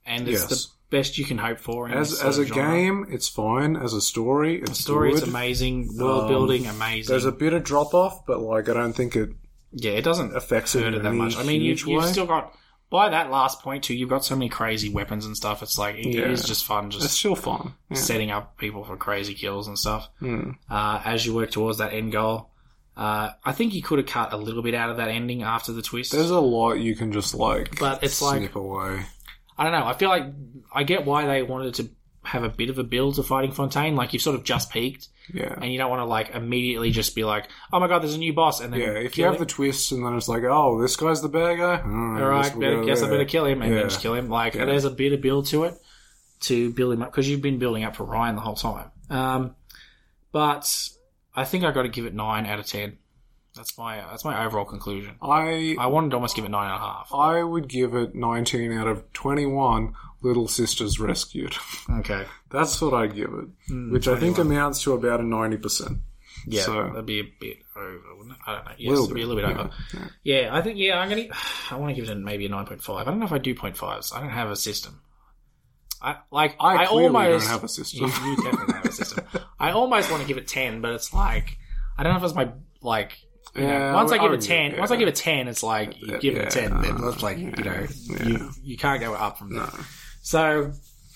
and 0.05 0.27
it's 0.27 0.41
Yes. 0.41 0.49
the 0.49 0.67
best 0.97 1.17
you 1.17 1.25
can 1.25 1.38
hope 1.38 1.59
for. 1.59 1.88
In 1.88 1.93
As 1.97 2.21
as 2.21 2.38
a 2.38 2.45
genre. 2.45 2.63
game, 2.73 3.05
it's 3.09 3.27
fine. 3.30 3.75
As 3.75 3.93
a 3.93 4.01
story, 4.01 4.59
it's 4.61 4.69
the 4.71 4.75
story 4.75 5.13
is 5.13 5.23
amazing, 5.23 5.97
world 5.97 6.27
building 6.27 6.65
amazing. 6.67 7.11
There's 7.11 7.25
a 7.25 7.31
bit 7.31 7.53
of 7.53 7.63
drop 7.63 7.93
off, 7.93 8.25
but 8.25 8.39
like 8.41 8.67
I 8.69 8.73
don't 8.73 8.93
think 8.93 9.15
it 9.15 9.30
yeah, 9.73 9.91
it 9.91 10.03
doesn't 10.03 10.35
affect 10.35 10.75
it 10.75 10.93
it 10.93 11.01
that 11.03 11.13
much. 11.13 11.38
I 11.38 11.43
mean, 11.43 11.61
you, 11.61 11.75
you've 11.75 12.05
still 12.05 12.25
got 12.25 12.53
by 12.89 13.07
that 13.07 13.31
last 13.31 13.61
point 13.61 13.85
too. 13.85 13.93
You've 13.95 14.09
got 14.09 14.25
so 14.25 14.35
many 14.35 14.49
crazy 14.49 14.89
weapons 14.89 15.25
and 15.25 15.38
stuff. 15.38 15.63
It's 15.63 15.77
like 15.77 15.95
it 15.95 16.07
Yeah. 16.07 16.25
is 16.27 16.43
just 16.43 16.65
fun. 16.65 16.91
Just 16.91 17.05
It's 17.05 17.13
still 17.13 17.35
fun. 17.35 17.73
Yeah. 17.89 17.95
setting 17.97 18.31
up 18.31 18.57
people 18.57 18.83
for 18.83 18.97
crazy 18.97 19.33
kills 19.33 19.69
and 19.69 19.80
stuff. 19.80 20.09
Hmm. 20.19 20.51
Uh, 20.69 21.01
as 21.05 21.25
you 21.25 21.33
work 21.33 21.51
towards 21.51 21.77
that 21.77 21.93
end 21.93 22.11
goal, 22.11 22.49
uh, 22.97 23.30
I 23.45 23.53
think 23.53 23.73
you 23.73 23.81
could 23.81 23.99
have 23.99 24.07
cut 24.07 24.33
a 24.33 24.38
little 24.38 24.61
bit 24.61 24.75
out 24.75 24.89
of 24.89 24.97
that 24.97 25.07
ending 25.07 25.41
after 25.41 25.71
the 25.71 25.81
twist. 25.81 26.11
There's 26.11 26.31
a 26.31 26.41
lot 26.41 26.73
you 26.73 26.93
can 26.97 27.13
just 27.13 27.33
like, 27.33 27.80
But 27.80 28.03
it's 28.03 28.21
like- 28.21 28.53
away. 28.53 29.05
I 29.61 29.64
don't 29.69 29.73
know. 29.80 29.85
I 29.85 29.93
feel 29.93 30.09
like 30.09 30.25
I 30.73 30.81
get 30.83 31.06
why 31.06 31.25
they 31.27 31.43
wanted 31.43 31.75
to 31.75 31.90
have 32.23 32.43
a 32.43 32.49
bit 32.49 32.69
of 32.69 32.77
a 32.80 32.83
build 32.83 33.15
to 33.15 33.23
fighting 33.23 33.51
Fontaine. 33.51 33.95
Like 33.95 34.14
you've 34.14 34.22
sort 34.22 34.35
of 34.35 34.43
just 34.43 34.72
peaked, 34.72 35.07
Yeah, 35.33 35.53
and 35.56 35.72
you 35.72 35.77
don't 35.77 35.90
want 35.90 35.99
to 36.01 36.06
like 36.06 36.31
immediately 36.35 36.90
just 36.91 37.15
be 37.15 37.23
like, 37.23 37.48
"Oh 37.72 37.80
my 37.80 37.88
god, 37.88 37.99
there's 38.01 38.15
a 38.15 38.19
new 38.19 38.33
boss," 38.33 38.59
and 38.59 38.73
then 38.73 38.80
yeah. 38.80 38.88
If 38.93 39.17
you 39.17 39.25
have 39.25 39.35
him. 39.35 39.40
the 39.40 39.45
twists 39.45 39.91
and 39.91 40.06
then 40.06 40.15
it's 40.15 40.27
like, 40.27 40.43
oh, 40.43 40.81
this 40.81 40.95
guy's 40.95 41.22
the 41.22 41.30
bad 41.30 41.57
guy. 41.57 41.81
Oh, 41.85 42.23
All 42.23 42.30
right, 42.30 42.59
better, 42.59 42.77
go 42.81 42.85
guess 42.85 43.03
I 43.03 43.09
better 43.09 43.25
kill 43.25 43.45
him 43.45 43.61
and 43.61 43.72
Yeah. 43.72 43.80
then 43.81 43.90
just 43.90 44.01
kill 44.01 44.14
him. 44.15 44.30
Like 44.30 44.56
Yeah. 44.56 44.65
there's 44.65 44.85
a 44.85 44.90
bit 44.91 45.14
of 45.14 45.22
build 45.22 45.45
to 45.48 45.65
it 45.65 45.75
to 46.41 46.72
build 46.73 46.93
him 46.93 47.01
up 47.03 47.11
because 47.11 47.30
you've 47.30 47.41
been 47.43 47.59
building 47.59 47.83
up 47.83 47.95
for 47.95 48.03
Ryan 48.03 48.35
the 48.35 48.41
whole 48.41 48.56
time. 48.56 48.90
Um, 49.11 49.56
but 50.31 50.67
I 51.35 51.45
think 51.45 51.64
I 51.64 51.72
got 51.72 51.83
to 51.83 51.90
give 51.90 52.06
it 52.06 52.14
nine 52.15 52.45
out 52.45 52.59
of 52.59 52.65
ten. 52.65 52.98
That's 53.55 53.77
my 53.77 53.97
that's 53.97 54.23
my 54.23 54.45
overall 54.45 54.65
conclusion. 54.65 55.15
I 55.21 55.75
I 55.77 55.88
wanted 55.88 56.11
to 56.11 56.15
almost 56.15 56.35
give 56.35 56.45
it 56.45 56.51
nine 56.51 56.71
and 56.71 56.75
a 56.75 56.80
half. 56.80 57.11
I 57.13 57.43
would 57.43 57.67
give 57.67 57.93
it 57.95 58.15
19 58.15 58.71
out 58.71 58.88
of 58.88 59.11
21 59.13 59.93
little 60.21 60.47
sisters 60.47 60.99
rescued. 60.99 61.55
Okay. 61.89 62.25
That's 62.49 62.81
what 62.81 62.93
I'd 62.93 63.15
give 63.15 63.33
it, 63.33 63.69
Mm, 63.71 63.91
which 63.91 64.07
I 64.07 64.17
think 64.17 64.38
amounts 64.38 64.83
to 64.83 64.93
about 64.93 65.19
a 65.19 65.23
90%. 65.23 65.99
Yeah, 66.47 66.61
So- 66.61 66.89
that'd 66.89 67.05
be 67.05 67.19
a 67.19 67.23
bit 67.39 67.57
over, 67.75 68.15
wouldn't 68.17 68.35
it? 68.35 68.41
I 68.47 68.55
don't 68.55 68.65
know. 68.65 68.71
Yes, 68.77 68.99
it'd 68.99 69.15
be 69.15 69.21
a 69.21 69.27
little 69.27 69.41
bit 69.43 69.49
yeah, 69.49 69.61
over. 69.61 70.11
Yeah, 70.23 70.49
I 70.53 70.61
think 70.61 70.77
yeah, 70.80 70.97
I'm 70.99 71.09
gonna. 71.09 71.25
I 71.71 71.75
want 71.75 71.93
to 71.93 72.01
give 72.01 72.09
it 72.09 72.13
a, 72.13 72.15
maybe 72.15 72.45
a 72.45 72.49
nine 72.49 72.65
point 72.65 72.81
five. 72.81 73.07
I 73.07 73.11
don't 73.11 73.19
know 73.19 73.25
if 73.25 73.31
I 73.33 73.38
do 73.39 73.53
point 73.53 73.75
fives. 73.75 74.13
I 74.13 74.21
don't 74.21 74.30
have 74.30 74.49
a 74.49 74.55
system. 74.55 75.01
I 76.01 76.17
like. 76.31 76.55
I 76.59 76.77
I, 76.83 76.85
clearly 76.85 77.07
don't 77.13 77.15
almost 77.15 77.47
have 77.49 77.63
a 77.63 77.67
system. 77.67 77.99
You, 78.05 78.30
you 78.30 78.35
definitely 78.38 78.73
have 78.73 78.85
a 78.85 78.91
system. 78.91 79.25
I 79.59 79.71
almost 79.71 80.09
want 80.09 80.21
to 80.21 80.27
give 80.27 80.38
it 80.38 80.47
ten, 80.47 80.81
but 80.81 80.93
it's 80.93 81.13
like 81.13 81.57
I 81.97 82.03
don't 82.03 82.13
know 82.13 82.19
if 82.19 82.23
it's 82.23 82.35
my 82.35 82.51
like. 82.81 83.17
Yeah, 83.55 83.93
once 83.93 84.11
I, 84.11 84.17
give 84.17 84.31
would- 84.31 84.41
ten, 84.41 84.77
once 84.77 84.91
I 84.91 84.95
give 84.95 85.07
it 85.07 85.15
ten, 85.15 85.47
it's 85.47 85.61
like 85.63 85.99
you 86.01 86.17
give 86.19 86.38
it 86.38 86.47
a 86.47 86.49
ten. 86.49 86.81
Then 86.81 86.97
it's 87.03 87.21
like 87.23 87.38
you 87.38 87.51
know 87.51 87.85
you 88.23 88.49
you 88.63 88.77
can't 88.77 89.01
go 89.01 89.13
up 89.13 89.38
from 89.38 89.55
there. 89.55 89.69
So 90.21 90.71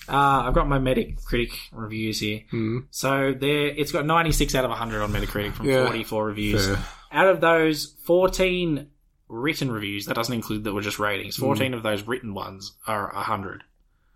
uh, 0.08 0.12
I've 0.46 0.54
got 0.54 0.68
my 0.68 0.78
Metacritic 0.78 1.52
reviews 1.72 2.20
here. 2.20 2.40
Hmm. 2.50 2.80
So 2.90 3.32
there, 3.32 3.66
it's 3.68 3.90
got 3.92 4.04
96 4.06 4.54
out 4.54 4.64
of 4.64 4.70
100 4.70 5.02
on 5.02 5.12
Metacritic 5.12 5.54
from 5.54 5.66
Yeah. 5.68 5.84
44 5.86 6.24
reviews. 6.26 6.66
Fair. 6.66 6.78
Out 7.12 7.28
of 7.28 7.40
those, 7.40 7.94
14 8.04 8.88
written 9.28 9.70
reviews, 9.72 10.06
that 10.06 10.14
doesn't 10.14 10.34
include 10.34 10.64
that 10.64 10.72
were 10.72 10.80
just 10.82 10.98
ratings. 10.98 11.36
14 11.36 11.74
of 11.74 11.82
those 11.82 12.02
written 12.02 12.34
ones 12.34 12.72
are 12.86 13.12
100. 13.14 13.64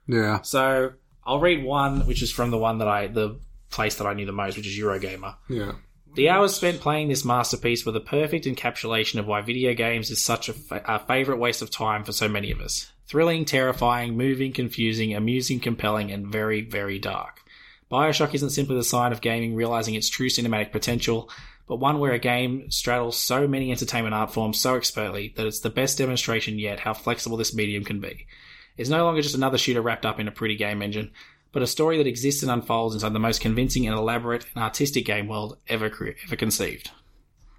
Yeah. 0.07 0.43
So 0.43 0.93
I'll 1.25 1.41
read 1.41 1.65
one, 1.65 2.07
which 2.07 2.23
is 2.23 2.31
from 2.31 2.51
the 2.51 2.59
one 2.59 2.79
that 2.79 2.89
I, 2.89 3.07
the 3.09 3.41
place 3.71 3.97
that 3.97 4.07
I 4.07 4.15
knew 4.15 4.27
the 4.27 4.33
most, 4.33 4.57
which 4.57 4.67
is 4.67 4.79
Eurogamer. 4.79 5.37
Yeah. 5.49 5.73
The 6.15 6.29
hours 6.29 6.55
spent 6.55 6.81
playing 6.81 7.09
this 7.09 7.25
masterpiece 7.25 7.87
were 7.87 7.93
the 7.93 8.01
perfect 8.01 8.45
encapsulation 8.45 9.21
of 9.21 9.29
why 9.29 9.43
video 9.43 9.75
games 9.75 10.11
is 10.11 10.23
such 10.23 10.49
a, 10.49 10.53
fa- 10.53 10.83
a 10.85 10.99
favorite 10.99 11.39
waste 11.39 11.63
of 11.63 11.71
time 11.71 12.03
for 12.03 12.11
so 12.11 12.29
many 12.29 12.51
of 12.51 12.61
us. 12.61 12.91
Thrilling, 13.07 13.45
terrifying, 13.45 14.17
moving, 14.17 14.53
confusing, 14.53 15.15
amusing, 15.15 15.61
compelling, 15.61 16.11
and 16.11 16.27
very, 16.27 16.63
very 16.63 16.99
dark. 16.99 17.43
Bioshock 17.91 18.35
isn't 18.35 18.51
simply 18.51 18.77
the 18.77 18.85
sign 18.85 19.13
of 19.13 19.21
gaming 19.21 19.55
realizing 19.55 19.95
its 19.95 20.09
true 20.09 20.29
cinematic 20.29 20.73
potential, 20.73 21.31
but 21.69 21.77
one 21.77 22.01
where 22.01 22.13
a 22.13 22.19
game 22.19 22.71
straddles 22.73 23.17
so 23.17 23.47
many 23.47 23.71
entertainment 23.71 24.15
art 24.15 24.33
forms 24.33 24.61
so 24.61 24.75
expertly 24.75 25.33
that 25.37 25.47
it's 25.47 25.61
the 25.61 25.71
best 25.71 25.99
demonstration 25.99 26.59
yet 26.59 26.81
how 26.81 26.93
flexible 26.93 27.37
this 27.37 27.55
medium 27.55 27.85
can 27.85 28.01
be. 28.01 28.27
It's 28.77 28.91
no 28.91 29.05
longer 29.05 29.23
just 29.23 29.37
another 29.37 29.59
shooter 29.59 29.83
wrapped 29.83 30.07
up 30.07 30.19
in 30.19 30.27
a 30.27 30.33
pretty 30.33 30.57
game 30.57 30.83
engine, 30.83 31.13
but 31.53 31.63
a 31.63 31.67
story 31.67 31.97
that 31.99 32.07
exists 32.07 32.43
and 32.43 32.51
unfolds 32.51 32.95
inside 32.95 33.13
the 33.13 33.19
most 33.19 33.41
convincing 33.41 33.87
and 33.87 33.97
elaborate 33.97 34.47
and 34.55 34.63
artistic 34.63 35.05
game 35.05 35.27
world 35.29 35.57
ever 35.69 35.91
cre- 35.91 36.11
ever 36.27 36.37
conceived. 36.37 36.91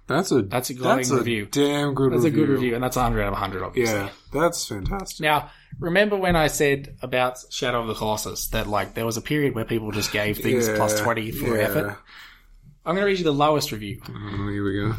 That's 0.08 0.32
a 0.32 0.42
That's 0.42 0.68
a 0.70 0.74
glowing 0.74 0.96
that's 0.98 1.10
a 1.10 1.16
review. 1.18 1.46
damn 1.46 1.94
good 1.94 2.12
That's 2.12 2.24
review. 2.24 2.42
a 2.42 2.46
good 2.46 2.52
review, 2.52 2.74
and 2.74 2.82
that's 2.82 2.96
100 2.96 3.22
out 3.22 3.28
of 3.28 3.32
100, 3.34 3.62
obviously. 3.62 3.94
Yeah, 3.94 4.08
that's 4.32 4.66
fantastic. 4.66 5.20
Now, 5.22 5.50
remember 5.78 6.16
when 6.16 6.34
I 6.36 6.48
said 6.48 6.96
about 7.02 7.38
Shadow 7.50 7.80
of 7.80 7.86
the 7.86 7.94
Colossus 7.94 8.48
that 8.48 8.66
like 8.66 8.94
there 8.94 9.06
was 9.06 9.16
a 9.16 9.22
period 9.22 9.54
where 9.54 9.64
people 9.64 9.90
just 9.92 10.10
gave 10.12 10.38
things 10.38 10.66
Yeah, 10.68 10.74
plus 10.76 11.00
20 11.00 11.30
for 11.30 11.56
yeah. 11.56 11.62
effort? 11.62 11.98
I'm 12.84 12.96
going 12.96 13.04
to 13.04 13.06
read 13.06 13.18
you 13.18 13.24
the 13.24 13.32
lowest 13.32 13.70
review. 13.70 14.02
Oh, 14.08 14.48
here 14.48 14.64
we 14.64 14.74
go. 14.90 14.96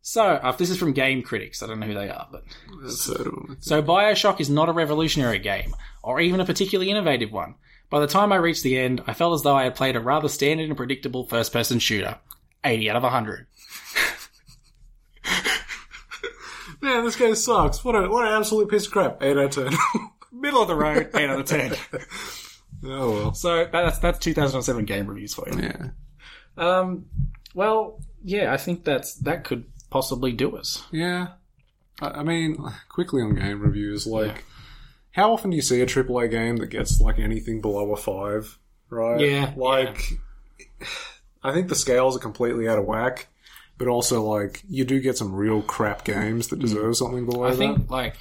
So, 0.00 0.22
uh, 0.24 0.52
this 0.52 0.70
is 0.70 0.78
from 0.78 0.92
Game 0.92 1.22
Critics. 1.22 1.60
I 1.60 1.66
don't 1.66 1.80
know 1.80 1.86
who 1.86 1.94
they 1.94 2.08
are, 2.08 2.28
but 2.30 2.44
That's 2.84 3.08
heard 3.08 3.26
of 3.26 3.32
them. 3.34 3.56
So 3.58 3.82
Bioshock 3.82 4.40
is 4.40 4.48
not 4.48 4.68
a 4.68 4.72
revolutionary 4.72 5.40
game, 5.40 5.74
or 6.04 6.20
even 6.20 6.38
a 6.38 6.44
particularly 6.44 6.92
innovative 6.92 7.32
one. 7.32 7.56
By 7.88 8.00
the 8.00 8.06
time 8.06 8.32
I 8.32 8.36
reached 8.36 8.62
the 8.62 8.78
end, 8.78 9.02
I 9.06 9.14
felt 9.14 9.34
as 9.34 9.42
though 9.42 9.56
I 9.56 9.64
had 9.64 9.74
played 9.74 9.96
a 9.96 10.00
rather 10.00 10.28
standard 10.28 10.68
and 10.68 10.76
predictable 10.76 11.24
first 11.24 11.52
person 11.52 11.78
shooter. 11.78 12.18
80 12.64 12.90
out 12.90 12.96
of 12.96 13.02
100. 13.04 13.46
Man, 16.80 17.04
this 17.04 17.16
game 17.16 17.34
sucks. 17.34 17.84
What 17.84 17.94
a 17.94 18.08
what 18.08 18.26
an 18.26 18.34
absolute 18.34 18.68
piece 18.68 18.86
of 18.86 18.92
crap. 18.92 19.22
Eight 19.22 19.36
out 19.36 19.56
of 19.56 19.72
ten. 19.72 19.78
Middle 20.32 20.62
of 20.62 20.68
the 20.68 20.76
road, 20.76 21.10
eight 21.14 21.30
out 21.30 21.40
of 21.40 21.46
ten. 21.46 21.74
oh 22.84 23.10
well. 23.10 23.34
So 23.34 23.66
that's 23.72 23.98
that's 23.98 24.18
2007 24.18 24.84
game 24.84 25.06
reviews 25.06 25.34
for 25.34 25.48
you. 25.48 25.62
Yeah. 25.62 25.88
Um. 26.56 27.06
Well, 27.54 28.00
yeah, 28.22 28.52
I 28.52 28.56
think 28.56 28.84
that's 28.84 29.14
that 29.20 29.44
could 29.44 29.64
possibly 29.90 30.32
do 30.32 30.56
us. 30.56 30.84
Yeah. 30.92 31.28
I, 32.00 32.08
I 32.08 32.22
mean, 32.22 32.62
quickly 32.88 33.22
on 33.22 33.34
game 33.34 33.60
reviews, 33.60 34.06
like, 34.06 34.44
how 35.16 35.32
often 35.32 35.48
do 35.48 35.56
you 35.56 35.62
see 35.62 35.80
a 35.80 35.86
AAA 35.86 36.30
game 36.30 36.58
that 36.58 36.66
gets 36.66 37.00
like 37.00 37.18
anything 37.18 37.62
below 37.62 37.90
a 37.92 37.96
five? 37.96 38.58
Right? 38.90 39.18
Yeah, 39.18 39.52
Like, 39.56 40.12
I 41.42 41.52
think 41.54 41.68
the 41.68 41.74
scales 41.74 42.16
are 42.16 42.20
completely 42.20 42.68
out 42.68 42.78
of 42.78 42.84
whack, 42.84 43.28
but 43.78 43.88
also 43.88 44.22
like 44.22 44.62
you 44.68 44.84
do 44.84 45.00
get 45.00 45.16
some 45.16 45.34
real 45.34 45.62
crap 45.62 46.04
games 46.04 46.48
that 46.48 46.58
deserve 46.58 46.92
mm. 46.92 46.96
something 46.96 47.24
below 47.24 47.44
I 47.44 47.50
that. 47.52 47.56
think 47.56 47.90
like 47.90 48.16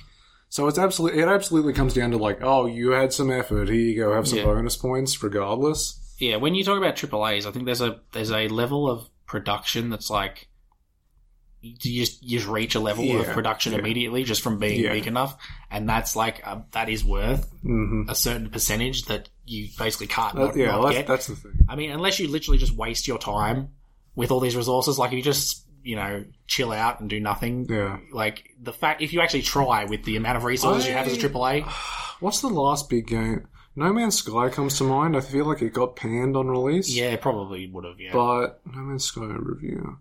So 0.47 0.67
it's 0.67 0.77
absolutely 0.79 1.21
it 1.21 1.27
absolutely 1.27 1.73
comes 1.73 1.93
down 1.93 2.11
to 2.11 2.17
like, 2.17 2.39
oh, 2.41 2.65
you 2.65 2.91
had 2.91 3.11
some 3.11 3.29
effort. 3.29 3.67
Here 3.67 3.75
you 3.75 3.97
go, 3.97 4.13
have 4.13 4.27
some 4.27 4.39
Yeah. 4.39 4.45
bonus 4.45 4.77
points, 4.77 5.21
regardless. 5.21 5.99
yeah, 6.17 6.37
when 6.37 6.55
you 6.55 6.63
talk 6.63 6.77
about 6.77 6.95
AAA's, 6.95 7.45
I 7.45 7.51
think 7.51 7.65
there's 7.65 7.81
a 7.81 7.99
there's 8.13 8.31
a 8.31 8.47
level 8.47 8.89
of 8.89 9.09
production 9.27 9.89
that's 9.89 10.09
like 10.09 10.47
you 11.81 12.05
just 12.05 12.21
you 12.23 12.37
just 12.37 12.49
reach 12.49 12.75
a 12.75 12.79
level 12.79 13.19
of 13.19 13.27
production 13.27 13.73
yeah. 13.73 13.79
immediately 13.79 14.23
just 14.23 14.41
from 14.41 14.59
being 14.59 14.81
Yeah. 14.81 14.93
big 14.93 15.07
enough, 15.07 15.37
and 15.71 15.87
that's 15.89 16.15
like 16.15 16.45
um, 16.47 16.65
that 16.71 16.89
is 16.89 17.03
worth 17.03 17.49
Mhm. 17.63 18.09
a 18.09 18.15
certain 18.15 18.49
percentage 18.49 19.03
that 19.05 19.29
you 19.45 19.67
basically 19.77 20.07
can't 20.07 20.35
That- 20.35 20.41
not, 20.47 20.55
yeah, 20.57 20.67
not 20.67 20.81
that's, 20.83 20.95
get. 20.95 21.07
that's 21.07 21.27
the 21.27 21.35
thing. 21.35 21.51
I 21.69 21.75
mean, 21.75 21.91
unless 21.91 22.19
you 22.19 22.27
literally 22.27 22.57
just 22.57 22.73
waste 22.75 23.07
your 23.07 23.17
time 23.17 23.69
with 24.15 24.31
all 24.31 24.39
these 24.39 24.55
resources, 24.55 24.97
like 24.99 25.11
if 25.11 25.17
you 25.17 25.23
just 25.23 25.63
you 25.83 25.95
know 25.95 26.23
chill 26.47 26.71
out 26.71 26.99
and 26.99 27.09
do 27.09 27.19
nothing, 27.19 27.67
Yeah. 27.69 27.97
like 28.11 28.51
the 28.61 28.73
fact 28.73 29.01
if 29.01 29.13
you 29.13 29.21
actually 29.21 29.43
try 29.43 29.85
with 29.85 30.03
the 30.03 30.15
amount 30.15 30.37
of 30.37 30.43
resources 30.43 30.87
you 30.87 30.93
have 30.93 31.07
as 31.07 31.13
a 31.13 31.17
AAA. 31.17 31.61
What's 32.19 32.41
the 32.41 32.47
last 32.49 32.89
big 32.89 33.07
game? 33.07 33.47
No 33.75 33.91
Man's 33.91 34.15
Sky 34.19 34.47
comes 34.49 34.77
to 34.77 34.85
mind. 34.85 35.17
I 35.17 35.19
feel 35.19 35.45
like 35.45 35.61
it 35.61 35.73
got 35.73 35.97
panned 35.97 36.37
on 36.37 36.47
release. 36.47 36.89
yeah, 36.89 37.11
it 37.11 37.21
probably 37.21 37.67
would 37.67 37.83
have. 37.83 37.99
Yeah, 37.99 38.13
But 38.13 38.61
No 38.65 38.79
Man's 38.81 39.03
Sky 39.03 39.25
review. 39.25 39.97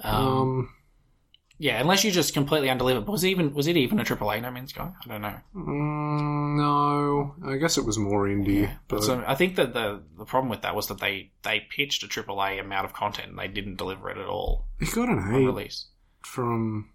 Um, 0.00 0.14
Um, 0.26 0.68
yeah, 1.58 1.80
unless 1.80 2.04
you 2.04 2.10
just 2.10 2.34
completely 2.34 2.68
undelivered. 2.70 3.06
Was 3.06 3.24
it 3.24 3.28
even 3.28 3.54
was 3.54 3.66
it 3.66 3.76
even 3.76 3.98
a 4.00 4.04
triple 4.04 4.30
A 4.30 4.40
No 4.40 4.50
Man's 4.50 4.70
Sky? 4.70 4.90
I 5.04 5.08
don't 5.08 5.22
know. 5.22 5.36
mm, 5.54 6.56
no, 6.56 7.34
I 7.50 7.56
guess 7.56 7.78
it 7.78 7.84
was 7.84 7.98
more 7.98 8.26
indie. 8.26 8.70
but 8.88 9.02
So 9.02 9.22
I 9.26 9.34
think 9.34 9.56
that 9.56 9.72
the 9.74 10.02
the 10.18 10.24
problem 10.24 10.50
with 10.50 10.62
that 10.62 10.74
was 10.74 10.88
that 10.88 11.00
they 11.00 11.32
they 11.42 11.60
pitched 11.60 12.02
a 12.02 12.08
triple 12.08 12.42
A 12.42 12.58
amount 12.58 12.84
of 12.86 12.92
content 12.92 13.28
and 13.30 13.38
they 13.38 13.48
didn't 13.48 13.76
deliver 13.76 14.10
it 14.10 14.18
at 14.18 14.26
all 14.26 14.66
it 14.80 14.94
got 14.94 15.08
an 15.08 15.34
eight 15.34 15.44
release. 15.46 15.86
from 16.22 16.90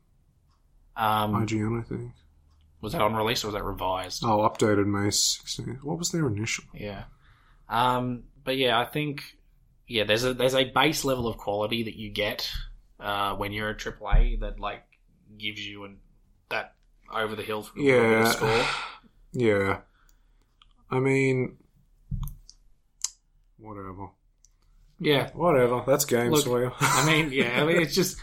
Um, 0.96 1.34
IGN, 1.46 1.80
I 1.80 1.84
think. 1.84 2.12
was 2.82 2.94
that 2.94 3.02
on 3.02 3.16
release 3.16 3.44
or 3.44 3.48
was 3.48 3.56
that 3.56 3.64
revised? 3.64 4.24
Oh, 4.26 4.40
updated 4.50 4.86
May 4.88 5.08
16th. 5.10 5.84
What 5.84 5.98
was 5.98 6.12
their 6.12 6.28
initial? 6.28 6.66
Yeah. 6.74 7.04
Um, 7.70 8.24
but 8.44 8.58
yeah, 8.58 8.78
I 8.80 8.86
think 8.86 9.24
yeah, 9.88 10.04
there's 10.04 10.24
a 10.24 10.34
there's 10.34 10.56
a 10.56 10.66
base 10.72 11.04
level 11.06 11.28
of 11.28 11.38
quality 11.38 11.84
that 11.84 11.96
you 11.98 12.10
get 12.12 12.50
uh, 13.02 13.36
when 13.36 13.52
you're 13.52 13.70
a 13.70 13.76
AAA 13.76 14.40
that 14.42 14.60
like 14.60 14.84
gives 15.38 15.66
you 15.66 15.84
an 15.86 15.98
that 16.50 16.76
over 17.14 17.36
the 17.36 17.44
hill 17.44 17.68
Yeah. 17.76 18.26
score. 18.32 18.66
Yeah. 19.34 19.80
I 20.90 21.00
mean, 21.00 21.58
whatever. 23.58 24.08
Yeah. 25.00 25.30
Whatever. 25.34 25.84
That's 25.88 26.06
games 26.06 26.32
Look, 26.32 26.46
for 26.46 26.62
you. 26.62 26.72
I 26.80 27.06
mean, 27.06 27.32
yeah, 27.32 27.62
I 27.62 27.66
mean, 27.66 27.82
it's 27.82 27.96
just 27.96 28.18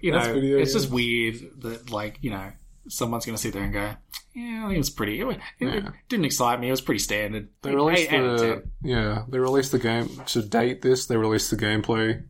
you 0.00 0.12
know, 0.12 0.20
video 0.32 0.58
it's 0.58 0.72
just 0.72 0.90
weird 0.90 1.36
that 1.60 1.90
like 1.90 2.18
you 2.22 2.30
know 2.30 2.50
someone's 2.88 3.24
going 3.24 3.36
to 3.36 3.40
sit 3.42 3.52
there 3.52 3.62
and 3.62 3.72
go, 3.72 3.94
yeah, 4.34 4.64
I 4.64 4.68
think 4.68 4.80
it's 4.80 4.90
pretty. 4.90 5.20
It, 5.20 5.26
it 5.28 5.38
Yeah. 5.60 5.90
didn't 6.08 6.24
excite 6.26 6.60
me. 6.60 6.68
It 6.68 6.72
was 6.72 6.80
pretty 6.80 6.98
standard. 6.98 7.48
They 7.62 7.74
released 7.74 8.12
eight 8.12 8.18
out 8.18 8.24
of 8.24 8.38
the 8.40 8.64
yeah. 8.82 9.24
They 9.28 9.38
released 9.38 9.72
the 9.72 9.78
game 9.78 10.08
to 10.26 10.42
date. 10.42 10.82
This 10.82 11.06
they 11.06 11.16
released 11.16 11.50
the 11.50 11.56
gameplay 11.56 12.24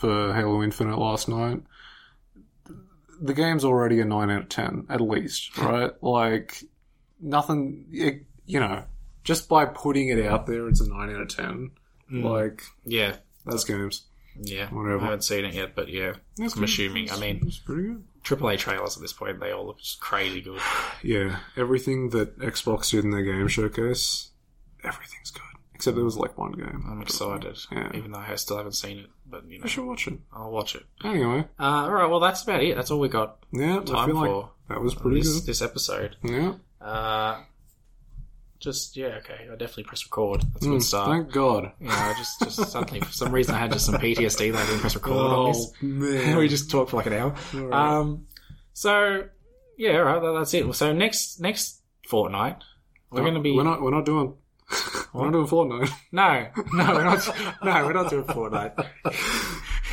for 0.00 0.32
Halo 0.34 0.62
Infinite 0.62 0.98
last 0.98 1.28
night. 1.28 1.62
The 3.20 3.34
game's 3.34 3.64
already 3.64 4.00
a 4.00 4.04
nine 4.06 4.30
out 4.30 4.42
of 4.42 4.48
ten 4.48 4.86
at 4.88 5.00
least, 5.00 5.56
right? 5.58 5.92
like 6.02 6.64
nothing. 7.20 7.84
It, 7.92 8.24
you 8.46 8.58
know, 8.60 8.84
just 9.24 9.46
by 9.48 9.66
putting 9.66 10.08
it 10.08 10.24
out 10.24 10.46
there, 10.46 10.68
it's 10.68 10.80
a 10.80 10.88
nine 10.88 11.10
out 11.14 11.20
of 11.20 11.28
ten. 11.28 11.70
Mm. 12.10 12.24
Like 12.24 12.62
Yeah, 12.86 13.16
that's 13.44 13.64
games. 13.64 14.04
yeah. 14.40 14.68
Whatever. 14.70 15.00
I 15.02 15.04
haven't 15.04 15.24
seen 15.24 15.44
it 15.44 15.52
yet, 15.54 15.74
but 15.74 15.88
yeah, 15.88 16.14
That's 16.38 16.54
I'm 16.54 16.60
good. 16.60 16.68
assuming. 16.70 17.10
I 17.10 17.18
mean, 17.18 17.42
It's 17.46 17.58
pretty 17.58 17.82
good. 17.88 18.04
AAA 18.24 18.58
trailers 18.58 18.96
at 18.96 19.02
this 19.02 19.12
point, 19.12 19.38
they 19.40 19.50
all 19.52 19.66
look 19.66 19.78
just 19.80 20.00
crazy 20.00 20.40
good. 20.40 20.60
Yeah, 21.02 21.38
everything 21.56 22.10
that 22.10 22.38
Xbox 22.38 22.90
did 22.90 23.04
in 23.04 23.10
their 23.10 23.22
game 23.22 23.48
showcase, 23.48 24.30
everything's 24.82 25.30
good. 25.30 25.42
Except 25.80 25.94
there 25.96 26.04
was 26.04 26.18
like 26.18 26.36
one 26.36 26.52
game. 26.52 26.84
I'm 26.90 27.00
excited, 27.00 27.56
Yeah. 27.72 27.88
even 27.94 28.12
though 28.12 28.18
I 28.18 28.34
still 28.34 28.58
haven't 28.58 28.72
seen 28.74 28.98
it. 28.98 29.06
But 29.24 29.48
you 29.48 29.58
know, 29.60 29.64
I 29.64 29.68
should 29.68 29.86
watch 29.86 30.06
it. 30.08 30.18
I'll 30.30 30.50
watch 30.50 30.74
it. 30.74 30.84
Anyway, 31.02 31.46
Uh, 31.58 31.62
all 31.62 31.90
right, 31.90 32.10
well, 32.10 32.20
that's 32.20 32.42
about 32.42 32.62
it. 32.62 32.76
That's 32.76 32.90
all 32.90 33.00
we 33.00 33.08
got 33.08 33.38
yeah, 33.50 33.78
I 33.80 33.84
time 33.84 34.06
feel 34.10 34.14
like 34.16 34.30
for 34.30 34.50
that 34.68 34.80
was 34.82 34.94
pretty 34.94 35.20
this, 35.20 35.38
good. 35.38 35.46
this 35.46 35.62
episode. 35.62 36.16
Yeah. 36.22 36.52
Uh, 36.82 37.40
just 38.58 38.94
yeah, 38.94 39.18
okay. 39.20 39.44
I 39.50 39.52
definitely 39.56 39.84
press 39.84 40.04
record. 40.04 40.42
That's 40.52 40.66
a 40.66 40.68
Mm, 40.68 40.72
good 40.72 40.82
start. 40.82 41.08
thank 41.08 41.32
God. 41.32 41.72
Yeah, 41.80 41.88
I 41.92 42.14
just 42.18 42.40
just 42.40 42.70
suddenly 42.70 43.00
for 43.00 43.12
some 43.12 43.32
reason 43.32 43.54
I 43.54 43.58
had 43.58 43.72
just 43.72 43.86
some 43.86 43.94
PTSD 43.94 44.52
that 44.52 44.62
I 44.62 44.66
didn't 44.66 44.80
press 44.80 44.94
record 44.94 45.16
on 45.16 45.48
this. 45.52 45.72
Oh, 45.82 45.86
man. 45.86 46.36
we 46.36 46.46
just 46.48 46.70
talked 46.70 46.90
for 46.90 46.98
like 46.98 47.06
an 47.06 47.14
hour. 47.14 47.34
Right. 47.54 47.72
Um, 47.98 48.26
so 48.74 49.24
yeah, 49.78 49.96
all 49.96 50.04
right, 50.04 50.20
that- 50.20 50.32
that's 50.32 50.52
it. 50.52 50.74
So 50.74 50.92
next 50.92 51.40
next 51.40 51.80
fortnight 52.06 52.58
we're 53.10 53.20
No, 53.20 53.24
going 53.24 53.34
to 53.34 53.40
be 53.40 53.52
We're 53.56 53.64
not. 53.64 53.80
We're 53.80 53.90
not 53.92 54.04
doing. 54.04 54.34
we're 55.12 55.30
not 55.30 55.32
doing 55.32 55.46
Fortnite. 55.46 55.90
no, 56.12 56.46
no, 56.72 56.94
we're 56.94 57.04
not. 57.04 57.36
No, 57.62 57.86
we're 57.86 57.92
not 57.92 58.10
doing 58.10 58.24
Fortnite. 58.24 58.86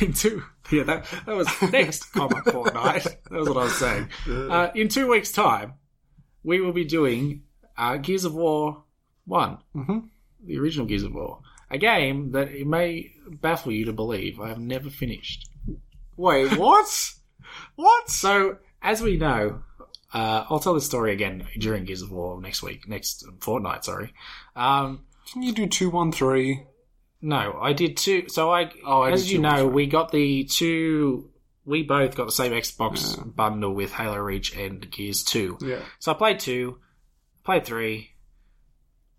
In 0.00 0.12
two, 0.12 0.42
yeah, 0.70 0.84
that 0.84 1.06
that 1.26 1.34
was 1.34 1.48
next 1.72 2.04
comma 2.12 2.36
Fortnite. 2.42 3.02
That 3.02 3.32
was 3.32 3.48
what 3.48 3.56
I 3.56 3.64
was 3.64 3.76
saying. 3.76 4.08
Uh, 4.28 4.70
in 4.76 4.88
two 4.88 5.08
weeks' 5.08 5.32
time, 5.32 5.74
we 6.44 6.60
will 6.60 6.72
be 6.72 6.84
doing 6.84 7.42
uh, 7.76 7.96
Gears 7.96 8.24
of 8.24 8.32
War 8.32 8.84
One, 9.24 9.58
mm-hmm. 9.74 9.98
the 10.44 10.58
original 10.58 10.86
Gears 10.86 11.02
of 11.02 11.14
War, 11.14 11.40
a 11.68 11.78
game 11.78 12.30
that 12.30 12.48
it 12.48 12.66
may 12.66 13.10
baffle 13.28 13.72
you 13.72 13.86
to 13.86 13.92
believe 13.92 14.40
I 14.40 14.48
have 14.48 14.60
never 14.60 14.88
finished. 14.88 15.50
Wait, 16.16 16.56
what? 16.56 16.88
What? 17.74 18.08
So, 18.10 18.58
as 18.80 19.02
we 19.02 19.16
know, 19.16 19.62
uh, 20.14 20.44
I'll 20.48 20.58
tell 20.60 20.74
this 20.74 20.86
story 20.86 21.12
again 21.12 21.46
during 21.58 21.84
Gears 21.84 22.02
of 22.02 22.10
War 22.10 22.40
next 22.40 22.62
week, 22.62 22.88
next 22.88 23.24
fortnight. 23.40 23.84
Sorry. 23.84 24.12
Um, 24.56 25.04
Can 25.32 25.42
you 25.42 25.52
do 25.52 25.66
two 25.66 25.90
one 25.90 26.12
three? 26.12 26.64
no, 27.20 27.58
I 27.60 27.72
did 27.72 27.96
two. 27.96 28.28
So 28.28 28.50
I, 28.52 28.70
Oh, 28.84 29.02
I 29.02 29.10
as 29.10 29.30
you 29.32 29.38
know, 29.38 29.66
we 29.66 29.86
got 29.86 30.12
the 30.12 30.44
two. 30.44 31.30
We 31.64 31.82
both 31.82 32.14
got 32.16 32.24
the 32.26 32.32
same 32.32 32.52
Xbox 32.52 33.18
bundle 33.36 33.74
with 33.74 33.92
Halo 33.92 34.16
Reach 34.18 34.56
and 34.56 34.90
Gears 34.90 35.22
Two. 35.22 35.58
Yeah. 35.60 35.80
So 35.98 36.12
I 36.12 36.14
played 36.14 36.38
two, 36.40 36.78
played 37.44 37.66
three. 37.66 38.12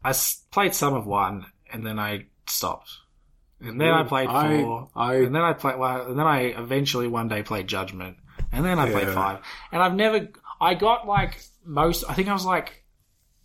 I 0.03 0.09
s- 0.11 0.43
played 0.50 0.74
some 0.74 0.93
of 0.95 1.06
one, 1.06 1.45
and 1.72 1.85
then 1.85 2.00
I 2.00 2.26
stopped. 2.48 2.90
And 3.61 3.80
then 3.80 3.90
I 3.93 4.03
played 4.03 4.30
four, 4.64 4.90
I- 4.95 5.16
and 5.16 5.35
then 5.35 5.43
I 5.43 5.53
played. 5.53 5.77
Well, 5.77 6.08
and 6.08 6.18
then 6.18 6.26
I 6.26 6.40
eventually 6.58 7.08
one 7.08 7.27
day 7.27 7.43
played 7.43 7.68
Judgment, 7.68 8.18
and 8.51 8.66
then 8.66 8.80
I 8.80 8.90
played 8.90 9.09
five. 9.14 9.40
And 9.72 9.84
I've 9.84 9.93
never. 9.93 10.30
I 10.61 10.73
got 10.73 11.07
like 11.07 11.41
most. 11.65 12.03
I 12.09 12.13
think 12.13 12.27
I 12.27 12.33
was 12.33 12.45
like 12.45 12.83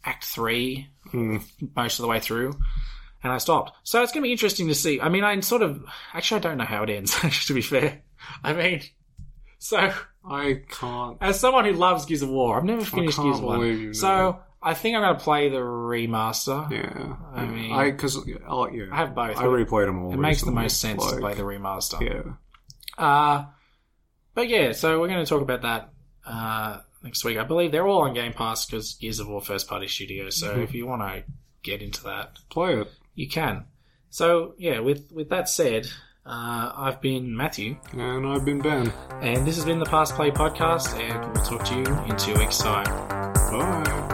Act 0.04 0.24
three 0.24 0.88
Hmm. 1.10 1.38
most 1.76 1.98
of 1.98 2.02
the 2.02 2.08
way 2.08 2.20
through, 2.20 2.54
and 3.22 3.32
I 3.32 3.38
stopped. 3.38 3.72
So 3.84 4.02
it's 4.02 4.12
going 4.12 4.22
to 4.22 4.26
be 4.26 4.32
interesting 4.32 4.68
to 4.68 4.74
see. 4.74 5.00
I 5.00 5.08
mean, 5.08 5.24
I 5.24 5.38
sort 5.40 5.62
of 5.62 5.84
actually 6.12 6.38
I 6.38 6.40
don't 6.40 6.58
know 6.58 6.64
how 6.64 6.82
it 6.82 6.90
ends. 6.90 7.16
to 7.46 7.54
be 7.54 7.62
fair, 7.62 8.02
I 8.42 8.52
mean, 8.52 8.82
so 9.58 9.92
I 10.28 10.62
can't. 10.68 11.18
as 11.20 11.40
someone 11.40 11.64
who 11.64 11.72
loves 11.72 12.06
Gears 12.06 12.22
of 12.22 12.30
War, 12.30 12.56
I've 12.56 12.64
never 12.64 12.84
finished 12.84 13.18
Gears 13.18 13.40
you 13.40 13.46
know. 13.46 13.92
So 13.92 14.40
I 14.62 14.74
think 14.74 14.96
I'm 14.96 15.02
going 15.02 15.16
to 15.16 15.22
play 15.22 15.50
the 15.50 15.58
remaster. 15.58 16.70
Yeah. 16.70 17.16
I 17.34 17.44
mean, 17.44 17.72
I 17.72 17.90
because 17.90 18.16
oh, 18.16 18.68
yeah. 18.68 18.88
I 18.90 18.96
have 18.96 19.14
both. 19.14 19.36
I 19.36 19.44
replayed 19.44 19.86
them 19.86 20.04
all. 20.04 20.12
It 20.12 20.16
makes 20.16 20.42
the 20.42 20.50
most 20.50 20.80
sense 20.80 21.06
to 21.06 21.18
play 21.18 21.34
the 21.34 21.42
remaster. 21.42 22.00
Yeah. 22.00 22.32
Uh, 22.96 23.44
but 24.34 24.48
yeah, 24.48 24.72
so 24.72 25.00
we're 25.00 25.08
going 25.08 25.24
to 25.24 25.28
talk 25.28 25.42
about 25.42 25.62
that 25.62 25.90
uh, 26.26 26.80
next 27.05 27.23
week. 27.24 27.39
I 27.39 27.44
believe 27.44 27.70
they're 27.70 27.86
all 27.86 28.02
on 28.02 28.15
Game 28.15 28.33
Pass 28.33 28.66
because 28.66 28.94
Gears 28.94 29.20
of 29.20 29.28
War 29.28 29.41
first 29.41 29.68
party 29.68 29.86
studio. 29.86 30.31
So 30.31 30.57
Mhm. 30.57 30.65
if 30.65 30.74
you 30.74 30.86
want 30.86 31.02
to 31.02 31.23
get 31.62 31.81
into 31.83 32.02
that, 32.05 32.39
Play 32.50 32.81
it. 32.81 32.92
you 33.15 33.28
can. 33.28 33.66
So 34.10 34.55
yeah, 34.58 34.81
with 34.81 35.12
with 35.12 35.28
that 35.28 35.49
said, 35.49 35.86
uh, 36.26 36.73
I've 36.74 37.00
been 37.00 37.36
Matthew, 37.36 37.76
And 37.92 38.26
I've 38.26 38.44
been 38.44 38.60
Ben. 38.60 38.92
and 39.20 39.47
this 39.47 39.57
has 39.57 39.65
been 39.65 39.78
the 39.78 39.86
Past 39.86 40.15
Play 40.15 40.31
podcast, 40.31 40.99
and 40.99 41.33
we'll 41.34 41.44
talk 41.44 41.65
to 41.66 41.74
you 41.74 41.84
in 42.10 42.16
two 42.16 42.34
weeks' 42.34 42.58
time. 42.58 42.84
Bye. 43.50 44.13